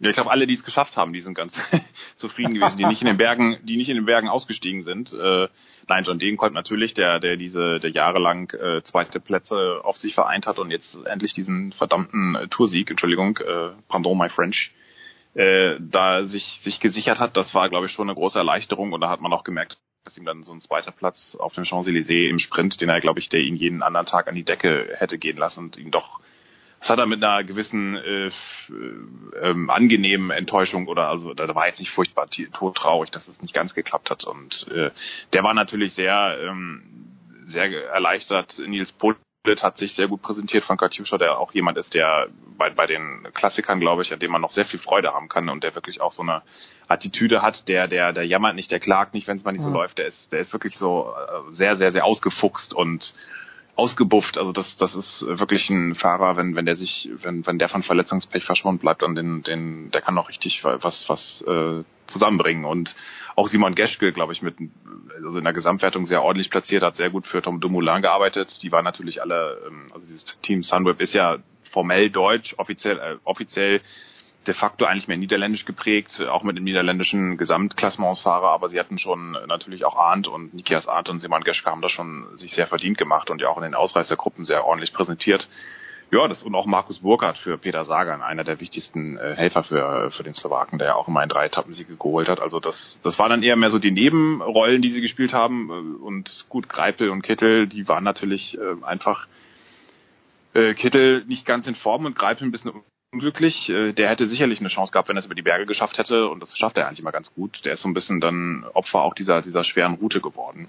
Ja, 0.03 0.09
ich 0.09 0.15
glaube, 0.15 0.33
alle, 0.33 0.49
die 0.49 0.55
es 0.55 0.65
geschafft 0.65 0.97
haben, 0.97 1.13
die 1.13 1.21
sind 1.21 1.35
ganz 1.35 1.57
zufrieden 2.17 2.55
gewesen, 2.55 2.77
die 2.77 2.87
nicht 2.87 3.03
in 3.03 3.07
den 3.07 3.19
Bergen, 3.19 3.59
die 3.63 3.77
nicht 3.77 3.89
in 3.89 3.95
den 3.95 4.05
Bergen 4.05 4.29
ausgestiegen 4.29 4.83
sind. 4.83 5.13
Äh, 5.13 5.47
nein, 5.87 6.03
John 6.03 6.19
Degenkolb 6.19 6.53
natürlich, 6.53 6.93
der, 6.95 7.21
der 7.21 7.37
diese, 7.37 7.79
der 7.79 7.91
jahrelang 7.91 8.51
äh, 8.51 8.83
zweite 8.83 9.21
Plätze 9.21 9.81
auf 9.85 9.97
sich 9.97 10.15
vereint 10.15 10.49
hat 10.49 10.59
und 10.59 10.73
jetzt 10.73 10.97
endlich 11.07 11.35
diesen 11.35 11.73
verdammten 11.73 12.35
äh, 12.35 12.49
Toursieg, 12.49 12.91
Entschuldigung, 12.91 13.37
äh, 13.37 13.69
pardon 13.87 14.19
my 14.19 14.29
French, 14.29 14.73
äh, 15.35 15.77
da 15.79 16.25
sich, 16.25 16.59
sich 16.63 16.81
gesichert 16.81 17.21
hat. 17.21 17.37
Das 17.37 17.55
war, 17.55 17.69
glaube 17.69 17.87
ich, 17.87 17.93
schon 17.93 18.09
eine 18.09 18.17
große 18.17 18.41
Erleichterung 18.41 18.93
und 18.93 19.03
da 19.03 19.09
hat 19.09 19.21
man 19.21 19.33
auch 19.33 19.45
gemerkt, 19.45 19.79
dass 20.05 20.19
ihm 20.19 20.25
dann 20.25 20.43
so 20.43 20.53
ein 20.53 20.61
zweiter 20.61 20.91
Platz 20.91 21.37
auf 21.37 21.55
dem 21.55 21.63
Champs-Élysées 21.63 22.29
im 22.29 22.41
Sprint, 22.41 22.81
den 22.81 22.89
er, 22.89 22.99
glaube 22.99 23.21
ich, 23.21 23.29
der 23.29 23.39
ihn 23.39 23.55
jeden 23.55 23.85
anderen 23.85 24.07
Tag 24.07 24.27
an 24.27 24.35
die 24.35 24.43
Decke 24.43 24.97
hätte 24.97 25.17
gehen 25.17 25.37
lassen 25.37 25.61
und 25.67 25.77
ihn 25.77 25.93
doch 25.93 26.19
das 26.83 26.91
hat 26.91 26.99
er 26.99 27.07
mit 27.07 27.23
einer 27.23 27.45
gewissen 27.45 27.97
äh, 27.97 28.31
ähm, 29.41 29.71
angenehmen 29.71 30.33
Enttäuschung 30.33 30.89
oder 30.89 31.09
also 31.11 31.33
da 31.33 31.55
war 31.55 31.69
jetzt 31.69 31.79
nicht 31.79 31.93
furchtbar 31.93 32.29
todtraurig, 32.29 33.11
dass 33.11 33.29
es 33.29 33.41
nicht 33.41 33.55
ganz 33.55 33.73
geklappt 33.73 34.11
hat 34.11 34.25
und 34.25 34.67
äh, 34.69 34.91
der 35.33 35.45
war 35.45 35.55
natürlich 35.55 35.95
sehr 35.95 36.37
ähm, 36.43 36.83
sehr 37.47 37.87
erleichtert. 37.89 38.59
Nils 38.59 38.91
Polit 38.91 39.63
hat 39.63 39.79
sich 39.79 39.95
sehr 39.95 40.09
gut 40.09 40.23
präsentiert 40.23 40.65
von 40.65 40.77
Katjuscha, 40.77 41.19
der 41.19 41.39
auch 41.39 41.53
jemand 41.53 41.79
ist, 41.79 41.95
der 41.95 42.27
bei, 42.59 42.71
bei 42.71 42.87
den 42.87 43.29
Klassikern, 43.33 43.79
glaube 43.79 44.03
ich, 44.03 44.13
an 44.13 44.19
dem 44.19 44.33
man 44.33 44.41
noch 44.41 44.51
sehr 44.51 44.67
viel 44.67 44.81
Freude 44.81 45.15
haben 45.15 45.29
kann 45.29 45.49
und 45.49 45.63
der 45.63 45.77
wirklich 45.77 46.01
auch 46.01 46.13
so 46.13 46.23
eine 46.23 46.43
Attitüde 46.89 47.43
hat, 47.43 47.69
der, 47.69 47.87
der, 47.87 48.13
der 48.13 48.27
jammert 48.27 48.57
nicht, 48.57 48.73
der 48.73 48.81
klagt 48.81 49.15
nicht, 49.15 49.29
wenn 49.29 49.37
es 49.37 49.45
mal 49.45 49.53
nicht 49.53 49.63
so 49.63 49.69
mhm. 49.69 49.75
läuft, 49.75 49.99
der 49.99 50.07
ist, 50.07 50.33
der 50.33 50.41
ist 50.41 50.53
wirklich 50.53 50.77
so 50.77 51.13
äh, 51.15 51.55
sehr, 51.55 51.77
sehr, 51.77 51.93
sehr 51.93 52.05
ausgefuchst 52.05 52.75
und 52.75 53.15
ausgebufft. 53.75 54.39
Also 54.39 54.53
das, 54.53 54.77
das 54.77 54.95
ist 54.95 55.25
wirklich 55.27 55.71
ein 55.71 55.95
Fahrer, 55.95 56.37
wenn, 56.37 56.55
wenn 56.57 56.67
der 56.67 56.77
sich, 56.77 57.09
wenn, 57.23 57.47
wenn 57.47 57.59
der 57.59 57.69
von 57.69 57.83
Verletzungspech 57.83 58.45
verschwunden 58.45 58.81
bleibt, 58.81 59.03
dann 59.03 59.15
den, 59.15 59.43
den, 59.43 59.91
der 59.91 60.03
kann 60.03 60.15
noch 60.15 60.29
richtig 60.29 60.63
was, 60.65 61.09
was 61.09 61.43
äh, 61.43 61.83
zusammenbringen. 62.07 62.65
Und 62.65 62.95
auch 63.35 63.49
Simon 63.49 63.75
Geschke, 63.75 64.13
glaube 64.13 64.33
ich, 64.33 64.43
mit 64.43 64.57
also 65.25 65.39
in 65.39 65.45
der 65.45 65.53
Gesamtwertung 65.53 66.05
sehr 66.05 66.23
ordentlich 66.23 66.51
platziert, 66.51 66.83
hat 66.83 66.97
sehr 66.97 67.11
gut 67.11 67.27
für 67.27 67.41
Tom 67.41 67.61
Dumoulin 67.61 68.03
gearbeitet. 68.03 68.63
Die 68.63 68.73
waren 68.73 68.85
natürlich 68.85 69.23
alle, 69.23 69.59
ähm, 69.67 69.87
also 69.93 70.01
dieses 70.01 70.39
Team 70.41 70.63
Sunweb 70.63 71.01
ist 71.01 71.15
ja 71.15 71.39
formell 71.71 72.11
deutsch, 72.11 72.55
offiziell, 72.59 72.99
äh, 72.99 73.17
offiziell 73.25 73.81
de 74.47 74.55
facto 74.55 74.85
eigentlich 74.85 75.09
mehr 75.09 75.17
niederländisch 75.17 75.65
geprägt, 75.65 76.21
auch 76.23 76.43
mit 76.43 76.57
dem 76.57 76.65
niederländischen 76.65 77.37
Gesamtklassementsfahrer, 77.37 78.49
aber 78.49 78.69
sie 78.69 78.81
hatten 78.81 78.99
schon 78.99 79.33
natürlich 79.47 79.85
auch 79.85 79.97
Arndt 79.97 80.29
und 80.29 80.55
Nikias 80.55 80.89
Arndt 80.89 81.09
und 81.09 81.21
Simon 81.21 81.45
Geschke 81.45 81.71
haben 81.71 81.83
das 81.83 81.93
schon 81.93 82.27
sich 82.37 82.53
sehr 82.53 82.67
verdient 82.67 82.99
gemacht 82.99 83.31
und 83.31 83.41
ja 83.41 83.49
auch 83.49 83.57
in 83.57 83.63
den 83.63 83.75
Ausreißergruppen 83.75 84.45
sehr 84.45 84.65
ordentlich 84.65 84.93
präsentiert. 84.93 85.49
Ja, 86.11 86.29
das 86.29 86.43
und 86.43 86.55
auch 86.55 86.67
Markus 86.67 86.99
Burkhardt 86.99 87.39
für 87.39 87.57
Peter 87.57 87.87
Sagan, 87.87 88.21
einer 88.21 88.45
der 88.45 88.61
wichtigsten 88.61 89.17
äh, 89.17 89.35
Helfer 89.35 89.63
für, 89.63 90.11
für 90.11 90.23
den 90.23 90.35
Slowaken, 90.35 90.79
der 90.79 90.89
ja 90.89 90.95
auch 90.95 91.09
immer 91.09 91.23
in 91.23 91.31
drei 91.31 91.47
Etappensiege 91.47 91.97
geholt 91.97 92.29
hat. 92.29 92.39
Also 92.39 92.61
das, 92.61 93.01
das 93.03 93.19
waren 93.19 93.31
dann 93.31 93.43
eher 93.43 93.57
mehr 93.57 93.71
so 93.71 93.79
die 93.79 93.93
Nebenrollen, 93.93 94.83
die 94.83 94.91
sie 94.91 95.01
gespielt 95.01 95.33
haben. 95.33 95.97
Und 96.03 96.45
gut, 96.51 96.69
Greipel 96.69 97.09
und 97.09 97.23
Kittel, 97.23 97.67
die 97.67 97.89
waren 97.89 98.05
natürlich 98.05 98.59
äh, 98.59 98.85
einfach 98.85 99.27
äh, 100.53 100.75
Kittel 100.75 101.25
nicht 101.25 101.47
ganz 101.47 101.67
in 101.67 101.77
Form 101.77 102.05
und 102.05 102.15
Greipel 102.15 102.47
ein 102.47 102.53
bisschen 102.53 102.73
unglücklich. 103.13 103.69
Äh, 103.69 103.93
der 103.93 104.09
hätte 104.09 104.27
sicherlich 104.27 104.61
eine 104.61 104.69
Chance 104.69 104.93
gehabt, 104.93 105.09
wenn 105.09 105.17
er 105.17 105.21
es 105.21 105.27
über 105.27 105.35
die 105.35 105.43
Berge 105.43 105.67
geschafft 105.67 105.99
hätte. 105.99 106.29
Und 106.29 106.41
das 106.41 106.57
schafft 106.57 106.79
er 106.79 106.87
eigentlich 106.87 107.01
immer 107.01 107.13
ganz 107.13 107.33
gut. 107.35 107.65
Der 107.65 107.75
ist 107.75 107.83
so 107.83 107.89
ein 107.89 107.95
bisschen 107.95 108.21
dann 108.21 108.65
Opfer 108.73 109.03
auch 109.03 109.15
dieser, 109.15 109.43
dieser 109.43 109.65
schweren 109.65 109.95
Route 109.95 110.21
geworden. 110.21 110.69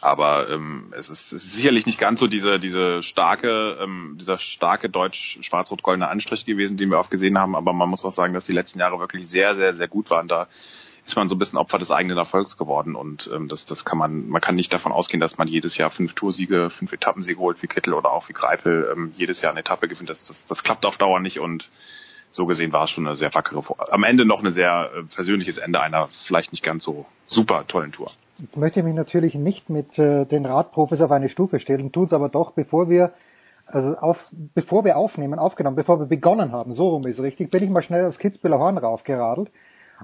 Aber 0.00 0.50
ähm, 0.50 0.92
es, 0.98 1.08
ist, 1.08 1.32
es 1.32 1.44
ist 1.44 1.54
sicherlich 1.54 1.86
nicht 1.86 2.00
ganz 2.00 2.18
so 2.18 2.26
diese, 2.26 2.58
diese 2.58 3.02
starke, 3.02 3.78
ähm, 3.80 4.16
dieser 4.20 4.38
starke 4.38 4.90
deutsch-schwarz-rot-goldene 4.90 6.08
Anstrich 6.08 6.44
gewesen, 6.44 6.76
den 6.76 6.90
wir 6.90 6.98
oft 6.98 7.10
gesehen 7.10 7.38
haben. 7.38 7.54
Aber 7.54 7.72
man 7.72 7.88
muss 7.88 8.04
auch 8.04 8.10
sagen, 8.10 8.34
dass 8.34 8.44
die 8.44 8.52
letzten 8.52 8.80
Jahre 8.80 8.98
wirklich 8.98 9.28
sehr, 9.28 9.54
sehr, 9.54 9.74
sehr 9.74 9.88
gut 9.88 10.10
waren. 10.10 10.26
Da 10.26 10.48
ist 11.06 11.16
man 11.16 11.28
so 11.28 11.34
ein 11.34 11.38
bisschen 11.38 11.58
Opfer 11.58 11.78
des 11.78 11.90
eigenen 11.90 12.16
Erfolgs 12.16 12.56
geworden 12.56 12.94
und 12.94 13.30
ähm, 13.34 13.48
das, 13.48 13.66
das 13.66 13.84
kann 13.84 13.98
man, 13.98 14.28
man 14.28 14.40
kann 14.40 14.54
nicht 14.54 14.72
davon 14.72 14.92
ausgehen, 14.92 15.20
dass 15.20 15.36
man 15.36 15.48
jedes 15.48 15.76
Jahr 15.76 15.90
fünf 15.90 16.14
Toursiege, 16.14 16.70
fünf 16.70 16.92
Etappensiege 16.92 17.38
holt 17.38 17.62
wie 17.62 17.66
Kittel 17.66 17.94
oder 17.94 18.12
auch 18.12 18.28
wie 18.28 18.32
Greipel, 18.32 18.90
ähm, 18.92 19.12
jedes 19.14 19.42
Jahr 19.42 19.52
eine 19.52 19.60
Etappe 19.60 19.88
gewinnt. 19.88 20.08
Das, 20.08 20.24
das, 20.24 20.46
das 20.46 20.62
klappt 20.62 20.86
auf 20.86 20.96
Dauer 20.96 21.20
nicht 21.20 21.40
und 21.40 21.70
so 22.30 22.46
gesehen 22.46 22.72
war 22.72 22.84
es 22.84 22.90
schon 22.90 23.06
eine 23.06 23.16
sehr 23.16 23.34
wackere, 23.34 23.62
am 23.92 24.02
Ende 24.02 24.24
noch 24.24 24.42
ein 24.42 24.50
sehr 24.50 24.90
äh, 24.94 25.02
persönliches 25.14 25.58
Ende 25.58 25.80
einer 25.80 26.08
vielleicht 26.26 26.52
nicht 26.52 26.64
ganz 26.64 26.84
so 26.84 27.04
super 27.26 27.66
tollen 27.66 27.92
Tour. 27.92 28.10
Jetzt 28.36 28.56
möchte 28.56 28.80
ich 28.80 28.86
mich 28.86 28.94
natürlich 28.94 29.34
nicht 29.34 29.68
mit 29.70 29.98
äh, 29.98 30.24
den 30.24 30.46
Radprofis 30.46 31.00
auf 31.00 31.10
eine 31.10 31.28
Stufe 31.28 31.60
stellen, 31.60 31.92
tun 31.92 32.06
es 32.06 32.12
aber 32.12 32.30
doch, 32.30 32.52
bevor 32.52 32.88
wir 32.88 33.12
also 33.66 33.96
auf, 33.96 34.18
bevor 34.54 34.84
wir 34.84 34.96
aufnehmen, 34.96 35.38
aufgenommen, 35.38 35.76
bevor 35.76 35.98
wir 35.98 36.06
begonnen 36.06 36.52
haben, 36.52 36.72
so 36.72 36.88
rum 36.88 37.02
ist 37.06 37.20
richtig, 37.20 37.50
bin 37.50 37.62
ich 37.62 37.70
mal 37.70 37.82
schnell 37.82 38.04
aufs 38.06 38.18
Kitzbüheler 38.18 38.58
Horn 38.58 38.76
raufgeradelt 38.76 39.50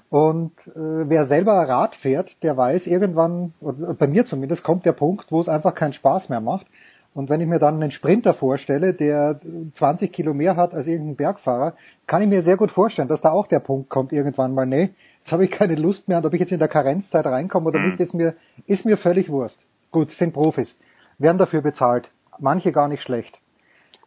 und 0.09 0.53
äh, 0.69 1.09
wer 1.09 1.27
selber 1.27 1.53
Rad 1.69 1.95
fährt, 1.95 2.43
der 2.43 2.57
weiß 2.57 2.87
irgendwann, 2.87 3.55
oder 3.61 3.95
bei 3.95 4.07
mir 4.07 4.25
zumindest, 4.25 4.63
kommt 4.65 4.85
der 4.87 4.93
Punkt, 4.93 5.31
wo 5.31 5.41
es 5.41 5.49
einfach 5.49 5.75
keinen 5.75 5.93
Spaß 5.93 6.29
mehr 6.29 6.41
macht. 6.41 6.67
Und 7.13 7.29
wenn 7.29 7.41
ich 7.41 7.49
mir 7.49 7.59
dann 7.59 7.75
einen 7.75 7.91
Sprinter 7.91 8.35
vorstelle, 8.35 8.95
der 8.95 9.41
20 9.75 10.13
Kilo 10.13 10.33
mehr 10.33 10.55
hat 10.57 10.75
als 10.75 10.87
irgendein 10.87 11.17
Bergfahrer, 11.17 11.75
kann 12.07 12.23
ich 12.23 12.29
mir 12.29 12.43
sehr 12.43 12.57
gut 12.57 12.71
vorstellen, 12.71 13.09
dass 13.09 13.21
da 13.21 13.31
auch 13.31 13.49
der 13.49 13.59
Punkt 13.59 13.91
kommt 13.91 14.13
irgendwann 14.13 14.55
mal, 14.55 14.65
nee, 14.65 14.91
jetzt 15.19 15.33
habe 15.33 15.45
ich 15.45 15.51
keine 15.51 15.75
Lust 15.75 16.07
mehr 16.07 16.19
und 16.19 16.27
ob 16.27 16.35
ich 16.35 16.41
jetzt 16.41 16.53
in 16.53 16.61
der 16.61 16.69
Karenzzeit 16.69 17.27
reinkomme 17.27 17.67
oder 17.67 17.81
nicht, 17.81 17.99
ist 17.99 18.15
mir, 18.15 18.35
ist 18.67 18.85
mir 18.85 18.97
völlig 18.97 19.29
Wurst. 19.29 19.65
Gut, 19.91 20.13
sind 20.13 20.33
Profis, 20.33 20.77
werden 21.19 21.39
dafür 21.39 21.63
bezahlt, 21.63 22.11
manche 22.39 22.71
gar 22.71 22.87
nicht 22.87 23.03
schlecht. 23.03 23.41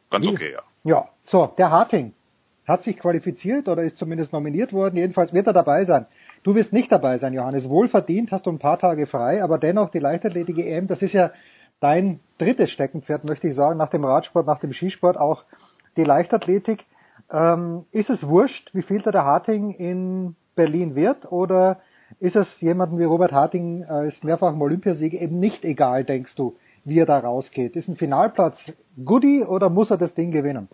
Ganz 0.09 0.25
okay, 0.25 0.53
ja. 0.53 0.61
Ja, 0.85 1.09
so, 1.23 1.47
der 1.57 1.71
Harting, 1.71 2.13
hat 2.67 2.83
sich 2.83 2.97
qualifiziert 2.97 3.67
oder 3.67 3.83
ist 3.83 3.97
zumindest 3.97 4.31
nominiert 4.31 4.73
worden. 4.73 4.95
Jedenfalls 4.95 5.33
wird 5.33 5.47
er 5.47 5.53
dabei 5.53 5.85
sein. 5.85 6.05
Du 6.43 6.55
wirst 6.55 6.73
nicht 6.73 6.91
dabei 6.91 7.17
sein, 7.17 7.33
Johannes. 7.33 7.69
Wohlverdient, 7.69 8.31
hast 8.31 8.45
du 8.45 8.51
ein 8.51 8.59
paar 8.59 8.79
Tage 8.79 9.05
frei, 9.05 9.43
aber 9.43 9.57
dennoch 9.57 9.89
die 9.89 9.99
Leichtathletik 9.99 10.57
EM, 10.57 10.87
das 10.87 11.01
ist 11.01 11.13
ja 11.13 11.31
dein 11.79 12.19
drittes 12.37 12.71
Steckenpferd, 12.71 13.25
möchte 13.25 13.47
ich 13.47 13.55
sagen, 13.55 13.77
nach 13.77 13.89
dem 13.89 14.05
Radsport, 14.05 14.47
nach 14.47 14.59
dem 14.59 14.71
Skisport 14.71 15.17
auch 15.17 15.43
die 15.97 16.03
Leichtathletik. 16.03 16.85
Ähm, 17.31 17.85
ist 17.91 18.09
es 18.09 18.27
wurscht, 18.27 18.73
wie 18.73 18.81
viel 18.81 19.01
der 19.01 19.25
Harting 19.25 19.71
in 19.71 20.35
Berlin 20.55 20.95
wird 20.95 21.31
oder 21.31 21.79
ist 22.19 22.35
es 22.35 22.61
jemandem 22.61 22.99
wie 22.99 23.05
Robert 23.05 23.31
Harting 23.31 23.83
als 23.85 24.23
mehrfachen 24.23 24.61
Olympiasieger 24.61 25.19
eben 25.19 25.39
nicht 25.39 25.65
egal, 25.65 26.03
denkst 26.03 26.35
du, 26.35 26.55
wie 26.85 26.99
er 26.99 27.05
da 27.05 27.17
rausgeht? 27.19 27.75
Ist 27.75 27.87
ein 27.87 27.95
Finalplatz 27.95 28.57
Goodie 29.03 29.43
oder 29.43 29.69
muss 29.69 29.89
er 29.89 29.97
das 29.97 30.13
Ding 30.13 30.31
gewinnen? 30.31 30.67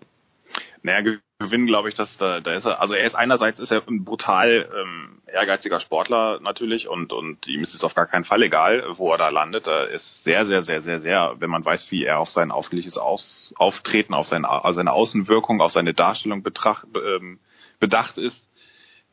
Naja, 0.81 1.17
gewinnen, 1.39 1.67
glaube 1.67 1.89
ich, 1.89 1.95
dass 1.95 2.17
da, 2.17 2.41
da 2.41 2.53
ist 2.53 2.65
er, 2.65 2.81
also 2.81 2.93
er 2.93 3.05
ist 3.05 3.15
einerseits 3.15 3.59
ist 3.59 3.71
er 3.71 3.81
ein 3.87 4.03
brutal 4.03 4.69
ähm, 4.77 5.21
ehrgeiziger 5.27 5.79
Sportler 5.79 6.39
natürlich 6.41 6.87
und 6.87 7.13
und 7.13 7.47
ihm 7.47 7.61
ist 7.61 7.73
es 7.73 7.83
auf 7.83 7.95
gar 7.95 8.07
keinen 8.07 8.25
Fall 8.25 8.43
egal, 8.43 8.83
wo 8.97 9.11
er 9.11 9.17
da 9.17 9.29
landet. 9.29 9.67
Er 9.67 9.87
ist 9.87 10.23
sehr, 10.23 10.45
sehr, 10.45 10.63
sehr, 10.63 10.81
sehr, 10.81 10.99
sehr, 10.99 11.35
wenn 11.39 11.49
man 11.49 11.63
weiß, 11.63 11.91
wie 11.91 12.03
er 12.03 12.19
auf 12.19 12.29
sein 12.29 12.51
aufliches 12.51 12.97
Aus, 12.97 13.53
Auftreten, 13.57 14.13
auf 14.13 14.27
seine, 14.27 14.49
auf 14.49 14.75
seine 14.75 14.91
Außenwirkung, 14.91 15.61
auf 15.61 15.71
seine 15.71 15.93
Darstellung 15.93 16.43
betracht, 16.43 16.87
ähm, 16.95 17.39
bedacht 17.79 18.17
ist, 18.17 18.49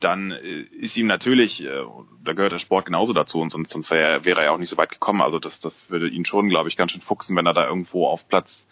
dann 0.01 0.33
äh, 0.33 0.63
ist 0.63 0.97
ihm 0.97 1.07
natürlich, 1.07 1.65
äh, 1.65 1.85
da 2.23 2.33
gehört 2.33 2.53
der 2.53 2.59
Sport 2.59 2.87
genauso 2.87 3.13
dazu 3.13 3.41
und 3.41 3.51
sonst, 3.51 3.71
sonst 3.71 3.91
wäre 3.91 4.03
er, 4.03 4.25
wäre 4.25 4.43
er 4.43 4.53
auch 4.53 4.59
nicht 4.59 4.69
so 4.69 4.77
weit 4.77 4.91
gekommen. 4.91 5.23
Also 5.23 5.39
das, 5.39 5.61
das 5.61 5.91
würde 5.91 6.09
ihn 6.09 6.25
schon, 6.25 6.49
glaube 6.49 6.69
ich, 6.69 6.77
ganz 6.77 6.93
schön 6.93 7.01
fuchsen, 7.01 7.37
wenn 7.37 7.47
er 7.47 7.55
da 7.55 7.67
irgendwo 7.67 8.07
auf 8.07 8.29
Platz 8.29 8.66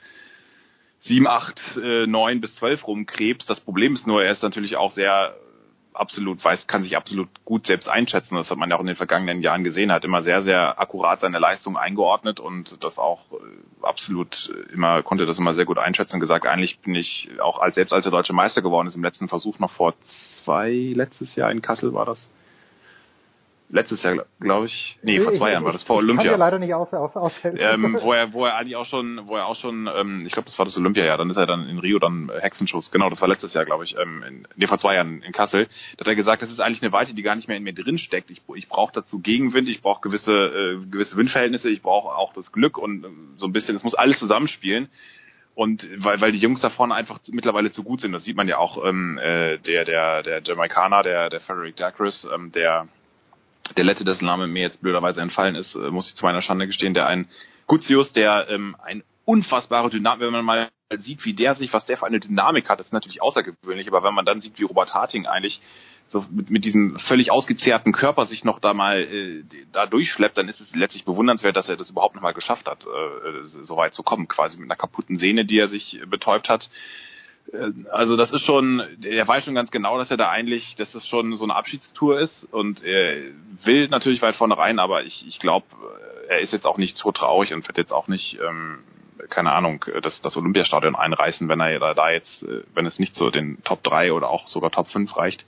7, 1.05 1.27
8, 1.27 1.77
äh, 1.83 2.07
9 2.07 2.41
bis 2.41 2.57
12 2.57 2.87
rumkrebst. 2.87 3.49
Das 3.49 3.61
Problem 3.61 3.95
ist 3.95 4.07
nur, 4.07 4.25
er 4.25 4.33
ist 4.33 4.43
natürlich 4.43 4.77
auch 4.77 4.93
sehr 4.93 5.35
absolut 5.93 6.45
weiß, 6.45 6.67
kann 6.67 6.83
sich 6.83 6.97
absolut 6.97 7.29
gut 7.45 7.67
selbst 7.67 7.89
einschätzen. 7.89 8.35
Das 8.37 8.51
hat 8.51 8.59
man 8.59 8.69
ja 8.69 8.77
auch 8.77 8.81
in 8.81 8.87
den 8.87 8.97
vergangenen 8.97 9.43
Jahren 9.43 9.65
gesehen, 9.65 9.93
hat 9.93 10.05
immer 10.05 10.23
sehr, 10.23 10.43
sehr 10.43 10.81
akkurat 10.81 11.21
seine 11.21 11.39
Leistung 11.39 11.77
eingeordnet 11.77 12.41
und 12.41 12.83
das 12.83 12.99
auch 12.99 13.21
äh, 13.33 13.37
absolut 13.83 14.53
immer, 14.73 15.03
konnte 15.03 15.27
das 15.27 15.39
immer 15.39 15.55
sehr 15.55 15.67
gut 15.67 15.79
einschätzen. 15.79 16.21
Gesagt, 16.21 16.47
eigentlich 16.47 16.81
bin 16.81 16.95
ich 16.95 17.31
auch 17.41 17.61
als 17.61 17.77
selbst 17.77 17.93
als 17.93 18.07
er 18.07 18.11
deutsche 18.11 18.33
Meister 18.33 18.63
geworden 18.63 18.89
ist 18.89 18.97
im 18.97 19.05
letzten 19.05 19.29
Versuch 19.29 19.59
noch 19.59 19.71
vor 19.71 19.95
zwei, 20.03 20.73
letztes 20.73 21.37
Jahr 21.37 21.51
in 21.51 21.63
Kassel 21.63 21.95
war 21.95 22.07
das, 22.07 22.31
letztes 23.75 24.05
Jahr, 24.05 24.25
glaube 24.39 24.67
ich. 24.67 24.97
Nee, 25.03 25.21
vor 25.21 25.33
zwei 25.33 25.51
Jahren 25.51 25.65
war 25.65 25.73
das 25.73 25.83
vor 25.83 25.97
Olympia. 25.97 26.31
Kann 26.31 26.41
ja 26.41 26.47
leider 26.47 26.61
nicht 26.61 26.73
auf, 26.73 26.93
auf, 26.93 27.17
aushelfen. 27.17 27.59
Ähm, 27.61 27.99
wo 28.01 28.13
er, 28.13 28.33
wo 28.33 28.47
er 28.47 28.57
eigentlich 28.57 28.77
auch 28.77 28.87
schon, 28.87 29.23
wo 29.27 29.37
er 29.37 29.47
auch 29.47 29.57
schon, 29.57 29.91
ähm, 29.93 30.23
ich 30.25 30.33
glaube, 30.33 30.47
das 30.47 30.57
war 30.59 30.65
das 30.65 30.79
Olympia-Jahr, 30.79 31.19
dann 31.19 31.29
ist 31.29 31.37
er 31.37 31.47
dann 31.47 31.69
in 31.69 31.81
Rio 31.81 31.99
dann 31.99 32.31
Hexenschuss. 32.33 32.93
Genau, 32.93 33.11
das 33.11 33.21
war 33.21 33.29
letztes 33.29 33.53
Jahr, 33.53 33.65
glaube 33.65 33.83
ich, 33.83 33.97
ähm, 33.99 34.23
in, 34.23 34.49
nee, 34.55 34.69
vor 34.69 34.79
zwei 34.79 34.95
Jahren 34.95 35.23
in 35.23 35.33
Kassel. 35.33 35.67
Da 35.97 36.03
hat 36.03 36.07
er 36.07 36.15
gesagt, 36.15 36.43
das 36.43 36.51
ist 36.51 36.61
eigentlich 36.61 36.83
eine 36.83 36.93
Weite, 36.93 37.15
die 37.15 37.23
gar 37.23 37.35
nicht 37.35 37.49
mehr 37.49 37.57
in 37.57 37.65
mir 37.65 37.75
drin 37.75 37.99
steckt. 37.99 38.31
Ich, 38.31 38.43
ich 38.55 38.69
brauche 38.69 38.93
dazu 38.93 39.19
Gegenwind, 39.19 39.69
ich 39.69 39.83
brauche 39.83 40.01
gewisse, 40.01 40.33
äh, 40.33 40.87
gewisse 40.87 41.17
Windverhältnisse, 41.17 41.69
ich 41.69 41.83
brauche 41.83 42.17
auch 42.17 42.33
das 42.33 42.53
Glück 42.53 42.79
und 42.79 43.05
äh, 43.05 43.09
so 43.37 43.47
ein 43.47 43.53
bisschen, 43.53 43.75
es 43.75 43.83
muss 43.83 43.95
alles 43.95 44.21
zusammenspielen. 44.21 44.89
Und 45.57 45.89
weil, 45.97 46.21
weil 46.21 46.33
die 46.33 46.39
Jungs 46.39 46.61
da 46.61 46.71
vorne 46.71 46.95
einfach 46.95 47.19
mittlerweile 47.31 47.73
zu 47.73 47.83
gut 47.83 48.01
sind, 48.01 48.13
das 48.13 48.25
sieht 48.25 48.37
man 48.37 48.47
ja 48.47 48.59
auch, 48.59 48.85
ähm, 48.85 49.19
äh, 49.19 49.59
der, 49.59 49.85
der, 49.85 50.23
der 50.23 50.43
Jamaikaner, 50.43 51.03
der, 51.03 51.29
der 51.29 51.41
Frederick 51.41 51.77
Dacris, 51.77 52.27
ähm, 52.33 52.53
der 52.53 52.89
der 53.77 53.85
letzte, 53.85 54.05
dessen 54.05 54.27
Name 54.27 54.47
mir 54.47 54.63
jetzt 54.63 54.83
blöderweise 54.83 55.21
entfallen 55.21 55.55
ist, 55.55 55.75
äh, 55.75 55.91
muss 55.91 56.09
ich 56.09 56.15
zu 56.15 56.25
meiner 56.25 56.43
Schande 56.43 56.67
gestehen, 56.67 56.95
der 56.95 57.07
ein 57.07 57.29
Gutius, 57.67 58.13
der 58.13 58.49
ähm, 58.51 58.77
ein 58.83 59.03
unfassbare 59.25 59.89
Dynamik, 59.91 60.21
wenn 60.27 60.33
man 60.33 60.45
mal 60.45 60.71
sieht, 60.99 61.25
wie 61.25 61.33
der 61.33 61.55
sich, 61.55 61.73
was 61.73 61.87
der 61.87 61.97
für 61.97 62.07
eine 62.07 62.21
Dynamik 62.21 62.69
hat, 62.69 62.79
das 62.79 62.87
ist 62.87 62.93
natürlich 62.93 63.23
außergewöhnlich, 63.23 63.89
aber 63.89 64.03
wenn 64.03 64.15
man 64.15 64.27
dann 64.27 64.41
sieht, 64.41 64.59
wie 64.59 64.65
Robert 64.65 64.95
Harting 64.95 65.27
eigentlich 65.27 65.63
so 66.09 66.25
mit, 66.31 66.51
mit 66.51 66.67
diesem 66.67 66.99
völlig 66.99 67.31
ausgezehrten 67.31 67.93
Körper 67.93 68.27
sich 68.27 68.45
noch 68.45 68.59
da 68.59 68.75
mal 68.75 69.01
äh, 69.01 69.43
da 69.73 69.87
durchschleppt, 69.87 70.37
dann 70.37 70.49
ist 70.49 70.61
es 70.61 70.77
letztlich 70.77 71.07
bewundernswert, 71.07 71.57
dass 71.57 71.69
er 71.71 71.77
das 71.77 71.91
überhaupt 71.91 72.15
noch 72.15 72.23
mal 72.23 72.35
geschafft 72.35 72.69
hat, 72.69 72.85
äh, 72.85 73.45
so 73.45 73.77
weit 73.79 73.95
zu 73.95 74.03
kommen, 74.03 74.29
quasi 74.29 74.59
mit 74.59 74.71
einer 74.71 74.77
kaputten 74.77 75.17
Sehne, 75.17 75.47
die 75.47 75.59
er 75.59 75.69
sich 75.69 76.01
betäubt 76.07 76.49
hat 76.49 76.69
also 77.91 78.17
das 78.17 78.33
ist 78.33 78.43
schon, 78.43 78.83
er 79.03 79.29
weiß 79.29 79.45
schon 79.45 79.55
ganz 79.55 79.71
genau, 79.71 79.99
dass 79.99 80.11
er 80.11 80.17
da 80.17 80.31
eigentlich, 80.31 80.77
dass 80.77 80.93
das 80.93 81.07
schon 81.07 81.37
so 81.37 81.45
eine 81.45 81.55
Abschiedstour 81.55 82.19
ist 82.19 82.45
und 82.53 82.83
er 82.83 83.23
will 83.65 83.89
natürlich 83.89 84.23
weit 84.23 84.35
vorne 84.35 84.57
rein, 84.57 84.79
aber 84.79 85.05
ich, 85.05 85.27
ich 85.27 85.39
glaube, 85.39 85.67
er 86.29 86.41
ist 86.41 86.53
jetzt 86.53 86.67
auch 86.67 86.79
nicht 86.79 86.97
so 86.97 87.13
traurig 87.13 87.53
und 87.53 87.67
wird 87.67 87.79
jetzt 87.79 87.93
auch 87.93 88.09
nicht, 88.09 88.39
ähm, 88.41 88.79
keine 89.31 89.53
Ahnung, 89.53 89.85
das, 90.03 90.21
das 90.23 90.37
Olympiastadion 90.37 90.97
einreißen, 90.97 91.49
wenn 91.49 91.61
er 91.61 91.95
da 91.95 92.11
jetzt, 92.11 92.43
äh, 92.43 92.63
wenn 92.75 92.87
es 92.87 92.99
nicht 92.99 93.15
so 93.15 93.31
den 93.31 93.63
Top 93.63 93.83
3 93.83 94.13
oder 94.13 94.31
auch 94.31 94.49
sogar 94.49 94.71
Top 94.71 94.89
5 94.89 95.17
reicht. 95.17 95.47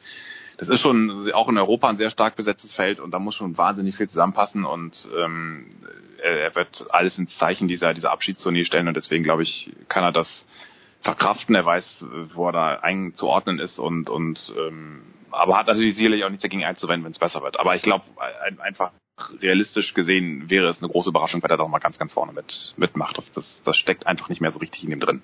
Das 0.59 0.68
ist 0.68 0.81
schon 0.81 1.31
auch 1.32 1.48
in 1.48 1.59
Europa 1.59 1.89
ein 1.89 1.98
sehr 1.98 2.10
stark 2.10 2.36
besetztes 2.36 2.73
Feld 2.73 3.01
und 3.01 3.10
da 3.10 3.18
muss 3.18 3.35
schon 3.35 3.59
wahnsinnig 3.59 3.97
viel 3.97 4.09
zusammenpassen 4.09 4.64
und 4.64 5.09
ähm, 5.14 5.66
er, 6.23 6.40
er 6.40 6.55
wird 6.55 6.86
alles 6.90 7.18
ins 7.18 7.36
Zeichen 7.36 7.68
dieser, 7.68 7.93
dieser 7.93 8.10
Abschiedstournee 8.10 8.64
stellen 8.64 8.89
und 8.89 8.97
deswegen 8.97 9.24
glaube 9.24 9.43
ich, 9.43 9.70
kann 9.89 10.05
er 10.05 10.12
das 10.12 10.47
verkraften. 11.01 11.55
Er 11.55 11.64
weiß, 11.64 12.05
wo 12.35 12.48
er 12.48 12.52
da 12.52 12.68
einzuordnen 12.81 13.59
ist 13.59 13.78
und, 13.78 14.10
und 14.10 14.52
ähm, 14.59 15.02
aber 15.31 15.56
hat 15.56 15.66
natürlich 15.66 15.97
sicherlich 15.97 16.24
auch 16.24 16.31
nichts 16.31 16.43
dagegen 16.43 16.64
einzuwenden, 16.64 17.05
wenn 17.05 17.12
es 17.12 17.18
besser 17.18 17.43
wird. 17.43 17.59
Aber 17.60 17.74
ich 17.74 17.82
glaube, 17.82 18.05
ein, 18.44 18.60
einfach 18.60 18.93
realistisch 19.40 19.94
gesehen 19.94 20.51
wäre 20.51 20.68
es 20.68 20.82
eine 20.82 20.90
große 20.90 21.10
Überraschung, 21.10 21.43
wenn 21.43 21.51
er 21.51 21.56
doch 21.56 21.68
mal 21.68 21.78
ganz, 21.78 21.98
ganz 21.98 22.12
vorne 22.12 22.32
mit, 22.32 22.74
mitmacht. 22.77 23.18
Das, 23.18 23.31
das, 23.32 23.62
das 23.64 23.77
steckt 23.77 24.06
einfach 24.06 24.28
nicht 24.28 24.40
mehr 24.40 24.52
so 24.52 24.59
richtig 24.59 24.85
in 24.85 24.93
ihm 24.93 25.01
drin. 25.01 25.23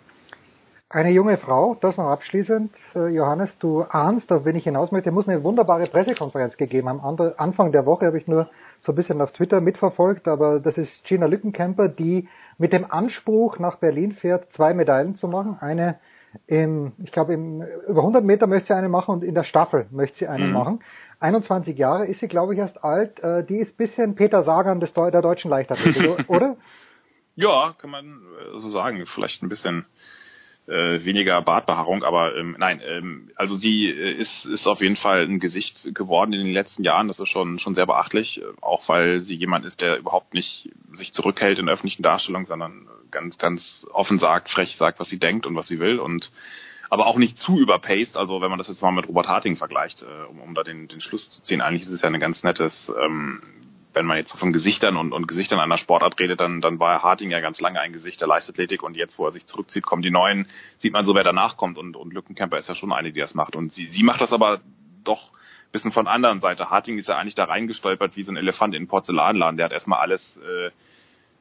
Eine 0.89 1.11
junge 1.11 1.39
Frau, 1.39 1.75
das 1.81 1.97
noch 1.97 2.09
abschließend, 2.09 2.71
äh, 2.95 3.09
Johannes, 3.09 3.57
du 3.59 3.81
ahnst, 3.81 4.31
auf 4.31 4.45
wen 4.45 4.57
ich 4.57 4.65
hinaus 4.65 4.93
möchte, 4.93 5.11
muss 5.11 5.27
eine 5.27 5.43
wunderbare 5.43 5.87
Pressekonferenz 5.87 6.59
gegeben 6.59 6.89
haben. 6.89 7.01
Anfang 7.39 7.73
der 7.73 7.87
Woche 7.87 8.05
habe 8.05 8.19
ich 8.19 8.27
nur 8.27 8.51
so 8.83 8.93
ein 8.93 8.95
bisschen 8.97 9.21
auf 9.21 9.33
Twitter 9.33 9.61
mitverfolgt, 9.61 10.29
aber 10.29 10.61
das 10.61 10.77
ist 10.77 11.05
Gina 11.05 11.27
Lückenkämper, 11.27 11.89
die 11.89 12.29
mit 12.59 12.73
dem 12.73 12.91
Anspruch 12.91 13.59
nach 13.59 13.77
Berlin 13.77 14.13
fährt, 14.13 14.53
zwei 14.53 14.75
Medaillen 14.75 15.15
zu 15.15 15.29
machen. 15.29 15.57
Eine 15.61 15.99
im, 16.47 16.93
ich 17.03 17.13
glaube, 17.13 17.35
im, 17.35 17.63
über 17.87 18.01
100 18.01 18.25
Meter 18.25 18.47
möchte 18.47 18.69
sie 18.69 18.75
eine 18.75 18.89
machen 18.89 19.13
und 19.13 19.25
in 19.25 19.35
der 19.35 19.45
Staffel 19.45 19.87
möchte 19.91 20.19
sie 20.19 20.29
eine 20.29 20.47
mhm. 20.47 20.53
machen. 20.53 20.85
21 21.21 21.79
Jahre 21.79 22.07
ist 22.07 22.21
sie, 22.21 22.29
glaube 22.29 22.55
ich, 22.55 22.59
erst 22.59 22.83
alt. 22.83 23.21
Äh, 23.21 23.45
die 23.45 23.59
ist 23.59 23.77
bisschen 23.77 24.15
Peter 24.15 24.43
Sagan 24.43 24.81
des, 24.81 24.93
der 24.93 25.23
deutschen 25.23 25.51
Leichtathletik, 25.51 26.25
oder? 26.29 26.57
Ja, 27.37 27.75
kann 27.79 27.91
man 27.91 28.07
äh, 28.07 28.59
so 28.59 28.69
sagen. 28.69 29.05
Vielleicht 29.07 29.43
ein 29.43 29.49
bisschen 29.49 29.87
äh, 30.67 31.05
weniger 31.05 31.43
Bartbehaarung, 31.43 32.05
aber 32.05 32.37
ähm, 32.37 32.57
nein, 32.59 32.81
ähm, 32.87 33.31
also 33.35 33.57
sie 33.57 33.89
äh, 33.89 34.13
ist, 34.13 34.45
ist 34.45 34.67
auf 34.67 34.81
jeden 34.81 34.97
Fall 34.97 35.23
ein 35.23 35.41
Gesicht 35.41 35.95
geworden 35.95 36.33
in 36.33 36.45
den 36.45 36.53
letzten 36.53 36.85
Jahren. 36.85 37.09
Das 37.09 37.19
ist 37.19 37.29
schon, 37.29 37.59
schon 37.59 37.75
sehr 37.75 37.87
beachtlich, 37.87 38.41
äh, 38.41 38.45
auch 38.61 38.89
weil 38.89 39.21
sie 39.21 39.35
jemand 39.35 39.65
ist, 39.65 39.81
der 39.81 39.99
überhaupt 39.99 40.35
nicht 40.35 40.71
sich 40.93 41.13
zurückhält 41.13 41.59
in 41.59 41.69
öffentlichen 41.69 42.03
Darstellungen, 42.03 42.47
sondern 42.47 42.87
ganz, 43.11 43.39
ganz 43.39 43.87
offen 43.93 44.19
sagt, 44.19 44.51
frech 44.51 44.77
sagt, 44.77 45.01
was 45.01 45.09
sie 45.09 45.19
denkt 45.19 45.47
und 45.47 45.57
was 45.57 45.67
sie 45.67 45.81
will 45.81 45.99
und 45.99 46.31
aber 46.91 47.07
auch 47.07 47.17
nicht 47.17 47.39
zu 47.39 47.59
überpaced. 47.59 48.17
Also 48.17 48.41
wenn 48.41 48.51
man 48.51 48.59
das 48.59 48.69
jetzt 48.69 48.83
mal 48.83 48.93
mit 48.93 49.09
Robert 49.09 49.27
Harting 49.27 49.57
vergleicht, 49.57 50.03
äh, 50.03 50.29
um, 50.29 50.41
um 50.41 50.55
da 50.55 50.63
den, 50.63 50.89
den 50.89 51.01
Schluss 51.01 51.31
zu 51.31 51.43
ziehen, 51.43 51.61
eigentlich 51.61 51.85
ist 51.85 51.91
es 51.91 52.03
ja 52.03 52.09
ein 52.09 52.21
ganz 52.21 52.45
nettes 52.45 52.93
ähm, 53.03 53.43
wenn 53.95 54.07
man 54.07 54.17
jetzt 54.17 54.33
von 54.33 54.53
Gesichtern 54.53 54.97
und, 54.97 55.13
und 55.13 55.29
Gesichtern 55.29 55.59
einer 55.59 55.79
Sportart 55.79 56.19
redet, 56.19 56.41
dann, 56.41 56.61
dann 56.61 56.79
war 56.79 57.03
Harting 57.03 57.31
ja 57.31 57.41
ganz 57.41 57.61
lange 57.61 57.81
ein 57.81 57.93
Gesicht 57.93 58.21
der 58.21 58.29
Leichtathletik 58.29 58.83
und 58.83 58.97
jetzt, 58.97 59.19
wo 59.19 59.27
er 59.27 59.33
sich 59.33 59.47
zurückzieht, 59.47 59.85
kommen 59.85 60.03
die 60.03 60.11
Neuen, 60.11 60.47
sieht 60.79 60.93
man 60.93 61.05
so, 61.05 61.15
wer 61.15 61.25
danach 61.25 61.57
kommt 61.57 61.79
und, 61.79 61.97
und 61.97 62.13
Lückenkämper 62.13 62.59
ist 62.59 62.69
ja 62.69 62.75
schon 62.75 62.93
eine, 62.93 63.13
die 63.13 63.21
das 63.21 63.35
macht 63.35 63.57
und 63.57 63.73
sie, 63.73 63.87
sie 63.87 64.03
macht 64.03 64.21
das 64.21 64.33
aber 64.33 64.61
doch 65.05 65.33
bisschen 65.73 65.91
von 65.91 66.07
anderen 66.07 66.41
Seite. 66.41 66.71
Harting 66.71 66.99
ist 66.99 67.09
ja 67.09 67.17
eigentlich 67.17 67.35
da 67.35 67.45
reingestolpert 67.45 68.15
wie 68.17 68.23
so 68.23 68.31
ein 68.31 68.37
Elefant 68.37 68.75
in 68.75 68.83
den 68.83 68.89
Porzellanladen. 68.89 69.57
Der 69.57 69.65
hat 69.65 69.73
erstmal 69.73 70.01
alles 70.01 70.37
äh, 70.37 70.71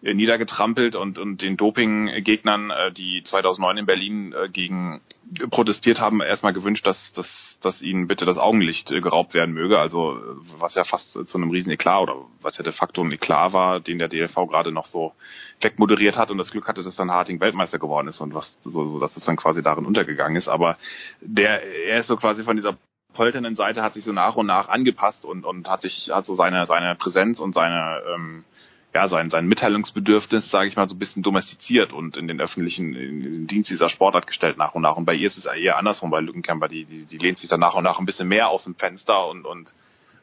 niedergetrampelt 0.02 0.96
und, 0.96 1.20
und 1.20 1.42
den 1.42 1.58
Dopinggegnern, 1.58 2.72
äh, 2.72 2.92
die 2.92 3.22
2009 3.24 3.78
in 3.78 3.86
Berlin 3.86 4.34
äh, 4.34 4.50
gegen 4.50 5.02
protestiert 5.50 6.02
haben, 6.02 6.22
erstmal 6.22 6.54
gewünscht, 6.54 6.86
dass, 6.86 7.14
dass, 7.14 7.58
dass 7.62 7.82
ihnen 7.82 8.08
bitte 8.08 8.26
das 8.26 8.38
Augenlicht 8.38 8.90
geraubt 8.90 9.34
werden 9.34 9.54
möge. 9.54 9.80
Also 9.80 10.20
was 10.58 10.76
ja 10.76 10.84
fast 10.84 11.14
zu 11.14 11.38
einem 11.38 11.52
riesen 11.52 11.72
Eklat 11.72 12.02
oder 12.02 12.16
was 12.42 12.58
ja 12.58 12.64
de 12.64 12.74
facto 12.74 13.02
ein 13.02 13.12
Eklat 13.12 13.54
war, 13.54 13.80
den 13.80 13.98
der 13.98 14.10
DLV 14.10 14.36
gerade 14.50 14.72
noch 14.72 14.88
so 14.88 15.14
wegmoderiert 15.62 16.18
hat 16.18 16.32
und 16.32 16.38
das 16.38 16.52
Glück 16.52 16.68
hatte, 16.68 16.84
dass 16.84 16.96
dann 16.96 17.12
Harting 17.12 17.40
Weltmeister 17.40 17.80
geworden 17.80 18.08
ist 18.08 18.20
und 18.20 18.34
was 18.34 18.60
so, 18.64 18.72
so 18.72 19.00
dass 19.00 19.16
es 19.16 19.24
dann 19.24 19.38
quasi 19.38 19.62
darin 19.62 19.86
untergegangen 19.86 20.36
ist. 20.36 20.50
Aber 20.50 20.78
der 21.22 21.64
er 21.64 22.00
ist 22.00 22.08
so 22.08 22.18
quasi 22.18 22.44
von 22.44 22.58
dieser 22.58 22.78
polternden 23.14 23.56
Seite 23.56 23.84
hat 23.84 23.94
sich 23.94 24.04
so 24.04 24.14
nach 24.14 24.36
und 24.36 24.48
nach 24.48 24.70
angepasst 24.70 25.26
und, 25.26 25.46
und 25.46 25.70
hat 25.70 25.82
sich 25.82 26.12
hat 26.12 26.26
so 26.26 26.34
seine 26.34 26.66
seine 26.66 26.96
Präsenz 26.96 27.40
und 27.40 27.54
seine 27.54 28.02
ähm, 28.14 28.44
ja, 28.94 29.08
sein, 29.08 29.30
sein 29.30 29.48
Mitteilungsbedürfnis, 29.48 30.50
sage 30.50 30.68
ich 30.68 30.76
mal, 30.76 30.90
so 30.90 30.96
ein 30.96 31.00
bisschen 31.00 31.24
domestiziert 31.24 31.94
und 31.94 32.18
in 32.18 32.28
den 32.28 32.42
öffentlichen 32.42 32.94
in 32.94 33.22
den 33.22 33.48
Dienst 33.48 33.70
dieser 33.70 33.88
Sportart 33.88 34.28
gestellt 34.28 34.58
nach 34.58 34.76
und 34.76 34.82
nach. 34.82 34.98
Und 34.98 35.06
bei 35.06 35.14
ihr 35.14 35.28
ist 35.28 35.38
es 35.38 35.46
eher 35.46 35.78
andersrum, 35.78 36.12
bei 36.12 36.20
Lückenkämper, 36.20 36.68
die, 36.68 36.86
die, 36.86 37.06
die 37.06 37.18
lehnt 37.18 37.38
sich 37.38 37.50
dann 37.50 37.62
nach 37.62 37.76
und 37.76 37.84
nach 37.84 38.00
ein 38.00 38.06
bisschen 38.06 38.28
mehr 38.28 38.50
aus 38.50 38.66
dem 38.66 38.76
Fenster 38.76 39.28
und, 39.28 39.46
und 39.46 39.74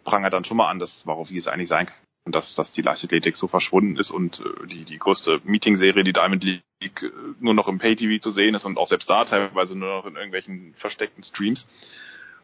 prangert 0.04 0.34
dann 0.34 0.44
schon 0.44 0.58
mal 0.58 0.68
an, 0.68 0.78
dass, 0.78 1.06
warum 1.06 1.28
wie 1.30 1.36
es 1.36 1.48
eigentlich 1.48 1.68
sein 1.68 1.86
kann, 1.86 2.32
dass, 2.32 2.54
dass 2.54 2.72
die 2.72 2.82
Leichtathletik 2.82 3.36
so 3.36 3.48
verschwunden 3.48 3.96
ist 3.96 4.10
und 4.10 4.40
äh, 4.40 4.66
die, 4.66 4.84
die 4.84 4.98
größte 4.98 5.40
Meetingserie, 5.44 6.04
die 6.04 6.12
Diamond 6.12 6.44
League, 6.44 6.62
äh, 7.02 7.10
nur 7.40 7.54
noch 7.54 7.68
im 7.68 7.78
Pay-TV 7.78 8.20
zu 8.20 8.32
sehen 8.32 8.54
ist 8.54 8.66
und 8.66 8.76
auch 8.76 8.88
selbst 8.88 9.08
da 9.08 9.24
teilweise 9.24 9.76
nur 9.76 9.88
noch 9.88 10.06
in 10.06 10.14
irgendwelchen 10.14 10.74
versteckten 10.74 11.24
Streams. 11.24 11.66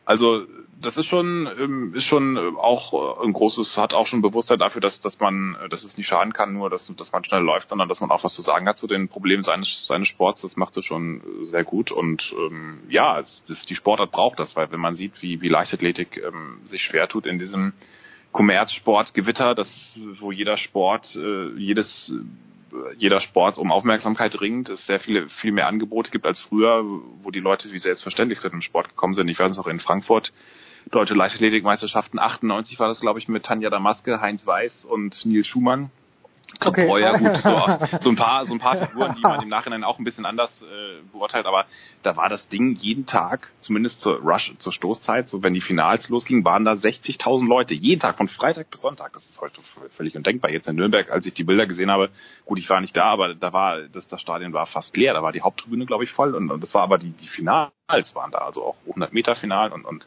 Also 0.05 0.47
das 0.81 0.97
ist 0.97 1.07
schon 1.07 1.49
ähm, 1.59 1.95
ist 1.95 2.05
schon 2.05 2.37
äh, 2.37 2.41
auch 2.59 2.93
äh, 2.93 3.27
ein 3.27 3.33
großes 3.33 3.79
hat 3.79 3.95
auch 3.95 4.07
schon 4.07 4.23
Bewusstsein 4.23 4.59
dafür, 4.59 4.81
dass 4.81 5.01
dass 5.01 5.19
man 5.19 5.57
äh, 5.63 5.69
dass 5.69 5.85
es 5.85 5.97
nicht 5.97 6.07
schaden 6.07 6.33
kann, 6.33 6.53
nur 6.53 6.69
dass 6.71 6.93
dass 6.97 7.13
man 7.13 7.25
schnell 7.25 7.43
läuft, 7.43 7.69
sondern 7.69 7.89
dass 7.89 8.01
man 8.01 8.11
auch 8.11 8.23
was 8.23 8.35
zu 8.35 8.43
sagen 8.43 8.69
hat 8.69 8.79
zu 8.79 8.87
den 8.87 9.09
Problemen 9.09 9.45
seines 9.45 9.87
seines 9.87 10.09
Sports. 10.09 10.43
Das 10.43 10.57
macht 10.57 10.77
es 10.77 10.85
schon 10.85 11.23
sehr 11.43 11.65
gut 11.65 11.91
und 11.91 12.35
ähm, 12.39 12.81
ja, 12.89 13.23
das, 13.49 13.65
die 13.67 13.75
Sportart 13.75 14.11
braucht 14.11 14.39
das, 14.39 14.57
weil 14.57 14.71
wenn 14.73 14.81
man 14.81 14.97
sieht, 14.97 15.23
wie 15.23 15.41
wie 15.41 15.49
Leichtathletik 15.49 16.19
ähm, 16.19 16.59
sich 16.67 16.83
schwer 16.83 17.09
tut 17.09 17.27
in 17.27 17.39
diesem 17.39 17.73
Kommerzsportgewitter, 18.33 19.55
das 19.55 19.99
wo 20.19 20.33
jeder 20.33 20.57
Sport 20.57 21.17
äh, 21.17 21.51
jedes 21.57 22.13
jeder 22.97 23.21
Sport 23.21 23.59
um 23.59 23.73
Aufmerksamkeit 23.73 24.41
ringt, 24.41 24.69
es 24.69 24.87
sehr 24.87 25.01
viele, 25.01 25.29
viel 25.29 25.53
mehr 25.53 25.69
Angebote 25.69 26.11
gibt 26.11 26.27
als 26.27 26.41
früher, 26.41 26.85
wo 27.23 27.31
die 27.31 27.41
Leute 27.41 27.73
wie 27.73 27.79
selbstverständlich 27.79 28.41
zu 28.41 28.49
dem 28.49 28.61
Sport 28.61 28.89
gekommen 28.89 29.15
sind. 29.15 29.29
Ich 29.29 29.39
weiß 29.39 29.57
noch 29.57 29.67
in 29.67 29.81
Frankfurt, 29.81 30.33
Deutsche 30.91 31.15
Leichtathletikmeisterschaften 31.15 32.19
98 32.19 32.79
war 32.79 32.89
das, 32.89 33.01
glaube 33.01 33.19
ich, 33.19 33.29
mit 33.29 33.45
Tanja 33.45 33.71
Damaske, 33.71 34.21
Heinz 34.21 34.47
Weiß 34.47 34.85
und 34.85 35.25
Nils 35.25 35.47
Schumann. 35.47 35.91
Okay. 36.61 36.87
Breuer, 36.87 37.19
gut, 37.19 37.37
so, 37.43 37.79
so 38.01 38.11
ein 38.11 38.17
paar, 38.17 38.47
so 38.47 38.55
ein 38.55 38.59
paar 38.59 38.77
Figuren, 38.77 39.15
die 39.17 39.23
man 39.23 39.43
im 39.43 39.49
Nachhinein 39.49 39.85
auch 39.85 39.99
ein 39.99 40.05
bisschen 40.05 40.25
anders 40.25 40.63
äh, 40.63 41.03
beurteilt, 41.13 41.47
aber 41.47 41.67
da 42.03 42.17
war 42.17 42.29
das 42.29 42.49
Ding 42.49 42.75
jeden 42.77 43.07
Tag, 43.07 43.53
zumindest 43.61 44.01
zur 44.01 44.19
Rush, 44.21 44.55
zur 44.59 44.73
Stoßzeit, 44.73 45.29
so 45.29 45.43
wenn 45.43 45.55
die 45.55 45.61
Finals 45.61 46.09
losgingen, 46.09 46.45
waren 46.45 46.65
da 46.65 46.73
60.000 46.73 47.47
Leute, 47.49 47.75
jeden 47.75 48.01
Tag, 48.01 48.17
von 48.17 48.29
Freitag 48.29 48.71
bis 48.71 48.83
Sonntag. 48.83 49.13
Das 49.13 49.25
ist 49.29 49.41
heute 49.41 49.61
völlig 49.91 50.17
undenkbar. 50.17 50.51
Jetzt 50.51 50.69
in 50.69 50.77
Nürnberg, 50.77 51.11
als 51.11 51.27
ich 51.27 51.35
die 51.35 51.45
Bilder 51.45 51.67
gesehen 51.67 51.91
habe, 51.91 52.11
gut, 52.45 52.59
ich 52.59 52.71
war 52.71 52.81
nicht 52.81 52.97
da, 52.97 53.07
aber 53.07 53.35
da 53.35 53.53
war, 53.53 53.83
das, 53.89 54.07
das 54.07 54.21
Stadion 54.21 54.53
war 54.53 54.67
fast 54.67 54.97
leer, 54.97 55.15
da 55.15 55.23
war 55.23 55.33
die 55.33 55.43
Haupttribüne, 55.43 55.87
glaube 55.87 56.05
ich, 56.05 56.13
voll 56.13 56.35
und, 56.35 56.51
und 56.51 56.63
das 56.63 56.75
war 56.75 56.83
aber 56.83 56.99
die, 56.99 57.11
die 57.11 57.29
Finals 57.29 57.73
waren 58.15 58.31
da, 58.31 58.39
also 58.39 58.65
auch 58.65 58.77
100 58.89 59.13
Meter 59.13 59.35
Final 59.35 59.73
und, 59.73 59.85
und 59.85 60.07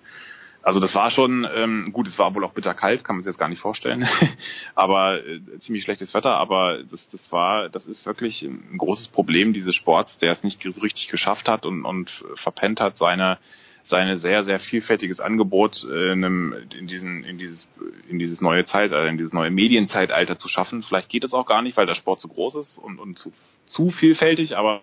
also 0.67 0.81
das 0.81 0.95
war 0.95 1.11
schon, 1.11 1.47
ähm, 1.55 1.93
gut, 1.93 2.09
es 2.09 2.19
war 2.19 2.35
wohl 2.35 2.43
auch 2.43 2.51
bitter 2.51 2.73
kalt, 2.73 3.05
kann 3.05 3.15
man 3.15 3.23
sich 3.23 3.31
jetzt 3.31 3.39
gar 3.39 3.47
nicht 3.47 3.61
vorstellen, 3.61 4.05
aber 4.75 5.25
äh, 5.25 5.39
ziemlich 5.59 5.83
schlechtes 5.83 6.13
Wetter, 6.13 6.31
aber 6.31 6.83
das, 6.83 7.07
das 7.07 7.31
war, 7.31 7.69
das 7.69 7.85
ist 7.85 8.05
wirklich 8.05 8.41
ein 8.41 8.77
großes 8.77 9.07
Problem 9.07 9.53
dieses 9.53 9.75
Sports, 9.75 10.17
der 10.17 10.31
es 10.31 10.43
nicht 10.43 10.61
so 10.61 10.81
richtig 10.81 11.07
geschafft 11.07 11.47
hat 11.47 11.65
und, 11.65 11.85
und 11.85 12.25
verpennt 12.35 12.81
hat, 12.81 12.97
seine 12.97 13.37
seine 13.85 14.17
sehr 14.17 14.43
sehr 14.43 14.59
vielfältiges 14.59 15.21
Angebot 15.21 15.85
äh, 15.85 16.11
in, 16.11 16.25
einem, 16.25 16.53
in 16.77 16.87
diesen 16.87 17.23
in 17.23 17.37
dieses 17.37 17.69
in 18.09 18.19
dieses 18.19 18.41
neue 18.41 18.65
Zeitalter, 18.65 19.07
in 19.07 19.17
dieses 19.17 19.31
neue 19.31 19.51
Medienzeitalter 19.51 20.37
zu 20.37 20.49
schaffen. 20.49 20.83
Vielleicht 20.83 21.07
geht 21.07 21.23
es 21.23 21.33
auch 21.33 21.45
gar 21.45 21.61
nicht, 21.61 21.77
weil 21.77 21.85
der 21.85 21.95
Sport 21.95 22.19
zu 22.19 22.27
groß 22.27 22.55
ist 22.55 22.77
und, 22.77 22.99
und 22.99 23.17
zu, 23.17 23.31
zu 23.65 23.89
vielfältig, 23.89 24.57
aber 24.57 24.81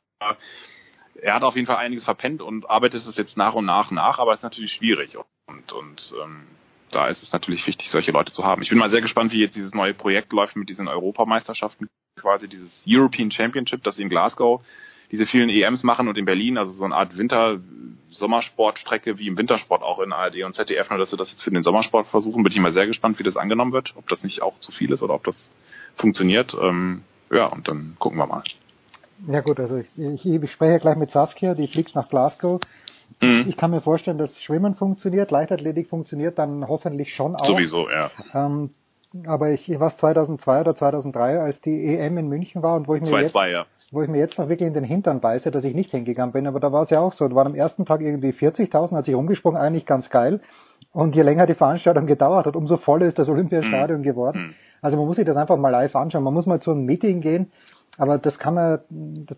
er 1.21 1.35
hat 1.35 1.43
auf 1.43 1.57
jeden 1.57 1.67
Fall 1.67 1.77
einiges 1.77 2.05
verpennt 2.05 2.41
und 2.41 2.71
arbeitet 2.71 3.07
es 3.07 3.17
jetzt 3.19 3.37
nach 3.37 3.53
und 3.53 3.67
nach 3.67 3.91
nach, 3.91 4.19
aber 4.19 4.33
es 4.33 4.39
ist 4.39 4.45
natürlich 4.45 4.73
schwierig. 4.73 5.19
Und 5.73 6.13
ähm, 6.23 6.43
da 6.91 7.09
ist 7.09 7.23
es 7.23 7.33
natürlich 7.33 7.67
wichtig, 7.67 7.91
solche 7.91 8.13
Leute 8.13 8.33
zu 8.33 8.45
haben. 8.45 8.63
Ich 8.63 8.69
bin 8.69 8.79
mal 8.79 8.91
sehr 8.91 9.01
gespannt, 9.01 9.33
wie 9.33 9.41
jetzt 9.41 9.57
dieses 9.57 9.75
neue 9.75 9.95
Projekt 9.95 10.33
läuft 10.33 10.57
mit 10.57 10.69
diesen 10.69 10.89
Europameisterschaften, 10.89 11.89
quasi 12.17 12.49
dieses 12.49 12.85
European 12.87 13.31
Championship, 13.31 13.83
das 13.83 13.97
sie 13.97 14.03
in 14.03 14.09
Glasgow 14.09 14.65
diese 15.11 15.27
vielen 15.27 15.51
EMs 15.51 15.83
machen 15.85 16.09
und 16.09 16.19
in 16.19 16.25
Berlin, 16.25 16.59
also 16.59 16.73
so 16.73 16.85
eine 16.85 16.97
Art 16.97 17.17
Winter-Sommersportstrecke 17.17 19.19
wie 19.19 19.29
im 19.29 19.39
Wintersport 19.39 19.83
auch 19.83 20.01
in 20.01 20.13
ARD 20.13 20.43
und 20.45 20.55
ZDF, 20.55 20.91
nur 20.91 20.99
dass 20.99 21.11
sie 21.11 21.17
das 21.17 21.31
jetzt 21.31 21.43
für 21.43 21.53
den 21.53 21.63
Sommersport 21.63 22.09
versuchen. 22.09 22.43
Bin 22.43 22.51
ich 22.51 22.59
mal 22.59 22.73
sehr 22.73 22.89
gespannt, 22.89 23.21
wie 23.21 23.23
das 23.23 23.37
angenommen 23.37 23.73
wird, 23.73 23.95
ob 23.97 24.09
das 24.09 24.25
nicht 24.25 24.43
auch 24.43 24.59
zu 24.59 24.73
viel 24.73 24.91
ist 24.91 25.03
oder 25.03 25.15
ob 25.15 25.23
das 25.23 25.53
funktioniert. 25.95 26.57
Ähm, 26.61 27.05
ja, 27.31 27.47
und 27.47 27.69
dann 27.69 27.95
gucken 28.01 28.19
wir 28.19 28.27
mal. 28.27 28.43
Ja 29.29 29.41
gut, 29.41 29.61
also 29.61 29.77
ich, 29.77 29.87
ich 29.97 30.51
spreche 30.51 30.81
gleich 30.81 30.97
mit 30.97 31.13
Saskia, 31.13 31.55
die 31.55 31.69
fliegt 31.69 31.95
nach 31.95 32.09
Glasgow. 32.09 32.61
Mhm. 33.21 33.45
Ich 33.49 33.57
kann 33.57 33.71
mir 33.71 33.81
vorstellen, 33.81 34.19
dass 34.19 34.41
Schwimmen 34.41 34.75
funktioniert, 34.75 35.31
Leichtathletik 35.31 35.89
funktioniert 35.89 36.39
dann 36.39 36.67
hoffentlich 36.69 37.15
schon 37.15 37.37
auch. 37.37 37.47
Sowieso, 37.47 37.89
ja. 37.89 38.11
Ähm, 38.35 38.71
aber 39.27 39.51
ich, 39.51 39.71
ich 39.71 39.79
war 39.79 39.97
2002 39.97 40.61
oder 40.61 40.75
2003, 40.75 41.39
als 41.41 41.61
die 41.61 41.97
EM 41.97 42.19
in 42.19 42.29
München 42.29 42.63
war 42.63 42.75
und 42.75 42.89
wo 42.89 42.97
ich 42.97 43.03
mir 43.03 43.09
2-2, 43.09 43.21
jetzt, 43.23 43.35
ja. 43.35 43.67
wo 43.93 44.03
ich 44.03 44.09
mir 44.09 44.19
jetzt 44.19 44.39
noch 44.39 44.49
wirklich 44.49 44.67
in 44.67 44.75
den 44.75 44.85
Hintern 44.85 45.21
beiße, 45.21 45.51
dass 45.53 45.63
ich 45.63 45.75
nicht 45.75 45.93
hingegangen 45.93 46.33
bin. 46.33 46.47
Aber 46.49 46.59
da 46.59 46.73
war 46.73 46.83
es 46.83 46.91
ja 46.91 47.01
auch 47.01 47.13
so. 47.13 47.29
Da 47.29 47.35
waren 47.35 47.47
am 47.47 47.55
ersten 47.55 47.87
Tag 47.87 48.01
irgendwie 48.01 48.31
40.000, 48.31 48.97
hat 48.97 49.05
sich 49.05 49.15
rumgesprungen, 49.15 49.61
eigentlich 49.61 49.87
ganz 49.87 50.11
geil. 50.11 50.41
Und 50.93 51.15
je 51.15 51.23
länger 51.23 51.47
die 51.47 51.55
Veranstaltung 51.55 52.07
gedauert 52.07 52.47
hat, 52.47 52.57
umso 52.57 52.77
voller 52.77 53.07
ist 53.07 53.19
das 53.19 53.29
Olympiastadion 53.29 54.01
Mhm. 54.01 54.05
geworden. 54.05 54.55
Also 54.83 54.97
man 54.97 55.07
muss 55.07 55.17
sich 55.17 55.25
das 55.25 55.37
einfach 55.37 55.57
mal 55.57 55.71
live 55.71 55.95
anschauen. 55.97 56.25
Man 56.25 56.35
muss 56.35 56.47
mal 56.47 56.61
zu 56.61 56.73
einem 56.73 56.85
Meeting 56.85 57.21
gehen. 57.21 57.53
Aber 57.97 58.19
das 58.19 58.39
kann 58.39 58.55
man, 58.55 58.81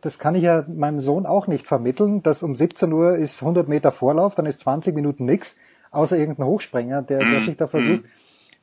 das 0.00 0.18
kann 0.18 0.34
ich 0.34 0.42
ja 0.42 0.64
meinem 0.66 1.00
Sohn 1.00 1.26
auch 1.26 1.46
nicht 1.46 1.66
vermitteln, 1.66 2.22
dass 2.22 2.42
um 2.42 2.54
17 2.54 2.90
Uhr 2.92 3.16
ist 3.16 3.40
100 3.42 3.68
Meter 3.68 3.92
Vorlauf, 3.92 4.34
dann 4.34 4.46
ist 4.46 4.60
20 4.60 4.94
Minuten 4.94 5.24
nix, 5.26 5.54
außer 5.90 6.16
irgendein 6.16 6.46
Hochspringer, 6.46 7.02
der, 7.02 7.18
der 7.18 7.40
Mhm. 7.40 7.44
sich 7.44 7.56
da 7.56 7.66
versucht. 7.66 8.04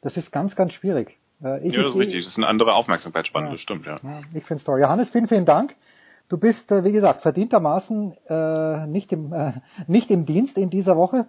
Das 0.02 0.18
ist 0.18 0.32
ganz, 0.32 0.56
ganz 0.56 0.74
schwierig. 0.74 1.18
Äh, 1.44 1.68
Ich, 1.68 1.74
ja, 1.74 1.82
das 1.84 1.90
ist 1.90 1.95
ich, 1.95 2.02
richtig. 2.02 2.24
Das 2.26 2.32
ist 2.34 2.38
eine 2.38 2.48
andere 2.48 2.74
Aufmerksamkeitsspanne, 2.74 3.48
Ja. 3.48 3.52
das 3.53 3.61
stimmt, 3.61 3.86
ja. 3.86 3.98
ja, 4.03 4.22
ich 4.34 4.44
finde 4.45 4.60
es 4.60 4.64
toll. 4.64 4.80
Johannes, 4.80 5.10
vielen, 5.10 5.28
vielen 5.28 5.45
Dank. 5.45 5.76
Du 6.30 6.38
bist, 6.38 6.72
äh, 6.72 6.84
wie 6.84 6.91
gesagt, 6.91 7.22
verdientermaßen 7.22 8.14
äh, 8.28 8.88
nicht, 8.88 9.11
im, 9.11 9.32
äh, 9.34 9.53
nicht 9.88 10.10
im 10.10 10.26
Dienst 10.26 10.57
in 10.57 10.70
dieser 10.72 10.98
Woche. 10.98 11.28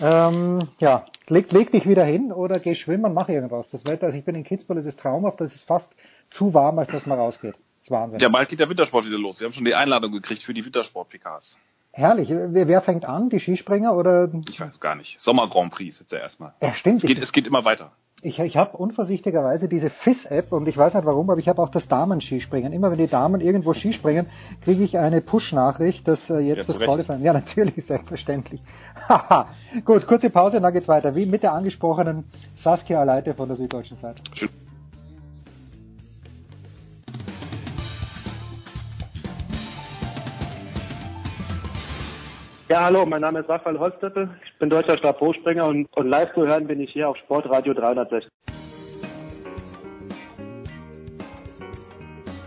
Ähm, 0.00 0.58
ja, 0.78 1.04
leg, 1.28 1.52
leg 1.52 1.70
dich 1.70 1.86
wieder 1.86 2.04
hin 2.04 2.32
oder 2.32 2.58
geh 2.58 2.74
schwimmen, 2.74 3.14
mach 3.14 3.28
irgendwas. 3.28 3.70
Das 3.70 3.86
Wetter, 3.86 4.06
also 4.06 4.18
ich 4.18 4.24
bin 4.24 4.34
in 4.34 4.42
Kitzbühel, 4.42 4.78
es 4.78 4.86
ist 4.86 4.98
traumhaft, 4.98 5.40
das 5.40 5.54
ist 5.54 5.62
fast 5.62 5.90
zu 6.30 6.52
warm, 6.54 6.78
als 6.78 6.88
dass 6.88 7.06
man 7.06 7.18
rausgeht. 7.18 7.54
Wahnsinn. 7.92 8.18
Ja, 8.18 8.28
bald 8.28 8.48
geht 8.48 8.58
der 8.58 8.68
Wintersport 8.68 9.06
wieder 9.06 9.18
los. 9.18 9.38
Wir 9.38 9.44
haben 9.46 9.52
schon 9.52 9.64
die 9.64 9.74
Einladung 9.74 10.10
gekriegt 10.10 10.42
für 10.42 10.52
die 10.52 10.64
Wintersport-PKs. 10.64 11.58
Herrlich. 11.92 12.30
Wer, 12.30 12.68
wer 12.68 12.80
fängt 12.80 13.04
an? 13.04 13.28
Die 13.28 13.38
Skispringer 13.38 13.94
oder? 13.94 14.30
Ich 14.48 14.58
weiß 14.58 14.80
gar 14.80 14.94
nicht. 14.96 15.20
Sommer 15.20 15.48
Grand 15.48 15.72
Prix 15.72 16.00
jetzt 16.00 16.10
ja 16.10 16.18
erstmal. 16.18 16.54
Ja, 16.60 16.72
stimmt. 16.72 17.04
Es 17.04 17.06
geht, 17.06 17.18
es 17.18 17.32
geht 17.32 17.46
immer 17.46 17.64
weiter. 17.64 17.92
Ich, 18.22 18.38
ich 18.38 18.56
habe 18.56 18.76
unvorsichtigerweise 18.76 19.68
diese 19.68 19.90
FIS-App 19.90 20.52
und 20.52 20.68
ich 20.68 20.76
weiß 20.76 20.94
nicht 20.94 21.04
warum, 21.04 21.28
aber 21.28 21.40
ich 21.40 21.48
habe 21.48 21.60
auch 21.60 21.70
das 21.70 21.88
Damen-Skispringen. 21.88 22.72
Immer 22.72 22.90
wenn 22.92 22.98
die 22.98 23.08
Damen 23.08 23.40
irgendwo 23.40 23.74
Skispringen, 23.74 24.26
kriege 24.62 24.84
ich 24.84 24.96
eine 24.96 25.20
Push-Nachricht, 25.20 26.06
dass 26.06 26.30
äh, 26.30 26.38
jetzt 26.38 26.68
Ja, 26.68 26.74
das. 26.74 26.78
Qualifying. 26.78 27.22
Ja, 27.22 27.32
natürlich, 27.32 27.74
selbstverständlich. 27.86 28.62
Haha. 29.08 29.48
Gut, 29.84 30.06
kurze 30.06 30.30
Pause, 30.30 30.60
dann 30.60 30.72
geht's 30.72 30.88
weiter. 30.88 31.14
Wie 31.14 31.26
mit 31.26 31.42
der 31.42 31.52
angesprochenen 31.52 32.24
Saskia 32.56 33.00
Aleite 33.00 33.34
von 33.34 33.48
der 33.48 33.56
Süddeutschen 33.56 33.98
Zeitung. 33.98 34.24
Ja, 42.72 42.84
hallo, 42.84 43.04
mein 43.04 43.20
Name 43.20 43.40
ist 43.40 43.50
Raphael 43.50 43.78
Holzdeppe. 43.78 44.30
Ich 44.46 44.58
bin 44.58 44.70
deutscher 44.70 44.96
Stabhochspringer 44.96 45.66
und, 45.66 45.94
und 45.94 46.06
live 46.06 46.32
zu 46.32 46.46
hören 46.46 46.66
bin 46.66 46.80
ich 46.80 46.90
hier 46.90 47.06
auf 47.06 47.18
Sportradio 47.18 47.74
360. 47.74 48.32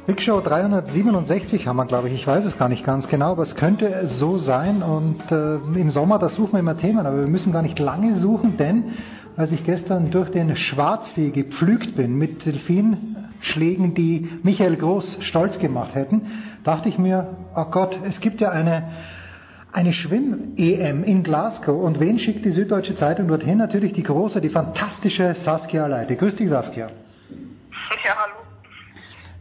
Big 0.07 0.19
Show 0.19 0.41
367 0.41 1.68
haben 1.68 1.77
wir, 1.77 1.85
glaube 1.85 2.07
ich. 2.07 2.15
Ich 2.15 2.26
weiß 2.26 2.43
es 2.43 2.57
gar 2.57 2.69
nicht 2.69 2.84
ganz 2.84 3.07
genau, 3.07 3.34
aber 3.34 3.43
es 3.43 3.56
könnte 3.56 4.07
so 4.07 4.38
sein. 4.38 4.81
Und 4.81 5.31
äh, 5.31 5.57
im 5.80 5.91
Sommer, 5.91 6.18
da 6.18 6.30
suchen 6.30 6.53
wir 6.53 6.60
immer 6.60 6.76
Themen, 6.76 7.06
aber 7.06 7.19
wir 7.19 7.27
müssen 7.27 7.53
gar 7.53 7.61
nicht 7.61 7.77
lange 7.77 8.15
suchen, 8.15 8.57
denn 8.57 8.93
als 9.38 9.52
ich 9.52 9.64
gestern 9.64 10.10
durch 10.10 10.31
den 10.31 10.56
Schwarzsee 10.56 11.30
gepflügt 11.30 11.95
bin 11.95 12.18
mit 12.18 12.47
Delfinschlägen, 12.47 13.93
die 13.93 14.27
Michael 14.41 14.77
Groß 14.77 15.19
stolz 15.22 15.60
gemacht 15.60 15.93
hätten, 15.93 16.31
dachte 16.64 16.89
ich 16.89 16.97
mir, 16.97 17.38
oh 17.56 17.65
Gott, 17.65 17.99
es 18.07 18.19
gibt 18.22 18.41
ja 18.41 18.49
eine 18.49 18.85
eine 19.76 19.91
Schwimm-EM 19.91 21.03
in 21.03 21.23
Glasgow. 21.23 21.84
Und 21.84 21.99
wen 21.99 22.18
schickt 22.18 22.45
die 22.45 22.52
Süddeutsche 22.52 22.95
Zeitung 22.95 23.27
dorthin? 23.27 23.57
Natürlich 23.57 23.91
die 23.91 24.03
große, 24.03 24.39
die 24.39 24.49
fantastische 24.49 25.34
Saskia 25.35 25.85
Leite. 25.85 26.15
Grüß 26.15 26.35
dich, 26.35 26.49
Saskia. 26.49 26.88
Ja, 28.06 28.15
hallo. 28.15 28.35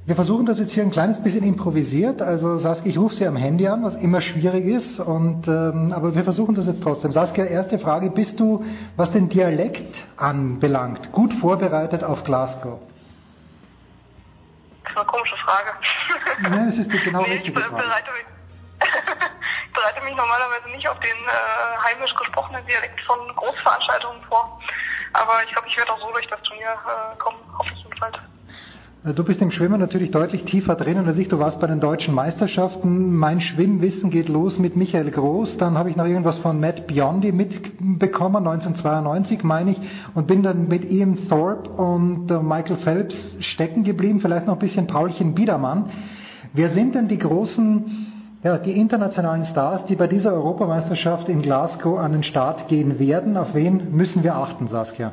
Wir 0.06 0.16
versuchen 0.16 0.44
das 0.44 0.59
jetzt 0.59 0.73
hier 0.73 0.82
ein 0.82 0.90
kleines 0.90 1.23
bisschen 1.23 1.44
improvisiert. 1.44 2.20
Also 2.20 2.56
Saskia, 2.56 2.90
ich 2.90 2.98
rufe 2.98 3.15
Sie 3.15 3.27
am 3.27 3.36
Handy 3.36 3.69
an, 3.69 3.85
was 3.85 3.94
immer 3.94 4.20
schwierig 4.20 4.66
ist. 4.66 4.98
Und, 4.98 5.47
ähm, 5.47 5.93
aber 5.93 6.16
wir 6.16 6.24
versuchen 6.24 6.56
das 6.56 6.66
jetzt 6.66 6.82
trotzdem. 6.82 7.12
Saskia, 7.12 7.44
erste 7.44 7.78
Frage. 7.78 8.11
Bist 8.11 8.39
du, 8.40 8.65
was 8.97 9.12
den 9.12 9.28
Dialekt 9.28 9.94
anbelangt, 10.16 11.12
gut 11.12 11.32
vorbereitet 11.35 12.02
auf 12.02 12.24
Glasgow? 12.24 12.81
Das 14.82 14.90
ist 14.90 14.97
eine 14.97 15.06
komische 15.06 15.36
Frage. 15.36 15.70
Nein, 16.43 16.69
es 16.69 16.78
ist 16.78 16.93
die 16.93 16.98
genau 16.98 17.20
nee, 17.20 17.27
ich 17.27 17.32
richtige 17.35 17.61
Frage. 17.61 17.85
bereite 19.74 20.01
mich, 20.02 20.16
normalerweise 20.16 20.68
nicht 20.70 20.88
auf 20.88 20.98
den 21.01 21.10
äh, 21.10 21.76
heimisch 21.84 22.14
gesprochenen 22.14 22.64
Dialekt 22.66 23.01
von 23.02 23.18
Großveranstaltungen 23.34 24.22
vor. 24.28 24.59
Aber 25.12 25.42
ich 25.44 25.52
glaube, 25.52 25.68
ich 25.68 25.76
werde 25.76 25.92
auch 25.92 26.01
so 26.01 26.10
durch 26.12 26.26
das 26.28 26.40
Turnier 26.42 26.72
äh, 26.72 27.16
kommen, 27.18 27.38
hoffe 27.59 27.70
ich 27.74 27.82
jedenfalls. 27.82 28.16
Äh, 29.05 29.12
Du 29.12 29.22
bist 29.22 29.42
im 29.42 29.51
Schwimmen 29.51 29.78
natürlich 29.80 30.10
deutlich 30.10 30.44
tiefer 30.44 30.76
drinnen 30.76 31.06
als 31.06 31.18
ich. 31.18 31.28
Du 31.28 31.38
warst 31.38 31.60
bei 31.60 31.66
den 31.66 31.80
deutschen 31.80 32.14
Meisterschaften. 32.14 33.14
Mein 33.14 33.40
Schwimmwissen 33.40 34.10
geht 34.10 34.28
los 34.28 34.59
mit 34.59 34.76
Michael 34.76 35.10
Groß. 35.10 35.59
Dann 35.59 35.76
habe 35.76 35.90
ich 35.90 35.96
noch 35.96 36.06
irgendwas 36.06 36.38
von 36.38 36.59
Matt 36.59 36.86
Biondi 36.86 37.30
mitbekommen, 37.32 38.46
1992 38.46 39.44
meine 39.44 39.72
ich. 39.72 39.80
Und 40.14 40.26
bin 40.26 40.42
dann 40.42 40.68
mit 40.68 40.90
Ian 40.90 41.28
Thorpe 41.28 41.68
und 41.68 42.30
äh, 42.30 42.38
Michael 42.38 42.78
Phelps 42.78 43.36
stecken 43.40 43.84
geblieben. 43.84 44.20
Vielleicht 44.20 44.46
noch 44.46 44.55
ein 44.55 44.60
bisschen 44.60 44.86
Paulchen 44.86 45.34
Biedermann. 45.34 45.90
Wer 46.55 46.70
sind 46.70 46.94
denn 46.94 47.09
die 47.09 47.18
großen, 47.18 48.14
ja, 48.44 48.58
die 48.58 48.78
internationalen 48.78 49.46
Stars, 49.46 49.86
die 49.86 49.96
bei 49.96 50.06
dieser 50.06 50.32
Europameisterschaft 50.34 51.28
in 51.28 51.40
Glasgow 51.40 51.98
an 51.98 52.12
den 52.12 52.22
Start 52.22 52.68
gehen 52.68 52.98
werden? 52.98 53.36
Auf 53.38 53.54
wen 53.54 53.90
müssen 53.96 54.22
wir 54.22 54.34
achten, 54.34 54.68
Saskia? 54.68 55.12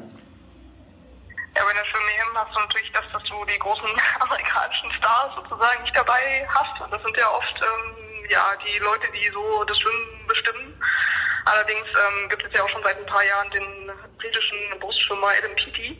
Ja, 1.55 1.63
bei 1.63 1.73
der 1.73 1.85
Schwimm-EM 1.85 2.35
hast 2.35 2.53
du 2.53 2.59
natürlich 2.59 2.91
das, 2.91 3.03
dass 3.13 3.23
du 3.23 3.35
die 3.45 3.57
großen 3.59 3.87
amerikanischen 4.19 4.91
Stars 4.99 5.31
sozusagen 5.35 5.81
nicht 5.83 5.95
dabei 5.95 6.45
hast. 6.49 6.81
Und 6.83 6.91
das 6.91 7.01
sind 7.01 7.15
ja 7.17 7.27
oft 7.31 7.55
ähm, 7.55 7.95
ja 8.29 8.43
die 8.67 8.79
Leute, 8.83 9.07
die 9.15 9.27
so 9.31 9.63
das 9.63 9.79
Schwimmen 9.79 10.27
bestimmen. 10.27 10.75
Allerdings 11.45 11.87
ähm, 11.87 12.29
gibt 12.29 12.43
es 12.43 12.51
ja 12.53 12.63
auch 12.63 12.69
schon 12.69 12.83
seit 12.83 12.99
ein 12.99 13.05
paar 13.07 13.23
Jahren 13.23 13.49
den 13.51 13.91
britischen 14.19 14.79
Brustschwimmer 14.79 15.27
Adam 15.39 15.55
Peaty, 15.55 15.97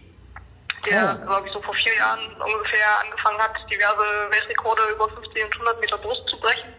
der, 0.86 1.18
Oh. 1.22 1.26
glaube 1.26 1.48
ich, 1.48 1.54
so 1.54 1.62
vor 1.62 1.74
vier 1.76 1.96
Jahren 1.96 2.20
ungefähr 2.42 3.00
angefangen 3.00 3.40
hat, 3.40 3.56
diverse 3.72 4.04
Weltrekorde 4.30 4.82
über 4.94 5.08
50 5.10 5.46
und 5.46 5.54
100 5.54 5.80
Meter 5.80 5.98
Brust 5.98 6.28
zu 6.28 6.38
brechen. 6.40 6.74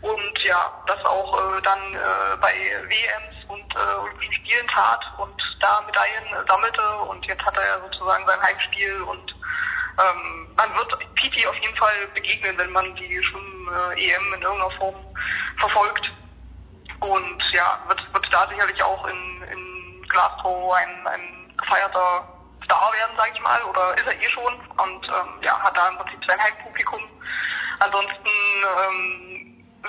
Und 0.00 0.38
ja, 0.44 0.72
das 0.86 1.04
auch 1.04 1.56
äh, 1.56 1.62
dann 1.62 1.94
äh, 1.94 2.36
bei 2.40 2.54
WMs 2.86 3.44
und 3.48 3.74
äh, 3.74 3.94
Olympischen 4.00 4.34
Spielen 4.34 4.66
tat 4.68 5.00
und 5.18 5.34
da 5.60 5.80
Medaillen 5.86 6.26
äh, 6.34 6.46
sammelte. 6.46 6.96
Und 7.08 7.26
jetzt 7.26 7.44
hat 7.44 7.56
er 7.56 7.66
ja 7.66 7.80
sozusagen 7.80 8.24
sein 8.26 8.40
Heimspiel 8.40 9.02
und 9.02 9.34
ähm, 9.98 10.48
man 10.56 10.74
wird 10.76 11.14
Piti 11.16 11.44
auf 11.46 11.56
jeden 11.56 11.76
Fall 11.76 12.06
begegnen, 12.14 12.56
wenn 12.56 12.70
man 12.70 12.94
die 12.94 13.22
Schwimm-EM 13.24 14.34
in 14.34 14.42
irgendeiner 14.42 14.70
Form 14.78 14.94
verfolgt. 15.58 16.06
Und 17.00 17.42
ja, 17.52 17.78
wird, 17.88 18.00
wird 18.12 18.26
da 18.32 18.46
sicherlich 18.48 18.80
auch 18.82 19.06
in, 19.06 19.42
in 19.42 20.06
Glasgow 20.08 20.72
ein, 20.74 21.06
ein 21.06 21.54
gefeierter 21.56 22.24
Star 22.64 22.92
werden, 22.92 23.16
sage 23.16 23.32
ich 23.34 23.40
mal, 23.40 23.62
oder 23.64 23.96
ist 23.96 24.06
er 24.06 24.20
eh 24.20 24.30
schon 24.30 24.54
und 24.54 25.06
ähm, 25.08 25.42
ja, 25.42 25.58
hat 25.58 25.76
da 25.76 25.88
im 25.88 25.96
Prinzip 25.96 26.24
sein 26.26 26.40
Heimpublikum. 26.40 27.00
Ansonsten 27.80 28.28
ähm, 28.28 29.27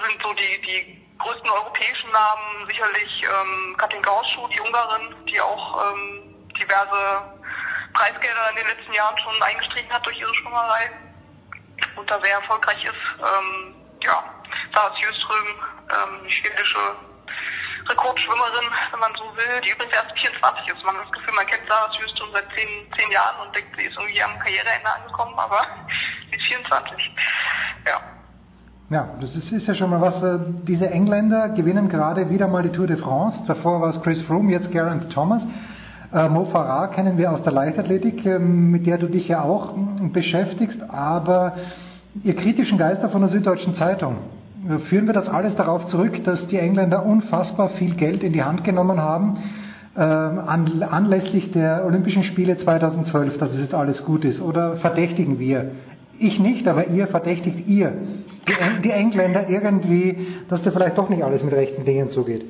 sind 0.04 0.22
so 0.22 0.34
die, 0.34 0.62
die 0.62 1.08
größten 1.20 1.50
europäischen 1.50 2.12
Namen 2.12 2.68
sicherlich 2.68 3.24
ähm, 3.24 3.76
Katinka 3.78 4.10
Hosschuh, 4.10 4.48
die 4.48 4.60
Ungarin, 4.60 5.16
die 5.26 5.40
auch 5.42 5.92
ähm, 5.92 6.50
diverse 6.60 7.40
Preisgelder 7.94 8.50
in 8.52 8.56
den 8.58 8.68
letzten 8.68 8.94
Jahren 8.94 9.18
schon 9.18 9.42
eingestrichen 9.42 9.92
hat 9.92 10.06
durch 10.06 10.20
ihre 10.20 10.34
Schwimmerei 10.36 10.92
und 11.96 12.10
da 12.10 12.20
sehr 12.22 12.36
erfolgreich 12.36 12.84
ist. 12.84 13.04
Ähm, 13.20 13.76
ja, 14.02 14.24
Sarah 14.74 14.96
Sjöström, 14.96 15.48
ähm, 15.90 16.24
die 16.26 16.32
schwedische 16.32 16.96
Rekordschwimmerin, 17.90 18.72
wenn 18.92 19.00
man 19.00 19.16
so 19.16 19.36
will, 19.36 19.62
die 19.62 19.72
übrigens 19.72 19.96
erst 19.96 20.18
24 20.20 20.68
ist. 20.68 20.84
Man 20.84 20.96
hat 20.96 21.06
das 21.06 21.12
Gefühl, 21.12 21.34
man 21.34 21.48
kennt 21.48 21.68
Sarah 21.68 21.92
Sjöström 21.94 22.30
seit 22.34 22.50
10, 22.54 22.94
10 22.98 23.12
Jahren 23.12 23.48
und 23.48 23.56
denkt, 23.56 23.76
sie 23.76 23.86
ist 23.86 23.98
irgendwie 23.98 24.24
am 24.24 24.40
Karriereende 24.40 24.94
angekommen, 24.94 25.38
aber 25.40 25.66
sie 26.30 26.38
ist 26.38 26.46
24. 26.48 27.12
Ja. 27.88 28.19
Ja, 28.92 29.10
das 29.22 29.36
ist, 29.36 29.52
ist 29.52 29.68
ja 29.68 29.76
schon 29.76 29.92
mal 29.92 30.02
was. 30.02 30.24
äh, 30.24 30.40
Diese 30.68 30.90
Engländer 30.90 31.50
gewinnen 31.50 31.90
gerade 31.90 32.32
wieder 32.32 32.48
mal 32.48 32.64
die 32.64 32.70
Tour 32.70 32.88
de 32.88 32.98
France. 32.98 33.44
Davor 33.46 33.82
war 33.82 33.90
es 33.90 34.02
Chris 34.02 34.24
Froome, 34.24 34.52
jetzt 34.52 34.72
Geraint 34.72 35.12
Thomas. 35.12 35.46
Äh, 36.12 36.28
Mo 36.28 36.46
Farah 36.46 36.88
kennen 36.88 37.20
wir 37.20 37.32
aus 37.32 37.44
der 37.44 37.52
Leichtathletik, 37.52 38.26
ähm, 38.26 38.72
mit 38.72 38.88
der 38.88 38.98
du 38.98 39.06
dich 39.08 39.28
ja 39.28 39.44
auch 39.44 39.78
mm, 39.78 40.12
beschäftigst. 40.12 40.82
Aber 40.90 41.54
ihr 42.24 42.36
kritischen 42.36 42.80
Geister 42.80 43.10
von 43.10 43.22
der 43.22 43.30
Süddeutschen 43.30 43.76
Zeitung, 43.76 44.16
äh, 44.68 44.80
führen 44.80 45.06
wir 45.06 45.14
das 45.14 45.30
alles 45.30 45.56
darauf 45.56 45.86
zurück, 45.86 46.24
dass 46.24 46.48
die 46.48 46.58
Engländer 46.58 47.06
unfassbar 47.06 47.70
viel 47.70 47.94
Geld 47.94 48.24
in 48.24 48.34
die 48.34 48.44
Hand 48.44 48.64
genommen 48.64 49.00
haben, 49.00 49.38
ähm, 49.96 50.40
an, 50.48 50.82
anlässlich 50.82 51.52
der 51.52 51.86
Olympischen 51.86 52.24
Spiele 52.24 52.58
2012, 52.58 53.38
dass 53.38 53.54
es 53.54 53.62
jetzt 53.62 53.76
alles 53.76 54.04
gut 54.04 54.26
ist? 54.26 54.42
Oder 54.42 54.78
verdächtigen 54.78 55.38
wir? 55.38 55.74
Ich 56.20 56.38
nicht, 56.38 56.68
aber 56.68 56.88
ihr 56.88 57.08
verdächtigt 57.08 57.68
ihr 57.68 57.94
die, 58.48 58.54
Eng 58.54 58.82
die 58.82 58.92
Engländer 58.92 59.48
irgendwie, 59.48 60.44
dass 60.50 60.62
da 60.64 60.72
vielleicht 60.72 60.98
doch 60.98 61.08
nicht 61.08 61.24
alles 61.24 61.44
mit 61.44 61.54
rechten 61.54 61.86
Dingen 61.86 62.10
zugeht. 62.10 62.44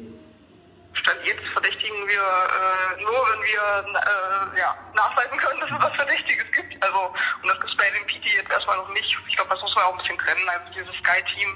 Stand 0.94 1.20
jetzt 1.24 1.46
verdächtigen 1.54 2.08
wir 2.08 2.18
äh, 2.18 3.04
nur, 3.04 3.14
wenn 3.14 3.42
wir 3.46 3.64
äh, 3.94 4.60
ja, 4.60 4.74
nachweisen 4.96 5.38
können, 5.38 5.60
dass 5.62 5.70
es 5.70 5.84
was 5.84 5.96
Verdächtiges 5.96 6.46
gibt. 6.52 6.82
Also, 6.82 7.14
und 7.44 7.48
das 7.48 7.58
es 7.62 7.78
bei 7.78 7.86
dem 7.94 8.08
PT 8.08 8.26
jetzt 8.36 8.50
erstmal 8.50 8.78
noch 8.78 8.90
nicht. 8.90 9.06
Ich 9.28 9.36
glaube, 9.36 9.52
das 9.52 9.62
muss 9.62 9.76
man 9.76 9.86
auch 9.86 9.94
ein 9.94 10.02
bisschen 10.02 10.18
trennen. 10.18 10.50
Also 10.50 10.66
dieses 10.74 10.96
Sky-Team, 11.06 11.50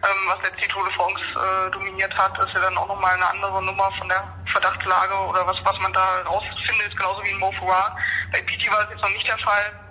ähm, 0.00 0.20
was 0.32 0.40
jetzt 0.42 0.64
die 0.64 0.68
Tour 0.72 0.84
de 0.84 0.94
France 0.94 1.20
äh, 1.36 1.70
dominiert 1.72 2.16
hat, 2.16 2.38
ist 2.40 2.54
ja 2.54 2.60
dann 2.60 2.78
auch 2.78 2.88
nochmal 2.88 3.14
eine 3.14 3.28
andere 3.28 3.62
Nummer 3.62 3.92
von 3.98 4.08
der 4.08 4.24
Verdachtslage 4.52 5.14
oder 5.28 5.46
was, 5.46 5.58
was 5.64 5.78
man 5.80 5.92
da 5.92 6.22
rausfindet, 6.24 6.96
genauso 6.96 7.22
wie 7.22 7.30
in 7.30 7.38
Mo 7.38 7.52
Farah. 7.60 7.96
Bei 8.32 8.40
PT 8.40 8.64
war 8.72 8.80
das 8.84 8.96
jetzt 8.96 9.02
noch 9.02 9.12
nicht 9.12 9.28
der 9.28 9.38
Fall. 9.44 9.89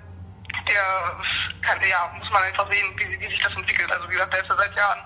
Der 0.70 1.18
kann, 1.66 1.82
ja, 1.82 2.10
muss 2.18 2.30
man 2.30 2.44
einfach 2.44 2.70
sehen, 2.72 2.94
wie, 2.98 3.20
wie 3.20 3.28
sich 3.28 3.42
das 3.42 3.54
entwickelt. 3.56 3.92
Also 3.92 4.08
wie 4.08 4.14
gesagt, 4.14 4.34
der 4.34 4.42
ist 4.42 4.50
ja 4.50 4.56
seit 4.56 4.76
Jahren 4.76 5.02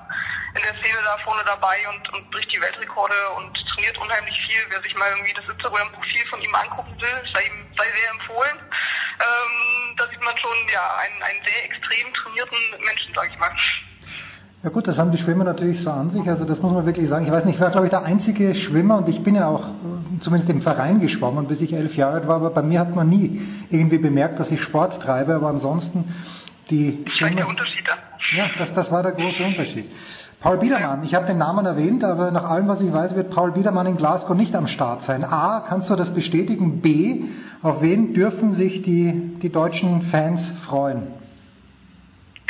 in 0.55 0.61
der 0.61 0.75
Szene 0.83 0.99
da 1.03 1.17
vorne 1.23 1.41
dabei 1.45 1.77
und, 1.89 2.03
und 2.13 2.29
bricht 2.29 2.51
die 2.53 2.61
Weltrekorde 2.61 3.15
und 3.37 3.55
trainiert 3.73 3.97
unheimlich 3.97 4.35
viel. 4.45 4.61
Wer 4.69 4.81
sich 4.81 4.93
mal 4.95 5.09
irgendwie 5.09 5.33
das 5.33 5.47
Instagram-Profil 5.49 6.25
von 6.29 6.41
ihm 6.41 6.53
angucken 6.53 6.93
will, 6.99 7.17
sei 7.33 7.47
ihm 7.47 7.63
sei 7.77 7.87
sehr 7.89 8.11
empfohlen. 8.11 8.57
Ähm, 8.59 9.95
da 9.97 10.07
sieht 10.09 10.21
man 10.21 10.37
schon 10.37 10.57
ja 10.71 10.83
einen, 10.99 11.21
einen 11.23 11.41
sehr 11.45 11.65
extrem 11.65 12.13
trainierten 12.13 12.59
Menschen, 12.85 13.13
sag 13.15 13.29
ich 13.31 13.39
mal. 13.39 13.51
Ja 14.63 14.69
gut, 14.69 14.87
das 14.87 14.97
haben 14.97 15.11
die 15.11 15.17
Schwimmer 15.17 15.43
natürlich 15.43 15.83
so 15.83 15.91
an 15.91 16.09
sich, 16.11 16.27
also 16.27 16.45
das 16.45 16.61
muss 16.61 16.71
man 16.71 16.85
wirklich 16.85 17.09
sagen. 17.09 17.25
Ich 17.25 17.31
weiß 17.31 17.45
nicht, 17.45 17.55
ich 17.55 17.61
war 17.61 17.71
glaube 17.71 17.87
ich 17.87 17.91
der 17.91 18.03
einzige 18.03 18.55
Schwimmer 18.55 18.97
und 18.97 19.09
ich 19.09 19.23
bin 19.23 19.35
ja 19.35 19.47
auch 19.47 19.65
zumindest 20.19 20.49
im 20.49 20.61
Verein 20.61 20.99
geschwommen, 20.99 21.47
bis 21.47 21.61
ich 21.61 21.73
elf 21.73 21.95
Jahre 21.95 22.15
alt 22.15 22.27
war, 22.27 22.37
aber 22.37 22.49
bei 22.49 22.61
mir 22.61 22.79
hat 22.79 22.95
man 22.95 23.09
nie 23.09 23.41
irgendwie 23.69 23.97
bemerkt, 23.97 24.39
dass 24.39 24.51
ich 24.51 24.61
Sport 24.61 25.01
treibe, 25.01 25.35
aber 25.35 25.49
ansonsten 25.49 26.13
die 26.69 27.03
Schwimmer... 27.07 27.35
Der 27.37 27.47
Unterschied 27.47 27.87
dann. 27.87 27.99
Ja, 28.35 28.49
das, 28.57 28.73
das 28.73 28.91
war 28.91 29.03
der 29.03 29.11
große 29.13 29.43
Unterschied. 29.43 29.91
Paul 30.39 30.57
Biedermann, 30.57 31.03
ich 31.03 31.15
habe 31.15 31.25
den 31.25 31.37
Namen 31.37 31.65
erwähnt, 31.65 32.03
aber 32.03 32.29
nach 32.31 32.43
allem, 32.43 32.67
was 32.67 32.81
ich 32.81 32.91
weiß, 32.91 33.15
wird 33.15 33.31
Paul 33.31 33.53
Biedermann 33.53 33.87
in 33.87 33.95
Glasgow 33.95 34.35
nicht 34.35 34.53
am 34.55 34.67
Start 34.67 35.03
sein. 35.03 35.23
A, 35.23 35.61
kannst 35.61 35.89
du 35.89 35.95
das 35.95 36.13
bestätigen? 36.13 36.81
B, 36.81 37.23
auf 37.61 37.81
wen 37.81 38.13
dürfen 38.13 38.51
sich 38.51 38.81
die, 38.81 39.37
die 39.41 39.49
deutschen 39.49 40.01
Fans 40.03 40.45
freuen? 40.65 41.07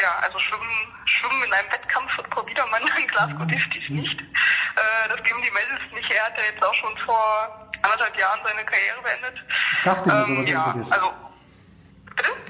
Ja, 0.02 0.10
also 0.24 0.40
schwimmen, 0.40 0.93
schwimmen 1.24 1.44
in 1.44 1.54
einem 1.54 1.72
Wettkampf 1.72 2.18
wird 2.18 2.30
Paul 2.30 2.44
Biedermann 2.44 2.82
in 2.98 3.08
Glasgow 3.08 3.48
definitiv 3.48 3.90
nicht. 3.90 4.20
Äh, 4.20 5.10
das 5.10 5.24
geben 5.24 5.42
die 5.42 5.52
Mädels 5.52 5.82
nicht 5.94 6.10
her, 6.12 6.26
hat 6.26 6.38
er 6.38 6.46
jetzt 6.46 6.64
auch 6.64 6.74
schon 6.76 6.98
vor 7.06 7.70
anderthalb 7.82 8.18
Jahren 8.18 8.40
seine 8.44 8.64
Karriere 8.66 9.02
beendet. 9.02 9.40
Ich 9.78 9.84
dachte 9.84 10.08
mir 10.10 10.14
Ähm, 10.16 10.36
sowas 10.36 10.50
ja, 10.50 10.68
ähnliches. 10.72 10.92
also 10.92 11.14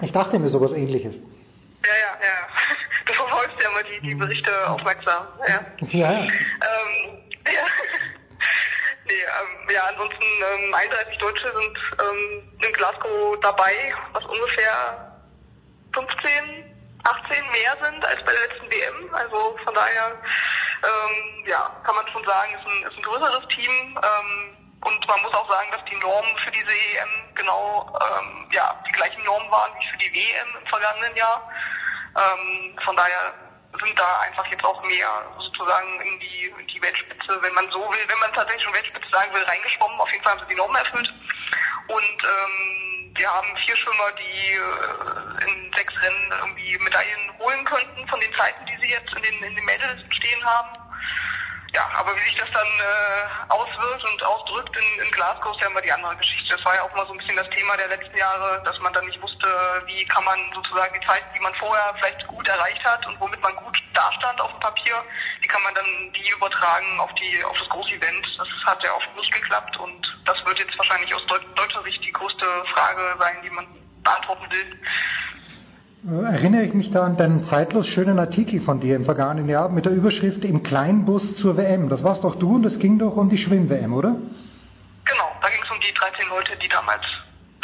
Ich 0.01 0.11
dachte 0.11 0.39
mir 0.39 0.49
sowas 0.49 0.71
ähnliches. 0.73 1.15
Ja, 1.85 1.89
ja, 1.95 2.25
ja. 2.25 2.47
Du 3.05 3.13
verfolgst 3.15 3.57
ja 3.61 3.69
immer 3.69 3.83
die, 3.83 3.99
die 3.99 4.15
Berichte 4.15 4.69
aufmerksam. 4.69 5.27
Ja. 5.45 5.59
Ja, 5.91 6.11
ja. 6.13 6.19
Ähm, 6.21 6.29
ja. 7.45 7.65
Nee, 9.05 9.11
ähm, 9.11 9.69
ja, 9.69 9.81
ansonsten 9.89 10.23
ähm, 10.23 10.73
31 10.73 11.17
Deutsche 11.17 11.51
sind 11.51 11.77
ähm, 11.99 12.53
in 12.65 12.71
Glasgow 12.73 13.37
dabei, 13.41 13.93
was 14.13 14.23
ungefähr 14.23 15.11
15, 15.93 16.72
18 17.03 17.51
mehr 17.51 17.77
sind 17.81 18.05
als 18.05 18.23
bei 18.23 18.31
der 18.31 18.47
letzten 18.47 18.71
WM. 18.71 19.13
Also 19.13 19.57
von 19.63 19.73
daher, 19.73 20.11
ähm, 20.83 21.45
ja, 21.45 21.69
kann 21.83 21.95
man 21.95 22.07
schon 22.09 22.23
sagen, 22.25 22.53
ist 22.53 22.65
ein, 22.65 22.83
ist 22.83 22.97
ein 22.97 23.03
größeres 23.03 23.47
Team. 23.49 23.99
Ähm, 24.01 24.57
und 24.83 25.07
man 25.07 25.21
muss 25.21 25.33
auch 25.33 25.49
sagen, 25.49 25.71
dass 25.71 25.83
die 25.85 25.95
Normen 25.95 26.37
für 26.43 26.51
diese 26.51 26.71
EM 26.71 27.35
genau 27.35 27.87
ähm, 28.01 28.47
ja, 28.51 28.75
die 28.87 28.91
gleichen 28.91 29.23
Normen 29.23 29.49
waren 29.49 29.71
wie 29.79 29.91
für 29.91 29.97
die 29.97 30.13
WM 30.13 30.47
im 30.59 30.67
vergangenen 30.67 31.15
Jahr. 31.15 31.49
Ähm, 32.15 32.77
von 32.83 32.95
daher 32.95 33.33
sind 33.79 33.97
da 33.97 34.19
einfach 34.21 34.45
jetzt 34.47 34.63
auch 34.63 34.81
mehr 34.83 35.09
sozusagen 35.39 36.01
in 36.01 36.19
die, 36.19 36.53
in 36.59 36.67
die 36.67 36.81
Weltspitze, 36.81 37.41
wenn 37.41 37.53
man 37.53 37.69
so 37.71 37.79
will, 37.79 38.07
wenn 38.07 38.19
man 38.19 38.33
tatsächlich 38.33 38.63
schon 38.63 38.73
Weltspitze 38.73 39.09
sagen 39.09 39.33
will, 39.33 39.43
reingeschwommen. 39.43 39.99
Auf 39.99 40.11
jeden 40.11 40.23
Fall 40.23 40.33
haben 40.33 40.41
sie 40.41 40.53
die 40.53 40.55
Normen 40.55 40.75
erfüllt. 40.75 41.09
Und 41.87 42.17
ähm, 42.23 43.02
wir 43.15 43.29
haben 43.29 43.47
vier 43.65 43.77
Schwimmer, 43.77 44.11
die 44.17 44.53
äh, 44.53 45.45
in 45.45 45.71
sechs 45.75 45.93
Rennen 46.01 46.33
irgendwie 46.39 46.77
Medaillen 46.79 47.37
holen 47.39 47.65
könnten 47.65 48.07
von 48.07 48.19
den 48.19 48.33
Zeiten, 48.33 48.65
die 48.65 48.77
sie 48.81 48.91
jetzt 48.91 49.13
in 49.15 49.23
den, 49.23 49.43
in 49.43 49.55
den 49.55 49.65
Medals 49.65 50.01
stehen 50.11 50.43
haben. 50.43 50.82
Ja, 51.73 51.89
aber 51.97 52.15
wie 52.15 52.21
sich 52.21 52.37
das 52.37 52.51
dann 52.53 52.67
äh, 52.67 53.51
auswirkt 53.51 54.03
und 54.03 54.23
ausdrückt 54.23 54.77
in, 54.77 55.05
in 55.05 55.11
Glasgow 55.11 55.55
ist 55.55 55.61
ja 55.61 55.67
immer 55.67 55.81
die 55.81 55.91
andere 55.91 56.15
Geschichte. 56.17 56.55
Das 56.55 56.63
war 56.65 56.75
ja 56.75 56.83
auch 56.83 56.95
mal 56.95 57.05
so 57.07 57.13
ein 57.13 57.17
bisschen 57.17 57.35
das 57.35 57.49
Thema 57.49 57.75
der 57.77 57.87
letzten 57.87 58.15
Jahre, 58.15 58.61
dass 58.63 58.77
man 58.77 58.93
dann 58.93 59.05
nicht 59.07 59.19
wusste, 59.19 59.47
wie 59.87 60.05
kann 60.05 60.23
man 60.23 60.37
sozusagen 60.53 60.93
die 60.93 61.07
Zeiten, 61.07 61.25
die 61.33 61.39
man 61.39 61.53
vorher 61.55 61.95
vielleicht 61.97 62.27
gut 62.27 62.47
erreicht 62.47 62.83
hat 62.85 63.03
und 63.07 63.19
womit 63.19 63.41
man 63.41 63.55
gut 63.55 63.75
dastand 63.91 64.39
auf 64.39 64.51
dem 64.51 64.59
Papier, 64.59 65.03
wie 65.41 65.47
kann 65.47 65.63
man 65.63 65.73
dann 65.73 66.13
die 66.13 66.29
übertragen 66.29 66.99
auf 66.99 67.09
die 67.15 67.43
auf 67.43 67.57
das 67.57 67.69
große 67.69 67.95
Event. 67.95 68.27
Das 68.37 68.47
hat 68.65 68.83
ja 68.83 68.93
oft 68.93 69.09
nicht 69.15 69.33
geklappt 69.33 69.75
und 69.77 70.05
das 70.25 70.37
wird 70.45 70.59
jetzt 70.59 70.77
wahrscheinlich 70.77 71.13
aus 71.15 71.25
deut 71.25 71.41
deutscher 71.57 71.81
Sicht 71.81 72.05
die 72.05 72.13
größte 72.13 72.65
Frage 72.71 73.15
sein, 73.17 73.41
die 73.43 73.49
man 73.49 73.65
beantworten 74.03 74.45
will. 74.51 74.79
Erinnere 76.05 76.63
ich 76.63 76.73
mich 76.73 76.91
da 76.91 77.03
an 77.05 77.15
deinen 77.15 77.45
zeitlos 77.45 77.87
schönen 77.87 78.19
Artikel 78.19 78.59
von 78.59 78.81
dir 78.81 78.97
im 78.97 79.05
vergangenen 79.05 79.47
Jahr 79.47 79.69
mit 79.69 79.85
der 79.85 79.93
Überschrift 79.93 80.43
Im 80.43 80.61
Kleinbus 80.61 81.37
zur 81.37 81.55
WM. 81.55 81.87
Das 81.87 82.03
warst 82.03 82.25
doch 82.25 82.35
du 82.35 82.55
und 82.55 82.65
es 82.65 82.77
ging 82.77 82.99
doch 82.99 83.15
um 83.15 83.29
die 83.29 83.37
Schwimm-WM, 83.37 83.93
oder? 83.93 84.09
Genau, 84.09 85.31
da 85.41 85.47
ging 85.47 85.61
es 85.63 85.71
um 85.71 85.77
die 85.79 85.93
13 85.93 86.27
Leute, 86.29 86.51
die 86.61 86.67
damals 86.67 87.03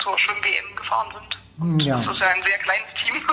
zur 0.01 0.17
Schwimm-WM 0.19 0.75
gefahren 0.77 1.07
sind. 1.13 1.63
Hm, 1.67 1.79
Ja. 1.81 2.01
Das 2.01 2.13
ist 2.15 2.21
ja 2.21 2.27
ein 2.27 2.41
sehr 2.45 2.59
kleines 2.59 2.87
Team. 3.05 3.23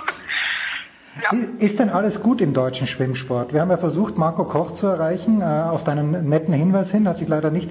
Ist 1.61 1.78
denn 1.78 1.89
alles 1.89 2.20
gut 2.23 2.43
im 2.43 2.53
deutschen 2.53 2.87
Schwimmsport? 2.87 3.55
Wir 3.55 3.62
haben 3.62 3.70
ja 3.70 3.78
versucht, 3.78 4.19
Marco 4.19 4.45
Koch 4.45 4.73
zu 4.73 4.87
erreichen, 4.87 5.41
äh, 5.41 5.45
auf 5.45 5.83
deinen 5.83 6.28
netten 6.28 6.53
Hinweis 6.53 6.91
hin, 6.91 7.09
hat 7.09 7.16
sich 7.16 7.27
leider 7.27 7.51
nicht 7.51 7.70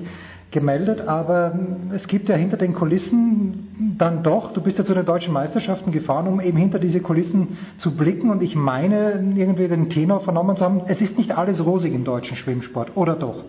gemeldet, 0.52 1.02
aber 1.08 1.54
es 1.94 2.08
gibt 2.08 2.30
ja 2.30 2.36
hinter 2.36 2.58
den 2.58 2.74
Kulissen 2.74 3.96
dann 3.98 4.24
doch, 4.24 4.54
du 4.54 4.62
bist 4.62 4.78
ja 4.78 4.86
zu 4.86 4.94
den 4.94 5.06
deutschen 5.06 5.34
Meisterschaften 5.34 5.92
gefahren, 5.92 6.28
um 6.28 6.40
eben 6.40 6.58
hinter 6.58 6.80
diese 6.80 7.02
Kulissen 7.02 7.58
zu 7.78 7.96
blicken 7.96 8.30
und 8.30 8.42
ich 8.42 8.56
meine, 8.56 9.24
irgendwie 9.36 9.68
den 9.68 9.90
Tenor 9.90 10.22
vernommen 10.22 10.56
zu 10.56 10.64
haben, 10.64 10.84
es 10.88 11.02
ist 11.02 11.18
nicht 11.18 11.32
alles 11.32 11.64
rosig 11.64 11.94
im 11.94 12.06
deutschen 12.06 12.38
Schwimmsport, 12.38 12.96
oder 12.96 13.16
doch? 13.16 13.44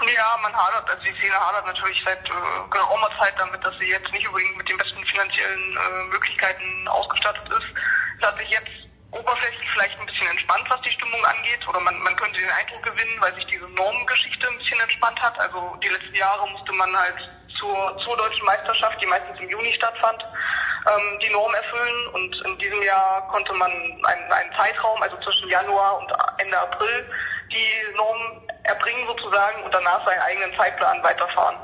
Ja, 0.00 0.38
man 0.42 0.52
hadert, 0.52 0.88
also 0.88 1.02
die 1.04 1.14
Szene 1.20 1.34
hadert 1.34 1.66
natürlich 1.66 2.02
seit 2.04 2.24
äh, 2.24 2.70
geraumer 2.70 3.10
Zeit 3.18 3.34
damit, 3.36 3.62
dass 3.64 3.74
sie 3.78 3.86
jetzt 3.86 4.10
nicht 4.12 4.26
unbedingt 4.26 4.56
mit 4.56 4.68
den 4.68 4.78
besten 4.78 5.04
finanziellen 5.04 5.76
äh, 5.76 6.10
Möglichkeiten 6.10 6.88
ausgestattet 6.88 7.48
ist. 7.48 7.68
Es 8.18 8.26
hat 8.26 8.38
sich 8.38 8.48
jetzt 8.48 8.89
oberflächlich 9.12 9.68
vielleicht 9.74 9.98
ein 9.98 10.06
bisschen 10.06 10.28
entspannt, 10.28 10.64
was 10.68 10.80
die 10.82 10.92
Stimmung 10.92 11.24
angeht, 11.24 11.66
oder 11.68 11.80
man, 11.80 11.98
man 12.00 12.16
könnte 12.16 12.40
den 12.40 12.50
Eindruck 12.50 12.82
gewinnen, 12.82 13.20
weil 13.20 13.34
sich 13.34 13.46
diese 13.46 13.68
Normengeschichte 13.68 14.48
ein 14.48 14.58
bisschen 14.58 14.80
entspannt 14.80 15.20
hat. 15.20 15.38
Also 15.38 15.76
die 15.82 15.88
letzten 15.88 16.14
Jahre 16.14 16.48
musste 16.48 16.72
man 16.72 16.96
halt 16.96 17.18
zur, 17.58 17.96
zur 18.04 18.16
deutschen 18.16 18.46
Meisterschaft, 18.46 19.00
die 19.02 19.06
meistens 19.06 19.38
im 19.40 19.50
Juni 19.50 19.72
stattfand, 19.74 20.22
ähm, 20.86 21.18
die 21.20 21.30
Norm 21.30 21.54
erfüllen 21.54 22.06
und 22.14 22.34
in 22.46 22.58
diesem 22.58 22.82
Jahr 22.82 23.28
konnte 23.28 23.52
man 23.52 23.70
einen, 23.70 24.32
einen 24.32 24.52
Zeitraum, 24.56 25.02
also 25.02 25.16
zwischen 25.18 25.48
Januar 25.48 25.98
und 25.98 26.12
Ende 26.38 26.58
April, 26.58 27.10
die 27.52 27.96
Norm 27.96 28.42
erbringen 28.62 29.06
sozusagen 29.06 29.62
und 29.64 29.74
danach 29.74 30.06
seinen 30.06 30.20
eigenen 30.20 30.56
Zeitplan 30.56 31.02
weiterfahren. 31.02 31.56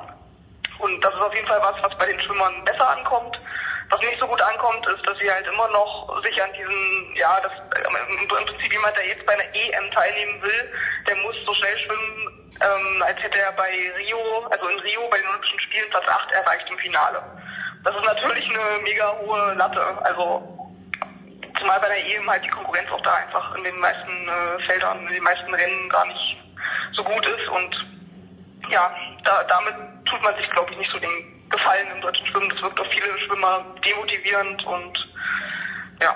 Und 0.78 1.02
das 1.02 1.14
ist 1.14 1.20
auf 1.20 1.34
jeden 1.34 1.46
Fall 1.46 1.60
was, 1.62 1.82
was 1.82 1.96
bei 1.96 2.06
den 2.06 2.20
Schwimmern 2.20 2.64
besser 2.64 2.88
ankommt. 2.90 3.38
Was 3.88 4.00
nicht 4.00 4.18
so 4.18 4.26
gut 4.26 4.42
ankommt, 4.42 4.86
ist, 4.88 5.06
dass 5.06 5.16
sie 5.18 5.30
halt 5.30 5.46
immer 5.46 5.68
noch 5.68 6.22
sich 6.24 6.42
an 6.42 6.52
diesen, 6.52 7.14
ja, 7.14 7.40
das 7.40 7.52
im 7.86 8.28
Prinzip 8.28 8.72
jemand, 8.72 8.96
der 8.96 9.06
jetzt 9.06 9.24
bei 9.26 9.34
einer 9.34 9.54
EM 9.54 9.90
teilnehmen 9.92 10.42
will, 10.42 10.72
der 11.06 11.16
muss 11.16 11.36
so 11.44 11.54
schnell 11.54 11.78
schwimmen, 11.78 12.50
ähm, 12.60 13.02
als 13.02 13.22
hätte 13.22 13.38
er 13.38 13.52
bei 13.52 13.70
Rio, 13.96 14.46
also 14.50 14.68
in 14.68 14.78
Rio 14.80 15.08
bei 15.08 15.18
den 15.18 15.28
Olympischen 15.28 15.60
Spielen 15.60 15.90
Platz 15.90 16.08
8 16.08 16.32
erreicht 16.32 16.66
im 16.70 16.78
Finale. 16.78 17.22
Das 17.84 17.94
ist 17.94 18.04
natürlich 18.04 18.44
eine 18.48 18.82
mega 18.82 19.12
hohe 19.20 19.54
Latte. 19.54 19.80
Also 20.02 20.42
zumal 21.58 21.78
bei 21.80 21.88
der 21.88 22.06
EM 22.06 22.28
halt 22.28 22.44
die 22.44 22.50
Konkurrenz 22.50 22.90
auch 22.90 23.02
da 23.02 23.14
einfach 23.14 23.54
in 23.54 23.64
den 23.64 23.78
meisten 23.78 24.28
äh, 24.28 24.66
Feldern, 24.66 25.06
in 25.06 25.14
den 25.14 25.22
meisten 25.22 25.54
Rennen 25.54 25.88
gar 25.88 26.06
nicht 26.06 26.36
so 26.92 27.04
gut 27.04 27.24
ist 27.24 27.48
und 27.48 27.86
ja, 28.68 28.90
da, 29.24 29.44
damit 29.44 29.74
tut 30.06 30.22
man 30.22 30.34
sich, 30.36 30.48
glaube 30.50 30.72
ich, 30.72 30.78
nicht 30.78 30.90
so 30.90 30.98
den 30.98 31.35
Gefallen 31.50 31.86
im 31.94 32.00
deutschen 32.00 32.26
Schwimmen. 32.26 32.48
Das 32.50 32.62
wirkt 32.62 32.80
auf 32.80 32.86
viele 32.88 33.18
Schwimmer 33.26 33.64
demotivierend 33.84 34.64
und 34.66 34.98
ja, 36.00 36.14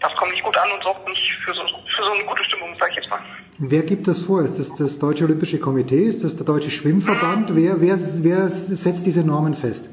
das 0.00 0.14
kommt 0.16 0.32
nicht 0.32 0.42
gut 0.42 0.56
an 0.56 0.70
und 0.72 0.82
sorgt 0.82 1.06
nicht 1.08 1.32
für 1.44 1.54
so, 1.54 1.62
für 1.96 2.02
so 2.04 2.12
eine 2.12 2.24
gute 2.24 2.44
Stimmung, 2.44 2.74
sag 2.78 2.90
ich 2.90 2.96
jetzt 2.96 3.10
mal. 3.10 3.20
Wer 3.58 3.82
gibt 3.82 4.08
das 4.08 4.18
vor? 4.20 4.42
Ist 4.42 4.58
das 4.58 4.74
das 4.76 4.98
Deutsche 4.98 5.24
Olympische 5.24 5.60
Komitee? 5.60 6.04
Ist 6.04 6.24
das 6.24 6.34
der 6.36 6.46
Deutsche 6.46 6.70
Schwimmverband? 6.70 7.54
Wer, 7.54 7.80
wer, 7.80 7.98
wer 8.24 8.48
setzt 8.48 9.04
diese 9.04 9.20
Normen 9.22 9.54
fest? 9.54 9.84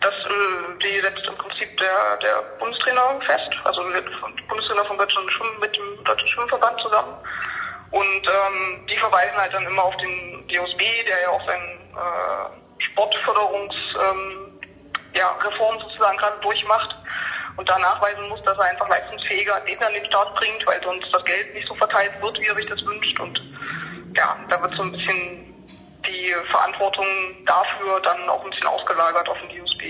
Das, 0.00 0.14
äh, 0.14 0.78
die 0.80 1.00
setzt 1.02 1.20
im 1.28 1.36
Prinzip 1.36 1.76
der, 1.76 2.16
der 2.22 2.56
Bundestrainer 2.58 3.20
fest, 3.26 3.50
also 3.64 3.82
der 3.90 4.02
Bundestrainer 4.48 4.84
vom 4.86 4.96
Deutschen 4.96 5.28
Schwimmen 5.28 5.60
mit 5.60 5.76
dem 5.76 6.04
Deutschen 6.04 6.28
Schwimmverband 6.28 6.80
zusammen. 6.80 7.12
Und 7.90 8.24
ähm, 8.24 8.86
die 8.88 8.96
verweisen 8.96 9.36
halt 9.36 9.52
dann 9.52 9.66
immer 9.66 9.84
auf 9.84 9.96
den 9.98 10.48
DOSB, 10.48 10.80
der 11.06 11.20
ja 11.20 11.28
auch 11.28 11.46
seinen 11.46 11.92
äh, 11.92 12.61
Sportförderungs 12.90 13.74
ähm, 13.96 14.60
ja, 15.14 15.36
sozusagen 15.80 16.16
gerade 16.18 16.40
durchmacht 16.40 16.96
und 17.56 17.68
da 17.68 17.78
nachweisen 17.78 18.28
muss, 18.28 18.42
dass 18.44 18.56
er 18.58 18.64
einfach 18.64 18.88
leistungsfähige 18.88 19.54
Athleten 19.54 19.84
an 19.84 19.92
den 19.92 20.06
Start 20.06 20.34
bringt, 20.36 20.66
weil 20.66 20.82
sonst 20.82 21.06
das 21.12 21.24
Geld 21.24 21.54
nicht 21.54 21.68
so 21.68 21.74
verteilt 21.74 22.12
wird, 22.20 22.38
wie 22.40 22.46
er 22.46 22.54
sich 22.54 22.66
das 22.66 22.82
wünscht. 22.84 23.20
Und 23.20 23.38
ja, 24.16 24.36
da 24.48 24.62
wird 24.62 24.74
so 24.74 24.82
ein 24.82 24.92
bisschen 24.92 25.52
die 26.06 26.12
die 26.22 26.50
Verantwortung 26.50 27.06
dafür 27.46 28.00
dann 28.02 28.28
auch 28.28 28.44
ein 28.44 28.50
bisschen 28.50 28.66
ausgelagert 28.66 29.28
auf 29.28 29.36
den 29.40 29.58
DUSB. 29.58 29.82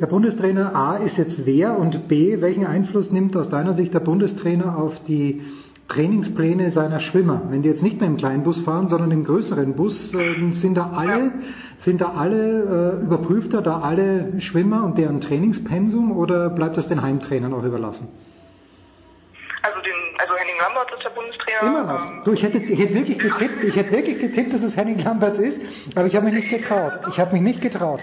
Der 0.00 0.06
Bundestrainer 0.06 0.74
A 0.74 0.96
ist 0.96 1.16
jetzt 1.16 1.46
wer 1.46 1.78
und 1.78 2.08
B, 2.08 2.40
welchen 2.40 2.66
Einfluss 2.66 3.10
nimmt 3.10 3.36
aus 3.36 3.48
deiner 3.48 3.72
Sicht 3.72 3.94
der 3.94 4.00
Bundestrainer 4.00 4.76
auf 4.76 5.02
die 5.04 5.42
Trainingspläne 5.88 6.72
seiner 6.72 7.00
Schwimmer? 7.00 7.42
Wenn 7.48 7.62
die 7.62 7.68
jetzt 7.68 7.82
nicht 7.82 8.00
mehr 8.00 8.08
im 8.08 8.16
kleinen 8.16 8.42
Bus 8.42 8.60
fahren, 8.60 8.88
sondern 8.88 9.10
im 9.10 9.24
größeren 9.24 9.74
Bus, 9.74 10.12
äh, 10.14 10.52
sind 10.52 10.76
da 10.76 10.90
alle, 10.94 11.32
sind 11.82 12.00
da 12.00 12.12
alle, 12.12 12.98
äh, 13.00 13.04
überprüft 13.04 13.54
er 13.54 13.62
da 13.62 13.80
alle 13.80 14.40
Schwimmer 14.40 14.84
und 14.84 14.98
deren 14.98 15.20
Trainingspensum 15.20 16.12
oder 16.12 16.50
bleibt 16.50 16.76
das 16.76 16.88
den 16.88 17.02
Heimtrainern 17.02 17.54
auch 17.54 17.62
überlassen? 17.62 18.08
Also 19.62 19.80
den, 19.80 19.94
also 20.18 20.34
Henning 20.34 20.60
Lambert 20.60 20.92
ist 20.96 21.04
der 21.04 21.10
Bundestrainer. 21.10 21.62
Immer 21.62 21.92
noch. 21.92 22.24
Du, 22.24 22.32
ich 22.32 22.42
hätte, 22.42 22.58
ich 22.58 22.78
hätte 22.78 22.94
wirklich 22.94 23.18
getippt, 23.18 23.64
ich 23.64 23.76
hätte 23.76 23.92
wirklich 23.92 24.18
getippt, 24.18 24.52
dass 24.52 24.62
es 24.62 24.76
Henning 24.76 24.98
Lambert 24.98 25.38
ist, 25.38 25.60
aber 25.94 26.06
ich 26.06 26.14
habe 26.14 26.26
mich 26.26 26.34
nicht 26.34 26.50
getraut. 26.50 26.92
Ich 27.10 27.18
habe 27.18 27.32
mich 27.32 27.42
nicht 27.42 27.60
getraut. 27.60 28.00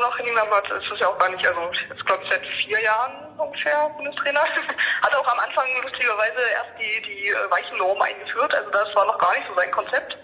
Immer 0.00 0.08
noch 0.08 0.18
Henning 0.18 0.34
Lambert, 0.34 0.66
es 0.70 0.90
ist 0.90 0.98
ja 0.98 1.08
auch 1.08 1.18
gar 1.18 1.28
nicht, 1.28 1.46
also 1.46 1.60
jetzt 1.90 2.06
glaube 2.06 2.22
ich 2.24 2.30
seit 2.30 2.40
vier 2.64 2.80
Jahren 2.80 3.36
ungefähr 3.36 3.86
Bundestrainer. 3.98 4.40
Hat 5.02 5.14
auch 5.14 5.28
am 5.28 5.38
Anfang 5.38 5.66
lustigerweise 5.82 6.40
erst 6.40 6.70
die, 6.80 7.02
die 7.02 7.28
äh, 7.28 7.50
weichen 7.50 7.76
Normen 7.76 8.00
eingeführt, 8.00 8.54
also 8.54 8.70
das 8.70 8.94
war 8.94 9.04
noch 9.04 9.18
gar 9.18 9.36
nicht 9.36 9.46
so 9.46 9.54
sein 9.54 9.70
Konzept. 9.70 10.16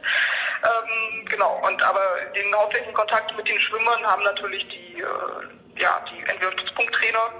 Ähm, 0.65 1.27
genau, 1.27 1.61
und 1.63 1.83
aber 1.83 2.01
den 2.35 2.55
hauptsächlichen 2.55 2.95
Kontakt 2.95 3.37
mit 3.37 3.47
den 3.47 3.61
Schwimmern 3.61 4.03
haben 4.07 4.23
natürlich 4.23 4.67
die 4.69 5.03
äh, 5.03 5.66
ja, 5.79 6.05
die 6.11 6.21
entweder 6.29 6.53
Stützpunkttrainer 6.53 7.33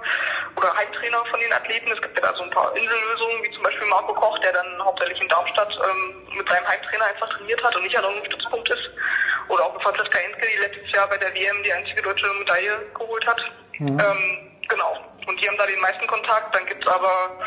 oder 0.55 0.75
Heimtrainer 0.75 1.23
von 1.25 1.39
den 1.39 1.53
Athleten. 1.53 1.91
Es 1.91 2.01
gibt 2.01 2.15
ja 2.15 2.21
da 2.21 2.33
so 2.35 2.43
ein 2.43 2.51
paar 2.51 2.75
Insellösungen, 2.75 3.43
wie 3.43 3.51
zum 3.51 3.63
Beispiel 3.63 3.87
Marco 3.87 4.13
Koch, 4.13 4.37
der 4.39 4.53
dann 4.53 4.83
hauptsächlich 4.83 5.21
in 5.21 5.29
Darmstadt 5.29 5.73
ähm, 5.83 6.27
mit 6.37 6.47
seinem 6.47 6.67
Heimtrainer 6.67 7.05
einfach 7.05 7.29
trainiert 7.29 7.63
hat 7.63 7.75
und 7.75 7.83
nicht 7.83 7.97
an 7.97 8.03
irgendeinem 8.03 8.31
Stützpunkt 8.31 8.69
ist. 8.69 8.89
Oder 9.49 9.65
auch 9.65 9.81
Franziska 9.81 10.17
Enske, 10.19 10.47
die 10.47 10.59
letztes 10.59 10.91
Jahr 10.91 11.07
bei 11.07 11.17
der 11.17 11.33
WM 11.33 11.63
die 11.63 11.73
einzige 11.73 12.01
deutsche 12.01 12.27
Medaille 12.33 12.85
geholt 12.93 13.25
hat. 13.25 13.41
Mhm. 13.79 13.99
Ähm, 13.99 14.61
genau. 14.67 14.97
Und 15.25 15.41
die 15.41 15.47
haben 15.47 15.57
da 15.57 15.65
den 15.65 15.79
meisten 15.79 16.07
Kontakt. 16.07 16.55
Dann 16.55 16.65
gibt's 16.65 16.87
aber 16.87 17.39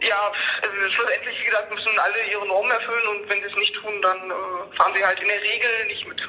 ja, 0.00 0.32
also 0.62 0.92
schlussendlich, 0.94 1.38
wie 1.40 1.44
gesagt, 1.44 1.74
müssen 1.74 1.98
alle 1.98 2.24
ihre 2.30 2.46
Normen 2.46 2.70
erfüllen 2.70 3.06
und 3.08 3.28
wenn 3.28 3.40
sie 3.40 3.48
es 3.48 3.56
nicht 3.56 3.74
tun, 3.76 4.00
dann 4.00 4.30
äh, 4.30 4.76
fahren 4.76 4.94
sie 4.94 5.04
halt 5.04 5.20
in 5.20 5.28
der 5.28 5.42
Regel 5.42 5.86
nicht 5.86 6.06
mit. 6.08 6.20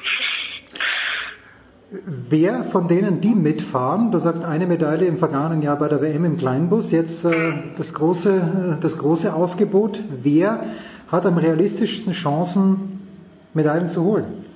Wer 2.04 2.64
von 2.72 2.88
denen, 2.88 3.20
die 3.20 3.34
mitfahren, 3.34 4.12
du 4.12 4.18
sagst 4.18 4.42
eine 4.42 4.66
Medaille 4.66 5.06
im 5.06 5.18
vergangenen 5.18 5.60
Jahr 5.60 5.76
bei 5.76 5.88
der 5.88 6.00
WM 6.00 6.24
im 6.24 6.38
Kleinbus, 6.38 6.90
jetzt 6.90 7.22
äh, 7.22 7.52
das, 7.76 7.92
große, 7.92 8.78
äh, 8.78 8.80
das 8.80 8.96
große 8.96 9.30
Aufgebot, 9.30 9.98
wer 10.08 10.64
hat 11.10 11.26
am 11.26 11.36
realistischsten 11.36 12.14
Chancen, 12.14 13.46
Medaillen 13.52 13.90
zu 13.90 14.02
holen? 14.04 14.46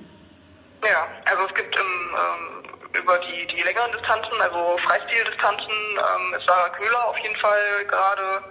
Ja, 0.81 1.05
also 1.25 1.43
es 1.47 1.53
gibt 1.53 1.75
im, 1.75 1.81
ähm, 1.85 3.01
über 3.03 3.19
die, 3.19 3.45
die 3.55 3.61
längeren 3.61 3.91
Distanzen, 3.91 4.41
also 4.41 4.77
Freistildistanzen, 4.87 5.69
ähm, 5.69 6.33
ist 6.39 6.47
Sarah 6.47 6.69
Köhler 6.69 7.05
auf 7.05 7.17
jeden 7.19 7.35
Fall 7.35 7.85
gerade 7.87 8.41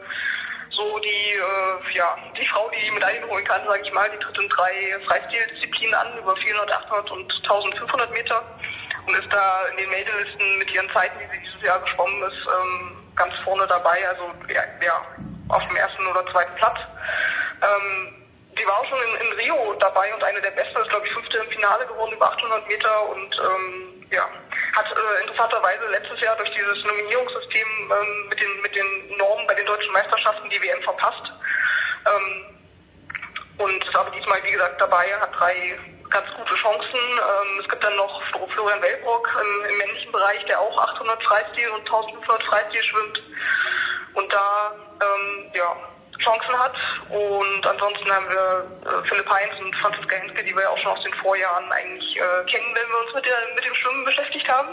so 0.70 0.98
die, 1.00 1.34
äh, 1.34 1.96
ja, 1.96 2.16
die 2.38 2.46
Frau, 2.46 2.70
die 2.70 2.90
Medaillen 2.92 3.28
holen 3.28 3.44
kann, 3.46 3.62
sage 3.66 3.82
ich 3.82 3.92
mal. 3.92 4.08
Die 4.10 4.18
tritt 4.18 4.38
in 4.38 4.48
drei 4.48 4.72
Freistildisziplinen 5.08 5.94
an, 5.94 6.18
über 6.18 6.36
400, 6.36 6.70
800 6.70 7.10
und 7.10 7.32
1500 7.42 8.12
Meter 8.12 8.44
und 9.06 9.14
ist 9.14 9.32
da 9.32 9.66
in 9.70 9.76
den 9.76 9.90
Meldelisten 9.90 10.58
mit 10.58 10.70
ihren 10.70 10.90
Zeiten, 10.90 11.18
die 11.18 11.36
sie 11.36 11.42
dieses 11.44 11.62
Jahr 11.62 11.80
geschwommen 11.80 12.22
ist, 12.22 12.46
ähm, 12.46 12.96
ganz 13.14 13.34
vorne 13.44 13.66
dabei, 13.66 14.06
also 14.08 14.30
ja, 14.48 14.62
ja, 14.82 15.02
auf 15.48 15.62
dem 15.68 15.76
ersten 15.76 16.06
oder 16.06 16.26
zweiten 16.32 16.54
Platz. 16.56 16.78
Ähm, 17.62 18.26
die 18.58 18.66
war 18.66 18.80
auch 18.80 18.88
schon 18.88 18.98
in, 18.98 19.26
in 19.26 19.32
Rio 19.38 19.74
dabei 19.80 20.12
und 20.14 20.22
eine 20.24 20.40
der 20.40 20.50
besten, 20.50 20.80
ist 20.80 20.88
glaube 20.88 21.06
ich 21.06 21.12
fünfte 21.12 21.38
im 21.38 21.50
Finale 21.50 21.86
geworden 21.86 22.12
über 22.12 22.32
800 22.32 22.66
Meter 22.68 23.08
und 23.10 23.36
ähm, 23.36 24.06
ja, 24.10 24.28
hat 24.74 24.86
äh, 24.86 25.22
interessanterweise 25.22 25.86
letztes 25.88 26.20
Jahr 26.20 26.36
durch 26.36 26.50
dieses 26.54 26.84
Nominierungssystem 26.84 27.66
ähm, 27.90 28.28
mit 28.28 28.40
den 28.40 28.60
mit 28.62 28.74
den 28.74 29.16
Normen 29.18 29.46
bei 29.46 29.54
den 29.54 29.66
deutschen 29.66 29.92
Meisterschaften 29.92 30.48
die 30.50 30.62
WM 30.62 30.82
verpasst. 30.82 31.32
Ähm, 32.06 32.56
und 33.58 33.84
ist 33.84 33.96
aber 33.96 34.10
diesmal, 34.10 34.42
wie 34.44 34.52
gesagt, 34.52 34.80
dabei, 34.80 35.06
hat 35.18 35.34
drei 35.34 35.78
ganz 36.16 36.32
gute 36.34 36.54
Chancen. 36.56 36.96
Ähm, 36.96 37.60
es 37.60 37.68
gibt 37.68 37.84
dann 37.84 37.96
noch 37.96 38.22
Florian 38.54 38.80
Wellbrock 38.80 39.28
im, 39.40 39.70
im 39.70 39.78
männlichen 39.78 40.12
Bereich, 40.12 40.42
der 40.46 40.60
auch 40.60 40.76
800 40.78 41.22
Freistil 41.22 41.68
und 41.70 41.80
1500 41.80 42.42
Freistil 42.44 42.82
schwimmt 42.84 43.22
und 44.14 44.32
da 44.32 44.72
ähm, 45.02 45.50
ja, 45.52 45.76
Chancen 46.24 46.58
hat. 46.58 46.74
Und 47.10 47.66
ansonsten 47.66 48.10
haben 48.10 48.28
wir 48.30 48.64
äh, 48.86 49.08
Philipp 49.08 49.28
Heinz 49.28 49.52
und 49.60 49.76
Franziska 49.76 50.16
Henske, 50.16 50.42
die 50.44 50.54
wir 50.54 50.62
ja 50.62 50.70
auch 50.70 50.78
schon 50.78 50.92
aus 50.92 51.04
den 51.04 51.14
Vorjahren 51.20 51.70
eigentlich 51.70 52.16
äh, 52.16 52.50
kennen, 52.50 52.72
wenn 52.72 52.88
wir 52.88 52.98
uns 53.04 53.14
mit, 53.14 53.26
der, 53.26 53.36
mit 53.54 53.64
dem 53.64 53.74
Schwimmen 53.74 54.04
beschäftigt 54.06 54.48
haben. 54.48 54.72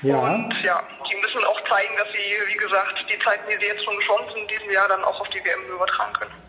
Ja. 0.00 0.16
Und 0.16 0.54
ja, 0.62 0.82
die 1.10 1.16
müssen 1.16 1.44
auch 1.44 1.60
zeigen, 1.68 1.94
dass 1.96 2.08
sie, 2.12 2.40
wie 2.46 2.56
gesagt, 2.56 3.04
die 3.08 3.18
Zeiten, 3.20 3.44
die 3.50 3.58
sie 3.58 3.68
jetzt 3.68 3.84
schon 3.84 3.96
geschwommen 3.98 4.28
sind 4.32 4.42
in 4.42 4.48
diesem 4.48 4.70
Jahr, 4.70 4.88
dann 4.88 5.04
auch 5.04 5.20
auf 5.20 5.28
die 5.28 5.44
WM 5.44 5.68
übertragen 5.68 6.12
können. 6.14 6.43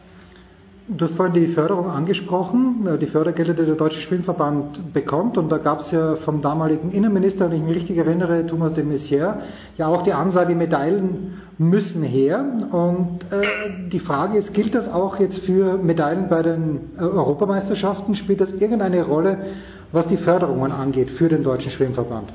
Du 0.87 1.05
hast 1.05 1.15
vorhin 1.15 1.33
die 1.33 1.47
Förderung 1.47 1.89
angesprochen, 1.89 2.85
äh, 2.85 2.99
die 2.99 3.07
Fördergelder, 3.07 3.55
die 3.55 3.65
der 3.65 3.73
Deutsche 3.73 3.99
Schwimmverband 4.01 4.93
bekommt. 4.93 5.35
Und 5.35 5.49
da 5.49 5.57
gab 5.57 5.79
es 5.79 5.89
ja 5.89 6.15
vom 6.17 6.43
damaligen 6.43 6.91
Innenminister, 6.91 7.49
wenn 7.49 7.57
ich 7.57 7.63
mich 7.63 7.75
richtig 7.77 7.97
erinnere, 7.97 8.45
Thomas 8.45 8.73
de 8.73 8.83
Maizière, 8.83 9.41
ja 9.77 9.87
auch 9.87 10.03
die 10.03 10.13
Ansage, 10.13 10.53
Medaillen 10.53 11.41
müssen 11.57 12.03
her. 12.03 12.45
Und 12.71 13.21
äh, 13.31 13.89
die 13.89 13.99
Frage 13.99 14.37
ist, 14.37 14.53
gilt 14.53 14.75
das 14.75 14.87
auch 14.87 15.19
jetzt 15.19 15.43
für 15.43 15.77
Medaillen 15.77 16.29
bei 16.29 16.43
den 16.43 16.91
äh, 16.99 17.01
Europameisterschaften? 17.01 18.13
Spielt 18.13 18.41
das 18.41 18.51
irgendeine 18.51 19.05
Rolle, 19.05 19.43
was 19.91 20.07
die 20.07 20.17
Förderungen 20.17 20.71
angeht 20.71 21.09
für 21.17 21.29
den 21.29 21.43
Deutschen 21.43 21.71
Schwimmverband? 21.71 22.29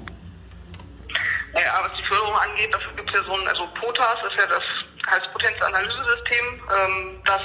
Ja, 1.55 1.61
was 1.85 1.93
die 1.97 2.09
Förderung 2.09 2.35
angeht, 2.35 2.75
dafür 2.75 2.97
gibt 2.97 3.11
es 3.11 3.15
ja 3.15 3.23
so 3.23 3.33
ein, 3.33 3.47
also 3.47 3.63
POTAS 3.81 4.19
ist 4.27 4.37
ja 4.37 4.47
das 4.49 4.63
Halspotenzanalysesystem, 5.07 6.47
ähm, 6.67 7.21
das 7.25 7.43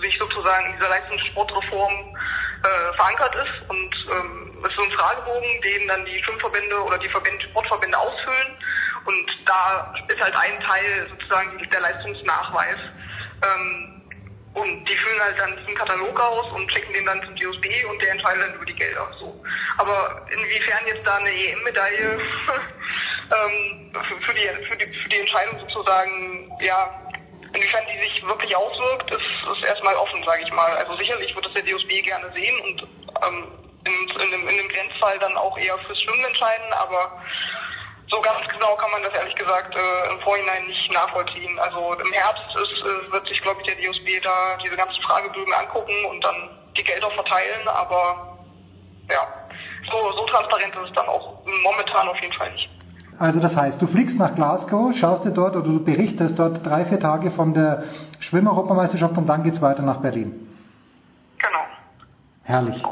sich 0.00 0.18
sozusagen 0.18 0.66
in 0.66 0.76
dieser 0.76 0.88
Leistungssportreform 0.88 2.16
äh, 2.62 2.96
verankert 2.96 3.34
ist 3.34 3.68
und 3.68 3.94
ähm, 4.12 4.58
es 4.62 4.70
ist 4.70 4.76
so 4.76 4.82
ein 4.82 4.92
Fragebogen, 4.92 5.60
den 5.62 5.88
dann 5.88 6.04
die 6.04 6.22
Schwimmverbände 6.22 6.76
oder 6.82 6.98
die 6.98 7.08
Verbände, 7.08 7.44
Sportverbände 7.44 7.98
ausfüllen 7.98 8.56
und 9.04 9.26
da 9.46 9.94
ist 10.08 10.20
halt 10.20 10.34
ein 10.34 10.60
Teil 10.60 11.08
sozusagen 11.10 11.70
der 11.70 11.80
Leistungsnachweis. 11.80 12.78
Ähm, 13.42 14.00
und 14.52 14.84
die 14.84 14.96
füllen 14.96 15.20
halt 15.20 15.38
dann 15.38 15.56
diesen 15.58 15.76
Katalog 15.76 16.18
aus 16.18 16.52
und 16.52 16.70
schicken 16.72 16.92
den 16.92 17.06
dann 17.06 17.22
zum 17.22 17.36
DOSB 17.36 17.84
und 17.88 18.02
der 18.02 18.10
entscheidet 18.10 18.42
dann 18.42 18.54
über 18.54 18.64
die 18.64 18.74
Gelder. 18.74 19.08
So. 19.20 19.40
Aber 19.78 20.26
inwiefern 20.28 20.86
jetzt 20.86 21.06
da 21.06 21.16
eine 21.16 21.30
EM-Medaille 21.30 22.18
ähm, 23.30 23.92
für, 23.92 24.20
für, 24.22 24.34
die, 24.34 24.66
für, 24.66 24.76
die, 24.76 24.92
für 25.02 25.08
die 25.08 25.18
Entscheidung 25.18 25.60
sozusagen, 25.60 26.50
ja, 26.60 26.99
inwiefern 27.52 27.84
die 27.92 27.98
sich 27.98 28.22
wirklich 28.26 28.54
auswirkt, 28.56 29.10
ist, 29.10 29.56
ist 29.56 29.64
erstmal 29.64 29.96
offen, 29.96 30.22
sage 30.24 30.42
ich 30.44 30.52
mal. 30.52 30.76
Also 30.76 30.96
sicherlich 30.96 31.34
wird 31.34 31.46
es 31.46 31.54
der 31.54 31.62
DOSB 31.62 32.02
gerne 32.02 32.30
sehen 32.34 32.60
und 32.60 32.82
ähm, 33.22 33.46
in, 33.84 34.22
in, 34.22 34.30
dem, 34.30 34.48
in 34.48 34.56
dem 34.56 34.68
Grenzfall 34.68 35.18
dann 35.18 35.36
auch 35.36 35.56
eher 35.58 35.78
fürs 35.78 36.00
Schwimmen 36.02 36.24
entscheiden, 36.24 36.72
aber 36.72 37.22
so 38.08 38.20
ganz 38.20 38.46
genau 38.48 38.74
kann 38.76 38.90
man 38.90 39.02
das 39.02 39.14
ehrlich 39.14 39.34
gesagt 39.36 39.74
äh, 39.74 40.10
im 40.10 40.20
Vorhinein 40.20 40.66
nicht 40.66 40.92
nachvollziehen. 40.92 41.58
Also 41.58 41.94
im 41.94 42.12
Herbst 42.12 42.56
ist, 42.56 42.84
äh, 42.84 43.12
wird 43.12 43.26
sich, 43.28 43.40
glaube 43.40 43.60
ich, 43.62 43.72
der 43.72 43.84
DOSB 43.84 44.22
da 44.22 44.58
diese 44.62 44.76
ganzen 44.76 45.00
Fragebögen 45.02 45.54
angucken 45.54 46.04
und 46.06 46.20
dann 46.22 46.50
die 46.76 46.84
Gelder 46.84 47.10
verteilen, 47.12 47.68
aber 47.68 48.38
ja, 49.08 49.26
so, 49.90 50.12
so 50.12 50.26
transparent 50.26 50.74
ist 50.74 50.88
es 50.88 50.92
dann 50.94 51.08
auch 51.08 51.44
momentan 51.44 52.08
auf 52.08 52.20
jeden 52.20 52.32
Fall 52.34 52.50
nicht. 52.52 52.68
Also 53.20 53.38
das 53.38 53.54
heißt, 53.54 53.82
du 53.82 53.86
fliegst 53.86 54.18
nach 54.18 54.34
Glasgow, 54.34 54.96
schaust 54.96 55.26
dir 55.26 55.30
dort 55.30 55.54
oder 55.54 55.66
du 55.66 55.84
berichtest 55.84 56.38
dort 56.38 56.64
drei, 56.64 56.86
vier 56.86 56.98
Tage 56.98 57.30
von 57.30 57.52
der 57.52 57.82
Schwimmeuropameisterschaft 58.18 59.18
und 59.18 59.26
dann 59.26 59.42
geht's 59.42 59.60
weiter 59.60 59.82
nach 59.82 59.98
Berlin. 59.98 60.32
Genau. 61.36 61.64
Herrlich. 62.44 62.82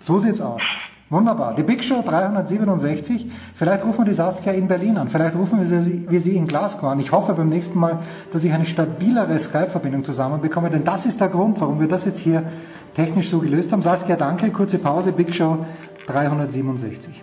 So 0.00 0.20
sieht's 0.20 0.40
aus. 0.40 0.62
Wunderbar. 1.10 1.54
Die 1.54 1.62
Big 1.64 1.84
Show 1.84 2.00
367. 2.00 3.30
Vielleicht 3.56 3.84
rufen 3.84 3.98
wir 3.98 4.04
die 4.06 4.14
Saskia 4.14 4.52
in 4.52 4.68
Berlin 4.68 4.96
an. 4.96 5.10
Vielleicht 5.10 5.36
rufen 5.36 5.58
wir 5.58 5.82
sie, 5.82 6.10
wir 6.10 6.20
sie 6.20 6.34
in 6.34 6.46
Glasgow 6.46 6.88
an. 6.88 7.00
Ich 7.00 7.12
hoffe 7.12 7.34
beim 7.34 7.50
nächsten 7.50 7.78
Mal, 7.78 7.98
dass 8.32 8.42
ich 8.44 8.52
eine 8.54 8.64
stabilere 8.64 9.38
Skype-Verbindung 9.38 10.02
zusammenbekomme, 10.02 10.70
denn 10.70 10.84
das 10.84 11.04
ist 11.04 11.20
der 11.20 11.28
Grund, 11.28 11.60
warum 11.60 11.78
wir 11.78 11.88
das 11.88 12.06
jetzt 12.06 12.20
hier 12.20 12.42
technisch 12.94 13.28
so 13.28 13.40
gelöst 13.40 13.70
haben. 13.70 13.82
Saskia, 13.82 14.16
danke. 14.16 14.50
Kurze 14.50 14.78
Pause. 14.78 15.12
Big 15.12 15.34
Show 15.34 15.66
367. 16.06 17.22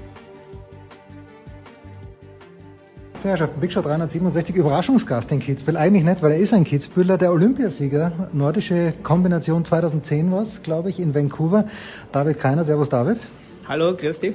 Sehr 3.23 3.37
schön. 3.37 3.49
Big 3.59 3.71
Show 3.71 3.83
367 3.83 4.55
Überraschungsgast 4.55 5.31
in 5.31 5.39
Kitzbühel. 5.39 5.77
Eigentlich 5.77 6.03
nicht, 6.03 6.23
weil 6.23 6.31
er 6.31 6.37
ist 6.39 6.53
ein 6.53 6.63
Kitzbühler, 6.63 7.19
der 7.19 7.31
Olympiasieger. 7.31 8.29
Nordische 8.33 8.95
Kombination 9.03 9.63
2010 9.63 10.31
war 10.31 10.41
es, 10.41 10.63
glaube 10.63 10.89
ich, 10.89 10.99
in 10.99 11.13
Vancouver. 11.13 11.65
David 12.11 12.39
Keiner. 12.39 12.63
Servus, 12.63 12.89
David. 12.89 13.19
Hallo, 13.67 13.95
grüß 13.95 14.19
dich. 14.21 14.33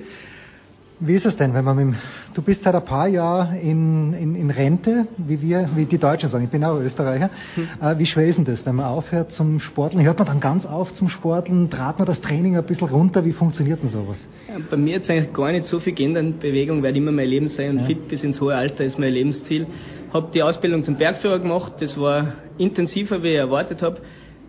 Wie 0.98 1.14
ist 1.14 1.26
es 1.26 1.36
denn, 1.36 1.52
wenn 1.52 1.62
man 1.62 1.76
mit 1.76 1.86
dem, 1.86 1.94
du 2.32 2.40
bist 2.40 2.62
seit 2.62 2.74
ein 2.74 2.84
paar 2.84 3.06
Jahren 3.06 3.54
in, 3.56 4.14
in, 4.14 4.34
in 4.34 4.50
Rente, 4.50 5.06
wie 5.18 5.42
wir, 5.42 5.68
wie 5.74 5.84
die 5.84 5.98
Deutschen 5.98 6.30
sagen, 6.30 6.44
ich 6.44 6.50
bin 6.50 6.64
auch 6.64 6.80
Österreicher. 6.80 7.28
Hm. 7.54 7.68
Äh, 7.82 7.98
wie 7.98 8.06
schwer 8.06 8.26
ist 8.26 8.38
denn 8.38 8.46
das, 8.46 8.64
wenn 8.64 8.76
man 8.76 8.86
aufhört 8.86 9.30
zum 9.32 9.60
Sporteln? 9.60 10.02
Hört 10.02 10.18
man 10.18 10.26
dann 10.26 10.40
ganz 10.40 10.64
auf 10.64 10.94
zum 10.94 11.10
Sporteln? 11.10 11.68
Trat 11.68 11.98
man 11.98 12.06
das 12.06 12.22
Training 12.22 12.56
ein 12.56 12.64
bisschen 12.64 12.88
runter? 12.88 13.26
Wie 13.26 13.32
funktioniert 13.32 13.82
denn 13.82 13.90
sowas? 13.90 14.16
Ja, 14.48 14.56
bei 14.70 14.78
mir 14.78 14.96
hat 14.96 15.02
es 15.02 15.10
eigentlich 15.10 15.34
gar 15.34 15.52
nicht 15.52 15.66
so 15.66 15.80
viel 15.80 15.92
geändert. 15.92 16.40
Bewegung 16.40 16.82
wird 16.82 16.96
immer 16.96 17.12
mein 17.12 17.28
Leben 17.28 17.48
sein 17.48 17.72
und 17.72 17.78
ja. 17.80 17.84
fit 17.84 18.08
bis 18.08 18.24
ins 18.24 18.40
hohe 18.40 18.54
Alter 18.54 18.84
ist 18.84 18.98
mein 18.98 19.12
Lebensziel. 19.12 19.66
Habe 20.14 20.30
die 20.32 20.42
Ausbildung 20.42 20.82
zum 20.82 20.96
Bergführer 20.96 21.40
gemacht. 21.40 21.74
Das 21.80 22.00
war 22.00 22.32
intensiver, 22.56 23.22
wie 23.22 23.32
ich 23.32 23.36
erwartet 23.36 23.82
habe. 23.82 24.00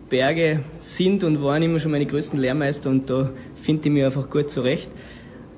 Berge 0.08 0.60
sind 0.80 1.22
und 1.24 1.42
waren 1.42 1.62
immer 1.62 1.78
schon 1.78 1.90
meine 1.90 2.06
größten 2.06 2.38
Lehrmeister 2.38 2.88
und 2.88 3.10
da 3.10 3.28
finde 3.62 3.86
ich 3.86 3.92
mich 3.92 4.04
einfach 4.04 4.30
gut 4.30 4.50
zurecht. 4.50 4.90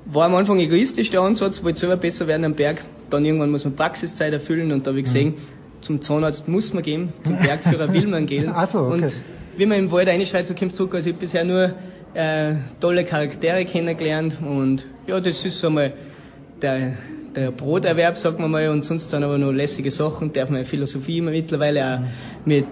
War 0.05 0.25
am 0.25 0.35
Anfang 0.35 0.59
egoistisch 0.59 1.11
der 1.11 1.21
Ansatz, 1.21 1.63
wollte 1.63 1.79
selber 1.79 1.97
besser 1.97 2.27
werden 2.27 2.45
am 2.45 2.55
Berg. 2.55 2.83
Dann 3.09 3.25
irgendwann 3.25 3.51
muss 3.51 3.63
man 3.63 3.75
Praxiszeit 3.75 4.33
erfüllen 4.33 4.71
und 4.71 4.85
da 4.85 4.91
habe 4.91 4.99
ich 4.99 5.05
gesehen, 5.05 5.29
mhm. 5.29 5.81
zum 5.81 6.01
Zahnarzt 6.01 6.47
muss 6.47 6.73
man 6.73 6.83
gehen, 6.83 7.13
zum 7.23 7.37
Bergführer 7.37 7.91
will 7.93 8.07
man 8.07 8.25
gehen. 8.25 8.49
Ach 8.53 8.69
so, 8.69 8.79
okay. 8.79 9.03
Und 9.03 9.13
wie 9.57 9.65
man 9.65 9.77
im 9.77 9.91
Wald 9.91 10.07
reinschreit, 10.07 10.47
so 10.47 10.55
kommt 10.55 10.73
zurück. 10.75 10.95
Also 10.95 11.09
ich 11.09 11.15
habe 11.15 11.21
bisher 11.21 11.43
nur 11.43 11.73
äh, 12.13 12.55
tolle 12.79 13.03
Charaktere 13.03 13.65
kennengelernt 13.65 14.37
und 14.41 14.85
ja, 15.07 15.19
das 15.19 15.45
ist 15.45 15.59
so 15.59 15.69
mal 15.69 15.93
der, 16.61 16.97
der 17.35 17.51
Broterwerb, 17.51 18.17
sagen 18.17 18.39
wir 18.39 18.47
mal, 18.47 18.69
und 18.69 18.83
sonst 18.83 19.11
dann 19.13 19.23
aber 19.23 19.37
noch 19.37 19.51
lässige 19.51 19.91
Sachen, 19.91 20.33
darf 20.33 20.49
man 20.49 20.65
Philosophie 20.65 21.19
immer 21.19 21.31
mittlerweile 21.31 21.95
auch 21.95 22.45
mit 22.45 22.65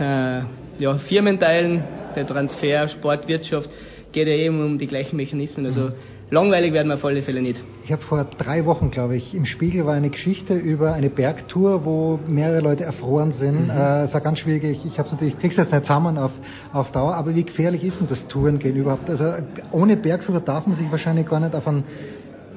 äh, 0.00 0.42
ja, 0.78 0.94
Firmen 0.98 1.38
teilen, 1.38 1.84
der 2.14 2.26
Transfer, 2.26 2.88
Sport, 2.88 3.28
Wirtschaft, 3.28 3.70
geht 4.12 4.28
ja 4.28 4.34
eben 4.34 4.64
um 4.64 4.78
die 4.78 4.86
gleichen 4.86 5.16
Mechanismen. 5.16 5.66
Also 5.66 5.92
langweilig 6.30 6.72
werden 6.72 6.88
wir 6.88 6.94
auf 6.94 7.04
alle 7.04 7.22
Fälle 7.22 7.42
nicht. 7.42 7.62
Ich 7.84 7.92
habe 7.92 8.02
vor 8.02 8.24
drei 8.24 8.64
Wochen, 8.64 8.90
glaube 8.90 9.16
ich, 9.16 9.34
im 9.34 9.44
Spiegel 9.44 9.86
war 9.86 9.94
eine 9.94 10.10
Geschichte 10.10 10.54
über 10.54 10.92
eine 10.92 11.10
Bergtour, 11.10 11.84
wo 11.84 12.18
mehrere 12.26 12.60
Leute 12.60 12.84
erfroren 12.84 13.32
sind. 13.32 13.64
Mhm. 13.64 13.70
Äh, 13.70 14.04
es 14.04 14.14
war 14.14 14.20
ganz 14.20 14.40
schwierig. 14.40 14.64
Ich, 14.64 14.84
ich 14.84 14.98
habe 14.98 15.08
natürlich, 15.10 15.38
krieg's 15.38 15.56
jetzt 15.56 15.72
nicht 15.72 15.84
zusammen 15.84 16.18
auf, 16.18 16.32
auf 16.72 16.90
Dauer. 16.92 17.14
Aber 17.14 17.34
wie 17.34 17.44
gefährlich 17.44 17.84
ist 17.84 18.00
denn 18.00 18.08
das 18.08 18.26
Tourengehen 18.28 18.76
überhaupt? 18.76 19.08
Also 19.08 19.34
ohne 19.72 19.96
Bergführer 19.96 20.40
darf 20.40 20.66
man 20.66 20.76
sich 20.76 20.90
wahrscheinlich 20.90 21.28
gar 21.28 21.40
nicht 21.40 21.54
auf 21.54 21.66
einen 21.66 21.84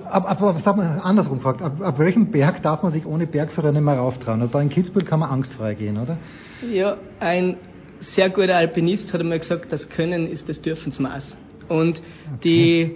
Ab, 0.09 0.27
ab, 0.27 0.41
ab, 0.65 0.75
mal 0.75 0.99
andersrum 1.03 1.37
gefragt, 1.37 1.61
ab, 1.61 1.79
ab 1.81 1.99
welchem 1.99 2.31
Berg 2.31 2.63
darf 2.63 2.81
man 2.81 2.91
sich 2.91 3.05
ohne 3.05 3.27
Bergführer 3.27 3.71
nicht 3.71 3.83
mehr 3.83 3.93
rauftrauen? 3.93 4.41
Und 4.41 4.55
da 4.55 4.59
in 4.59 4.69
Kitzbühel 4.69 5.05
kann 5.05 5.19
man 5.19 5.29
angstfrei 5.29 5.75
gehen, 5.75 5.99
oder? 5.99 6.17
Ja, 6.67 6.97
ein 7.19 7.57
sehr 7.99 8.31
guter 8.31 8.55
Alpinist 8.55 9.13
hat 9.13 9.21
einmal 9.21 9.37
gesagt, 9.37 9.71
das 9.71 9.87
Können 9.87 10.25
ist 10.25 10.49
das 10.49 10.63
Dürfensmaß. 10.63 11.37
Und 11.67 12.01
okay. 12.37 12.39
die 12.43 12.95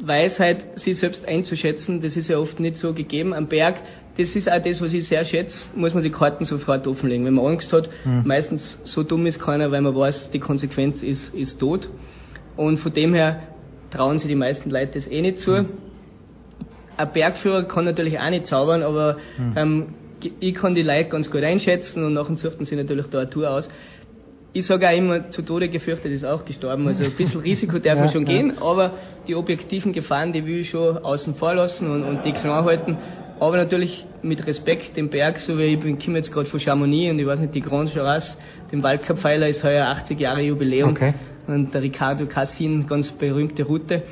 Weisheit, 0.00 0.78
sich 0.78 0.98
selbst 0.98 1.26
einzuschätzen, 1.26 2.00
das 2.00 2.16
ist 2.16 2.28
ja 2.28 2.38
oft 2.38 2.58
nicht 2.60 2.76
so 2.76 2.92
gegeben. 2.92 3.34
Am 3.34 3.46
Berg, 3.46 3.76
das 4.16 4.34
ist 4.34 4.50
auch 4.50 4.62
das, 4.62 4.80
was 4.80 4.92
ich 4.92 5.06
sehr 5.06 5.24
schätze, 5.24 5.70
muss 5.74 5.94
man 5.94 6.02
die 6.02 6.10
Karten 6.10 6.44
sofort 6.44 6.86
offenlegen. 6.86 7.24
Wenn 7.26 7.34
man 7.34 7.46
Angst 7.46 7.72
hat, 7.72 7.88
mhm. 8.04 8.22
meistens 8.24 8.80
so 8.84 9.02
dumm 9.02 9.26
ist 9.26 9.40
keiner, 9.40 9.70
weil 9.70 9.82
man 9.82 9.94
weiß, 9.94 10.30
die 10.30 10.38
Konsequenz 10.38 11.02
ist, 11.02 11.34
ist 11.34 11.58
tot. 11.58 11.88
Und 12.56 12.78
von 12.78 12.92
dem 12.92 13.14
her 13.14 13.42
trauen 13.90 14.18
sich 14.18 14.28
die 14.28 14.34
meisten 14.34 14.70
Leute 14.70 14.92
das 14.94 15.06
eh 15.06 15.20
nicht 15.20 15.40
zu. 15.40 15.52
Mhm. 15.52 15.68
Ein 16.96 17.12
Bergführer 17.12 17.64
kann 17.64 17.84
natürlich 17.84 18.18
auch 18.18 18.30
nicht 18.30 18.46
zaubern, 18.46 18.82
aber 18.82 19.18
mhm. 19.38 19.54
ähm, 19.56 19.86
ich 20.40 20.54
kann 20.54 20.74
die 20.74 20.82
Leute 20.82 21.08
ganz 21.08 21.30
gut 21.30 21.42
einschätzen 21.42 22.04
und 22.04 22.14
nachher 22.14 22.36
suchten 22.36 22.64
sie 22.64 22.76
natürlich 22.76 23.06
da 23.08 23.20
eine 23.20 23.30
Tour 23.30 23.50
aus 23.50 23.68
ich 24.54 24.66
sage 24.66 24.88
auch 24.88 24.96
immer, 24.96 25.30
zu 25.30 25.42
Tode 25.42 25.68
gefürchtet 25.68 26.12
ist 26.12 26.24
auch 26.24 26.44
gestorben. 26.44 26.86
Also 26.86 27.04
ein 27.04 27.12
bisschen 27.12 27.40
Risiko 27.40 27.78
darf 27.78 27.98
man 27.98 28.10
schon 28.10 28.24
gehen, 28.24 28.58
aber 28.58 28.98
die 29.26 29.34
objektiven 29.34 29.92
Gefahren, 29.92 30.32
die 30.32 30.44
will 30.44 30.58
ich 30.58 30.70
schon 30.70 30.98
außen 30.98 31.36
vor 31.36 31.54
lassen 31.54 31.90
und, 31.90 32.04
und 32.04 32.24
die 32.24 32.32
klar 32.32 32.64
halten. 32.64 32.98
Aber 33.40 33.56
natürlich 33.56 34.06
mit 34.22 34.46
Respekt 34.46 34.96
dem 34.96 35.08
Berg, 35.08 35.38
so 35.38 35.58
wie 35.58 35.62
ich 35.64 35.80
bin, 35.80 35.98
komme 35.98 36.18
jetzt 36.18 36.32
gerade 36.32 36.46
von 36.46 36.60
Chamonix 36.60 37.10
und 37.10 37.18
ich 37.18 37.26
weiß 37.26 37.40
nicht, 37.40 37.54
die 37.54 37.62
Grand 37.62 37.90
Charras, 37.90 38.38
dem 38.70 38.82
Waldcup-Pfeiler 38.82 39.48
ist 39.48 39.64
heuer 39.64 39.86
80 39.86 40.20
Jahre 40.20 40.42
Jubiläum. 40.42 40.90
Okay. 40.90 41.14
Und 41.46 41.74
der 41.74 41.82
Ricardo 41.82 42.26
Cassin, 42.26 42.86
ganz 42.86 43.10
berühmte 43.10 43.64
Route. 43.64 44.02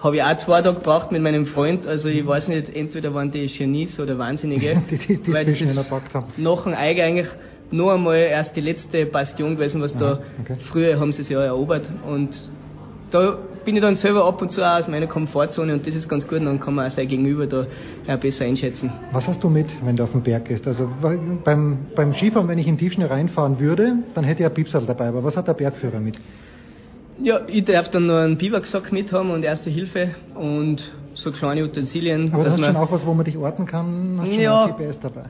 Habe 0.00 0.16
ich 0.16 0.22
auch 0.22 0.36
zwei 0.36 0.60
Tage 0.60 0.76
gebraucht 0.76 1.12
mit 1.12 1.22
meinem 1.22 1.46
Freund, 1.46 1.86
also 1.86 2.10
ich 2.10 2.26
weiß 2.26 2.48
nicht, 2.48 2.76
entweder 2.76 3.14
waren 3.14 3.30
die 3.30 3.46
Genies 3.46 3.98
oder 3.98 4.18
Wahnsinnige, 4.18 4.82
die, 4.90 4.98
die, 4.98 5.16
die 5.22 5.32
weil 5.32 5.46
das 5.46 5.58
ist 5.58 5.92
noch 6.36 6.66
ein 6.66 6.74
Eiger 6.74 7.04
eigentlich 7.04 7.28
noch 7.74 7.92
einmal 7.92 8.16
erst 8.16 8.56
die 8.56 8.60
letzte 8.60 9.06
Bastion 9.06 9.56
gewesen, 9.56 9.80
was 9.80 9.96
da 9.96 10.20
okay. 10.40 10.56
früher 10.70 10.98
haben 10.98 11.12
sie 11.12 11.22
es 11.22 11.28
ja 11.28 11.42
erobert 11.42 11.90
und 12.08 12.30
da 13.10 13.38
bin 13.64 13.76
ich 13.76 13.82
dann 13.82 13.94
selber 13.94 14.26
ab 14.26 14.42
und 14.42 14.50
zu 14.50 14.62
auch 14.62 14.78
aus 14.78 14.88
meiner 14.88 15.06
Komfortzone 15.06 15.72
und 15.72 15.86
das 15.86 15.94
ist 15.94 16.08
ganz 16.08 16.26
gut, 16.28 16.44
dann 16.44 16.60
kann 16.60 16.74
man 16.74 16.86
auch 16.86 16.90
sein 16.90 17.08
Gegenüber 17.08 17.46
da 17.46 17.66
ja, 18.06 18.16
besser 18.16 18.44
einschätzen. 18.44 18.90
Was 19.12 19.26
hast 19.26 19.42
du 19.42 19.48
mit, 19.48 19.66
wenn 19.84 19.96
du 19.96 20.02
auf 20.02 20.12
den 20.12 20.22
Berg 20.22 20.46
gehst? 20.46 20.66
Also 20.66 20.88
beim, 21.44 21.78
beim 21.94 22.12
Skifahren, 22.12 22.48
wenn 22.48 22.58
ich 22.58 22.66
in 22.66 22.76
Tiefschnee 22.76 23.06
reinfahren 23.06 23.60
würde, 23.60 23.96
dann 24.14 24.24
hätte 24.24 24.42
ich 24.42 24.46
ein 24.46 24.54
Piepsal 24.54 24.84
dabei, 24.86 25.08
aber 25.08 25.24
was 25.24 25.36
hat 25.36 25.48
der 25.48 25.54
Bergführer 25.54 26.00
mit? 26.00 26.16
Ja, 27.22 27.40
ich 27.46 27.64
darf 27.64 27.90
dann 27.90 28.06
noch 28.06 28.16
einen 28.16 28.36
Biwaksack 28.36 28.90
mit 28.92 29.12
haben 29.12 29.30
und 29.30 29.44
Erste 29.44 29.70
Hilfe 29.70 30.10
und 30.34 30.92
so 31.14 31.30
kleine 31.30 31.64
Utensilien. 31.64 32.32
Aber 32.34 32.44
du 32.44 32.50
hast 32.50 32.64
schon 32.64 32.76
auch 32.76 32.90
was, 32.90 33.06
wo 33.06 33.14
man 33.14 33.24
dich 33.24 33.38
orten 33.38 33.66
kann? 33.66 34.18
Hast 34.20 34.32
ja, 34.32 34.66
GPS 34.66 34.98
dabei? 34.98 35.26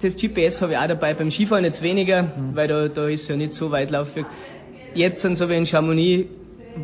Das 0.00 0.16
GPS 0.16 0.62
habe 0.62 0.72
ich 0.72 0.78
auch 0.78 0.88
dabei, 0.88 1.14
beim 1.14 1.30
Skifahren 1.30 1.64
jetzt 1.64 1.82
weniger, 1.82 2.22
mhm. 2.22 2.54
weil 2.54 2.68
da, 2.68 2.88
da 2.88 3.08
ist 3.08 3.28
ja 3.28 3.36
nicht 3.36 3.52
so 3.52 3.70
weit 3.70 3.90
laufig. 3.90 4.24
Jetzt 4.94 5.20
sind 5.22 5.36
so 5.36 5.48
wie 5.48 5.56
in 5.56 5.66
Chamonix, 5.66 6.28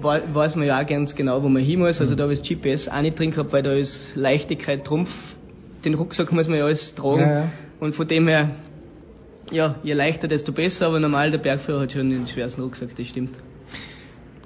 weiß 0.02 0.56
man 0.56 0.66
ja 0.66 0.80
auch 0.80 0.86
ganz 0.86 1.14
genau, 1.14 1.42
wo 1.42 1.48
man 1.48 1.62
hin 1.62 1.80
muss. 1.80 2.00
Also 2.00 2.14
mhm. 2.14 2.18
da 2.18 2.22
habe 2.24 2.32
ich 2.34 2.40
das 2.40 2.48
GPS 2.48 2.88
auch 2.88 3.00
nicht 3.00 3.18
drin 3.18 3.30
gehabt, 3.30 3.52
weil 3.52 3.62
da 3.62 3.72
ist 3.72 4.14
Leichtigkeit 4.14 4.84
Trumpf. 4.84 5.10
Den 5.84 5.94
Rucksack 5.94 6.32
muss 6.32 6.48
man 6.48 6.58
ja 6.58 6.64
alles 6.64 6.94
tragen. 6.94 7.20
Ja, 7.20 7.32
ja. 7.32 7.52
Und 7.80 7.94
von 7.94 8.06
dem 8.06 8.28
her, 8.28 8.56
ja, 9.50 9.76
je 9.82 9.92
leichter, 9.92 10.28
desto 10.28 10.52
besser, 10.52 10.86
aber 10.86 11.00
normal 11.00 11.30
der 11.30 11.38
Bergführer 11.38 11.82
hat 11.82 11.92
schon 11.92 12.10
den 12.10 12.26
schwersten 12.26 12.60
Rucksack, 12.62 12.90
das 12.96 13.06
stimmt. 13.06 13.30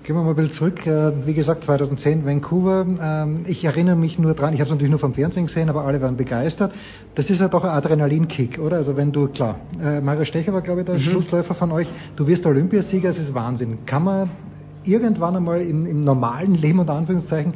Gehen 0.05 0.17
wir 0.17 0.23
mal 0.25 0.31
ein 0.31 0.35
bisschen 0.35 0.55
zurück. 0.55 0.85
Äh, 0.85 1.27
wie 1.27 1.35
gesagt, 1.35 1.63
2010 1.63 2.27
Vancouver. 2.27 2.85
Ähm, 3.01 3.45
ich 3.47 3.63
erinnere 3.63 3.95
mich 3.95 4.19
nur 4.19 4.35
dran, 4.35 4.53
ich 4.53 4.59
habe 4.59 4.67
es 4.67 4.71
natürlich 4.71 4.91
nur 4.91 4.99
vom 4.99 5.15
Fernsehen 5.15 5.47
gesehen, 5.47 5.69
aber 5.69 5.85
alle 5.85 6.01
waren 6.03 6.17
begeistert. 6.17 6.73
Das 7.15 7.31
ist 7.31 7.39
ja 7.39 7.47
doch 7.47 7.63
ein 7.63 7.71
Adrenalinkick, 7.71 8.59
oder? 8.59 8.79
Also 8.79 8.97
wenn 8.97 9.13
du, 9.13 9.29
klar, 9.29 9.61
äh, 9.81 10.01
Mario 10.01 10.25
Stecher 10.25 10.53
war, 10.53 10.61
glaube 10.61 10.81
ich, 10.81 10.87
der 10.87 10.97
mhm. 10.97 11.03
Schlussläufer 11.03 11.55
von 11.55 11.71
euch. 11.71 11.87
Du 12.17 12.27
wirst 12.27 12.45
Olympiasieger, 12.45 13.11
das 13.11 13.19
ist 13.19 13.33
Wahnsinn. 13.33 13.87
Kann 13.87 14.03
man 14.03 14.31
irgendwann 14.83 15.37
einmal 15.37 15.61
im, 15.61 15.87
im 15.87 16.03
normalen 16.03 16.55
Leben, 16.57 16.81
unter 16.81 16.95
Anführungszeichen, 16.95 17.55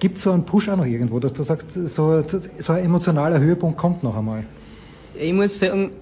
gibt 0.00 0.16
es 0.16 0.22
so 0.24 0.32
einen 0.32 0.44
Push 0.44 0.68
auch 0.68 0.76
noch 0.76 0.86
irgendwo, 0.86 1.20
dass 1.20 1.32
du 1.32 1.44
sagst, 1.44 1.72
so, 1.94 2.24
so 2.58 2.72
ein 2.72 2.84
emotionaler 2.84 3.38
Höhepunkt 3.38 3.78
kommt 3.78 4.02
noch 4.02 4.16
einmal? 4.16 4.42
Ich 5.14 5.32
muss 5.32 5.60
sagen, 5.60 5.92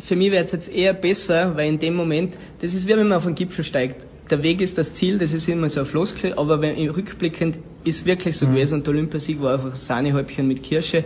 für 0.00 0.14
mich 0.14 0.30
wäre 0.30 0.44
es 0.44 0.52
jetzt 0.52 0.68
eher 0.68 0.92
besser, 0.92 1.56
weil 1.56 1.70
in 1.70 1.78
dem 1.78 1.94
Moment, 1.94 2.36
das 2.60 2.74
ist 2.74 2.86
wie 2.86 2.90
wenn 2.90 3.08
man 3.08 3.16
auf 3.16 3.24
einen 3.24 3.34
Gipfel 3.34 3.64
steigt 3.64 4.04
der 4.30 4.42
Weg 4.42 4.60
ist 4.60 4.76
das 4.76 4.92
Ziel, 4.94 5.18
das 5.18 5.32
ist 5.32 5.48
immer 5.48 5.68
so 5.68 5.80
ein 5.80 5.86
Floskel, 5.86 6.34
aber 6.34 6.60
wenn, 6.60 6.76
rückblickend 6.88 7.58
ist 7.84 8.04
wirklich 8.06 8.36
so 8.36 8.46
mhm. 8.46 8.54
gewesen 8.54 8.74
und 8.74 8.86
der 8.86 8.94
Olympiasieg 8.94 9.40
war 9.40 9.54
einfach 9.54 9.74
Sahnehäubchen 9.76 10.46
mit 10.46 10.62
Kirsche. 10.62 11.04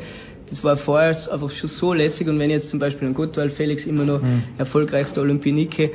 Das 0.48 0.64
war 0.64 0.76
vorher 0.76 1.10
einfach 1.10 1.50
schon 1.50 1.68
so 1.68 1.92
lässig 1.92 2.26
und 2.28 2.38
wenn 2.38 2.50
jetzt 2.50 2.70
zum 2.70 2.80
Beispiel 2.80 3.08
ein 3.08 3.14
Gottwald 3.14 3.52
Felix 3.52 3.86
immer 3.86 4.04
noch 4.04 4.22
mhm. 4.22 4.42
erfolgreichster 4.58 5.20
Olympionike 5.20 5.90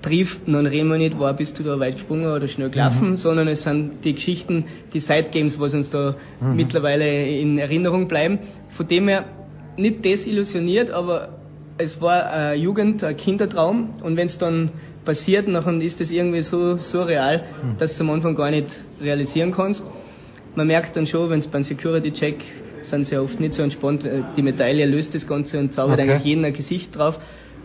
trifft, 0.00 0.40
dann 0.46 0.66
reden 0.66 0.88
wir 0.88 0.96
nicht, 0.96 1.18
war 1.18 1.34
bist 1.34 1.58
du 1.58 1.62
da 1.62 1.78
weit 1.78 1.96
gesprungen 1.96 2.26
oder 2.26 2.48
schnell 2.48 2.70
gelaufen, 2.70 3.10
mhm. 3.10 3.16
sondern 3.16 3.48
es 3.48 3.62
sind 3.62 4.04
die 4.04 4.14
Geschichten, 4.14 4.64
die 4.94 5.00
Side 5.00 5.28
Games, 5.30 5.58
was 5.60 5.74
uns 5.74 5.90
da 5.90 6.16
mhm. 6.40 6.56
mittlerweile 6.56 7.26
in 7.26 7.58
Erinnerung 7.58 8.08
bleiben. 8.08 8.38
Von 8.70 8.86
dem 8.86 9.08
her 9.08 9.26
nicht 9.76 10.04
desillusioniert, 10.04 10.90
aber 10.90 11.40
es 11.78 12.00
war 12.00 12.30
eine 12.30 12.54
Jugend, 12.54 13.02
ein 13.04 13.16
Kindertraum 13.16 14.00
und 14.02 14.16
wenn 14.16 14.28
es 14.28 14.38
dann 14.38 14.70
passiert, 15.04 15.48
nachher 15.48 15.80
ist 15.80 16.00
das 16.00 16.10
irgendwie 16.10 16.42
so 16.42 16.76
surreal, 16.76 17.44
hm. 17.60 17.78
dass 17.78 17.96
du 17.96 18.04
am 18.04 18.10
Anfang 18.10 18.34
gar 18.34 18.50
nicht 18.50 18.68
realisieren 19.00 19.52
kannst. 19.52 19.84
Man 20.54 20.66
merkt 20.66 20.96
dann 20.96 21.06
schon, 21.06 21.30
wenn 21.30 21.38
es 21.38 21.46
beim 21.46 21.62
Security-Check 21.62 22.36
sind 22.82 23.06
sie 23.06 23.16
oft 23.16 23.38
nicht 23.38 23.54
so 23.54 23.62
entspannt, 23.62 24.04
die 24.36 24.42
Medaille 24.42 24.86
löst 24.86 25.14
das 25.14 25.26
Ganze 25.26 25.58
und 25.58 25.74
zaubert 25.74 26.00
okay. 26.00 26.10
eigentlich 26.10 26.24
jeden 26.24 26.44
ein 26.44 26.52
Gesicht 26.52 26.96
drauf. 26.96 27.18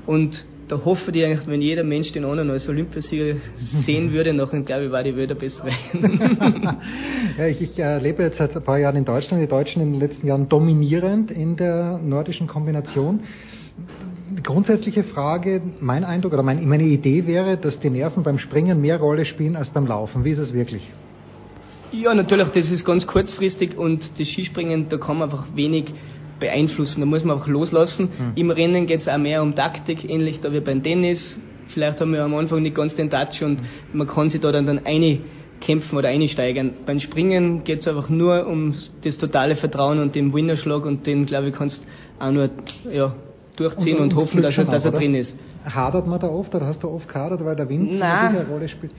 Und 0.05 0.45
da 0.67 0.83
hoffe 0.83 1.11
ich 1.11 1.23
eigentlich, 1.23 1.47
wenn 1.47 1.61
jeder 1.61 1.83
Mensch 1.83 2.11
den 2.11 2.25
anderen 2.25 2.49
als 2.49 2.67
Olympiasieger 2.67 3.38
sehen 3.85 4.11
würde, 4.11 4.33
nachher 4.33 4.61
glaube 4.61 4.85
ich, 4.85 4.91
war 4.91 5.03
die 5.03 5.15
Welt 5.15 5.31
ein 5.31 5.38
bessere. 5.38 5.69
ja, 7.38 7.47
ich, 7.47 7.61
ich 7.61 7.80
äh, 7.80 7.99
lebe 7.99 8.23
jetzt 8.23 8.38
seit 8.38 8.55
ein 8.55 8.64
paar 8.64 8.80
Jahren 8.80 8.95
in 8.95 9.05
Deutschland. 9.05 9.43
Die 9.43 9.47
Deutschen 9.47 9.81
in 9.81 9.93
den 9.93 9.99
letzten 9.99 10.27
Jahren 10.27 10.49
dominierend 10.49 11.31
in 11.31 11.55
der 11.55 11.99
nordischen 11.99 12.47
Kombination 12.47 13.22
grundsätzliche 14.43 15.03
Frage, 15.03 15.61
mein 15.79 16.03
Eindruck 16.03 16.33
oder 16.33 16.43
meine, 16.43 16.61
meine 16.61 16.83
Idee 16.83 17.27
wäre, 17.27 17.57
dass 17.57 17.79
die 17.79 17.89
Nerven 17.89 18.23
beim 18.23 18.39
Springen 18.39 18.81
mehr 18.81 18.99
Rolle 18.99 19.25
spielen 19.25 19.55
als 19.55 19.69
beim 19.69 19.85
Laufen. 19.85 20.23
Wie 20.23 20.31
ist 20.31 20.39
es 20.39 20.53
wirklich? 20.53 20.91
Ja, 21.91 22.13
natürlich, 22.13 22.49
das 22.49 22.71
ist 22.71 22.83
ganz 22.83 23.05
kurzfristig 23.07 23.77
und 23.77 24.19
das 24.19 24.27
Skispringen, 24.27 24.89
da 24.89 24.97
kann 24.97 25.17
man 25.17 25.29
einfach 25.29 25.47
wenig 25.55 25.85
beeinflussen. 26.39 26.99
Da 27.01 27.05
muss 27.05 27.23
man 27.23 27.39
auch 27.39 27.47
loslassen. 27.47 28.09
Hm. 28.17 28.31
Im 28.35 28.51
Rennen 28.51 28.87
geht 28.87 29.01
es 29.01 29.07
auch 29.07 29.17
mehr 29.17 29.41
um 29.41 29.55
Taktik, 29.55 30.09
ähnlich 30.09 30.41
da 30.41 30.51
wie 30.51 30.59
beim 30.59 30.83
Tennis. 30.83 31.39
Vielleicht 31.67 32.01
haben 32.01 32.11
wir 32.11 32.23
am 32.23 32.35
Anfang 32.35 32.61
nicht 32.61 32.75
ganz 32.75 32.95
den 32.95 33.09
Touch 33.09 33.43
und 33.43 33.61
man 33.93 34.07
kann 34.07 34.29
sich 34.29 34.41
da 34.41 34.51
dann, 34.51 34.65
dann 34.65 34.85
eine 34.85 35.19
kämpfen 35.61 35.97
oder 35.97 36.09
einsteigern. 36.09 36.73
Beim 36.85 36.99
Springen 36.99 37.63
geht 37.63 37.79
es 37.79 37.87
einfach 37.87 38.09
nur 38.09 38.45
um 38.45 38.75
das 39.03 39.17
totale 39.17 39.55
Vertrauen 39.55 39.99
und 39.99 40.15
den 40.15 40.33
Winnerschlag 40.33 40.85
und 40.85 41.07
den, 41.07 41.25
glaube 41.25 41.49
ich, 41.49 41.55
kannst 41.55 41.87
auch 42.19 42.31
nur 42.31 42.49
ja, 42.91 43.15
durchziehen 43.56 44.00
und, 44.00 44.11
das 44.11 44.19
hoffen, 44.19 44.32
Glück 44.32 44.43
dass 44.43 44.58
er, 44.58 44.64
schon 44.64 44.72
dass 44.72 44.85
er 44.85 44.92
drin 44.92 45.16
ist. 45.16 45.38
Hadert 45.64 46.08
man 46.08 46.19
da 46.19 46.27
oft 46.27 46.53
oder 46.53 46.66
hast 46.66 46.84
du 46.84 46.90
oft 46.90 47.08
gehadert, 47.08 47.43
weil 47.43 47.56
der 47.56 47.69
Wind 47.69 48.00
Nein. 48.00 48.35
eine 48.35 48.48
Rolle 48.48 48.67
spielt? 48.67 48.92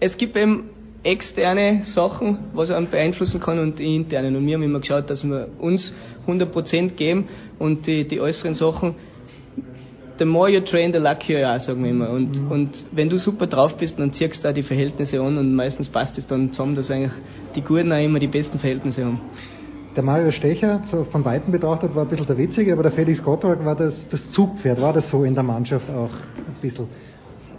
Es 0.00 0.16
gibt 0.16 0.36
eben 0.36 0.70
externe 1.02 1.82
Sachen, 1.82 2.38
was 2.54 2.70
einen 2.70 2.88
beeinflussen 2.88 3.40
kann 3.40 3.58
und 3.58 3.78
die 3.78 3.96
internen. 3.96 4.36
Und 4.36 4.46
wir 4.46 4.54
haben 4.54 4.62
immer 4.62 4.80
geschaut, 4.80 5.10
dass 5.10 5.24
wir 5.24 5.48
uns 5.58 5.96
100% 6.26 6.90
geben 6.90 7.28
und 7.58 7.86
die, 7.86 8.06
die 8.06 8.20
äußeren 8.20 8.54
Sachen, 8.54 8.94
the 10.18 10.24
more 10.24 10.48
you 10.48 10.60
train, 10.60 10.92
the 10.92 10.98
luckier 10.98 11.40
you 11.40 11.46
are, 11.46 11.58
sagen 11.58 11.82
wir 11.82 11.90
immer. 11.90 12.10
Und, 12.10 12.38
und 12.50 12.84
wenn 12.92 13.08
du 13.08 13.18
super 13.18 13.46
drauf 13.46 13.76
bist, 13.76 13.98
dann 13.98 14.12
ziehst 14.12 14.44
du 14.44 14.48
auch 14.48 14.54
die 14.54 14.62
Verhältnisse 14.62 15.20
an 15.20 15.36
und 15.38 15.54
meistens 15.54 15.88
passt 15.88 16.18
es 16.18 16.26
dann 16.26 16.52
zusammen, 16.52 16.76
dass 16.76 16.90
eigentlich 16.90 17.12
die 17.56 17.62
Guten 17.62 17.92
auch 17.92 18.02
immer 18.02 18.18
die 18.18 18.28
besten 18.28 18.58
Verhältnisse 18.58 19.04
haben. 19.04 19.20
Der 19.94 20.02
Mario 20.02 20.30
Stecher, 20.30 20.80
so 20.84 21.04
von 21.04 21.22
Weitem 21.24 21.52
betrachtet, 21.52 21.94
war 21.94 22.04
ein 22.04 22.08
bisschen 22.08 22.26
der 22.26 22.38
Witzige, 22.38 22.72
aber 22.72 22.82
der 22.82 22.92
Felix 22.92 23.22
Gottwald 23.22 23.62
war 23.62 23.76
das, 23.76 23.92
das 24.08 24.30
Zugpferd. 24.30 24.80
War 24.80 24.94
das 24.94 25.10
so 25.10 25.22
in 25.22 25.34
der 25.34 25.42
Mannschaft 25.42 25.90
auch 25.90 26.10
ein 26.10 26.56
bisschen? 26.62 26.88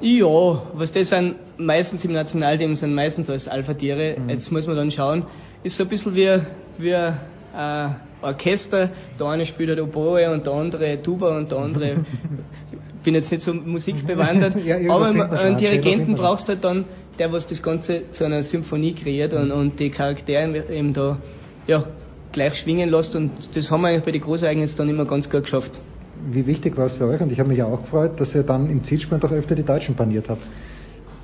Ja, 0.01 0.63
was 0.73 0.91
das 0.91 1.09
sind, 1.09 1.35
meistens 1.57 2.03
im 2.03 2.13
Nationalteam 2.13 2.75
sind 2.75 2.95
meistens 2.95 3.29
als 3.29 3.47
Alpha-Tiere. 3.47 4.17
Mhm. 4.19 4.29
Jetzt 4.29 4.51
muss 4.51 4.65
man 4.65 4.75
dann 4.75 4.89
schauen, 4.89 5.27
ist 5.63 5.77
so 5.77 5.83
ein 5.83 5.89
bisschen 5.89 6.15
wie, 6.15 6.41
wie 6.79 6.95
ein 6.95 7.95
Orchester. 8.23 8.89
Der 9.19 9.27
eine 9.27 9.45
spielt 9.45 9.69
halt 9.69 9.79
Oboe 9.79 10.31
und 10.31 10.45
der 10.47 10.53
andere 10.53 11.01
Tuba 11.03 11.37
und 11.37 11.51
der 11.51 11.59
andere, 11.59 11.91
ich 12.71 12.77
bin 13.03 13.13
jetzt 13.13 13.31
nicht 13.31 13.43
so 13.43 13.53
musikbewandert, 13.53 14.55
Ja, 14.65 14.77
aber 14.91 15.07
einen 15.07 15.57
Dirigenten 15.57 16.15
brauchst 16.15 16.47
du 16.47 16.53
halt 16.53 16.63
dann, 16.63 16.85
der 17.19 17.31
was 17.31 17.45
das 17.45 17.61
Ganze 17.61 18.09
zu 18.09 18.25
einer 18.25 18.41
Symphonie 18.41 18.95
kreiert 18.95 19.33
und, 19.33 19.51
und 19.51 19.79
die 19.79 19.91
Charaktere 19.91 20.67
eben 20.69 20.93
da, 20.93 21.19
ja, 21.67 21.85
gleich 22.33 22.55
schwingen 22.55 22.89
lässt 22.89 23.15
und 23.15 23.31
das 23.55 23.71
haben 23.71 23.81
wir 23.81 23.87
eigentlich 23.89 24.03
bei 24.03 24.11
den 24.11 24.21
Großereignissen 24.21 24.75
dann 24.77 24.89
immer 24.89 25.05
ganz 25.05 25.29
gut 25.29 25.43
geschafft. 25.43 25.79
Wie 26.29 26.45
wichtig 26.45 26.77
war 26.77 26.85
es 26.87 26.95
für 26.95 27.05
euch? 27.07 27.21
Und 27.21 27.31
ich 27.31 27.39
habe 27.39 27.49
mich 27.49 27.57
ja 27.59 27.65
auch 27.65 27.81
gefreut, 27.83 28.19
dass 28.19 28.33
ihr 28.35 28.43
dann 28.43 28.69
im 28.69 28.83
Zielsprint 28.83 29.23
auch 29.25 29.31
öfter 29.31 29.55
die 29.55 29.63
Deutschen 29.63 29.95
paniert 29.95 30.29
habt. 30.29 30.47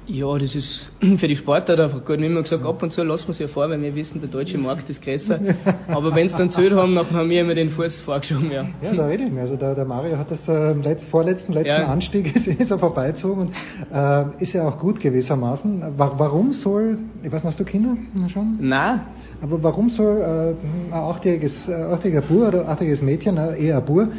Ja, 0.08 0.36
das 0.40 0.56
ist 0.56 0.92
für 1.18 1.28
die 1.28 1.36
Sportler 1.36 1.78
einfach 1.84 2.00
gut. 2.00 2.08
Wir 2.18 2.26
haben 2.26 2.32
immer 2.32 2.42
gesagt, 2.42 2.66
ab 2.66 2.82
und 2.82 2.92
zu 2.92 3.04
lassen 3.04 3.28
wir 3.28 3.34
sie 3.34 3.44
ja 3.44 3.48
vor, 3.50 3.70
weil 3.70 3.80
wir 3.80 3.94
wissen, 3.94 4.20
der 4.20 4.30
deutsche 4.30 4.58
Markt 4.58 4.90
ist 4.90 5.02
größer. 5.04 5.40
Aber 5.88 6.16
wenn 6.16 6.28
sie 6.30 6.36
dann 6.36 6.50
zählt 6.50 6.74
haben, 6.74 6.96
dann 6.96 7.10
haben 7.12 7.30
wir 7.30 7.42
immer 7.42 7.54
den 7.54 7.70
Fuß 7.70 8.00
vorgeschoben, 8.02 8.52
ja. 8.52 8.66
Ja, 8.82 8.94
da 8.96 9.06
rede 9.06 9.26
ich 9.26 9.32
mir. 9.32 9.42
Also 9.42 9.56
der, 9.56 9.76
der 9.76 9.86
Mario 9.86 10.18
hat 10.18 10.32
das 10.32 10.48
äh, 10.50 10.74
letzt, 10.74 11.06
vorletzten, 11.10 11.54
letzten 11.54 11.68
Ja. 11.70 11.86
Anstieg 11.86 12.36
ist, 12.36 12.48
ist 12.48 12.72
er 12.72 12.80
vorbeizogen 12.80 13.50
und 13.50 13.54
äh, 13.94 14.42
ist 14.44 14.54
ja 14.54 14.68
auch 14.68 14.80
gut 14.80 15.00
gewissermaßen. 15.00 15.94
Wa- 15.98 16.14
Warum 16.18 16.54
soll, 16.54 16.98
ich 17.22 17.32
weiß 17.32 17.44
hast 17.44 17.60
du 17.60 17.64
Kinder 17.64 17.96
schon? 18.34 18.58
Nein. 18.60 19.02
Aber 19.42 19.64
warum 19.64 19.90
soll 19.90 20.18
äh, 20.22 20.94
ein 20.94 20.94
achtjähriges, 20.94 21.68
äh, 21.68 21.74
achtjähriger 21.74 22.22
Bur 22.22 22.48
oder 22.50 22.62
ein 22.62 22.68
achtjähriges 22.68 23.02
Mädchen, 23.02 23.38
äh, 23.38 23.58
eher 23.58 23.78
ein 23.78 23.86
Bur, 23.86 24.10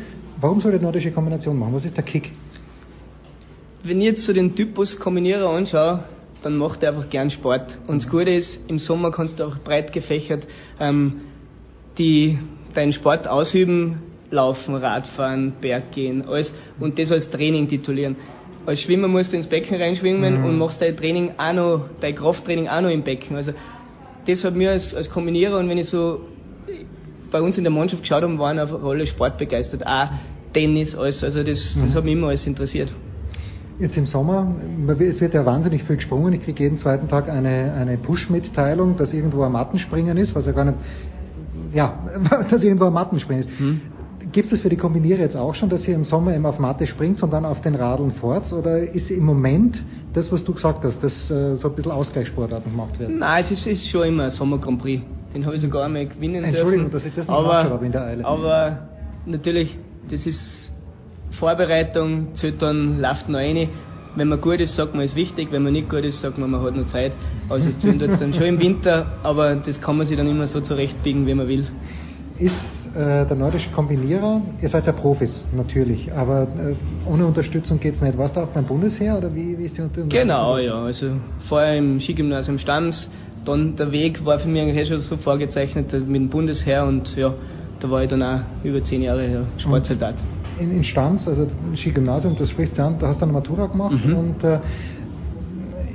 warum 0.40 0.60
soll 0.60 0.72
die 0.72 0.82
nordische 0.82 1.10
Kombination 1.10 1.58
machen? 1.58 1.74
Was 1.74 1.84
ist 1.84 1.96
der 1.96 2.04
Kick? 2.04 2.32
Wenn 3.82 4.00
ich 4.00 4.06
jetzt 4.06 4.22
so 4.22 4.32
den 4.32 4.54
Typus 4.54 4.98
Kombinierer 4.98 5.48
anschaue, 5.50 6.04
dann 6.42 6.56
macht 6.56 6.82
er 6.82 6.90
einfach 6.90 7.08
gern 7.10 7.30
Sport. 7.30 7.78
Und 7.86 8.02
das 8.02 8.10
Gute 8.10 8.30
ist, 8.30 8.68
im 8.68 8.78
Sommer 8.78 9.10
kannst 9.10 9.38
du 9.38 9.44
auch 9.44 9.58
breit 9.58 9.92
gefächert 9.92 10.46
ähm, 10.78 11.20
die, 11.98 12.38
deinen 12.74 12.92
Sport 12.92 13.28
ausüben, 13.28 13.98
laufen, 14.30 14.74
Radfahren, 14.74 15.54
Berggehen, 15.60 16.26
alles, 16.26 16.52
und 16.78 16.98
das 16.98 17.12
als 17.12 17.28
Training 17.30 17.68
titulieren. 17.68 18.16
Als 18.64 18.80
Schwimmer 18.82 19.08
musst 19.08 19.32
du 19.32 19.36
ins 19.36 19.48
Becken 19.48 19.80
reinschwimmen 19.80 20.38
Mhm. 20.38 20.44
und 20.44 20.58
machst 20.58 20.80
dein 20.80 20.96
Training 20.96 21.32
auch 21.36 21.52
noch, 21.52 21.84
dein 22.00 22.14
Krafttraining 22.14 22.68
auch 22.68 22.80
noch 22.80 22.90
im 22.90 23.02
Becken. 23.02 23.36
Also 23.36 23.52
das 24.30 24.44
hat 24.44 24.54
mir 24.54 24.70
als, 24.70 24.94
als 24.94 25.10
Kombinierer 25.10 25.58
und 25.58 25.68
wenn 25.68 25.78
ich 25.78 25.88
so 25.88 26.20
bei 27.30 27.40
uns 27.40 27.56
in 27.58 27.64
der 27.64 27.72
Mannschaft 27.72 28.02
geschaut 28.02 28.22
habe, 28.22 28.38
waren 28.38 28.58
einfach 28.58 28.82
alle 28.82 29.06
sportbegeistert. 29.06 29.86
Auch 29.86 30.08
Tennis, 30.52 30.96
alles. 30.96 31.22
Also 31.22 31.42
das, 31.42 31.74
das 31.74 31.92
Mhm. 31.92 31.96
hat 31.96 32.04
mich 32.04 32.12
immer 32.14 32.28
alles 32.28 32.46
interessiert. 32.46 32.92
Jetzt 33.78 33.96
im 33.96 34.04
Sommer, 34.06 34.56
es 34.98 35.20
wird 35.20 35.32
ja 35.32 35.46
wahnsinnig 35.46 35.84
viel 35.84 35.96
gesprungen. 35.96 36.34
Ich 36.34 36.42
kriege 36.42 36.64
jeden 36.64 36.76
zweiten 36.76 37.08
Tag 37.08 37.30
eine, 37.30 37.72
eine 37.72 37.96
Push-Mitteilung, 37.96 38.96
dass 38.96 39.14
irgendwo 39.14 39.42
ein 39.42 39.52
Mattenspringen 39.52 40.18
ist, 40.18 40.34
was 40.34 40.44
ja 40.44 40.52
gar 40.52 40.66
nicht, 40.66 40.76
ja, 41.72 41.98
dass 42.50 42.62
irgendwo 42.62 42.86
ein 42.86 42.92
Mattenspringen 42.92 43.44
ist. 43.48 43.58
Hm? 43.58 43.80
Gibt 44.32 44.46
es 44.46 44.50
das 44.50 44.60
für 44.60 44.68
die 44.68 44.76
Kombinierer 44.76 45.20
jetzt 45.20 45.36
auch 45.36 45.54
schon, 45.54 45.70
dass 45.70 45.88
ihr 45.88 45.94
im 45.94 46.04
Sommer 46.04 46.34
eben 46.34 46.44
auf 46.46 46.58
Matte 46.58 46.86
springt 46.86 47.22
und 47.22 47.32
dann 47.32 47.44
auf 47.44 47.62
den 47.62 47.74
Radeln 47.74 48.12
fort? 48.12 48.52
Oder 48.52 48.78
ist 48.80 49.10
im 49.10 49.24
Moment 49.24 49.82
das, 50.12 50.30
was 50.32 50.44
du 50.44 50.52
gesagt 50.52 50.84
hast, 50.84 51.02
dass 51.02 51.30
äh, 51.30 51.56
so 51.56 51.68
ein 51.68 51.74
bisschen 51.74 51.92
Ausgleichssportarten 51.92 52.70
gemacht 52.72 52.98
werden? 52.98 53.18
Nein, 53.18 53.40
es 53.40 53.50
ist, 53.50 53.66
ist 53.66 53.88
schon 53.88 54.06
immer 54.06 54.24
ein 54.24 54.30
Sommer 54.30 54.58
Grand 54.58 54.80
Prix. 54.80 55.02
Den 55.34 55.44
habe 55.46 55.54
ich 55.54 55.60
sogar 55.60 55.84
einmal 55.84 56.06
gewinnen 56.06 56.42
Entschuldigung, 56.42 56.90
dürfen. 56.90 56.92
dass 56.92 57.04
ich 57.06 57.14
das 57.14 57.28
nicht 57.28 57.36
nachgeschaut 57.42 57.72
habe 57.72 57.86
in 57.86 57.92
der 57.92 58.02
Eile. 58.02 58.24
Aber 58.24 58.88
natürlich, 59.26 59.78
das 60.10 60.26
ist 60.26 60.72
Vorbereitung, 61.30 62.34
zählt 62.34 62.60
dann, 62.60 63.00
läuft 63.00 63.28
noch 63.28 63.38
rein. 63.38 63.68
Wenn 64.16 64.26
man 64.26 64.40
gut 64.40 64.58
ist, 64.58 64.74
sagt 64.74 64.94
man, 64.94 65.04
ist 65.04 65.14
wichtig. 65.14 65.52
Wenn 65.52 65.62
man 65.62 65.72
nicht 65.72 65.88
gut 65.88 66.04
ist, 66.04 66.20
sagt 66.20 66.36
man, 66.36 66.50
man 66.50 66.62
hat 66.62 66.74
noch 66.74 66.86
Zeit. 66.86 67.12
Also 67.48 67.70
zählt 67.78 68.02
es 68.02 68.18
dann 68.18 68.34
schon 68.34 68.42
im 68.46 68.58
Winter, 68.58 69.06
aber 69.22 69.54
das 69.54 69.80
kann 69.80 69.96
man 69.96 70.06
sich 70.06 70.16
dann 70.16 70.26
immer 70.26 70.48
so 70.48 70.60
zurechtbiegen, 70.60 71.28
wie 71.28 71.34
man 71.34 71.46
will. 71.46 71.66
Ist 72.40 72.96
äh, 72.96 73.26
der 73.26 73.36
nordische 73.36 73.68
Kombinierer, 73.70 74.40
ihr 74.62 74.68
seid 74.70 74.86
ja 74.86 74.92
Profis 74.92 75.46
natürlich, 75.54 76.10
aber 76.14 76.44
äh, 76.58 76.74
ohne 77.06 77.26
Unterstützung 77.26 77.78
geht 77.78 77.96
es 77.96 78.00
nicht. 78.00 78.16
Warst 78.16 78.34
du 78.34 78.40
auch 78.40 78.48
beim 78.48 78.64
Bundesheer 78.64 79.18
oder 79.18 79.34
wie, 79.34 79.58
wie 79.58 79.64
ist 79.64 79.76
die 79.76 79.82
Unterstützung? 79.82 80.08
Genau, 80.08 80.56
ja. 80.56 80.82
Also 80.82 81.16
vorher 81.40 81.76
im 81.76 82.00
Skigymnasium 82.00 82.58
Stams, 82.58 83.12
dann 83.44 83.76
der 83.76 83.92
Weg 83.92 84.24
war 84.24 84.38
für 84.38 84.48
mich 84.48 84.62
eigentlich 84.62 84.78
eh 84.78 84.86
schon 84.86 84.98
so 85.00 85.18
vorgezeichnet 85.18 85.92
mit 85.92 86.16
dem 86.16 86.30
Bundesheer 86.30 86.86
und 86.86 87.14
ja, 87.14 87.34
da 87.78 87.90
war 87.90 88.02
ich 88.02 88.08
dann 88.08 88.22
auch 88.22 88.40
über 88.64 88.82
zehn 88.82 89.02
Jahre 89.02 89.30
ja, 89.30 89.42
Sportsoldat. 89.58 90.14
In, 90.58 90.70
in 90.70 90.84
Stams, 90.84 91.28
also 91.28 91.46
Skigymnasium, 91.76 92.36
das 92.36 92.48
sprichst 92.48 92.78
du 92.78 92.82
an, 92.82 92.96
da 92.98 93.08
hast 93.08 93.20
du 93.20 93.24
eine 93.24 93.32
Matura 93.34 93.66
gemacht 93.66 94.02
Mhm. 94.06 94.16
und 94.16 94.44
äh, 94.44 94.60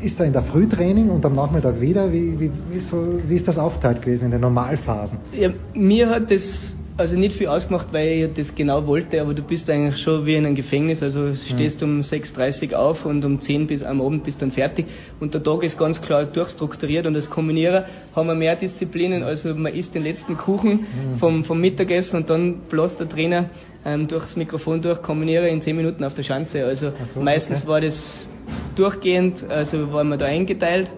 ist 0.05 0.19
da 0.19 0.23
in 0.23 0.33
der 0.33 0.43
Frühtraining 0.43 1.09
und 1.09 1.25
am 1.25 1.35
Nachmittag 1.35 1.81
wieder, 1.81 2.11
wie, 2.11 2.39
wie, 2.39 2.51
wie, 2.69 2.79
so, 2.79 3.19
wie 3.27 3.35
ist 3.35 3.47
das 3.47 3.57
aufgeteilt 3.57 4.01
gewesen 4.01 4.25
in 4.25 4.31
den 4.31 4.41
Normalphasen? 4.41 5.17
Ja, 5.33 5.49
mir 5.73 6.09
hat 6.09 6.31
das 6.31 6.75
also 6.97 7.17
nicht 7.17 7.35
viel 7.35 7.47
ausgemacht, 7.47 7.87
weil 7.91 8.07
ich 8.07 8.33
das 8.33 8.55
genau 8.55 8.87
wollte, 8.87 9.19
aber 9.21 9.33
du 9.33 9.41
bist 9.41 9.69
eigentlich 9.69 10.01
schon 10.01 10.25
wie 10.25 10.35
in 10.35 10.45
einem 10.45 10.55
Gefängnis, 10.55 11.03
also 11.03 11.33
stehst 11.33 11.83
um 11.83 11.99
6.30 11.99 12.71
Uhr 12.71 12.79
auf 12.79 13.05
und 13.05 13.25
um 13.25 13.39
10 13.39 13.67
bis 13.67 13.83
am 13.83 13.99
Abend 13.99 14.23
bist 14.23 14.41
dann 14.41 14.51
fertig. 14.51 14.85
Und 15.19 15.33
der 15.33 15.43
Tag 15.43 15.63
ist 15.63 15.77
ganz 15.77 16.01
klar 16.01 16.25
durchstrukturiert 16.25 17.05
und 17.05 17.15
als 17.15 17.29
Kombinierer 17.29 17.85
haben 18.15 18.27
wir 18.27 18.35
mehr 18.35 18.55
Disziplinen, 18.55 19.23
also 19.23 19.53
man 19.55 19.73
isst 19.73 19.93
den 19.93 20.03
letzten 20.03 20.37
Kuchen 20.37 20.85
vom, 21.19 21.43
vom 21.43 21.59
Mittagessen 21.59 22.17
und 22.17 22.29
dann 22.29 22.61
bläst 22.69 22.99
der 22.99 23.09
Trainer 23.09 23.49
ähm, 23.83 24.07
durchs 24.07 24.37
Mikrofon 24.37 24.81
durch, 24.81 25.01
kombiniere 25.01 25.49
in 25.49 25.61
10 25.61 25.75
Minuten 25.75 26.03
auf 26.03 26.13
der 26.13 26.23
Schanze, 26.23 26.63
also 26.63 26.93
so, 27.05 27.21
meistens 27.21 27.63
okay. 27.63 27.67
war 27.67 27.81
das 27.81 28.29
durchgehend, 28.75 29.43
also 29.49 29.91
waren 29.93 30.09
wir 30.09 30.17
da 30.17 30.25
eingeteilt 30.25 30.91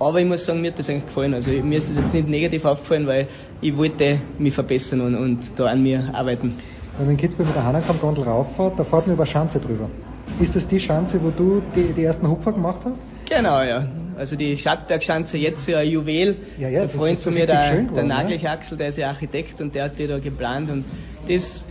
aber 0.00 0.18
ich 0.18 0.26
muss 0.26 0.46
sagen, 0.46 0.62
mir 0.62 0.70
hat 0.70 0.78
das 0.78 0.88
eigentlich 0.88 1.06
gefallen. 1.06 1.34
Also 1.34 1.50
mir 1.50 1.76
ist 1.76 1.88
das 1.90 1.98
jetzt 1.98 2.14
nicht 2.14 2.26
negativ 2.26 2.64
aufgefallen, 2.64 3.06
weil 3.06 3.28
ich 3.60 3.76
wollte 3.76 4.18
mich 4.38 4.54
verbessern 4.54 5.02
und, 5.02 5.14
und 5.14 5.58
da 5.58 5.66
an 5.66 5.82
mir 5.82 6.10
arbeiten. 6.14 6.54
Wenn 6.98 7.16
Kitzbühel 7.18 7.46
mit 7.46 7.54
der 7.54 7.64
Hahnenkamm-Gondel 7.64 8.24
rauffährt, 8.24 8.78
da 8.78 8.84
fährt 8.84 9.06
man 9.06 9.16
über 9.16 9.26
Schanze 9.26 9.60
drüber. 9.60 9.90
Ist 10.40 10.56
das 10.56 10.66
die 10.66 10.80
Schanze, 10.80 11.22
wo 11.22 11.30
du 11.30 11.62
die, 11.76 11.92
die 11.92 12.04
ersten 12.04 12.26
Hupfer 12.26 12.52
gemacht 12.52 12.80
hast? 12.84 12.98
Genau, 13.28 13.62
ja. 13.62 13.86
Also 14.16 14.36
die 14.36 14.56
Schattbergschanze 14.56 15.36
jetzt 15.36 15.68
ja 15.68 15.78
ein 15.78 15.88
Juwel. 15.88 16.36
Ja, 16.58 16.68
ja, 16.68 16.82
das 16.84 16.92
Freund 16.92 17.18
von 17.18 17.34
mir, 17.34 17.46
der, 17.46 17.82
der? 17.82 18.04
Nagelchaxel, 18.04 18.78
der 18.78 18.88
ist 18.88 18.98
ja 18.98 19.08
Architekt 19.08 19.60
und 19.60 19.74
der 19.74 19.84
hat 19.84 19.98
die 19.98 20.06
da 20.06 20.18
geplant 20.18 20.70
und 20.70 20.84
das 21.28 21.66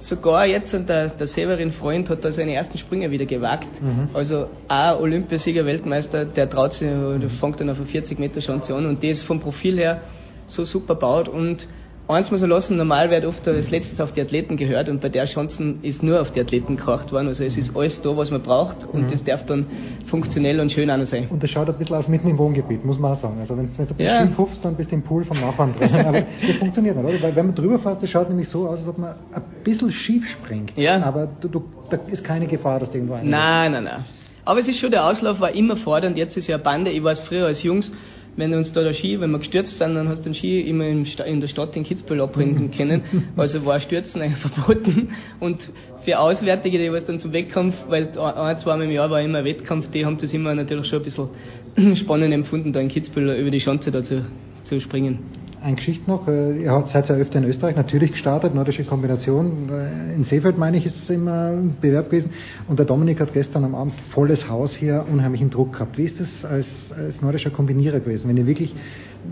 sogar 0.00 0.46
jetzt 0.46 0.74
und 0.74 0.88
der, 0.88 1.08
der 1.08 1.26
Severin 1.26 1.72
Freund 1.72 2.08
hat 2.08 2.24
da 2.24 2.30
seine 2.30 2.54
ersten 2.54 2.78
Sprünge 2.78 3.10
wieder 3.10 3.26
gewagt. 3.26 3.68
Mhm. 3.80 4.08
Also 4.14 4.48
auch 4.66 5.00
Olympiasieger, 5.00 5.64
Weltmeister, 5.66 6.24
der 6.24 6.48
traut 6.48 6.72
sich, 6.72 6.88
der 6.88 7.30
fängt 7.30 7.60
dann 7.60 7.70
auf 7.70 7.76
eine 7.76 7.86
40 7.86 8.18
Meter 8.18 8.40
Schanze 8.40 8.74
an 8.74 8.86
und 8.86 9.02
die 9.02 9.08
ist 9.08 9.22
vom 9.22 9.40
Profil 9.40 9.78
her 9.78 10.00
so 10.46 10.64
super 10.64 10.94
baut 10.94 11.28
und 11.28 11.66
eins 12.10 12.30
muss 12.30 12.40
man 12.40 12.50
lassen, 12.50 12.76
normal 12.76 13.10
wird 13.10 13.24
oft 13.24 13.46
als 13.48 13.70
letztes 13.70 14.00
auf 14.00 14.12
die 14.12 14.20
Athleten 14.20 14.56
gehört 14.56 14.88
und 14.88 15.00
bei 15.00 15.08
der 15.08 15.24
Chancen 15.26 15.78
ist 15.82 16.02
nur 16.02 16.20
auf 16.20 16.30
die 16.32 16.40
Athleten 16.40 16.76
gekracht 16.76 17.12
worden. 17.12 17.28
Also 17.28 17.44
es 17.44 17.56
ist 17.56 17.76
alles 17.76 18.00
da, 18.02 18.16
was 18.16 18.30
man 18.30 18.42
braucht 18.42 18.84
und 18.92 19.02
Mhm. 19.06 19.10
das 19.10 19.24
darf 19.24 19.44
dann 19.46 19.66
funktionell 20.06 20.60
und 20.60 20.72
schön 20.72 20.90
auch 20.90 20.96
noch 20.96 21.06
sein. 21.06 21.26
Und 21.30 21.42
das 21.42 21.50
schaut 21.50 21.68
ein 21.68 21.74
bisschen 21.76 21.96
aus 21.96 22.08
mitten 22.08 22.28
im 22.28 22.38
Wohngebiet, 22.38 22.84
muss 22.84 22.98
man 22.98 23.12
auch 23.12 23.16
sagen. 23.16 23.36
Also 23.40 23.56
wenn 23.56 23.66
du 23.66 23.82
ein 23.82 23.86
bisschen 23.86 23.98
Ja. 24.06 24.28
hupfst, 24.38 24.64
dann 24.64 24.74
bist 24.76 24.90
du 24.90 24.94
im 24.96 25.02
Pool 25.02 25.24
vom 25.24 25.40
Nachbarn 25.40 25.74
drin. 25.78 25.94
Aber 26.06 26.20
das 26.46 26.56
funktioniert 26.56 26.96
nicht, 26.96 27.04
oder? 27.04 27.22
Weil 27.22 27.36
wenn 27.36 27.46
man 27.46 27.54
drüber 27.54 27.78
fährt, 27.78 28.02
das 28.02 28.10
schaut 28.10 28.28
nämlich 28.28 28.48
so 28.48 28.68
aus, 28.68 28.80
als 28.80 28.88
ob 28.88 28.98
man 28.98 29.10
ein 29.32 29.42
bisschen 29.64 29.90
schief 29.90 30.28
springt. 30.28 30.72
Ja. 30.76 31.02
Aber 31.02 31.28
du, 31.40 31.48
du, 31.48 31.64
da 31.90 31.98
ist 32.10 32.24
keine 32.24 32.46
Gefahr, 32.46 32.80
dass 32.80 32.90
du 32.90 32.98
irgendwo 32.98 33.14
ein. 33.14 33.28
Nein, 33.28 33.72
nein, 33.72 33.84
nein. 33.84 34.04
Aber 34.44 34.58
es 34.60 34.66
ist 34.68 34.78
schon, 34.78 34.90
der 34.90 35.06
Auslauf 35.06 35.38
war 35.40 35.52
immer 35.52 35.76
fordernd. 35.76 36.16
Jetzt 36.16 36.36
ist 36.36 36.48
ja 36.48 36.56
Bande. 36.56 36.90
Ich 36.90 37.04
weiß 37.04 37.20
früher 37.20 37.46
als 37.46 37.62
Jungs, 37.62 37.92
wenn 38.36 38.54
uns 38.54 38.72
da 38.72 38.82
der 38.82 38.94
Ski, 38.94 39.20
wenn 39.20 39.30
wir 39.30 39.38
gestürzt 39.38 39.78
sind, 39.78 39.94
dann 39.94 40.08
hast 40.08 40.20
du 40.20 40.30
den 40.30 40.34
Ski 40.34 40.60
immer 40.60 40.86
in 40.86 41.40
der 41.40 41.48
Stadt 41.48 41.76
in 41.76 41.84
Kitzbühel 41.84 42.20
abbringen 42.20 42.70
können. 42.76 43.02
Also 43.36 43.64
war 43.64 43.80
Stürzen 43.80 44.20
eigentlich 44.20 44.38
verboten. 44.54 45.10
Und 45.40 45.58
für 46.04 46.18
Auswärtige, 46.18 46.78
die 46.78 46.92
was 46.92 47.04
dann 47.04 47.18
zum 47.18 47.32
Wettkampf, 47.32 47.74
weil 47.88 48.18
ein, 48.18 48.58
zweimal 48.58 48.86
im 48.86 48.92
Jahr 48.92 49.10
war 49.10 49.20
immer 49.20 49.38
ein 49.38 49.44
Wettkampf, 49.44 49.90
die 49.90 50.04
haben 50.04 50.18
das 50.18 50.32
immer 50.32 50.54
natürlich 50.54 50.86
schon 50.86 51.00
ein 51.00 51.04
bisschen 51.04 51.96
spannend 51.96 52.32
empfunden, 52.32 52.72
da 52.72 52.80
in 52.80 52.88
Kitzbühel 52.88 53.38
über 53.38 53.50
die 53.50 53.60
Schanze 53.60 53.90
da 53.90 54.02
zu, 54.02 54.24
zu 54.64 54.80
springen. 54.80 55.39
Eine 55.62 55.76
Geschichte 55.76 56.08
noch, 56.10 56.26
äh, 56.26 56.62
ihr 56.62 56.70
habt 56.70 56.88
seid 56.88 57.08
ja 57.10 57.16
öfter 57.16 57.38
in 57.38 57.44
Österreich 57.44 57.76
natürlich 57.76 58.12
gestartet, 58.12 58.54
nordische 58.54 58.84
Kombination. 58.84 59.68
Äh, 59.70 60.14
in 60.14 60.24
Seefeld, 60.24 60.56
meine 60.56 60.78
ich, 60.78 60.86
ist 60.86 60.96
es 60.96 61.10
immer 61.10 61.48
ein 61.48 61.76
Bewerb 61.80 62.10
gewesen. 62.10 62.30
Und 62.66 62.78
der 62.78 62.86
Dominik 62.86 63.20
hat 63.20 63.34
gestern 63.34 63.64
am 63.64 63.74
Abend 63.74 63.92
volles 64.10 64.48
Haus 64.48 64.74
hier 64.74 65.04
unheimlichen 65.10 65.50
Druck 65.50 65.74
gehabt. 65.74 65.98
Wie 65.98 66.04
ist 66.04 66.18
das 66.18 66.44
als, 66.46 66.66
als 66.96 67.20
nordischer 67.20 67.50
Kombinierer 67.50 68.00
gewesen? 68.00 68.28
Wenn 68.28 68.38
ihr 68.38 68.46
wirklich 68.46 68.74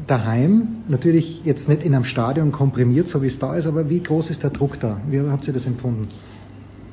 daheim, 0.07 0.83
natürlich 0.89 1.43
jetzt 1.45 1.67
nicht 1.67 1.83
in 1.83 1.95
einem 1.95 2.05
Stadion 2.05 2.53
komprimiert, 2.53 3.09
so 3.09 3.23
wie 3.23 3.29
es 3.29 3.39
da 3.39 3.57
ist, 3.57 3.67
aber 3.67 3.89
wie 3.89 4.03
groß 4.03 4.29
ist 4.29 4.43
der 4.43 4.51
Druck 4.51 4.79
da? 4.81 5.01
Wie 5.09 5.21
habt 5.21 5.47
ihr 5.49 5.55
das 5.55 5.65
empfunden? 5.65 6.09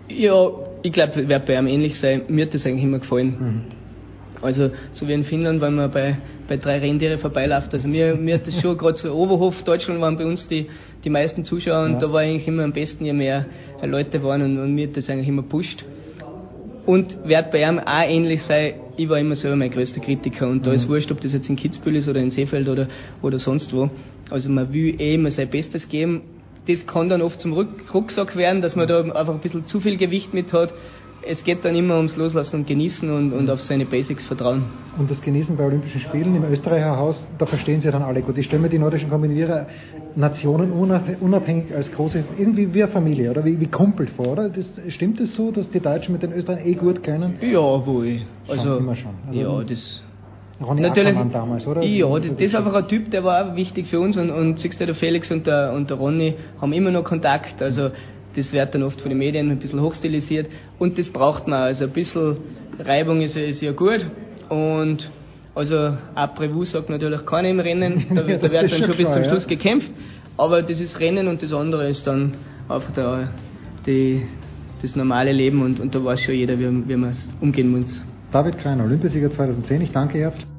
Ja, 0.08 0.50
ich 0.82 0.94
glaube, 0.94 1.28
wird 1.28 1.46
bei 1.46 1.58
einem 1.58 1.68
ähnlich 1.68 2.00
sein. 2.00 2.22
Mir 2.30 2.46
hat 2.46 2.54
das 2.54 2.66
eigentlich 2.66 2.84
immer 2.84 3.00
gefallen. 3.00 3.36
Mhm. 3.38 3.75
Also 4.42 4.72
so 4.92 5.08
wie 5.08 5.14
in 5.14 5.24
Finnland, 5.24 5.62
wenn 5.62 5.76
man 5.76 5.92
bei, 5.92 6.18
bei 6.48 6.58
drei 6.58 6.80
Rentiere 6.80 7.18
vorbeiläuft. 7.18 7.74
Also 7.74 7.88
mir, 7.88 8.16
mir 8.16 8.36
hat 8.36 8.48
das 8.48 8.60
schon 8.62 8.78
gerade 8.78 8.98
so 8.98 9.14
Oberhof, 9.14 9.64
Deutschland 9.64 10.02
waren 10.02 10.18
bei 10.18 10.26
uns 10.26 10.48
die, 10.48 10.68
die 11.04 11.10
meisten 11.10 11.44
Zuschauer 11.44 11.86
und 11.86 11.94
ja. 11.94 12.00
da 12.00 12.12
war 12.12 12.22
eigentlich 12.22 12.48
immer 12.48 12.64
am 12.64 12.74
besten, 12.74 13.06
je 13.06 13.14
mehr 13.14 13.46
Leute 13.84 14.24
waren 14.24 14.42
und, 14.42 14.58
und 14.58 14.74
mir 14.74 14.88
hat 14.88 14.98
das 14.98 15.10
eigentlich 15.10 15.28
immer 15.28 15.44
pusht. 15.44 15.84
Und 16.86 17.28
wird 17.28 17.50
bei 17.50 17.68
ihm 17.68 17.80
auch 17.80 18.04
ähnlich 18.04 18.44
sein, 18.44 18.76
ich 18.96 19.10
war 19.10 19.20
immer 19.20 19.36
selber 19.36 19.58
mein 19.58 19.72
größter 19.72 20.00
Kritiker 20.00 20.48
und 20.48 20.66
da 20.66 20.72
ist 20.72 20.86
mhm. 20.86 20.94
wurscht, 20.94 21.12
ob 21.12 21.20
das 21.20 21.34
jetzt 21.34 21.50
in 21.50 21.56
Kitzbühel 21.56 21.96
ist 21.96 22.08
oder 22.08 22.20
in 22.20 22.30
Seefeld 22.30 22.70
oder, 22.70 22.88
oder 23.22 23.40
sonst 23.40 23.74
wo. 23.74 23.90
Also 24.30 24.50
man 24.50 24.72
will 24.72 25.00
eh 25.02 25.16
immer 25.16 25.32
sein 25.32 25.50
Bestes 25.50 25.90
geben. 25.90 26.22
Das 26.68 26.86
kann 26.88 27.10
dann 27.10 27.22
oft 27.22 27.40
zum 27.40 27.54
Rucksack 27.54 28.36
werden, 28.36 28.62
dass 28.62 28.76
man 28.76 28.88
da 28.88 29.02
einfach 29.02 29.34
ein 29.34 29.40
bisschen 29.40 29.66
zu 29.66 29.80
viel 29.80 29.98
Gewicht 29.98 30.34
mit 30.34 30.54
hat 30.54 30.74
es 31.28 31.44
geht 31.44 31.66
dann 31.66 31.76
immer 31.76 31.98
ums 31.98 32.16
Loslassen 32.16 32.62
und 32.62 32.68
Genießen 32.68 33.10
und, 33.10 33.34
und 33.34 33.50
auf 33.50 33.62
seine 33.62 33.86
Basics 33.86 34.26
vertrauen. 34.26 34.66
Und 34.98 35.10
das 35.10 35.22
Genießen 35.22 35.58
bei 35.58 35.66
Olympischen 35.66 36.00
Spielen 36.00 36.36
im 36.36 36.44
Österreicher 36.45 36.98
Haus, 36.98 37.26
da 37.38 37.45
verstehen 37.45 37.82
Sie 37.82 37.90
dann 37.90 38.04
alle 38.04 38.22
gut. 38.22 38.38
Ich 38.38 38.45
stelle 38.45 38.62
mir 38.62 38.70
die 38.70 38.80
nordischen 38.80 39.10
Kombinierer 39.10 39.68
Nationen 40.16 40.72
unabhängig 40.72 41.74
als 41.76 41.92
große, 41.92 42.24
irgendwie 42.38 42.74
wie 42.74 42.84
eine 42.84 42.92
Familie 42.92 43.32
oder 43.32 43.44
wie, 43.44 43.60
wie 43.60 43.68
Kumpel 43.68 44.08
vor, 44.08 44.28
oder? 44.28 44.50
Das, 44.50 44.80
stimmt 44.90 45.20
es 45.20 45.30
das 45.30 45.36
so, 45.36 45.52
dass 45.52 45.70
die 45.70 45.80
Deutschen 45.80 46.14
mit 46.14 46.24
den 46.24 46.32
Österreichern 46.32 46.66
eh 46.68 46.74
gut 46.74 47.04
kennen? 47.04 47.38
Ja, 47.42 47.86
wohl. 47.86 48.22
Also, 48.48 48.64
schon, 48.64 48.78
immer 48.78 48.95
schon. 48.95 49.12
Also, 49.28 49.40
ja, 49.40 49.64
das. 49.64 50.04
Ronny 50.64 50.82
Natürlich, 50.82 51.18
damals, 51.34 51.68
oder? 51.68 51.84
Ja, 51.84 52.18
das, 52.18 52.32
das 52.32 52.42
ist 52.42 52.56
einfach 52.56 52.74
ein 52.74 52.88
Typ, 52.88 53.12
der 53.12 53.26
war 53.26 53.52
auch 53.52 53.56
wichtig 53.58 53.88
für 53.88 54.00
uns 54.00 54.16
und, 54.16 54.30
und 54.30 54.58
siehst 54.58 54.80
du, 54.80 54.86
der 54.86 54.95
Felix 54.95 55.30
und 55.30 55.48
der, 55.48 55.74
und 55.74 55.90
der 55.90 55.98
Ronny 55.98 56.36
haben 56.62 56.72
immer 56.72 56.92
noch 56.92 57.04
Kontakt. 57.04 57.62
Also 57.62 57.90
das 58.36 58.52
wird 58.52 58.76
dann 58.76 58.84
oft 58.84 59.02
von 59.02 59.10
den 59.10 59.18
Medien 59.18 59.50
ein 59.50 59.60
bisschen 59.60 59.82
hochstilisiert 59.82 60.48
und 60.80 60.98
das 60.98 61.10
braucht 61.10 61.48
man. 61.48 61.62
Also 61.62 61.86
ein 61.86 61.92
bisschen 61.92 62.38
Reibung 62.80 63.22
ist, 63.22 63.38
ist 63.38 63.62
ja 63.62 63.72
gut 63.72 64.06
und 64.50 65.10
also 65.56 65.94
après-vous 66.16 66.66
sagt 66.66 66.90
natürlich 66.90 67.26
keiner 67.26 67.50
im 67.50 67.60
Rennen, 67.60 68.06
da, 68.14 68.22
ja, 68.24 68.38
da 68.38 68.52
wird 68.52 68.72
dann 68.72 68.84
schon 68.84 68.98
bis 68.98 69.12
zum 69.12 69.24
Schluss 69.24 69.44
ja. 69.44 69.50
gekämpft, 69.50 69.92
aber 70.38 70.62
das 70.62 70.82
ist 70.82 71.00
Rennen 71.00 71.28
und 71.28 71.42
das 71.42 71.54
andere 71.54 71.88
ist 71.88 72.06
dann 72.06 72.34
einfach 72.68 72.92
der, 72.92 73.30
die, 73.86 74.24
das 74.82 74.96
normale 74.96 75.32
Leben 75.32 75.62
und, 75.62 75.80
und 75.80 75.96
da 75.96 76.04
weiß 76.04 76.22
schon 76.22 76.36
jeder, 76.36 76.60
wie, 76.60 76.90
wie 76.90 76.96
man 76.96 77.16
umgehen 77.40 77.72
muss. 77.72 78.04
David 78.32 78.58
Kreiner, 78.58 78.84
Olympiasieger 78.84 79.32
2010, 79.32 79.82
ich 79.82 79.92
danke 79.92 80.18
herzlich. 80.18 80.55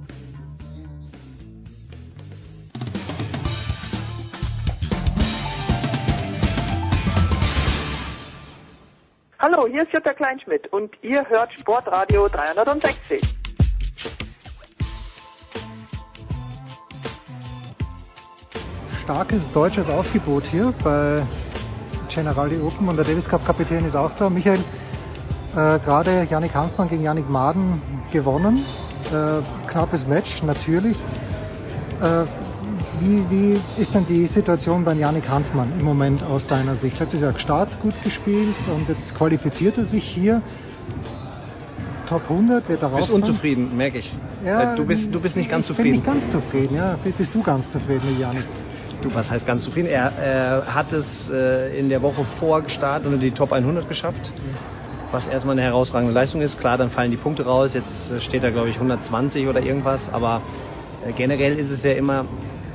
Hallo, 9.48 9.68
hier 9.68 9.84
ist 9.84 9.92
Jutta 9.92 10.12
Kleinschmidt 10.12 10.66
und 10.72 10.92
ihr 11.02 11.24
hört 11.28 11.52
Sportradio 11.52 12.26
360. 12.26 13.22
Starkes 19.04 19.48
deutsches 19.52 19.88
Aufgebot 19.88 20.42
hier 20.46 20.74
bei 20.82 21.24
Generali 22.12 22.60
Open 22.60 22.88
und 22.88 22.96
der 22.96 23.04
Davis 23.04 23.28
Cup 23.28 23.46
Kapitän 23.46 23.84
ist 23.84 23.94
auch 23.94 24.10
da. 24.18 24.28
Michael, 24.28 24.64
äh, 25.52 25.78
gerade 25.78 26.26
Yannick 26.28 26.52
Hanfmann 26.52 26.88
gegen 26.88 27.04
Yannick 27.04 27.30
Maden 27.30 27.80
gewonnen. 28.10 28.66
Äh, 29.12 29.42
knappes 29.70 30.04
Match, 30.08 30.42
natürlich. 30.42 30.96
Äh, 32.02 32.24
wie, 33.00 33.24
wie 33.30 33.82
ist 33.82 33.94
denn 33.94 34.06
die 34.06 34.26
Situation 34.26 34.84
beim 34.84 34.98
Janik 34.98 35.28
Hanfmann 35.28 35.72
im 35.78 35.84
Moment 35.84 36.22
aus 36.22 36.46
deiner 36.46 36.76
Sicht? 36.76 36.98
Letztes 36.98 37.20
Jahr 37.20 37.38
Start 37.38 37.80
gut 37.80 37.94
gespielt 38.02 38.54
und 38.74 38.88
jetzt 38.88 39.14
qualifiziert 39.14 39.78
er 39.78 39.84
sich 39.84 40.04
hier. 40.04 40.42
Top 42.08 42.22
100 42.28 42.68
wird 42.68 42.82
er 42.82 42.88
raus. 42.88 43.06
Du 43.08 43.14
bist 43.14 43.28
unzufrieden, 43.28 43.76
merke 43.76 43.98
ich. 43.98 44.12
Ja, 44.44 44.72
äh, 44.72 44.76
du, 44.76 44.86
bist, 44.86 45.12
du 45.12 45.20
bist 45.20 45.36
nicht 45.36 45.50
ganz 45.50 45.66
zufrieden. 45.66 45.96
Ich 45.96 46.02
bin 46.02 46.14
nicht 46.14 46.22
ganz 46.22 46.32
zufrieden, 46.32 46.76
ja. 46.76 46.98
Bist 47.02 47.34
du 47.34 47.42
ganz 47.42 47.70
zufrieden 47.70 48.10
mit 48.10 48.20
Janik? 48.20 48.44
Du, 49.02 49.14
was 49.14 49.30
heißt 49.30 49.46
ganz 49.46 49.64
zufrieden? 49.64 49.88
Er, 49.88 50.12
er 50.12 50.74
hat 50.74 50.92
es 50.92 51.30
äh, 51.30 51.78
in 51.78 51.88
der 51.88 52.02
Woche 52.02 52.24
vor 52.38 52.62
gestartet 52.62 53.12
und 53.12 53.20
die 53.20 53.32
Top 53.32 53.52
100 53.52 53.88
geschafft. 53.88 54.32
Was 55.12 55.26
erstmal 55.26 55.52
eine 55.52 55.62
herausragende 55.62 56.14
Leistung 56.14 56.40
ist. 56.40 56.58
Klar, 56.58 56.78
dann 56.78 56.90
fallen 56.90 57.10
die 57.10 57.16
Punkte 57.16 57.44
raus. 57.44 57.74
Jetzt 57.74 58.10
äh, 58.10 58.20
steht 58.20 58.42
er, 58.44 58.52
glaube 58.52 58.68
ich, 58.68 58.76
120 58.76 59.48
oder 59.48 59.60
irgendwas. 59.60 60.00
Aber 60.12 60.42
äh, 61.06 61.12
generell 61.12 61.58
ist 61.58 61.70
es 61.70 61.82
ja 61.82 61.92
immer, 61.92 62.24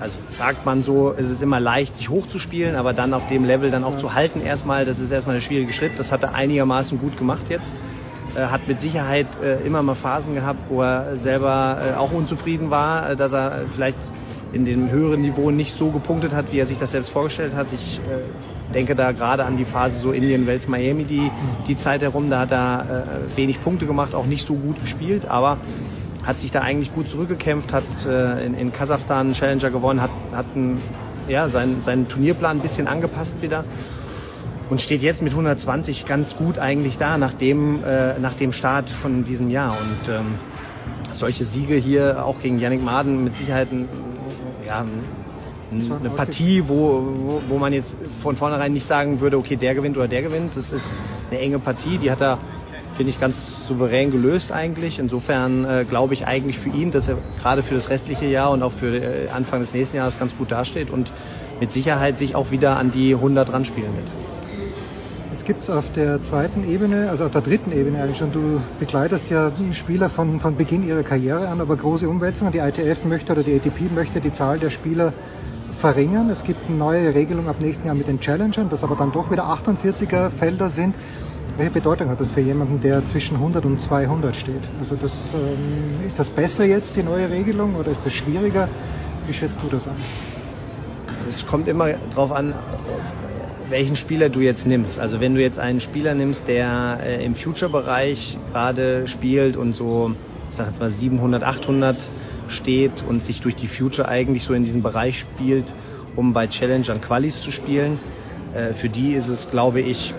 also 0.02 0.18
sagt 0.38 0.66
man 0.66 0.82
so, 0.82 1.14
es 1.16 1.30
ist 1.30 1.44
immer 1.44 1.60
leicht, 1.60 1.96
sich 1.96 2.10
hochzuspielen, 2.10 2.76
aber 2.76 2.94
dann 2.94 3.14
auf 3.14 3.28
dem 3.28 3.46
Level 3.46 3.70
dann 3.70 3.84
auch 3.84 3.98
zu 4.00 4.16
halten 4.16 4.42
erstmal, 4.42 4.84
das 4.84 5.00
ist 5.00 5.12
erstmal 5.12 5.36
der 5.36 5.42
schwierige 5.42 5.74
Schritt. 5.74 5.92
Das 5.98 6.12
hat 6.12 6.24
er 6.24 6.34
einigermaßen 6.34 7.00
gut 7.00 7.18
gemacht 7.18 7.44
jetzt. 7.50 7.76
Er 8.34 8.50
hat 8.50 8.68
mit 8.68 8.82
Sicherheit 8.82 9.28
äh, 9.44 9.62
immer 9.66 9.84
mal 9.84 9.96
Phasen 9.96 10.34
gehabt, 10.34 10.60
wo 10.70 10.82
er 10.82 11.18
selber 11.18 11.78
äh, 11.82 11.98
auch 11.98 12.12
unzufrieden 12.12 12.72
war, 12.72 13.12
äh, 13.12 13.16
dass 13.16 13.32
er 13.32 13.66
vielleicht 13.76 13.98
in 14.54 14.66
dem 14.66 14.90
höheren 14.90 15.22
Niveau 15.22 15.52
nicht 15.52 15.74
so 15.74 15.92
gepunktet 15.92 16.34
hat, 16.34 16.52
wie 16.52 16.60
er 16.60 16.66
sich 16.66 16.80
das 16.80 16.92
selbst 16.92 17.10
vorgestellt 17.12 17.56
hat. 17.56 17.68
Ich 17.72 18.00
äh, 18.00 18.74
denke 18.74 18.96
da 18.96 19.12
gerade 19.12 19.46
an 19.46 19.58
die 19.58 19.66
Phase 19.66 20.00
so 20.00 20.12
Indien, 20.12 20.48
Wels, 20.48 20.68
Miami, 20.68 21.04
die, 21.04 21.30
die 21.68 21.78
Zeit 21.78 22.02
herum, 22.02 22.30
da 22.30 22.40
hat 22.40 22.52
er 22.52 22.86
äh, 23.34 23.38
wenig 23.38 23.62
Punkte 23.64 23.86
gemacht, 23.86 24.16
auch 24.16 24.26
nicht 24.26 24.48
so 24.48 24.56
gut 24.56 24.80
gespielt, 24.82 25.26
aber 25.26 25.60
hat 26.24 26.40
sich 26.40 26.52
da 26.52 26.62
eigentlich 26.62 26.94
gut 26.94 27.10
zurückgekämpft, 27.10 27.74
hat 27.74 28.06
äh, 28.06 28.46
in, 28.46 28.54
in 28.54 28.72
Kasachstan 28.72 29.28
einen 29.28 29.34
Challenger 29.34 29.72
gewonnen, 29.72 30.02
hat, 30.02 30.12
hat 30.34 30.56
ein, 30.56 30.82
ja, 31.28 31.50
seinen, 31.50 31.82
seinen 31.82 32.08
Turnierplan 32.08 32.58
ein 32.58 32.62
bisschen 32.62 32.88
angepasst 32.88 33.34
wieder 33.42 33.64
und 34.70 34.80
steht 34.80 35.02
jetzt 35.02 35.22
mit 35.22 35.34
120 35.34 36.06
ganz 36.06 36.36
gut 36.38 36.58
eigentlich 36.58 36.98
da 36.98 37.18
nach 37.18 37.34
dem, 37.34 37.84
äh, 37.84 38.18
nach 38.20 38.36
dem 38.36 38.54
Start 38.54 38.90
von 38.90 39.26
diesem 39.26 39.50
Jahr. 39.50 39.78
Und 39.78 40.10
ähm, 40.10 40.36
solche 41.14 41.44
Siege 41.44 41.76
hier 41.76 42.26
auch 42.26 42.40
gegen 42.40 42.58
Yannick 42.58 42.82
Maden 42.82 43.24
mit 43.24 43.36
Sicherheit 43.36 43.72
ein, 43.72 43.90
ja, 44.66 44.86
eine 45.72 46.10
Partie, 46.12 46.64
wo, 46.68 47.04
wo, 47.16 47.42
wo 47.50 47.58
man 47.58 47.74
jetzt 47.74 47.96
von 48.22 48.38
vornherein 48.38 48.72
nicht 48.72 48.88
sagen 48.88 49.20
würde, 49.20 49.38
okay, 49.38 49.58
der 49.58 49.76
gewinnt 49.76 49.98
oder 49.98 50.08
der 50.08 50.22
gewinnt. 50.22 50.56
Das 50.56 50.72
ist 50.72 50.86
eine 51.30 51.40
enge 51.40 51.60
Partie, 51.60 51.98
die 51.98 52.10
hat 52.10 52.22
er 52.22 52.38
finde 53.02 53.14
ich, 53.14 53.20
ganz 53.20 53.66
souverän 53.66 54.12
gelöst 54.12 54.52
eigentlich. 54.52 55.00
Insofern 55.00 55.66
äh, 55.66 55.86
glaube 55.90 56.14
ich 56.14 56.28
eigentlich 56.28 56.60
für 56.60 56.70
ihn, 56.70 56.92
dass 56.92 57.08
er 57.08 57.18
gerade 57.42 57.64
für 57.64 57.74
das 57.74 57.90
restliche 57.90 58.28
Jahr 58.28 58.52
und 58.52 58.62
auch 58.62 58.74
für 58.74 58.96
äh, 58.96 59.28
Anfang 59.30 59.62
des 59.62 59.74
nächsten 59.74 59.98
Jahres 59.98 60.20
ganz 60.20 60.38
gut 60.38 60.52
dasteht 60.52 60.92
und 60.92 61.12
mit 61.60 61.72
Sicherheit 61.72 62.20
sich 62.20 62.36
auch 62.36 62.52
wieder 62.52 62.78
an 62.78 62.92
die 62.92 63.16
100 63.16 63.52
ranspielen 63.52 63.96
wird. 63.96 64.06
Jetzt 65.32 65.46
gibt 65.48 65.64
es 65.64 65.70
auf 65.72 65.84
der 65.94 66.22
zweiten 66.26 66.64
Ebene, 66.72 67.10
also 67.10 67.26
auf 67.26 67.32
der 67.32 67.42
dritten 67.42 67.72
Ebene 67.72 68.04
eigentlich 68.04 68.20
schon, 68.20 68.32
du 68.32 68.62
begleitest 68.80 69.32
ja 69.32 69.52
Spieler 69.74 70.12
von, 70.12 70.40
von 70.40 70.56
Beginn 70.56 70.88
ihrer 70.88 71.02
Karriere 71.02 71.48
an, 71.48 71.60
aber 71.60 71.78
große 71.78 72.08
Umwälzungen. 72.08 72.54
Die 72.54 72.60
ITF 72.60 73.04
möchte 73.04 73.32
oder 73.32 73.42
die 73.42 73.56
ATP 73.56 73.92
möchte 73.96 74.22
die 74.22 74.32
Zahl 74.32 74.60
der 74.60 74.70
Spieler 74.70 75.12
verringern. 75.80 76.30
Es 76.30 76.44
gibt 76.44 76.60
eine 76.68 76.78
neue 76.78 77.16
Regelung 77.16 77.50
ab 77.50 77.56
nächsten 77.60 77.88
Jahr 77.88 77.96
mit 77.96 78.08
den 78.08 78.20
Challengern, 78.20 78.70
dass 78.70 78.84
aber 78.84 78.96
dann 78.96 79.12
doch 79.12 79.32
wieder 79.32 79.46
48er 79.46 80.30
Felder 80.38 80.70
sind. 80.70 80.96
Welche 81.58 81.72
Bedeutung 81.72 82.10
hat 82.10 82.20
das 82.22 82.32
für 82.32 82.40
jemanden, 82.40 82.80
der 82.80 83.06
zwischen 83.12 83.36
100 83.36 83.66
und 83.66 83.78
200 83.80 84.36
steht? 84.36 84.62
Also 84.80 84.96
das, 84.96 85.12
ähm, 85.34 86.06
ist 86.06 86.18
das 86.18 86.28
besser 86.30 86.64
jetzt, 86.64 86.96
die 86.96 87.04
neue 87.04 87.30
Regelung, 87.30 87.76
oder 87.76 87.92
ist 87.92 88.06
das 88.06 88.14
schwieriger? 88.14 88.70
Wie 89.28 89.34
schätzt 89.34 89.62
du 89.62 89.68
das 89.68 89.86
an? 89.86 89.96
Es 91.28 91.46
kommt 91.46 91.68
immer 91.68 91.94
darauf 92.10 92.32
an, 92.32 92.54
welchen 93.70 93.98
Spieler 93.98 94.30
du 94.30 94.40
jetzt 94.40 94.66
nimmst. 94.66 94.98
Also 94.98 95.20
wenn 95.20 95.36
du 95.36 95.42
jetzt 95.42 95.60
einen 95.60 95.82
Spieler 95.82 96.14
nimmst, 96.14 96.48
der 96.48 97.00
äh, 97.04 97.26
im 97.26 97.36
Future-Bereich 97.36 98.38
gerade 98.52 99.08
spielt 99.08 99.58
und 99.58 99.74
so, 99.74 100.14
ich 100.52 100.58
sag 100.58 100.68
jetzt 100.68 100.80
mal 100.80 100.92
700, 100.92 101.44
800 101.44 102.12
steht 102.48 103.04
und 103.04 103.26
sich 103.26 103.42
durch 103.42 103.56
die 103.56 103.68
Future 103.68 104.08
eigentlich 104.08 104.44
so 104.44 104.54
in 104.54 104.64
diesem 104.64 104.84
Bereich 104.84 105.20
spielt, 105.20 105.66
um 106.16 106.34
bei 106.34 106.48
Challengern 106.48 107.02
Qualis 107.02 107.42
zu 107.42 107.52
spielen, 107.52 108.00
äh, 108.54 108.74
für 108.74 108.90
die 108.90 109.14
ist 109.14 109.28
es, 109.28 109.50
glaube 109.50 109.82
ich, 109.82 110.14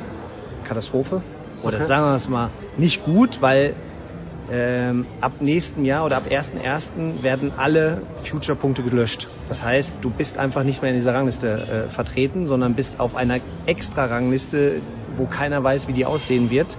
Katastrophe. 0.63 1.23
Oder 1.63 1.79
okay. 1.79 1.87
sagen 1.87 2.05
wir 2.05 2.17
es 2.17 2.29
mal, 2.29 2.51
nicht 2.77 3.05
gut, 3.05 3.41
weil 3.41 3.75
ähm, 4.51 5.07
ab 5.21 5.33
nächsten 5.41 5.85
Jahr 5.85 6.05
oder 6.05 6.17
ab 6.17 6.25
1.1. 6.29 7.23
werden 7.23 7.53
alle 7.57 8.03
Future-Punkte 8.25 8.83
gelöscht. 8.83 9.29
Das 9.49 9.63
heißt, 9.63 9.91
du 10.01 10.11
bist 10.11 10.37
einfach 10.37 10.65
nicht 10.65 10.83
mehr 10.83 10.91
in 10.91 10.99
dieser 10.99 11.15
Rangliste 11.15 11.87
äh, 11.89 11.89
vertreten, 11.91 12.47
sondern 12.47 12.75
bist 12.75 12.99
auf 12.99 13.15
einer 13.15 13.41
extra 13.67 14.07
Rangliste, 14.07 14.83
wo 15.17 15.27
keiner 15.27 15.63
weiß, 15.63 15.89
wie 15.89 15.93
die 15.93 16.05
aussehen 16.05 16.51
wird, 16.51 16.77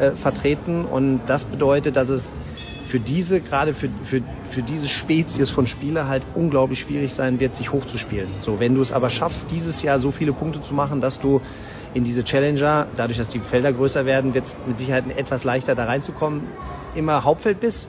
äh, 0.00 0.10
vertreten. 0.12 0.84
Und 0.84 1.20
das 1.26 1.44
bedeutet, 1.44 1.96
dass 1.96 2.08
es 2.08 2.30
für 2.88 3.00
diese, 3.00 3.40
gerade 3.40 3.74
für, 3.74 3.88
für, 4.04 4.22
für 4.50 4.62
diese 4.62 4.88
Spezies 4.88 5.50
von 5.50 5.66
Spieler 5.66 6.08
halt 6.08 6.24
unglaublich 6.34 6.80
schwierig 6.80 7.14
sein 7.14 7.40
wird, 7.40 7.56
sich 7.56 7.72
hochzuspielen. 7.72 8.28
So, 8.42 8.60
wenn 8.60 8.74
du 8.74 8.82
es 8.82 8.92
aber 8.92 9.10
schaffst, 9.10 9.46
dieses 9.50 9.82
Jahr 9.82 9.98
so 9.98 10.10
viele 10.10 10.32
Punkte 10.32 10.60
zu 10.62 10.74
machen, 10.74 11.00
dass 11.00 11.18
du 11.18 11.40
in 11.94 12.04
diese 12.04 12.24
Challenger, 12.24 12.86
dadurch, 12.96 13.18
dass 13.18 13.28
die 13.28 13.40
Felder 13.40 13.72
größer 13.72 14.04
werden, 14.04 14.34
wird 14.34 14.44
es 14.44 14.54
mit 14.66 14.78
Sicherheit 14.78 15.04
etwas 15.16 15.44
leichter 15.44 15.74
da 15.74 15.84
reinzukommen, 15.84 16.42
immer 16.94 17.24
Hauptfeld 17.24 17.60
bist. 17.60 17.88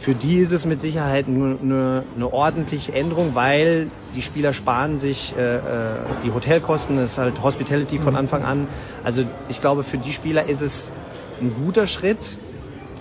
Für 0.00 0.14
die 0.14 0.38
ist 0.38 0.52
es 0.52 0.66
mit 0.66 0.82
Sicherheit 0.82 1.26
nur 1.26 1.58
eine, 1.58 2.04
eine 2.14 2.32
ordentliche 2.32 2.92
Änderung, 2.92 3.34
weil 3.34 3.88
die 4.14 4.22
Spieler 4.22 4.52
sparen 4.52 4.98
sich 4.98 5.34
äh, 5.36 5.56
äh, 5.56 5.60
die 6.22 6.32
Hotelkosten, 6.32 6.96
das 6.96 7.12
ist 7.12 7.18
halt 7.18 7.42
Hospitality 7.42 7.98
von 7.98 8.14
Anfang 8.14 8.44
an. 8.44 8.68
Also 9.04 9.24
ich 9.48 9.60
glaube, 9.60 9.84
für 9.84 9.98
die 9.98 10.12
Spieler 10.12 10.48
ist 10.48 10.60
es 10.60 10.72
ein 11.40 11.54
guter 11.54 11.86
Schritt, 11.86 12.38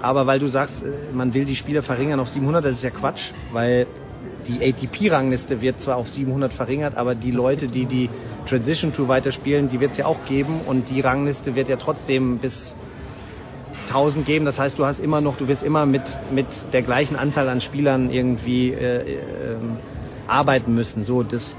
aber 0.02 0.26
weil 0.26 0.40
du 0.40 0.48
sagst, 0.48 0.84
äh, 0.84 1.14
man 1.14 1.34
will 1.34 1.46
die 1.46 1.56
Spieler 1.56 1.84
verringern 1.84 2.20
auf 2.20 2.30
700, 2.30 2.64
das 2.64 2.76
ist 2.76 2.84
ja 2.84 2.92
Quatsch, 2.92 3.32
weil 3.52 3.88
die 4.48 4.62
ATP-Rangliste 4.62 5.62
wird 5.62 5.82
zwar 5.82 5.98
auf 5.98 6.10
700 6.10 6.54
verringert, 6.54 6.96
aber 6.96 7.16
die 7.16 7.32
Leute, 7.32 7.68
die 7.68 7.86
die 7.86 8.10
Transition 8.48 8.94
Tour 8.94 9.08
weiterspielen, 9.08 9.70
die 9.70 9.80
wird 9.80 9.92
es 9.92 9.98
ja 9.98 10.06
auch 10.06 10.26
geben 10.26 10.62
und 10.62 10.90
die 10.90 11.02
Rangliste 11.02 11.56
wird 11.56 11.68
ja 11.68 11.78
trotzdem 11.78 12.40
bis 12.40 12.76
1000 13.88 14.26
geben. 14.26 14.46
Das 14.46 14.60
heißt, 14.60 14.78
du 14.78 14.86
hast 14.86 15.00
immer 15.00 15.22
noch, 15.22 15.38
du 15.38 15.48
wirst 15.48 15.64
immer 15.64 15.86
mit, 15.86 16.04
mit 16.32 16.48
der 16.74 16.82
gleichen 16.82 17.16
Anzahl 17.16 17.50
an 17.50 17.62
Spielern 17.62 18.10
irgendwie 18.10 18.72
äh, 18.72 19.14
äh, 19.14 19.58
arbeiten 20.28 20.74
müssen. 20.74 21.04
So, 21.04 21.24
das, 21.24 21.56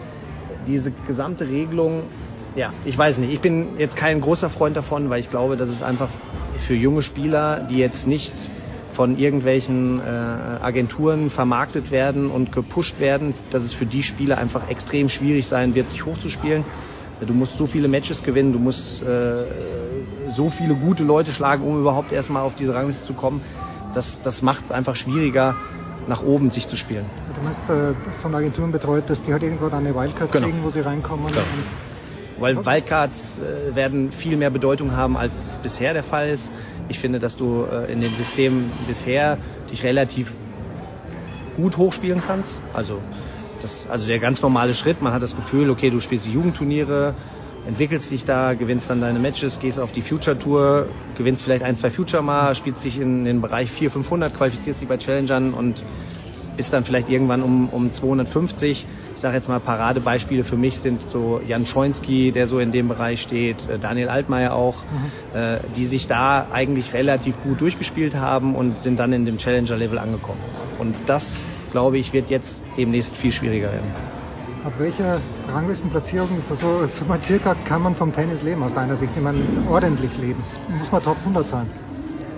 diese 0.66 0.92
gesamte 1.06 1.48
Regelung, 1.48 2.04
ja, 2.54 2.72
ich 2.84 2.96
weiß 2.96 3.18
nicht. 3.18 3.32
Ich 3.32 3.40
bin 3.40 3.78
jetzt 3.78 3.96
kein 3.96 4.20
großer 4.20 4.48
Freund 4.48 4.76
davon, 4.76 5.10
weil 5.10 5.20
ich 5.20 5.30
glaube, 5.30 5.56
dass 5.56 5.68
es 5.68 5.82
einfach 5.82 6.08
für 6.66 6.74
junge 6.74 7.02
Spieler, 7.02 7.66
die 7.68 7.76
jetzt 7.76 8.06
nicht 8.06 8.32
von 8.96 9.18
irgendwelchen 9.18 10.00
äh, 10.00 10.02
Agenturen 10.02 11.28
vermarktet 11.28 11.90
werden 11.90 12.30
und 12.30 12.50
gepusht 12.50 12.98
werden, 12.98 13.34
dass 13.50 13.62
es 13.62 13.74
für 13.74 13.84
die 13.84 14.02
Spieler 14.02 14.38
einfach 14.38 14.66
extrem 14.70 15.10
schwierig 15.10 15.48
sein 15.48 15.74
wird, 15.74 15.90
sich 15.90 16.06
hochzuspielen. 16.06 16.64
Du 17.20 17.34
musst 17.34 17.58
so 17.58 17.66
viele 17.66 17.88
Matches 17.88 18.22
gewinnen, 18.22 18.54
du 18.54 18.58
musst 18.58 19.02
äh, 19.02 19.44
so 20.28 20.48
viele 20.48 20.74
gute 20.74 21.02
Leute 21.04 21.32
schlagen, 21.32 21.62
um 21.62 21.78
überhaupt 21.78 22.10
erstmal 22.10 22.42
auf 22.42 22.54
diese 22.56 22.74
Rangliste 22.74 23.04
zu 23.04 23.12
kommen. 23.12 23.42
Das, 23.92 24.06
das 24.24 24.40
macht 24.40 24.64
es 24.64 24.72
einfach 24.72 24.96
schwieriger, 24.96 25.54
nach 26.06 26.22
oben 26.22 26.50
sich 26.50 26.66
zu 26.66 26.76
spielen. 26.76 27.06
Du 27.34 27.42
meinst, 27.42 27.68
äh, 27.68 27.94
von 28.22 28.34
Agenturen 28.34 28.72
betreut, 28.72 29.10
dass 29.10 29.22
die 29.22 29.32
halt 29.32 29.42
irgendwo 29.42 29.68
dann 29.68 29.84
eine 29.86 29.94
Wildcard 29.94 30.32
Genau. 30.32 30.46
kriegen, 30.46 30.64
wo 30.64 30.70
sie 30.70 30.80
reinkommen. 30.80 31.26
Genau. 31.34 31.46
Weil 32.38 32.56
Wildcards 32.64 33.14
äh, 33.38 33.74
werden 33.74 34.12
viel 34.12 34.36
mehr 34.36 34.50
Bedeutung 34.50 34.92
haben, 34.92 35.16
als 35.16 35.32
bisher 35.62 35.94
der 35.94 36.02
Fall 36.02 36.30
ist. 36.30 36.50
Ich 36.88 36.98
finde, 36.98 37.18
dass 37.18 37.36
du 37.36 37.64
äh, 37.64 37.92
in 37.92 38.00
dem 38.00 38.12
System 38.12 38.70
bisher 38.86 39.38
dich 39.70 39.82
relativ 39.82 40.32
gut 41.56 41.76
hochspielen 41.76 42.20
kannst. 42.20 42.60
Also, 42.72 43.00
das, 43.62 43.86
also 43.88 44.06
der 44.06 44.18
ganz 44.18 44.42
normale 44.42 44.74
Schritt, 44.74 45.00
man 45.00 45.12
hat 45.12 45.22
das 45.22 45.34
Gefühl, 45.34 45.70
okay, 45.70 45.90
du 45.90 46.00
spielst 46.00 46.26
die 46.26 46.32
Jugendturniere, 46.32 47.14
entwickelst 47.66 48.10
dich 48.10 48.24
da, 48.24 48.54
gewinnst 48.54 48.88
dann 48.88 49.00
deine 49.00 49.18
Matches, 49.18 49.58
gehst 49.58 49.80
auf 49.80 49.92
die 49.92 50.02
Future 50.02 50.38
Tour, 50.38 50.88
gewinnst 51.16 51.42
vielleicht 51.42 51.64
ein, 51.64 51.76
zwei 51.76 51.90
Future 51.90 52.22
mal, 52.22 52.54
spielst 52.54 52.84
dich 52.84 53.00
in 53.00 53.24
den 53.24 53.40
Bereich 53.40 53.70
400, 53.72 53.92
500, 53.92 54.34
qualifizierst 54.34 54.80
dich 54.80 54.88
bei 54.88 54.98
Challengern 54.98 55.54
und 55.54 55.82
bist 56.56 56.72
dann 56.72 56.84
vielleicht 56.84 57.08
irgendwann 57.08 57.42
um, 57.42 57.68
um 57.68 57.92
250. 57.92 58.86
Ich 59.14 59.20
sage 59.20 59.36
jetzt 59.36 59.48
mal, 59.48 59.60
Paradebeispiele 59.60 60.44
für 60.44 60.56
mich 60.56 60.78
sind 60.80 61.00
so 61.10 61.40
Jan 61.46 61.66
Schoinski, 61.66 62.32
der 62.32 62.46
so 62.48 62.58
in 62.58 62.72
dem 62.72 62.88
Bereich 62.88 63.22
steht, 63.22 63.68
äh, 63.68 63.78
Daniel 63.78 64.08
Altmaier 64.08 64.54
auch, 64.54 64.76
äh, 65.34 65.58
die 65.76 65.86
sich 65.86 66.06
da 66.06 66.48
eigentlich 66.50 66.92
relativ 66.92 67.40
gut 67.42 67.60
durchgespielt 67.60 68.14
haben 68.14 68.54
und 68.54 68.80
sind 68.80 68.98
dann 68.98 69.12
in 69.12 69.24
dem 69.24 69.38
Challenger-Level 69.38 69.98
angekommen. 69.98 70.40
Und 70.78 70.94
das, 71.06 71.24
glaube 71.72 71.98
ich, 71.98 72.12
wird 72.12 72.30
jetzt 72.30 72.62
demnächst 72.76 73.14
viel 73.16 73.32
schwieriger 73.32 73.72
werden. 73.72 73.92
ab 74.64 74.72
welcher 74.78 75.20
Ranglistenplatzierung, 75.48 76.42
so, 76.48 76.86
so 76.86 77.04
mal 77.06 77.20
circa, 77.22 77.54
kann 77.64 77.82
man 77.82 77.94
vom 77.94 78.12
Tennis 78.12 78.42
leben 78.42 78.62
aus 78.62 78.74
deiner 78.74 78.96
Sicht? 78.96 79.12
Ich 79.14 79.22
meine, 79.22 79.40
ordentlich 79.70 80.16
leben. 80.18 80.42
Muss 80.68 80.90
man 80.90 81.02
Top 81.02 81.16
100 81.18 81.48
sein. 81.48 81.70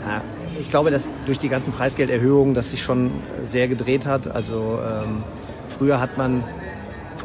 Ja, 0.04 0.22
ich 0.58 0.70
glaube, 0.70 0.90
dass 0.90 1.02
durch 1.24 1.38
die 1.38 1.48
ganzen 1.48 1.72
Preisgelderhöhungen 1.72 2.54
das 2.54 2.70
sich 2.70 2.82
schon 2.82 3.10
sehr 3.50 3.68
gedreht 3.68 4.06
hat. 4.06 4.26
Also 4.34 4.80
ähm, 4.82 5.24
früher 5.76 6.00
hat 6.00 6.16
man, 6.16 6.42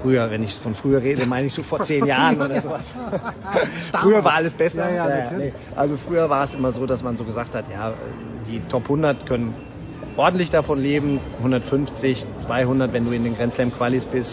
früher, 0.02 0.30
wenn 0.32 0.44
ich 0.44 0.54
von 0.56 0.76
früher 0.76 1.02
rede, 1.02 1.26
meine 1.26 1.48
ich 1.48 1.54
so 1.54 1.64
vor 1.64 1.84
zehn 1.86 2.06
Jahren 2.06 2.42
oder 2.42 2.62
so. 2.62 2.70
früher 4.02 4.24
war 4.24 4.36
alles 4.36 4.54
besser. 4.54 4.90
Ja, 4.90 5.08
ja, 5.08 5.26
Ja, 5.26 5.32
nee. 5.32 5.54
Also 5.76 5.98
früher 5.98 6.30
war 6.30 6.46
es 6.46 6.54
immer 6.54 6.72
so, 6.72 6.86
dass 6.86 7.02
man 7.02 7.18
so 7.18 7.26
gesagt 7.26 7.56
hat, 7.56 7.70
ja, 7.70 7.94
die 8.46 8.60
Top 8.68 8.84
100 8.84 9.26
können 9.26 9.56
ordentlich 10.16 10.50
davon 10.50 10.80
leben, 10.80 11.20
150, 11.40 12.26
200, 12.46 12.94
wenn 12.94 13.06
du 13.06 13.12
in 13.12 13.24
den 13.24 13.36
Grand 13.36 13.54
Slam 13.54 13.72
Qualis 13.72 14.06
bist, 14.06 14.32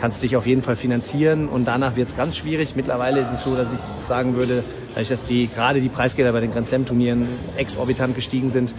kannst 0.00 0.18
du 0.18 0.26
dich 0.26 0.36
auf 0.36 0.46
jeden 0.46 0.62
Fall 0.62 0.76
finanzieren 0.76 1.48
und 1.48 1.66
danach 1.66 1.96
wird 1.96 2.08
es 2.08 2.16
ganz 2.16 2.36
schwierig. 2.36 2.76
Mittlerweile 2.76 3.20
ist 3.20 3.32
es 3.32 3.44
so, 3.44 3.56
dass 3.56 3.72
ich 3.72 3.80
sagen 4.08 4.36
würde, 4.36 4.64
dadurch, 4.90 5.08
dass 5.08 5.24
die 5.24 5.48
gerade 5.48 5.80
die 5.80 5.88
Preisgelder 5.88 6.32
bei 6.32 6.40
den 6.40 6.52
Grand 6.52 6.68
Slam 6.68 6.86
Turnieren 6.86 7.26
exorbitant 7.56 8.14
gestiegen 8.14 8.50
sind, 8.50 8.72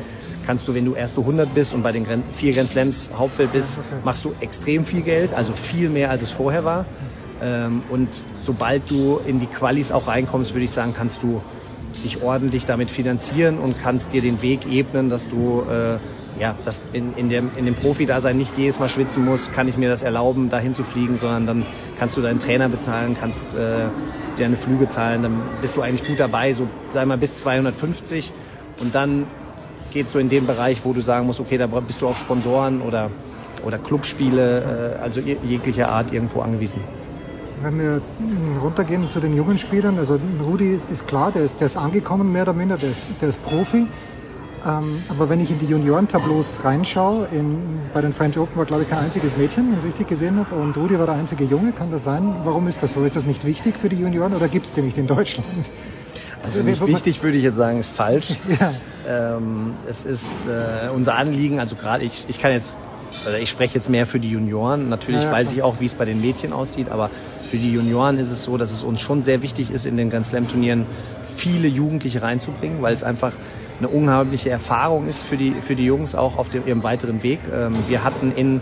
kannst 0.45 0.67
du, 0.67 0.73
wenn 0.73 0.85
du 0.85 0.95
erste 0.95 1.22
100 1.22 1.53
bist 1.53 1.73
und 1.73 1.83
bei 1.83 1.91
den 1.91 2.06
Grand, 2.06 2.25
vier 2.38 2.53
Grand 2.53 2.69
Slams 2.69 3.09
Hauptfeld 3.14 3.51
bist, 3.51 3.67
machst 4.03 4.23
du 4.25 4.33
extrem 4.39 4.85
viel 4.85 5.03
Geld, 5.03 5.33
also 5.33 5.53
viel 5.53 5.89
mehr 5.89 6.09
als 6.09 6.23
es 6.23 6.31
vorher 6.31 6.64
war. 6.64 6.85
Ähm, 7.41 7.83
und 7.89 8.09
sobald 8.39 8.89
du 8.89 9.17
in 9.17 9.39
die 9.39 9.48
Qualis 9.48 9.91
auch 9.91 10.07
reinkommst, 10.07 10.53
würde 10.53 10.65
ich 10.65 10.72
sagen, 10.72 10.93
kannst 10.93 11.22
du 11.22 11.41
dich 12.03 12.22
ordentlich 12.22 12.65
damit 12.65 12.89
finanzieren 12.89 13.59
und 13.59 13.77
kannst 13.77 14.11
dir 14.14 14.22
den 14.22 14.41
Weg 14.41 14.65
ebnen, 14.65 15.09
dass 15.09 15.27
du 15.27 15.61
äh, 15.61 15.99
ja, 16.40 16.56
dass 16.66 16.80
in, 16.93 17.14
in, 17.14 17.30
dem, 17.30 17.51
in 17.56 17.66
dem 17.66 17.76
Profi-Dasein 17.76 18.38
nicht 18.38 18.56
jedes 18.58 18.80
Mal 18.80 18.88
schwitzen 18.90 19.24
musst, 19.24 19.51
kann 19.53 19.68
ich 19.68 19.77
mir 19.77 19.90
das 19.90 20.01
erlauben, 20.01 20.50
dahin 20.50 20.74
zu 20.74 20.84
fliegen, 20.85 21.18
sondern 21.18 21.45
dann 21.45 21.66
kannst 21.98 22.16
du 22.16 22.22
deinen 22.22 22.40
Trainer 22.40 22.69
bezahlen, 22.69 23.16
kannst 23.19 23.53
äh, 23.53 23.90
dir 24.38 24.45
eine 24.45 24.58
Flüge 24.58 24.90
zahlen, 24.90 25.22
dann 25.22 25.42
bist 25.61 25.76
du 25.76 25.82
eigentlich 25.82 26.08
gut 26.08 26.19
dabei, 26.19 26.53
so 26.53 26.68
sei 26.93 27.06
mal 27.06 27.18
bis 27.18 27.38
250 27.42 28.32
und 28.80 28.95
dann 28.95 29.27
geht's 29.92 30.11
so 30.14 30.19
in 30.19 30.30
den 30.30 30.48
Bereich, 30.48 30.85
wo 30.85 30.93
du 30.93 31.01
sagen 31.01 31.26
musst, 31.26 31.40
okay, 31.42 31.58
da 31.58 31.68
bist 31.68 32.01
du 32.01 32.08
auf 32.08 32.18
Sponsoren 32.18 32.82
oder, 32.82 33.11
oder 33.66 33.77
Clubspiele, 33.77 34.95
äh, 34.98 35.01
also 35.03 35.19
je- 35.19 35.38
jeglicher 35.43 35.90
Art 35.90 36.14
irgendwo 36.14 36.40
angewiesen. 36.42 36.82
Wenn 37.61 37.77
wir 37.80 38.01
runtergehen 38.61 39.09
zu 39.09 39.19
den 39.19 39.34
jungen 39.35 39.58
Spielern, 39.58 39.98
also 39.98 40.18
Rudi 40.42 40.80
ist 40.90 41.06
klar, 41.08 41.34
der 41.34 41.43
ist, 41.43 41.59
der 41.59 41.66
ist 41.68 41.76
angekommen 41.76 42.32
mehr 42.32 42.43
oder 42.43 42.53
minder, 42.53 42.77
der 42.77 42.92
ist, 42.92 43.01
der 43.22 43.27
ist 43.30 43.43
Profi. 43.43 43.85
Ähm, 44.65 45.03
aber 45.07 45.29
wenn 45.29 45.39
ich 45.39 45.49
in 45.51 45.59
die 45.59 45.67
Juniorentableaus 45.67 46.63
reinschaue, 46.63 47.27
in, 47.27 47.89
bei 47.93 48.01
den 48.01 48.13
French 48.13 48.38
Open 48.38 48.57
war 48.57 48.65
glaube 48.65 48.83
ich 48.83 48.89
kein 48.89 48.99
einziges 48.99 49.35
Mädchen, 49.38 49.71
wenn 49.71 49.79
ich 49.79 49.85
richtig 49.85 50.07
gesehen 50.07 50.38
habe, 50.38 50.55
und 50.55 50.75
Rudi 50.75 50.99
war 50.99 51.05
der 51.05 51.15
einzige 51.15 51.45
Junge, 51.45 51.71
kann 51.71 51.91
das 51.91 52.03
sein? 52.03 52.41
Warum 52.43 52.67
ist 52.67 52.81
das 52.81 52.93
so? 52.93 53.03
Ist 53.03 53.15
das 53.15 53.23
nicht 53.25 53.45
wichtig 53.45 53.77
für 53.77 53.89
die 53.89 53.97
Junioren 53.97 54.33
oder 54.33 54.47
gibt 54.49 54.65
es 54.65 54.73
die 54.73 54.81
nicht 54.81 54.97
in 54.97 55.07
Deutschland? 55.07 55.47
Also 56.43 56.61
nicht 56.63 56.85
wichtig 56.85 57.21
würde 57.21 57.38
ich 57.38 57.43
jetzt 57.43 57.55
sagen, 57.57 57.79
ist 57.79 57.89
falsch. 57.91 58.27
Ja. 58.59 58.73
Ähm, 59.07 59.75
es 59.88 60.03
ist 60.03 60.23
äh, 60.47 60.89
unser 60.89 61.15
Anliegen, 61.15 61.59
also 61.59 61.75
gerade 61.75 62.03
ich, 62.03 62.25
ich 62.27 62.39
kann 62.39 62.51
jetzt, 62.51 62.77
also 63.25 63.38
ich 63.38 63.49
spreche 63.49 63.75
jetzt 63.75 63.88
mehr 63.89 64.07
für 64.07 64.19
die 64.19 64.29
Junioren. 64.29 64.89
Natürlich 64.89 65.21
Ja, 65.21 65.27
ja, 65.27 65.31
weiß 65.31 65.47
klar. 65.47 65.55
ich 65.55 65.63
auch, 65.63 65.79
wie 65.79 65.85
es 65.85 65.93
bei 65.93 66.05
den 66.05 66.19
Mädchen 66.19 66.51
aussieht, 66.51 66.89
aber 66.89 67.09
für 67.49 67.57
die 67.57 67.71
Junioren 67.71 68.17
ist 68.19 68.29
es 68.29 68.43
so, 68.43 68.57
dass 68.57 68.71
es 68.71 68.83
uns 68.83 68.99
schon 69.01 69.21
sehr 69.21 69.41
wichtig 69.41 69.71
ist, 69.71 69.85
in 69.85 69.97
den 69.97 70.09
Grand 70.09 70.27
Slam 70.27 70.47
Turnieren 70.47 70.85
viele 71.40 71.68
Jugendliche 71.68 72.22
reinzubringen, 72.22 72.82
weil 72.82 72.93
es 72.93 73.03
einfach 73.03 73.34
eine 73.80 73.88
unglaubliche 73.88 74.50
Erfahrung 74.50 75.08
ist 75.08 75.24
für 75.24 75.38
die, 75.38 75.56
für 75.66 75.76
die 75.76 75.85
Jungs 75.85 76.14
auch 76.14 76.38
auf 76.38 76.50
dem, 76.50 76.68
ihrem 76.68 76.84
weiteren 76.84 77.24
Weg. 77.24 77.40
Ähm, 77.51 77.84
wir 77.88 78.03
hatten 78.03 78.32
in 78.35 78.61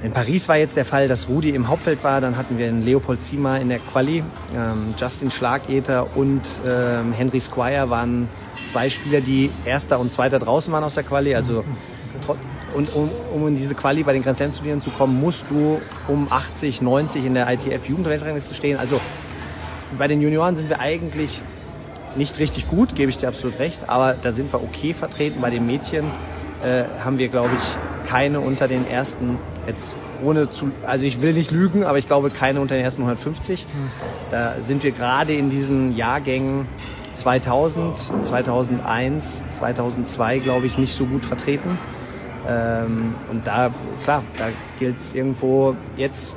in 0.00 0.12
Paris 0.12 0.48
war 0.48 0.56
jetzt 0.56 0.76
der 0.76 0.84
Fall, 0.84 1.08
dass 1.08 1.28
Rudi 1.28 1.50
im 1.50 1.66
Hauptfeld 1.66 2.04
war, 2.04 2.20
dann 2.20 2.36
hatten 2.36 2.56
wir 2.56 2.68
einen 2.68 2.84
Leopold 2.84 3.20
Ziemer 3.22 3.60
in 3.60 3.68
der 3.68 3.80
Quali, 3.80 4.22
ähm, 4.54 4.94
Justin 4.96 5.32
Schlageter 5.32 6.16
und 6.16 6.42
ähm, 6.64 7.12
Henry 7.12 7.40
Squire 7.40 7.90
waren 7.90 8.28
zwei 8.70 8.90
Spieler, 8.90 9.20
die 9.20 9.50
Erster 9.64 9.98
und 9.98 10.12
Zweiter 10.12 10.38
draußen 10.38 10.72
waren 10.72 10.84
aus 10.84 10.94
der 10.94 11.02
Quali. 11.02 11.34
Also 11.34 11.64
tro- 12.24 12.36
und 12.74 12.94
um, 12.94 13.10
um 13.34 13.48
in 13.48 13.56
diese 13.56 13.74
Quali 13.74 14.04
bei 14.04 14.12
den 14.12 14.22
Grand 14.22 14.36
Slam 14.36 14.52
Turnieren 14.52 14.80
zu 14.80 14.90
kommen, 14.90 15.20
musst 15.20 15.42
du 15.50 15.80
um 16.06 16.28
80, 16.30 16.80
90 16.80 17.24
in 17.24 17.34
der 17.34 17.50
ITF 17.52 17.88
Jugendweltrangliste 17.88 18.54
stehen. 18.54 18.78
Also 18.78 19.00
bei 19.96 20.06
den 20.06 20.20
Junioren 20.20 20.54
sind 20.54 20.68
wir 20.68 20.78
eigentlich 20.78 21.40
nicht 22.16 22.38
richtig 22.38 22.68
gut, 22.68 22.94
gebe 22.94 23.10
ich 23.10 23.18
dir 23.18 23.28
absolut 23.28 23.58
recht, 23.58 23.88
aber 23.88 24.14
da 24.14 24.32
sind 24.32 24.52
wir 24.52 24.62
okay 24.62 24.94
vertreten. 24.94 25.40
Bei 25.40 25.50
den 25.50 25.66
Mädchen 25.66 26.04
äh, 26.62 26.84
haben 27.04 27.18
wir, 27.18 27.28
glaube 27.28 27.54
ich, 27.54 28.08
keine 28.08 28.40
unter 28.40 28.68
den 28.68 28.86
ersten, 28.86 29.38
jetzt 29.66 29.96
ohne 30.24 30.48
zu, 30.50 30.70
also 30.86 31.04
ich 31.04 31.20
will 31.20 31.34
nicht 31.34 31.50
lügen, 31.50 31.84
aber 31.84 31.98
ich 31.98 32.06
glaube 32.06 32.30
keine 32.30 32.60
unter 32.60 32.74
den 32.74 32.84
ersten 32.84 33.02
150. 33.02 33.66
Da 34.30 34.54
sind 34.66 34.82
wir 34.82 34.92
gerade 34.92 35.34
in 35.34 35.50
diesen 35.50 35.94
Jahrgängen 35.94 36.66
2000, 37.16 37.98
2001, 38.28 39.24
2002, 39.58 40.38
glaube 40.38 40.66
ich, 40.66 40.78
nicht 40.78 40.94
so 40.94 41.04
gut 41.06 41.24
vertreten. 41.24 41.78
Ähm, 42.46 43.14
und 43.30 43.46
da, 43.46 43.70
klar, 44.04 44.24
da 44.36 44.50
gilt 44.78 44.96
es 44.98 45.14
irgendwo 45.14 45.76
jetzt 45.96 46.36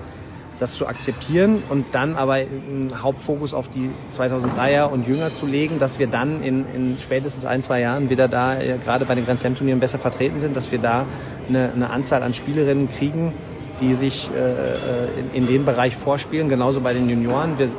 das 0.61 0.75
zu 0.75 0.85
akzeptieren 0.85 1.63
und 1.69 1.87
dann 1.91 2.15
aber 2.15 2.33
einen 2.33 3.01
Hauptfokus 3.01 3.51
auf 3.51 3.67
die 3.69 3.89
2003er 4.15 4.83
und 4.83 5.07
jünger 5.07 5.33
zu 5.33 5.47
legen, 5.47 5.79
dass 5.79 5.97
wir 5.97 6.05
dann 6.05 6.43
in, 6.43 6.65
in 6.71 6.97
spätestens 6.99 7.45
ein, 7.45 7.63
zwei 7.63 7.81
Jahren 7.81 8.11
wieder 8.11 8.27
da, 8.27 8.59
äh, 8.59 8.77
gerade 8.77 9.05
bei 9.05 9.15
den 9.15 9.25
Grand 9.25 9.39
Slam 9.39 9.55
Turnieren 9.55 9.79
besser 9.79 9.97
vertreten 9.97 10.39
sind, 10.39 10.55
dass 10.55 10.71
wir 10.71 10.77
da 10.77 11.07
eine, 11.49 11.71
eine 11.71 11.89
Anzahl 11.89 12.21
an 12.21 12.35
Spielerinnen 12.35 12.91
kriegen, 12.91 13.33
die 13.79 13.95
sich 13.95 14.29
äh, 14.29 15.19
in, 15.19 15.31
in 15.33 15.47
dem 15.47 15.65
Bereich 15.65 15.97
vorspielen, 15.97 16.47
genauso 16.47 16.79
bei 16.81 16.93
den 16.93 17.09
Junioren. 17.09 17.57
Wir, 17.57 17.69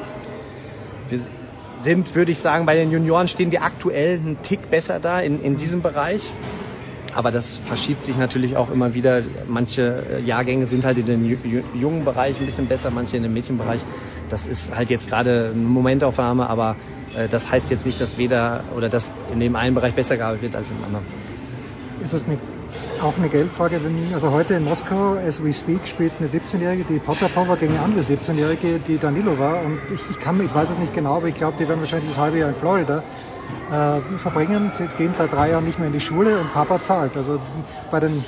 wir 1.08 1.20
sind, 1.82 2.12
würde 2.16 2.32
ich 2.32 2.40
sagen, 2.40 2.66
bei 2.66 2.74
den 2.74 2.90
Junioren 2.90 3.28
stehen 3.28 3.52
wir 3.52 3.62
aktuell 3.62 4.18
einen 4.18 4.42
Tick 4.42 4.70
besser 4.70 4.98
da 4.98 5.20
in, 5.20 5.40
in 5.40 5.56
diesem 5.56 5.82
Bereich. 5.82 6.22
Aber 7.14 7.30
das 7.30 7.58
verschiebt 7.66 8.04
sich 8.04 8.16
natürlich 8.16 8.56
auch 8.56 8.70
immer 8.70 8.94
wieder. 8.94 9.22
Manche 9.46 9.82
äh, 10.10 10.22
Jahrgänge 10.22 10.66
sind 10.66 10.84
halt 10.84 10.98
in 10.98 11.06
den 11.06 11.24
jungen 11.74 12.04
Bereich 12.04 12.40
ein 12.40 12.46
bisschen 12.46 12.66
besser, 12.66 12.90
manche 12.90 13.16
in 13.16 13.22
dem 13.22 13.34
Mädchenbereich. 13.34 13.82
Das 14.30 14.46
ist 14.46 14.74
halt 14.74 14.88
jetzt 14.90 15.08
gerade 15.08 15.50
eine 15.54 15.60
Momentaufnahme, 15.60 16.48
aber 16.48 16.76
äh, 17.14 17.28
das 17.28 17.50
heißt 17.50 17.70
jetzt 17.70 17.84
nicht, 17.84 18.00
dass 18.00 18.16
weder 18.16 18.64
oder 18.74 18.88
dass 18.88 19.04
in 19.30 19.40
dem 19.40 19.56
einen 19.56 19.74
Bereich 19.74 19.94
besser 19.94 20.16
gearbeitet 20.16 20.42
wird 20.42 20.56
als 20.56 20.70
im 20.70 20.84
anderen. 20.84 21.04
Ist 22.02 22.14
das 22.14 22.26
nicht 22.26 22.40
auch 23.02 23.16
eine 23.18 23.28
Geldfrage? 23.28 23.78
Wenn, 23.84 24.14
also 24.14 24.30
heute 24.30 24.54
in 24.54 24.64
Moskau, 24.64 25.14
as 25.14 25.42
we 25.44 25.52
speak, 25.52 25.86
spielt 25.86 26.12
eine 26.18 26.28
17-Jährige, 26.28 26.84
die 26.84 26.98
Potapova 26.98 27.56
gegen 27.56 27.74
eine 27.74 27.82
andere 27.82 28.02
17-Jährige, 28.04 28.80
die 28.80 28.98
Danilo 28.98 29.38
war. 29.38 29.62
Und 29.62 29.78
ich, 29.90 30.00
ich, 30.10 30.18
kann, 30.18 30.40
ich 30.40 30.54
weiß 30.54 30.70
es 30.70 30.78
nicht 30.78 30.94
genau, 30.94 31.16
aber 31.16 31.28
ich 31.28 31.34
glaube, 31.34 31.58
die 31.58 31.68
werden 31.68 31.80
wahrscheinlich 31.80 32.10
das 32.10 32.18
halbe 32.18 32.38
Jahr 32.38 32.48
in 32.48 32.54
Florida 32.54 33.02
äh, 33.70 34.18
verbringen. 34.18 34.70
Sie 34.76 34.86
gehen 34.98 35.14
seit 35.16 35.32
drei 35.32 35.50
Jahren 35.50 35.64
nicht 35.64 35.78
mehr 35.78 35.88
in 35.88 35.92
die 35.92 36.00
Schule 36.00 36.38
und 36.38 36.52
Papa 36.52 36.80
zahlt. 36.82 37.16
Also 37.16 37.40
bei 37.90 38.00
den, 38.00 38.24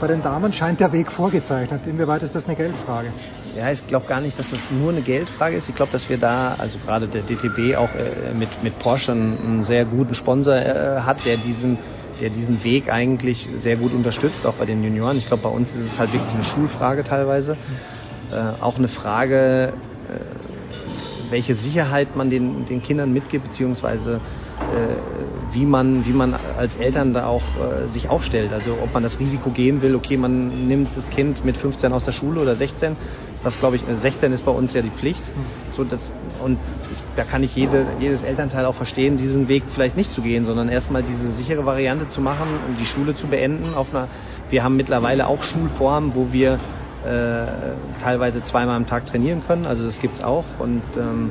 bei 0.00 0.06
den 0.06 0.22
Damen 0.22 0.52
scheint 0.52 0.80
der 0.80 0.92
Weg 0.92 1.10
vorgezeichnet. 1.12 1.80
Inwieweit 1.86 2.22
ist 2.22 2.34
das 2.34 2.46
eine 2.46 2.56
Geldfrage? 2.56 3.12
Ja, 3.56 3.70
ich 3.72 3.84
glaube 3.88 4.06
gar 4.06 4.20
nicht, 4.20 4.38
dass 4.38 4.48
das 4.48 4.60
nur 4.70 4.90
eine 4.90 5.02
Geldfrage 5.02 5.56
ist. 5.56 5.68
Ich 5.68 5.74
glaube, 5.74 5.90
dass 5.92 6.08
wir 6.08 6.18
da, 6.18 6.54
also 6.56 6.78
gerade 6.78 7.08
der 7.08 7.22
DTB 7.22 7.76
auch 7.76 7.90
äh, 7.94 8.32
mit, 8.32 8.48
mit 8.62 8.78
Porsche 8.78 9.12
einen, 9.12 9.64
sehr 9.64 9.84
guten 9.84 10.14
Sponsor 10.14 10.54
äh, 10.54 11.00
hat, 11.00 11.24
der 11.24 11.36
diesen, 11.36 11.78
der 12.20 12.30
diesen 12.30 12.62
Weg 12.62 12.92
eigentlich 12.92 13.48
sehr 13.56 13.76
gut 13.76 13.92
unterstützt, 13.92 14.46
auch 14.46 14.54
bei 14.54 14.66
den 14.66 14.84
Junioren. 14.84 15.16
Ich 15.16 15.26
glaube, 15.26 15.42
bei 15.42 15.48
uns 15.48 15.74
ist 15.74 15.92
es 15.92 15.98
halt 15.98 16.12
wirklich 16.12 16.32
eine 16.32 16.44
Schulfrage 16.44 17.02
teilweise. 17.02 17.56
Äh, 18.30 18.62
auch 18.62 18.78
eine 18.78 18.88
Frage, 18.88 19.72
äh, 20.08 21.30
welche 21.30 21.56
Sicherheit 21.56 22.14
man 22.16 22.30
den, 22.30 22.64
den 22.66 22.82
Kindern 22.82 23.12
mitgibt, 23.12 23.48
beziehungsweise 23.48 24.20
wie 25.52 25.64
man, 25.64 26.06
wie 26.06 26.12
man 26.12 26.34
als 26.34 26.76
Eltern 26.76 27.12
da 27.12 27.26
auch 27.26 27.42
äh, 27.42 27.88
sich 27.88 28.08
aufstellt. 28.08 28.52
Also 28.52 28.78
ob 28.82 28.94
man 28.94 29.02
das 29.02 29.18
Risiko 29.18 29.50
gehen 29.50 29.82
will, 29.82 29.94
okay, 29.94 30.16
man 30.16 30.68
nimmt 30.68 30.88
das 30.96 31.08
Kind 31.10 31.44
mit 31.44 31.56
15 31.56 31.92
aus 31.92 32.04
der 32.04 32.12
Schule 32.12 32.40
oder 32.40 32.54
16, 32.54 32.96
was 33.42 33.58
glaube 33.58 33.76
ich, 33.76 33.82
16 33.86 34.32
ist 34.32 34.44
bei 34.44 34.52
uns 34.52 34.72
ja 34.74 34.82
die 34.82 34.90
Pflicht. 34.90 35.22
So 35.76 35.84
das, 35.84 36.00
und 36.44 36.58
ich, 36.92 36.98
da 37.16 37.24
kann 37.24 37.42
ich 37.42 37.54
jede, 37.56 37.86
jedes 37.98 38.22
Elternteil 38.22 38.64
auch 38.64 38.74
verstehen, 38.74 39.16
diesen 39.16 39.48
Weg 39.48 39.64
vielleicht 39.74 39.96
nicht 39.96 40.12
zu 40.12 40.22
gehen, 40.22 40.44
sondern 40.44 40.68
erstmal 40.68 41.02
diese 41.02 41.32
sichere 41.32 41.64
Variante 41.66 42.08
zu 42.08 42.20
machen 42.20 42.48
und 42.68 42.78
die 42.78 42.86
Schule 42.86 43.14
zu 43.14 43.26
beenden. 43.26 43.74
Auf 43.74 43.88
einer, 43.94 44.08
wir 44.50 44.62
haben 44.62 44.76
mittlerweile 44.76 45.26
auch 45.26 45.42
Schulformen, 45.42 46.14
wo 46.14 46.32
wir 46.32 46.58
äh, 47.04 47.46
teilweise 48.02 48.44
zweimal 48.44 48.76
am 48.76 48.86
Tag 48.86 49.06
trainieren 49.06 49.42
können. 49.46 49.66
Also 49.66 49.84
das 49.84 49.98
gibt's 50.00 50.22
auch 50.22 50.44
und 50.58 50.82
ähm, 50.96 51.30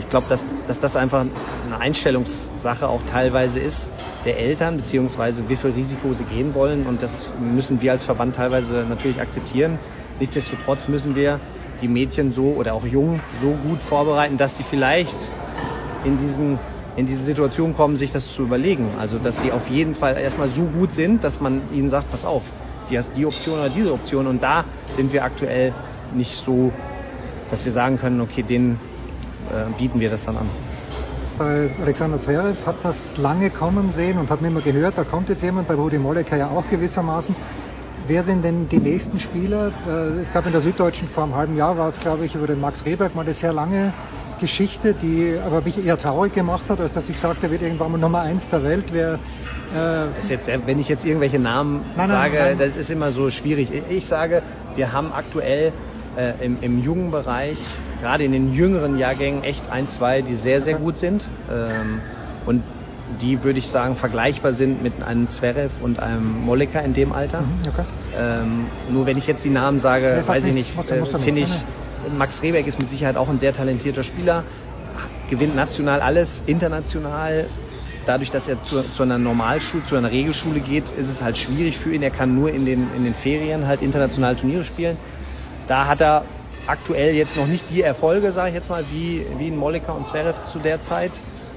ich 0.00 0.08
glaube, 0.08 0.26
dass, 0.28 0.42
dass 0.66 0.80
das 0.80 0.96
einfach 0.96 1.26
eine 1.64 1.78
Einstellungssache 1.78 2.88
auch 2.88 3.02
teilweise 3.04 3.60
ist 3.60 3.76
der 4.24 4.38
Eltern, 4.38 4.76
beziehungsweise 4.76 5.48
wie 5.48 5.56
viel 5.56 5.70
Risiko 5.70 6.12
sie 6.12 6.24
gehen 6.24 6.54
wollen. 6.54 6.86
Und 6.86 7.02
das 7.02 7.30
müssen 7.38 7.80
wir 7.80 7.92
als 7.92 8.04
Verband 8.04 8.36
teilweise 8.36 8.84
natürlich 8.88 9.20
akzeptieren. 9.20 9.78
Nichtsdestotrotz 10.18 10.88
müssen 10.88 11.14
wir 11.14 11.40
die 11.80 11.88
Mädchen 11.88 12.32
so 12.32 12.44
oder 12.44 12.74
auch 12.74 12.84
Jungen 12.84 13.20
so 13.40 13.52
gut 13.52 13.78
vorbereiten, 13.88 14.36
dass 14.36 14.56
sie 14.56 14.64
vielleicht 14.64 15.16
in 16.04 16.16
diesen 16.18 16.58
in 16.96 17.06
diese 17.06 17.22
Situation 17.22 17.74
kommen, 17.74 17.96
sich 17.96 18.10
das 18.10 18.26
zu 18.34 18.42
überlegen. 18.42 18.88
Also 18.98 19.18
dass 19.18 19.40
sie 19.40 19.52
auf 19.52 19.66
jeden 19.68 19.94
Fall 19.94 20.16
erstmal 20.16 20.48
so 20.48 20.62
gut 20.62 20.90
sind, 20.90 21.24
dass 21.24 21.40
man 21.40 21.62
ihnen 21.72 21.88
sagt, 21.88 22.10
pass 22.10 22.24
auf, 22.24 22.42
die 22.90 22.98
hast 22.98 23.16
die 23.16 23.24
Option 23.24 23.60
oder 23.60 23.70
diese 23.70 23.92
Option. 23.92 24.26
Und 24.26 24.42
da 24.42 24.64
sind 24.96 25.12
wir 25.12 25.24
aktuell 25.24 25.72
nicht 26.14 26.34
so, 26.44 26.72
dass 27.50 27.64
wir 27.64 27.72
sagen 27.72 27.96
können, 27.98 28.20
okay, 28.20 28.42
den 28.42 28.78
äh, 29.50 29.78
bieten 29.78 30.00
wir 30.00 30.10
das 30.10 30.24
dann 30.24 30.36
an. 30.36 30.48
Bei 31.38 31.70
Alexander 31.80 32.20
Zverev 32.20 32.66
hat 32.66 32.76
das 32.82 32.96
lange 33.16 33.50
kommen 33.50 33.92
sehen 33.94 34.18
und 34.18 34.28
hat 34.28 34.42
mir 34.42 34.48
immer 34.48 34.60
gehört, 34.60 34.98
da 34.98 35.04
kommt 35.04 35.28
jetzt 35.28 35.42
jemand, 35.42 35.68
bei 35.68 35.74
Rudi 35.74 35.98
Molleker 35.98 36.36
ja 36.36 36.48
auch 36.48 36.68
gewissermaßen. 36.68 37.34
Wer 38.06 38.24
sind 38.24 38.44
denn 38.44 38.68
die 38.68 38.78
nächsten 38.78 39.18
Spieler? 39.20 39.72
Äh, 39.88 40.20
es 40.20 40.32
gab 40.32 40.44
in 40.46 40.52
der 40.52 40.60
Süddeutschen 40.60 41.08
vor 41.08 41.24
einem 41.24 41.34
halben 41.34 41.56
Jahr, 41.56 41.78
war 41.78 41.88
es 41.88 42.00
glaube 42.00 42.24
ich, 42.26 42.34
über 42.34 42.46
den 42.46 42.60
Max 42.60 42.84
Rehberg 42.84 43.14
mal 43.14 43.22
eine 43.22 43.34
sehr 43.34 43.52
lange 43.52 43.92
Geschichte, 44.40 44.94
die 44.94 45.38
aber 45.44 45.60
mich 45.60 45.84
eher 45.84 45.98
traurig 45.98 46.34
gemacht 46.34 46.64
hat, 46.68 46.80
als 46.80 46.92
dass 46.92 47.08
ich 47.08 47.18
sagte, 47.18 47.46
er 47.46 47.52
wird 47.52 47.62
irgendwann 47.62 47.92
mal 47.92 47.98
Nummer 47.98 48.22
eins 48.22 48.42
der 48.50 48.64
Welt. 48.64 48.86
Wer, 48.90 49.18
äh 49.74 50.28
jetzt, 50.28 50.48
äh, 50.48 50.58
wenn 50.66 50.78
ich 50.78 50.88
jetzt 50.88 51.04
irgendwelche 51.04 51.38
Namen 51.38 51.82
nein, 51.96 52.08
sage, 52.08 52.36
nein, 52.36 52.56
nein. 52.58 52.58
das 52.58 52.76
ist 52.76 52.90
immer 52.90 53.12
so 53.12 53.30
schwierig. 53.30 53.70
Ich 53.90 54.06
sage, 54.06 54.42
wir 54.74 54.92
haben 54.92 55.12
aktuell 55.12 55.72
äh, 56.16 56.44
im, 56.44 56.58
im 56.60 56.82
jungen 56.82 57.10
Bereich, 57.10 57.58
gerade 58.00 58.24
in 58.24 58.32
den 58.32 58.54
jüngeren 58.54 58.98
Jahrgängen, 58.98 59.44
echt 59.44 59.70
ein, 59.70 59.88
zwei, 59.90 60.22
die 60.22 60.34
sehr, 60.34 60.62
sehr 60.62 60.74
gut 60.74 60.98
sind. 60.98 61.28
Ähm, 61.50 62.00
und 62.46 62.62
die, 63.20 63.42
würde 63.42 63.58
ich 63.58 63.68
sagen, 63.68 63.96
vergleichbar 63.96 64.54
sind 64.54 64.82
mit 64.82 65.02
einem 65.02 65.28
Zverev 65.28 65.72
und 65.82 66.00
einem 66.00 66.44
Moleka 66.44 66.80
in 66.80 66.94
dem 66.94 67.12
Alter. 67.12 67.40
Mhm, 67.42 67.68
okay. 67.68 67.84
ähm, 68.16 68.66
nur 68.90 69.06
wenn 69.06 69.18
ich 69.18 69.26
jetzt 69.26 69.44
die 69.44 69.50
Namen 69.50 69.80
sage, 69.80 70.20
nee, 70.22 70.28
weiß 70.28 70.44
ich 70.44 70.52
nicht, 70.52 70.78
äh, 70.88 71.04
finde 71.18 71.42
ich, 71.42 71.50
Max 72.16 72.40
Rehberg 72.42 72.66
ist 72.66 72.78
mit 72.78 72.90
Sicherheit 72.90 73.16
auch 73.16 73.28
ein 73.28 73.38
sehr 73.38 73.52
talentierter 73.52 74.04
Spieler, 74.04 74.44
gewinnt 75.28 75.54
national 75.54 76.00
alles, 76.00 76.28
international. 76.46 77.46
Dadurch, 78.06 78.30
dass 78.30 78.48
er 78.48 78.62
zu, 78.64 78.82
zu 78.94 79.02
einer 79.02 79.18
Normalschule, 79.18 79.84
zu 79.84 79.94
einer 79.94 80.10
Regelschule 80.10 80.60
geht, 80.60 80.90
ist 80.90 81.08
es 81.08 81.20
halt 81.20 81.36
schwierig 81.36 81.78
für 81.78 81.92
ihn. 81.92 82.02
Er 82.02 82.10
kann 82.10 82.34
nur 82.34 82.50
in 82.50 82.64
den, 82.64 82.88
in 82.96 83.04
den 83.04 83.14
Ferien 83.14 83.66
halt 83.66 83.82
international 83.82 84.36
Turniere 84.36 84.64
spielen. 84.64 84.96
Da 85.70 85.86
hat 85.86 86.00
er 86.00 86.24
aktuell 86.66 87.14
jetzt 87.14 87.36
noch 87.36 87.46
nicht 87.46 87.70
die 87.70 87.82
Erfolge, 87.82 88.32
sage 88.32 88.48
ich 88.48 88.54
jetzt 88.56 88.68
mal, 88.68 88.84
wie, 88.90 89.24
wie 89.38 89.46
in 89.46 89.56
Molika 89.56 89.92
und 89.92 90.04
Zverev 90.08 90.36
zu 90.50 90.58
der 90.58 90.82
Zeit. 90.82 91.12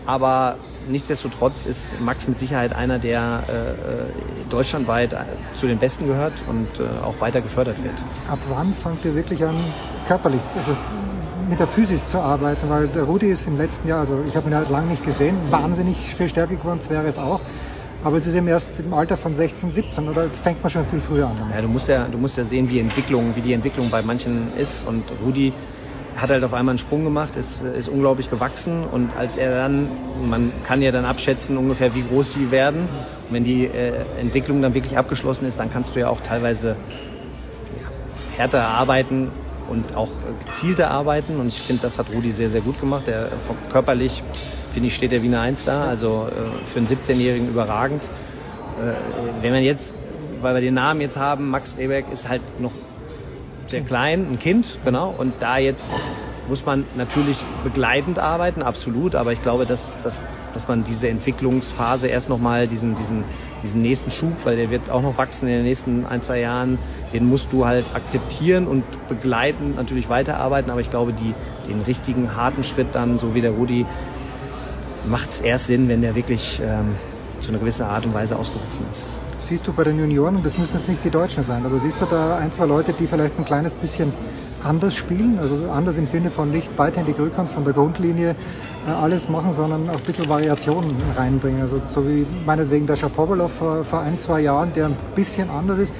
Aber 0.05 0.57
nichtsdestotrotz 0.87 1.65
ist 1.65 1.79
Max 1.99 2.27
mit 2.27 2.37
Sicherheit 2.37 2.75
einer, 2.75 2.99
der 2.99 3.43
äh, 3.49 3.53
äh 3.53 4.45
deutschlandweit 4.51 5.15
zu 5.59 5.65
den 5.65 5.79
Besten 5.79 6.05
gehört 6.05 6.33
und 6.47 6.67
äh, 6.79 7.03
auch 7.03 7.19
weiter 7.21 7.41
gefördert 7.41 7.83
wird. 7.83 7.95
Ab 8.29 8.37
wann 8.49 8.75
fangt 8.83 9.03
ihr 9.03 9.15
wirklich 9.15 9.43
an, 9.43 9.55
körperlich, 10.07 10.41
also 10.57 10.77
mit 11.49 11.59
der 11.59 11.67
Physis 11.69 12.05
zu 12.09 12.19
arbeiten? 12.19 12.69
Weil 12.69 12.89
der 12.89 13.05
Rudi 13.05 13.31
ist 13.31 13.47
im 13.47 13.57
letzten 13.57 13.87
Jahr, 13.87 14.01
also 14.01 14.23
ich 14.27 14.35
habe 14.35 14.47
ihn 14.47 14.53
halt 14.53 14.69
lange 14.69 14.91
nicht 14.91 15.03
gesehen, 15.03 15.37
wahnsinnig 15.49 15.97
viel 16.17 16.29
stärker 16.29 16.55
geworden, 16.55 16.81
Zverev 16.81 17.19
auch. 17.19 17.39
Aber 18.03 18.17
es 18.17 18.27
ist 18.27 18.35
eben 18.35 18.47
erst 18.47 18.67
im 18.79 18.93
Alter 18.93 19.15
von 19.15 19.33
16, 19.33 19.71
17 19.71 20.09
oder 20.09 20.29
fängt 20.43 20.61
man 20.61 20.69
schon 20.69 20.85
viel 20.87 20.99
früher 20.99 21.27
an? 21.27 21.37
Ja, 21.53 21.61
du 21.61 21.69
musst 21.69 21.87
ja, 21.87 22.05
du 22.05 22.17
musst 22.17 22.35
ja 22.35 22.43
sehen, 22.43 22.69
wie 22.69 22.79
Entwicklung, 22.79 23.33
wie 23.35 23.41
die 23.41 23.53
Entwicklung 23.53 23.89
bei 23.89 24.01
manchen 24.01 24.53
ist. 24.57 24.85
Und 24.85 25.05
Rudi 25.21 25.53
hat 26.17 26.29
halt 26.29 26.43
auf 26.43 26.53
einmal 26.53 26.73
einen 26.73 26.79
Sprung 26.79 27.05
gemacht, 27.05 27.37
ist, 27.37 27.61
ist 27.61 27.87
unglaublich 27.87 28.29
gewachsen 28.29 28.83
und 28.83 29.15
als 29.15 29.35
er 29.37 29.55
dann, 29.55 29.87
man 30.29 30.51
kann 30.63 30.81
ja 30.81 30.91
dann 30.91 31.05
abschätzen 31.05 31.57
ungefähr, 31.57 31.95
wie 31.95 32.03
groß 32.03 32.33
sie 32.33 32.51
werden. 32.51 32.81
Und 33.29 33.33
wenn 33.33 33.45
die 33.45 33.65
äh, 33.65 34.03
Entwicklung 34.19 34.61
dann 34.61 34.73
wirklich 34.73 34.97
abgeschlossen 34.97 35.45
ist, 35.45 35.57
dann 35.57 35.71
kannst 35.71 35.95
du 35.95 35.99
ja 36.01 36.09
auch 36.09 36.19
teilweise 36.21 36.75
härter 38.35 38.63
arbeiten 38.63 39.31
und 39.69 39.95
auch 39.95 40.09
gezielter 40.45 40.91
arbeiten. 40.91 41.39
Und 41.39 41.47
ich 41.47 41.61
finde, 41.61 41.83
das 41.83 41.97
hat 41.97 42.09
Rudi 42.13 42.31
sehr, 42.31 42.49
sehr 42.49 42.61
gut 42.61 42.79
gemacht. 42.79 43.07
Er 43.07 43.29
körperlich 43.71 44.21
finde 44.73 44.87
ich, 44.87 44.95
steht 44.95 45.11
der 45.11 45.21
Wiener 45.21 45.41
1 45.41 45.63
da, 45.65 45.85
also 45.85 46.27
äh, 46.27 46.71
für 46.71 46.79
einen 46.79 46.87
17-Jährigen 46.87 47.49
überragend. 47.49 48.03
Äh, 48.03 49.41
wenn 49.41 49.51
man 49.51 49.63
jetzt, 49.63 49.83
weil 50.41 50.55
wir 50.55 50.61
den 50.61 50.73
Namen 50.73 51.01
jetzt 51.01 51.15
haben, 51.15 51.49
Max 51.49 51.73
Rehberg 51.77 52.11
ist 52.11 52.27
halt 52.27 52.41
noch 52.59 52.73
sehr 53.67 53.81
klein, 53.81 54.27
ein 54.31 54.39
Kind, 54.39 54.79
genau, 54.83 55.11
und 55.11 55.33
da 55.39 55.57
jetzt 55.57 55.83
muss 56.49 56.65
man 56.65 56.85
natürlich 56.95 57.37
begleitend 57.63 58.19
arbeiten, 58.19 58.61
absolut, 58.61 59.15
aber 59.15 59.31
ich 59.31 59.41
glaube, 59.41 59.65
dass, 59.65 59.79
dass, 60.03 60.13
dass 60.53 60.67
man 60.67 60.83
diese 60.83 61.07
Entwicklungsphase 61.07 62.07
erst 62.07 62.27
nochmal, 62.27 62.67
diesen, 62.67 62.95
diesen, 62.95 63.23
diesen 63.63 63.81
nächsten 63.81 64.11
Schub, 64.11 64.33
weil 64.43 64.57
der 64.57 64.69
wird 64.69 64.89
auch 64.89 65.01
noch 65.01 65.17
wachsen 65.17 65.47
in 65.47 65.53
den 65.55 65.63
nächsten 65.63 66.05
ein, 66.05 66.21
zwei 66.21 66.39
Jahren, 66.41 66.77
den 67.13 67.25
musst 67.25 67.51
du 67.53 67.65
halt 67.65 67.85
akzeptieren 67.95 68.67
und 68.67 68.83
begleiten, 69.07 69.75
natürlich 69.75 70.09
weiterarbeiten, 70.09 70.69
aber 70.69 70.81
ich 70.81 70.89
glaube, 70.89 71.13
die, 71.13 71.33
den 71.67 71.81
richtigen 71.81 72.35
harten 72.35 72.63
Schritt 72.63 72.93
dann, 72.93 73.19
so 73.19 73.33
wie 73.33 73.41
der 73.41 73.51
Rudi 73.51 73.85
macht 75.05 75.29
es 75.33 75.41
erst 75.41 75.67
Sinn, 75.67 75.87
wenn 75.89 76.01
der 76.01 76.15
wirklich 76.15 76.61
ähm, 76.63 76.95
zu 77.39 77.49
einer 77.49 77.59
gewissen 77.59 77.83
Art 77.83 78.05
und 78.05 78.13
Weise 78.13 78.35
ausgewachsen 78.35 78.85
ist. 78.91 79.47
Siehst 79.49 79.67
du 79.67 79.73
bei 79.73 79.83
den 79.83 79.99
Junioren, 79.99 80.41
das 80.41 80.57
müssen 80.57 80.77
jetzt 80.77 80.87
nicht 80.87 81.03
die 81.03 81.09
Deutschen 81.09 81.43
sein, 81.43 81.65
aber 81.65 81.79
siehst 81.79 81.99
du 81.99 82.05
da 82.05 82.37
ein, 82.37 82.53
zwei 82.53 82.65
Leute, 82.65 82.93
die 82.93 83.07
vielleicht 83.07 83.37
ein 83.37 83.43
kleines 83.43 83.73
bisschen 83.73 84.13
anders 84.63 84.95
spielen, 84.95 85.37
also 85.39 85.69
anders 85.69 85.97
im 85.97 86.07
Sinne 86.07 86.31
von 86.31 86.49
nicht 86.49 86.69
weiterhin 86.77 87.05
die 87.05 87.21
Rückhand 87.21 87.51
von 87.51 87.65
der 87.65 87.73
Grundlinie 87.73 88.35
äh, 88.87 88.91
alles 88.91 89.27
machen, 89.27 89.53
sondern 89.53 89.89
auch 89.89 89.97
ein 89.97 90.03
bisschen 90.03 90.29
Variationen 90.29 90.95
reinbringen. 91.15 91.61
Also 91.61 91.81
so 91.93 92.07
wie 92.07 92.25
meinetwegen 92.45 92.87
der 92.87 92.95
Schapowalow 92.95 93.49
vor, 93.49 93.83
vor 93.83 93.99
ein, 93.99 94.17
zwei 94.19 94.39
Jahren, 94.41 94.71
der 94.73 94.85
ein 94.85 94.97
bisschen 95.15 95.49
anders 95.49 95.79
ist. 95.79 95.93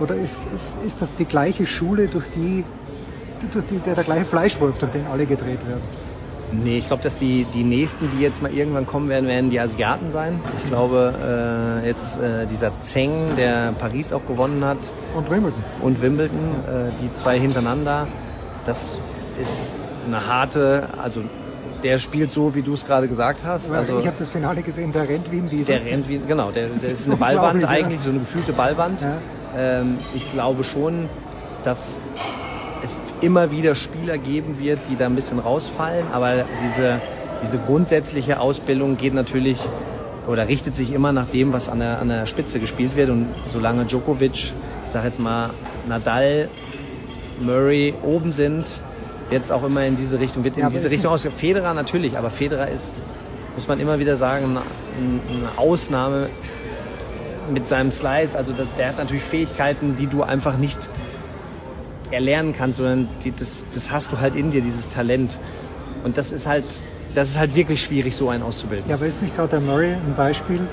Oder 0.00 0.16
ist, 0.16 0.34
ist, 0.54 0.86
ist 0.86 1.00
das 1.00 1.08
die 1.18 1.26
gleiche 1.26 1.66
Schule, 1.66 2.08
durch 2.08 2.24
die, 2.34 2.64
durch 3.52 3.66
die 3.66 3.78
der, 3.78 3.94
der 3.94 4.04
gleiche 4.04 4.24
Fleischwolf, 4.24 4.78
durch 4.78 4.90
den 4.92 5.06
alle 5.06 5.26
gedreht 5.26 5.64
werden? 5.68 6.09
Nee, 6.52 6.78
ich 6.78 6.86
glaube, 6.86 7.02
dass 7.02 7.14
die, 7.16 7.46
die 7.54 7.62
nächsten, 7.62 8.10
die 8.10 8.22
jetzt 8.22 8.42
mal 8.42 8.52
irgendwann 8.52 8.86
kommen 8.86 9.08
werden, 9.08 9.28
werden 9.28 9.50
die 9.50 9.60
Asiaten 9.60 10.10
sein. 10.10 10.40
Ich 10.56 10.68
glaube, 10.68 11.14
äh, 11.82 11.86
jetzt 11.86 12.20
äh, 12.20 12.46
dieser 12.46 12.72
Zeng, 12.88 13.36
der 13.36 13.72
Paris 13.78 14.12
auch 14.12 14.26
gewonnen 14.26 14.64
hat. 14.64 14.78
Und 15.14 15.30
Wimbledon. 15.30 15.62
Und 15.80 16.00
Wimbledon, 16.00 16.64
äh, 16.66 16.90
die 17.00 17.10
zwei 17.22 17.38
hintereinander. 17.38 18.08
Das 18.66 18.76
ist 19.38 19.72
eine 20.06 20.26
harte, 20.26 20.88
also 20.98 21.22
der 21.82 21.98
spielt 21.98 22.32
so, 22.32 22.54
wie 22.54 22.62
du 22.62 22.74
es 22.74 22.84
gerade 22.84 23.08
gesagt 23.08 23.40
hast. 23.44 23.70
Also 23.70 24.00
ich 24.00 24.06
habe 24.06 24.16
das 24.18 24.28
Finale 24.28 24.62
gesehen, 24.62 24.92
der 24.92 25.08
rennt 25.08 25.30
wie 25.30 25.38
ein 25.38 25.50
Wiesel. 25.50 25.78
Der 25.78 25.84
rennt 25.84 26.08
wie, 26.08 26.18
genau, 26.18 26.50
der, 26.50 26.68
der 26.68 26.90
ist 26.90 27.06
eine 27.06 27.16
Ballwand 27.18 27.64
eigentlich, 27.64 28.00
so 28.00 28.10
eine 28.10 28.20
gefühlte 28.20 28.52
Ballwand. 28.52 29.00
Ja. 29.00 29.18
Ähm, 29.56 29.98
ich 30.14 30.30
glaube 30.30 30.64
schon, 30.64 31.08
dass 31.64 31.78
immer 33.20 33.50
wieder 33.50 33.74
Spieler 33.74 34.18
geben 34.18 34.58
wird, 34.58 34.80
die 34.88 34.96
da 34.96 35.06
ein 35.06 35.14
bisschen 35.14 35.38
rausfallen, 35.38 36.06
aber 36.12 36.44
diese, 36.62 37.00
diese 37.44 37.58
grundsätzliche 37.58 38.40
Ausbildung 38.40 38.96
geht 38.96 39.14
natürlich 39.14 39.60
oder 40.26 40.48
richtet 40.48 40.76
sich 40.76 40.92
immer 40.92 41.12
nach 41.12 41.26
dem, 41.26 41.52
was 41.52 41.68
an 41.68 41.80
der, 41.80 41.98
an 41.98 42.08
der 42.08 42.26
Spitze 42.26 42.60
gespielt 42.60 42.96
wird 42.96 43.10
und 43.10 43.26
solange 43.48 43.84
Djokovic, 43.86 44.52
ich 44.84 44.90
sage 44.92 45.08
jetzt 45.08 45.18
mal 45.18 45.50
Nadal, 45.88 46.48
Murray 47.40 47.94
oben 48.02 48.32
sind, 48.32 48.66
wird 49.30 49.44
es 49.44 49.50
auch 49.50 49.64
immer 49.64 49.84
in 49.84 49.96
diese 49.96 50.18
Richtung, 50.20 50.44
wird 50.44 50.56
in 50.56 50.64
ja, 50.64 50.70
diese 50.70 50.90
Richtung 50.90 51.12
aus. 51.12 51.26
Federer 51.36 51.74
natürlich, 51.74 52.18
aber 52.18 52.30
Federer 52.30 52.68
ist, 52.68 52.84
muss 53.54 53.66
man 53.68 53.80
immer 53.80 53.98
wieder 53.98 54.16
sagen, 54.16 54.58
eine, 54.58 55.56
Ausnahme 55.56 56.28
mit 57.50 57.68
seinem 57.68 57.92
Slice. 57.92 58.34
Also 58.36 58.52
der 58.52 58.88
hat 58.88 58.98
natürlich 58.98 59.24
Fähigkeiten, 59.24 59.96
die 59.96 60.06
du 60.06 60.22
einfach 60.22 60.56
nicht 60.56 60.78
erlernen 62.12 62.54
kannst, 62.56 62.78
sondern 62.78 63.08
die, 63.24 63.32
das, 63.32 63.48
das 63.74 63.90
hast 63.90 64.12
du 64.12 64.20
halt 64.20 64.34
in 64.34 64.50
dir, 64.50 64.62
dieses 64.62 64.88
Talent. 64.94 65.38
Und 66.04 66.16
das 66.16 66.30
ist 66.32 66.46
halt, 66.46 66.64
das 67.14 67.28
ist 67.28 67.38
halt 67.38 67.54
wirklich 67.54 67.82
schwierig, 67.82 68.16
so 68.16 68.28
einen 68.28 68.42
auszubilden. 68.42 68.88
Ja, 68.88 68.96
aber 68.96 69.06
ist 69.06 69.20
nicht 69.20 69.36
gerade 69.36 69.50
der 69.50 69.60
Murray 69.60 69.92
ein 69.92 70.14
Beispiel, 70.16 70.68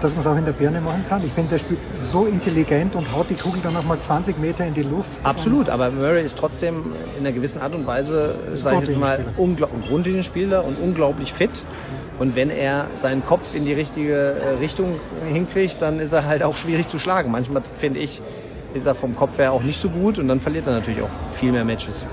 dass 0.00 0.12
man 0.12 0.20
es 0.20 0.26
auch 0.26 0.36
in 0.36 0.44
der 0.44 0.52
Birne 0.52 0.80
machen 0.80 1.04
kann? 1.08 1.24
Ich 1.24 1.32
finde, 1.32 1.50
der 1.50 1.58
spielt 1.58 1.80
so 2.00 2.26
intelligent 2.26 2.94
und 2.94 3.12
haut 3.12 3.30
die 3.30 3.34
Kugel 3.34 3.60
dann 3.62 3.74
nochmal 3.74 3.98
20 4.00 4.38
Meter 4.38 4.64
in 4.64 4.74
die 4.74 4.82
Luft. 4.82 5.08
Absolut, 5.22 5.68
aber 5.68 5.90
Murray 5.90 6.22
ist 6.22 6.38
trotzdem 6.38 6.92
in 7.18 7.26
einer 7.26 7.32
gewissen 7.32 7.60
Art 7.60 7.74
und 7.74 7.86
Weise, 7.86 8.38
sage 8.54 8.82
ich 8.82 8.88
jetzt 8.90 8.98
mal, 8.98 9.24
ein 9.36 9.82
Grundlinienspieler 9.88 10.64
und 10.64 10.78
unglaublich 10.78 11.32
fit. 11.32 11.50
Und 12.18 12.34
wenn 12.36 12.50
er 12.50 12.88
seinen 13.02 13.24
Kopf 13.24 13.54
in 13.54 13.64
die 13.64 13.72
richtige 13.72 14.14
äh, 14.14 14.48
Richtung 14.58 14.96
hinkriegt, 15.28 15.80
dann 15.80 16.00
ist 16.00 16.12
er 16.12 16.26
halt 16.26 16.42
auch 16.42 16.56
schwierig 16.56 16.88
zu 16.88 16.98
schlagen. 16.98 17.30
Manchmal 17.30 17.62
finde 17.80 18.00
ich, 18.00 18.20
ist 18.78 18.86
er 18.86 18.94
vom 18.94 19.14
Kopf 19.14 19.36
her 19.38 19.52
auch 19.52 19.62
nicht 19.62 19.80
so 19.80 19.88
gut 19.88 20.18
und 20.18 20.28
dann 20.28 20.40
verliert 20.40 20.66
er 20.66 20.74
natürlich 20.74 21.02
auch 21.02 21.10
viel 21.38 21.52
mehr 21.52 21.64
Matches. 21.64 22.04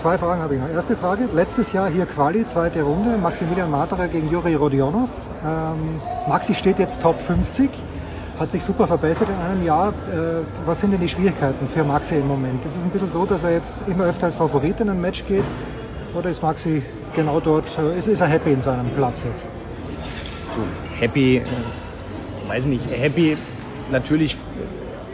Zwei 0.00 0.16
Fragen 0.16 0.40
habe 0.40 0.54
ich 0.54 0.60
noch. 0.60 0.68
Erste 0.68 0.96
Frage, 0.96 1.28
letztes 1.32 1.72
Jahr 1.72 1.90
hier 1.90 2.06
Quali, 2.06 2.46
zweite 2.48 2.82
Runde, 2.82 3.18
Maximilian 3.18 3.70
Materer 3.70 4.08
gegen 4.08 4.30
Juri 4.30 4.54
Rodionov. 4.54 5.10
Ähm, 5.44 6.00
Maxi 6.28 6.54
steht 6.54 6.78
jetzt 6.78 7.00
Top 7.02 7.20
50, 7.22 7.68
hat 8.38 8.50
sich 8.50 8.62
super 8.62 8.86
verbessert 8.86 9.28
in 9.28 9.34
einem 9.34 9.64
Jahr. 9.64 9.88
Äh, 9.88 10.42
was 10.64 10.80
sind 10.80 10.92
denn 10.92 11.00
die 11.00 11.08
Schwierigkeiten 11.08 11.68
für 11.68 11.84
Maxi 11.84 12.14
im 12.14 12.28
Moment? 12.28 12.64
Ist 12.64 12.76
es 12.76 12.82
ein 12.82 12.90
bisschen 12.90 13.12
so, 13.12 13.26
dass 13.26 13.42
er 13.42 13.52
jetzt 13.52 13.72
immer 13.86 14.04
öfter 14.04 14.26
als 14.26 14.36
Favorit 14.36 14.80
in 14.80 14.88
ein 14.88 15.00
Match 15.00 15.24
geht? 15.26 15.44
Oder 16.14 16.30
ist 16.30 16.42
Maxi 16.42 16.82
genau 17.14 17.40
dort, 17.40 17.66
äh, 17.78 17.98
ist, 17.98 18.08
ist 18.08 18.20
er 18.20 18.28
happy 18.28 18.52
in 18.52 18.62
seinem 18.62 18.90
Platz 18.94 19.18
jetzt? 19.24 19.44
Happy, 20.98 21.38
äh, 21.38 22.48
weiß 22.48 22.64
nicht, 22.64 22.84
happy 22.90 23.36
natürlich 23.90 24.38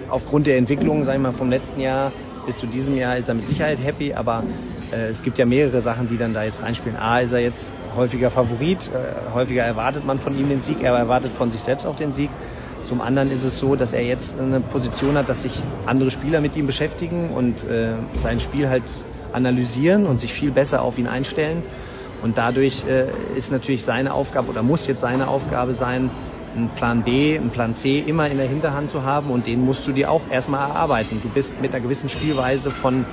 aufgrund 0.08 0.46
der 0.46 0.56
Entwicklung, 0.58 1.04
sagen 1.04 1.22
wir 1.22 1.32
mal, 1.32 1.38
vom 1.38 1.50
letzten 1.50 1.80
Jahr 1.80 2.12
bis 2.46 2.58
zu 2.58 2.66
diesem 2.66 2.96
Jahr 2.96 3.16
ist 3.16 3.28
er 3.28 3.34
mit 3.34 3.46
Sicherheit 3.46 3.78
happy, 3.82 4.14
aber 4.14 4.44
äh, 4.92 5.08
es 5.08 5.22
gibt 5.22 5.36
ja 5.36 5.44
mehrere 5.46 5.80
Sachen, 5.80 6.08
die 6.08 6.16
dann 6.16 6.32
da 6.32 6.44
jetzt 6.44 6.62
reinspielen. 6.62 6.96
A, 6.96 7.20
ist 7.20 7.32
er 7.32 7.40
jetzt 7.40 7.72
häufiger 7.96 8.30
Favorit, 8.30 8.88
äh, 8.88 9.34
häufiger 9.34 9.64
erwartet 9.64 10.06
man 10.06 10.20
von 10.20 10.38
ihm 10.38 10.48
den 10.48 10.62
Sieg, 10.62 10.82
er 10.82 10.94
erwartet 10.94 11.32
von 11.32 11.50
sich 11.50 11.60
selbst 11.60 11.84
auch 11.84 11.96
den 11.96 12.12
Sieg. 12.12 12.30
Zum 12.84 13.00
anderen 13.00 13.32
ist 13.32 13.42
es 13.42 13.58
so, 13.58 13.74
dass 13.74 13.92
er 13.92 14.02
jetzt 14.02 14.32
eine 14.38 14.60
Position 14.60 15.16
hat, 15.16 15.28
dass 15.28 15.42
sich 15.42 15.60
andere 15.86 16.12
Spieler 16.12 16.40
mit 16.40 16.56
ihm 16.56 16.66
beschäftigen 16.66 17.30
und 17.30 17.64
äh, 17.64 17.94
sein 18.22 18.38
Spiel 18.38 18.68
halt 18.68 18.84
analysieren 19.32 20.06
und 20.06 20.20
sich 20.20 20.32
viel 20.32 20.52
besser 20.52 20.82
auf 20.82 20.96
ihn 20.96 21.08
einstellen. 21.08 21.64
Und 22.22 22.38
dadurch 22.38 22.84
äh, 22.86 23.06
ist 23.36 23.50
natürlich 23.50 23.82
seine 23.82 24.14
Aufgabe 24.14 24.48
oder 24.50 24.62
muss 24.62 24.86
jetzt 24.86 25.00
seine 25.00 25.26
Aufgabe 25.26 25.74
sein, 25.74 26.10
einen 26.56 26.70
Plan 26.70 27.02
B, 27.02 27.36
einen 27.36 27.50
Plan 27.50 27.76
C 27.76 27.98
immer 28.00 28.28
in 28.28 28.38
der 28.38 28.48
Hinterhand 28.48 28.90
zu 28.90 29.02
haben 29.02 29.30
und 29.30 29.46
den 29.46 29.64
musst 29.64 29.86
du 29.86 29.92
dir 29.92 30.10
auch 30.10 30.22
erstmal 30.30 30.68
erarbeiten. 30.68 31.20
Du 31.22 31.28
bist 31.28 31.60
mit 31.60 31.72
einer 31.72 31.82
gewissen 31.82 32.08
Spielweise 32.08 32.70
von 32.70 33.04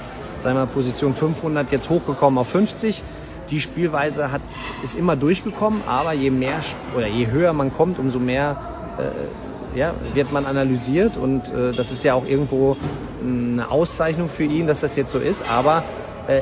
sagen 0.43 0.57
wir, 0.57 0.65
Position 0.67 1.13
500 1.13 1.71
jetzt 1.71 1.89
hochgekommen 1.89 2.37
auf 2.37 2.49
50. 2.49 3.01
Die 3.49 3.59
Spielweise 3.59 4.31
hat, 4.31 4.41
ist 4.83 4.95
immer 4.95 5.15
durchgekommen, 5.15 5.81
aber 5.85 6.13
je 6.13 6.29
mehr 6.29 6.59
oder 6.95 7.07
je 7.07 7.27
höher 7.27 7.53
man 7.53 7.73
kommt, 7.73 7.99
umso 7.99 8.19
mehr 8.19 8.57
äh, 8.97 9.77
ja, 9.77 9.93
wird 10.13 10.31
man 10.31 10.45
analysiert 10.45 11.17
und 11.17 11.47
äh, 11.51 11.73
das 11.73 11.89
ist 11.91 12.03
ja 12.03 12.13
auch 12.13 12.25
irgendwo 12.25 12.77
eine 13.21 13.69
Auszeichnung 13.69 14.29
für 14.29 14.43
ihn, 14.43 14.67
dass 14.67 14.79
das 14.81 14.95
jetzt 14.95 15.11
so 15.11 15.19
ist, 15.19 15.41
aber 15.49 15.83
äh, 16.27 16.41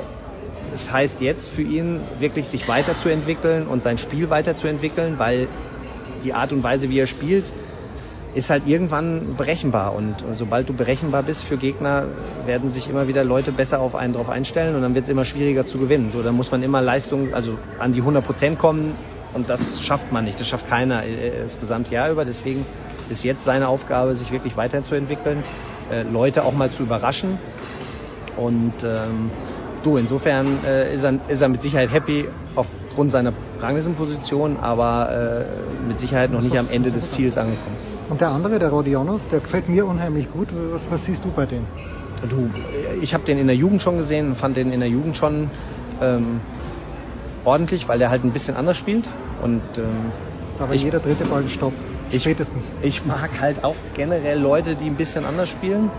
das 0.71 0.91
heißt 0.91 1.21
jetzt 1.21 1.49
für 1.49 1.61
ihn 1.61 1.99
wirklich 2.19 2.47
sich 2.47 2.67
weiterzuentwickeln 2.67 3.67
und 3.67 3.83
sein 3.83 3.97
Spiel 3.97 4.29
weiterzuentwickeln, 4.29 5.19
weil 5.19 5.47
die 6.23 6.33
Art 6.33 6.51
und 6.51 6.63
Weise, 6.63 6.89
wie 6.89 6.99
er 6.99 7.07
spielt, 7.07 7.45
ist 8.33 8.49
halt 8.49 8.65
irgendwann 8.65 9.35
berechenbar. 9.35 9.93
Und 9.93 10.15
sobald 10.33 10.69
du 10.69 10.73
berechenbar 10.73 11.23
bist 11.23 11.43
für 11.43 11.57
Gegner, 11.57 12.05
werden 12.45 12.69
sich 12.69 12.89
immer 12.89 13.07
wieder 13.07 13.23
Leute 13.23 13.51
besser 13.51 13.79
auf 13.79 13.95
einen 13.95 14.13
drauf 14.13 14.29
einstellen 14.29 14.75
und 14.75 14.81
dann 14.81 14.95
wird 14.95 15.05
es 15.05 15.09
immer 15.09 15.25
schwieriger 15.25 15.65
zu 15.65 15.77
gewinnen. 15.77 16.11
So, 16.13 16.21
da 16.21 16.31
muss 16.31 16.51
man 16.51 16.63
immer 16.63 16.81
Leistung, 16.81 17.33
also 17.33 17.57
an 17.79 17.93
die 17.93 17.99
100 17.99 18.25
Prozent 18.25 18.59
kommen 18.59 18.95
und 19.33 19.49
das 19.49 19.81
schafft 19.83 20.11
man 20.11 20.25
nicht. 20.25 20.39
Das 20.39 20.47
schafft 20.47 20.67
keiner 20.67 21.05
äh, 21.05 21.43
das 21.43 21.59
gesamte 21.59 21.93
Jahr 21.93 22.11
über. 22.11 22.23
Deswegen 22.23 22.65
ist 23.09 23.23
jetzt 23.23 23.43
seine 23.43 23.67
Aufgabe, 23.67 24.15
sich 24.15 24.31
wirklich 24.31 24.55
weiterzuentwickeln, 24.55 25.43
äh, 25.91 26.03
Leute 26.03 26.43
auch 26.43 26.53
mal 26.53 26.71
zu 26.71 26.83
überraschen. 26.83 27.37
Und 28.37 28.73
ähm, 28.83 29.29
du, 29.83 29.97
insofern 29.97 30.63
äh, 30.63 30.95
ist, 30.95 31.03
er, 31.03 31.19
ist 31.27 31.41
er 31.41 31.49
mit 31.49 31.61
Sicherheit 31.61 31.91
happy 31.91 32.27
aufgrund 32.91 33.13
seiner 33.13 33.31
Ranglistenposition, 33.61 34.57
aber 34.57 35.45
äh, 35.47 35.87
mit 35.87 35.99
Sicherheit 36.01 36.31
noch 36.31 36.41
nicht 36.41 36.57
am 36.57 36.67
Ende 36.69 36.91
des 36.91 37.09
Ziels 37.11 37.37
angekommen. 37.37 37.77
Und 38.09 38.19
der 38.19 38.29
andere, 38.29 38.59
der 38.59 38.69
Rodionov, 38.69 39.21
der 39.31 39.39
gefällt 39.39 39.69
mir 39.69 39.85
unheimlich 39.85 40.29
gut. 40.31 40.49
Was, 40.73 40.81
was 40.91 41.05
siehst 41.05 41.23
du 41.23 41.31
bei 41.31 41.45
dem? 41.45 41.63
Du, 42.29 42.49
ich 43.01 43.13
habe 43.13 43.23
den 43.23 43.37
in 43.37 43.47
der 43.47 43.55
Jugend 43.55 43.81
schon 43.81 43.97
gesehen 43.97 44.27
und 44.27 44.35
fand 44.35 44.57
den 44.57 44.73
in 44.73 44.81
der 44.81 44.89
Jugend 44.89 45.15
schon 45.15 45.49
ähm, 46.01 46.41
ordentlich, 47.45 47.87
weil 47.87 47.99
der 47.99 48.09
halt 48.09 48.25
ein 48.25 48.31
bisschen 48.31 48.57
anders 48.57 48.75
spielt. 48.77 49.09
Und, 49.41 49.61
ähm, 49.77 50.11
Aber 50.59 50.73
ich, 50.73 50.83
jeder 50.83 50.99
dritte 50.99 51.23
Ball 51.25 51.47
stoppt. 51.47 51.77
Spätestens. 52.13 52.69
Ich 52.81 53.05
mag 53.05 53.29
halt 53.39 53.63
auch 53.63 53.77
generell 53.95 54.37
Leute, 54.37 54.75
die 54.75 54.87
ein 54.87 54.97
bisschen 54.97 55.23
anders 55.23 55.47
spielen. 55.47 55.89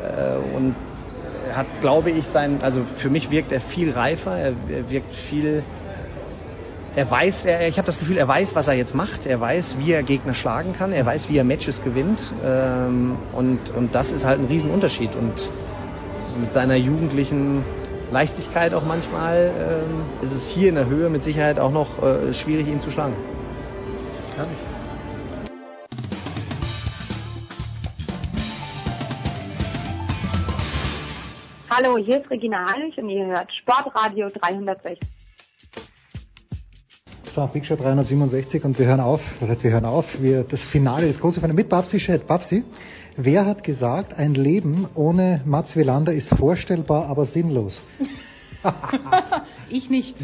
Äh, 0.00 0.56
und 0.56 0.76
hat, 1.52 1.66
glaube 1.80 2.12
ich, 2.12 2.24
sein, 2.26 2.60
also 2.62 2.82
für 2.98 3.10
mich 3.10 3.32
wirkt 3.32 3.50
er 3.50 3.60
viel 3.60 3.90
reifer, 3.90 4.38
er, 4.38 4.54
er 4.70 4.88
wirkt 4.88 5.12
viel 5.28 5.64
er 6.96 7.08
weiß, 7.08 7.44
er, 7.44 7.68
ich 7.68 7.78
habe 7.78 7.86
das 7.86 7.98
Gefühl, 7.98 8.16
er 8.16 8.26
weiß, 8.26 8.54
was 8.54 8.66
er 8.66 8.74
jetzt 8.74 8.94
macht. 8.94 9.24
Er 9.24 9.40
weiß, 9.40 9.78
wie 9.78 9.92
er 9.92 10.02
Gegner 10.02 10.34
schlagen 10.34 10.72
kann. 10.72 10.92
Er 10.92 11.06
weiß, 11.06 11.28
wie 11.28 11.36
er 11.36 11.44
Matches 11.44 11.82
gewinnt. 11.84 12.20
Ähm, 12.44 13.16
und, 13.32 13.70
und 13.70 13.94
das 13.94 14.10
ist 14.10 14.24
halt 14.24 14.40
ein 14.40 14.46
Riesenunterschied. 14.46 15.14
Und 15.14 15.34
mit 16.40 16.52
seiner 16.52 16.74
jugendlichen 16.74 17.64
Leichtigkeit 18.10 18.74
auch 18.74 18.84
manchmal 18.84 19.52
ähm, 19.56 20.26
ist 20.26 20.32
es 20.32 20.48
hier 20.48 20.68
in 20.68 20.74
der 20.74 20.86
Höhe 20.86 21.08
mit 21.10 21.22
Sicherheit 21.22 21.60
auch 21.60 21.70
noch 21.70 22.02
äh, 22.02 22.34
schwierig, 22.34 22.66
ihn 22.66 22.80
zu 22.80 22.90
schlagen. 22.90 23.14
Kann 24.34 24.48
Hallo, 31.70 31.98
hier 31.98 32.20
ist 32.20 32.28
Regina 32.28 32.68
Heinrich 32.68 32.98
und 32.98 33.08
ihr 33.08 33.26
hört 33.26 33.52
Sportradio 33.54 34.28
360. 34.30 35.19
So, 37.34 37.46
Big 37.46 37.64
Show 37.64 37.76
367 37.76 38.64
und 38.64 38.76
wir 38.76 38.86
hören 38.86 38.98
auf. 38.98 39.20
Was 39.38 39.50
heißt, 39.50 39.62
wir 39.62 39.70
hören 39.70 39.84
auf? 39.84 40.04
Wir, 40.20 40.42
das 40.42 40.60
Finale, 40.64 41.06
das 41.06 41.20
große 41.20 41.36
Finale 41.36 41.54
mit 41.54 41.68
Babsi 41.68 41.98
Chat. 41.98 42.26
Babsi, 42.26 42.64
wer 43.16 43.46
hat 43.46 43.62
gesagt, 43.62 44.18
ein 44.18 44.34
Leben 44.34 44.88
ohne 44.96 45.40
Mats 45.44 45.76
Wielander 45.76 46.12
ist 46.12 46.28
vorstellbar, 46.34 47.06
aber 47.06 47.26
sinnlos? 47.26 47.84
ich 49.70 49.88
nicht. 49.88 50.16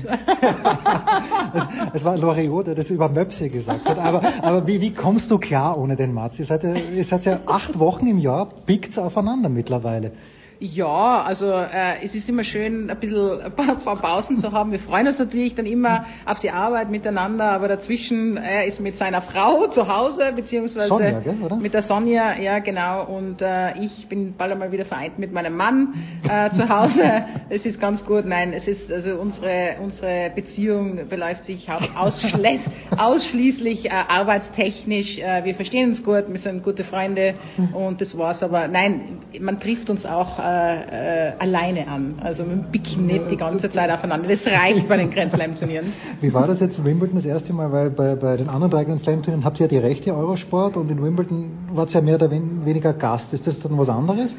Es 1.95 2.05
war 2.05 2.17
Loriot, 2.17 2.67
der 2.67 2.75
das 2.75 2.91
über 2.91 3.09
Möpse 3.09 3.51
gesagt 3.51 3.85
hat. 3.85 3.99
Aber, 3.99 4.21
aber 4.43 4.67
wie, 4.67 4.81
wie 4.81 4.93
kommst 4.93 5.31
du 5.31 5.39
klar 5.39 5.79
ohne 5.79 5.95
den 5.95 6.13
Mats? 6.13 6.41
Ihr 6.41 6.47
seid, 6.47 6.65
ja, 6.65 6.75
ihr 6.75 7.05
seid 7.05 7.25
ja 7.25 7.39
acht 7.47 7.79
Wochen 7.79 8.09
im 8.09 8.19
Jahr, 8.19 8.49
pickt 8.67 8.99
aufeinander 8.99 9.49
mittlerweile. 9.49 10.11
Ja, 10.59 11.23
also 11.23 11.53
äh, 11.53 12.03
es 12.03 12.15
ist 12.15 12.31
immer 12.31 12.43
schön, 12.43 12.89
ein 12.89 12.99
bisschen 12.99 13.43
ein 13.43 13.53
paar, 13.53 13.97
Pausen 13.97 14.39
zu 14.39 14.53
haben. 14.53 14.73
Wir 14.73 14.81
freuen 14.81 15.07
uns 15.07 15.19
natürlich 15.19 15.55
dann 15.55 15.67
immer 15.67 16.07
auf 16.25 16.41
die 16.41 16.51
Arbeit 16.51 16.91
miteinander, 16.91 17.45
aber 17.53 17.69
dazwischen 17.69 18.39
er 18.39 18.65
ist 18.65 18.81
mit 18.81 18.97
seiner 18.97 19.21
Frau 19.21 19.67
zu 19.67 19.87
Hause, 19.87 20.33
beziehungsweise 20.35 20.89
Sonja, 20.89 21.21
gell, 21.21 21.35
mit 21.61 21.75
der 21.75 21.83
Sonja, 21.83 22.39
ja 22.39 22.61
genau, 22.61 23.05
und 23.05 23.43
äh, 23.43 23.79
ich 23.79 24.09
bin 24.09 24.35
bald 24.37 24.53
einmal 24.53 24.73
wieder 24.73 24.87
vereint 24.87 25.19
mit 25.19 25.31
meinem 25.31 25.57
Mann 25.57 25.93
äh, 26.29 26.51
zu 26.51 26.69
Hause. 26.69 27.27
Es 27.49 27.65
ist 27.65 27.79
ganz 27.79 28.05
gut, 28.05 28.25
nein, 28.25 28.53
es 28.53 28.67
ist 28.67 28.91
also 28.91 29.21
unsere 29.21 29.77
unsere 29.81 30.33
Beziehung 30.35 31.09
beläuft 31.09 31.45
sich 31.45 31.69
ausschließ, 31.71 32.61
ausschließlich 32.99 33.87
äh, 33.87 33.91
arbeitstechnisch. 33.91 35.19
Äh, 35.19 35.45
wir 35.45 35.55
verstehen 35.55 35.91
uns 35.91 36.03
gut, 36.03 36.25
wir 36.29 36.41
sind 36.41 36.65
gute 36.65 36.83
Freunde 36.83 37.35
und 37.73 38.01
das 38.01 38.17
war's. 38.19 38.43
Aber 38.43 38.67
nein, 38.67 39.19
man 39.39 39.61
trifft 39.61 39.91
uns 39.91 40.05
auch 40.05 40.39
äh, 40.47 41.29
äh, 41.29 41.33
alleine 41.39 41.89
an. 41.89 42.15
Also 42.21 42.45
wir 42.49 42.57
picken 42.71 43.07
nicht 43.07 43.31
die 43.31 43.37
ganze 43.37 43.69
Zeit 43.69 43.91
aufeinander. 43.91 44.29
Das 44.29 44.47
reicht 44.47 44.89
bei 44.89 44.97
den 44.97 45.11
Grand 45.11 45.33
Slam 45.33 45.57
Turnieren. 45.57 45.93
Wie 46.21 46.33
war 46.33 46.47
das 46.47 46.61
jetzt 46.61 46.79
in 46.79 46.85
Wimbledon 46.85 47.17
das 47.17 47.25
erste 47.25 47.53
Mal? 47.53 47.73
Weil 47.73 47.91
bei, 47.91 48.15
bei 48.15 48.37
den 48.37 48.49
anderen 48.49 48.71
drei 48.71 48.85
Grand 48.85 49.03
Slam 49.03 49.23
Turnieren 49.23 49.45
habt 49.45 49.59
ihr 49.59 49.67
ja 49.67 49.69
die 49.71 49.79
Rechte 49.79 50.15
Eurosport 50.15 50.77
und 50.77 50.91
in 50.91 51.03
Wimbledon 51.03 51.51
war 51.73 51.87
es 51.87 51.93
ja 51.93 52.01
mehr 52.01 52.15
oder 52.15 52.31
wen- 52.31 52.65
weniger 52.65 52.93
Gast. 52.93 53.33
Ist 53.33 53.47
das 53.47 53.59
dann 53.61 53.77
was 53.77 53.89
anderes? 53.89 54.35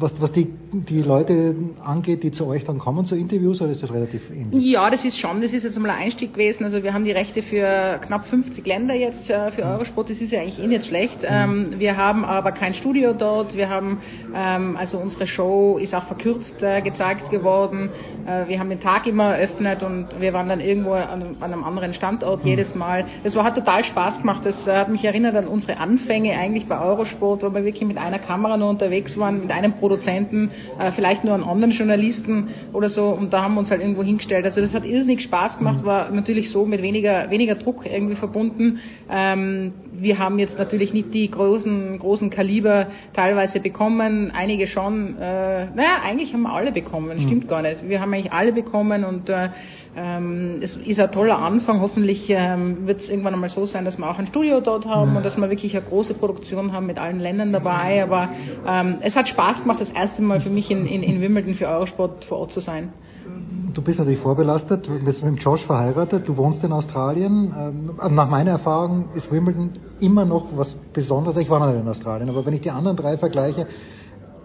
Was, 0.00 0.12
was 0.20 0.30
die, 0.32 0.48
die 0.72 1.02
Leute 1.02 1.54
angeht, 1.82 2.22
die 2.22 2.30
zu 2.30 2.46
euch 2.46 2.64
dann 2.64 2.78
kommen 2.78 3.04
zu 3.04 3.16
Interviews, 3.16 3.60
oder 3.60 3.72
ist 3.72 3.82
das 3.82 3.92
relativ 3.92 4.22
ähnlich? 4.30 4.64
Ja, 4.64 4.90
das 4.90 5.04
ist 5.04 5.18
schon, 5.18 5.40
das 5.40 5.52
ist 5.52 5.64
jetzt 5.64 5.78
mal 5.78 5.90
ein 5.90 6.04
Einstieg 6.04 6.34
gewesen. 6.34 6.64
Also 6.64 6.82
wir 6.82 6.92
haben 6.92 7.04
die 7.04 7.12
Rechte 7.12 7.42
für 7.42 7.98
knapp 8.04 8.26
50 8.26 8.66
Länder 8.66 8.94
jetzt 8.94 9.30
äh, 9.30 9.50
für 9.50 9.64
Eurosport. 9.64 10.10
Das 10.10 10.20
ist 10.20 10.32
ja 10.32 10.40
eigentlich 10.40 10.58
eh 10.58 10.66
nicht 10.66 10.86
schlecht. 10.86 11.18
Ähm, 11.22 11.74
wir 11.78 11.96
haben 11.96 12.24
aber 12.24 12.52
kein 12.52 12.74
Studio 12.74 13.12
dort. 13.12 13.56
Wir 13.56 13.68
haben 13.68 13.98
ähm, 14.34 14.76
also 14.76 14.98
unsere 14.98 15.26
Show 15.26 15.78
ist 15.78 15.94
auch 15.94 16.04
verkürzt 16.04 16.62
äh, 16.62 16.82
gezeigt 16.82 17.30
geworden. 17.30 17.90
Äh, 18.26 18.48
wir 18.48 18.58
haben 18.58 18.68
den 18.68 18.80
Tag 18.80 19.06
immer 19.06 19.36
eröffnet 19.36 19.82
und 19.82 20.08
wir 20.20 20.32
waren 20.32 20.48
dann 20.48 20.60
irgendwo 20.60 20.92
an, 20.92 21.36
einem 21.40 21.64
anderen 21.64 21.94
Standort 21.94 22.44
jedes 22.44 22.74
Mal. 22.74 23.06
Das 23.24 23.34
war, 23.34 23.44
hat 23.44 23.54
total 23.54 23.84
Spaß 23.84 24.20
gemacht. 24.20 24.44
Das 24.44 24.66
hat 24.66 24.88
mich 24.88 25.04
erinnert 25.04 25.34
an 25.34 25.46
unsere 25.46 25.78
Anfänge 25.78 26.32
eigentlich 26.38 26.66
bei 26.66 26.80
Eurosport, 26.80 27.42
wo 27.42 27.54
wir 27.54 27.64
wirklich 27.64 27.86
mit 27.86 27.96
einer 27.96 28.18
Kamera 28.18 28.56
nur 28.56 28.68
unterwegs 28.68 29.18
waren, 29.18 29.40
mit 29.40 29.50
einem 29.50 29.72
Produzenten, 29.74 30.50
äh, 30.78 30.92
vielleicht 30.92 31.24
nur 31.24 31.34
einen 31.34 31.44
anderen 31.44 31.72
Journalisten 31.72 32.48
oder 32.72 32.88
so. 32.88 33.06
Und 33.06 33.32
da 33.32 33.42
haben 33.42 33.54
wir 33.54 33.60
uns 33.60 33.70
halt 33.70 33.80
irgendwo 33.80 34.02
hingestellt. 34.02 34.44
Also 34.44 34.60
das 34.60 34.74
hat 34.74 34.84
irrsinnig 34.84 35.22
Spaß 35.22 35.58
gemacht, 35.58 35.84
war 35.84 36.10
natürlich 36.10 36.50
so 36.50 36.66
mit 36.66 36.82
weniger, 36.82 37.30
weniger 37.30 37.54
Druck 37.54 37.84
irgendwie 37.86 38.16
verbunden. 38.16 38.80
Ähm, 39.10 39.72
wir 39.92 40.18
haben 40.18 40.38
jetzt 40.38 40.58
natürlich 40.58 40.92
nicht 40.92 41.12
die 41.12 41.30
großen, 41.30 41.98
großen 41.98 42.30
Kaliber 42.30 42.88
teilweise 43.12 43.60
bekommen, 43.60 44.30
einige 44.30 44.66
schon. 44.66 45.16
Äh, 45.18 45.66
naja, 45.74 46.00
eigentlich 46.04 46.32
haben 46.32 46.42
wir 46.42 46.52
alle 46.52 46.72
bekommen, 46.72 47.20
stimmt 47.20 47.48
gar 47.48 47.62
nicht. 47.62 47.88
Wir 47.88 48.00
haben 48.00 48.12
eigentlich 48.12 48.32
alle 48.32 48.52
bekommen 48.52 49.04
und 49.04 49.28
äh, 49.28 49.48
ähm, 50.00 50.60
es 50.62 50.76
ist 50.76 51.00
ein 51.00 51.10
toller 51.10 51.38
Anfang. 51.38 51.80
Hoffentlich 51.80 52.26
ähm, 52.28 52.86
wird 52.86 53.00
es 53.00 53.08
irgendwann 53.08 53.34
einmal 53.34 53.48
so 53.48 53.66
sein, 53.66 53.84
dass 53.84 53.98
wir 53.98 54.08
auch 54.08 54.18
ein 54.18 54.28
Studio 54.28 54.60
dort 54.60 54.86
haben 54.86 55.16
und 55.16 55.24
dass 55.24 55.36
wir 55.36 55.50
wirklich 55.50 55.76
eine 55.76 55.84
große 55.84 56.14
Produktion 56.14 56.72
haben 56.72 56.86
mit 56.86 56.98
allen 56.98 57.18
Ländern 57.18 57.52
dabei. 57.52 58.02
Aber 58.02 58.28
ähm, 58.66 58.98
es 59.00 59.16
hat 59.16 59.28
Spaß 59.28 59.62
gemacht, 59.62 59.80
das 59.80 59.90
erste 59.90 60.22
Mal 60.22 60.40
für 60.40 60.50
mich 60.50 60.70
in, 60.70 60.86
in, 60.86 61.02
in 61.02 61.20
Wimbledon 61.20 61.54
für 61.54 61.66
Eurosport 61.66 62.24
vor 62.26 62.38
Ort 62.38 62.52
zu 62.52 62.60
sein. 62.60 62.92
Du 63.74 63.82
bist 63.82 63.98
natürlich 63.98 64.20
vorbelastet, 64.20 64.86
du 64.86 65.04
bist 65.04 65.22
mit 65.22 65.42
Josh 65.42 65.64
verheiratet, 65.64 66.26
du 66.26 66.36
wohnst 66.36 66.62
in 66.64 66.72
Australien. 66.72 67.52
Ähm, 67.56 68.14
Nach 68.14 68.28
meiner 68.28 68.52
Erfahrung 68.52 69.06
ist 69.14 69.30
Wimbledon 69.32 69.72
immer 70.00 70.24
noch 70.24 70.46
was 70.56 70.74
Besonderes. 70.92 71.36
Ich 71.36 71.50
war 71.50 71.58
noch 71.58 71.72
nicht 71.72 71.82
in 71.82 71.88
Australien, 71.88 72.30
aber 72.30 72.46
wenn 72.46 72.54
ich 72.54 72.60
die 72.60 72.70
anderen 72.70 72.96
drei 72.96 73.18
vergleiche, 73.18 73.66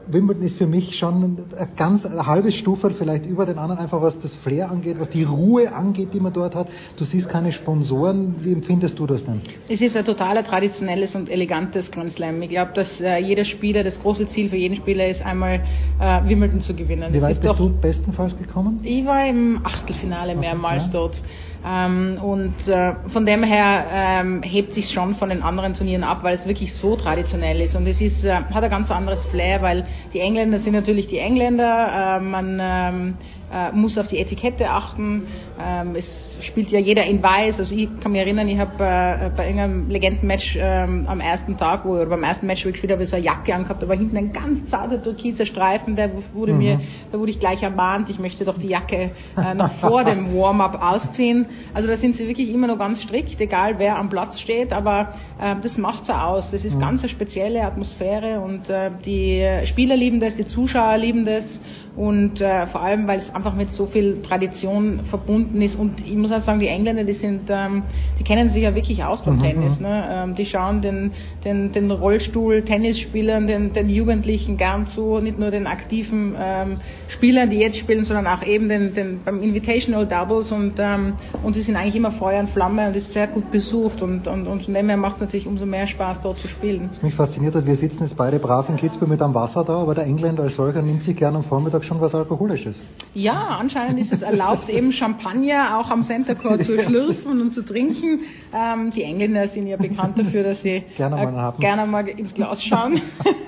Wimbledon 0.07 0.43
ist 0.43 0.57
für 0.57 0.67
mich 0.67 0.97
schon 0.97 1.45
eine 1.55 1.69
ganz 1.75 2.05
eine 2.05 2.25
halbe 2.25 2.51
Stufe 2.51 2.89
vielleicht 2.91 3.25
über 3.25 3.45
den 3.45 3.57
anderen, 3.57 3.79
einfach 3.79 4.01
was 4.01 4.17
das 4.19 4.35
Flair 4.35 4.69
angeht, 4.69 4.97
was 4.99 5.09
die 5.09 5.23
Ruhe 5.23 5.73
angeht, 5.73 6.13
die 6.13 6.19
man 6.19 6.33
dort 6.33 6.55
hat. 6.55 6.67
Du 6.97 7.05
siehst 7.05 7.29
keine 7.29 7.51
Sponsoren. 7.51 8.35
Wie 8.39 8.51
empfindest 8.51 8.99
du 8.99 9.07
das 9.07 9.25
denn? 9.25 9.41
Es 9.69 9.81
ist 9.81 9.95
ein 9.95 10.05
total 10.05 10.43
traditionelles 10.43 11.15
und 11.15 11.29
elegantes 11.29 11.91
Grand 11.91 12.11
Slam. 12.13 12.41
Ich 12.41 12.49
glaube, 12.49 12.71
dass 12.73 12.99
äh, 12.99 13.17
jeder 13.17 13.45
Spieler, 13.45 13.83
das 13.83 13.99
große 13.99 14.27
Ziel 14.27 14.49
für 14.49 14.57
jeden 14.57 14.75
Spieler 14.75 15.07
ist, 15.07 15.25
einmal 15.25 15.61
äh, 15.99 16.27
Wimbledon 16.27 16.61
zu 16.61 16.75
gewinnen. 16.75 17.13
Wie 17.13 17.21
weit 17.21 17.37
ist 17.37 17.41
bist 17.41 17.59
du 17.59 17.69
bestenfalls 17.69 18.37
gekommen? 18.37 18.79
Ich 18.83 19.05
war 19.05 19.27
im 19.27 19.61
Achtelfinale 19.63 20.35
mehrmals 20.35 20.89
dort. 20.91 21.21
Ähm, 21.65 22.19
und 22.21 22.67
äh, 22.67 22.93
von 23.07 23.25
dem 23.25 23.43
her 23.43 23.85
ähm, 23.91 24.43
hebt 24.43 24.73
sich 24.73 24.91
schon 24.91 25.15
von 25.15 25.29
den 25.29 25.41
anderen 25.43 25.75
Turnieren 25.75 26.03
ab, 26.03 26.19
weil 26.23 26.35
es 26.35 26.45
wirklich 26.45 26.73
so 26.73 26.95
traditionell 26.95 27.61
ist. 27.61 27.75
Und 27.75 27.87
es 27.87 28.01
ist, 28.01 28.25
äh, 28.25 28.33
hat 28.33 28.63
ein 28.63 28.69
ganz 28.69 28.91
anderes 28.91 29.23
Flair, 29.25 29.61
weil 29.61 29.85
die 30.13 30.19
Engländer 30.19 30.59
sind 30.59 30.73
natürlich 30.73 31.07
die 31.07 31.19
Engländer. 31.19 32.17
Äh, 32.17 32.23
man 32.23 32.59
ähm, 32.61 33.17
äh, 33.51 33.71
muss 33.71 33.97
auf 33.97 34.07
die 34.07 34.19
Etikette 34.19 34.69
achten. 34.69 35.27
Ähm, 35.61 35.95
es 35.95 36.32
spielt 36.41 36.69
ja 36.69 36.79
jeder 36.79 37.03
in 37.05 37.21
weiß. 37.21 37.59
Also 37.59 37.75
ich 37.75 37.99
kann 37.99 38.11
mich 38.11 38.21
erinnern, 38.21 38.47
ich 38.47 38.57
habe 38.59 38.73
äh, 38.83 39.29
bei 39.35 39.45
irgendeinem 39.47 39.89
Legendenmatch 39.89 40.57
ähm, 40.59 41.05
am 41.07 41.19
ersten 41.19 41.57
Tag, 41.57 41.85
wo, 41.85 41.91
oder 41.93 42.07
beim 42.07 42.23
ersten 42.23 42.47
Match, 42.47 42.63
wo 42.65 42.69
ich 42.69 42.73
gespielt 42.73 42.91
habe, 42.93 43.05
so 43.05 43.15
eine 43.15 43.25
Jacke 43.25 43.53
angehabt, 43.53 43.81
da 43.83 43.87
war 43.87 43.95
hinten 43.95 44.17
ein 44.17 44.33
ganz 44.33 44.69
zarter 44.69 45.01
türkiser 45.01 45.45
Streifen, 45.45 45.95
der 45.95 46.11
wurde 46.33 46.53
Mhm. 46.53 46.57
mir, 46.59 46.79
da 47.11 47.19
wurde 47.19 47.31
ich 47.31 47.39
gleich 47.39 47.61
ermahnt, 47.63 48.09
ich 48.09 48.19
möchte 48.19 48.45
doch 48.45 48.57
die 48.57 48.67
Jacke 48.67 49.11
äh, 49.35 49.53
noch 49.53 49.71
vor 49.73 50.03
dem 50.03 50.33
Warm-up 50.35 50.81
ausziehen. 50.81 51.45
Also 51.73 51.87
da 51.87 51.97
sind 51.97 52.15
sie 52.17 52.27
wirklich 52.27 52.49
immer 52.49 52.67
noch 52.67 52.77
ganz 52.79 53.01
strikt, 53.01 53.39
egal 53.39 53.79
wer 53.79 53.97
am 53.97 54.09
Platz 54.09 54.39
steht, 54.39 54.73
aber 54.73 55.13
äh, 55.39 55.55
das 55.61 55.77
macht's 55.77 56.09
auch 56.09 56.21
aus. 56.23 56.51
Das 56.51 56.63
ist 56.65 56.75
Mhm. 56.75 56.81
ganz 56.81 57.01
eine 57.01 57.09
spezielle 57.09 57.63
Atmosphäre 57.63 58.39
und 58.39 58.69
äh, 58.69 58.91
die 59.05 59.65
Spieler 59.67 59.95
lieben 59.95 60.19
das, 60.19 60.35
die 60.35 60.45
Zuschauer 60.45 60.97
lieben 60.97 61.25
das 61.25 61.59
und 61.95 62.41
äh, 62.41 62.65
vor 62.67 62.81
allem, 62.81 63.07
weil 63.07 63.19
es 63.19 63.33
einfach 63.35 63.53
mit 63.53 63.71
so 63.71 63.85
viel 63.85 64.21
Tradition 64.23 65.01
verbunden 65.09 65.61
ist 65.61 65.75
und 65.75 65.99
ich 65.99 66.15
muss 66.15 66.31
auch 66.31 66.41
sagen, 66.41 66.59
die 66.59 66.67
Engländer, 66.67 67.03
die 67.03 67.13
sind, 67.13 67.41
ähm, 67.49 67.83
die 68.19 68.23
kennen 68.23 68.49
sich 68.49 68.63
ja 68.63 68.73
wirklich 68.73 69.03
aus 69.03 69.21
beim 69.23 69.37
Mhm, 69.37 69.43
Tennis. 69.43 69.77
mhm. 69.79 69.85
Ne? 69.85 70.03
Ähm, 70.11 70.35
die 70.35 70.45
schauen 70.45 70.81
den, 70.81 71.11
den, 71.45 71.71
den 71.71 71.91
Rollstuhl-Tennisspielern, 71.91 73.47
den, 73.47 73.73
den 73.73 73.89
Jugendlichen 73.89 74.57
gern 74.57 74.87
zu, 74.87 75.19
nicht 75.19 75.39
nur 75.39 75.51
den 75.51 75.67
aktiven 75.67 76.35
ähm, 76.39 76.77
Spielern, 77.09 77.49
die 77.49 77.57
jetzt 77.57 77.77
spielen, 77.77 78.05
sondern 78.05 78.27
auch 78.27 78.43
eben 78.43 78.69
den, 78.69 78.93
den 78.93 79.19
beim 79.23 79.41
Invitational 79.41 80.07
Doubles 80.07 80.51
und 80.51 80.73
ähm, 80.77 81.13
und 81.43 81.53
sie 81.53 81.61
sind 81.61 81.75
eigentlich 81.75 81.95
immer 81.95 82.11
Feuer 82.13 82.39
und 82.39 82.49
Flamme 82.49 82.87
und 82.87 82.95
ist 82.95 83.13
sehr 83.13 83.27
gut 83.27 83.51
besucht 83.51 84.01
und 84.01 84.27
und, 84.27 84.47
und 84.47 84.63
von 84.63 84.73
dem 84.73 84.87
her 84.87 84.97
macht 84.97 85.15
es 85.15 85.21
natürlich 85.21 85.47
umso 85.47 85.65
mehr 85.65 85.87
Spaß 85.87 86.21
dort 86.21 86.39
zu 86.39 86.47
spielen. 86.47 86.87
Was 86.89 87.01
mich 87.03 87.15
fasziniert 87.15 87.55
hat, 87.55 87.65
wir 87.65 87.75
sitzen 87.75 88.03
jetzt 88.03 88.17
beide 88.17 88.39
brav 88.39 88.67
in 88.69 88.77
Kitzbühel 88.77 89.09
mit 89.09 89.21
am 89.21 89.33
Wasser 89.33 89.63
da, 89.63 89.77
aber 89.81 89.95
der 89.95 90.05
Engländer 90.05 90.43
als 90.43 90.55
solcher 90.55 90.81
nimmt 90.81 91.03
sich 91.03 91.15
gerne 91.15 91.37
am 91.37 91.43
Vormittag 91.43 91.82
schon 91.83 92.01
was 92.01 92.15
Alkoholisches. 92.15 92.81
Ja, 93.13 93.57
anscheinend 93.59 93.99
ist 93.99 94.11
es 94.11 94.21
erlaubt, 94.21 94.69
eben 94.69 94.91
Champagner 94.91 95.77
auch 95.77 95.89
am 95.89 96.03
Center 96.03 96.35
Court 96.35 96.63
zu 96.65 96.77
schlürfen 96.85 97.41
und 97.41 97.51
zu 97.51 97.61
trinken. 97.63 98.21
Ähm, 98.53 98.91
die 98.95 99.03
Engländer 99.03 99.47
sind 99.47 99.67
ja 99.67 99.77
bekannt 99.77 100.17
dafür, 100.17 100.43
dass 100.43 100.61
sie 100.61 100.83
Gerne 100.95 101.15
mal 101.15 101.53
äh, 101.57 101.61
gerne 101.61 101.85
mal 101.85 102.07
ins 102.07 102.33
Glas 102.33 102.63
schauen. 102.63 103.01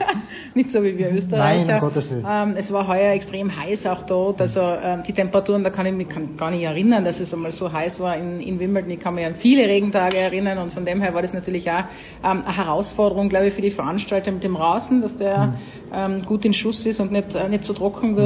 Nicht 0.53 0.71
so 0.71 0.83
wie 0.83 0.97
wir 0.97 1.11
Österreicher. 1.11 1.65
Nein, 1.65 1.75
um 1.75 1.89
Gottes 1.89 2.09
Willen. 2.09 2.25
Ähm, 2.27 2.55
es 2.57 2.71
war 2.71 2.87
heuer 2.87 3.13
extrem 3.13 3.55
heiß 3.55 3.85
auch 3.87 4.03
dort. 4.03 4.41
Also 4.41 4.61
ähm, 4.61 5.03
die 5.07 5.13
Temperaturen, 5.13 5.63
da 5.63 5.69
kann 5.69 5.85
ich 5.85 5.93
mich 5.93 6.09
kann 6.09 6.37
gar 6.37 6.51
nicht 6.51 6.63
erinnern, 6.63 7.03
dass 7.03 7.19
es 7.19 7.33
einmal 7.33 7.51
so 7.51 7.71
heiß 7.71 7.99
war 7.99 8.15
in, 8.17 8.39
in 8.39 8.59
Wimbledon. 8.59 8.91
Ich 8.91 8.99
kann 8.99 9.15
mich 9.15 9.25
an 9.25 9.35
viele 9.35 9.67
Regentage 9.67 10.17
erinnern 10.17 10.57
und 10.59 10.73
von 10.73 10.85
dem 10.85 11.01
her 11.01 11.13
war 11.13 11.21
das 11.21 11.33
natürlich 11.33 11.69
auch 11.69 11.85
ähm, 12.23 12.43
eine 12.45 12.55
Herausforderung, 12.55 13.29
glaube 13.29 13.47
ich, 13.47 13.53
für 13.53 13.61
die 13.61 13.71
Veranstalter 13.71 14.31
mit 14.31 14.43
dem 14.43 14.55
Rasen, 14.55 15.01
dass 15.01 15.15
der 15.17 15.55
ähm, 15.93 16.25
gut 16.25 16.45
in 16.45 16.53
Schuss 16.53 16.85
ist 16.85 16.99
und 16.99 17.11
nicht, 17.11 17.35
äh, 17.35 17.49
nicht 17.49 17.63
so 17.63 17.73
trocken 17.73 18.15
wird. 18.15 18.24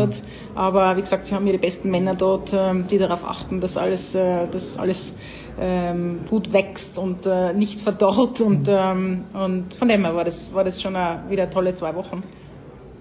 Aber 0.55 0.97
wie 0.97 1.01
gesagt, 1.01 1.27
sie 1.27 1.35
haben 1.35 1.45
die 1.45 1.57
besten 1.57 1.89
Männer 1.89 2.15
dort, 2.15 2.51
ähm, 2.53 2.85
die 2.89 2.97
darauf 2.97 3.23
achten, 3.23 3.61
dass 3.61 3.77
alles, 3.77 4.13
äh, 4.13 4.47
dass 4.47 4.77
alles 4.77 5.13
ähm, 5.59 6.21
gut 6.29 6.51
wächst 6.53 6.97
und 6.97 7.25
äh, 7.25 7.53
nicht 7.53 7.81
verdorrt 7.81 8.41
und, 8.41 8.67
ähm, 8.67 9.25
und 9.33 9.73
von 9.75 9.87
dem 9.87 10.03
her 10.03 10.15
war 10.15 10.25
das, 10.25 10.53
war 10.53 10.63
das 10.63 10.81
schon 10.81 10.95
wieder 11.29 11.49
tolle 11.49 11.75
zwei 11.75 11.93
Wochen. 11.95 12.23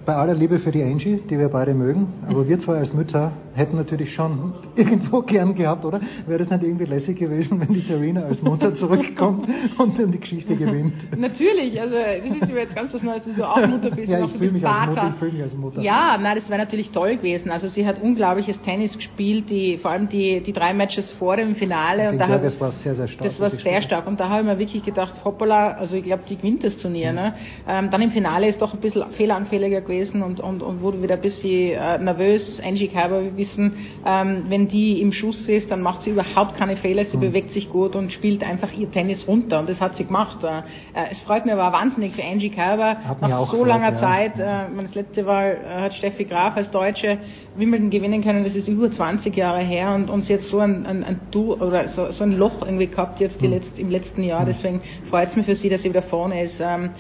Bei 0.05 0.15
aller 0.15 0.35
Liebe 0.35 0.59
für 0.59 0.70
die 0.70 0.83
Angie, 0.83 1.20
die 1.28 1.39
wir 1.39 1.51
beide 1.51 1.75
mögen, 1.75 2.07
aber 2.28 2.49
wir 2.49 2.59
zwei 2.59 2.78
als 2.78 2.94
Mütter 2.94 3.33
hätten 3.59 3.77
natürlich 3.77 4.15
schon 4.15 4.55
irgendwo 4.77 5.20
gern 5.27 5.55
gehabt, 5.55 5.85
oder? 5.85 6.01
Wäre 6.27 6.39
das 6.39 6.51
nicht 6.51 6.62
irgendwie 6.62 6.85
lässig 6.87 7.19
gewesen, 7.19 7.61
wenn 7.61 7.75
die 7.75 7.81
Serena 7.81 8.23
als 8.23 8.41
Mutter 8.43 8.75
zurückkommt 8.75 9.49
und 9.78 9.99
dann 9.99 10.12
die 10.12 10.20
Geschichte 10.20 10.57
gewinnt? 10.57 10.95
Natürlich, 11.19 11.81
also 11.81 11.95
das 11.95 12.49
ist 12.49 12.55
jetzt 12.57 12.75
ganz 12.75 12.95
was 12.95 13.03
Neues, 13.03 13.23
dass 13.25 13.35
du 13.35 13.45
auch 13.45 13.67
Mutter 13.67 13.91
bist 13.91 14.09
Ja, 14.09 14.25
ich 14.25 14.31
fühle 14.33 14.53
mich, 14.53 14.67
als 14.67 14.77
Vater. 14.77 14.91
Mutter, 14.91 15.09
ich 15.11 15.15
fühl 15.17 15.33
mich 15.33 15.43
als 15.43 15.57
Mutter. 15.57 15.81
Ja, 15.83 16.17
nein, 16.20 16.37
das 16.37 16.49
wäre 16.49 16.59
natürlich 16.59 16.91
toll 16.91 17.17
gewesen. 17.17 17.51
Also 17.51 17.67
sie 17.69 17.85
hat 17.87 18.01
unglaubliches 18.01 18.61
Tennis 18.62 18.97
gespielt, 18.97 19.51
die, 19.51 19.78
vor 19.78 19.91
allem 19.91 20.09
die, 20.09 20.41
die 20.43 20.53
drei 20.53 20.73
Matches 20.73 21.11
vor 21.12 21.37
dem 21.37 21.57
Finale. 21.57 22.05
Ich 22.05 22.09
und 22.12 22.19
da 22.19 22.27
glaube, 22.27 22.35
hab- 22.41 22.43
das 22.45 22.61
war 22.61 22.70
sehr, 22.73 22.95
sehr 22.95 23.09
stark. 23.09 23.28
das 23.31 23.41
war 23.41 23.51
sehr 23.51 23.83
stark 23.83 24.07
und 24.07 24.20
da 24.20 24.28
habe 24.28 24.43
ich 24.43 24.47
mir 24.47 24.59
wirklich 24.59 24.85
gedacht, 24.85 25.25
hoppala, 25.25 25.73
also 25.73 25.97
ich 25.97 26.05
glaube, 26.05 26.23
die 26.28 26.37
gewinnt 26.37 26.62
das 26.65 26.77
Turnier. 26.77 27.12
Ne? 27.12 27.35
Ähm, 27.69 27.91
dann 27.91 28.01
im 28.03 28.12
Finale 28.12 28.49
ist 28.49 28.62
doch 28.62 28.73
ein 28.75 28.81
bisschen 28.81 29.05
fehleranfälliger 29.12 29.81
gewesen 29.81 30.23
und, 30.23 30.39
und, 30.41 30.62
und 30.62 30.81
wurde 30.81 31.03
wieder 31.03 31.15
ein 31.17 31.20
bisschen 31.20 31.73
äh, 31.73 31.99
nervös. 31.99 32.61
Angie 32.65 32.89
Kerber, 32.89 33.23
wie 33.37 33.48
wissen, 33.49 33.75
ähm, 34.05 34.44
wenn 34.49 34.68
die 34.68 35.01
im 35.01 35.12
Schuss 35.12 35.49
ist, 35.49 35.70
dann 35.70 35.83
macht 35.83 36.02
sie 36.02 36.10
überhaupt 36.10 36.57
keine 36.57 36.77
Fehler, 36.77 37.05
sie 37.05 37.17
mhm. 37.17 37.23
bewegt 37.23 37.51
sich 37.51 37.70
gut 37.70 37.97
und 37.97 38.12
spielt 38.12 38.43
einfach 38.43 38.73
ihr 38.73 38.91
Tennis 38.91 39.27
runter 39.27 39.60
und 39.60 39.68
das 39.68 39.81
hat 39.81 39.97
sie 39.97 40.05
gemacht. 40.05 40.44
Äh, 40.44 40.62
es 41.10 41.20
freut 41.20 41.44
mich 41.44 41.55
aber 41.55 41.73
wahnsinnig 41.77 42.15
für 42.15 42.25
Angie 42.25 42.51
Kerber, 42.51 42.97
nach 43.20 43.51
so 43.51 43.65
langer 43.65 43.93
ja. 43.93 43.99
Zeit, 43.99 44.39
äh, 44.39 44.83
das 44.83 44.94
letzte 44.94 45.23
Mal 45.23 45.59
äh, 45.65 45.81
hat 45.83 45.94
Steffi 45.94 46.25
Graf 46.25 46.57
als 46.57 46.70
Deutsche 46.70 47.18
Wimbledon 47.57 47.91
gewinnen 47.91 48.23
können, 48.23 48.44
das 48.44 48.55
ist 48.55 48.68
über 48.68 48.91
20 48.91 49.36
Jahre 49.36 49.60
her 49.60 49.94
und 49.94 50.10
uns 50.10 50.28
jetzt 50.28 50.49
so 50.49 50.59
ein, 50.59 50.86
ein, 50.86 51.05
ein 51.05 51.20
Tour 51.31 51.60
oder 51.60 51.89
so, 51.89 52.10
so, 52.10 52.25
ein 52.25 52.36
Loch 52.36 52.62
irgendwie 52.62 52.86
gehabt 52.86 53.20
jetzt 53.20 53.41
mhm. 53.43 53.51
letzt, 53.51 53.78
im 53.78 53.91
letzten 53.91 54.23
Jahr, 54.23 54.44
deswegen 54.44 54.81
freut 55.10 55.28
es 55.28 55.36
mich 55.36 55.47
für 55.47 55.55
sie, 55.55 55.68
dass 55.68 55.83
sie 55.83 55.91
wieder 55.91 56.02
vorne 56.02 56.43
ist. 56.43 56.60
Ähm, 56.60 56.91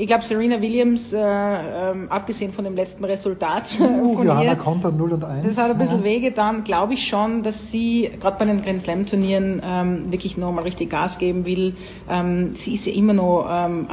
ich 0.00 0.06
glaube, 0.06 0.24
Serena 0.26 0.62
Williams, 0.62 1.12
äh, 1.12 1.18
ähm, 1.18 2.06
abgesehen 2.08 2.52
von 2.52 2.64
dem 2.64 2.76
letzten 2.76 3.04
Resultat 3.04 3.64
uh, 3.80 4.14
von 4.14 4.26
Johanna 4.26 4.52
ihr, 4.52 4.56
Konter 4.56 4.92
0 4.92 5.14
und 5.14 5.24
1. 5.24 5.44
Das 5.44 5.56
hat 5.56 5.72
ein 5.72 5.78
bisschen 5.78 5.98
ja. 5.98 6.04
wehgetan, 6.04 6.62
glaube 6.62 6.94
ich 6.94 7.08
schon, 7.08 7.42
dass 7.42 7.56
sie 7.72 8.08
gerade 8.20 8.38
bei 8.38 8.44
den 8.44 8.62
Grand 8.62 8.84
Slam 8.84 9.06
Turnieren 9.06 9.60
ähm, 9.64 10.12
wirklich 10.12 10.36
nochmal 10.36 10.62
richtig 10.62 10.90
Gas 10.90 11.18
geben 11.18 11.44
will. 11.44 11.74
Ähm, 12.08 12.54
sie 12.64 12.76
ist 12.76 12.86
ja 12.86 12.92
immer 12.92 13.12
noch 13.12 13.48
ähm, 13.50 13.88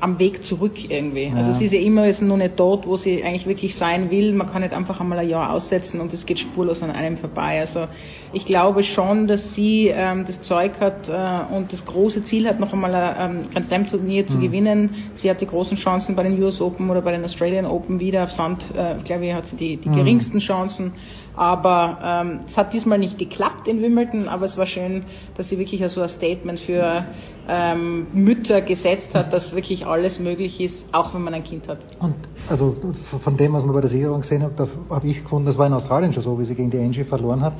am 0.00 0.18
Weg 0.18 0.42
zurück 0.46 0.90
irgendwie. 0.90 1.26
Also 1.26 1.36
ja. 1.36 1.46
Also 1.48 1.58
sie 1.58 1.66
ist 1.66 1.72
ja 1.72 1.80
immer 1.80 2.06
jetzt 2.06 2.22
noch 2.22 2.38
nicht 2.38 2.58
dort, 2.58 2.86
wo 2.86 2.96
sie 2.96 3.22
eigentlich 3.22 3.46
wirklich 3.46 3.76
sein 3.76 4.10
will. 4.10 4.32
Man 4.32 4.50
kann 4.50 4.62
nicht 4.62 4.72
einfach 4.72 5.00
einmal 5.00 5.18
ein 5.18 5.28
Jahr 5.28 5.52
aussetzen 5.52 6.00
und 6.00 6.14
es 6.14 6.24
geht 6.24 6.38
spurlos 6.38 6.82
an 6.82 6.90
einem 6.90 7.18
vorbei. 7.18 7.60
Also 7.60 7.88
ich 8.32 8.46
glaube 8.46 8.84
schon, 8.84 9.26
dass 9.26 9.52
sie 9.52 9.88
ähm, 9.88 10.24
das 10.26 10.40
Zeug 10.42 10.80
hat 10.80 11.10
äh, 11.10 11.54
und 11.54 11.74
das 11.74 11.84
große 11.84 12.24
Ziel 12.24 12.48
hat, 12.48 12.58
noch 12.58 12.72
einmal 12.72 12.94
ein 12.94 13.30
ähm, 13.30 13.50
Grand 13.52 13.66
Slam 13.66 13.86
Turnier 13.90 14.26
zu 14.26 14.38
mhm. 14.38 14.40
gewinnen. 14.40 14.94
Sie 15.16 15.28
hat 15.28 15.41
die 15.42 15.46
großen 15.46 15.76
Chancen 15.76 16.16
bei 16.16 16.22
den 16.22 16.42
US 16.42 16.60
Open 16.60 16.88
oder 16.88 17.02
bei 17.02 17.12
den 17.12 17.24
Australian 17.24 17.66
Open 17.66 18.00
wieder. 18.00 18.24
Auf 18.24 18.32
Sand, 18.32 18.62
äh, 18.74 18.94
glaube 19.04 19.26
ich, 19.26 19.34
hat 19.34 19.46
sie 19.46 19.56
die, 19.56 19.76
die 19.76 19.88
mhm. 19.88 19.96
geringsten 19.96 20.38
Chancen. 20.38 20.94
Aber 21.34 21.98
ähm, 22.02 22.40
es 22.46 22.56
hat 22.56 22.72
diesmal 22.72 22.98
nicht 22.98 23.18
geklappt 23.18 23.66
in 23.66 23.82
Wimbledon, 23.82 24.28
aber 24.28 24.46
es 24.46 24.56
war 24.56 24.66
schön, 24.66 25.04
dass 25.36 25.48
sie 25.48 25.58
wirklich 25.58 25.86
so 25.90 26.02
ein 26.02 26.08
Statement 26.08 26.60
für 26.60 27.04
ähm, 27.48 28.06
Mütter 28.12 28.60
gesetzt 28.60 29.14
hat, 29.14 29.32
dass 29.32 29.54
wirklich 29.54 29.86
alles 29.86 30.20
möglich 30.20 30.60
ist, 30.60 30.84
auch 30.92 31.14
wenn 31.14 31.22
man 31.22 31.34
ein 31.34 31.44
Kind 31.44 31.68
hat. 31.68 31.78
Und 31.98 32.14
also 32.48 32.76
von 33.22 33.36
dem, 33.36 33.52
was 33.54 33.64
man 33.64 33.74
bei 33.74 33.80
der 33.80 33.90
Siegerung 33.90 34.20
gesehen 34.20 34.42
hat, 34.42 34.60
da 34.60 34.68
habe 34.90 35.08
ich 35.08 35.22
gefunden, 35.22 35.46
das 35.46 35.58
war 35.58 35.66
in 35.66 35.72
Australien 35.72 36.12
schon 36.12 36.22
so, 36.22 36.38
wie 36.38 36.44
sie 36.44 36.54
gegen 36.54 36.70
die 36.70 36.78
Angie 36.78 37.04
verloren 37.04 37.40
hat 37.40 37.54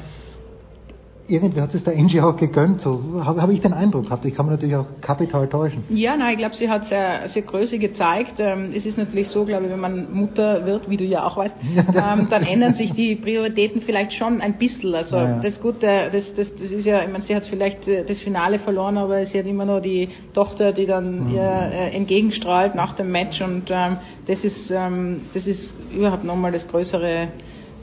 irgendwie 1.28 1.60
hat 1.60 1.72
es 1.74 1.84
der 1.84 1.96
Angie 1.96 2.20
auch 2.20 2.36
gegönnt, 2.36 2.80
so 2.80 3.22
habe 3.24 3.40
hab 3.40 3.50
ich 3.50 3.60
den 3.60 3.72
Eindruck 3.72 4.04
gehabt. 4.04 4.24
Ich 4.24 4.34
kann 4.34 4.46
mich 4.46 4.56
natürlich 4.56 4.76
auch 4.76 4.86
kapital 5.00 5.48
täuschen. 5.48 5.84
Ja, 5.88 6.16
nein, 6.16 6.32
ich 6.32 6.38
glaube, 6.38 6.56
sie 6.56 6.68
hat 6.68 6.86
sehr, 6.86 7.28
sehr 7.28 7.42
Größe 7.42 7.78
gezeigt. 7.78 8.34
Ähm, 8.38 8.72
es 8.74 8.84
ist 8.86 8.98
natürlich 8.98 9.28
so, 9.28 9.44
glaube 9.44 9.66
ich, 9.66 9.70
wenn 9.70 9.80
man 9.80 10.12
Mutter 10.12 10.66
wird, 10.66 10.90
wie 10.90 10.96
du 10.96 11.04
ja 11.04 11.24
auch 11.24 11.36
weißt, 11.36 11.54
ähm, 11.76 12.26
dann 12.28 12.42
ändern 12.42 12.74
sich 12.74 12.92
die 12.92 13.14
Prioritäten 13.16 13.82
vielleicht 13.82 14.12
schon 14.12 14.40
ein 14.40 14.58
bisschen. 14.58 14.94
Also 14.94 15.16
ja, 15.16 15.28
ja. 15.28 15.40
das 15.40 15.60
Gute, 15.60 16.10
das, 16.12 16.34
das, 16.34 16.48
das 16.60 16.70
ist 16.70 16.84
ja, 16.84 17.02
ich 17.02 17.10
meine, 17.10 17.24
sie 17.24 17.36
hat 17.36 17.44
vielleicht 17.44 17.86
äh, 17.86 18.04
das 18.04 18.20
Finale 18.20 18.58
verloren, 18.58 18.98
aber 18.98 19.24
sie 19.24 19.38
hat 19.38 19.46
immer 19.46 19.64
noch 19.64 19.80
die 19.80 20.08
Tochter, 20.34 20.72
die 20.72 20.86
dann 20.86 21.28
mhm. 21.28 21.34
ihr 21.34 21.42
äh, 21.42 21.96
entgegenstrahlt 21.96 22.74
nach 22.74 22.94
dem 22.96 23.12
Match 23.12 23.40
und 23.40 23.70
ähm, 23.70 23.98
das 24.26 24.42
ist, 24.44 24.70
ähm, 24.70 25.22
das 25.34 25.46
ist 25.46 25.72
überhaupt 25.94 26.24
nochmal 26.24 26.52
das 26.52 26.66
größere 26.66 27.28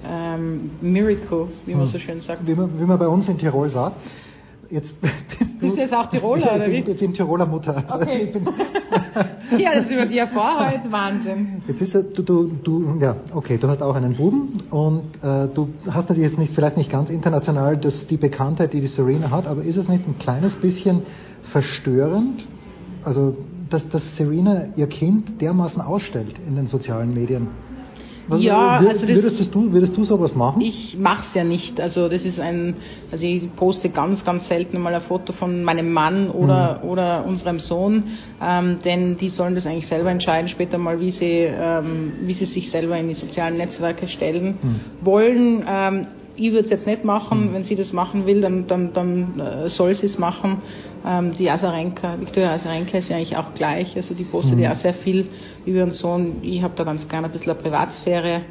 ähm, 0.08 0.72
Miracle, 0.82 1.48
wie 1.66 1.74
man 1.74 1.84
hm. 1.84 1.92
so 1.92 2.00
schön 2.00 2.22
sagt. 2.22 2.46
Wie 2.48 2.56
man, 2.56 2.80
wie 2.80 2.86
man 2.86 3.00
bei 3.00 3.08
uns 3.08 3.28
in 3.28 3.38
Tirol 3.38 3.70
sagt. 3.70 3.98
Jetzt, 4.70 4.94
Bist 5.60 5.76
du 5.76 5.82
jetzt 5.82 5.94
auch 5.94 6.10
Tiroler, 6.10 6.56
oder 6.56 6.70
wie? 6.70 6.78
Ich 6.78 7.00
bin 7.00 7.12
Tiroler 7.12 7.48
Mutter. 7.48 7.84
Okay. 7.90 8.32
ja, 9.58 9.74
das 9.74 9.86
ist 9.86 9.92
über 9.92 10.06
die 10.06 10.20
Erfahrung 10.20 10.92
Wahnsinn. 10.92 11.64
Jetzt 11.68 11.82
ist 11.82 11.94
du, 11.94 12.22
du, 12.22 12.52
du, 12.64 12.98
ja, 13.00 13.16
okay, 13.34 13.58
du 13.58 13.68
hast 13.68 13.82
auch 13.82 13.96
einen 13.96 14.16
Buben 14.16 14.62
und 14.70 15.16
äh, 15.24 15.48
du 15.54 15.70
hast 15.88 16.10
natürlich 16.10 16.30
jetzt 16.30 16.38
nicht, 16.38 16.54
vielleicht 16.54 16.78
nicht 16.78 16.92
ganz 16.92 17.10
international 17.10 17.78
das, 17.78 18.06
die 18.08 18.18
Bekanntheit, 18.18 18.74
die 18.74 18.82
die 18.82 18.88
Serena 18.88 19.32
hat, 19.32 19.48
aber 19.48 19.64
ist 19.64 19.78
es 19.78 19.88
nicht 19.88 20.08
ein 20.08 20.20
kleines 20.20 20.56
bisschen 20.56 21.02
verstörend, 21.52 22.48
also 23.04 23.36
dass, 23.72 23.90
dass 23.90 24.16
Serena 24.16 24.68
ihr 24.76 24.88
Kind 24.88 25.42
dermaßen 25.42 25.82
ausstellt 25.82 26.36
in 26.46 26.56
den 26.56 26.68
sozialen 26.68 27.14
Medien? 27.14 27.48
Also 28.30 28.44
ja, 28.44 28.82
würdest, 28.82 29.02
also 29.02 29.14
würdest, 29.14 29.56
du, 29.56 29.74
würdest 29.74 29.98
du 29.98 30.04
sowas 30.04 30.36
machen? 30.36 30.62
Ich 30.62 30.98
mache 30.98 31.26
es 31.28 31.34
ja 31.34 31.44
nicht. 31.44 31.82
Also 31.82 32.10
das 32.10 32.24
ist 32.24 32.40
ein, 32.40 32.76
also 33.12 33.26
ich 33.26 33.56
poste 33.56 33.90
ganz, 33.90 34.24
ganz 34.24 34.48
selten 34.48 34.80
mal 34.80 34.94
ein 34.94 35.02
Foto 35.02 35.34
von 35.34 35.64
meinem 35.64 35.92
Mann 35.92 36.30
oder, 36.30 36.80
mhm. 36.84 36.90
oder 36.90 37.26
unserem 37.26 37.60
Sohn, 37.60 38.04
ähm, 38.42 38.80
denn 38.86 39.18
die 39.18 39.30
sollen 39.30 39.56
das 39.56 39.66
eigentlich 39.66 39.88
selber 39.88 40.12
entscheiden 40.12 40.50
später 40.50 40.78
mal, 40.78 41.00
wie 41.00 41.12
sie, 41.12 41.48
ähm, 41.50 42.14
wie 42.22 42.34
sie 42.34 42.46
sich 42.46 42.70
selber 42.72 42.98
in 42.98 43.08
die 43.08 43.16
sozialen 43.16 43.58
Netzwerke 43.58 44.08
stellen 44.08 44.58
mhm. 44.62 44.80
wollen. 45.02 45.66
Ähm, 45.68 46.08
ich 46.36 46.52
würde 46.52 46.66
es 46.66 46.70
jetzt 46.70 46.88
nicht 46.88 47.04
machen, 47.04 47.48
mhm. 47.48 47.54
wenn 47.54 47.64
sie 47.64 47.76
das 47.76 47.92
machen 47.92 48.26
will, 48.26 48.42
dann, 48.42 48.66
dann, 48.68 48.94
dann 48.94 49.40
äh, 49.40 49.70
soll 49.70 49.94
sie 49.96 50.06
es 50.06 50.18
machen. 50.18 50.62
Ähm, 51.06 51.34
die 51.38 51.50
Asarenka, 51.50 52.20
Viktoria 52.20 52.54
Asarenka 52.54 52.98
ist 52.98 53.10
ja 53.10 53.18
eigentlich 53.18 53.38
auch 53.38 53.54
gleich, 53.54 53.96
also 53.96 54.14
die 54.14 54.24
postet 54.24 54.56
mhm. 54.56 54.64
ja 54.64 54.74
auch 54.74 54.78
sehr 54.78 54.94
viel 54.94 55.28
über 55.66 55.80
ihren 55.80 55.92
Sohn. 55.92 56.38
Ich 56.42 56.62
habe 56.62 56.74
da 56.76 56.84
ganz 56.84 57.08
gerne 57.08 57.28
ein 57.28 57.32
bisschen 57.32 57.52
eine 57.52 57.62
Privatsphäre, 57.62 58.42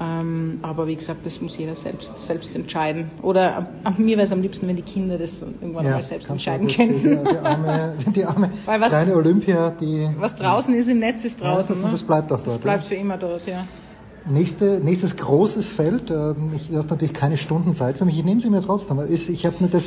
ähm, 0.00 0.58
aber 0.62 0.86
wie 0.86 0.96
gesagt, 0.96 1.24
das 1.24 1.40
muss 1.40 1.56
jeder 1.56 1.76
selbst, 1.76 2.14
selbst 2.26 2.54
entscheiden. 2.54 3.10
Oder 3.22 3.68
äh, 3.84 4.00
mir 4.00 4.16
wäre 4.16 4.26
es 4.26 4.32
am 4.32 4.42
liebsten, 4.42 4.66
wenn 4.66 4.76
die 4.76 4.82
Kinder 4.82 5.18
das 5.18 5.30
irgendwann 5.40 5.86
ja, 5.86 5.92
mal 5.92 6.02
selbst 6.02 6.28
entscheiden 6.28 6.68
könnten. 6.68 7.24
Die, 7.24 7.30
die, 7.30 7.38
arme, 7.38 7.94
die 8.14 8.24
arme 8.24 8.52
was, 8.66 8.88
kleine 8.88 9.14
Olympia, 9.14 9.70
die... 9.80 10.08
Was 10.18 10.34
draußen 10.36 10.74
ist 10.74 10.88
im 10.88 10.98
Netz, 10.98 11.24
ist 11.24 11.40
draußen. 11.40 11.76
Ja, 11.76 11.82
das, 11.82 11.84
ne? 11.84 11.90
das 11.92 12.02
bleibt 12.02 12.30
doch 12.30 12.38
dort. 12.38 12.56
Das 12.56 12.58
bleibt 12.58 12.84
für 12.84 12.96
immer 12.96 13.16
dort, 13.16 13.46
ja. 13.46 13.64
Nächste, 14.26 14.80
nächstes 14.80 15.16
großes 15.16 15.66
Feld, 15.72 16.10
äh, 16.10 16.34
ich 16.56 16.74
habe 16.74 16.88
natürlich 16.88 17.12
keine 17.12 17.36
Stunden 17.36 17.74
Zeit 17.74 17.98
für 17.98 18.06
mich, 18.06 18.18
ich 18.18 18.24
nehme 18.24 18.40
sie 18.40 18.48
mir 18.48 18.62
trotzdem. 18.62 18.98
Ich 19.08 19.44
habe 19.44 19.56
mir 19.60 19.68
das 19.68 19.84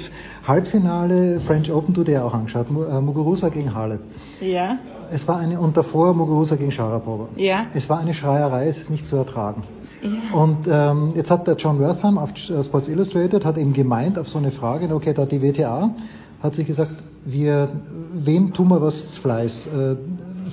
Halbfinale 0.48 1.40
French 1.40 1.72
Open 1.72 1.95
Tour 1.95 2.07
ja 2.07 2.24
auch 2.24 2.35
angeschaut, 2.35 2.67
äh, 2.69 3.01
Muguruza 3.01 3.49
gegen 3.49 3.74
Halep. 3.74 4.01
Ja. 4.40 4.77
Es 5.11 5.27
war 5.27 5.38
eine, 5.38 5.59
und 5.59 5.75
davor 5.75 6.14
Muguruza 6.14 6.56
gegen 6.56 6.72
Sharapova. 6.72 7.30
Ja. 7.35 7.66
Es 7.74 7.90
war 7.90 7.99
eine 7.99 8.14
Schreierei, 8.14 8.67
es 8.67 8.77
ist 8.77 8.91
nicht 8.91 9.07
zu 9.07 9.16
ertragen. 9.16 9.64
Ja. 10.03 10.38
Und 10.38 10.67
ähm, 10.69 11.14
jetzt 11.16 11.32
hat 11.32 11.48
der 11.48 11.56
John 11.56 11.80
Wertham 11.80 12.19
auf 12.19 12.30
äh, 12.49 12.64
Sports 12.64 12.88
Illustrated 12.88 13.43
hat 13.43 13.57
eben 13.57 13.74
gemeint 13.74 14.19
auf 14.19 14.30
so 14.30 14.38
eine 14.38 14.51
Frage, 14.51 14.93
okay, 14.93 15.14
da 15.14 15.25
die 15.25 15.41
WTA 15.41 15.95
hat 16.43 16.53
sich 16.53 16.67
gesagt, 16.67 16.91
wir, 17.25 17.69
wem 18.14 18.53
tun 18.53 18.67
wir 18.69 18.82
was 18.82 19.01
Fleiß? 19.17 19.67
Äh, 19.67 19.95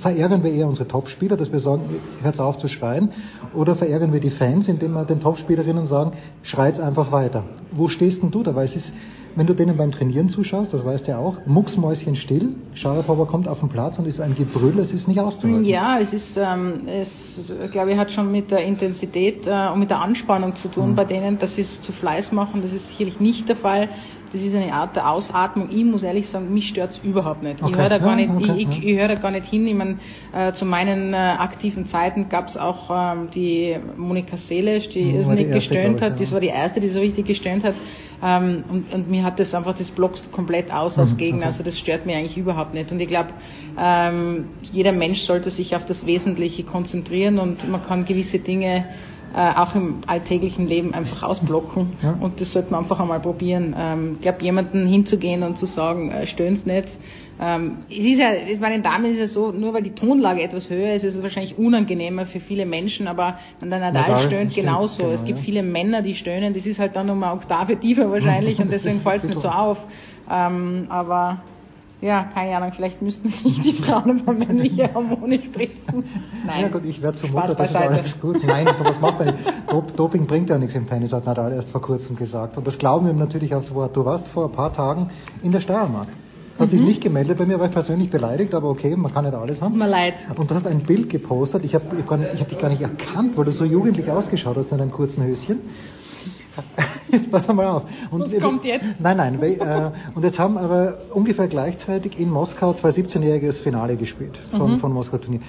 verärgern 0.05 0.43
wir 0.43 0.53
eher 0.53 0.67
unsere 0.67 0.87
Topspieler, 0.87 1.35
dass 1.35 1.51
wir 1.51 1.59
sagen, 1.59 1.81
hört 2.21 2.39
auf 2.39 2.59
zu 2.59 2.67
schreien, 2.67 3.09
oder 3.55 3.75
verärgern 3.75 4.13
wir 4.13 4.19
die 4.19 4.29
Fans, 4.29 4.67
indem 4.67 4.93
wir 4.93 5.03
den 5.03 5.19
Topspielerinnen 5.19 5.87
sagen, 5.87 6.11
schreit 6.43 6.79
einfach 6.79 7.11
weiter. 7.11 7.43
Wo 7.71 7.87
stehst 7.87 8.21
denn 8.21 8.29
du 8.29 8.43
da? 8.43 8.53
Weil 8.53 8.67
es 8.67 8.75
ist, 8.75 8.93
wenn 9.35 9.47
du 9.47 9.55
denen 9.55 9.77
beim 9.77 9.91
Trainieren 9.91 10.29
zuschaust, 10.29 10.71
das 10.71 10.85
weißt 10.85 11.07
du 11.07 11.11
ja 11.13 11.17
auch, 11.17 11.37
mucksmäuschen 11.47 12.15
still, 12.17 12.49
Sharapova 12.75 13.25
kommt 13.25 13.47
auf 13.47 13.61
den 13.61 13.69
Platz 13.69 13.97
und 13.97 14.05
ist 14.05 14.21
ein 14.21 14.35
Gebrüll, 14.35 14.77
es 14.77 14.93
ist 14.93 15.07
nicht 15.07 15.19
auszuhalten. 15.19 15.65
Ja, 15.65 15.97
es 15.99 16.13
ist, 16.13 16.37
ähm, 16.37 16.81
es, 16.85 17.51
glaube 17.71 17.93
ich, 17.93 17.97
hat 17.97 18.11
schon 18.11 18.31
mit 18.31 18.51
der 18.51 18.63
Intensität 18.63 19.47
äh, 19.47 19.69
und 19.73 19.79
mit 19.79 19.89
der 19.89 20.01
Anspannung 20.01 20.55
zu 20.55 20.67
tun 20.67 20.91
mhm. 20.91 20.95
bei 20.95 21.05
denen, 21.05 21.39
dass 21.39 21.55
sie 21.55 21.61
es 21.61 21.81
zu 21.81 21.91
Fleiß 21.93 22.31
machen, 22.31 22.61
das 22.61 22.71
ist 22.71 22.87
sicherlich 22.89 23.19
nicht 23.19 23.49
der 23.49 23.55
Fall. 23.55 23.89
Das 24.31 24.41
ist 24.41 24.53
eine 24.53 24.73
Art 24.73 24.95
der 24.95 25.09
Ausatmung. 25.09 25.69
Ich 25.71 25.85
muss 25.85 26.03
ehrlich 26.03 26.27
sagen, 26.27 26.53
mich 26.53 26.69
stört 26.69 26.91
es 26.91 26.97
überhaupt 26.99 27.43
nicht. 27.43 27.61
Okay. 27.61 27.71
Ich 27.71 27.77
höre 27.77 27.89
da, 27.89 27.97
gar 27.97 28.15
nicht, 28.15 28.29
okay. 28.29 28.53
ich, 28.57 28.69
ich, 28.69 28.83
ich 28.83 28.97
höre 28.97 29.07
da 29.07 29.15
gar 29.15 29.31
nicht 29.31 29.45
hin. 29.45 29.67
Ich 29.67 29.75
meine, 29.75 29.97
äh, 30.33 30.53
zu 30.53 30.65
meinen 30.65 31.13
äh, 31.13 31.17
aktiven 31.17 31.87
Zeiten 31.87 32.29
gab 32.29 32.47
es 32.47 32.57
auch 32.57 32.89
ähm, 32.89 33.29
die 33.33 33.77
Monika 33.97 34.37
Seelisch, 34.37 34.89
die 34.89 35.03
mhm, 35.03 35.15
irrsinnig 35.15 35.51
gestöhnt 35.51 36.01
hat. 36.01 36.19
Das 36.19 36.31
war 36.31 36.39
die 36.39 36.47
erste, 36.47 36.79
die 36.79 36.89
so 36.89 36.99
richtig 36.99 37.25
gestöhnt 37.25 37.63
hat. 37.63 37.75
Ähm, 38.23 38.63
und, 38.69 38.93
und 38.93 39.09
mir 39.09 39.23
hat 39.23 39.39
das 39.39 39.53
einfach, 39.53 39.77
das 39.77 39.91
blockt 39.91 40.31
komplett 40.31 40.71
aus 40.71 40.97
als 40.97 41.13
mhm, 41.13 41.17
Gegner. 41.17 41.37
Okay. 41.39 41.47
Also 41.47 41.63
das 41.63 41.77
stört 41.77 42.05
mich 42.05 42.15
eigentlich 42.15 42.37
überhaupt 42.37 42.73
nicht. 42.73 42.91
Und 42.91 42.99
ich 42.99 43.07
glaube, 43.07 43.29
ähm, 43.77 44.45
jeder 44.61 44.91
Mensch 44.91 45.21
sollte 45.21 45.49
sich 45.51 45.75
auf 45.75 45.85
das 45.85 46.05
Wesentliche 46.05 46.63
konzentrieren 46.63 47.39
und 47.39 47.69
man 47.69 47.83
kann 47.83 48.05
gewisse 48.05 48.39
Dinge 48.39 48.85
äh, 49.35 49.53
auch 49.53 49.75
im 49.75 49.97
alltäglichen 50.07 50.65
Leben 50.65 50.93
einfach 50.93 51.21
ausblocken. 51.23 51.97
Ja. 52.01 52.17
Und 52.21 52.39
das 52.39 52.53
sollte 52.53 52.71
man 52.71 52.83
einfach 52.83 53.01
einmal 53.01 53.19
probieren. 53.19 53.75
Ähm, 53.77 54.13
ich 54.15 54.21
glaube, 54.21 54.41
jemanden 54.41 54.87
hinzugehen 54.87 55.43
und 55.43 55.59
zu 55.59 55.65
sagen, 55.65 56.09
äh, 56.09 56.25
stöhn's 56.25 56.65
nicht. 56.65 56.87
Ähm, 57.37 57.79
es 57.89 57.97
ist 57.97 58.17
ja, 58.17 58.29
bei 58.61 58.69
den 58.69 58.81
Damen 58.81 59.11
ist 59.11 59.19
es 59.19 59.33
so, 59.33 59.51
nur 59.51 59.73
weil 59.73 59.83
die 59.83 59.91
Tonlage 59.91 60.41
etwas 60.41 60.69
höher 60.69 60.93
ist, 60.93 61.03
ist 61.03 61.15
es 61.15 61.21
wahrscheinlich 61.21 61.57
unangenehmer 61.57 62.27
für 62.27 62.39
viele 62.39 62.65
Menschen, 62.65 63.09
aber 63.09 63.37
der 63.59 63.67
Nadal, 63.67 63.91
Nadal 63.91 64.19
stöhnt 64.21 64.55
genauso. 64.55 65.03
Genau, 65.03 65.15
es 65.15 65.25
gibt 65.25 65.39
ja. 65.39 65.43
viele 65.43 65.63
Männer, 65.63 66.01
die 66.01 66.15
stöhnen, 66.15 66.53
das 66.53 66.65
ist 66.65 66.79
halt 66.79 66.95
dann 66.95 67.07
nochmal 67.07 67.35
Oktave 67.35 67.77
tiefer 67.77 68.09
wahrscheinlich 68.09 68.57
und 68.61 68.71
deswegen 68.71 69.01
fällt 69.01 69.23
es 69.23 69.29
nicht 69.29 69.41
so 69.41 69.49
auf. 69.49 69.79
Ähm, 70.31 70.85
aber 70.87 71.41
ja, 72.05 72.29
keine 72.31 72.55
Ahnung, 72.55 72.71
vielleicht 72.75 73.01
müssten 73.01 73.29
sich 73.29 73.61
die 73.63 73.73
Frauen 73.73 74.19
über 74.19 74.31
männliche 74.31 74.93
Hormone 74.93 75.41
spritzen. 75.41 76.03
Nein. 76.45 76.61
Ja 76.61 76.67
gut, 76.67 76.85
ich 76.85 77.01
werde 77.01 77.17
zur 77.17 77.29
Mutter, 77.31 77.55
das 77.55 77.71
ist 77.71 77.75
alles 77.75 78.21
gut. 78.21 78.43
Nein, 78.45 78.67
sowas 78.77 78.99
macht 78.99 79.17
man 79.17 79.27
nicht. 79.33 79.99
Doping 79.99 80.27
bringt 80.27 80.49
ja 80.49 80.59
nichts 80.59 80.75
im 80.75 80.87
Tennis, 80.87 81.11
hat 81.11 81.25
Nadal 81.25 81.51
erst 81.53 81.71
vor 81.71 81.81
kurzem 81.81 82.15
gesagt. 82.15 82.57
Und 82.57 82.67
das 82.67 82.77
glauben 82.77 83.07
wir 83.07 83.13
ihm 83.13 83.17
natürlich 83.17 83.55
aufs 83.55 83.73
Wort. 83.73 83.95
Du 83.97 84.05
warst 84.05 84.27
vor 84.27 84.45
ein 84.45 84.51
paar 84.51 84.71
Tagen 84.71 85.09
in 85.41 85.51
der 85.51 85.61
Steiermark. 85.61 86.09
Hat 86.59 86.69
sich 86.69 86.79
mhm. 86.79 86.85
nicht 86.85 87.01
gemeldet 87.01 87.39
bei 87.39 87.45
mir, 87.47 87.59
war 87.59 87.65
ich 87.65 87.73
persönlich 87.73 88.11
beleidigt, 88.11 88.53
aber 88.53 88.69
okay, 88.69 88.95
man 88.95 89.11
kann 89.11 89.25
nicht 89.25 89.33
alles 89.33 89.59
haben. 89.61 89.77
Mir 89.77 89.87
leid. 89.87 90.13
Und 90.37 90.49
du 90.49 90.55
hast 90.55 90.67
ein 90.67 90.81
Bild 90.81 91.09
gepostet, 91.09 91.65
ich 91.65 91.73
habe 91.73 91.85
hab 91.97 92.49
dich 92.49 92.59
gar 92.59 92.69
nicht 92.69 92.81
erkannt, 92.81 93.35
weil 93.35 93.45
du 93.45 93.51
so 93.51 93.65
jugendlich 93.65 94.09
ausgeschaut 94.11 94.55
hast 94.57 94.71
in 94.71 94.77
deinem 94.77 94.91
kurzen 94.91 95.23
Höschen 95.23 95.61
Pass 97.31 97.47
mal 97.47 97.65
auf. 97.67 97.83
Und 98.11 98.31
Was 98.33 98.39
kommt 98.41 98.65
jetzt? 98.65 98.85
Nein, 98.99 99.17
nein. 99.17 99.41
Äh, 99.41 99.91
und 100.13 100.23
jetzt 100.23 100.37
haben 100.39 100.57
aber 100.57 100.97
ungefähr 101.13 101.47
gleichzeitig 101.47 102.19
in 102.19 102.29
Moskau 102.29 102.73
zwei 102.73 102.89
17-jähriges 102.89 103.59
Finale 103.61 103.95
gespielt 103.97 104.37
von, 104.51 104.73
Mhm. 104.75 104.79
von 104.79 104.91
Moskau 104.93 105.17
Turnier. 105.17 105.41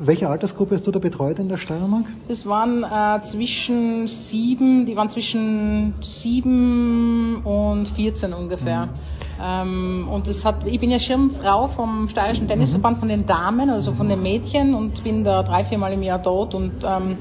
Welche 0.00 0.28
Altersgruppe 0.28 0.76
hast 0.76 0.86
du 0.86 0.90
da 0.90 0.98
betreut 0.98 1.38
in 1.38 1.48
der 1.48 1.56
Steiermark? 1.56 2.04
Das 2.28 2.46
waren 2.46 2.84
äh, 2.84 3.22
zwischen 3.24 4.06
sieben, 4.06 4.86
die 4.86 4.96
waren 4.96 5.10
zwischen 5.10 5.94
sieben 6.02 7.42
und 7.44 7.88
14 7.96 8.32
ungefähr. 8.32 8.88
Ähm, 9.42 10.08
und 10.10 10.26
das 10.26 10.44
hat, 10.44 10.66
ich 10.66 10.78
bin 10.78 10.90
ja 10.90 10.98
Schirmfrau 11.00 11.68
vom 11.68 12.08
Steirischen 12.08 12.46
Tennisverband 12.48 12.98
von 12.98 13.08
den 13.08 13.26
Damen, 13.26 13.68
also 13.70 13.92
von 13.92 14.08
den 14.08 14.22
Mädchen 14.22 14.74
und 14.74 15.02
bin 15.02 15.24
da 15.24 15.42
drei, 15.42 15.64
viermal 15.64 15.92
im 15.92 16.02
Jahr 16.02 16.18
dort 16.20 16.54
und 16.54 16.72
ähm, 16.84 17.18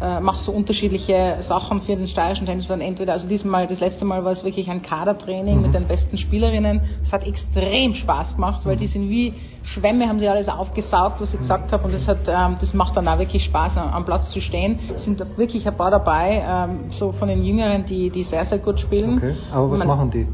äh, 0.00 0.20
mache 0.20 0.42
so 0.42 0.52
unterschiedliche 0.52 1.38
Sachen 1.40 1.82
für 1.82 1.96
den 1.96 2.06
Steirischen 2.08 2.46
Tennisverband. 2.46 2.86
Entweder, 2.86 3.12
also 3.14 3.26
diesmal, 3.26 3.66
das 3.66 3.80
letzte 3.80 4.04
Mal 4.04 4.24
war 4.24 4.32
es 4.32 4.44
wirklich 4.44 4.68
ein 4.70 4.82
Kadertraining 4.82 5.62
mit 5.62 5.74
den 5.74 5.86
besten 5.86 6.18
Spielerinnen. 6.18 6.82
Es 7.04 7.12
hat 7.12 7.26
extrem 7.26 7.94
Spaß 7.94 8.36
gemacht, 8.36 8.60
weil 8.66 8.76
die 8.76 8.88
sind 8.88 9.08
wie 9.08 9.34
Schwämme, 9.62 10.08
haben 10.08 10.20
sie 10.20 10.28
alles 10.28 10.48
aufgesaugt, 10.48 11.20
was 11.20 11.32
ich 11.34 11.40
gesagt 11.40 11.72
habe. 11.72 11.84
Und 11.84 11.94
das 11.94 12.06
hat, 12.06 12.28
ähm, 12.28 12.56
das 12.60 12.74
macht 12.74 12.96
dann 12.96 13.08
auch 13.08 13.18
wirklich 13.18 13.44
Spaß, 13.44 13.76
am, 13.76 13.88
am 13.92 14.04
Platz 14.04 14.30
zu 14.30 14.40
stehen. 14.40 14.78
Es 14.94 15.04
sind 15.04 15.18
wirklich 15.38 15.66
ein 15.66 15.76
paar 15.76 15.90
dabei, 15.90 16.44
ähm, 16.46 16.92
so 16.92 17.12
von 17.12 17.28
den 17.28 17.42
Jüngeren, 17.42 17.86
die, 17.86 18.10
die 18.10 18.22
sehr, 18.22 18.44
sehr 18.44 18.58
gut 18.58 18.78
spielen. 18.78 19.16
Okay. 19.18 19.34
Aber 19.52 19.70
was 19.70 19.78
Man- 19.78 19.88
machen 19.88 20.10
die? 20.10 20.26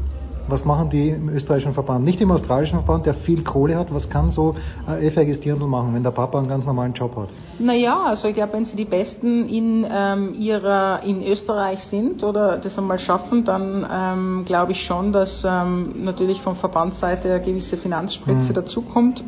Was 0.47 0.65
machen 0.65 0.89
die 0.89 1.09
im 1.09 1.29
österreichischen 1.29 1.73
Verband? 1.73 2.03
Nicht 2.03 2.19
im 2.19 2.29
australischen 2.31 2.79
Verband, 2.79 3.05
der 3.05 3.13
viel 3.13 3.43
Kohle 3.43 3.77
hat. 3.77 3.93
Was 3.93 4.09
kann 4.09 4.31
so 4.31 4.55
ein 4.85 5.01
elfjähriges 5.01 5.39
Dirndl 5.39 5.67
machen, 5.67 5.93
wenn 5.93 6.03
der 6.03 6.11
Papa 6.11 6.37
einen 6.37 6.49
ganz 6.49 6.65
normalen 6.65 6.93
Job 6.93 7.15
hat? 7.15 7.29
Naja, 7.59 7.97
also 8.07 8.27
ich 8.27 8.33
glaube, 8.33 8.53
wenn 8.53 8.65
sie 8.65 8.75
die 8.75 8.85
Besten 8.85 9.47
in, 9.47 9.85
ähm, 9.89 10.33
ihrer, 10.37 11.01
in 11.03 11.23
Österreich 11.23 11.79
sind 11.85 12.23
oder 12.23 12.57
das 12.57 12.77
einmal 12.77 12.99
schaffen, 12.99 13.45
dann 13.45 13.87
ähm, 13.89 14.43
glaube 14.45 14.73
ich 14.73 14.83
schon, 14.83 15.13
dass 15.13 15.45
ähm, 15.47 15.93
natürlich 16.03 16.41
von 16.41 16.57
Verbandsseite 16.57 17.29
eine 17.35 17.41
gewisse 17.41 17.77
Finanzspritze 17.77 18.49
Mhm. 18.49 18.53
dazukommt. 18.53 19.23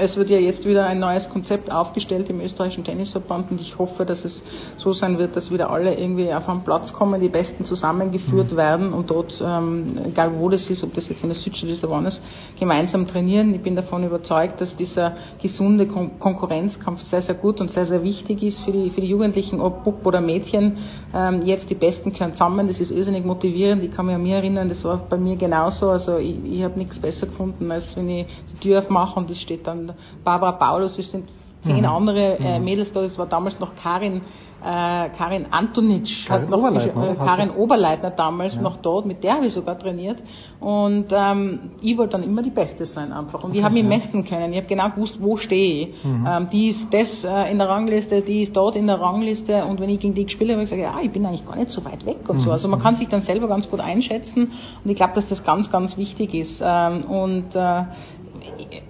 Es 0.00 0.16
wird 0.16 0.30
ja 0.30 0.38
jetzt 0.38 0.64
wieder 0.64 0.86
ein 0.86 1.00
neues 1.00 1.28
Konzept 1.28 1.72
aufgestellt 1.72 2.30
im 2.30 2.40
österreichischen 2.40 2.84
Tennisverband 2.84 3.50
und 3.50 3.60
ich 3.60 3.78
hoffe, 3.78 4.04
dass 4.04 4.24
es 4.24 4.44
so 4.76 4.92
sein 4.92 5.18
wird, 5.18 5.34
dass 5.34 5.50
wieder 5.50 5.70
alle 5.70 5.98
irgendwie 5.98 6.32
auf 6.32 6.48
einen 6.48 6.62
Platz 6.62 6.92
kommen, 6.92 7.20
die 7.20 7.28
Besten 7.28 7.64
zusammengeführt 7.64 8.56
werden 8.56 8.92
und 8.92 9.10
dort, 9.10 9.42
ähm, 9.44 9.98
egal 10.06 10.38
wo 10.38 10.48
das 10.48 10.70
ist, 10.70 10.84
ob 10.84 10.94
das 10.94 11.08
jetzt 11.08 11.22
in 11.24 11.30
der 11.30 11.36
Südstadt 11.36 11.70
ist 11.70 11.82
oder 11.82 11.94
woanders, 11.94 12.20
gemeinsam 12.58 13.08
trainieren. 13.08 13.52
Ich 13.54 13.60
bin 13.60 13.74
davon 13.74 14.04
überzeugt, 14.04 14.60
dass 14.60 14.76
dieser 14.76 15.16
gesunde 15.42 15.88
Kon 15.88 16.18
Konkurrenzkampf 16.20 17.02
sehr, 17.02 17.22
sehr 17.22 17.34
gut 17.34 17.60
und 17.60 17.72
sehr, 17.72 17.86
sehr 17.86 18.04
wichtig 18.04 18.42
ist 18.44 18.60
für 18.60 18.70
die, 18.70 18.90
für 18.90 19.00
die 19.00 19.08
Jugendlichen, 19.08 19.60
ob 19.60 19.82
Bub 19.82 20.06
oder 20.06 20.20
Mädchen. 20.20 20.76
Ähm, 21.12 21.42
jetzt 21.44 21.70
die 21.70 21.74
Besten 21.74 22.12
gehören 22.12 22.34
zusammen, 22.34 22.68
das 22.68 22.78
ist 22.78 22.92
irrsinnig 22.92 23.24
motivierend. 23.24 23.82
Ich 23.82 23.90
kann 23.90 24.06
mich 24.06 24.14
an 24.14 24.22
mich 24.22 24.32
erinnern, 24.32 24.68
das 24.68 24.84
war 24.84 24.98
bei 25.08 25.16
mir 25.16 25.34
genauso. 25.36 25.90
Also 25.90 26.18
ich, 26.18 26.36
ich 26.44 26.62
habe 26.62 26.78
nichts 26.78 27.00
besser 27.00 27.26
gefunden, 27.26 27.70
als 27.72 27.96
wenn 27.96 28.08
ich 28.08 28.26
die 28.52 28.68
Tür 28.68 28.78
aufmache 28.78 29.18
und 29.18 29.30
es 29.30 29.40
steht 29.40 29.66
dann 29.66 29.87
Barbara 30.24 30.52
Paulus, 30.52 30.98
es 30.98 31.10
sind 31.10 31.28
zehn 31.64 31.78
Mhm. 31.80 31.84
andere 31.86 32.38
äh, 32.38 32.58
Mhm. 32.58 32.64
Mädels 32.64 32.92
da, 32.92 33.02
das 33.02 33.18
war 33.18 33.26
damals 33.26 33.58
noch 33.60 33.74
Karin 33.76 34.20
äh, 34.60 35.10
Karin 35.16 35.46
Antonitsch, 35.52 36.26
Karin 36.26 36.42
hat 36.42 36.50
noch, 36.50 36.58
Oberleitner, 36.58 37.10
äh? 37.12 37.14
Karin 37.14 37.50
Oberleitner 37.50 38.10
damals 38.10 38.56
Ja. 38.56 38.60
noch 38.62 38.78
dort, 38.78 39.06
mit 39.06 39.22
der 39.22 39.34
habe 39.34 39.46
ich 39.46 39.52
sogar 39.52 39.78
trainiert. 39.78 40.18
Und 40.58 41.06
ähm, 41.12 41.70
ich 41.80 41.96
wollte 41.96 42.12
dann 42.16 42.24
immer 42.24 42.42
die 42.42 42.50
Beste 42.50 42.84
sein 42.84 43.12
einfach. 43.12 43.44
Und 43.44 43.52
ich 43.52 43.58
Okay, 43.58 43.64
habe 43.66 43.74
mich 43.74 43.84
ja. 43.84 43.88
messen 43.88 44.24
können. 44.24 44.50
Ich 44.52 44.58
habe 44.58 44.66
genau 44.66 44.88
gewusst, 44.90 45.16
wo 45.20 45.36
stehe 45.36 45.82
ich. 45.90 46.04
Mhm. 46.04 46.26
Ähm, 46.28 46.48
die 46.50 46.70
ist 46.70 46.80
das 46.90 47.22
äh, 47.22 47.52
in 47.52 47.58
der 47.58 47.68
Rangliste, 47.68 48.20
die 48.20 48.42
ist 48.42 48.56
dort 48.56 48.74
in 48.74 48.88
der 48.88 49.00
Rangliste. 49.00 49.64
Und 49.64 49.78
wenn 49.78 49.90
ich 49.90 50.00
gegen 50.00 50.14
die 50.14 50.24
gespielt 50.24 50.50
habe, 50.50 50.54
habe 50.60 50.64
ich 50.64 50.70
gesagt, 50.70 50.96
ja, 50.96 51.00
ich 51.04 51.12
bin 51.12 51.24
eigentlich 51.24 51.46
gar 51.46 51.54
nicht 51.54 51.70
so 51.70 51.84
weit 51.84 52.04
weg 52.04 52.28
und 52.28 52.40
so. 52.40 52.46
Mhm. 52.46 52.52
Also 52.52 52.66
man 52.66 52.80
kann 52.80 52.96
sich 52.96 53.06
dann 53.08 53.22
selber 53.22 53.46
ganz 53.46 53.70
gut 53.70 53.78
einschätzen. 53.78 54.50
Und 54.82 54.90
ich 54.90 54.96
glaube, 54.96 55.12
dass 55.14 55.28
das 55.28 55.44
ganz, 55.44 55.70
ganz 55.70 55.96
wichtig 55.96 56.34
ist. 56.34 56.60
Ähm, 56.66 57.02
und 57.04 57.54
äh, 57.54 57.82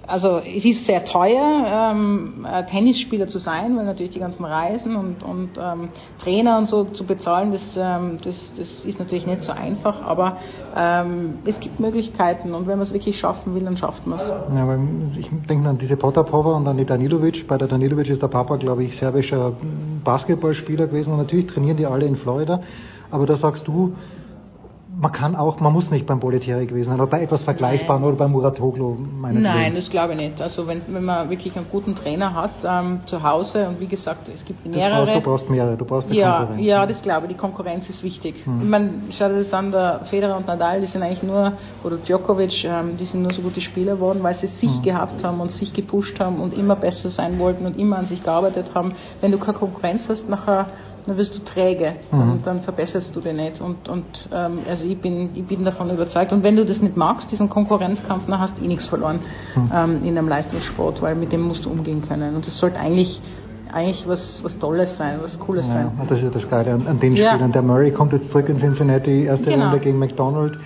also 0.07 0.39
es 0.39 0.65
ist 0.65 0.87
sehr 0.87 1.05
teuer, 1.05 1.93
ähm, 1.93 2.47
äh, 2.51 2.65
Tennisspieler 2.67 3.29
zu 3.29 3.39
sein, 3.39 3.77
weil 3.77 3.85
natürlich 3.85 4.13
die 4.13 4.19
ganzen 4.19 4.45
Reisen 4.45 4.97
und, 4.97 5.23
und 5.23 5.51
ähm, 5.59 5.91
Trainer 6.23 6.59
und 6.59 6.67
so 6.67 6.85
zu 6.85 7.05
bezahlen, 7.05 7.53
das, 7.53 7.77
ähm, 7.77 8.19
das, 8.23 8.53
das 8.57 8.85
ist 8.85 8.99
natürlich 8.99 9.27
nicht 9.27 9.43
so 9.43 9.53
einfach, 9.53 10.03
aber 10.03 10.39
ähm, 10.77 11.39
es 11.45 11.61
gibt 11.61 11.81
Möglichkeiten 11.81 12.55
und 12.55 12.67
wenn 12.67 12.79
man 12.79 12.83
es 12.83 12.93
wirklich 12.93 13.19
schaffen 13.19 13.55
will, 13.55 13.65
dann 13.65 13.77
schafft 13.77 14.07
man 14.07 14.19
es. 14.19 14.29
Ja, 14.29 14.79
ich 15.19 15.31
denke 15.49 15.69
an 15.69 15.79
diese 15.79 15.97
Potapova 15.97 16.57
und 16.57 16.67
an 16.67 16.77
die 16.77 16.87
Danilovic. 16.87 17.47
Bei 17.47 17.59
der 17.59 17.69
Danilovic 17.69 18.09
ist 18.09 18.23
der 18.23 18.29
Papa, 18.29 18.57
glaube 18.57 18.85
ich, 18.85 18.97
serbischer 18.97 19.53
Basketballspieler 20.05 20.87
gewesen 20.87 21.13
und 21.13 21.19
natürlich 21.19 21.47
trainieren 21.47 21.77
die 21.77 21.87
alle 21.87 22.07
in 22.07 22.17
Florida. 22.17 22.61
Aber 23.11 23.27
da 23.27 23.37
sagst 23.37 23.67
du, 23.67 23.95
man 25.01 25.13
kann 25.13 25.37
auch, 25.37 25.61
man 25.61 25.73
muss 25.73 25.91
nicht 25.93 26.07
beim 26.07 26.19
Boletieri 26.19 26.67
gewesen 26.67 26.91
sein, 26.91 27.01
oder 27.01 27.09
bei 27.09 27.23
etwas 27.23 27.43
Vergleichbaren 27.43 28.03
oder 28.03 28.17
bei 28.17 28.27
Muratoglu, 28.27 28.97
meinetwegen. 28.97 29.43
Nein, 29.45 29.75
das 29.77 29.89
glaube 29.91 30.15
ich 30.15 30.19
nicht. 30.19 30.41
Also 30.41 30.67
wenn, 30.67 30.83
wenn 30.89 31.05
man 31.05 31.31
wirklich 31.31 31.57
einen 31.57 31.67
guten 31.71 31.95
Trainer 31.95 32.35
hat 32.35 32.51
ähm, 32.65 33.01
zu 33.07 33.23
Hause 33.23 33.69
und 33.69 33.79
wie 33.81 33.87
gesagt, 33.87 34.29
es 34.29 34.45
gibt 34.45 34.67
mehrere. 34.67 35.05
brauchst, 35.05 35.15
du 35.17 35.21
brauchst 35.21 35.51
mehrere, 35.51 35.77
du 35.77 35.85
brauchst 35.85 36.11
ja, 36.13 36.39
Konkurrenz. 36.39 36.67
ja, 36.67 36.85
das 36.87 37.01
glaube 37.03 37.27
ich. 37.27 37.33
Die 37.33 37.39
Konkurrenz 37.39 37.89
ist 37.89 38.03
wichtig. 38.03 38.45
Mhm. 38.47 38.63
Ich 38.63 38.69
meine, 38.69 38.91
schau 39.11 39.29
dir 39.29 39.37
das 39.37 39.55
an, 39.55 39.71
der 39.71 40.01
Federer 40.07 40.37
und 40.37 40.47
Nadal, 40.49 40.81
die 40.81 40.87
sind 40.87 41.03
eigentlich 41.03 41.23
nur, 41.23 41.53
oder 41.85 41.97
Djokovic, 41.99 42.65
ähm, 42.65 42.97
die 42.97 43.05
sind 43.05 43.23
nur 43.23 43.33
so 43.33 43.43
gute 43.43 43.61
Spieler 43.61 43.95
geworden, 43.95 44.21
weil 44.23 44.35
sie 44.35 44.49
sich 44.49 44.79
Mhm. 44.79 44.83
gehabt 44.83 45.23
haben 45.23 45.41
und 45.41 45.53
sich 45.53 45.73
gepusht 45.73 46.19
haben 46.19 46.41
und 46.41 46.53
immer 46.59 46.75
besser 46.75 47.09
sein 47.11 47.39
wollten 47.39 47.67
und 47.67 47.79
immer 47.79 47.99
an 47.99 48.07
sich 48.07 48.23
gearbeitet 48.25 48.73
haben. 48.75 48.93
Wenn 49.21 49.31
du 49.31 49.39
keine 49.39 49.57
Konkurrenz 49.59 50.09
hast, 50.09 50.29
nachher 50.29 50.67
dann 51.09 51.17
wirst 51.17 51.35
du 51.37 51.41
träge 51.43 51.93
Mhm. 52.13 52.31
und 52.33 52.47
dann 52.47 52.61
verbesserst 52.61 53.15
du 53.17 53.21
dich 53.21 53.33
nicht. 53.35 53.61
Und, 53.61 53.89
und 53.89 54.05
ähm, 54.33 54.59
also 54.69 54.85
ich 54.85 55.01
bin, 55.01 55.31
ich 55.35 55.45
bin 55.47 55.65
davon 55.65 55.91
überzeugt. 55.91 56.33
Und 56.33 56.43
wenn 56.43 56.57
du 56.57 56.65
das 56.65 56.81
nicht 56.83 56.97
magst, 56.97 57.31
diesen 57.33 57.49
Konkurrenzkampf, 57.49 58.27
dann 58.27 58.39
hast 58.39 58.59
du 58.59 58.65
eh 58.65 58.69
nichts 58.69 58.87
verloren 58.87 59.21
Mhm. 59.57 59.71
ähm, 59.75 60.01
in 60.05 60.17
einem 60.19 60.29
Leistungssport, 60.29 61.03
weil 61.03 61.15
mit 61.17 61.33
dem 61.33 61.43
musst 61.43 61.65
du 61.65 61.71
umgehen 61.71 62.03
können. 62.03 62.37
Und 62.37 62.47
das 62.47 62.57
sollte 62.59 62.79
eigentlich 62.79 63.21
eigentlich 63.71 64.09
was, 64.09 64.43
was 64.43 64.59
Tolles 64.59 64.97
sein, 64.97 65.19
was 65.21 65.39
Cooles 65.39 65.67
Ja, 65.69 65.75
sein. 65.75 65.91
und 66.01 66.11
das 66.11 66.19
ist 66.19 66.25
ja 66.25 66.31
das 66.31 66.49
Geile 66.49 66.73
an, 66.73 66.87
an 66.87 67.01
den 67.01 67.15
Ja. 67.15 67.33
Spielern. 67.33 67.53
Der 67.53 67.61
Murray 67.61 67.91
kommt 67.91 68.15
jetzt 68.15 68.31
zurück 68.31 68.49
in 68.49 68.57
Cincinnati, 68.59 69.25
erste 69.25 69.51
Genau. 69.51 69.65
Runde 69.67 69.81
gegen 69.81 69.99
McDonald, 69.99 70.59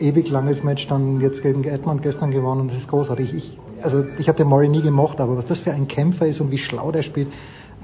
ewig 0.00 0.28
langes 0.28 0.64
Match, 0.64 0.88
dann 0.88 1.20
jetzt 1.20 1.40
gegen 1.40 1.62
Edmund 1.62 2.02
gestern 2.02 2.32
gewonnen, 2.32 2.66
das 2.66 2.78
ist 2.78 2.88
großartig. 2.88 3.32
Ich, 3.32 3.56
also 3.80 4.04
ich 4.18 4.26
habe 4.28 4.38
den 4.38 4.48
Murray 4.48 4.68
nie 4.68 4.82
gemocht, 4.82 5.20
aber 5.20 5.36
was 5.36 5.46
das 5.46 5.60
für 5.60 5.70
ein 5.72 5.86
Kämpfer 5.86 6.26
ist 6.26 6.40
und 6.40 6.50
wie 6.50 6.58
schlau 6.58 6.90
der 6.90 7.04
spielt, 7.04 7.28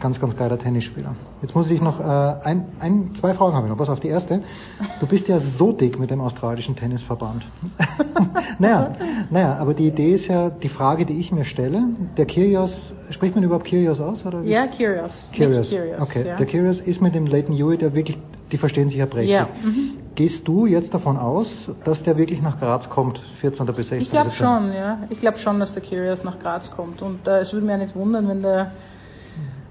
ganz, 0.00 0.20
ganz 0.20 0.36
geiler 0.36 0.58
Tennisspieler. 0.58 1.14
Jetzt 1.42 1.54
muss 1.54 1.70
ich 1.70 1.80
noch, 1.80 2.00
äh, 2.00 2.02
ein, 2.02 2.66
ein, 2.80 3.10
zwei 3.20 3.34
Fragen 3.34 3.54
habe 3.54 3.66
ich 3.66 3.70
noch. 3.70 3.78
Pass 3.78 3.88
auf, 3.88 4.00
die 4.00 4.08
erste. 4.08 4.42
Du 5.00 5.06
bist 5.06 5.28
ja 5.28 5.40
so 5.40 5.72
dick 5.72 5.98
mit 5.98 6.10
dem 6.10 6.20
australischen 6.20 6.76
Tennisverband. 6.76 7.44
naja, 8.58 8.92
naja, 9.30 9.56
aber 9.56 9.74
die 9.74 9.86
Idee 9.86 10.14
ist 10.16 10.26
ja, 10.26 10.50
die 10.50 10.68
Frage, 10.68 11.06
die 11.06 11.14
ich 11.14 11.32
mir 11.32 11.44
stelle, 11.44 11.82
der 12.16 12.26
Kyrgios, 12.26 12.76
spricht 13.10 13.34
man 13.34 13.44
überhaupt 13.44 13.66
Kyrgios 13.66 14.00
aus? 14.00 14.24
Oder? 14.26 14.42
Ja. 14.42 14.66
Nicht 14.66 14.78
Curious 14.78 15.30
okay, 16.00 16.26
ja. 16.26 16.36
der 16.36 16.46
Curious 16.46 16.80
ist 16.80 17.00
mit 17.00 17.14
dem 17.14 17.26
Leighton 17.26 17.56
Hewitt 17.56 17.82
ja 17.82 17.94
wirklich, 17.94 18.18
die 18.52 18.58
verstehen 18.58 18.88
sich 18.88 18.98
ja 18.98 19.06
prächtig. 19.06 19.34
Ja, 19.34 19.48
mhm. 19.62 19.92
Gehst 20.14 20.46
du 20.46 20.66
jetzt 20.66 20.94
davon 20.94 21.16
aus, 21.16 21.68
dass 21.84 22.02
der 22.04 22.16
wirklich 22.16 22.40
nach 22.40 22.60
Graz 22.60 22.88
kommt, 22.88 23.20
14. 23.40 23.66
bis 23.66 23.88
16. 23.88 24.00
Ich 24.00 24.10
glaube 24.10 24.30
schon, 24.30 24.72
ja. 24.72 24.98
Ich 25.10 25.18
glaube 25.18 25.38
schon, 25.38 25.58
dass 25.58 25.72
der 25.72 25.82
Curious 25.82 26.22
nach 26.22 26.38
Graz 26.38 26.70
kommt. 26.70 27.02
Und 27.02 27.26
äh, 27.26 27.38
es 27.38 27.52
würde 27.52 27.66
mich 27.66 27.72
ja 27.72 27.78
nicht 27.78 27.96
wundern, 27.96 28.28
wenn 28.28 28.42
der 28.42 28.72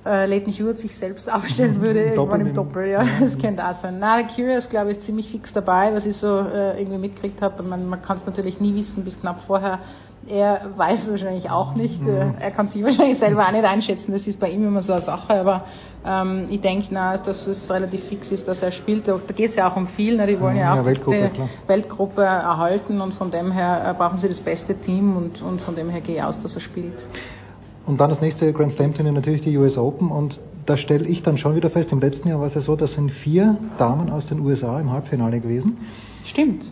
äh, 0.06 0.26
Leighton 0.26 0.54
Hewitt 0.54 0.78
sich 0.78 0.96
selbst 0.98 1.32
aufstellen 1.32 1.82
würde, 1.82 2.04
irgendwann 2.14 2.42
im 2.42 2.54
Doppel, 2.54 2.88
ja. 2.88 3.06
Das 3.20 3.38
könnte 3.38 3.66
auch 3.68 3.80
sein. 3.82 4.00
Nein, 4.00 4.26
der 4.28 4.36
Curious, 4.36 4.70
glaube 4.70 4.92
ich, 4.92 4.98
ist 4.98 5.06
ziemlich 5.06 5.30
fix 5.30 5.54
dabei, 5.54 5.94
was 5.94 6.06
ich 6.06 6.18
so 6.18 6.40
äh, 6.40 6.80
irgendwie 6.80 7.00
mitgekriegt 7.00 7.42
habe. 7.42 7.64
Man, 7.64 7.88
man 7.88 8.02
kann 8.02 8.18
es 8.18 8.26
natürlich 8.26 8.60
nie 8.60 8.76
wissen 8.76 9.04
bis 9.04 9.20
knapp 9.20 9.42
vorher. 9.48 9.80
Er 10.26 10.70
weiß 10.78 11.04
es 11.04 11.10
wahrscheinlich 11.10 11.50
auch 11.50 11.76
nicht. 11.76 12.02
Mhm. 12.02 12.08
Äh, 12.08 12.32
er 12.40 12.52
kann 12.52 12.70
sich 12.70 12.82
wahrscheinlich 12.84 13.20
selber 13.20 13.46
auch 13.46 13.52
nicht 13.52 13.66
einschätzen. 13.66 14.12
Das 14.14 14.26
ist 14.26 14.40
bei 14.40 14.50
ihm 14.52 14.66
immer 14.66 14.82
so 14.82 14.94
eine 14.94 15.02
Sache. 15.02 15.34
Aber 15.34 15.66
ähm, 16.06 16.48
ich 16.50 16.62
denke, 16.62 16.88
na, 16.92 17.18
dass 17.18 17.46
es 17.46 17.70
relativ 17.70 18.06
fix 18.06 18.32
ist, 18.32 18.48
dass 18.48 18.62
er 18.64 18.72
spielt. 18.72 19.06
Da 19.08 19.18
geht 19.36 19.52
es 19.52 19.56
ja 19.58 19.70
auch 19.70 19.76
um 19.76 19.88
viel. 19.90 20.16
Ne? 20.16 20.28
Die 20.28 20.40
wollen 20.40 20.56
ja 20.56 20.76
Ja, 20.76 20.82
auch 20.82 20.86
Weltgruppe, 20.86 21.32
die. 21.36 21.70
Weltgruppe 21.70 22.24
erhalten 22.24 23.02
und 23.02 23.16
von 23.16 23.32
dem 23.32 23.52
her 23.52 23.84
äh, 23.90 23.94
brauchen 23.94 24.18
sie 24.18 24.30
das 24.30 24.40
beste 24.40 24.76
Team 24.76 25.18
und, 25.18 25.42
und 25.42 25.60
von 25.62 25.76
dem 25.76 25.90
her 25.90 26.00
gehe 26.00 26.16
ich 26.16 26.24
aus, 26.24 26.40
dass 26.42 26.56
er 26.56 26.62
spielt. 26.62 27.06
Und 27.86 28.00
dann 28.00 28.10
das 28.10 28.22
nächste 28.22 28.52
Grand 28.54 28.74
Slam 28.74 28.94
Turnier 28.94 29.12
natürlich 29.12 29.42
die 29.42 29.58
US 29.58 29.78
Open 29.78 30.10
und 30.10 30.40
da 30.66 30.78
stelle 30.78 31.06
ich 31.06 31.24
dann 31.24 31.38
schon 31.38 31.56
wieder 31.56 31.70
fest, 31.70 31.92
im 31.92 32.00
letzten 32.00 32.30
Jahr 32.30 32.40
war 32.40 32.48
es 32.48 32.54
ja 32.54 32.62
so, 32.62 32.76
das 32.76 32.94
sind 32.94 33.12
vier 33.12 33.58
Damen 33.78 34.10
aus 34.10 34.28
den 34.28 34.40
USA 34.40 34.80
im 34.80 34.92
Halbfinale 34.92 35.42
gewesen. 35.42 35.78
Stimmt. 36.24 36.64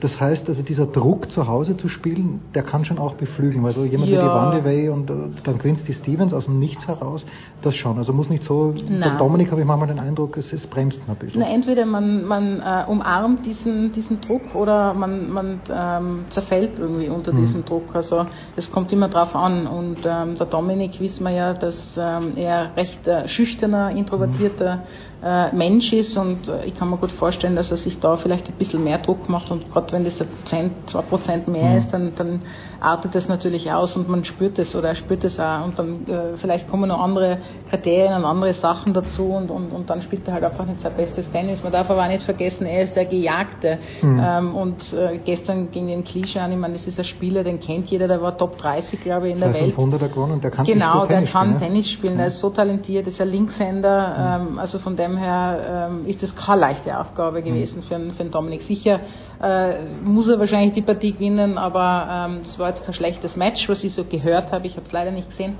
Das 0.00 0.20
heißt, 0.20 0.48
also 0.48 0.62
dieser 0.62 0.86
Druck 0.86 1.30
zu 1.30 1.46
Hause 1.46 1.76
zu 1.76 1.88
spielen, 1.88 2.40
der 2.54 2.62
kann 2.62 2.84
schon 2.84 2.98
auch 2.98 3.14
beflügeln, 3.14 3.62
weil 3.64 3.72
so 3.74 3.84
jemand 3.84 4.10
Ja. 4.10 4.20
wie 4.20 4.28
die 4.28 4.34
Vandewey 4.34 4.88
und 4.88 5.10
äh, 5.10 5.14
dann 5.44 5.58
Quincy 5.58 5.92
Stevens 5.92 6.32
aus 6.34 6.44
dem 6.46 6.58
Nichts 6.58 6.86
heraus, 6.86 7.24
das 7.62 7.74
schon. 7.76 7.98
Also 7.98 8.12
muss 8.12 8.28
nicht 8.28 8.44
so, 8.44 8.74
bei 8.76 8.94
Nein. 8.96 9.18
Dominik 9.18 9.50
habe 9.50 9.60
ich 9.60 9.66
manchmal 9.66 9.88
den 9.88 9.98
Eindruck, 9.98 10.36
es, 10.36 10.52
es 10.52 10.66
bremst 10.66 10.98
ein 11.08 11.16
bisschen. 11.16 11.40
Na, 11.40 11.48
entweder 11.54 11.86
man, 11.86 12.24
man 12.24 12.60
äh, 12.60 12.84
umarmt 12.90 13.46
diesen, 13.46 13.92
diesen 13.92 14.20
Druck 14.20 14.54
oder 14.54 14.92
man, 14.94 15.30
man 15.32 15.60
ähm, 15.70 16.24
zerfällt 16.30 16.78
irgendwie 16.78 17.08
unter 17.08 17.32
Mhm. 17.32 17.36
diesem 17.38 17.64
Druck. 17.64 17.94
Also 17.94 18.26
es 18.56 18.70
kommt 18.70 18.92
immer 18.92 19.08
drauf 19.08 19.34
an. 19.34 19.66
Und 19.66 19.98
ähm, 20.04 20.36
der 20.38 20.46
Dominik 20.46 21.00
wissen 21.00 21.24
wir 21.24 21.30
ja, 21.32 21.54
dass 21.54 21.96
ähm, 21.96 22.32
er 22.36 22.76
recht 22.76 23.06
äh, 23.08 23.26
schüchterner, 23.28 23.90
introvertierter 23.90 24.82
äh, 25.15 25.15
Mensch 25.52 25.92
ist 25.92 26.16
und 26.16 26.48
äh, 26.48 26.64
ich 26.66 26.74
kann 26.74 26.90
mir 26.90 26.96
gut 26.98 27.12
vorstellen, 27.12 27.56
dass 27.56 27.70
er 27.70 27.76
sich 27.76 27.98
da 28.00 28.16
vielleicht 28.16 28.48
ein 28.48 28.54
bisschen 28.54 28.84
mehr 28.84 28.98
Druck 28.98 29.28
macht 29.28 29.50
und 29.50 29.70
gerade 29.72 29.92
wenn 29.92 30.04
das 30.04 30.20
ein 30.20 30.28
Prozent, 30.28 30.72
zwei 30.90 31.02
Prozent 31.02 31.48
mehr 31.48 31.70
Mhm. 31.72 31.76
ist, 31.78 31.92
dann, 31.92 32.12
dann 32.14 32.42
artet 32.80 33.14
das 33.14 33.26
natürlich 33.28 33.72
aus 33.72 33.96
und 33.96 34.08
man 34.08 34.24
spürt 34.24 34.58
es 34.58 34.74
oder 34.76 34.88
er 34.90 34.94
spürt 34.94 35.24
es 35.24 35.40
auch 35.40 35.64
und 35.64 35.78
dann 35.78 36.06
äh, 36.06 36.36
vielleicht 36.36 36.68
kommen 36.68 36.88
noch 36.88 37.00
andere 37.00 37.38
Kriterien 37.70 38.14
und 38.14 38.24
andere 38.24 38.54
Sachen 38.54 38.92
dazu 38.94 39.24
und, 39.30 39.50
und, 39.50 39.70
und 39.70 39.88
dann 39.90 40.02
spielt 40.02 40.26
er 40.28 40.34
halt 40.34 40.44
einfach 40.44 40.66
nicht 40.66 40.80
sein 40.82 40.92
bestes 40.96 41.30
Tennis. 41.30 41.62
Man 41.62 41.72
darf 41.72 41.88
aber 41.90 42.02
auch 42.04 42.08
nicht 42.08 42.22
vergessen, 42.22 42.66
er 42.66 42.84
ist 42.84 42.94
der 42.94 43.06
Gejagte 43.06 43.78
Mhm. 44.02 44.20
ähm, 44.22 44.54
und 44.54 44.92
äh, 44.92 45.18
gestern 45.24 45.70
gegen 45.70 45.86
den 45.88 46.04
Klischan, 46.04 46.52
ich 46.52 46.58
meine, 46.58 46.74
das 46.74 46.86
ist 46.86 46.98
ein 46.98 47.04
Spieler, 47.04 47.42
den 47.44 47.58
kennt 47.60 47.88
jeder, 47.88 48.06
der 48.08 48.20
war 48.22 48.36
Top 48.36 48.58
30, 48.58 49.00
glaube 49.00 49.28
ich, 49.28 49.34
in 49.34 49.40
der 49.40 49.52
Welt. 49.52 49.74
500er 49.76 50.08
gewonnen 50.08 50.32
und 50.32 50.44
der 50.44 50.50
kann 50.50 50.66
Genau, 50.66 51.06
der 51.06 51.18
Tennis 51.18 51.32
kann 51.32 51.46
spielen? 51.46 51.58
Tennis 51.58 51.90
spielen, 51.90 52.16
der 52.18 52.26
ist 52.28 52.38
so 52.38 52.50
talentiert, 52.50 53.06
ist 53.06 53.20
ein 53.20 53.28
Linkshänder, 53.28 54.40
ähm, 54.50 54.58
also 54.58 54.78
von 54.78 54.96
dem 54.96 55.15
her 55.16 55.88
ähm, 55.90 56.06
ist 56.06 56.22
das 56.22 56.34
keine 56.34 56.60
leichte 56.60 56.98
Aufgabe 56.98 57.42
gewesen 57.42 57.82
für, 57.82 57.98
für 57.98 58.20
einen 58.22 58.30
Dominik. 58.30 58.62
Sicher 58.62 59.00
äh, 59.42 59.74
muss 60.02 60.28
er 60.28 60.38
wahrscheinlich 60.38 60.72
die 60.74 60.82
Partie 60.82 61.12
gewinnen, 61.12 61.58
aber 61.58 62.08
ähm, 62.28 62.40
das 62.42 62.58
war 62.58 62.68
jetzt 62.68 62.84
kein 62.84 62.94
schlechtes 62.94 63.36
Match, 63.36 63.68
was 63.68 63.84
ich 63.84 63.92
so 63.94 64.04
gehört 64.04 64.52
habe, 64.52 64.66
ich 64.66 64.76
habe 64.76 64.86
es 64.86 64.92
leider 64.92 65.10
nicht 65.10 65.28
gesehen. 65.28 65.54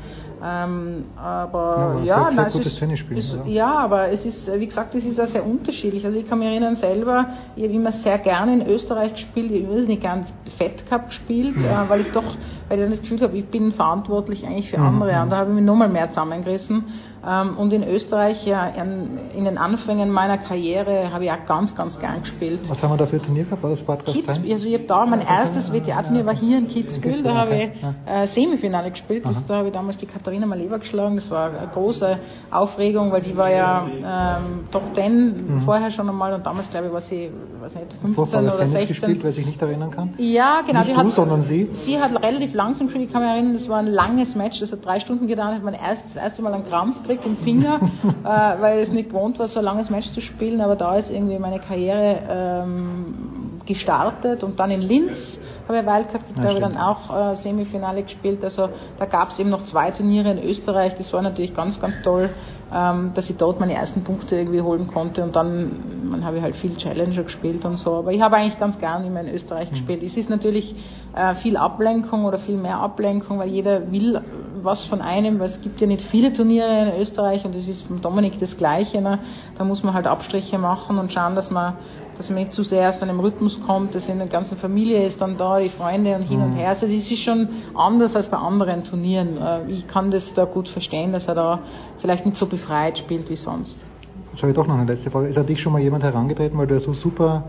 Ähm, 0.44 1.06
aber 1.16 2.00
ja, 2.04 2.30
nein, 2.30 2.46
es 2.48 2.54
ist, 2.56 2.82
ist, 3.10 3.34
oder? 3.34 3.46
ja, 3.46 3.72
aber 3.74 4.08
es 4.08 4.24
ist, 4.26 4.46
äh, 4.48 4.60
wie 4.60 4.66
gesagt, 4.66 4.94
es 4.94 5.04
ist 5.04 5.18
auch 5.18 5.28
sehr 5.28 5.44
unterschiedlich. 5.46 6.04
Also 6.04 6.18
ich 6.18 6.28
kann 6.28 6.38
mich 6.38 6.48
erinnern 6.48 6.76
selber, 6.76 7.26
ich 7.56 7.64
habe 7.64 7.72
immer 7.72 7.92
sehr 7.92 8.18
gerne 8.18 8.52
in 8.52 8.66
Österreich 8.66 9.14
gespielt, 9.14 9.50
ich 9.50 9.66
habe 9.66 9.80
nicht 9.80 10.02
gern 10.02 10.26
Fed 10.58 10.86
Cup 10.88 11.06
gespielt, 11.06 11.56
Ja. 11.62 11.84
äh, 11.84 11.88
weil 11.88 12.00
ich 12.02 12.08
doch, 12.12 12.36
weil 12.68 12.78
ich 12.78 12.84
dann 12.84 12.90
das 12.90 13.00
Gefühl 13.00 13.20
habe, 13.22 13.36
ich 13.36 13.46
bin 13.46 13.72
verantwortlich 13.72 14.46
eigentlich 14.46 14.68
für 14.70 14.78
Mhm, 14.78 14.86
andere 14.86 15.16
mhm. 15.16 15.22
und 15.22 15.30
da 15.30 15.36
habe 15.38 15.50
ich 15.50 15.56
mich 15.56 15.64
nochmal 15.64 15.88
mehr 15.88 16.08
zusammengerissen. 16.10 16.84
Ähm, 17.26 17.56
und 17.58 17.72
in 17.72 17.82
Österreich, 17.82 18.46
ja, 18.46 18.66
in, 18.66 19.44
den 19.44 19.58
Anfängen 19.58 20.10
meiner 20.10 20.38
Karriere 20.38 21.12
habe 21.12 21.24
ich 21.24 21.30
auch 21.30 21.44
ganz, 21.46 21.74
ganz 21.74 21.98
gern 21.98 22.20
gespielt. 22.20 22.60
Was 22.68 22.82
haben 22.82 22.90
wir 22.92 22.96
da 22.96 23.06
für 23.06 23.16
ein 23.16 23.22
Turnier 23.22 23.44
gehabt? 23.44 23.62
War 23.62 23.96
das 23.96 24.14
Kids, 24.14 24.28
also 24.28 24.66
ich 24.66 24.74
habe 24.74 24.84
da, 24.84 25.06
mein 25.06 25.20
erstes 25.20 25.72
WTA-Turnier 25.72 26.26
war 26.26 26.34
hier 26.36 26.58
in 26.58 26.68
Kitzbühel, 26.68 27.22
da 27.22 27.34
habe 27.34 27.56
ich 27.56 27.70
äh, 28.06 28.26
Semifinale 28.28 28.90
gespielt, 28.90 29.24
das, 29.24 29.46
da 29.46 29.56
habe 29.56 29.68
ich 29.68 29.74
damals 29.74 29.96
die 29.98 30.06
Katharina 30.06 30.46
Maleva 30.46 30.76
geschlagen, 30.78 31.16
das 31.16 31.30
war 31.30 31.50
eine 31.50 31.68
große 31.72 32.18
Aufregung, 32.50 33.10
weil 33.12 33.22
die 33.22 33.36
war 33.36 33.50
ja 33.50 33.86
ähm, 33.86 34.68
Top 34.70 34.94
10 34.94 35.16
Mhm. 35.16 35.60
vorher 35.62 35.90
schon 35.90 36.08
einmal 36.08 36.32
und 36.34 36.44
damals 36.46 36.70
glaube 36.70 36.86
ich 36.86 36.92
war 36.92 37.00
sie, 37.00 37.30
weiß 37.60 37.74
nicht, 37.74 37.92
15 37.92 38.14
Vorfall 38.14 38.44
oder 38.44 38.58
Tennis 38.58 38.72
16. 38.72 38.88
gespielt, 38.88 39.18
wer 39.24 39.32
sich 39.32 39.46
nicht 39.46 39.60
erinnern 39.60 39.90
kann? 39.90 40.14
Ja, 40.18 40.62
genau. 40.66 40.80
Nicht 40.80 40.90
die 40.90 40.94
du, 40.94 41.06
hat, 41.06 41.12
sondern 41.12 41.42
sie? 41.42 41.70
Sie 41.84 41.98
hat 41.98 42.10
relativ 42.22 42.54
langsam 42.54 42.86
gespielt. 42.86 43.06
Ich 43.08 43.12
kann 43.12 43.22
mich 43.22 43.30
erinnern, 43.30 43.54
das 43.54 43.68
war 43.68 43.78
ein 43.78 43.86
langes 43.86 44.34
Match, 44.34 44.60
das 44.60 44.72
hat 44.72 44.84
drei 44.84 45.00
Stunden 45.00 45.26
gedauert. 45.26 45.52
Ich 45.52 45.62
habe 45.62 45.64
mein 45.64 45.74
erstes, 45.80 46.14
das 46.14 46.22
erste 46.22 46.42
Mal 46.42 46.54
einen 46.54 46.64
Krampf 46.64 47.02
gekriegt 47.02 47.15
im 47.24 47.36
Finger, 47.38 47.80
äh, 48.24 48.60
weil 48.60 48.82
ich 48.82 48.88
es 48.88 48.94
nicht 48.94 49.10
gewohnt 49.10 49.38
war, 49.38 49.48
so 49.48 49.60
ein 49.60 49.64
langes 49.64 49.90
Match 49.90 50.08
zu 50.10 50.20
spielen. 50.20 50.60
Aber 50.60 50.76
da 50.76 50.96
ist 50.96 51.10
irgendwie 51.10 51.38
meine 51.38 51.60
Karriere 51.60 52.20
ähm, 52.28 53.60
gestartet 53.64 54.42
und 54.42 54.58
dann 54.60 54.70
in 54.70 54.82
Linz 54.82 55.38
habe 55.68 55.78
ich 55.78 55.84
Ja, 55.84 55.92
habe 55.92 56.04
ich 56.04 56.56
stimmt. 56.56 56.62
dann 56.62 56.76
auch 56.76 57.32
äh, 57.32 57.36
Semifinale 57.36 58.02
gespielt. 58.02 58.44
Also 58.44 58.68
da 58.98 59.06
gab 59.06 59.30
es 59.30 59.38
eben 59.38 59.50
noch 59.50 59.64
zwei 59.64 59.90
Turniere 59.90 60.30
in 60.30 60.42
Österreich. 60.42 60.94
Das 60.96 61.12
war 61.12 61.22
natürlich 61.22 61.54
ganz, 61.54 61.80
ganz 61.80 61.94
toll, 62.02 62.30
ähm, 62.72 63.12
dass 63.14 63.28
ich 63.30 63.36
dort 63.36 63.60
meine 63.60 63.74
ersten 63.74 64.04
Punkte 64.04 64.36
irgendwie 64.36 64.60
holen 64.60 64.86
konnte. 64.86 65.22
Und 65.22 65.34
dann 65.34 65.70
man 66.08 66.24
habe 66.24 66.36
ich 66.38 66.42
halt 66.42 66.56
viel 66.56 66.76
Challenger 66.76 67.24
gespielt 67.24 67.64
und 67.64 67.78
so. 67.78 67.96
Aber 67.96 68.12
ich 68.12 68.20
habe 68.22 68.36
eigentlich 68.36 68.58
ganz 68.58 68.78
gern 68.78 69.04
immer 69.04 69.20
in 69.20 69.34
Österreich 69.34 69.70
gespielt. 69.70 70.02
Es 70.02 70.16
ist 70.16 70.30
natürlich 70.30 70.74
äh, 71.14 71.34
viel 71.36 71.56
Ablenkung 71.56 72.24
oder 72.24 72.38
viel 72.38 72.56
mehr 72.56 72.78
Ablenkung, 72.78 73.38
weil 73.38 73.48
jeder 73.48 73.90
will 73.90 74.20
was 74.62 74.84
von 74.84 75.00
einem, 75.00 75.38
weil 75.38 75.46
es 75.48 75.60
gibt 75.60 75.80
ja 75.80 75.86
nicht 75.86 76.02
viele 76.02 76.32
Turniere 76.32 76.88
in 76.90 77.00
Österreich 77.00 77.44
und 77.44 77.54
es 77.54 77.68
ist 77.68 77.88
beim 77.88 78.00
Dominik 78.00 78.38
das 78.38 78.56
Gleiche. 78.56 79.00
Ne? 79.00 79.18
Da 79.56 79.64
muss 79.64 79.82
man 79.82 79.94
halt 79.94 80.06
Abstriche 80.06 80.58
machen 80.58 80.98
und 80.98 81.12
schauen, 81.12 81.34
dass 81.34 81.50
man 81.50 81.74
dass 82.18 82.28
man 82.30 82.38
nicht 82.40 82.52
zu 82.52 82.62
sehr 82.62 82.88
aus 82.88 83.02
einem 83.02 83.20
Rhythmus 83.20 83.60
kommt, 83.66 83.94
dass 83.94 84.08
in 84.08 84.18
der 84.18 84.26
ganzen 84.28 84.56
Familie 84.56 85.06
ist 85.06 85.20
dann 85.20 85.36
da, 85.36 85.58
die 85.60 85.68
Freunde 85.70 86.14
und 86.16 86.22
hin 86.22 86.40
und 86.40 86.52
Mhm. 86.52 86.56
her. 86.56 86.70
Also 86.70 86.86
das 86.86 86.94
ist 86.96 87.18
schon 87.18 87.48
anders 87.74 88.14
als 88.16 88.28
bei 88.28 88.36
anderen 88.38 88.84
Turnieren. 88.84 89.36
Äh, 89.36 89.70
Ich 89.70 89.86
kann 89.86 90.10
das 90.10 90.32
da 90.34 90.44
gut 90.44 90.68
verstehen, 90.68 91.12
dass 91.12 91.28
er 91.28 91.34
da 91.34 91.60
vielleicht 91.98 92.24
nicht 92.26 92.38
so 92.38 92.46
befreit 92.46 92.98
spielt 92.98 93.28
wie 93.30 93.36
sonst. 93.36 93.84
Jetzt 94.32 94.42
habe 94.42 94.50
ich 94.52 94.56
doch 94.56 94.66
noch 94.66 94.76
eine 94.78 94.92
letzte 94.92 95.10
Frage. 95.10 95.28
Ist 95.28 95.38
an 95.38 95.46
dich 95.46 95.60
schon 95.60 95.72
mal 95.72 95.80
jemand 95.80 96.02
herangetreten, 96.04 96.58
weil 96.58 96.66
du 96.66 96.74
ja 96.74 96.80
so 96.80 96.92
super 96.92 97.44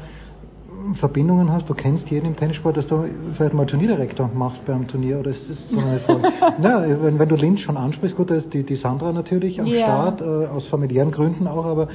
Verbindungen 0.93 1.51
hast, 1.51 1.67
du 1.69 1.73
kennst 1.73 2.09
jeden 2.09 2.27
im 2.27 2.35
Tennissport, 2.37 2.77
dass 2.77 2.87
du 2.87 3.03
vielleicht 3.33 3.53
mal 3.53 3.65
Turnierdirektor 3.65 4.29
machst 4.33 4.65
beim 4.65 4.87
Turnier 4.87 5.19
oder 5.19 5.31
ist 5.31 5.49
das 5.49 5.69
so 5.69 5.79
eine 5.79 5.99
Frage? 5.99 6.21
ja, 6.63 6.81
wenn, 7.03 7.19
wenn 7.19 7.27
du 7.27 7.35
Linz 7.35 7.59
schon 7.59 7.75
ansprichst, 7.75 8.15
gut, 8.15 8.29
da 8.29 8.35
ist 8.35 8.53
die, 8.53 8.63
die 8.63 8.75
Sandra 8.75 9.11
natürlich 9.11 9.59
am 9.59 9.67
Ja. 9.67 9.79
Start, 9.81 10.21
äh, 10.21 10.23
aus 10.47 10.65
familiären 10.67 11.11
Gründen 11.11 11.45
auch, 11.47 11.65
aber 11.65 11.89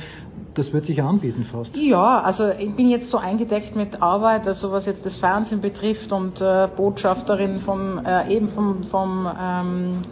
das 0.55 0.73
wird 0.73 0.85
sich 0.85 0.99
ja 0.99 1.09
anbieten 1.09 1.47
fast. 1.51 1.75
Ja, 1.77 2.21
also 2.21 2.51
ich 2.51 2.75
bin 2.75 2.91
jetzt 2.91 3.11
so 3.11 3.19
eingedeckt 3.19 3.75
mit 3.75 4.03
Arbeit, 4.03 4.47
also 4.47 4.71
was 4.73 4.87
jetzt 4.87 5.07
das 5.07 5.17
Fernsehen 5.17 5.61
betrifft 5.61 6.13
und 6.13 6.41
äh, 6.41 6.69
Botschafterin 6.77 7.61
vom 7.61 8.01
äh, 8.05 8.35
eben 8.35 8.51
vom, 8.51 8.85
vom 8.85 9.29
ähm, 9.41 10.03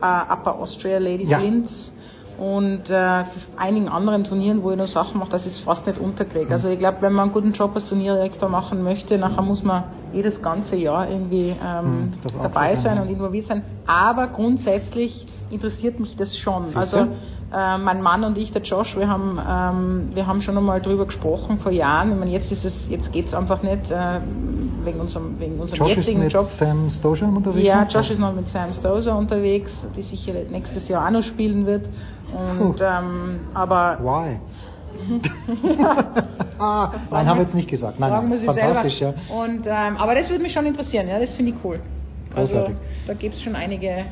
äh, 0.00 0.32
Upper 0.32 0.58
Austria 0.58 0.98
Ladies 0.98 1.30
Ja. 1.30 1.38
Linz 1.38 1.92
und 2.38 2.88
äh, 2.88 3.24
einigen 3.56 3.88
anderen 3.88 4.24
Turnieren, 4.24 4.62
wo 4.62 4.70
ich 4.70 4.78
noch 4.78 4.88
Sachen 4.88 5.18
mache, 5.18 5.30
dass 5.30 5.44
ich 5.44 5.52
es 5.52 5.60
fast 5.60 5.86
nicht 5.86 5.98
unterkriege. 5.98 6.50
Also 6.50 6.70
ich 6.70 6.78
glaube, 6.78 6.98
wenn 7.02 7.12
man 7.12 7.24
einen 7.24 7.32
guten 7.32 7.52
Job 7.52 7.72
als 7.74 7.88
Turnierdirektor 7.90 8.48
machen 8.48 8.82
möchte, 8.82 9.18
nachher 9.18 9.42
muss 9.42 9.62
man 9.62 9.84
jedes 10.14 10.40
ganze 10.40 10.76
Jahr 10.76 11.08
irgendwie 11.10 11.54
ähm, 11.62 12.12
das 12.22 12.34
auch 12.34 12.44
dabei 12.44 12.76
sein 12.76 12.96
sein, 12.96 13.02
und 13.02 13.10
involviert 13.10 13.46
sein. 13.46 13.62
Aber 13.86 14.28
grundsätzlich 14.28 15.26
interessiert 15.50 16.00
mich 16.00 16.16
das 16.16 16.36
schon. 16.38 16.66
Sicher? 16.68 16.78
Also 16.78 16.96
äh, 16.98 17.78
mein 17.78 18.02
Mann 18.02 18.24
und 18.24 18.38
ich, 18.38 18.52
der 18.52 18.62
Josh, 18.62 18.96
wir 18.96 19.08
haben, 19.08 19.38
ähm, 19.38 20.10
wir 20.14 20.26
haben 20.26 20.40
schon 20.42 20.56
einmal 20.56 20.80
drüber 20.80 21.06
gesprochen 21.06 21.58
vor 21.58 21.72
Jahren. 21.72 22.12
Ich 22.12 22.18
meine, 22.18 22.30
jetzt 22.30 22.50
ist 22.52 22.64
es, 22.64 22.74
jetzt 22.88 23.12
geht's 23.12 23.34
einfach 23.34 23.62
nicht 23.62 23.90
äh, 23.90 24.20
wegen 24.84 25.00
unserem, 25.00 25.38
wegen 25.40 25.58
unserem 25.58 25.78
Josh 25.80 25.90
ist 25.90 25.96
jetzigen 25.98 26.20
mit 26.20 26.32
Job. 26.32 26.48
Sam 26.58 26.88
Stosur 26.90 27.28
unterwegs? 27.28 27.66
Ja? 27.66 27.84
Josh 27.88 28.10
ist 28.10 28.20
noch 28.20 28.34
mit 28.34 28.48
Sam 28.48 28.72
Stozer 28.72 29.16
unterwegs, 29.16 29.84
die 29.96 30.02
sicher 30.02 30.32
nächstes 30.50 30.88
Jahr 30.88 31.06
auch 31.06 31.10
noch 31.10 31.24
spielen 31.24 31.66
wird. 31.66 31.88
Und 32.32 32.80
ähm, 32.80 33.40
aber 33.54 33.98
Why? 34.00 34.38
ja, 35.78 35.96
Ah, 36.58 36.92
nein, 37.10 37.26
haben 37.26 37.38
wir 37.38 37.44
jetzt 37.44 37.54
nicht 37.54 37.68
gesagt. 37.70 37.98
Nein, 37.98 38.10
nein, 38.10 38.30
sie 38.32 38.44
selber. 38.44 38.60
fantastisch, 38.60 39.00
ja. 39.00 39.14
Und 39.34 39.62
ähm, 39.66 39.96
aber 39.96 40.14
das 40.14 40.28
würde 40.28 40.42
mich 40.42 40.52
schon 40.52 40.66
interessieren, 40.66 41.08
ja, 41.08 41.18
das 41.18 41.32
finde 41.32 41.52
ich 41.52 41.56
cool. 41.64 41.80
Also 42.34 42.52
Großartig. 42.52 42.76
da 43.06 43.14
gibt 43.14 43.34
es 43.34 43.42
schon 43.42 43.56
einige 43.56 44.04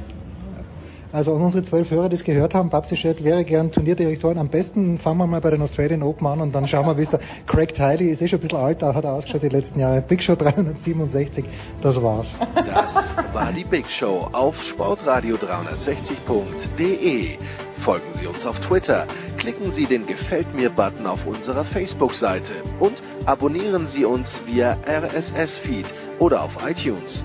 Also 1.11 1.35
an 1.35 1.41
unsere 1.41 1.65
zwölf 1.65 1.91
Hörer, 1.91 2.11
die 2.11 2.17
es 2.17 2.25
gehört 2.25 2.55
haben, 2.55 2.69
Babsi 2.69 2.95
Schett 2.95 3.25
wäre 3.25 3.43
gern 3.45 3.73
Turnierdirektorin. 3.73 4.37
Am 4.37 4.49
besten 4.49 4.99
fangen 4.99 5.17
wir 5.19 5.27
mal 5.27 5.41
bei 5.41 5.49
den 5.51 5.63
Australian 5.63 6.03
Open 6.03 6.27
an 6.27 6.43
und 6.43 6.55
dann 6.55 6.69
schauen 6.69 6.85
wir, 6.87 6.99
wie 6.99 7.03
es 7.03 7.11
da. 7.11 7.19
Craig 7.47 7.73
Tiley 7.73 8.11
ist 8.11 8.21
eh 8.21 8.29
schon 8.29 8.41
ein 8.41 8.43
bisschen 8.43 8.59
alt, 8.59 8.83
da 8.83 8.95
hat 8.95 9.05
er 9.05 9.15
ausgeschaut 9.15 9.43
die 9.43 9.49
letzten 9.49 9.81
Jahre. 9.81 10.03
Big 10.03 10.23
Show 10.23 10.37
367, 10.37 11.47
das 11.81 12.03
war's. 12.03 12.27
Das 12.55 12.93
war 13.33 13.51
die 13.53 13.65
Big 13.65 13.91
Show 13.91 14.29
auf 14.33 14.61
sportradio360.de. 14.61 17.39
Folgen 17.85 18.13
Sie 18.15 18.27
uns 18.27 18.45
auf 18.45 18.59
Twitter, 18.61 19.07
klicken 19.39 19.71
Sie 19.73 19.87
den 19.87 20.07
Gefällt 20.07 20.55
mir-Button 20.55 21.07
auf 21.07 21.27
unserer 21.27 21.65
Facebook-Seite 21.65 22.53
und 22.81 23.03
abonnieren 23.25 23.87
Sie 23.87 24.05
uns 24.05 24.43
via 24.45 24.77
RSS-Feed 24.87 25.87
oder 26.19 26.43
auf 26.43 26.59
iTunes. 26.69 27.25